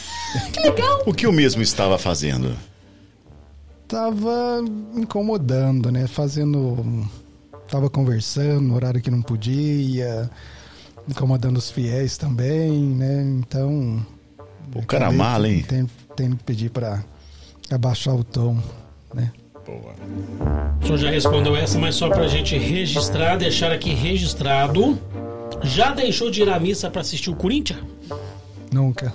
O 1.07 1.13
que 1.13 1.25
o 1.25 1.31
mesmo 1.31 1.61
estava 1.63 1.97
fazendo? 1.97 2.55
Tava 3.87 4.63
incomodando, 4.93 5.91
né? 5.91 6.05
Fazendo. 6.05 7.09
Tava 7.67 7.89
conversando 7.89 8.61
no 8.61 8.75
horário 8.75 9.01
que 9.01 9.09
não 9.09 9.23
podia. 9.23 10.29
Incomodando 11.07 11.57
os 11.57 11.71
fiéis 11.71 12.15
também, 12.17 12.71
né? 12.71 13.23
Então. 13.39 14.05
O 14.75 14.85
cara 14.85 15.05
acabei 15.05 15.17
mala, 15.17 15.49
hein? 15.49 15.65
Tendo, 15.67 15.89
tendo 16.19 16.35
que 16.35 16.43
pedir 16.43 16.69
pra 16.69 17.01
abaixar 17.71 18.13
o 18.13 18.25
tom, 18.25 18.57
né? 19.13 19.31
Boa. 19.65 19.93
O 20.81 20.85
senhor 20.85 20.97
já 20.97 21.09
respondeu 21.09 21.55
essa, 21.55 21.79
mas 21.79 21.95
só 21.95 22.09
pra 22.09 22.27
gente 22.27 22.57
registrar, 22.57 23.37
deixar 23.37 23.71
aqui 23.71 23.93
registrado. 23.93 24.99
Já 25.63 25.93
deixou 25.93 26.29
de 26.29 26.41
ir 26.41 26.49
à 26.49 26.59
missa 26.59 26.89
pra 26.89 26.99
assistir 26.99 27.29
o 27.29 27.35
Corinthians? 27.37 27.79
Nunca. 28.69 29.13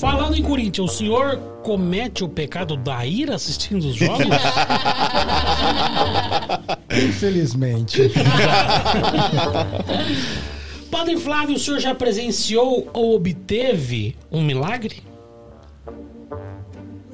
Falando 0.00 0.38
em 0.38 0.42
Corinthians, 0.42 0.90
o 0.90 0.96
senhor 0.96 1.36
comete 1.62 2.24
o 2.24 2.30
pecado 2.30 2.74
da 2.74 3.04
ira 3.04 3.34
assistindo 3.34 3.88
os 3.88 3.94
jogos? 3.94 4.24
Infelizmente. 6.90 8.00
Padre 10.90 11.18
Flávio, 11.18 11.56
o 11.56 11.58
senhor 11.58 11.78
já 11.78 11.94
presenciou 11.94 12.88
ou 12.94 13.16
obteve 13.16 14.16
um 14.30 14.42
milagre? 14.42 15.11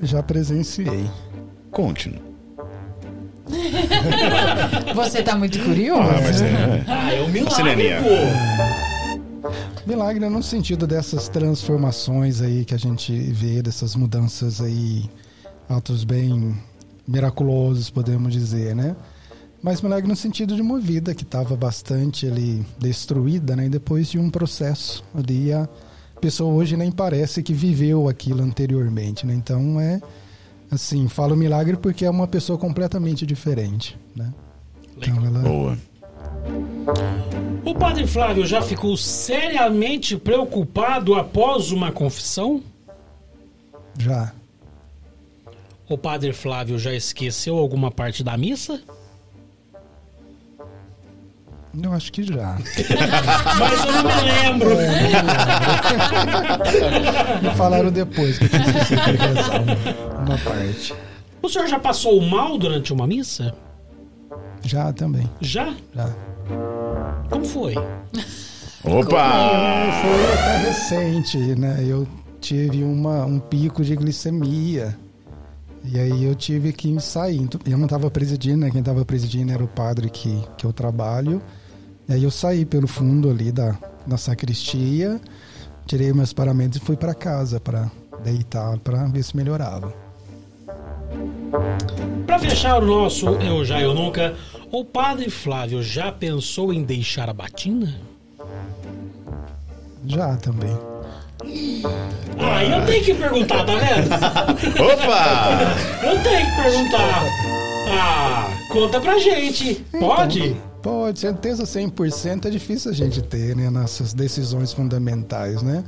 Já 0.02 0.22
presenciei. 0.22 1.08
Conte-nos. 1.70 2.20
Você 4.94 5.22
tá 5.22 5.36
muito 5.36 5.58
curioso? 5.64 6.02
Ah, 6.02 6.20
mas 6.22 6.40
é. 6.40 6.84
Ah, 6.86 7.14
é 7.14 7.22
um 7.22 7.28
milagre, 7.28 7.90
pô. 8.02 9.48
Milagre 9.86 10.28
no 10.28 10.42
sentido 10.42 10.86
dessas 10.86 11.28
transformações 11.28 12.42
aí 12.42 12.64
que 12.64 12.74
a 12.74 12.78
gente 12.78 13.12
vê, 13.12 13.62
dessas 13.62 13.96
mudanças 13.96 14.60
aí, 14.60 15.08
atos 15.68 16.04
bem 16.04 16.54
miraculosos, 17.06 17.88
podemos 17.88 18.32
dizer, 18.32 18.76
né? 18.76 18.94
Mas 19.62 19.80
milagre 19.80 20.06
no 20.06 20.14
sentido 20.14 20.54
de 20.54 20.62
uma 20.62 20.78
vida 20.78 21.14
que 21.14 21.24
estava 21.24 21.56
bastante 21.56 22.26
ali 22.26 22.64
destruída, 22.78 23.56
né? 23.56 23.66
E 23.66 23.68
depois 23.68 24.08
de 24.08 24.18
um 24.18 24.30
processo 24.30 25.02
ali, 25.14 25.52
a 25.52 25.66
pessoa 26.18 26.52
hoje 26.52 26.76
nem 26.76 26.90
parece 26.90 27.42
que 27.42 27.52
viveu 27.52 28.08
aquilo 28.08 28.42
anteriormente, 28.42 29.26
né? 29.26 29.34
Então 29.34 29.80
é 29.80 30.00
assim, 30.70 31.08
falo 31.08 31.36
milagre 31.36 31.76
porque 31.76 32.04
é 32.04 32.10
uma 32.10 32.26
pessoa 32.26 32.58
completamente 32.58 33.24
diferente, 33.24 33.96
né? 34.14 34.32
Então 34.96 35.24
ela 35.24 35.40
Boa. 35.40 35.78
O 37.64 37.74
padre 37.74 38.06
Flávio 38.06 38.46
já 38.46 38.60
ficou 38.62 38.96
seriamente 38.96 40.16
preocupado 40.16 41.14
após 41.14 41.70
uma 41.70 41.92
confissão? 41.92 42.62
já 43.98 44.32
O 45.88 45.96
padre 45.96 46.32
Flávio 46.32 46.78
já 46.78 46.92
esqueceu 46.92 47.56
alguma 47.56 47.90
parte 47.90 48.22
da 48.22 48.36
missa? 48.36 48.80
Eu 51.82 51.92
acho 51.92 52.12
que 52.12 52.22
já. 52.22 52.56
Mas 53.58 53.84
eu 53.84 53.92
não 53.92 54.04
me 54.04 54.20
lembro. 54.22 54.70
Me 57.42 57.50
falaram 57.56 57.90
depois 57.90 58.38
que 58.38 58.44
eu 58.44 58.50
esqueci 58.60 58.94
de 58.96 59.16
rezar 59.16 59.62
uma, 59.62 59.74
uma 60.24 60.38
parte. 60.38 60.94
O 61.42 61.48
senhor 61.48 61.66
já 61.68 61.78
passou 61.78 62.20
mal 62.20 62.58
durante 62.58 62.92
uma 62.92 63.06
missa? 63.06 63.54
Já 64.64 64.92
também, 64.92 65.28
Já? 65.40 65.72
já. 65.94 66.10
Como 67.30 67.44
foi? 67.44 67.74
Opa! 68.84 69.92
Foi 70.02 70.32
até 70.32 70.56
recente, 70.68 71.38
né? 71.38 71.84
Eu 71.86 72.06
tive 72.40 72.82
uma, 72.82 73.24
um 73.24 73.38
pico 73.38 73.84
de 73.84 73.94
glicemia. 73.94 74.96
E 75.90 75.98
aí 75.98 76.24
eu 76.24 76.34
tive 76.34 76.72
que 76.72 77.00
sair. 77.00 77.38
Então, 77.38 77.60
Eu 77.64 77.78
não 77.78 77.86
estava 77.86 78.10
presidindo, 78.10 78.58
né? 78.58 78.70
Quem 78.70 78.80
estava 78.80 79.04
presidindo 79.04 79.52
era 79.52 79.64
o 79.64 79.68
padre 79.68 80.10
que, 80.10 80.42
que 80.56 80.66
eu 80.66 80.72
trabalho. 80.72 81.40
E 82.08 82.12
aí 82.12 82.22
eu 82.22 82.30
saí 82.30 82.64
pelo 82.64 82.86
fundo 82.86 83.30
ali 83.30 83.50
da, 83.50 83.76
da 84.06 84.16
sacristia, 84.16 85.20
tirei 85.86 86.12
meus 86.12 86.32
paramentos 86.32 86.78
e 86.78 86.84
fui 86.84 86.96
para 86.96 87.14
casa 87.14 87.60
para 87.60 87.90
deitar, 88.22 88.78
para 88.78 89.04
ver 89.06 89.22
se 89.22 89.36
melhorava. 89.36 89.92
Pra 92.26 92.38
fechar 92.38 92.82
o 92.82 92.86
nosso 92.86 93.28
Eu 93.36 93.64
Já 93.64 93.80
Eu 93.80 93.94
Nunca, 93.94 94.34
o 94.70 94.84
padre 94.84 95.30
Flávio 95.30 95.82
já 95.82 96.12
pensou 96.12 96.72
em 96.72 96.82
deixar 96.82 97.28
a 97.28 97.32
batina? 97.34 97.94
Já 100.06 100.36
também. 100.36 100.76
Ah, 102.40 102.64
eu 102.64 102.86
tenho 102.86 103.04
que 103.04 103.14
perguntar, 103.14 103.64
tá 103.64 103.74
vendo? 103.76 104.14
Opa! 104.82 106.06
Eu 106.06 106.22
tenho 106.22 106.46
que 106.46 106.62
perguntar. 106.62 107.24
Ah, 107.90 108.48
conta 108.70 109.00
pra 109.00 109.18
gente. 109.18 109.84
Pode? 109.98 110.56
Pode, 110.82 111.18
certeza 111.18 111.64
100% 111.64 112.46
é 112.46 112.50
difícil 112.50 112.90
a 112.90 112.94
gente 112.94 113.22
ter, 113.22 113.56
né, 113.56 113.70
nessas 113.70 114.14
decisões 114.14 114.72
fundamentais, 114.72 115.62
né? 115.62 115.84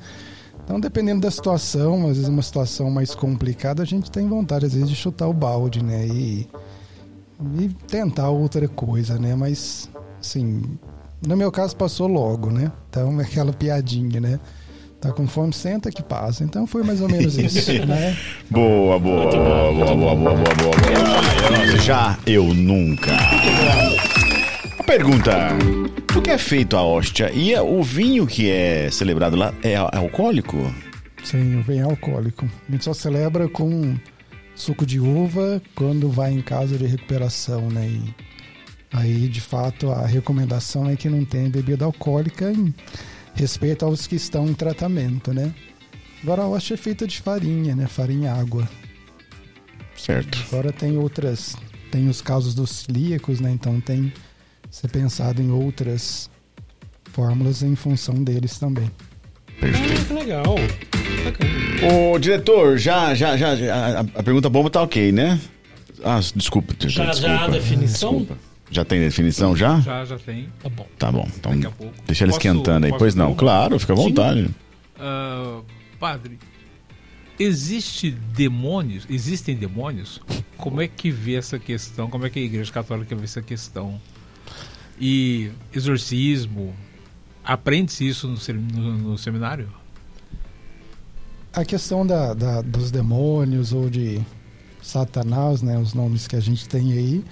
Então, 0.65 0.79
dependendo 0.79 1.23
da 1.23 1.31
situação, 1.31 2.03
às 2.09 2.17
vezes 2.17 2.29
uma 2.29 2.43
situação 2.43 2.91
mais 2.91 3.15
complicada, 3.15 3.83
a 3.83 3.87
gente 3.87 4.11
tem 4.11 4.29
vontade, 4.29 4.67
às 4.67 4.75
vezes, 4.75 4.89
de 4.89 4.95
chutar 4.95 5.27
o 5.27 5.33
balde, 5.33 5.83
né? 5.83 6.07
E, 6.07 6.49
e 7.59 7.69
tentar 7.89 8.31
outra 8.31 8.69
coisa, 8.69 9.19
né? 9.19 9.35
Mas, 9.35 9.91
assim, 10.21 10.63
no 11.27 11.37
meu 11.37 11.51
caso 11.51 11.75
passou 11.77 12.07
logo, 12.07 12.51
né? 12.51 12.71
Então, 12.89 13.21
é 13.21 13.25
aquela 13.27 13.53
piadinha, 13.53 14.21
né? 14.21 14.41
Tá 15.01 15.11
com 15.13 15.27
fome, 15.27 15.53
senta 15.53 15.91
que 15.91 16.03
passa. 16.03 16.45
Então 16.45 16.67
foi 16.67 16.83
mais 16.83 17.01
ou 17.01 17.09
menos 17.09 17.39
isso. 17.39 17.73
né? 17.87 18.15
Boa, 18.51 18.99
boa, 18.99 19.31
boa, 19.31 19.73
boa, 19.73 19.95
boa, 19.97 20.15
boa, 20.15 20.35
boa, 20.35 20.55
boa. 20.55 21.77
Já 21.79 22.19
eu 22.27 22.53
nunca. 22.53 23.13
Pergunta: 24.85 25.49
Do 26.13 26.21
que 26.21 26.31
é 26.31 26.37
feito 26.37 26.77
a 26.77 26.83
hóstia? 26.83 27.31
E 27.33 27.55
é 27.55 27.63
o 27.63 27.83
vinho 27.83 28.27
que 28.27 28.51
é 28.51 28.91
celebrado 28.91 29.37
lá 29.37 29.55
é, 29.63 29.73
é 29.73 29.77
alcoólico? 29.77 30.59
Sim, 31.25 31.61
o 31.61 31.63
vinho 31.63 31.81
é 31.81 31.85
alcoólico. 31.85 32.47
A 32.69 32.73
gente 32.73 32.85
só 32.85 32.93
celebra 32.93 33.49
com 33.49 33.97
suco 34.55 34.85
de 34.85 35.01
uva 35.01 35.63
quando 35.75 36.11
vai 36.11 36.33
em 36.33 36.43
casa 36.43 36.77
de 36.77 36.85
recuperação, 36.85 37.71
né? 37.71 37.87
E 37.87 38.15
aí, 38.93 39.29
de 39.29 39.41
fato, 39.41 39.91
a 39.91 40.07
recomendação 40.07 40.91
é 40.91 40.95
que 40.95 41.09
não 41.09 41.25
tenha 41.25 41.49
bebida 41.49 41.87
alcoólica. 41.87 42.53
Em 42.53 42.75
respeito 43.35 43.85
aos 43.85 44.07
que 44.07 44.17
estão 44.17 44.47
em 44.47 44.55
tratamento, 44.55 45.33
né? 45.33 45.55
Agora 46.23 46.43
a 46.43 46.49
hóstia 46.49 46.75
é 46.75 46.77
feita 46.77 47.07
de 47.07 47.21
farinha, 47.21 47.75
né? 47.75 47.87
Farinha 47.87 48.29
e 48.29 48.41
água. 48.41 48.69
Certo. 49.97 50.39
Agora 50.49 50.73
tem 50.73 50.97
outras, 50.97 51.57
tem 51.91 52.09
os 52.09 52.21
casos 52.21 52.55
dos 52.55 52.71
celíacos, 52.71 53.41
né? 53.41 53.51
Então 53.51 53.81
tem 53.81 54.13
ser 54.71 54.89
pensado 54.89 55.43
em 55.43 55.51
outras 55.51 56.31
fórmulas 57.13 57.63
em 57.63 57.75
função 57.75 58.23
deles 58.23 58.59
também. 58.59 58.91
Ah, 59.63 60.07
que 60.07 60.13
legal. 60.13 60.57
Bacana. 61.25 62.13
Ô, 62.13 62.19
diretor, 62.19 62.79
já, 62.79 63.15
já, 63.15 63.37
já, 63.37 63.57
já, 63.57 63.75
a, 63.75 64.01
a 64.01 64.23
pergunta 64.23 64.49
bomba 64.49 64.71
tá 64.71 64.83
ok, 64.83 65.13
né? 65.13 65.41
Ah, 66.05 66.21
desculpa. 66.35 66.75
Já, 66.79 67.07
desculpa. 67.07 67.15
já 67.15 67.45
a 67.45 67.49
definição? 67.49 68.19
Desculpa. 68.19 68.50
Já 68.71 68.85
tem 68.85 69.01
definição 69.01 69.57
já? 69.57 69.81
Já, 69.81 70.05
já 70.05 70.19
tem. 70.19 70.49
Tá 70.63 70.69
bom. 70.69 70.87
Tá 70.99 71.11
bom. 71.13 71.29
Então 71.37 71.53
Daqui 71.53 71.67
a 71.67 71.71
pouco. 71.71 71.95
deixa 72.07 72.25
ele 72.25 72.33
Posso- 72.33 72.47
esquentando 72.47 72.87
aí. 72.87 72.93
Pois 72.97 73.15
não, 73.15 73.35
claro, 73.35 73.79
fica 73.79 73.93
à 73.93 73.97
vontade. 73.97 74.49
Ah, 74.99 75.61
padre, 75.99 76.39
existe 77.39 78.11
demônios? 78.11 79.07
Existem 79.11 79.57
demônios? 79.57 80.21
Como 80.57 80.81
é 80.81 80.87
que 80.87 81.11
vê 81.11 81.35
essa 81.35 81.59
questão? 81.59 82.09
Como 82.09 82.27
é 82.27 82.31
que 82.31 82.39
a 82.39 82.43
Igreja 82.43 82.71
Católica 82.73 83.17
vê 83.17 83.25
essa 83.25 83.43
questão? 83.43 84.01
E 85.01 85.51
exorcismo? 85.75 86.75
Aprende-se 87.43 88.07
isso 88.07 88.29
no- 88.29 88.99
no 88.99 89.19
seminário? 89.19 89.69
A 91.53 91.65
questão 91.65 92.07
da, 92.07 92.35
da- 92.35 92.63
dos 92.63 92.91
demônios 92.91 93.73
ou 93.73 93.91
de 93.91 94.21
Satanás, 94.81 95.63
né, 95.63 95.77
os 95.79 95.95
nomes 95.95 96.29
que 96.29 96.37
a 96.37 96.41
gente 96.41 96.69
tem 96.69 96.93
aí, 96.93 97.25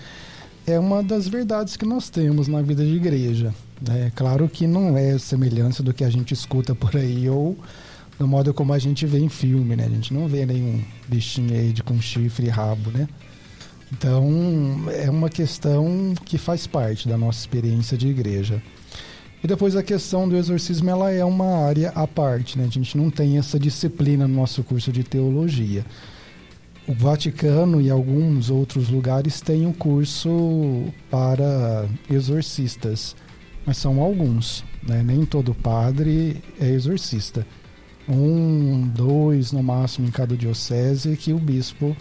é 0.68 0.78
uma 0.78 1.02
das 1.02 1.26
verdades 1.26 1.78
que 1.78 1.86
nós 1.86 2.10
temos 2.10 2.46
na 2.46 2.60
vida 2.60 2.84
de 2.84 2.94
igreja. 2.94 3.54
É 3.88 4.10
claro 4.14 4.46
que 4.48 4.66
não 4.66 4.98
é 4.98 5.16
semelhança 5.16 5.82
do 5.82 5.94
que 5.94 6.04
a 6.04 6.10
gente 6.10 6.34
escuta 6.34 6.74
por 6.74 6.94
aí 6.94 7.28
ou 7.30 7.56
do 8.18 8.28
modo 8.28 8.52
como 8.52 8.74
a 8.74 8.78
gente 8.78 9.06
vê 9.06 9.18
em 9.18 9.30
filme, 9.30 9.74
né? 9.74 9.86
A 9.86 9.88
gente 9.88 10.12
não 10.12 10.28
vê 10.28 10.44
nenhum 10.44 10.82
bichinho 11.08 11.54
aí 11.54 11.72
de 11.72 11.82
com 11.82 11.98
chifre 12.02 12.48
e 12.48 12.50
rabo, 12.50 12.90
né? 12.90 13.08
Então, 13.90 14.28
é 14.92 15.08
uma 15.08 15.30
questão 15.30 16.12
que 16.26 16.36
faz 16.36 16.66
parte 16.66 17.08
da 17.08 17.16
nossa 17.16 17.38
experiência 17.38 17.96
de 17.96 18.08
igreja. 18.08 18.62
E 19.42 19.46
depois 19.46 19.74
a 19.74 19.82
questão 19.82 20.28
do 20.28 20.36
exorcismo, 20.36 20.90
ela 20.90 21.10
é 21.10 21.24
uma 21.24 21.64
área 21.64 21.90
à 21.90 22.06
parte, 22.06 22.58
né? 22.58 22.66
A 22.68 22.70
gente 22.70 22.98
não 22.98 23.08
tem 23.08 23.38
essa 23.38 23.58
disciplina 23.58 24.28
no 24.28 24.34
nosso 24.34 24.62
curso 24.62 24.92
de 24.92 25.02
teologia. 25.02 25.86
O 26.88 26.94
Vaticano 26.94 27.82
e 27.82 27.90
alguns 27.90 28.48
outros 28.48 28.88
lugares 28.88 29.42
têm 29.42 29.66
um 29.66 29.74
curso 29.74 30.86
para 31.10 31.86
exorcistas, 32.10 33.14
mas 33.66 33.76
são 33.76 34.00
alguns, 34.00 34.64
né? 34.82 35.02
Nem 35.02 35.26
todo 35.26 35.54
padre 35.54 36.42
é 36.58 36.66
exorcista. 36.70 37.46
Um, 38.08 38.88
dois 38.88 39.52
no 39.52 39.62
máximo 39.62 40.08
em 40.08 40.10
cada 40.10 40.34
diocese 40.34 41.14
que 41.14 41.30
o 41.30 41.38
bispo 41.38 41.94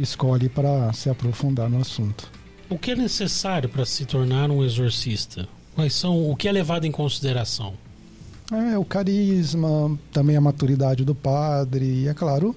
escolhe 0.00 0.48
para 0.48 0.90
se 0.94 1.10
aprofundar 1.10 1.68
no 1.68 1.78
assunto. 1.78 2.32
O 2.70 2.78
que 2.78 2.92
é 2.92 2.96
necessário 2.96 3.68
para 3.68 3.84
se 3.84 4.06
tornar 4.06 4.50
um 4.50 4.64
exorcista? 4.64 5.46
Quais 5.74 5.92
são 5.92 6.30
o 6.30 6.34
que 6.34 6.48
é 6.48 6.52
levado 6.52 6.86
em 6.86 6.90
consideração? 6.90 7.74
É, 8.50 8.78
o 8.78 8.84
carisma, 8.84 9.94
também 10.10 10.36
a 10.36 10.40
maturidade 10.40 11.04
do 11.04 11.14
padre, 11.14 11.84
e 11.84 12.08
é 12.08 12.14
claro 12.14 12.56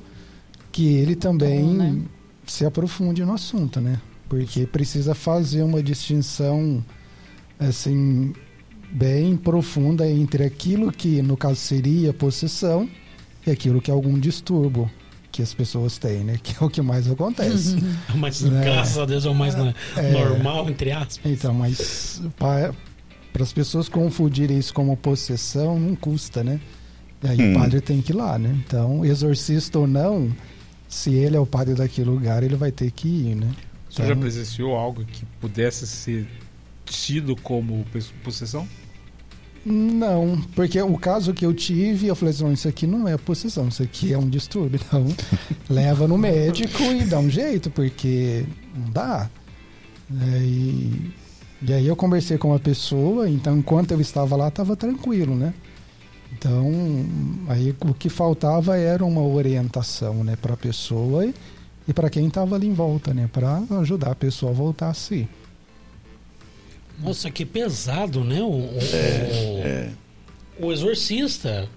que 0.76 0.88
ele 0.98 1.16
também 1.16 1.64
Bom, 1.64 1.74
né? 1.74 2.02
se 2.45 2.66
aprofunde 2.66 3.24
no 3.24 3.32
assunto, 3.34 3.80
né? 3.80 3.98
Porque 4.28 4.66
precisa 4.68 5.16
fazer 5.16 5.64
uma 5.64 5.82
distinção 5.82 6.84
assim 7.58 8.34
bem 8.92 9.38
profunda 9.38 10.06
entre 10.10 10.44
aquilo 10.44 10.92
que 10.92 11.22
no 11.22 11.38
caso 11.38 11.56
seria 11.56 12.14
possessão 12.14 12.90
e 13.48 13.52
aquilo 13.52 13.82
que 13.82 13.90
é 13.90 13.94
algum 13.94 14.20
distúrbio 14.20 14.90
que 15.32 15.42
as 15.42 15.54
pessoas 15.54 15.98
têm, 15.98 16.26
né? 16.26 16.38
Que 16.44 16.56
é 16.62 16.66
o 16.66 16.70
que 16.70 16.82
mais 16.82 17.10
acontece. 17.10 17.78
Mas 18.16 18.44
É. 18.44 18.50
graças 18.50 18.98
a 18.98 19.06
Deus 19.06 19.26
é 19.26 19.30
o 19.30 19.36
mais 19.36 19.56
na- 19.56 19.74
É. 19.95 20.12
normal, 20.12 20.70
entre 20.70 20.92
aspas. 20.92 21.20
Então, 21.32 21.54
mas 21.54 22.22
para 22.38 22.74
as 23.44 23.54
pessoas 23.54 23.88
confundirem 23.88 24.58
isso 24.58 24.74
como 24.74 24.98
possessão, 24.98 25.80
não 25.80 25.95
custa, 25.95 26.44
né? 26.44 26.60
E 27.24 27.28
aí 27.30 27.42
Hum. 27.42 27.52
o 27.56 27.60
padre 27.60 27.80
tem 27.80 28.02
que 28.02 28.12
ir 28.12 28.16
lá, 28.16 28.38
né? 28.38 28.54
Então, 28.66 29.06
exorcista 29.06 29.80
ou 29.80 29.88
não, 29.88 30.32
se 30.95 31.14
ele 31.14 31.35
é 31.35 31.40
o 31.40 31.45
padre 31.45 31.74
daquele 31.75 32.09
lugar, 32.09 32.41
ele 32.41 32.56
vai 32.56 32.72
ter 32.72 32.90
que 32.91 33.07
ir, 33.07 33.35
né? 33.35 33.51
O 33.90 33.93
senhor 33.93 34.07
já 34.07 34.14
Então, 34.14 34.22
presenciou 34.22 34.75
algo 34.75 35.03
que 35.03 35.25
pudesse 35.41 35.85
ser 35.85 36.25
tido 36.85 37.35
como 37.35 37.85
pos- 37.91 38.14
possessão? 38.24 38.65
Não, 39.65 40.40
porque 40.56 40.80
o 40.82 40.95
caso 40.98 41.33
que 41.33 41.43
eu 41.45 41.51
tive, 41.53 42.06
eu 42.07 42.15
falei 42.15 42.33
assim, 42.33 42.43
"Não, 42.43 42.53
isso 42.53 42.67
aqui 42.67 42.85
não 42.85 43.07
é 43.07 43.17
possessão, 43.17 43.67
isso 43.67 43.82
aqui 43.82 44.14
é 44.14 44.17
um 44.17 44.30
distúrbio. 44.30 44.80
Então, 44.88 45.06
leva 45.69 46.07
no 46.07 46.17
médico 46.17 46.82
e 46.83 47.03
dá 47.03 47.19
um 47.19 47.30
jeito, 47.30 47.69
porque 47.72 48.45
não 48.75 48.91
dá. 48.91 49.30
É, 50.33 50.38
e, 50.38 51.11
e 51.64 51.74
aí 51.74 51.88
eu 51.88 51.95
conversei 51.95 52.38
com 52.38 52.49
uma 52.49 52.59
pessoa, 52.59 53.27
então 53.27 53.57
enquanto 53.57 53.91
eu 53.91 53.99
estava 53.99 54.35
lá, 54.35 54.48
estava 54.49 54.75
tranquilo, 54.75 55.35
né? 55.35 55.51
Então, 56.38 56.69
aí 57.47 57.73
o 57.81 57.93
que 57.93 58.09
faltava 58.09 58.77
era 58.77 59.05
uma 59.05 59.22
orientação, 59.22 60.23
né, 60.23 60.35
para 60.35 60.53
a 60.53 60.57
pessoa 60.57 61.25
e, 61.25 61.33
e 61.88 61.93
para 61.93 62.09
quem 62.09 62.27
estava 62.27 62.55
ali 62.55 62.67
em 62.67 62.73
volta, 62.73 63.14
né, 63.14 63.30
para 63.31 63.64
ajudar 63.80 64.11
a 64.11 64.15
pessoa 64.15 64.51
a 64.51 64.55
voltar 64.55 64.89
a 64.89 64.93
si. 64.93 65.27
Nossa, 66.99 67.30
que 67.31 67.45
pesado, 67.45 68.23
né? 68.23 68.41
O, 68.41 68.47
o- 68.51 68.80
É. 69.64 69.89
o 70.59 70.72
exorcista, 70.72 71.67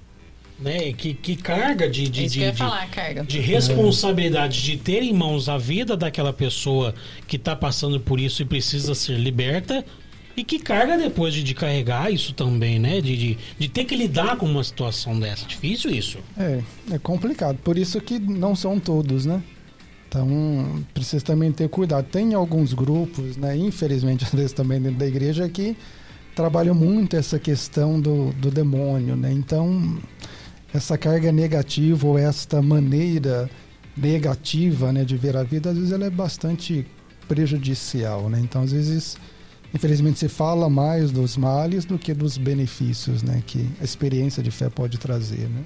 né? 0.61 0.93
Que, 0.93 1.13
que 1.15 1.35
carga 1.35 1.89
de, 1.91 2.09
de, 2.09 2.25
É 2.25 2.29
de, 2.29 2.51
de- 2.51 2.57
falar, 2.57 2.89
carga. 2.89 3.25
de 3.25 3.41
responsabilidade 3.41 4.63
de 4.63 4.77
ter 4.77 5.03
em 5.03 5.13
mãos 5.13 5.49
a 5.49 5.59
vida 5.59 5.97
daquela 5.97 6.33
pessoa 6.33 6.95
que 7.27 7.35
está 7.37 7.57
passando 7.57 7.99
por 7.99 8.21
isso 8.21 8.43
e 8.43 8.45
precisa 8.45 8.95
ser 8.95 9.19
liberta. 9.19 9.85
E 10.39 10.45
que 10.45 10.61
carga 10.61 10.97
depois 10.97 11.35
de, 11.35 11.43
de 11.43 11.53
carregar 11.53 12.13
isso 12.13 12.33
também, 12.33 12.79
né? 12.79 13.01
De, 13.01 13.17
de, 13.17 13.39
de 13.59 13.69
ter 13.69 13.85
que 13.85 13.97
lidar 13.97 14.37
com 14.37 14.47
uma 14.47 14.63
situação 14.63 15.19
dessa. 15.19 15.45
Difícil 15.45 15.91
isso. 15.91 16.19
É, 16.39 16.61
é 16.93 16.99
complicado. 17.01 17.59
Por 17.59 17.77
isso 17.77 18.01
que 18.01 18.21
não 18.21 18.55
são 18.55 18.79
todos, 18.79 19.27
né? 19.27 19.43
Então, 20.07 20.85
precisa 20.95 21.25
também 21.25 21.51
ter 21.51 21.69
cuidado. 21.69 22.07
Tem 22.07 22.35
alguns 22.35 22.73
grupos, 22.73 23.37
né? 23.37 23.57
Infelizmente, 23.57 24.23
às 24.27 24.31
vezes 24.31 24.53
também 24.53 24.81
dentro 24.81 25.01
da 25.01 25.09
igreja, 25.09 25.49
que 25.49 25.77
trabalham 26.37 26.73
muito 26.73 27.17
essa 27.17 27.37
questão 27.37 28.01
do, 28.01 28.33
do 28.35 28.49
demônio, 28.49 29.17
né? 29.17 29.33
Então, 29.33 29.99
essa 30.73 30.97
carga 30.97 31.33
negativa 31.33 32.07
ou 32.07 32.17
esta 32.17 32.63
maneira 32.63 33.51
negativa, 33.97 34.93
né, 34.93 35.05
de 35.05 35.17
ver 35.17 35.37
a 35.37 35.43
vida, 35.43 35.71
às 35.71 35.77
vezes 35.77 35.91
ela 35.91 36.07
é 36.07 36.11
bastante 36.11 36.87
prejudicial, 37.27 38.31
né? 38.31 38.39
Então, 38.41 38.63
às 38.63 38.71
vezes, 38.71 39.19
infelizmente, 39.75 40.19
se 40.19 40.29
fala 40.29 40.69
mais 40.69 41.11
dos 41.11 41.37
males 41.37 41.85
do 41.85 41.99
que 41.99 42.15
dos 42.15 42.39
benefícios, 42.39 43.23
né, 43.23 43.43
que 43.47 43.69
a 43.81 43.85
experiência 43.85 44.43
de 44.43 44.51
fé 44.51 44.69
pode 44.69 44.99
trazer, 44.99 45.49
né? 45.49 45.65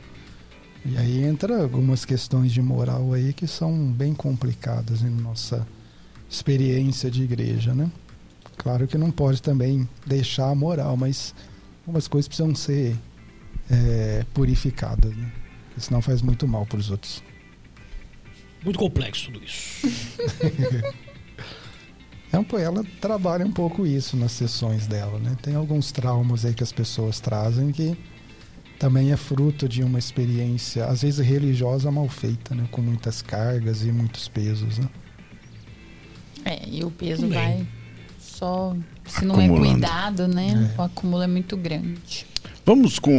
E 0.84 0.96
aí 0.96 1.22
entra 1.22 1.62
algumas 1.62 2.04
questões 2.04 2.50
de 2.50 2.60
moral 2.60 3.12
aí 3.12 3.32
que 3.32 3.46
são 3.46 3.92
bem 3.92 4.12
complicadas 4.12 5.02
em 5.02 5.10
nossa 5.10 5.66
experiência 6.28 7.08
de 7.08 7.22
igreja, 7.22 7.72
né? 7.72 7.90
Claro 8.56 8.88
que 8.88 8.98
não 8.98 9.10
pode 9.10 9.40
também 9.40 9.88
deixar 10.04 10.50
a 10.50 10.54
moral, 10.54 10.96
mas 10.96 11.34
algumas 11.82 12.08
coisas 12.08 12.26
precisam 12.26 12.54
ser 12.54 12.96
é, 13.70 14.26
purificadas, 14.34 15.14
né? 15.16 15.30
Senão 15.76 16.02
faz 16.02 16.20
muito 16.20 16.46
mal 16.48 16.66
para 16.66 16.78
os 16.78 16.90
outros. 16.90 17.22
Muito 18.64 18.78
complexo 18.78 19.30
tudo 19.32 19.44
isso. 19.44 19.86
Então, 22.32 22.58
ela 22.58 22.82
trabalha 23.00 23.44
um 23.44 23.52
pouco 23.52 23.86
isso 23.86 24.16
nas 24.16 24.32
sessões 24.32 24.86
dela, 24.86 25.18
né? 25.18 25.36
Tem 25.42 25.54
alguns 25.54 25.92
traumas 25.92 26.44
aí 26.46 26.54
que 26.54 26.62
as 26.62 26.72
pessoas 26.72 27.20
trazem 27.20 27.70
que 27.72 27.96
também 28.78 29.12
é 29.12 29.16
fruto 29.16 29.68
de 29.68 29.82
uma 29.82 29.98
experiência, 29.98 30.86
às 30.86 31.02
vezes 31.02 31.24
religiosa 31.24 31.90
mal 31.90 32.08
feita, 32.08 32.54
né? 32.54 32.66
Com 32.70 32.80
muitas 32.80 33.20
cargas 33.20 33.84
e 33.84 33.92
muitos 33.92 34.28
pesos, 34.28 34.78
né? 34.78 34.88
É, 36.44 36.68
e 36.68 36.82
o 36.82 36.90
peso 36.90 37.22
Também. 37.22 37.38
vai 37.38 37.66
só. 38.18 38.74
Se 39.04 39.24
não 39.24 39.40
é 39.40 39.48
cuidado, 39.48 40.26
né? 40.26 40.72
É. 40.76 40.80
O 40.80 40.84
acúmulo 40.84 41.22
é 41.22 41.26
muito 41.26 41.56
grande. 41.56 42.26
Vamos 42.64 42.98
com 42.98 43.12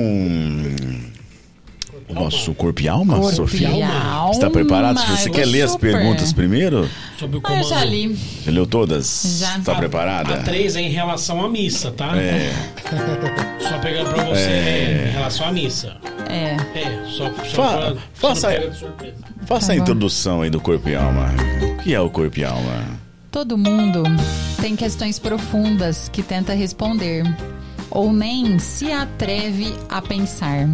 o 2.09 2.14
nosso 2.14 2.53
corpo 2.53 2.82
e 2.82 2.88
alma, 2.88 3.15
Corpo 3.15 3.32
e 3.32 3.35
Sofia? 3.35 3.69
Alma, 3.69 4.32
Está 4.32 4.49
preparado? 4.49 4.99
Você 4.99 5.30
eu 5.30 5.33
quer 5.33 5.45
ler 5.45 5.61
as 5.64 5.75
perguntas 5.75 6.32
primeiro? 6.33 6.90
Sobre 7.17 7.38
o 7.38 7.41
Ah, 7.43 7.49
eu 7.49 7.56
comando. 7.61 7.69
já 7.69 7.83
li. 7.85 8.07
Você 8.15 8.51
leu 8.51 8.65
todas? 8.65 9.38
Já. 9.40 9.57
Está 9.57 9.72
A- 9.73 9.75
preparada? 9.75 10.33
A 10.35 10.38
3 10.43 10.75
é 10.75 10.82
em 10.82 10.90
relação 10.90 11.43
à 11.43 11.49
missa, 11.49 11.91
tá? 11.91 12.15
É, 12.17 12.51
Só 13.59 13.77
pegando 13.80 14.09
pra 14.14 14.23
você 14.25 14.41
É. 14.41 15.03
é, 15.06 15.07
em 15.09 15.11
relação 15.14 15.48
à 15.48 15.51
missa. 15.51 15.98
É. 16.30 16.56
É, 16.80 17.03
só, 17.09 17.25
só 17.53 17.64
Fa- 17.64 17.77
pra, 17.77 17.95
faça 18.14 18.49
faça 19.45 19.67
Tá 19.67 19.73
a 19.73 19.75
bom. 19.75 19.82
introdução 19.82 20.41
aí 20.41 20.49
do 20.49 20.59
corpo 20.59 20.90
e 20.90 20.95
alma. 20.95 21.30
O 21.61 21.83
que 21.83 21.93
é 21.93 21.99
o 21.99 22.09
corpo 22.09 22.40
e 22.40 22.43
alma? 22.45 22.85
Todo 23.32 23.57
mundo 23.57 24.03
tem 24.61 24.75
questões 24.75 25.17
profundas 25.19 26.07
que 26.07 26.22
tenta 26.22 26.53
responder, 26.53 27.23
ou 27.90 28.14
nem 28.14 28.59
se 28.59 28.91
atreve 28.91 29.73
a 29.90 30.01
pensar. 30.01 30.69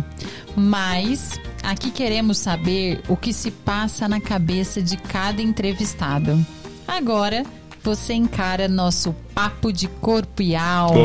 Mas 0.61 1.39
aqui 1.63 1.89
queremos 1.89 2.37
saber 2.37 3.01
o 3.07 3.15
que 3.15 3.31
se 3.31 3.49
passa 3.49 4.09
na 4.09 4.19
cabeça 4.19 4.81
de 4.81 4.97
cada 4.97 5.41
entrevistado. 5.41 6.45
Agora 6.85 7.45
você 7.81 8.13
encara 8.13 8.67
nosso 8.67 9.15
papo 9.33 9.71
de 9.71 9.87
corpo 9.87 10.41
e 10.41 10.57
alma. 10.57 10.99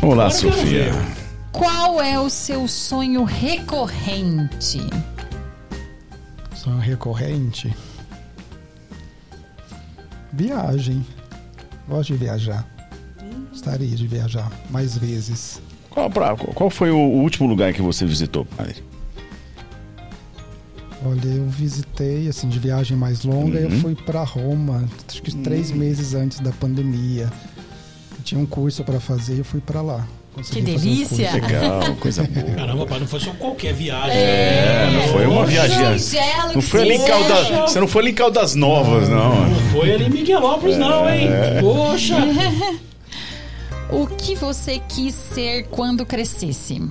Olá, 0.00 0.26
eu 0.26 0.30
quero 0.30 0.52
Sofia. 0.52 0.92
ver. 0.92 1.16
Qual 1.50 2.00
é 2.00 2.20
o 2.20 2.30
seu 2.30 2.68
sonho 2.68 3.24
recorrente? 3.24 4.78
Sonho 6.54 6.78
recorrente. 6.78 7.76
Viagem. 10.32 11.04
Gosto 11.88 12.12
de 12.12 12.18
viajar. 12.20 12.75
Gostaria 13.56 13.96
de 13.96 14.06
viajar 14.06 14.52
mais 14.68 14.98
vezes. 14.98 15.62
Qual, 15.88 16.10
pra- 16.10 16.36
qual 16.36 16.68
foi 16.68 16.90
o, 16.90 16.98
último 16.98 17.48
lugar 17.48 17.72
que 17.72 17.80
você 17.80 18.04
visitou, 18.04 18.44
padre? 18.44 18.76
Olha, 21.02 21.26
eu 21.26 21.46
visitei, 21.48 22.28
assim, 22.28 22.50
de 22.50 22.58
viagem 22.58 22.98
mais 22.98 23.24
longa, 23.24 23.58
eu 23.58 23.70
Uhum. 23.70 23.80
fui 23.80 23.94
para 23.94 24.22
Roma, 24.24 24.84
acho 25.08 25.22
que 25.22 25.34
três 25.36 25.70
meses 25.70 26.12
antes 26.14 26.38
da 26.40 26.52
pandemia. 26.52 27.32
Tinha 28.22 28.38
um 28.38 28.44
curso 28.44 28.84
para 28.84 29.00
fazer 29.00 29.36
e 29.36 29.38
eu 29.38 29.44
fui 29.44 29.60
para 29.60 29.80
lá. 29.80 30.06
Consegui 30.34 30.62
Que 30.62 30.70
um 30.72 30.74
delícia! 30.78 31.30
curso. 31.30 31.46
Legal, 31.46 31.96
coisa 31.98 32.22
boa. 32.28 32.56
Caramba, 32.56 32.86
pai, 32.86 33.00
não 33.00 33.06
foi 33.06 33.20
só 33.20 33.30
qualquer 33.32 33.72
viagem. 33.72 34.18
É, 34.18 34.90
não 34.92 35.12
foi 35.14 35.26
uma 35.26 35.46
viagem. 35.46 35.78
Não 36.54 36.60
foi 36.60 36.82
ali 36.82 36.94
em 36.96 37.04
Caldas, 37.06 37.48
você 37.70 37.80
não 37.80 37.88
foi 37.88 38.02
ali 38.02 38.10
em 38.10 38.14
Caldas 38.14 38.54
Novas, 38.54 39.08
não. 39.08 39.48
Não 39.48 39.60
foi 39.72 39.94
ali 39.94 40.04
em 40.04 40.10
Miguelópolis, 40.10 40.76
não, 40.76 41.08
hein? 41.08 41.28
Poxa! 41.62 42.16
O 43.90 44.06
que 44.06 44.34
você 44.34 44.80
quis 44.80 45.14
ser 45.14 45.68
quando 45.68 46.04
crescesse? 46.04 46.82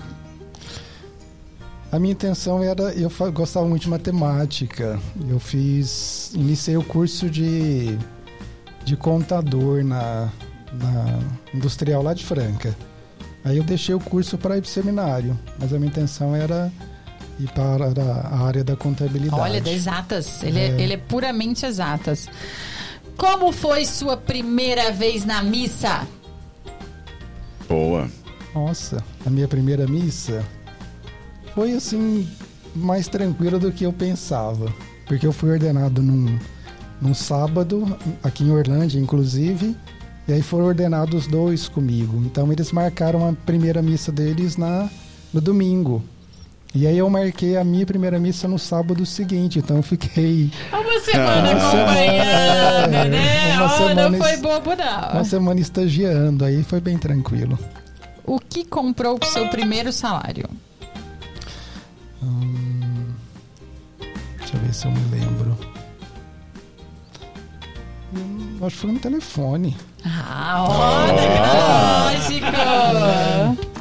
A 1.92 2.00
minha 2.00 2.14
intenção 2.14 2.64
era, 2.64 2.94
eu 2.94 3.10
gostava 3.32 3.66
muito 3.68 3.84
de 3.84 3.90
matemática. 3.90 5.00
Eu 5.30 5.40
fiz, 5.40 6.32
iniciei 6.34 6.78
o 6.78 6.84
curso 6.84 7.30
de, 7.30 7.98
de 8.84 8.96
contador 8.96 9.84
na, 9.84 10.30
na 10.74 11.20
industrial 11.54 12.02
lá 12.02 12.14
de 12.14 12.26
Franca. 12.26 12.76
Aí 13.44 13.58
eu 13.58 13.64
deixei 13.64 13.94
o 13.94 14.00
curso 14.00 14.38
para 14.38 14.58
ir 14.58 14.62
para 14.62 14.68
o 14.68 14.72
seminário, 14.72 15.40
mas 15.60 15.74
a 15.74 15.78
minha 15.78 15.90
intenção 15.90 16.36
era 16.36 16.72
ir 17.40 17.50
para 17.52 17.92
a 18.32 18.46
área 18.46 18.64
da 18.64 18.76
contabilidade. 18.76 19.42
Olha, 19.42 19.62
das 19.62 19.74
exatas. 19.74 20.44
Ele 20.44 20.60
é. 20.60 20.68
É. 20.70 20.82
ele 20.82 20.94
é 20.94 20.98
puramente 20.98 21.66
exatas. 21.66 22.28
Como 23.18 23.52
foi 23.52 23.86
sua 23.86 24.18
primeira 24.18 24.92
vez 24.92 25.24
na 25.26 25.44
missa? 25.44 26.06
Boa. 27.68 28.10
Nossa, 28.54 29.04
a 29.26 29.30
minha 29.30 29.48
primeira 29.48 29.86
missa 29.88 30.44
foi 31.54 31.74
assim 31.74 32.28
mais 32.76 33.08
tranquila 33.08 33.58
do 33.58 33.72
que 33.72 33.86
eu 33.86 33.94
pensava, 33.94 34.72
porque 35.06 35.26
eu 35.26 35.32
fui 35.32 35.52
ordenado 35.52 36.02
num, 36.02 36.38
num 37.02 37.14
sábado 37.14 37.98
aqui 38.24 38.44
em 38.44 38.52
Orlândia, 38.52 39.00
inclusive, 39.00 39.76
e 40.28 40.34
aí 40.34 40.42
foram 40.42 40.66
ordenados 40.66 41.28
dois 41.28 41.68
comigo. 41.68 42.18
Então 42.26 42.52
eles 42.52 42.72
marcaram 42.72 43.28
a 43.28 43.34
primeira 43.34 43.82
missa 43.82 44.12
deles 44.12 44.58
na 44.58 44.90
no 45.34 45.42
domingo. 45.42 46.02
E 46.76 46.86
aí 46.86 46.98
eu 46.98 47.10
marquei 47.10 47.56
a 47.56 47.64
minha 47.64 47.86
primeira 47.86 48.20
missa 48.20 48.50
no 48.50 48.60
sábado 48.60 49.06
seguinte, 49.06 49.60
então 49.60 49.78
eu 49.78 49.84
fiquei 49.84 50.52
Uma 50.74 51.00
semana 51.00 51.52
Uma 51.52 51.72
semana, 51.72 51.92
acompanhando, 51.92 52.96
é, 52.96 53.08
né? 53.10 53.54
uma 53.56 53.66
Oh, 53.66 53.68
não 53.70 53.78
semana 53.88 54.18
foi 54.18 54.32
es- 54.34 54.42
bobo, 54.42 54.70
uma 54.74 55.14
não. 55.14 55.24
semana 55.24 55.60
estagiando, 55.62 56.44
aí 56.44 56.64
foi 56.64 56.82
bem 56.82 56.98
tranquilo. 56.98 57.58
O 58.26 58.40
que 58.40 58.66
comprou 58.66 59.18
com 59.18 59.26
seu 59.26 59.48
primeiro 59.48 59.94
salário? 59.94 60.50
Hum, 62.22 63.14
deixa 64.40 64.58
eu 64.58 64.60
ver 64.60 64.74
se 64.74 64.86
eu 64.86 64.92
me 64.92 65.00
lembro. 65.12 65.58
Hum, 68.14 68.58
acho 68.66 68.76
que 68.76 68.82
foi 68.82 68.90
um 68.92 68.98
telefone. 69.00 69.78
Ah, 70.04 70.66
ó, 70.68 71.08
tecnológico! 72.28 73.75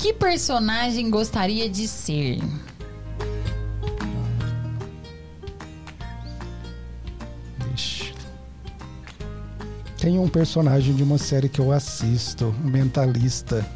Que 0.00 0.14
personagem 0.14 1.10
gostaria 1.10 1.68
de 1.68 1.86
ser? 1.86 2.38
Tem 9.98 10.18
um 10.18 10.28
personagem 10.28 10.94
de 10.94 11.02
uma 11.02 11.18
série 11.18 11.48
que 11.48 11.58
eu 11.60 11.70
assisto, 11.72 12.54
um 12.64 12.68
mentalista. 12.70 13.66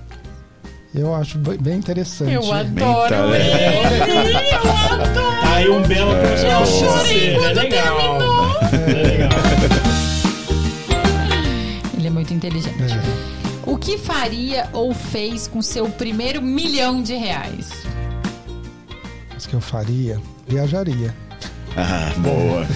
Eu 0.94 1.14
acho 1.14 1.36
be- 1.38 1.58
bem 1.58 1.76
interessante. 1.76 2.32
Eu 2.32 2.40
adoro 2.52 2.68
Mental, 2.70 3.34
ele! 3.34 3.50
é. 3.50 4.62
Eu 4.62 4.70
adoro! 4.76 5.42
Tá 5.42 5.54
aí 5.56 5.68
um 5.68 5.82
belo 5.82 6.12
personagem. 6.14 6.52
Eu 6.60 6.66
chorei 6.66 7.34
É 7.34 7.52
legal. 7.52 8.18
terminou. 8.18 8.56
É 8.72 9.02
legal. 9.02 9.30
Ele 11.98 12.06
é 12.06 12.10
muito 12.10 12.32
inteligente. 12.32 12.80
É. 12.82 13.33
O 13.84 13.86
que 13.86 13.98
faria 13.98 14.66
ou 14.72 14.94
fez 14.94 15.46
com 15.46 15.60
seu 15.60 15.90
primeiro 15.90 16.40
milhão 16.40 17.02
de 17.02 17.14
reais? 17.16 17.68
Mas 19.30 19.44
que 19.44 19.52
eu 19.52 19.60
faria, 19.60 20.18
viajaria. 20.48 21.14
Ah, 21.76 22.10
boa. 22.18 22.66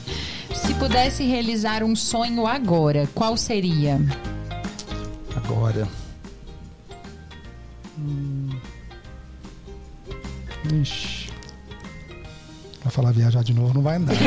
Se 0.56 0.72
pudesse 0.76 1.22
realizar 1.22 1.82
um 1.82 1.94
sonho 1.94 2.46
agora, 2.46 3.06
qual 3.14 3.36
seria? 3.36 4.00
Agora. 5.36 5.86
Hum. 7.98 8.48
Ixi. 10.80 11.13
Vai 12.84 12.92
falar 12.92 13.12
viajar 13.12 13.42
de 13.42 13.54
novo, 13.54 13.72
não 13.72 13.80
vai 13.80 13.96
andar. 13.96 14.12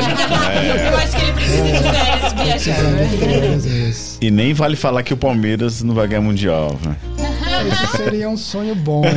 Eu 0.90 0.96
acho 0.98 1.16
que 1.16 1.22
ele 1.22 1.32
precisa 1.32 1.62
de 1.62 1.78
férias. 1.78 3.56
Às 3.56 3.64
vezes. 3.64 4.18
E 4.20 4.32
nem 4.32 4.52
vale 4.52 4.74
falar 4.74 5.04
que 5.04 5.14
o 5.14 5.16
Palmeiras 5.16 5.80
não 5.84 5.94
vai 5.94 6.08
ganhar 6.08 6.22
mundial. 6.22 6.76
né? 6.84 6.96
Esse 7.70 7.96
seria 7.98 8.28
um 8.28 8.36
sonho 8.36 8.74
bom. 8.74 9.02
né? 9.02 9.10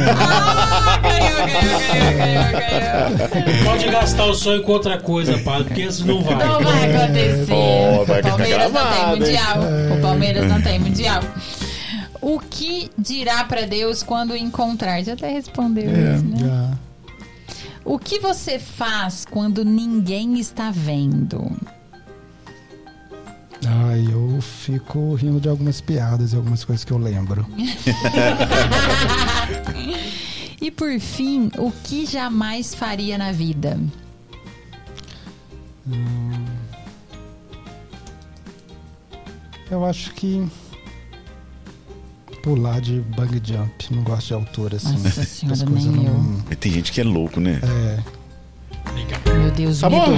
Ganhou, 1.02 1.48
ganhou, 1.48 1.48
ganhou, 1.48 2.18
ganhou, 2.18 3.42
ganhou. 3.42 3.64
Pode 3.66 3.90
gastar 3.90 4.26
o 4.26 4.36
sonho 4.36 4.62
com 4.62 4.72
outra 4.74 5.00
coisa, 5.00 5.36
padre, 5.40 5.64
porque 5.66 5.82
isso 5.82 6.06
não 6.06 6.22
vai. 6.22 6.36
Não 6.36 6.62
vai 6.62 6.96
acontecer. 6.96 7.46
Pô, 7.48 8.06
vai 8.06 8.20
o 8.20 8.24
Palmeiras 8.24 8.72
não 8.72 8.92
tem 8.92 9.08
mundial. 9.08 9.58
O 9.98 10.02
Palmeiras 10.02 10.48
não 10.50 10.62
tem 10.62 10.80
mundial. 10.80 11.24
O 12.22 12.40
que 12.40 12.92
dirá 12.96 13.44
pra 13.46 13.62
Deus 13.62 14.04
quando 14.04 14.36
encontrar? 14.38 15.02
Já 15.04 15.14
até 15.14 15.32
respondeu 15.32 15.86
isso, 15.86 16.26
né? 16.26 16.38
Já. 16.40 16.70
O 17.84 17.98
que 17.98 18.20
você 18.20 18.60
faz 18.60 19.26
quando 19.26 19.66
ninguém 19.66 20.40
está 20.40 20.72
vendo? 20.72 21.52
Ai, 23.66 24.08
eu 24.12 24.42
fico 24.42 25.14
rindo 25.16 25.40
de 25.40 25.50
algumas 25.50 25.82
piadas 25.82 26.34
e 26.34 26.36
algumas 26.36 26.64
coisas 26.64 26.84
que 26.84 26.92
eu 26.92 26.98
lembro. 26.98 27.46
E 30.62 30.70
por 30.70 31.00
fim, 31.00 31.50
o 31.58 31.72
que 31.72 32.06
jamais 32.06 32.76
faria 32.76 33.18
na 33.18 33.32
vida? 33.32 33.80
Eu 39.72 39.84
acho 39.84 40.14
que 40.14 40.48
pular 42.42 42.80
de 42.82 43.00
bug 43.16 43.42
jump. 43.44 43.72
Não 43.94 44.04
gosto 44.04 44.28
de 44.28 44.34
altura 44.34 44.78
assim. 44.78 44.92
Nossa 44.94 45.24
senhora, 45.24 45.66
nem 45.70 45.86
eu. 46.06 46.14
não- 46.14 46.42
Tem 46.60 46.72
gente 46.72 46.92
que 46.92 47.02
é 47.02 47.04
louco, 47.04 47.40
né? 47.40 47.60
É. 47.64 48.00
Meu 49.38 49.52
Deus, 49.52 49.80
Tá 49.80 49.90
me 49.90 49.96
bom? 49.96 50.18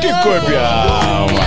Que 0.00 0.08
corpo 0.22 0.50
e 0.50 0.56
alma! 0.56 1.40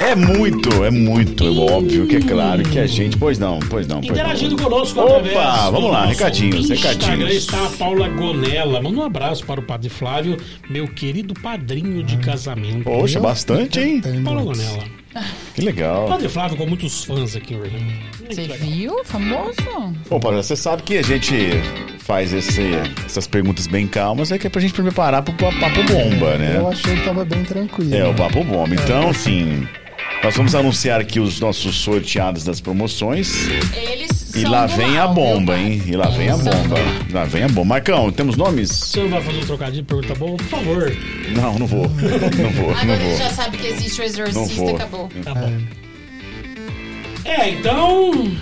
É 0.00 0.14
muito, 0.14 0.84
é 0.84 0.90
muito, 0.90 1.44
é 1.44 1.50
óbvio 1.50 2.06
que 2.06 2.16
é 2.16 2.20
claro 2.20 2.62
que 2.62 2.78
a 2.78 2.86
gente. 2.86 3.18
Pois 3.18 3.38
não, 3.38 3.58
pois 3.68 3.86
não. 3.86 4.00
Pois 4.00 4.10
Interagindo 4.10 4.56
não. 4.56 4.64
conosco 4.64 5.00
Opa, 5.00 5.70
vamos 5.70 5.90
lá, 5.90 6.06
recadinhos, 6.06 6.70
Instagram 6.70 7.06
recadinhos. 7.08 7.34
está 7.34 7.66
a 7.66 7.70
Paula 7.70 8.08
Gonella. 8.08 8.80
Manda 8.80 8.98
um 9.00 9.02
abraço 9.02 9.44
para 9.44 9.60
o 9.60 9.62
Padre 9.62 9.90
Flávio, 9.90 10.38
meu 10.70 10.88
querido 10.88 11.34
padrinho 11.34 12.02
de 12.02 12.16
casamento. 12.18 12.84
Poxa, 12.84 13.20
bastante, 13.20 13.80
hein? 13.80 14.00
Paula. 14.24 14.42
Gonella. 14.44 14.84
Que 15.54 15.62
legal. 15.62 16.06
Padre 16.08 16.28
Flávio 16.28 16.56
com 16.56 16.66
muitos 16.66 17.04
fãs 17.04 17.34
aqui 17.34 17.54
em 17.54 17.56
Orlando. 17.58 17.92
Você 18.28 18.46
viu? 18.46 19.04
Famoso? 19.04 19.56
Bom, 20.08 20.20
Paulo, 20.20 20.42
você 20.42 20.54
sabe 20.54 20.82
que 20.82 20.98
a 20.98 21.02
gente 21.02 21.34
faz 21.98 22.32
esse- 22.32 22.74
essas 23.04 23.26
perguntas 23.26 23.66
bem 23.66 23.86
calmas, 23.86 24.30
é 24.30 24.38
que 24.38 24.46
é 24.46 24.50
pra 24.50 24.60
gente 24.60 24.74
preparar 24.74 25.22
pro 25.22 25.32
pa- 25.34 25.52
papo 25.58 25.82
bomba, 25.84 26.36
né? 26.38 26.56
Eu 26.58 26.68
achei 26.68 26.94
que 26.96 27.02
tava 27.04 27.24
bem 27.24 27.42
tranquilo. 27.44 27.94
É, 27.94 28.06
o 28.06 28.14
papo 28.14 28.44
bomba. 28.44 28.74
Então, 28.74 29.08
assim, 29.08 29.66
nós 30.22 30.36
vamos 30.36 30.54
anunciar 30.54 31.00
aqui 31.00 31.20
os 31.20 31.40
nossos 31.40 31.76
sorteados 31.76 32.44
das 32.44 32.60
promoções. 32.60 33.48
Eles 33.74 34.34
E 34.34 34.44
lá 34.44 34.66
vem 34.66 34.90
mal, 34.92 35.08
a 35.10 35.12
bomba, 35.14 35.56
hein? 35.58 35.82
E 35.86 35.92
lá 35.96 36.08
vem 36.08 36.28
a 36.28 36.36
bomba. 36.36 36.76
Lá 37.12 37.24
vem 37.24 37.44
a 37.44 37.48
bomba. 37.48 37.64
Marcão, 37.64 38.10
temos 38.10 38.36
nomes? 38.36 38.68
Você 38.70 39.00
não 39.00 39.08
vai 39.10 39.22
fazer 39.22 39.38
um 39.38 39.46
trocadilho 39.46 39.82
de 39.82 39.88
pergunta 39.88 40.14
boa? 40.16 40.36
Por 40.36 40.46
favor. 40.46 40.96
Não, 41.34 41.58
não 41.58 41.66
vou. 41.66 41.82
Não 41.88 42.50
vou, 42.50 42.70
não 42.72 42.78
Agora 42.78 43.00
ele 43.00 43.08
vou. 43.10 43.16
já 43.18 43.30
sabe 43.30 43.56
que 43.58 43.66
existe 43.68 44.00
o 44.00 44.04
Não 44.04 44.06
exorcista, 44.26 44.62
vou. 44.62 44.74
acabou. 44.76 45.08
Tá 45.24 45.34
bom. 45.34 45.52
É, 47.24 47.50
então. 47.50 48.32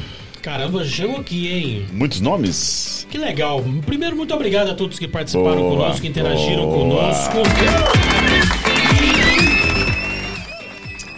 Caramba, 0.42 0.84
chegou 0.84 1.16
aqui, 1.18 1.48
hein? 1.52 1.86
Muitos 1.92 2.20
nomes? 2.20 3.06
Que 3.10 3.18
legal. 3.18 3.62
Primeiro, 3.84 4.16
muito 4.16 4.32
obrigado 4.34 4.70
a 4.70 4.74
todos 4.74 4.98
que 4.98 5.06
participaram 5.08 5.56
Boa, 5.58 5.70
conosco, 5.76 6.00
que 6.02 6.08
interagiram 6.08 6.66
boa. 6.66 6.78
conosco. 6.78 7.36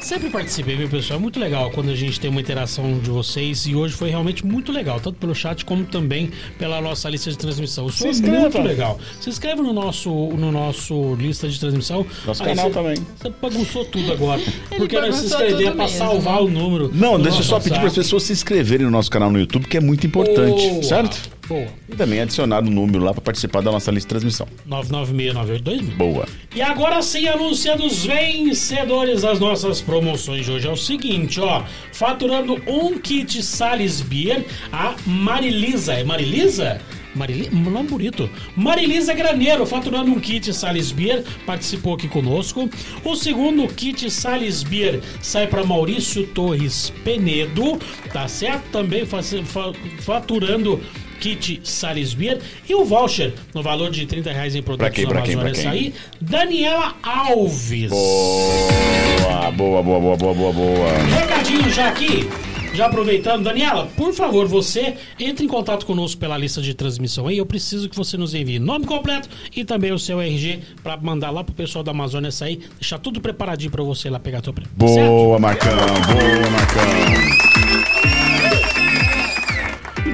Sempre 0.09 0.31
participei, 0.31 0.75
viu, 0.75 0.89
pessoal? 0.89 1.19
É 1.19 1.23
muito 1.23 1.39
legal 1.39 1.70
quando 1.70 1.91
a 1.91 1.95
gente 1.95 2.19
tem 2.19 2.31
uma 2.31 2.41
interação 2.41 2.99
de 2.99 3.11
vocês 3.11 3.67
e 3.67 3.75
hoje 3.75 3.93
foi 3.93 4.09
realmente 4.09 4.45
muito 4.47 4.73
legal, 4.73 4.99
tanto 4.99 5.19
pelo 5.19 5.35
chat 5.35 5.67
como 5.67 5.85
também 5.85 6.31
pela 6.59 6.81
nossa 6.81 7.11
lista 7.11 7.31
de 7.31 7.37
transmissão. 7.37 7.89
Isso 7.89 7.99
Se 7.99 8.07
é 8.07 8.11
inscreva. 8.12 8.41
muito 8.41 8.59
legal. 8.62 8.99
Se 9.20 9.28
inscreve 9.28 9.61
no 9.61 9.70
nosso, 9.75 10.09
no 10.11 10.51
nosso 10.51 11.15
lista 11.17 11.47
de 11.47 11.61
transmissão. 11.61 12.07
Nosso 12.27 12.43
Aí 12.43 12.49
canal 12.49 12.69
você- 12.70 12.75
também. 12.75 12.97
Você 13.20 13.33
bagunçou 13.43 13.85
tudo 13.85 14.11
agora. 14.11 14.41
Porque 14.78 14.99
nós 14.99 15.15
se 15.15 15.27
inscrever 15.27 15.57
tudo 15.59 15.73
pra 15.77 15.85
mesmo. 15.85 15.99
salvar 15.99 16.43
o 16.43 16.49
número. 16.49 16.91
Não, 16.95 17.20
deixa 17.20 17.41
eu 17.41 17.45
só 17.45 17.61
pedir 17.61 17.77
para 17.78 17.89
as 17.89 17.95
pessoas 17.95 18.23
se 18.23 18.33
inscreverem 18.33 18.87
no 18.87 18.91
nosso 18.91 19.11
canal 19.11 19.31
no 19.31 19.39
YouTube, 19.39 19.67
que 19.69 19.77
é 19.77 19.81
muito 19.81 20.07
importante, 20.07 20.69
Boa. 20.70 20.83
certo? 20.85 21.20
Boa. 21.49 21.67
E 21.89 21.97
também 21.97 22.20
adicionar 22.20 22.59
o 22.62 22.70
número 22.70 23.02
lá 23.02 23.12
para 23.12 23.23
participar 23.23 23.62
da 23.62 23.73
nossa 23.73 23.91
lista 23.91 24.07
de 24.07 24.20
transmissão. 24.20 24.47
996982000. 24.68 25.97
Boa. 25.97 26.27
E 26.55 26.60
agora 26.62 27.01
sim, 27.02 27.27
anunciando 27.27 27.86
os 27.86 28.05
vencedores 28.05 29.23
das 29.23 29.39
nossas 29.41 29.81
promoções 29.81 30.44
de 30.44 30.52
hoje. 30.52 30.67
É 30.67 30.70
o 30.70 30.77
seguinte, 30.77 31.41
ó. 31.41 31.62
Faturando 31.93 32.60
um 32.67 32.99
kit 32.99 33.43
Salisbury, 33.43 34.44
a 34.73 34.94
Marilisa. 35.07 35.94
É 35.94 36.05
Marilisa? 36.05 36.81
Marili... 37.15 37.49
Um 37.52 37.70
nome 37.70 37.89
bonito. 37.89 38.31
Marilisa 38.55 39.12
Graneiro, 39.15 39.65
faturando 39.67 40.10
um 40.10 40.20
kit 40.20 40.52
Salisbury, 40.52 41.25
participou 41.47 41.94
aqui 41.94 42.07
conosco. 42.07 42.68
O 43.02 43.17
segundo 43.17 43.67
kit 43.68 44.09
Salisbury 44.10 45.01
sai 45.20 45.47
para 45.47 45.65
Maurício 45.65 46.27
Torres 46.28 46.93
Penedo, 47.02 47.78
tá 48.12 48.28
certo? 48.28 48.65
Também 48.70 49.05
fa- 49.07 49.23
fa- 49.23 49.73
faturando 50.01 50.81
kit 51.20 51.60
Salisbury 51.64 52.38
e 52.68 52.74
o 52.74 52.84
voucher 52.84 53.32
no 53.55 53.62
valor 53.62 53.90
de 53.90 54.06
30 54.06 54.32
reais 54.32 54.55
em 54.55 54.62
produtos 54.62 54.88
Pra 54.88 54.94
quem, 54.94 55.06
pra 55.08 55.22
quem, 55.22 55.36
pra 55.36 55.50
quem? 55.50 55.66
Açaí, 55.66 55.94
Daniela 56.20 56.94
Alves. 57.02 57.90
Boa, 57.90 59.52
boa, 59.52 59.82
boa, 59.82 60.00
boa, 60.00 60.16
boa, 60.16 60.34
boa, 60.34 60.52
boa. 60.52 60.98
Recadinho 61.20 61.70
já 61.70 61.88
aqui. 61.88 62.28
Já 62.74 62.86
aproveitando, 62.86 63.44
Daniela, 63.44 63.88
por 63.97 64.12
favor, 64.12 64.47
você 64.47 64.94
entre 65.18 65.44
em 65.44 65.48
contato 65.48 65.84
conosco 65.84 66.20
pela 66.20 66.36
lista 66.36 66.60
de 66.60 66.74
transmissão 66.74 67.26
aí. 67.26 67.38
Eu 67.38 67.47
preciso 67.47 67.88
que 67.88 67.97
você 67.97 68.16
nos 68.16 68.34
envie 68.34 68.58
nome 68.58 68.86
completo 68.86 69.28
e 69.56 69.64
também 69.64 69.90
o 69.90 69.98
seu 69.98 70.20
RG 70.20 70.60
pra 70.82 70.97
mandar 70.97 71.30
lá 71.30 71.42
pro 71.42 71.55
pessoal 71.55 71.82
da 71.82 71.90
Amazônia 71.90 72.30
sair, 72.30 72.60
deixar 72.78 72.98
tudo 72.98 73.20
preparadinho 73.20 73.70
pra 73.70 73.82
você 73.82 74.08
lá 74.10 74.20
pegar 74.20 74.42
teu 74.42 74.52
prêmio. 74.52 74.70
Certo? 74.94 75.08
Boa, 75.08 75.38
Marcão, 75.38 75.74
boa, 75.74 76.50
Marcão. 76.50 78.17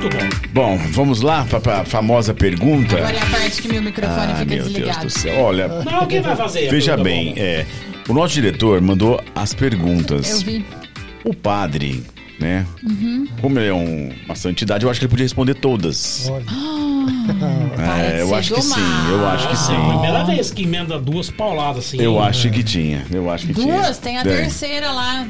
Muito 0.04 0.16
bom. 0.16 0.50
Bom, 0.52 0.78
vamos 0.90 1.20
lá 1.22 1.44
para 1.44 1.80
a 1.80 1.84
famosa 1.84 2.34
pergunta. 2.34 2.96
Agora 2.96 3.16
é 3.16 3.20
a 3.20 3.26
parte 3.26 3.62
que 3.62 3.68
meu 3.68 3.82
microfone 3.82 4.32
Ah, 4.32 4.36
fica 4.36 4.44
meu 4.44 4.48
Deus 4.64 4.68
desligado. 4.72 5.06
do 5.06 5.10
céu. 5.10 5.40
Olha, 5.42 5.68
Não, 5.68 6.22
vai 6.22 6.36
fazer? 6.36 6.70
veja 6.70 6.96
bem, 6.96 7.34
boa? 7.34 7.46
é, 7.46 7.66
o 8.08 8.12
nosso 8.12 8.34
diretor 8.34 8.80
mandou 8.80 9.22
as 9.34 9.54
perguntas. 9.54 10.30
Eu 10.30 10.38
vi. 10.40 10.64
O 11.24 11.32
padre, 11.34 12.04
né? 12.38 12.66
Uhum. 12.82 13.26
Como 13.40 13.58
ele 13.58 13.68
é 13.68 13.72
um, 13.74 14.12
uma 14.26 14.34
santidade, 14.34 14.84
eu 14.84 14.90
acho 14.90 15.00
que 15.00 15.06
ele 15.06 15.10
podia 15.10 15.24
responder 15.24 15.54
todas. 15.54 16.28
Olha, 16.28 16.44
É, 18.16 18.20
eu 18.22 18.34
acho 18.34 18.54
que 18.54 18.60
sim, 18.62 18.80
eu 19.10 19.26
acho 19.26 19.46
que 19.48 19.52
É 19.52 19.56
a 19.56 19.58
sim. 19.58 19.88
primeira 19.88 20.24
vez 20.24 20.50
que 20.50 20.62
emenda 20.64 20.98
duas 20.98 21.30
pauladas 21.30 21.86
assim. 21.86 22.00
Eu 22.00 22.20
acho 22.22 22.50
que 22.50 22.62
tinha, 22.62 23.04
eu 23.10 23.30
acho 23.30 23.46
que 23.46 23.54
tinha. 23.54 23.74
Duas, 23.82 23.98
tem 23.98 24.18
a 24.18 24.22
terceira 24.22 24.90
lá. 24.92 25.26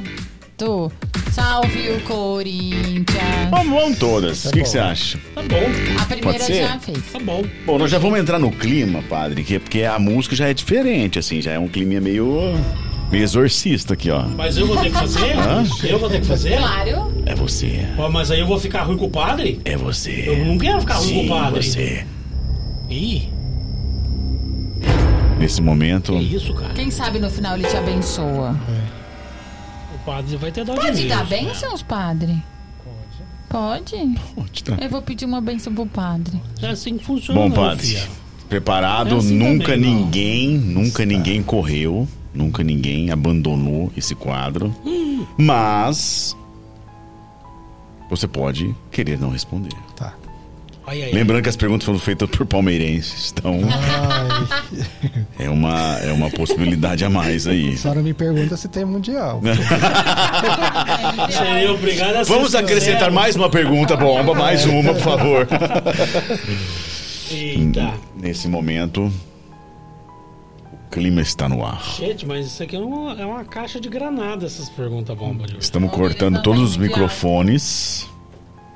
Do 0.57 0.91
Salve 1.33 1.91
o 1.91 2.00
Corinthians. 2.02 3.50
Vamos, 3.50 3.81
vamos 3.81 3.99
todas. 3.99 4.44
o 4.44 4.52
que, 4.52 4.62
que 4.62 4.68
você 4.68 4.78
acha? 4.78 5.18
Tá 5.34 5.42
bom, 5.42 5.57
A 6.00 6.05
primeira 6.05 6.39
Pode 6.39 6.44
ser? 6.44 6.62
já 6.62 6.78
fez. 6.78 6.99
tá 7.12 7.18
bom. 7.18 7.42
Bom, 7.66 7.76
nós 7.78 7.91
já 7.91 7.99
vamos 7.99 8.20
entrar 8.20 8.39
no 8.39 8.52
clima, 8.52 9.02
padre, 9.08 9.42
que, 9.42 9.58
porque 9.58 9.83
a 9.83 9.99
música 9.99 10.36
já 10.36 10.49
é 10.49 10.55
diferente, 10.55 11.18
assim, 11.18 11.42
já 11.42 11.50
é 11.52 11.58
um 11.58 11.66
clima 11.66 12.00
meio, 12.00 12.55
meio 13.10 13.24
exorcista 13.24 13.94
aqui, 13.94 14.10
ó. 14.10 14.23
Mas 14.23 14.57
eu 14.57 14.66
vou 14.68 14.76
ter 14.76 14.91
que 14.92 14.97
fazer? 14.97 15.34
Eu 15.89 15.99
vou 15.99 16.08
ter 16.08 16.20
que 16.20 16.26
fazer? 16.26 16.57
Claro. 16.57 17.12
É 17.26 17.34
você, 17.34 17.86
Ó, 17.99 18.08
mas 18.08 18.31
aí 18.31 18.39
eu 18.39 18.47
vou 18.47 18.58
ficar 18.60 18.83
ruim 18.84 18.97
com 18.97 19.07
o 19.07 19.10
padre? 19.10 19.60
é 19.65 19.76
você. 19.76 20.24
Eu 20.26 20.44
não 20.44 20.57
quero 20.57 20.81
ficar 20.81 20.94
ruim 20.97 21.08
Sim, 21.08 21.15
com 21.28 21.34
o 21.34 21.41
padre. 21.41 21.62
você. 21.65 22.07
Ih, 22.89 23.28
Nesse 25.39 25.60
momento, 25.60 26.12
que 26.12 26.36
isso, 26.36 26.55
cara? 26.55 26.73
Quem 26.74 26.91
sabe 26.92 27.18
no 27.18 27.28
final 27.28 27.57
ele 27.57 27.66
te 27.66 27.76
abençoa. 27.76 28.55
Padre 30.05 30.36
vai 30.36 30.52
ter 30.52 30.65
dado 30.65 30.81
Pode 30.81 31.02
de 31.02 31.08
dar 31.08 31.24
Deus, 31.26 31.31
né? 31.31 31.49
bênçãos, 31.49 31.83
padre? 31.83 32.42
Pode. 33.49 34.18
Pode 34.34 34.65
tá. 34.65 34.76
Eu 34.81 34.91
vou 34.91 35.00
pedir 35.00 35.24
uma 35.24 35.41
bênção 35.41 35.73
pro 35.74 35.86
padre. 35.86 36.41
É 36.60 36.68
assim 36.70 36.99
que 36.99 37.05
funciona, 37.05 37.41
Bom, 37.41 37.49
não, 37.49 37.55
padre, 37.57 37.86
filha. 37.86 38.08
preparado, 38.49 39.15
É 39.15 39.18
assim 39.18 39.36
nunca 39.39 39.73
também, 39.74 39.81
não. 39.94 40.00
ninguém, 40.05 40.49
nunca 40.58 41.05
ninguém 41.07 41.42
correu, 41.42 42.08
nunca 42.34 42.62
ninguém 42.65 43.10
abandonou 43.10 43.92
esse 43.97 44.15
quadro, 44.15 44.74
Hum. 44.84 45.24
mas 45.39 46.36
você 48.10 48.26
pode 48.26 48.74
querer 48.91 49.18
não 49.18 49.31
responder. 49.31 49.73
tá. 49.97 50.12
Ai, 50.86 51.02
ai, 51.02 51.08
ai. 51.08 51.12
Lembrando 51.12 51.42
que 51.42 51.48
as 51.48 51.56
perguntas 51.56 51.84
foram 51.86 51.98
feitas 51.98 52.28
por 52.28 52.44
palmeirenses, 52.44 53.32
então 53.32 53.60
é 55.38 55.48
uma, 55.48 55.98
é 55.98 56.12
uma 56.12 56.30
possibilidade 56.30 57.04
a 57.04 57.10
mais 57.10 57.46
aí. 57.46 57.72
A 57.72 57.76
senhora 57.76 58.02
me 58.02 58.12
pergunta 58.12 58.54
se 58.56 58.68
tem 58.68 58.84
mundial. 58.84 59.40
Seria 61.30 61.72
obrigado 61.72 62.16
a 62.16 62.24
ser 62.24 62.32
Vamos 62.32 62.54
acrescentar 62.54 62.94
sincero. 62.98 63.14
mais 63.14 63.34
uma 63.34 63.48
pergunta 63.48 63.96
bomba, 63.96 64.34
mais 64.34 64.66
uma, 64.66 64.92
por 64.92 65.02
favor. 65.02 65.48
Eita. 67.30 67.94
Nesse 68.14 68.46
momento, 68.46 69.10
o 70.70 70.90
clima 70.90 71.22
está 71.22 71.48
no 71.48 71.64
ar. 71.64 71.82
Gente, 71.98 72.26
mas 72.26 72.46
isso 72.46 72.62
aqui 72.62 72.76
é 72.76 72.80
uma, 72.80 73.12
é 73.18 73.24
uma 73.24 73.42
caixa 73.44 73.80
de 73.80 73.88
granada, 73.88 74.44
essas 74.44 74.68
perguntas 74.68 75.16
bomba. 75.16 75.46
Estamos 75.58 75.90
cortando 75.90 76.42
todos 76.42 76.60
os 76.60 76.76
microfones. 76.76 78.06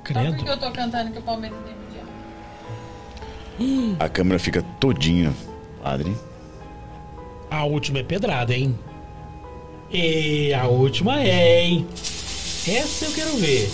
Credo. 0.04 0.42
eu 0.48 0.56
tô 0.56 0.70
cantando 0.70 1.10
que 1.12 1.18
o 1.18 1.22
Palmeiras 1.22 1.58
tem. 1.66 1.76
A 3.98 4.08
câmera 4.08 4.38
fica 4.38 4.62
todinha, 4.78 5.32
padre. 5.82 6.14
A 7.50 7.64
última 7.64 7.98
é 7.98 8.02
pedrada, 8.02 8.54
hein? 8.54 8.78
E 9.90 10.52
a 10.52 10.66
última 10.66 11.20
é, 11.20 11.62
hein? 11.62 11.86
Essa 12.66 13.06
eu 13.06 13.12
quero 13.12 13.36
ver. 13.38 13.70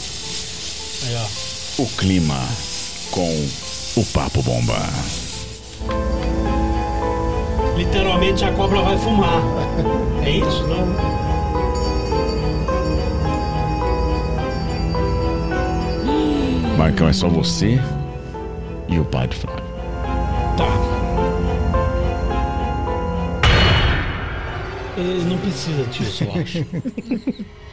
Aí, 1.06 1.16
ó. 1.16 1.82
O 1.82 1.86
clima 1.96 2.38
com 3.10 3.28
o 3.96 4.04
Papo 4.06 4.42
Bomba. 4.42 4.78
Literalmente 7.76 8.44
a 8.44 8.52
cobra 8.52 8.80
vai 8.82 8.96
fumar. 8.98 9.42
É 10.24 10.30
isso, 10.30 10.64
não? 10.68 11.24
Marcão, 16.78 17.08
é 17.08 17.12
só 17.12 17.28
você 17.28 17.80
e 18.88 18.98
o 18.98 19.04
padre 19.04 19.36
Flávio. 19.36 19.63
Tá. 20.56 20.68
Ele 24.96 25.24
não 25.24 25.38
precisa 25.38 25.84
disso, 25.84 26.24
eu 26.24 26.32
acho. 26.40 26.64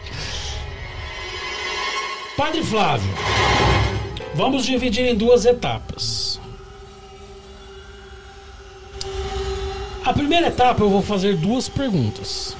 Padre 2.35 2.63
Flávio, 2.63 3.13
vamos 4.33 4.65
dividir 4.65 5.05
em 5.05 5.15
duas 5.15 5.45
etapas. 5.45 6.39
A 10.03 10.11
primeira 10.13 10.47
etapa 10.47 10.81
eu 10.81 10.89
vou 10.89 11.01
fazer 11.01 11.35
duas 11.37 11.69
perguntas. 11.69 12.57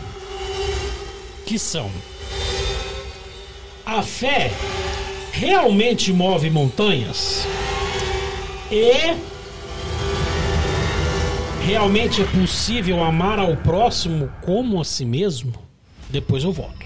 Que 1.46 1.58
são: 1.58 1.90
A 3.86 4.04
fé 4.04 4.52
realmente 5.32 6.14
move 6.14 6.50
montanhas? 6.52 7.48
E 8.72 9.16
realmente 11.66 12.22
é 12.22 12.26
possível 12.26 13.04
amar 13.04 13.40
ao 13.40 13.56
próximo 13.58 14.30
como 14.42 14.82
a 14.82 14.86
si 14.86 15.06
mesmo? 15.06 15.54
Depois 16.10 16.44
eu 16.44 16.52
volto. 16.52 16.86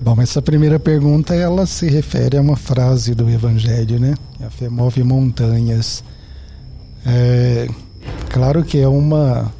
Bom, 0.00 0.20
essa 0.20 0.40
primeira 0.40 0.78
pergunta 0.78 1.34
ela 1.34 1.66
se 1.66 1.88
refere 1.88 2.38
a 2.38 2.40
uma 2.40 2.56
frase 2.56 3.14
do 3.14 3.28
Evangelho, 3.28 4.00
né? 4.00 4.14
A 4.40 4.48
fé 4.48 4.68
move 4.68 5.02
montanhas. 5.04 6.02
É, 7.04 7.68
claro 8.30 8.64
que 8.64 8.78
é 8.78 8.88
uma 8.88 9.52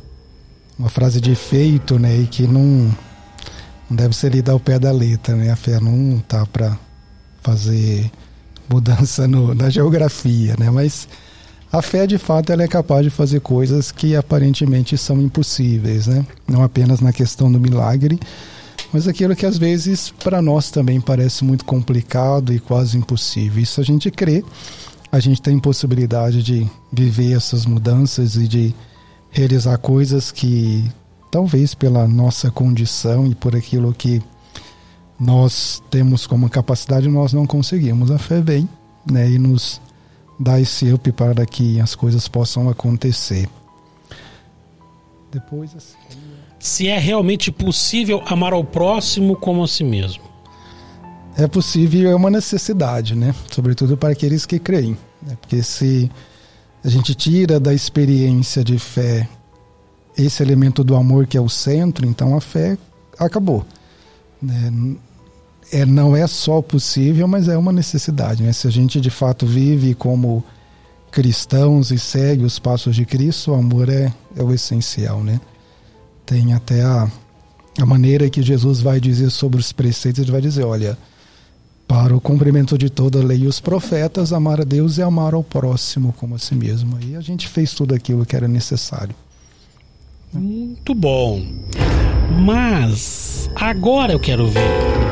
uma 0.80 0.88
frase 0.88 1.20
de 1.20 1.30
efeito, 1.30 1.98
né? 1.98 2.16
E 2.16 2.26
que 2.26 2.46
não, 2.46 2.90
não 3.88 3.96
deve 3.96 4.16
ser 4.16 4.32
lida 4.32 4.52
ao 4.52 4.58
pé 4.58 4.78
da 4.78 4.90
letra, 4.90 5.36
né? 5.36 5.50
A 5.50 5.56
fé 5.56 5.78
não 5.78 6.18
tá 6.20 6.46
para 6.46 6.76
fazer 7.42 8.10
mudança 8.70 9.26
no, 9.26 9.54
na 9.54 9.68
geografia, 9.68 10.54
né? 10.58 10.70
Mas 10.70 11.08
a 11.72 11.80
fé, 11.80 12.06
de 12.06 12.18
fato, 12.18 12.52
ela 12.52 12.62
é 12.62 12.68
capaz 12.68 13.04
de 13.04 13.10
fazer 13.10 13.40
coisas 13.40 13.92
que 13.92 14.16
aparentemente 14.16 14.98
são 14.98 15.20
impossíveis, 15.20 16.06
né? 16.06 16.26
Não 16.48 16.62
apenas 16.62 17.00
na 17.00 17.12
questão 17.12 17.50
do 17.50 17.60
milagre, 17.60 18.18
mas 18.92 19.06
aquilo 19.06 19.36
que 19.36 19.46
às 19.46 19.56
vezes 19.56 20.12
para 20.22 20.42
nós 20.42 20.70
também 20.70 21.00
parece 21.00 21.44
muito 21.44 21.64
complicado 21.64 22.52
e 22.52 22.58
quase 22.58 22.96
impossível. 22.98 23.62
Isso 23.62 23.80
a 23.80 23.84
gente 23.84 24.10
crê, 24.10 24.44
a 25.12 25.20
gente 25.20 25.40
tem 25.40 25.58
possibilidade 25.58 26.42
de 26.42 26.66
viver 26.92 27.36
essas 27.36 27.66
mudanças 27.66 28.36
e 28.36 28.48
de 28.48 28.74
realizar 29.30 29.78
coisas 29.78 30.32
que 30.32 30.84
talvez 31.30 31.74
pela 31.74 32.08
nossa 32.08 32.50
condição 32.50 33.26
e 33.28 33.34
por 33.34 33.54
aquilo 33.54 33.94
que 33.94 34.20
nós 35.20 35.82
temos 35.90 36.26
como 36.26 36.48
capacidade, 36.48 37.06
nós 37.08 37.34
não 37.34 37.46
conseguimos. 37.46 38.10
A 38.10 38.18
fé 38.18 38.40
vem 38.40 38.66
né, 39.08 39.28
e 39.30 39.38
nos 39.38 39.80
dá 40.38 40.58
esse 40.58 40.90
up 40.90 41.12
para 41.12 41.44
que 41.44 41.78
as 41.78 41.94
coisas 41.94 42.26
possam 42.26 42.70
acontecer. 42.70 43.46
Depois, 45.30 45.76
assim, 45.76 45.96
Se 46.58 46.88
é 46.88 46.98
realmente 46.98 47.52
possível 47.52 48.22
amar 48.26 48.54
ao 48.54 48.64
próximo 48.64 49.36
como 49.36 49.62
a 49.62 49.68
si 49.68 49.84
mesmo. 49.84 50.22
é 51.36 51.46
possível, 51.46 52.10
é 52.10 52.14
uma 52.14 52.30
necessidade, 52.30 53.14
né? 53.14 53.34
Sobretudo 53.50 53.96
para 53.96 54.12
aqueles 54.12 54.44
que 54.46 54.58
creem. 54.58 54.96
Né? 55.22 55.36
Porque 55.40 55.62
se 55.62 56.10
a 56.82 56.88
gente 56.88 57.14
tira 57.14 57.60
da 57.60 57.72
experiência 57.74 58.64
de 58.64 58.78
fé 58.78 59.28
esse 60.16 60.42
elemento 60.42 60.82
do 60.82 60.96
amor 60.96 61.26
que 61.26 61.36
é 61.36 61.40
o 61.40 61.48
centro, 61.48 62.06
então 62.06 62.36
a 62.36 62.40
fé 62.40 62.76
acabou. 63.18 63.64
Né? 64.42 64.96
É, 65.72 65.86
não 65.86 66.16
é 66.16 66.26
só 66.26 66.60
possível, 66.60 67.28
mas 67.28 67.48
é 67.48 67.56
uma 67.56 67.72
necessidade. 67.72 68.42
Né? 68.42 68.52
Se 68.52 68.66
a 68.66 68.70
gente 68.70 69.00
de 69.00 69.10
fato 69.10 69.46
vive 69.46 69.94
como 69.94 70.44
cristãos 71.10 71.90
e 71.90 71.98
segue 71.98 72.44
os 72.44 72.58
passos 72.58 72.94
de 72.94 73.04
Cristo, 73.04 73.52
o 73.52 73.54
amor 73.54 73.88
é, 73.88 74.12
é 74.36 74.42
o 74.42 74.52
essencial. 74.52 75.22
Né? 75.22 75.40
Tem 76.26 76.52
até 76.52 76.82
a, 76.82 77.10
a 77.78 77.86
maneira 77.86 78.28
que 78.28 78.42
Jesus 78.42 78.80
vai 78.80 79.00
dizer 79.00 79.30
sobre 79.30 79.60
os 79.60 79.72
preceitos, 79.72 80.22
ele 80.22 80.32
vai 80.32 80.40
dizer, 80.40 80.64
olha, 80.64 80.98
para 81.90 82.16
o 82.16 82.20
cumprimento 82.20 82.78
de 82.78 82.88
toda 82.88 83.18
a 83.18 83.24
lei 83.24 83.38
e 83.38 83.46
os 83.48 83.58
profetas, 83.58 84.32
amar 84.32 84.60
a 84.60 84.64
Deus 84.64 84.98
e 84.98 85.02
amar 85.02 85.34
ao 85.34 85.42
próximo 85.42 86.12
como 86.12 86.36
a 86.36 86.38
si 86.38 86.54
mesmo. 86.54 86.96
E 87.00 87.16
a 87.16 87.20
gente 87.20 87.48
fez 87.48 87.74
tudo 87.74 87.94
aquilo 87.94 88.24
que 88.24 88.36
era 88.36 88.46
necessário. 88.46 89.14
Muito 90.32 90.94
bom. 90.94 91.44
Mas 92.44 93.50
agora 93.56 94.12
eu 94.12 94.20
quero 94.20 94.46
ver. 94.46 95.09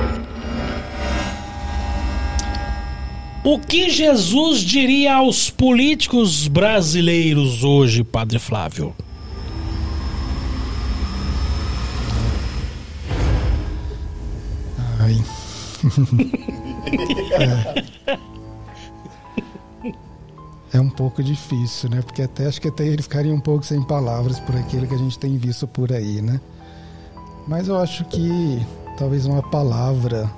O 3.44 3.58
que 3.58 3.88
Jesus 3.88 4.60
diria 4.60 5.16
aos 5.16 5.48
políticos 5.48 6.48
brasileiros 6.48 7.62
hoje, 7.62 8.02
Padre 8.02 8.38
Flávio? 8.38 8.94
Ai. 14.98 15.16
é. 17.38 17.84
é 20.76 20.80
um 20.80 20.90
pouco 20.90 21.22
difícil, 21.22 21.90
né? 21.90 22.02
Porque 22.02 22.22
até 22.22 22.46
acho 22.46 22.60
que 22.60 22.68
até 22.68 22.86
eles 22.86 23.06
ficariam 23.06 23.36
um 23.36 23.40
pouco 23.40 23.64
sem 23.64 23.80
palavras 23.82 24.40
por 24.40 24.56
aquilo 24.56 24.86
que 24.86 24.94
a 24.94 24.98
gente 24.98 25.18
tem 25.18 25.38
visto 25.38 25.66
por 25.66 25.92
aí, 25.92 26.20
né? 26.20 26.40
Mas 27.46 27.68
eu 27.68 27.78
acho 27.78 28.04
que 28.06 28.60
talvez 28.98 29.26
uma 29.26 29.42
palavra 29.42 30.28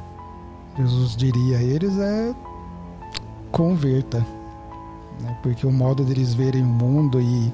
Jesus 0.76 1.16
diria 1.16 1.58
a 1.58 1.62
eles 1.62 1.98
é 1.98 2.34
converta, 3.50 4.18
né? 5.20 5.36
Porque 5.42 5.66
o 5.66 5.72
modo 5.72 6.04
deles 6.04 6.34
verem 6.34 6.62
o 6.62 6.66
mundo 6.66 7.20
e 7.20 7.52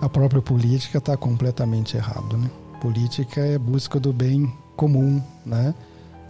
a 0.00 0.08
própria 0.08 0.40
política 0.40 0.98
está 0.98 1.16
completamente 1.16 1.96
errado, 1.96 2.36
né? 2.36 2.50
Política 2.80 3.40
é 3.40 3.58
busca 3.58 4.00
do 4.00 4.12
bem 4.12 4.52
comum, 4.76 5.22
né? 5.44 5.74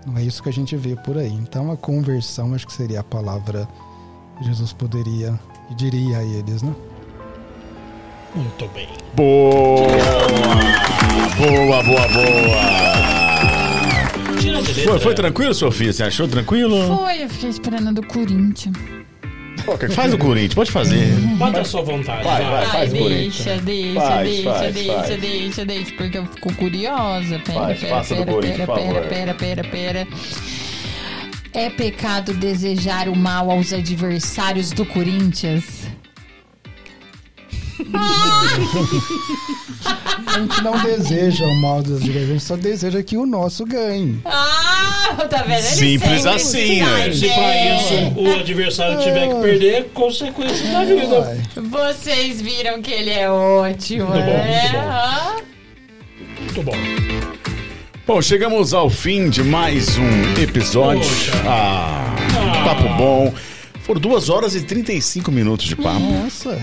Não 0.06 0.16
é 0.16 0.22
isso 0.22 0.42
que 0.42 0.48
a 0.48 0.52
gente 0.52 0.76
vê 0.76 0.96
por 0.96 1.16
aí. 1.16 1.32
Então 1.32 1.70
a 1.70 1.76
conversão 1.76 2.54
acho 2.54 2.66
que 2.66 2.72
seria 2.72 3.00
a 3.00 3.04
palavra 3.04 3.68
que 4.38 4.44
Jesus 4.44 4.72
poderia 4.72 5.38
e 5.70 5.74
diria 5.74 6.18
a 6.18 6.24
eles, 6.24 6.62
né? 6.62 6.74
Muito 8.34 8.68
bem. 8.68 8.88
Boa! 9.14 9.88
Boa, 11.36 11.82
boa, 11.82 12.08
boa! 12.08 13.19
Foi, 14.84 14.98
foi 14.98 15.14
tranquilo, 15.14 15.54
Sofia? 15.54 15.92
Você 15.92 16.02
achou 16.02 16.28
tranquilo? 16.28 16.96
Foi, 16.96 17.22
eu 17.24 17.28
fiquei 17.28 17.50
esperando 17.50 17.92
do 18.00 18.06
Corinthians. 18.06 18.76
Faz 19.94 20.12
o 20.12 20.18
Corinthians, 20.18 20.54
pode 20.54 20.70
fazer. 20.70 21.06
Bota 21.36 21.60
a 21.60 21.64
sua 21.64 21.82
vontade. 21.82 22.24
Vai, 22.24 22.42
vai. 22.42 22.50
vai. 22.50 22.64
Ai, 22.64 22.70
faz 22.70 22.92
o 22.92 22.96
Corinthians. 22.96 23.34
deixa, 23.44 23.56
deixa, 23.60 24.00
Faz, 24.00 24.28
deixa, 24.28 24.50
faz, 24.52 24.74
deixa, 24.74 24.94
faz. 24.94 25.20
deixa, 25.20 25.64
deixa, 25.66 25.94
porque 25.94 26.18
eu 26.18 26.26
fico 26.26 26.54
curiosa. 26.54 27.38
Pera, 27.40 27.58
Faz, 27.60 27.80
pera, 27.80 27.94
faça 27.94 28.14
do 28.14 28.24
pera, 28.24 28.32
Corinthians, 28.32 28.66
pera, 28.66 29.00
pera, 29.02 29.34
pera, 29.34 29.34
pera, 29.34 29.64
pera. 29.64 30.08
É 31.52 31.68
pecado 31.68 32.32
desejar 32.32 33.08
o 33.08 33.16
mal 33.16 33.50
aos 33.50 33.72
adversários 33.72 34.70
do 34.72 34.84
Corinthians? 34.86 35.64
A 40.26 40.38
gente 40.38 40.62
não 40.62 40.78
deseja 40.82 41.44
o 41.44 41.54
mal 41.60 41.82
dos 41.82 41.96
adversários, 42.02 42.28
a 42.30 42.32
gente 42.32 42.44
só 42.44 42.56
deseja 42.56 43.02
que 43.02 43.16
o 43.16 43.26
nosso 43.26 43.64
ganhe. 43.64 44.20
Ah, 44.24 45.26
tá 45.28 45.42
vendo? 45.42 45.58
Ele 45.58 45.62
Simples 45.62 46.26
assim, 46.26 46.82
né? 46.82 47.12
Se 47.12 47.26
pra 47.28 47.36
bem. 47.46 47.76
isso 47.76 48.20
o 48.20 48.40
adversário 48.40 48.98
tiver 49.02 49.28
que 49.28 49.34
perder, 49.40 49.90
consequência 49.92 50.66
da 50.72 50.84
vida. 50.84 51.38
Vocês 51.56 52.40
viram 52.40 52.80
que 52.80 52.90
ele 52.92 53.10
é 53.10 53.28
ótimo, 53.30 54.06
Muito 54.06 54.20
bom, 54.24 54.30
né? 54.30 54.62
muito 54.62 54.72
bom. 54.72 54.90
Ah. 54.90 55.36
Muito 56.40 56.62
bom. 56.62 56.72
Bom, 58.06 58.22
chegamos 58.22 58.74
ao 58.74 58.90
fim 58.90 59.28
de 59.30 59.42
mais 59.42 59.96
um 59.98 60.42
episódio. 60.42 61.02
Poxa. 61.02 61.32
Ah, 61.46 62.16
papo 62.64 62.88
bom. 62.96 63.32
Foram 63.82 64.00
duas 64.00 64.28
horas 64.28 64.54
e 64.54 64.60
35 64.62 65.30
minutos 65.32 65.66
de 65.66 65.74
papo. 65.76 65.98
nossa, 66.00 66.58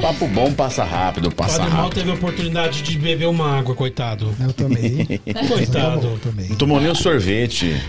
Papo 0.00 0.28
bom 0.28 0.52
passa 0.52 0.84
rápido, 0.84 1.28
O 1.28 1.34
passa 1.34 1.58
Padre 1.58 1.72
Mal 1.72 1.82
rápido. 1.84 1.98
teve 1.98 2.10
a 2.10 2.14
oportunidade 2.14 2.82
de 2.82 2.98
beber 2.98 3.26
uma 3.26 3.58
água, 3.58 3.74
coitado. 3.74 4.32
eu 4.40 4.52
também. 4.52 5.04
Coitado. 5.48 6.06
Eu 6.06 6.18
também. 6.18 6.48
Não 6.50 6.56
tomou 6.56 6.80
nem 6.80 6.90
o 6.90 6.94
sorvete. 6.94 7.74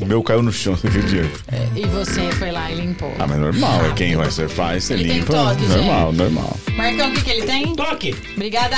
O 0.00 0.06
meu 0.06 0.22
caiu 0.22 0.40
no 0.40 0.52
chão, 0.52 0.76
você 0.76 0.86
acredita? 0.86 1.28
E 1.74 1.84
você 1.86 2.30
foi 2.32 2.52
lá 2.52 2.70
e 2.70 2.76
limpou. 2.76 3.12
Ah, 3.18 3.26
mas 3.26 3.38
normal, 3.40 3.84
é 3.86 3.92
quem 3.92 4.14
vai 4.14 4.30
ser 4.30 4.48
faz, 4.48 4.84
você 4.84 4.94
Ele 4.94 5.04
tem 5.04 5.18
limpa. 5.18 5.32
toque, 5.32 5.66
normal, 5.66 6.12
normal. 6.12 6.56
Marcão, 6.76 7.10
o 7.10 7.12
que, 7.12 7.22
que 7.22 7.30
ele 7.30 7.42
tem? 7.42 7.74
Toque! 7.74 8.14
Obrigada. 8.36 8.76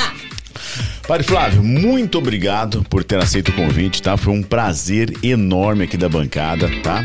Padre 1.07 1.27
Flávio, 1.27 1.63
muito 1.63 2.17
obrigado 2.17 2.83
por 2.89 3.05
ter 3.05 3.19
aceito 3.19 3.51
o 3.51 3.53
convite, 3.53 4.01
tá? 4.01 4.17
Foi 4.17 4.33
um 4.33 4.43
prazer 4.43 5.13
enorme 5.23 5.85
aqui 5.85 5.99
da 5.99 6.09
bancada, 6.09 6.71
tá? 6.83 7.05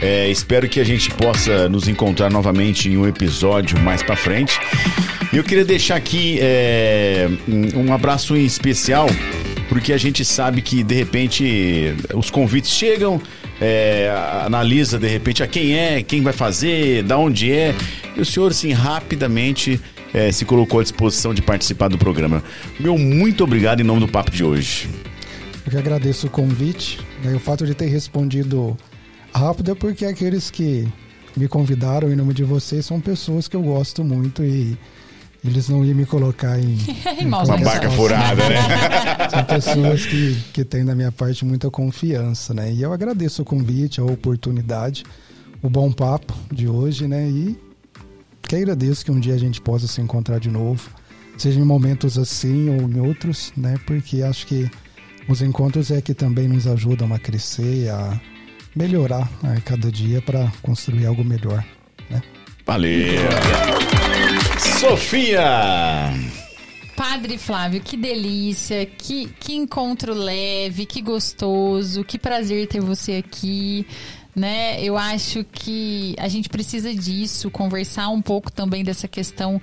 É, 0.00 0.28
espero 0.28 0.68
que 0.68 0.80
a 0.80 0.84
gente 0.84 1.10
possa 1.10 1.68
nos 1.68 1.88
encontrar 1.88 2.30
novamente 2.30 2.88
em 2.88 2.96
um 2.96 3.06
episódio 3.06 3.78
mais 3.80 4.02
pra 4.02 4.16
frente. 4.16 4.58
Eu 5.32 5.42
queria 5.42 5.64
deixar 5.64 5.96
aqui 5.96 6.38
é, 6.40 7.28
um 7.74 7.92
abraço 7.92 8.36
em 8.36 8.44
especial, 8.44 9.06
porque 9.68 9.92
a 9.92 9.96
gente 9.96 10.24
sabe 10.24 10.62
que 10.62 10.82
de 10.82 10.94
repente 10.94 11.94
os 12.14 12.30
convites 12.30 12.70
chegam, 12.70 13.20
é, 13.60 14.12
analisa 14.44 14.98
de 14.98 15.08
repente 15.08 15.42
a 15.42 15.46
quem 15.46 15.76
é, 15.76 16.02
quem 16.02 16.22
vai 16.22 16.32
fazer, 16.32 17.02
da 17.02 17.18
onde 17.18 17.50
é. 17.50 17.74
E 18.16 18.20
o 18.20 18.24
senhor, 18.24 18.50
assim, 18.50 18.72
rapidamente 18.72 19.80
é, 20.12 20.30
se 20.30 20.44
colocou 20.44 20.78
à 20.78 20.82
disposição 20.82 21.34
de 21.34 21.42
participar 21.42 21.88
do 21.88 21.98
programa. 21.98 22.42
Meu 22.78 22.96
muito 22.96 23.42
obrigado 23.42 23.80
em 23.80 23.84
nome 23.84 24.00
do 24.00 24.08
papo 24.08 24.30
de 24.30 24.44
hoje. 24.44 24.88
Eu 25.66 25.72
que 25.72 25.76
agradeço 25.76 26.26
o 26.26 26.30
convite. 26.30 27.00
Né? 27.22 27.34
O 27.34 27.40
fato 27.40 27.66
de 27.66 27.74
ter 27.74 27.86
respondido 27.86 28.76
rápido 29.34 29.72
é 29.72 29.74
porque 29.74 30.06
aqueles 30.06 30.50
que 30.50 30.86
me 31.36 31.48
convidaram 31.48 32.12
em 32.12 32.16
nome 32.16 32.32
de 32.32 32.44
vocês 32.44 32.86
são 32.86 33.00
pessoas 33.00 33.48
que 33.48 33.56
eu 33.56 33.62
gosto 33.62 34.04
muito 34.04 34.44
e 34.44 34.78
eles 35.44 35.68
não 35.68 35.84
iam 35.84 35.94
me 35.94 36.06
colocar 36.06 36.58
em, 36.58 36.78
em 37.20 37.26
Uma 37.26 37.44
barca 37.44 37.90
furada, 37.90 38.48
né? 38.48 38.56
São 39.28 39.44
pessoas 39.44 40.06
que, 40.06 40.34
que 40.54 40.64
têm 40.64 40.84
da 40.84 40.94
minha 40.94 41.12
parte 41.12 41.44
muita 41.44 41.70
confiança, 41.70 42.54
né? 42.54 42.72
E 42.72 42.80
eu 42.80 42.92
agradeço 42.92 43.42
o 43.42 43.44
convite, 43.44 44.00
a 44.00 44.04
oportunidade, 44.04 45.04
o 45.60 45.68
bom 45.68 45.92
papo 45.92 46.32
de 46.50 46.66
hoje, 46.66 47.06
né? 47.06 47.28
E 47.28 47.58
queira 48.48 48.72
a 48.72 48.74
Deus 48.74 49.02
que 49.02 49.10
um 49.10 49.20
dia 49.20 49.34
a 49.34 49.38
gente 49.38 49.60
possa 49.60 49.86
se 49.86 50.00
encontrar 50.00 50.38
de 50.38 50.48
novo, 50.48 50.88
seja 51.36 51.60
em 51.60 51.64
momentos 51.64 52.16
assim 52.16 52.70
ou 52.70 52.88
em 52.88 53.00
outros, 53.00 53.52
né? 53.54 53.74
Porque 53.86 54.22
acho 54.22 54.46
que 54.46 54.70
os 55.28 55.42
encontros 55.42 55.90
é 55.90 56.00
que 56.00 56.14
também 56.14 56.48
nos 56.48 56.66
ajudam 56.66 57.12
a 57.12 57.18
crescer, 57.18 57.90
a 57.90 58.18
melhorar 58.74 59.28
a 59.42 59.60
cada 59.60 59.90
dia 59.90 60.20
para 60.20 60.52
construir 60.62 61.06
algo 61.06 61.24
melhor, 61.24 61.64
né? 62.10 62.22
Valeu! 62.66 63.20
Sofia! 64.80 66.10
Padre 66.96 67.38
Flávio, 67.38 67.80
que 67.80 67.96
delícia, 67.96 68.86
que, 68.86 69.26
que 69.40 69.54
encontro 69.54 70.14
leve, 70.14 70.86
que 70.86 71.02
gostoso, 71.02 72.04
que 72.04 72.18
prazer 72.18 72.68
ter 72.68 72.80
você 72.80 73.14
aqui. 73.16 73.84
né? 74.34 74.82
Eu 74.82 74.96
acho 74.96 75.44
que 75.44 76.14
a 76.18 76.28
gente 76.28 76.48
precisa 76.48 76.94
disso, 76.94 77.50
conversar 77.50 78.08
um 78.08 78.22
pouco 78.22 78.50
também 78.50 78.82
dessa 78.82 79.06
questão 79.06 79.60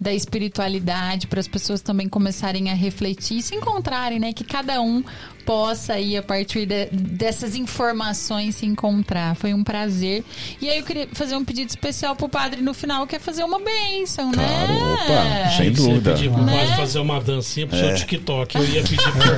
da 0.00 0.12
espiritualidade, 0.12 1.26
para 1.26 1.40
as 1.40 1.48
pessoas 1.48 1.80
também 1.80 2.08
começarem 2.08 2.70
a 2.70 2.74
refletir, 2.74 3.42
se 3.42 3.54
encontrarem, 3.54 4.18
né? 4.18 4.32
Que 4.32 4.44
cada 4.44 4.80
um 4.80 5.02
possa 5.44 5.94
aí, 5.94 6.16
a 6.16 6.22
partir 6.22 6.66
de, 6.66 6.86
dessas 6.92 7.54
informações, 7.54 8.56
se 8.56 8.66
encontrar. 8.66 9.34
Foi 9.36 9.52
um 9.54 9.62
prazer. 9.62 10.24
E 10.60 10.68
aí 10.68 10.78
eu 10.78 10.84
queria 10.84 11.08
fazer 11.12 11.36
um 11.36 11.44
pedido 11.44 11.68
especial 11.68 12.16
pro 12.16 12.28
padre 12.28 12.60
no 12.62 12.72
final, 12.74 13.06
que 13.06 13.16
é 13.16 13.18
fazer 13.18 13.44
uma 13.44 13.58
bênção, 13.60 14.32
Claro, 14.32 14.72
né? 14.72 14.94
opa, 14.94 15.50
sem 15.56 15.74
Você 15.74 15.82
dúvida. 15.82 16.12
pedir 16.12 16.30
pro 16.30 16.42
Né? 16.42 16.58
padre 16.60 16.76
fazer 16.76 16.98
uma 16.98 17.20
dancinha 17.20 17.66
pro 17.66 17.78
seu 17.78 17.94
TikTok. 17.94 18.56
Eu 18.56 18.64
ia 18.64 18.82
pedir 18.82 18.96
pra 18.96 19.12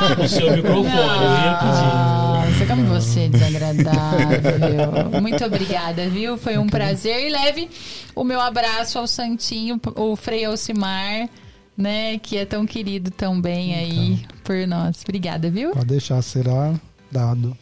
cortar 0.00 0.20
o 0.20 0.28
seu 0.28 0.50
microfone. 0.56 0.88
Eu 0.88 1.32
ia 1.44 1.58
pedir. 1.60 2.52
Nossa, 2.52 2.66
como 2.66 2.84
você 2.86 3.20
é 3.20 3.28
desagradável. 3.28 5.20
Muito 5.20 5.44
obrigada, 5.44 6.08
viu? 6.08 6.36
Foi 6.36 6.58
um 6.58 6.66
prazer. 6.66 7.26
E 7.26 7.30
leve 7.30 7.68
o 8.14 8.24
meu 8.24 8.40
abraço 8.40 8.98
ao 8.98 9.06
Santinho, 9.06 9.80
o 9.96 10.16
Frei 10.16 10.44
Alcimar, 10.44 11.28
né? 11.76 12.18
Que 12.18 12.36
é 12.36 12.44
tão 12.44 12.66
querido 12.66 13.10
também 13.10 13.74
aí 13.74 14.24
por 14.44 14.66
nós. 14.66 15.02
Obrigada, 15.02 15.50
viu? 15.50 15.72
Pode 15.72 15.86
deixar, 15.86 16.20
será 16.22 16.74
dado. 17.10 17.56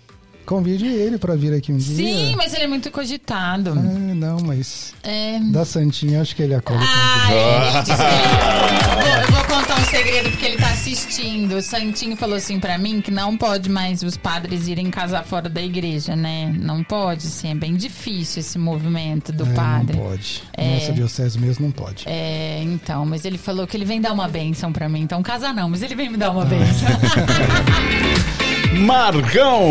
Convide 0.51 0.85
ele 0.85 1.17
para 1.17 1.37
vir 1.37 1.55
aqui 1.55 1.70
um 1.73 1.77
dia. 1.77 1.95
Sim, 1.95 2.35
mas 2.37 2.53
ele 2.53 2.65
é 2.65 2.67
muito 2.67 2.91
cogitado. 2.91 3.70
É, 3.70 4.15
não, 4.15 4.41
mas 4.41 4.93
É. 5.01 5.39
da 5.39 5.65
Santinha 5.65 6.20
acho 6.20 6.35
que 6.35 6.43
ele 6.43 6.57
acolhe. 6.57 6.81
Ai, 6.83 7.70
gente, 7.73 7.91
eu 7.93 7.97
vou, 7.97 8.07
eu 9.23 9.33
vou 9.33 9.45
contar 9.45 9.79
um 9.81 9.85
segredo 9.85 10.29
porque 10.31 10.47
ele 10.47 10.57
tá 10.57 10.70
assistindo. 10.73 11.53
O 11.57 11.62
Santinho 11.62 12.17
falou 12.17 12.35
assim 12.35 12.59
pra 12.59 12.77
mim 12.79 13.01
que 13.01 13.12
não 13.12 13.37
pode 13.37 13.70
mais 13.70 14.03
os 14.03 14.17
padres 14.17 14.67
irem 14.67 14.91
casar 14.91 15.23
fora 15.25 15.49
da 15.49 15.62
igreja, 15.62 16.17
né? 16.17 16.53
Não 16.59 16.83
pode, 16.83 17.23
sim. 17.23 17.53
É 17.53 17.55
bem 17.55 17.77
difícil 17.77 18.41
esse 18.41 18.59
movimento 18.59 19.31
do 19.31 19.47
É, 19.47 19.53
padre. 19.55 19.97
Não 19.97 20.05
pode. 20.05 20.43
É. 20.57 20.75
Nossa 20.81 20.93
diocese 20.93 21.39
mesmo 21.39 21.67
não 21.67 21.70
pode. 21.73 22.03
É, 22.09 22.61
então, 22.65 23.07
mas 23.07 23.25
ele 23.25 23.39
falou 23.39 23.69
que 23.69 23.77
ele 23.77 23.85
vem 23.85 24.01
dar 24.01 24.12
uma 24.12 24.27
benção 24.27 24.73
pra 24.73 24.89
mim. 24.89 25.03
Então, 25.03 25.23
casa 25.23 25.53
não, 25.53 25.70
mas 25.70 25.81
ele 25.81 25.95
vem 25.95 26.11
me 26.11 26.17
dar 26.17 26.33
uma 26.33 26.45
benção. 26.45 26.89
Marcão! 28.78 29.66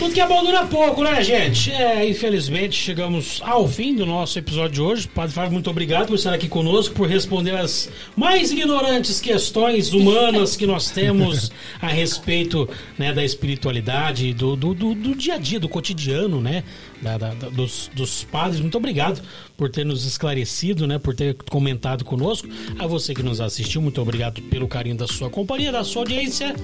Tudo 0.00 0.12
que 0.12 0.20
é 0.20 0.26
bom 0.26 0.44
dura 0.44 0.66
pouco, 0.66 1.04
né, 1.04 1.22
gente? 1.22 1.70
É, 1.70 2.08
infelizmente, 2.08 2.74
chegamos 2.74 3.40
ao 3.44 3.68
fim 3.68 3.94
do 3.94 4.04
nosso 4.04 4.36
episódio 4.36 4.72
de 4.72 4.80
hoje. 4.82 5.06
Padre 5.08 5.32
Fábio, 5.32 5.52
muito 5.52 5.70
obrigado 5.70 6.08
por 6.08 6.14
estar 6.16 6.34
aqui 6.34 6.48
conosco, 6.48 6.92
por 6.92 7.08
responder 7.08 7.52
as 7.52 7.88
mais 8.16 8.50
ignorantes 8.50 9.20
questões 9.20 9.92
humanas 9.92 10.56
que 10.56 10.66
nós 10.66 10.90
temos 10.90 11.52
a 11.80 11.86
respeito 11.86 12.68
né, 12.98 13.12
da 13.12 13.24
espiritualidade, 13.24 14.34
do, 14.34 14.56
do, 14.56 14.74
do- 14.74 14.94
do 14.94 15.14
dia 15.14 15.34
a 15.34 15.38
dia, 15.38 15.60
do 15.60 15.68
cotidiano, 15.68 16.40
né? 16.40 16.64
da- 17.00 17.16
da- 17.18 17.30
dos, 17.48 17.88
dos 17.94 18.24
padres. 18.24 18.60
Muito 18.60 18.76
obrigado 18.76 19.22
por 19.56 19.70
ter 19.70 19.84
nos 19.86 20.04
esclarecido, 20.04 20.84
né? 20.84 20.98
Por 20.98 21.14
ter 21.14 21.34
comentado 21.48 22.04
conosco. 22.04 22.48
A 22.76 22.88
você 22.88 23.14
que 23.14 23.22
nos 23.22 23.40
assistiu, 23.40 23.80
muito 23.80 24.02
obrigado 24.02 24.42
pelo 24.42 24.66
carinho 24.66 24.96
da 24.96 25.06
sua 25.06 25.30
companhia, 25.30 25.70
da 25.70 25.84
sua 25.84 26.02
audiência. 26.02 26.56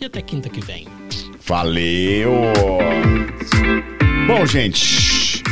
E 0.00 0.04
até 0.04 0.22
quinta 0.22 0.48
que 0.48 0.60
vem. 0.60 0.86
Valeu! 1.46 2.32
Bom, 4.26 4.46
gente, 4.46 5.42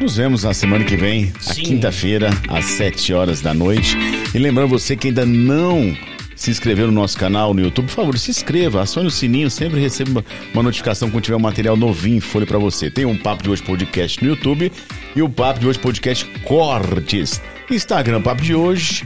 nos 0.00 0.16
vemos 0.16 0.42
na 0.44 0.54
semana 0.54 0.84
que 0.84 0.96
vem, 0.96 1.32
quinta-feira, 1.54 2.30
às 2.48 2.64
7 2.64 3.12
horas 3.12 3.40
da 3.40 3.52
noite. 3.54 3.96
E 4.34 4.38
lembrando 4.38 4.70
você 4.70 4.96
que 4.96 5.08
ainda 5.08 5.24
não 5.26 5.96
se 6.34 6.50
inscreveu 6.50 6.86
no 6.88 6.92
nosso 6.92 7.16
canal 7.16 7.54
no 7.54 7.60
YouTube, 7.60 7.86
por 7.86 7.92
favor, 7.94 8.18
se 8.18 8.30
inscreva, 8.30 8.82
acione 8.82 9.06
o 9.06 9.10
sininho, 9.10 9.48
sempre 9.50 9.78
receba 9.80 10.24
uma- 10.52 10.62
notificação 10.62 11.08
quando 11.10 11.22
tiver 11.24 11.36
um 11.36 11.40
material 11.40 11.76
novinho 11.76 12.16
em 12.16 12.20
folha 12.20 12.46
pra 12.46 12.58
você. 12.58 12.90
Tem 12.90 13.04
um 13.04 13.16
Papo 13.16 13.42
de 13.44 13.50
Hoje 13.50 13.62
Podcast 13.62 14.22
no 14.24 14.30
YouTube 14.30 14.72
e 15.14 15.22
o 15.22 15.28
Papo 15.28 15.60
de 15.60 15.68
Hoje 15.68 15.78
Podcast 15.78 16.24
Cortes. 16.44 17.40
Instagram 17.70 18.20
Papo 18.22 18.42
de 18.42 18.54
Hoje. 18.54 19.04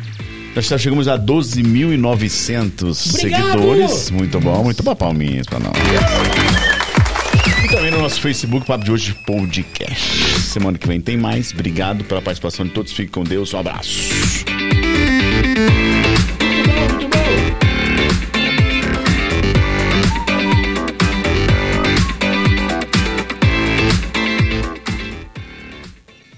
Nós 0.54 0.66
já 0.66 0.76
chegamos 0.78 1.06
a 1.06 1.18
12.900 1.18 2.82
Obrigado! 2.82 2.94
seguidores. 2.94 4.10
Muito 4.10 4.40
bom, 4.40 4.64
muito 4.64 4.82
bom. 4.82 4.94
Palminhas 4.94 5.46
pra 5.46 5.58
nós. 5.60 5.72
E 7.64 7.68
também 7.68 7.90
no 7.90 7.98
nosso 8.00 8.20
Facebook, 8.20 8.66
Papo 8.66 8.84
de 8.84 8.90
Hoje 8.90 9.14
Podcast. 9.26 10.40
Semana 10.40 10.78
que 10.78 10.86
vem 10.88 11.00
tem 11.00 11.16
mais. 11.16 11.52
Obrigado 11.52 12.02
pela 12.04 12.20
participação 12.22 12.66
de 12.66 12.72
todos. 12.72 12.92
Fique 12.92 13.10
com 13.10 13.22
Deus. 13.22 13.52
Um 13.54 13.58
abraço. 13.58 14.44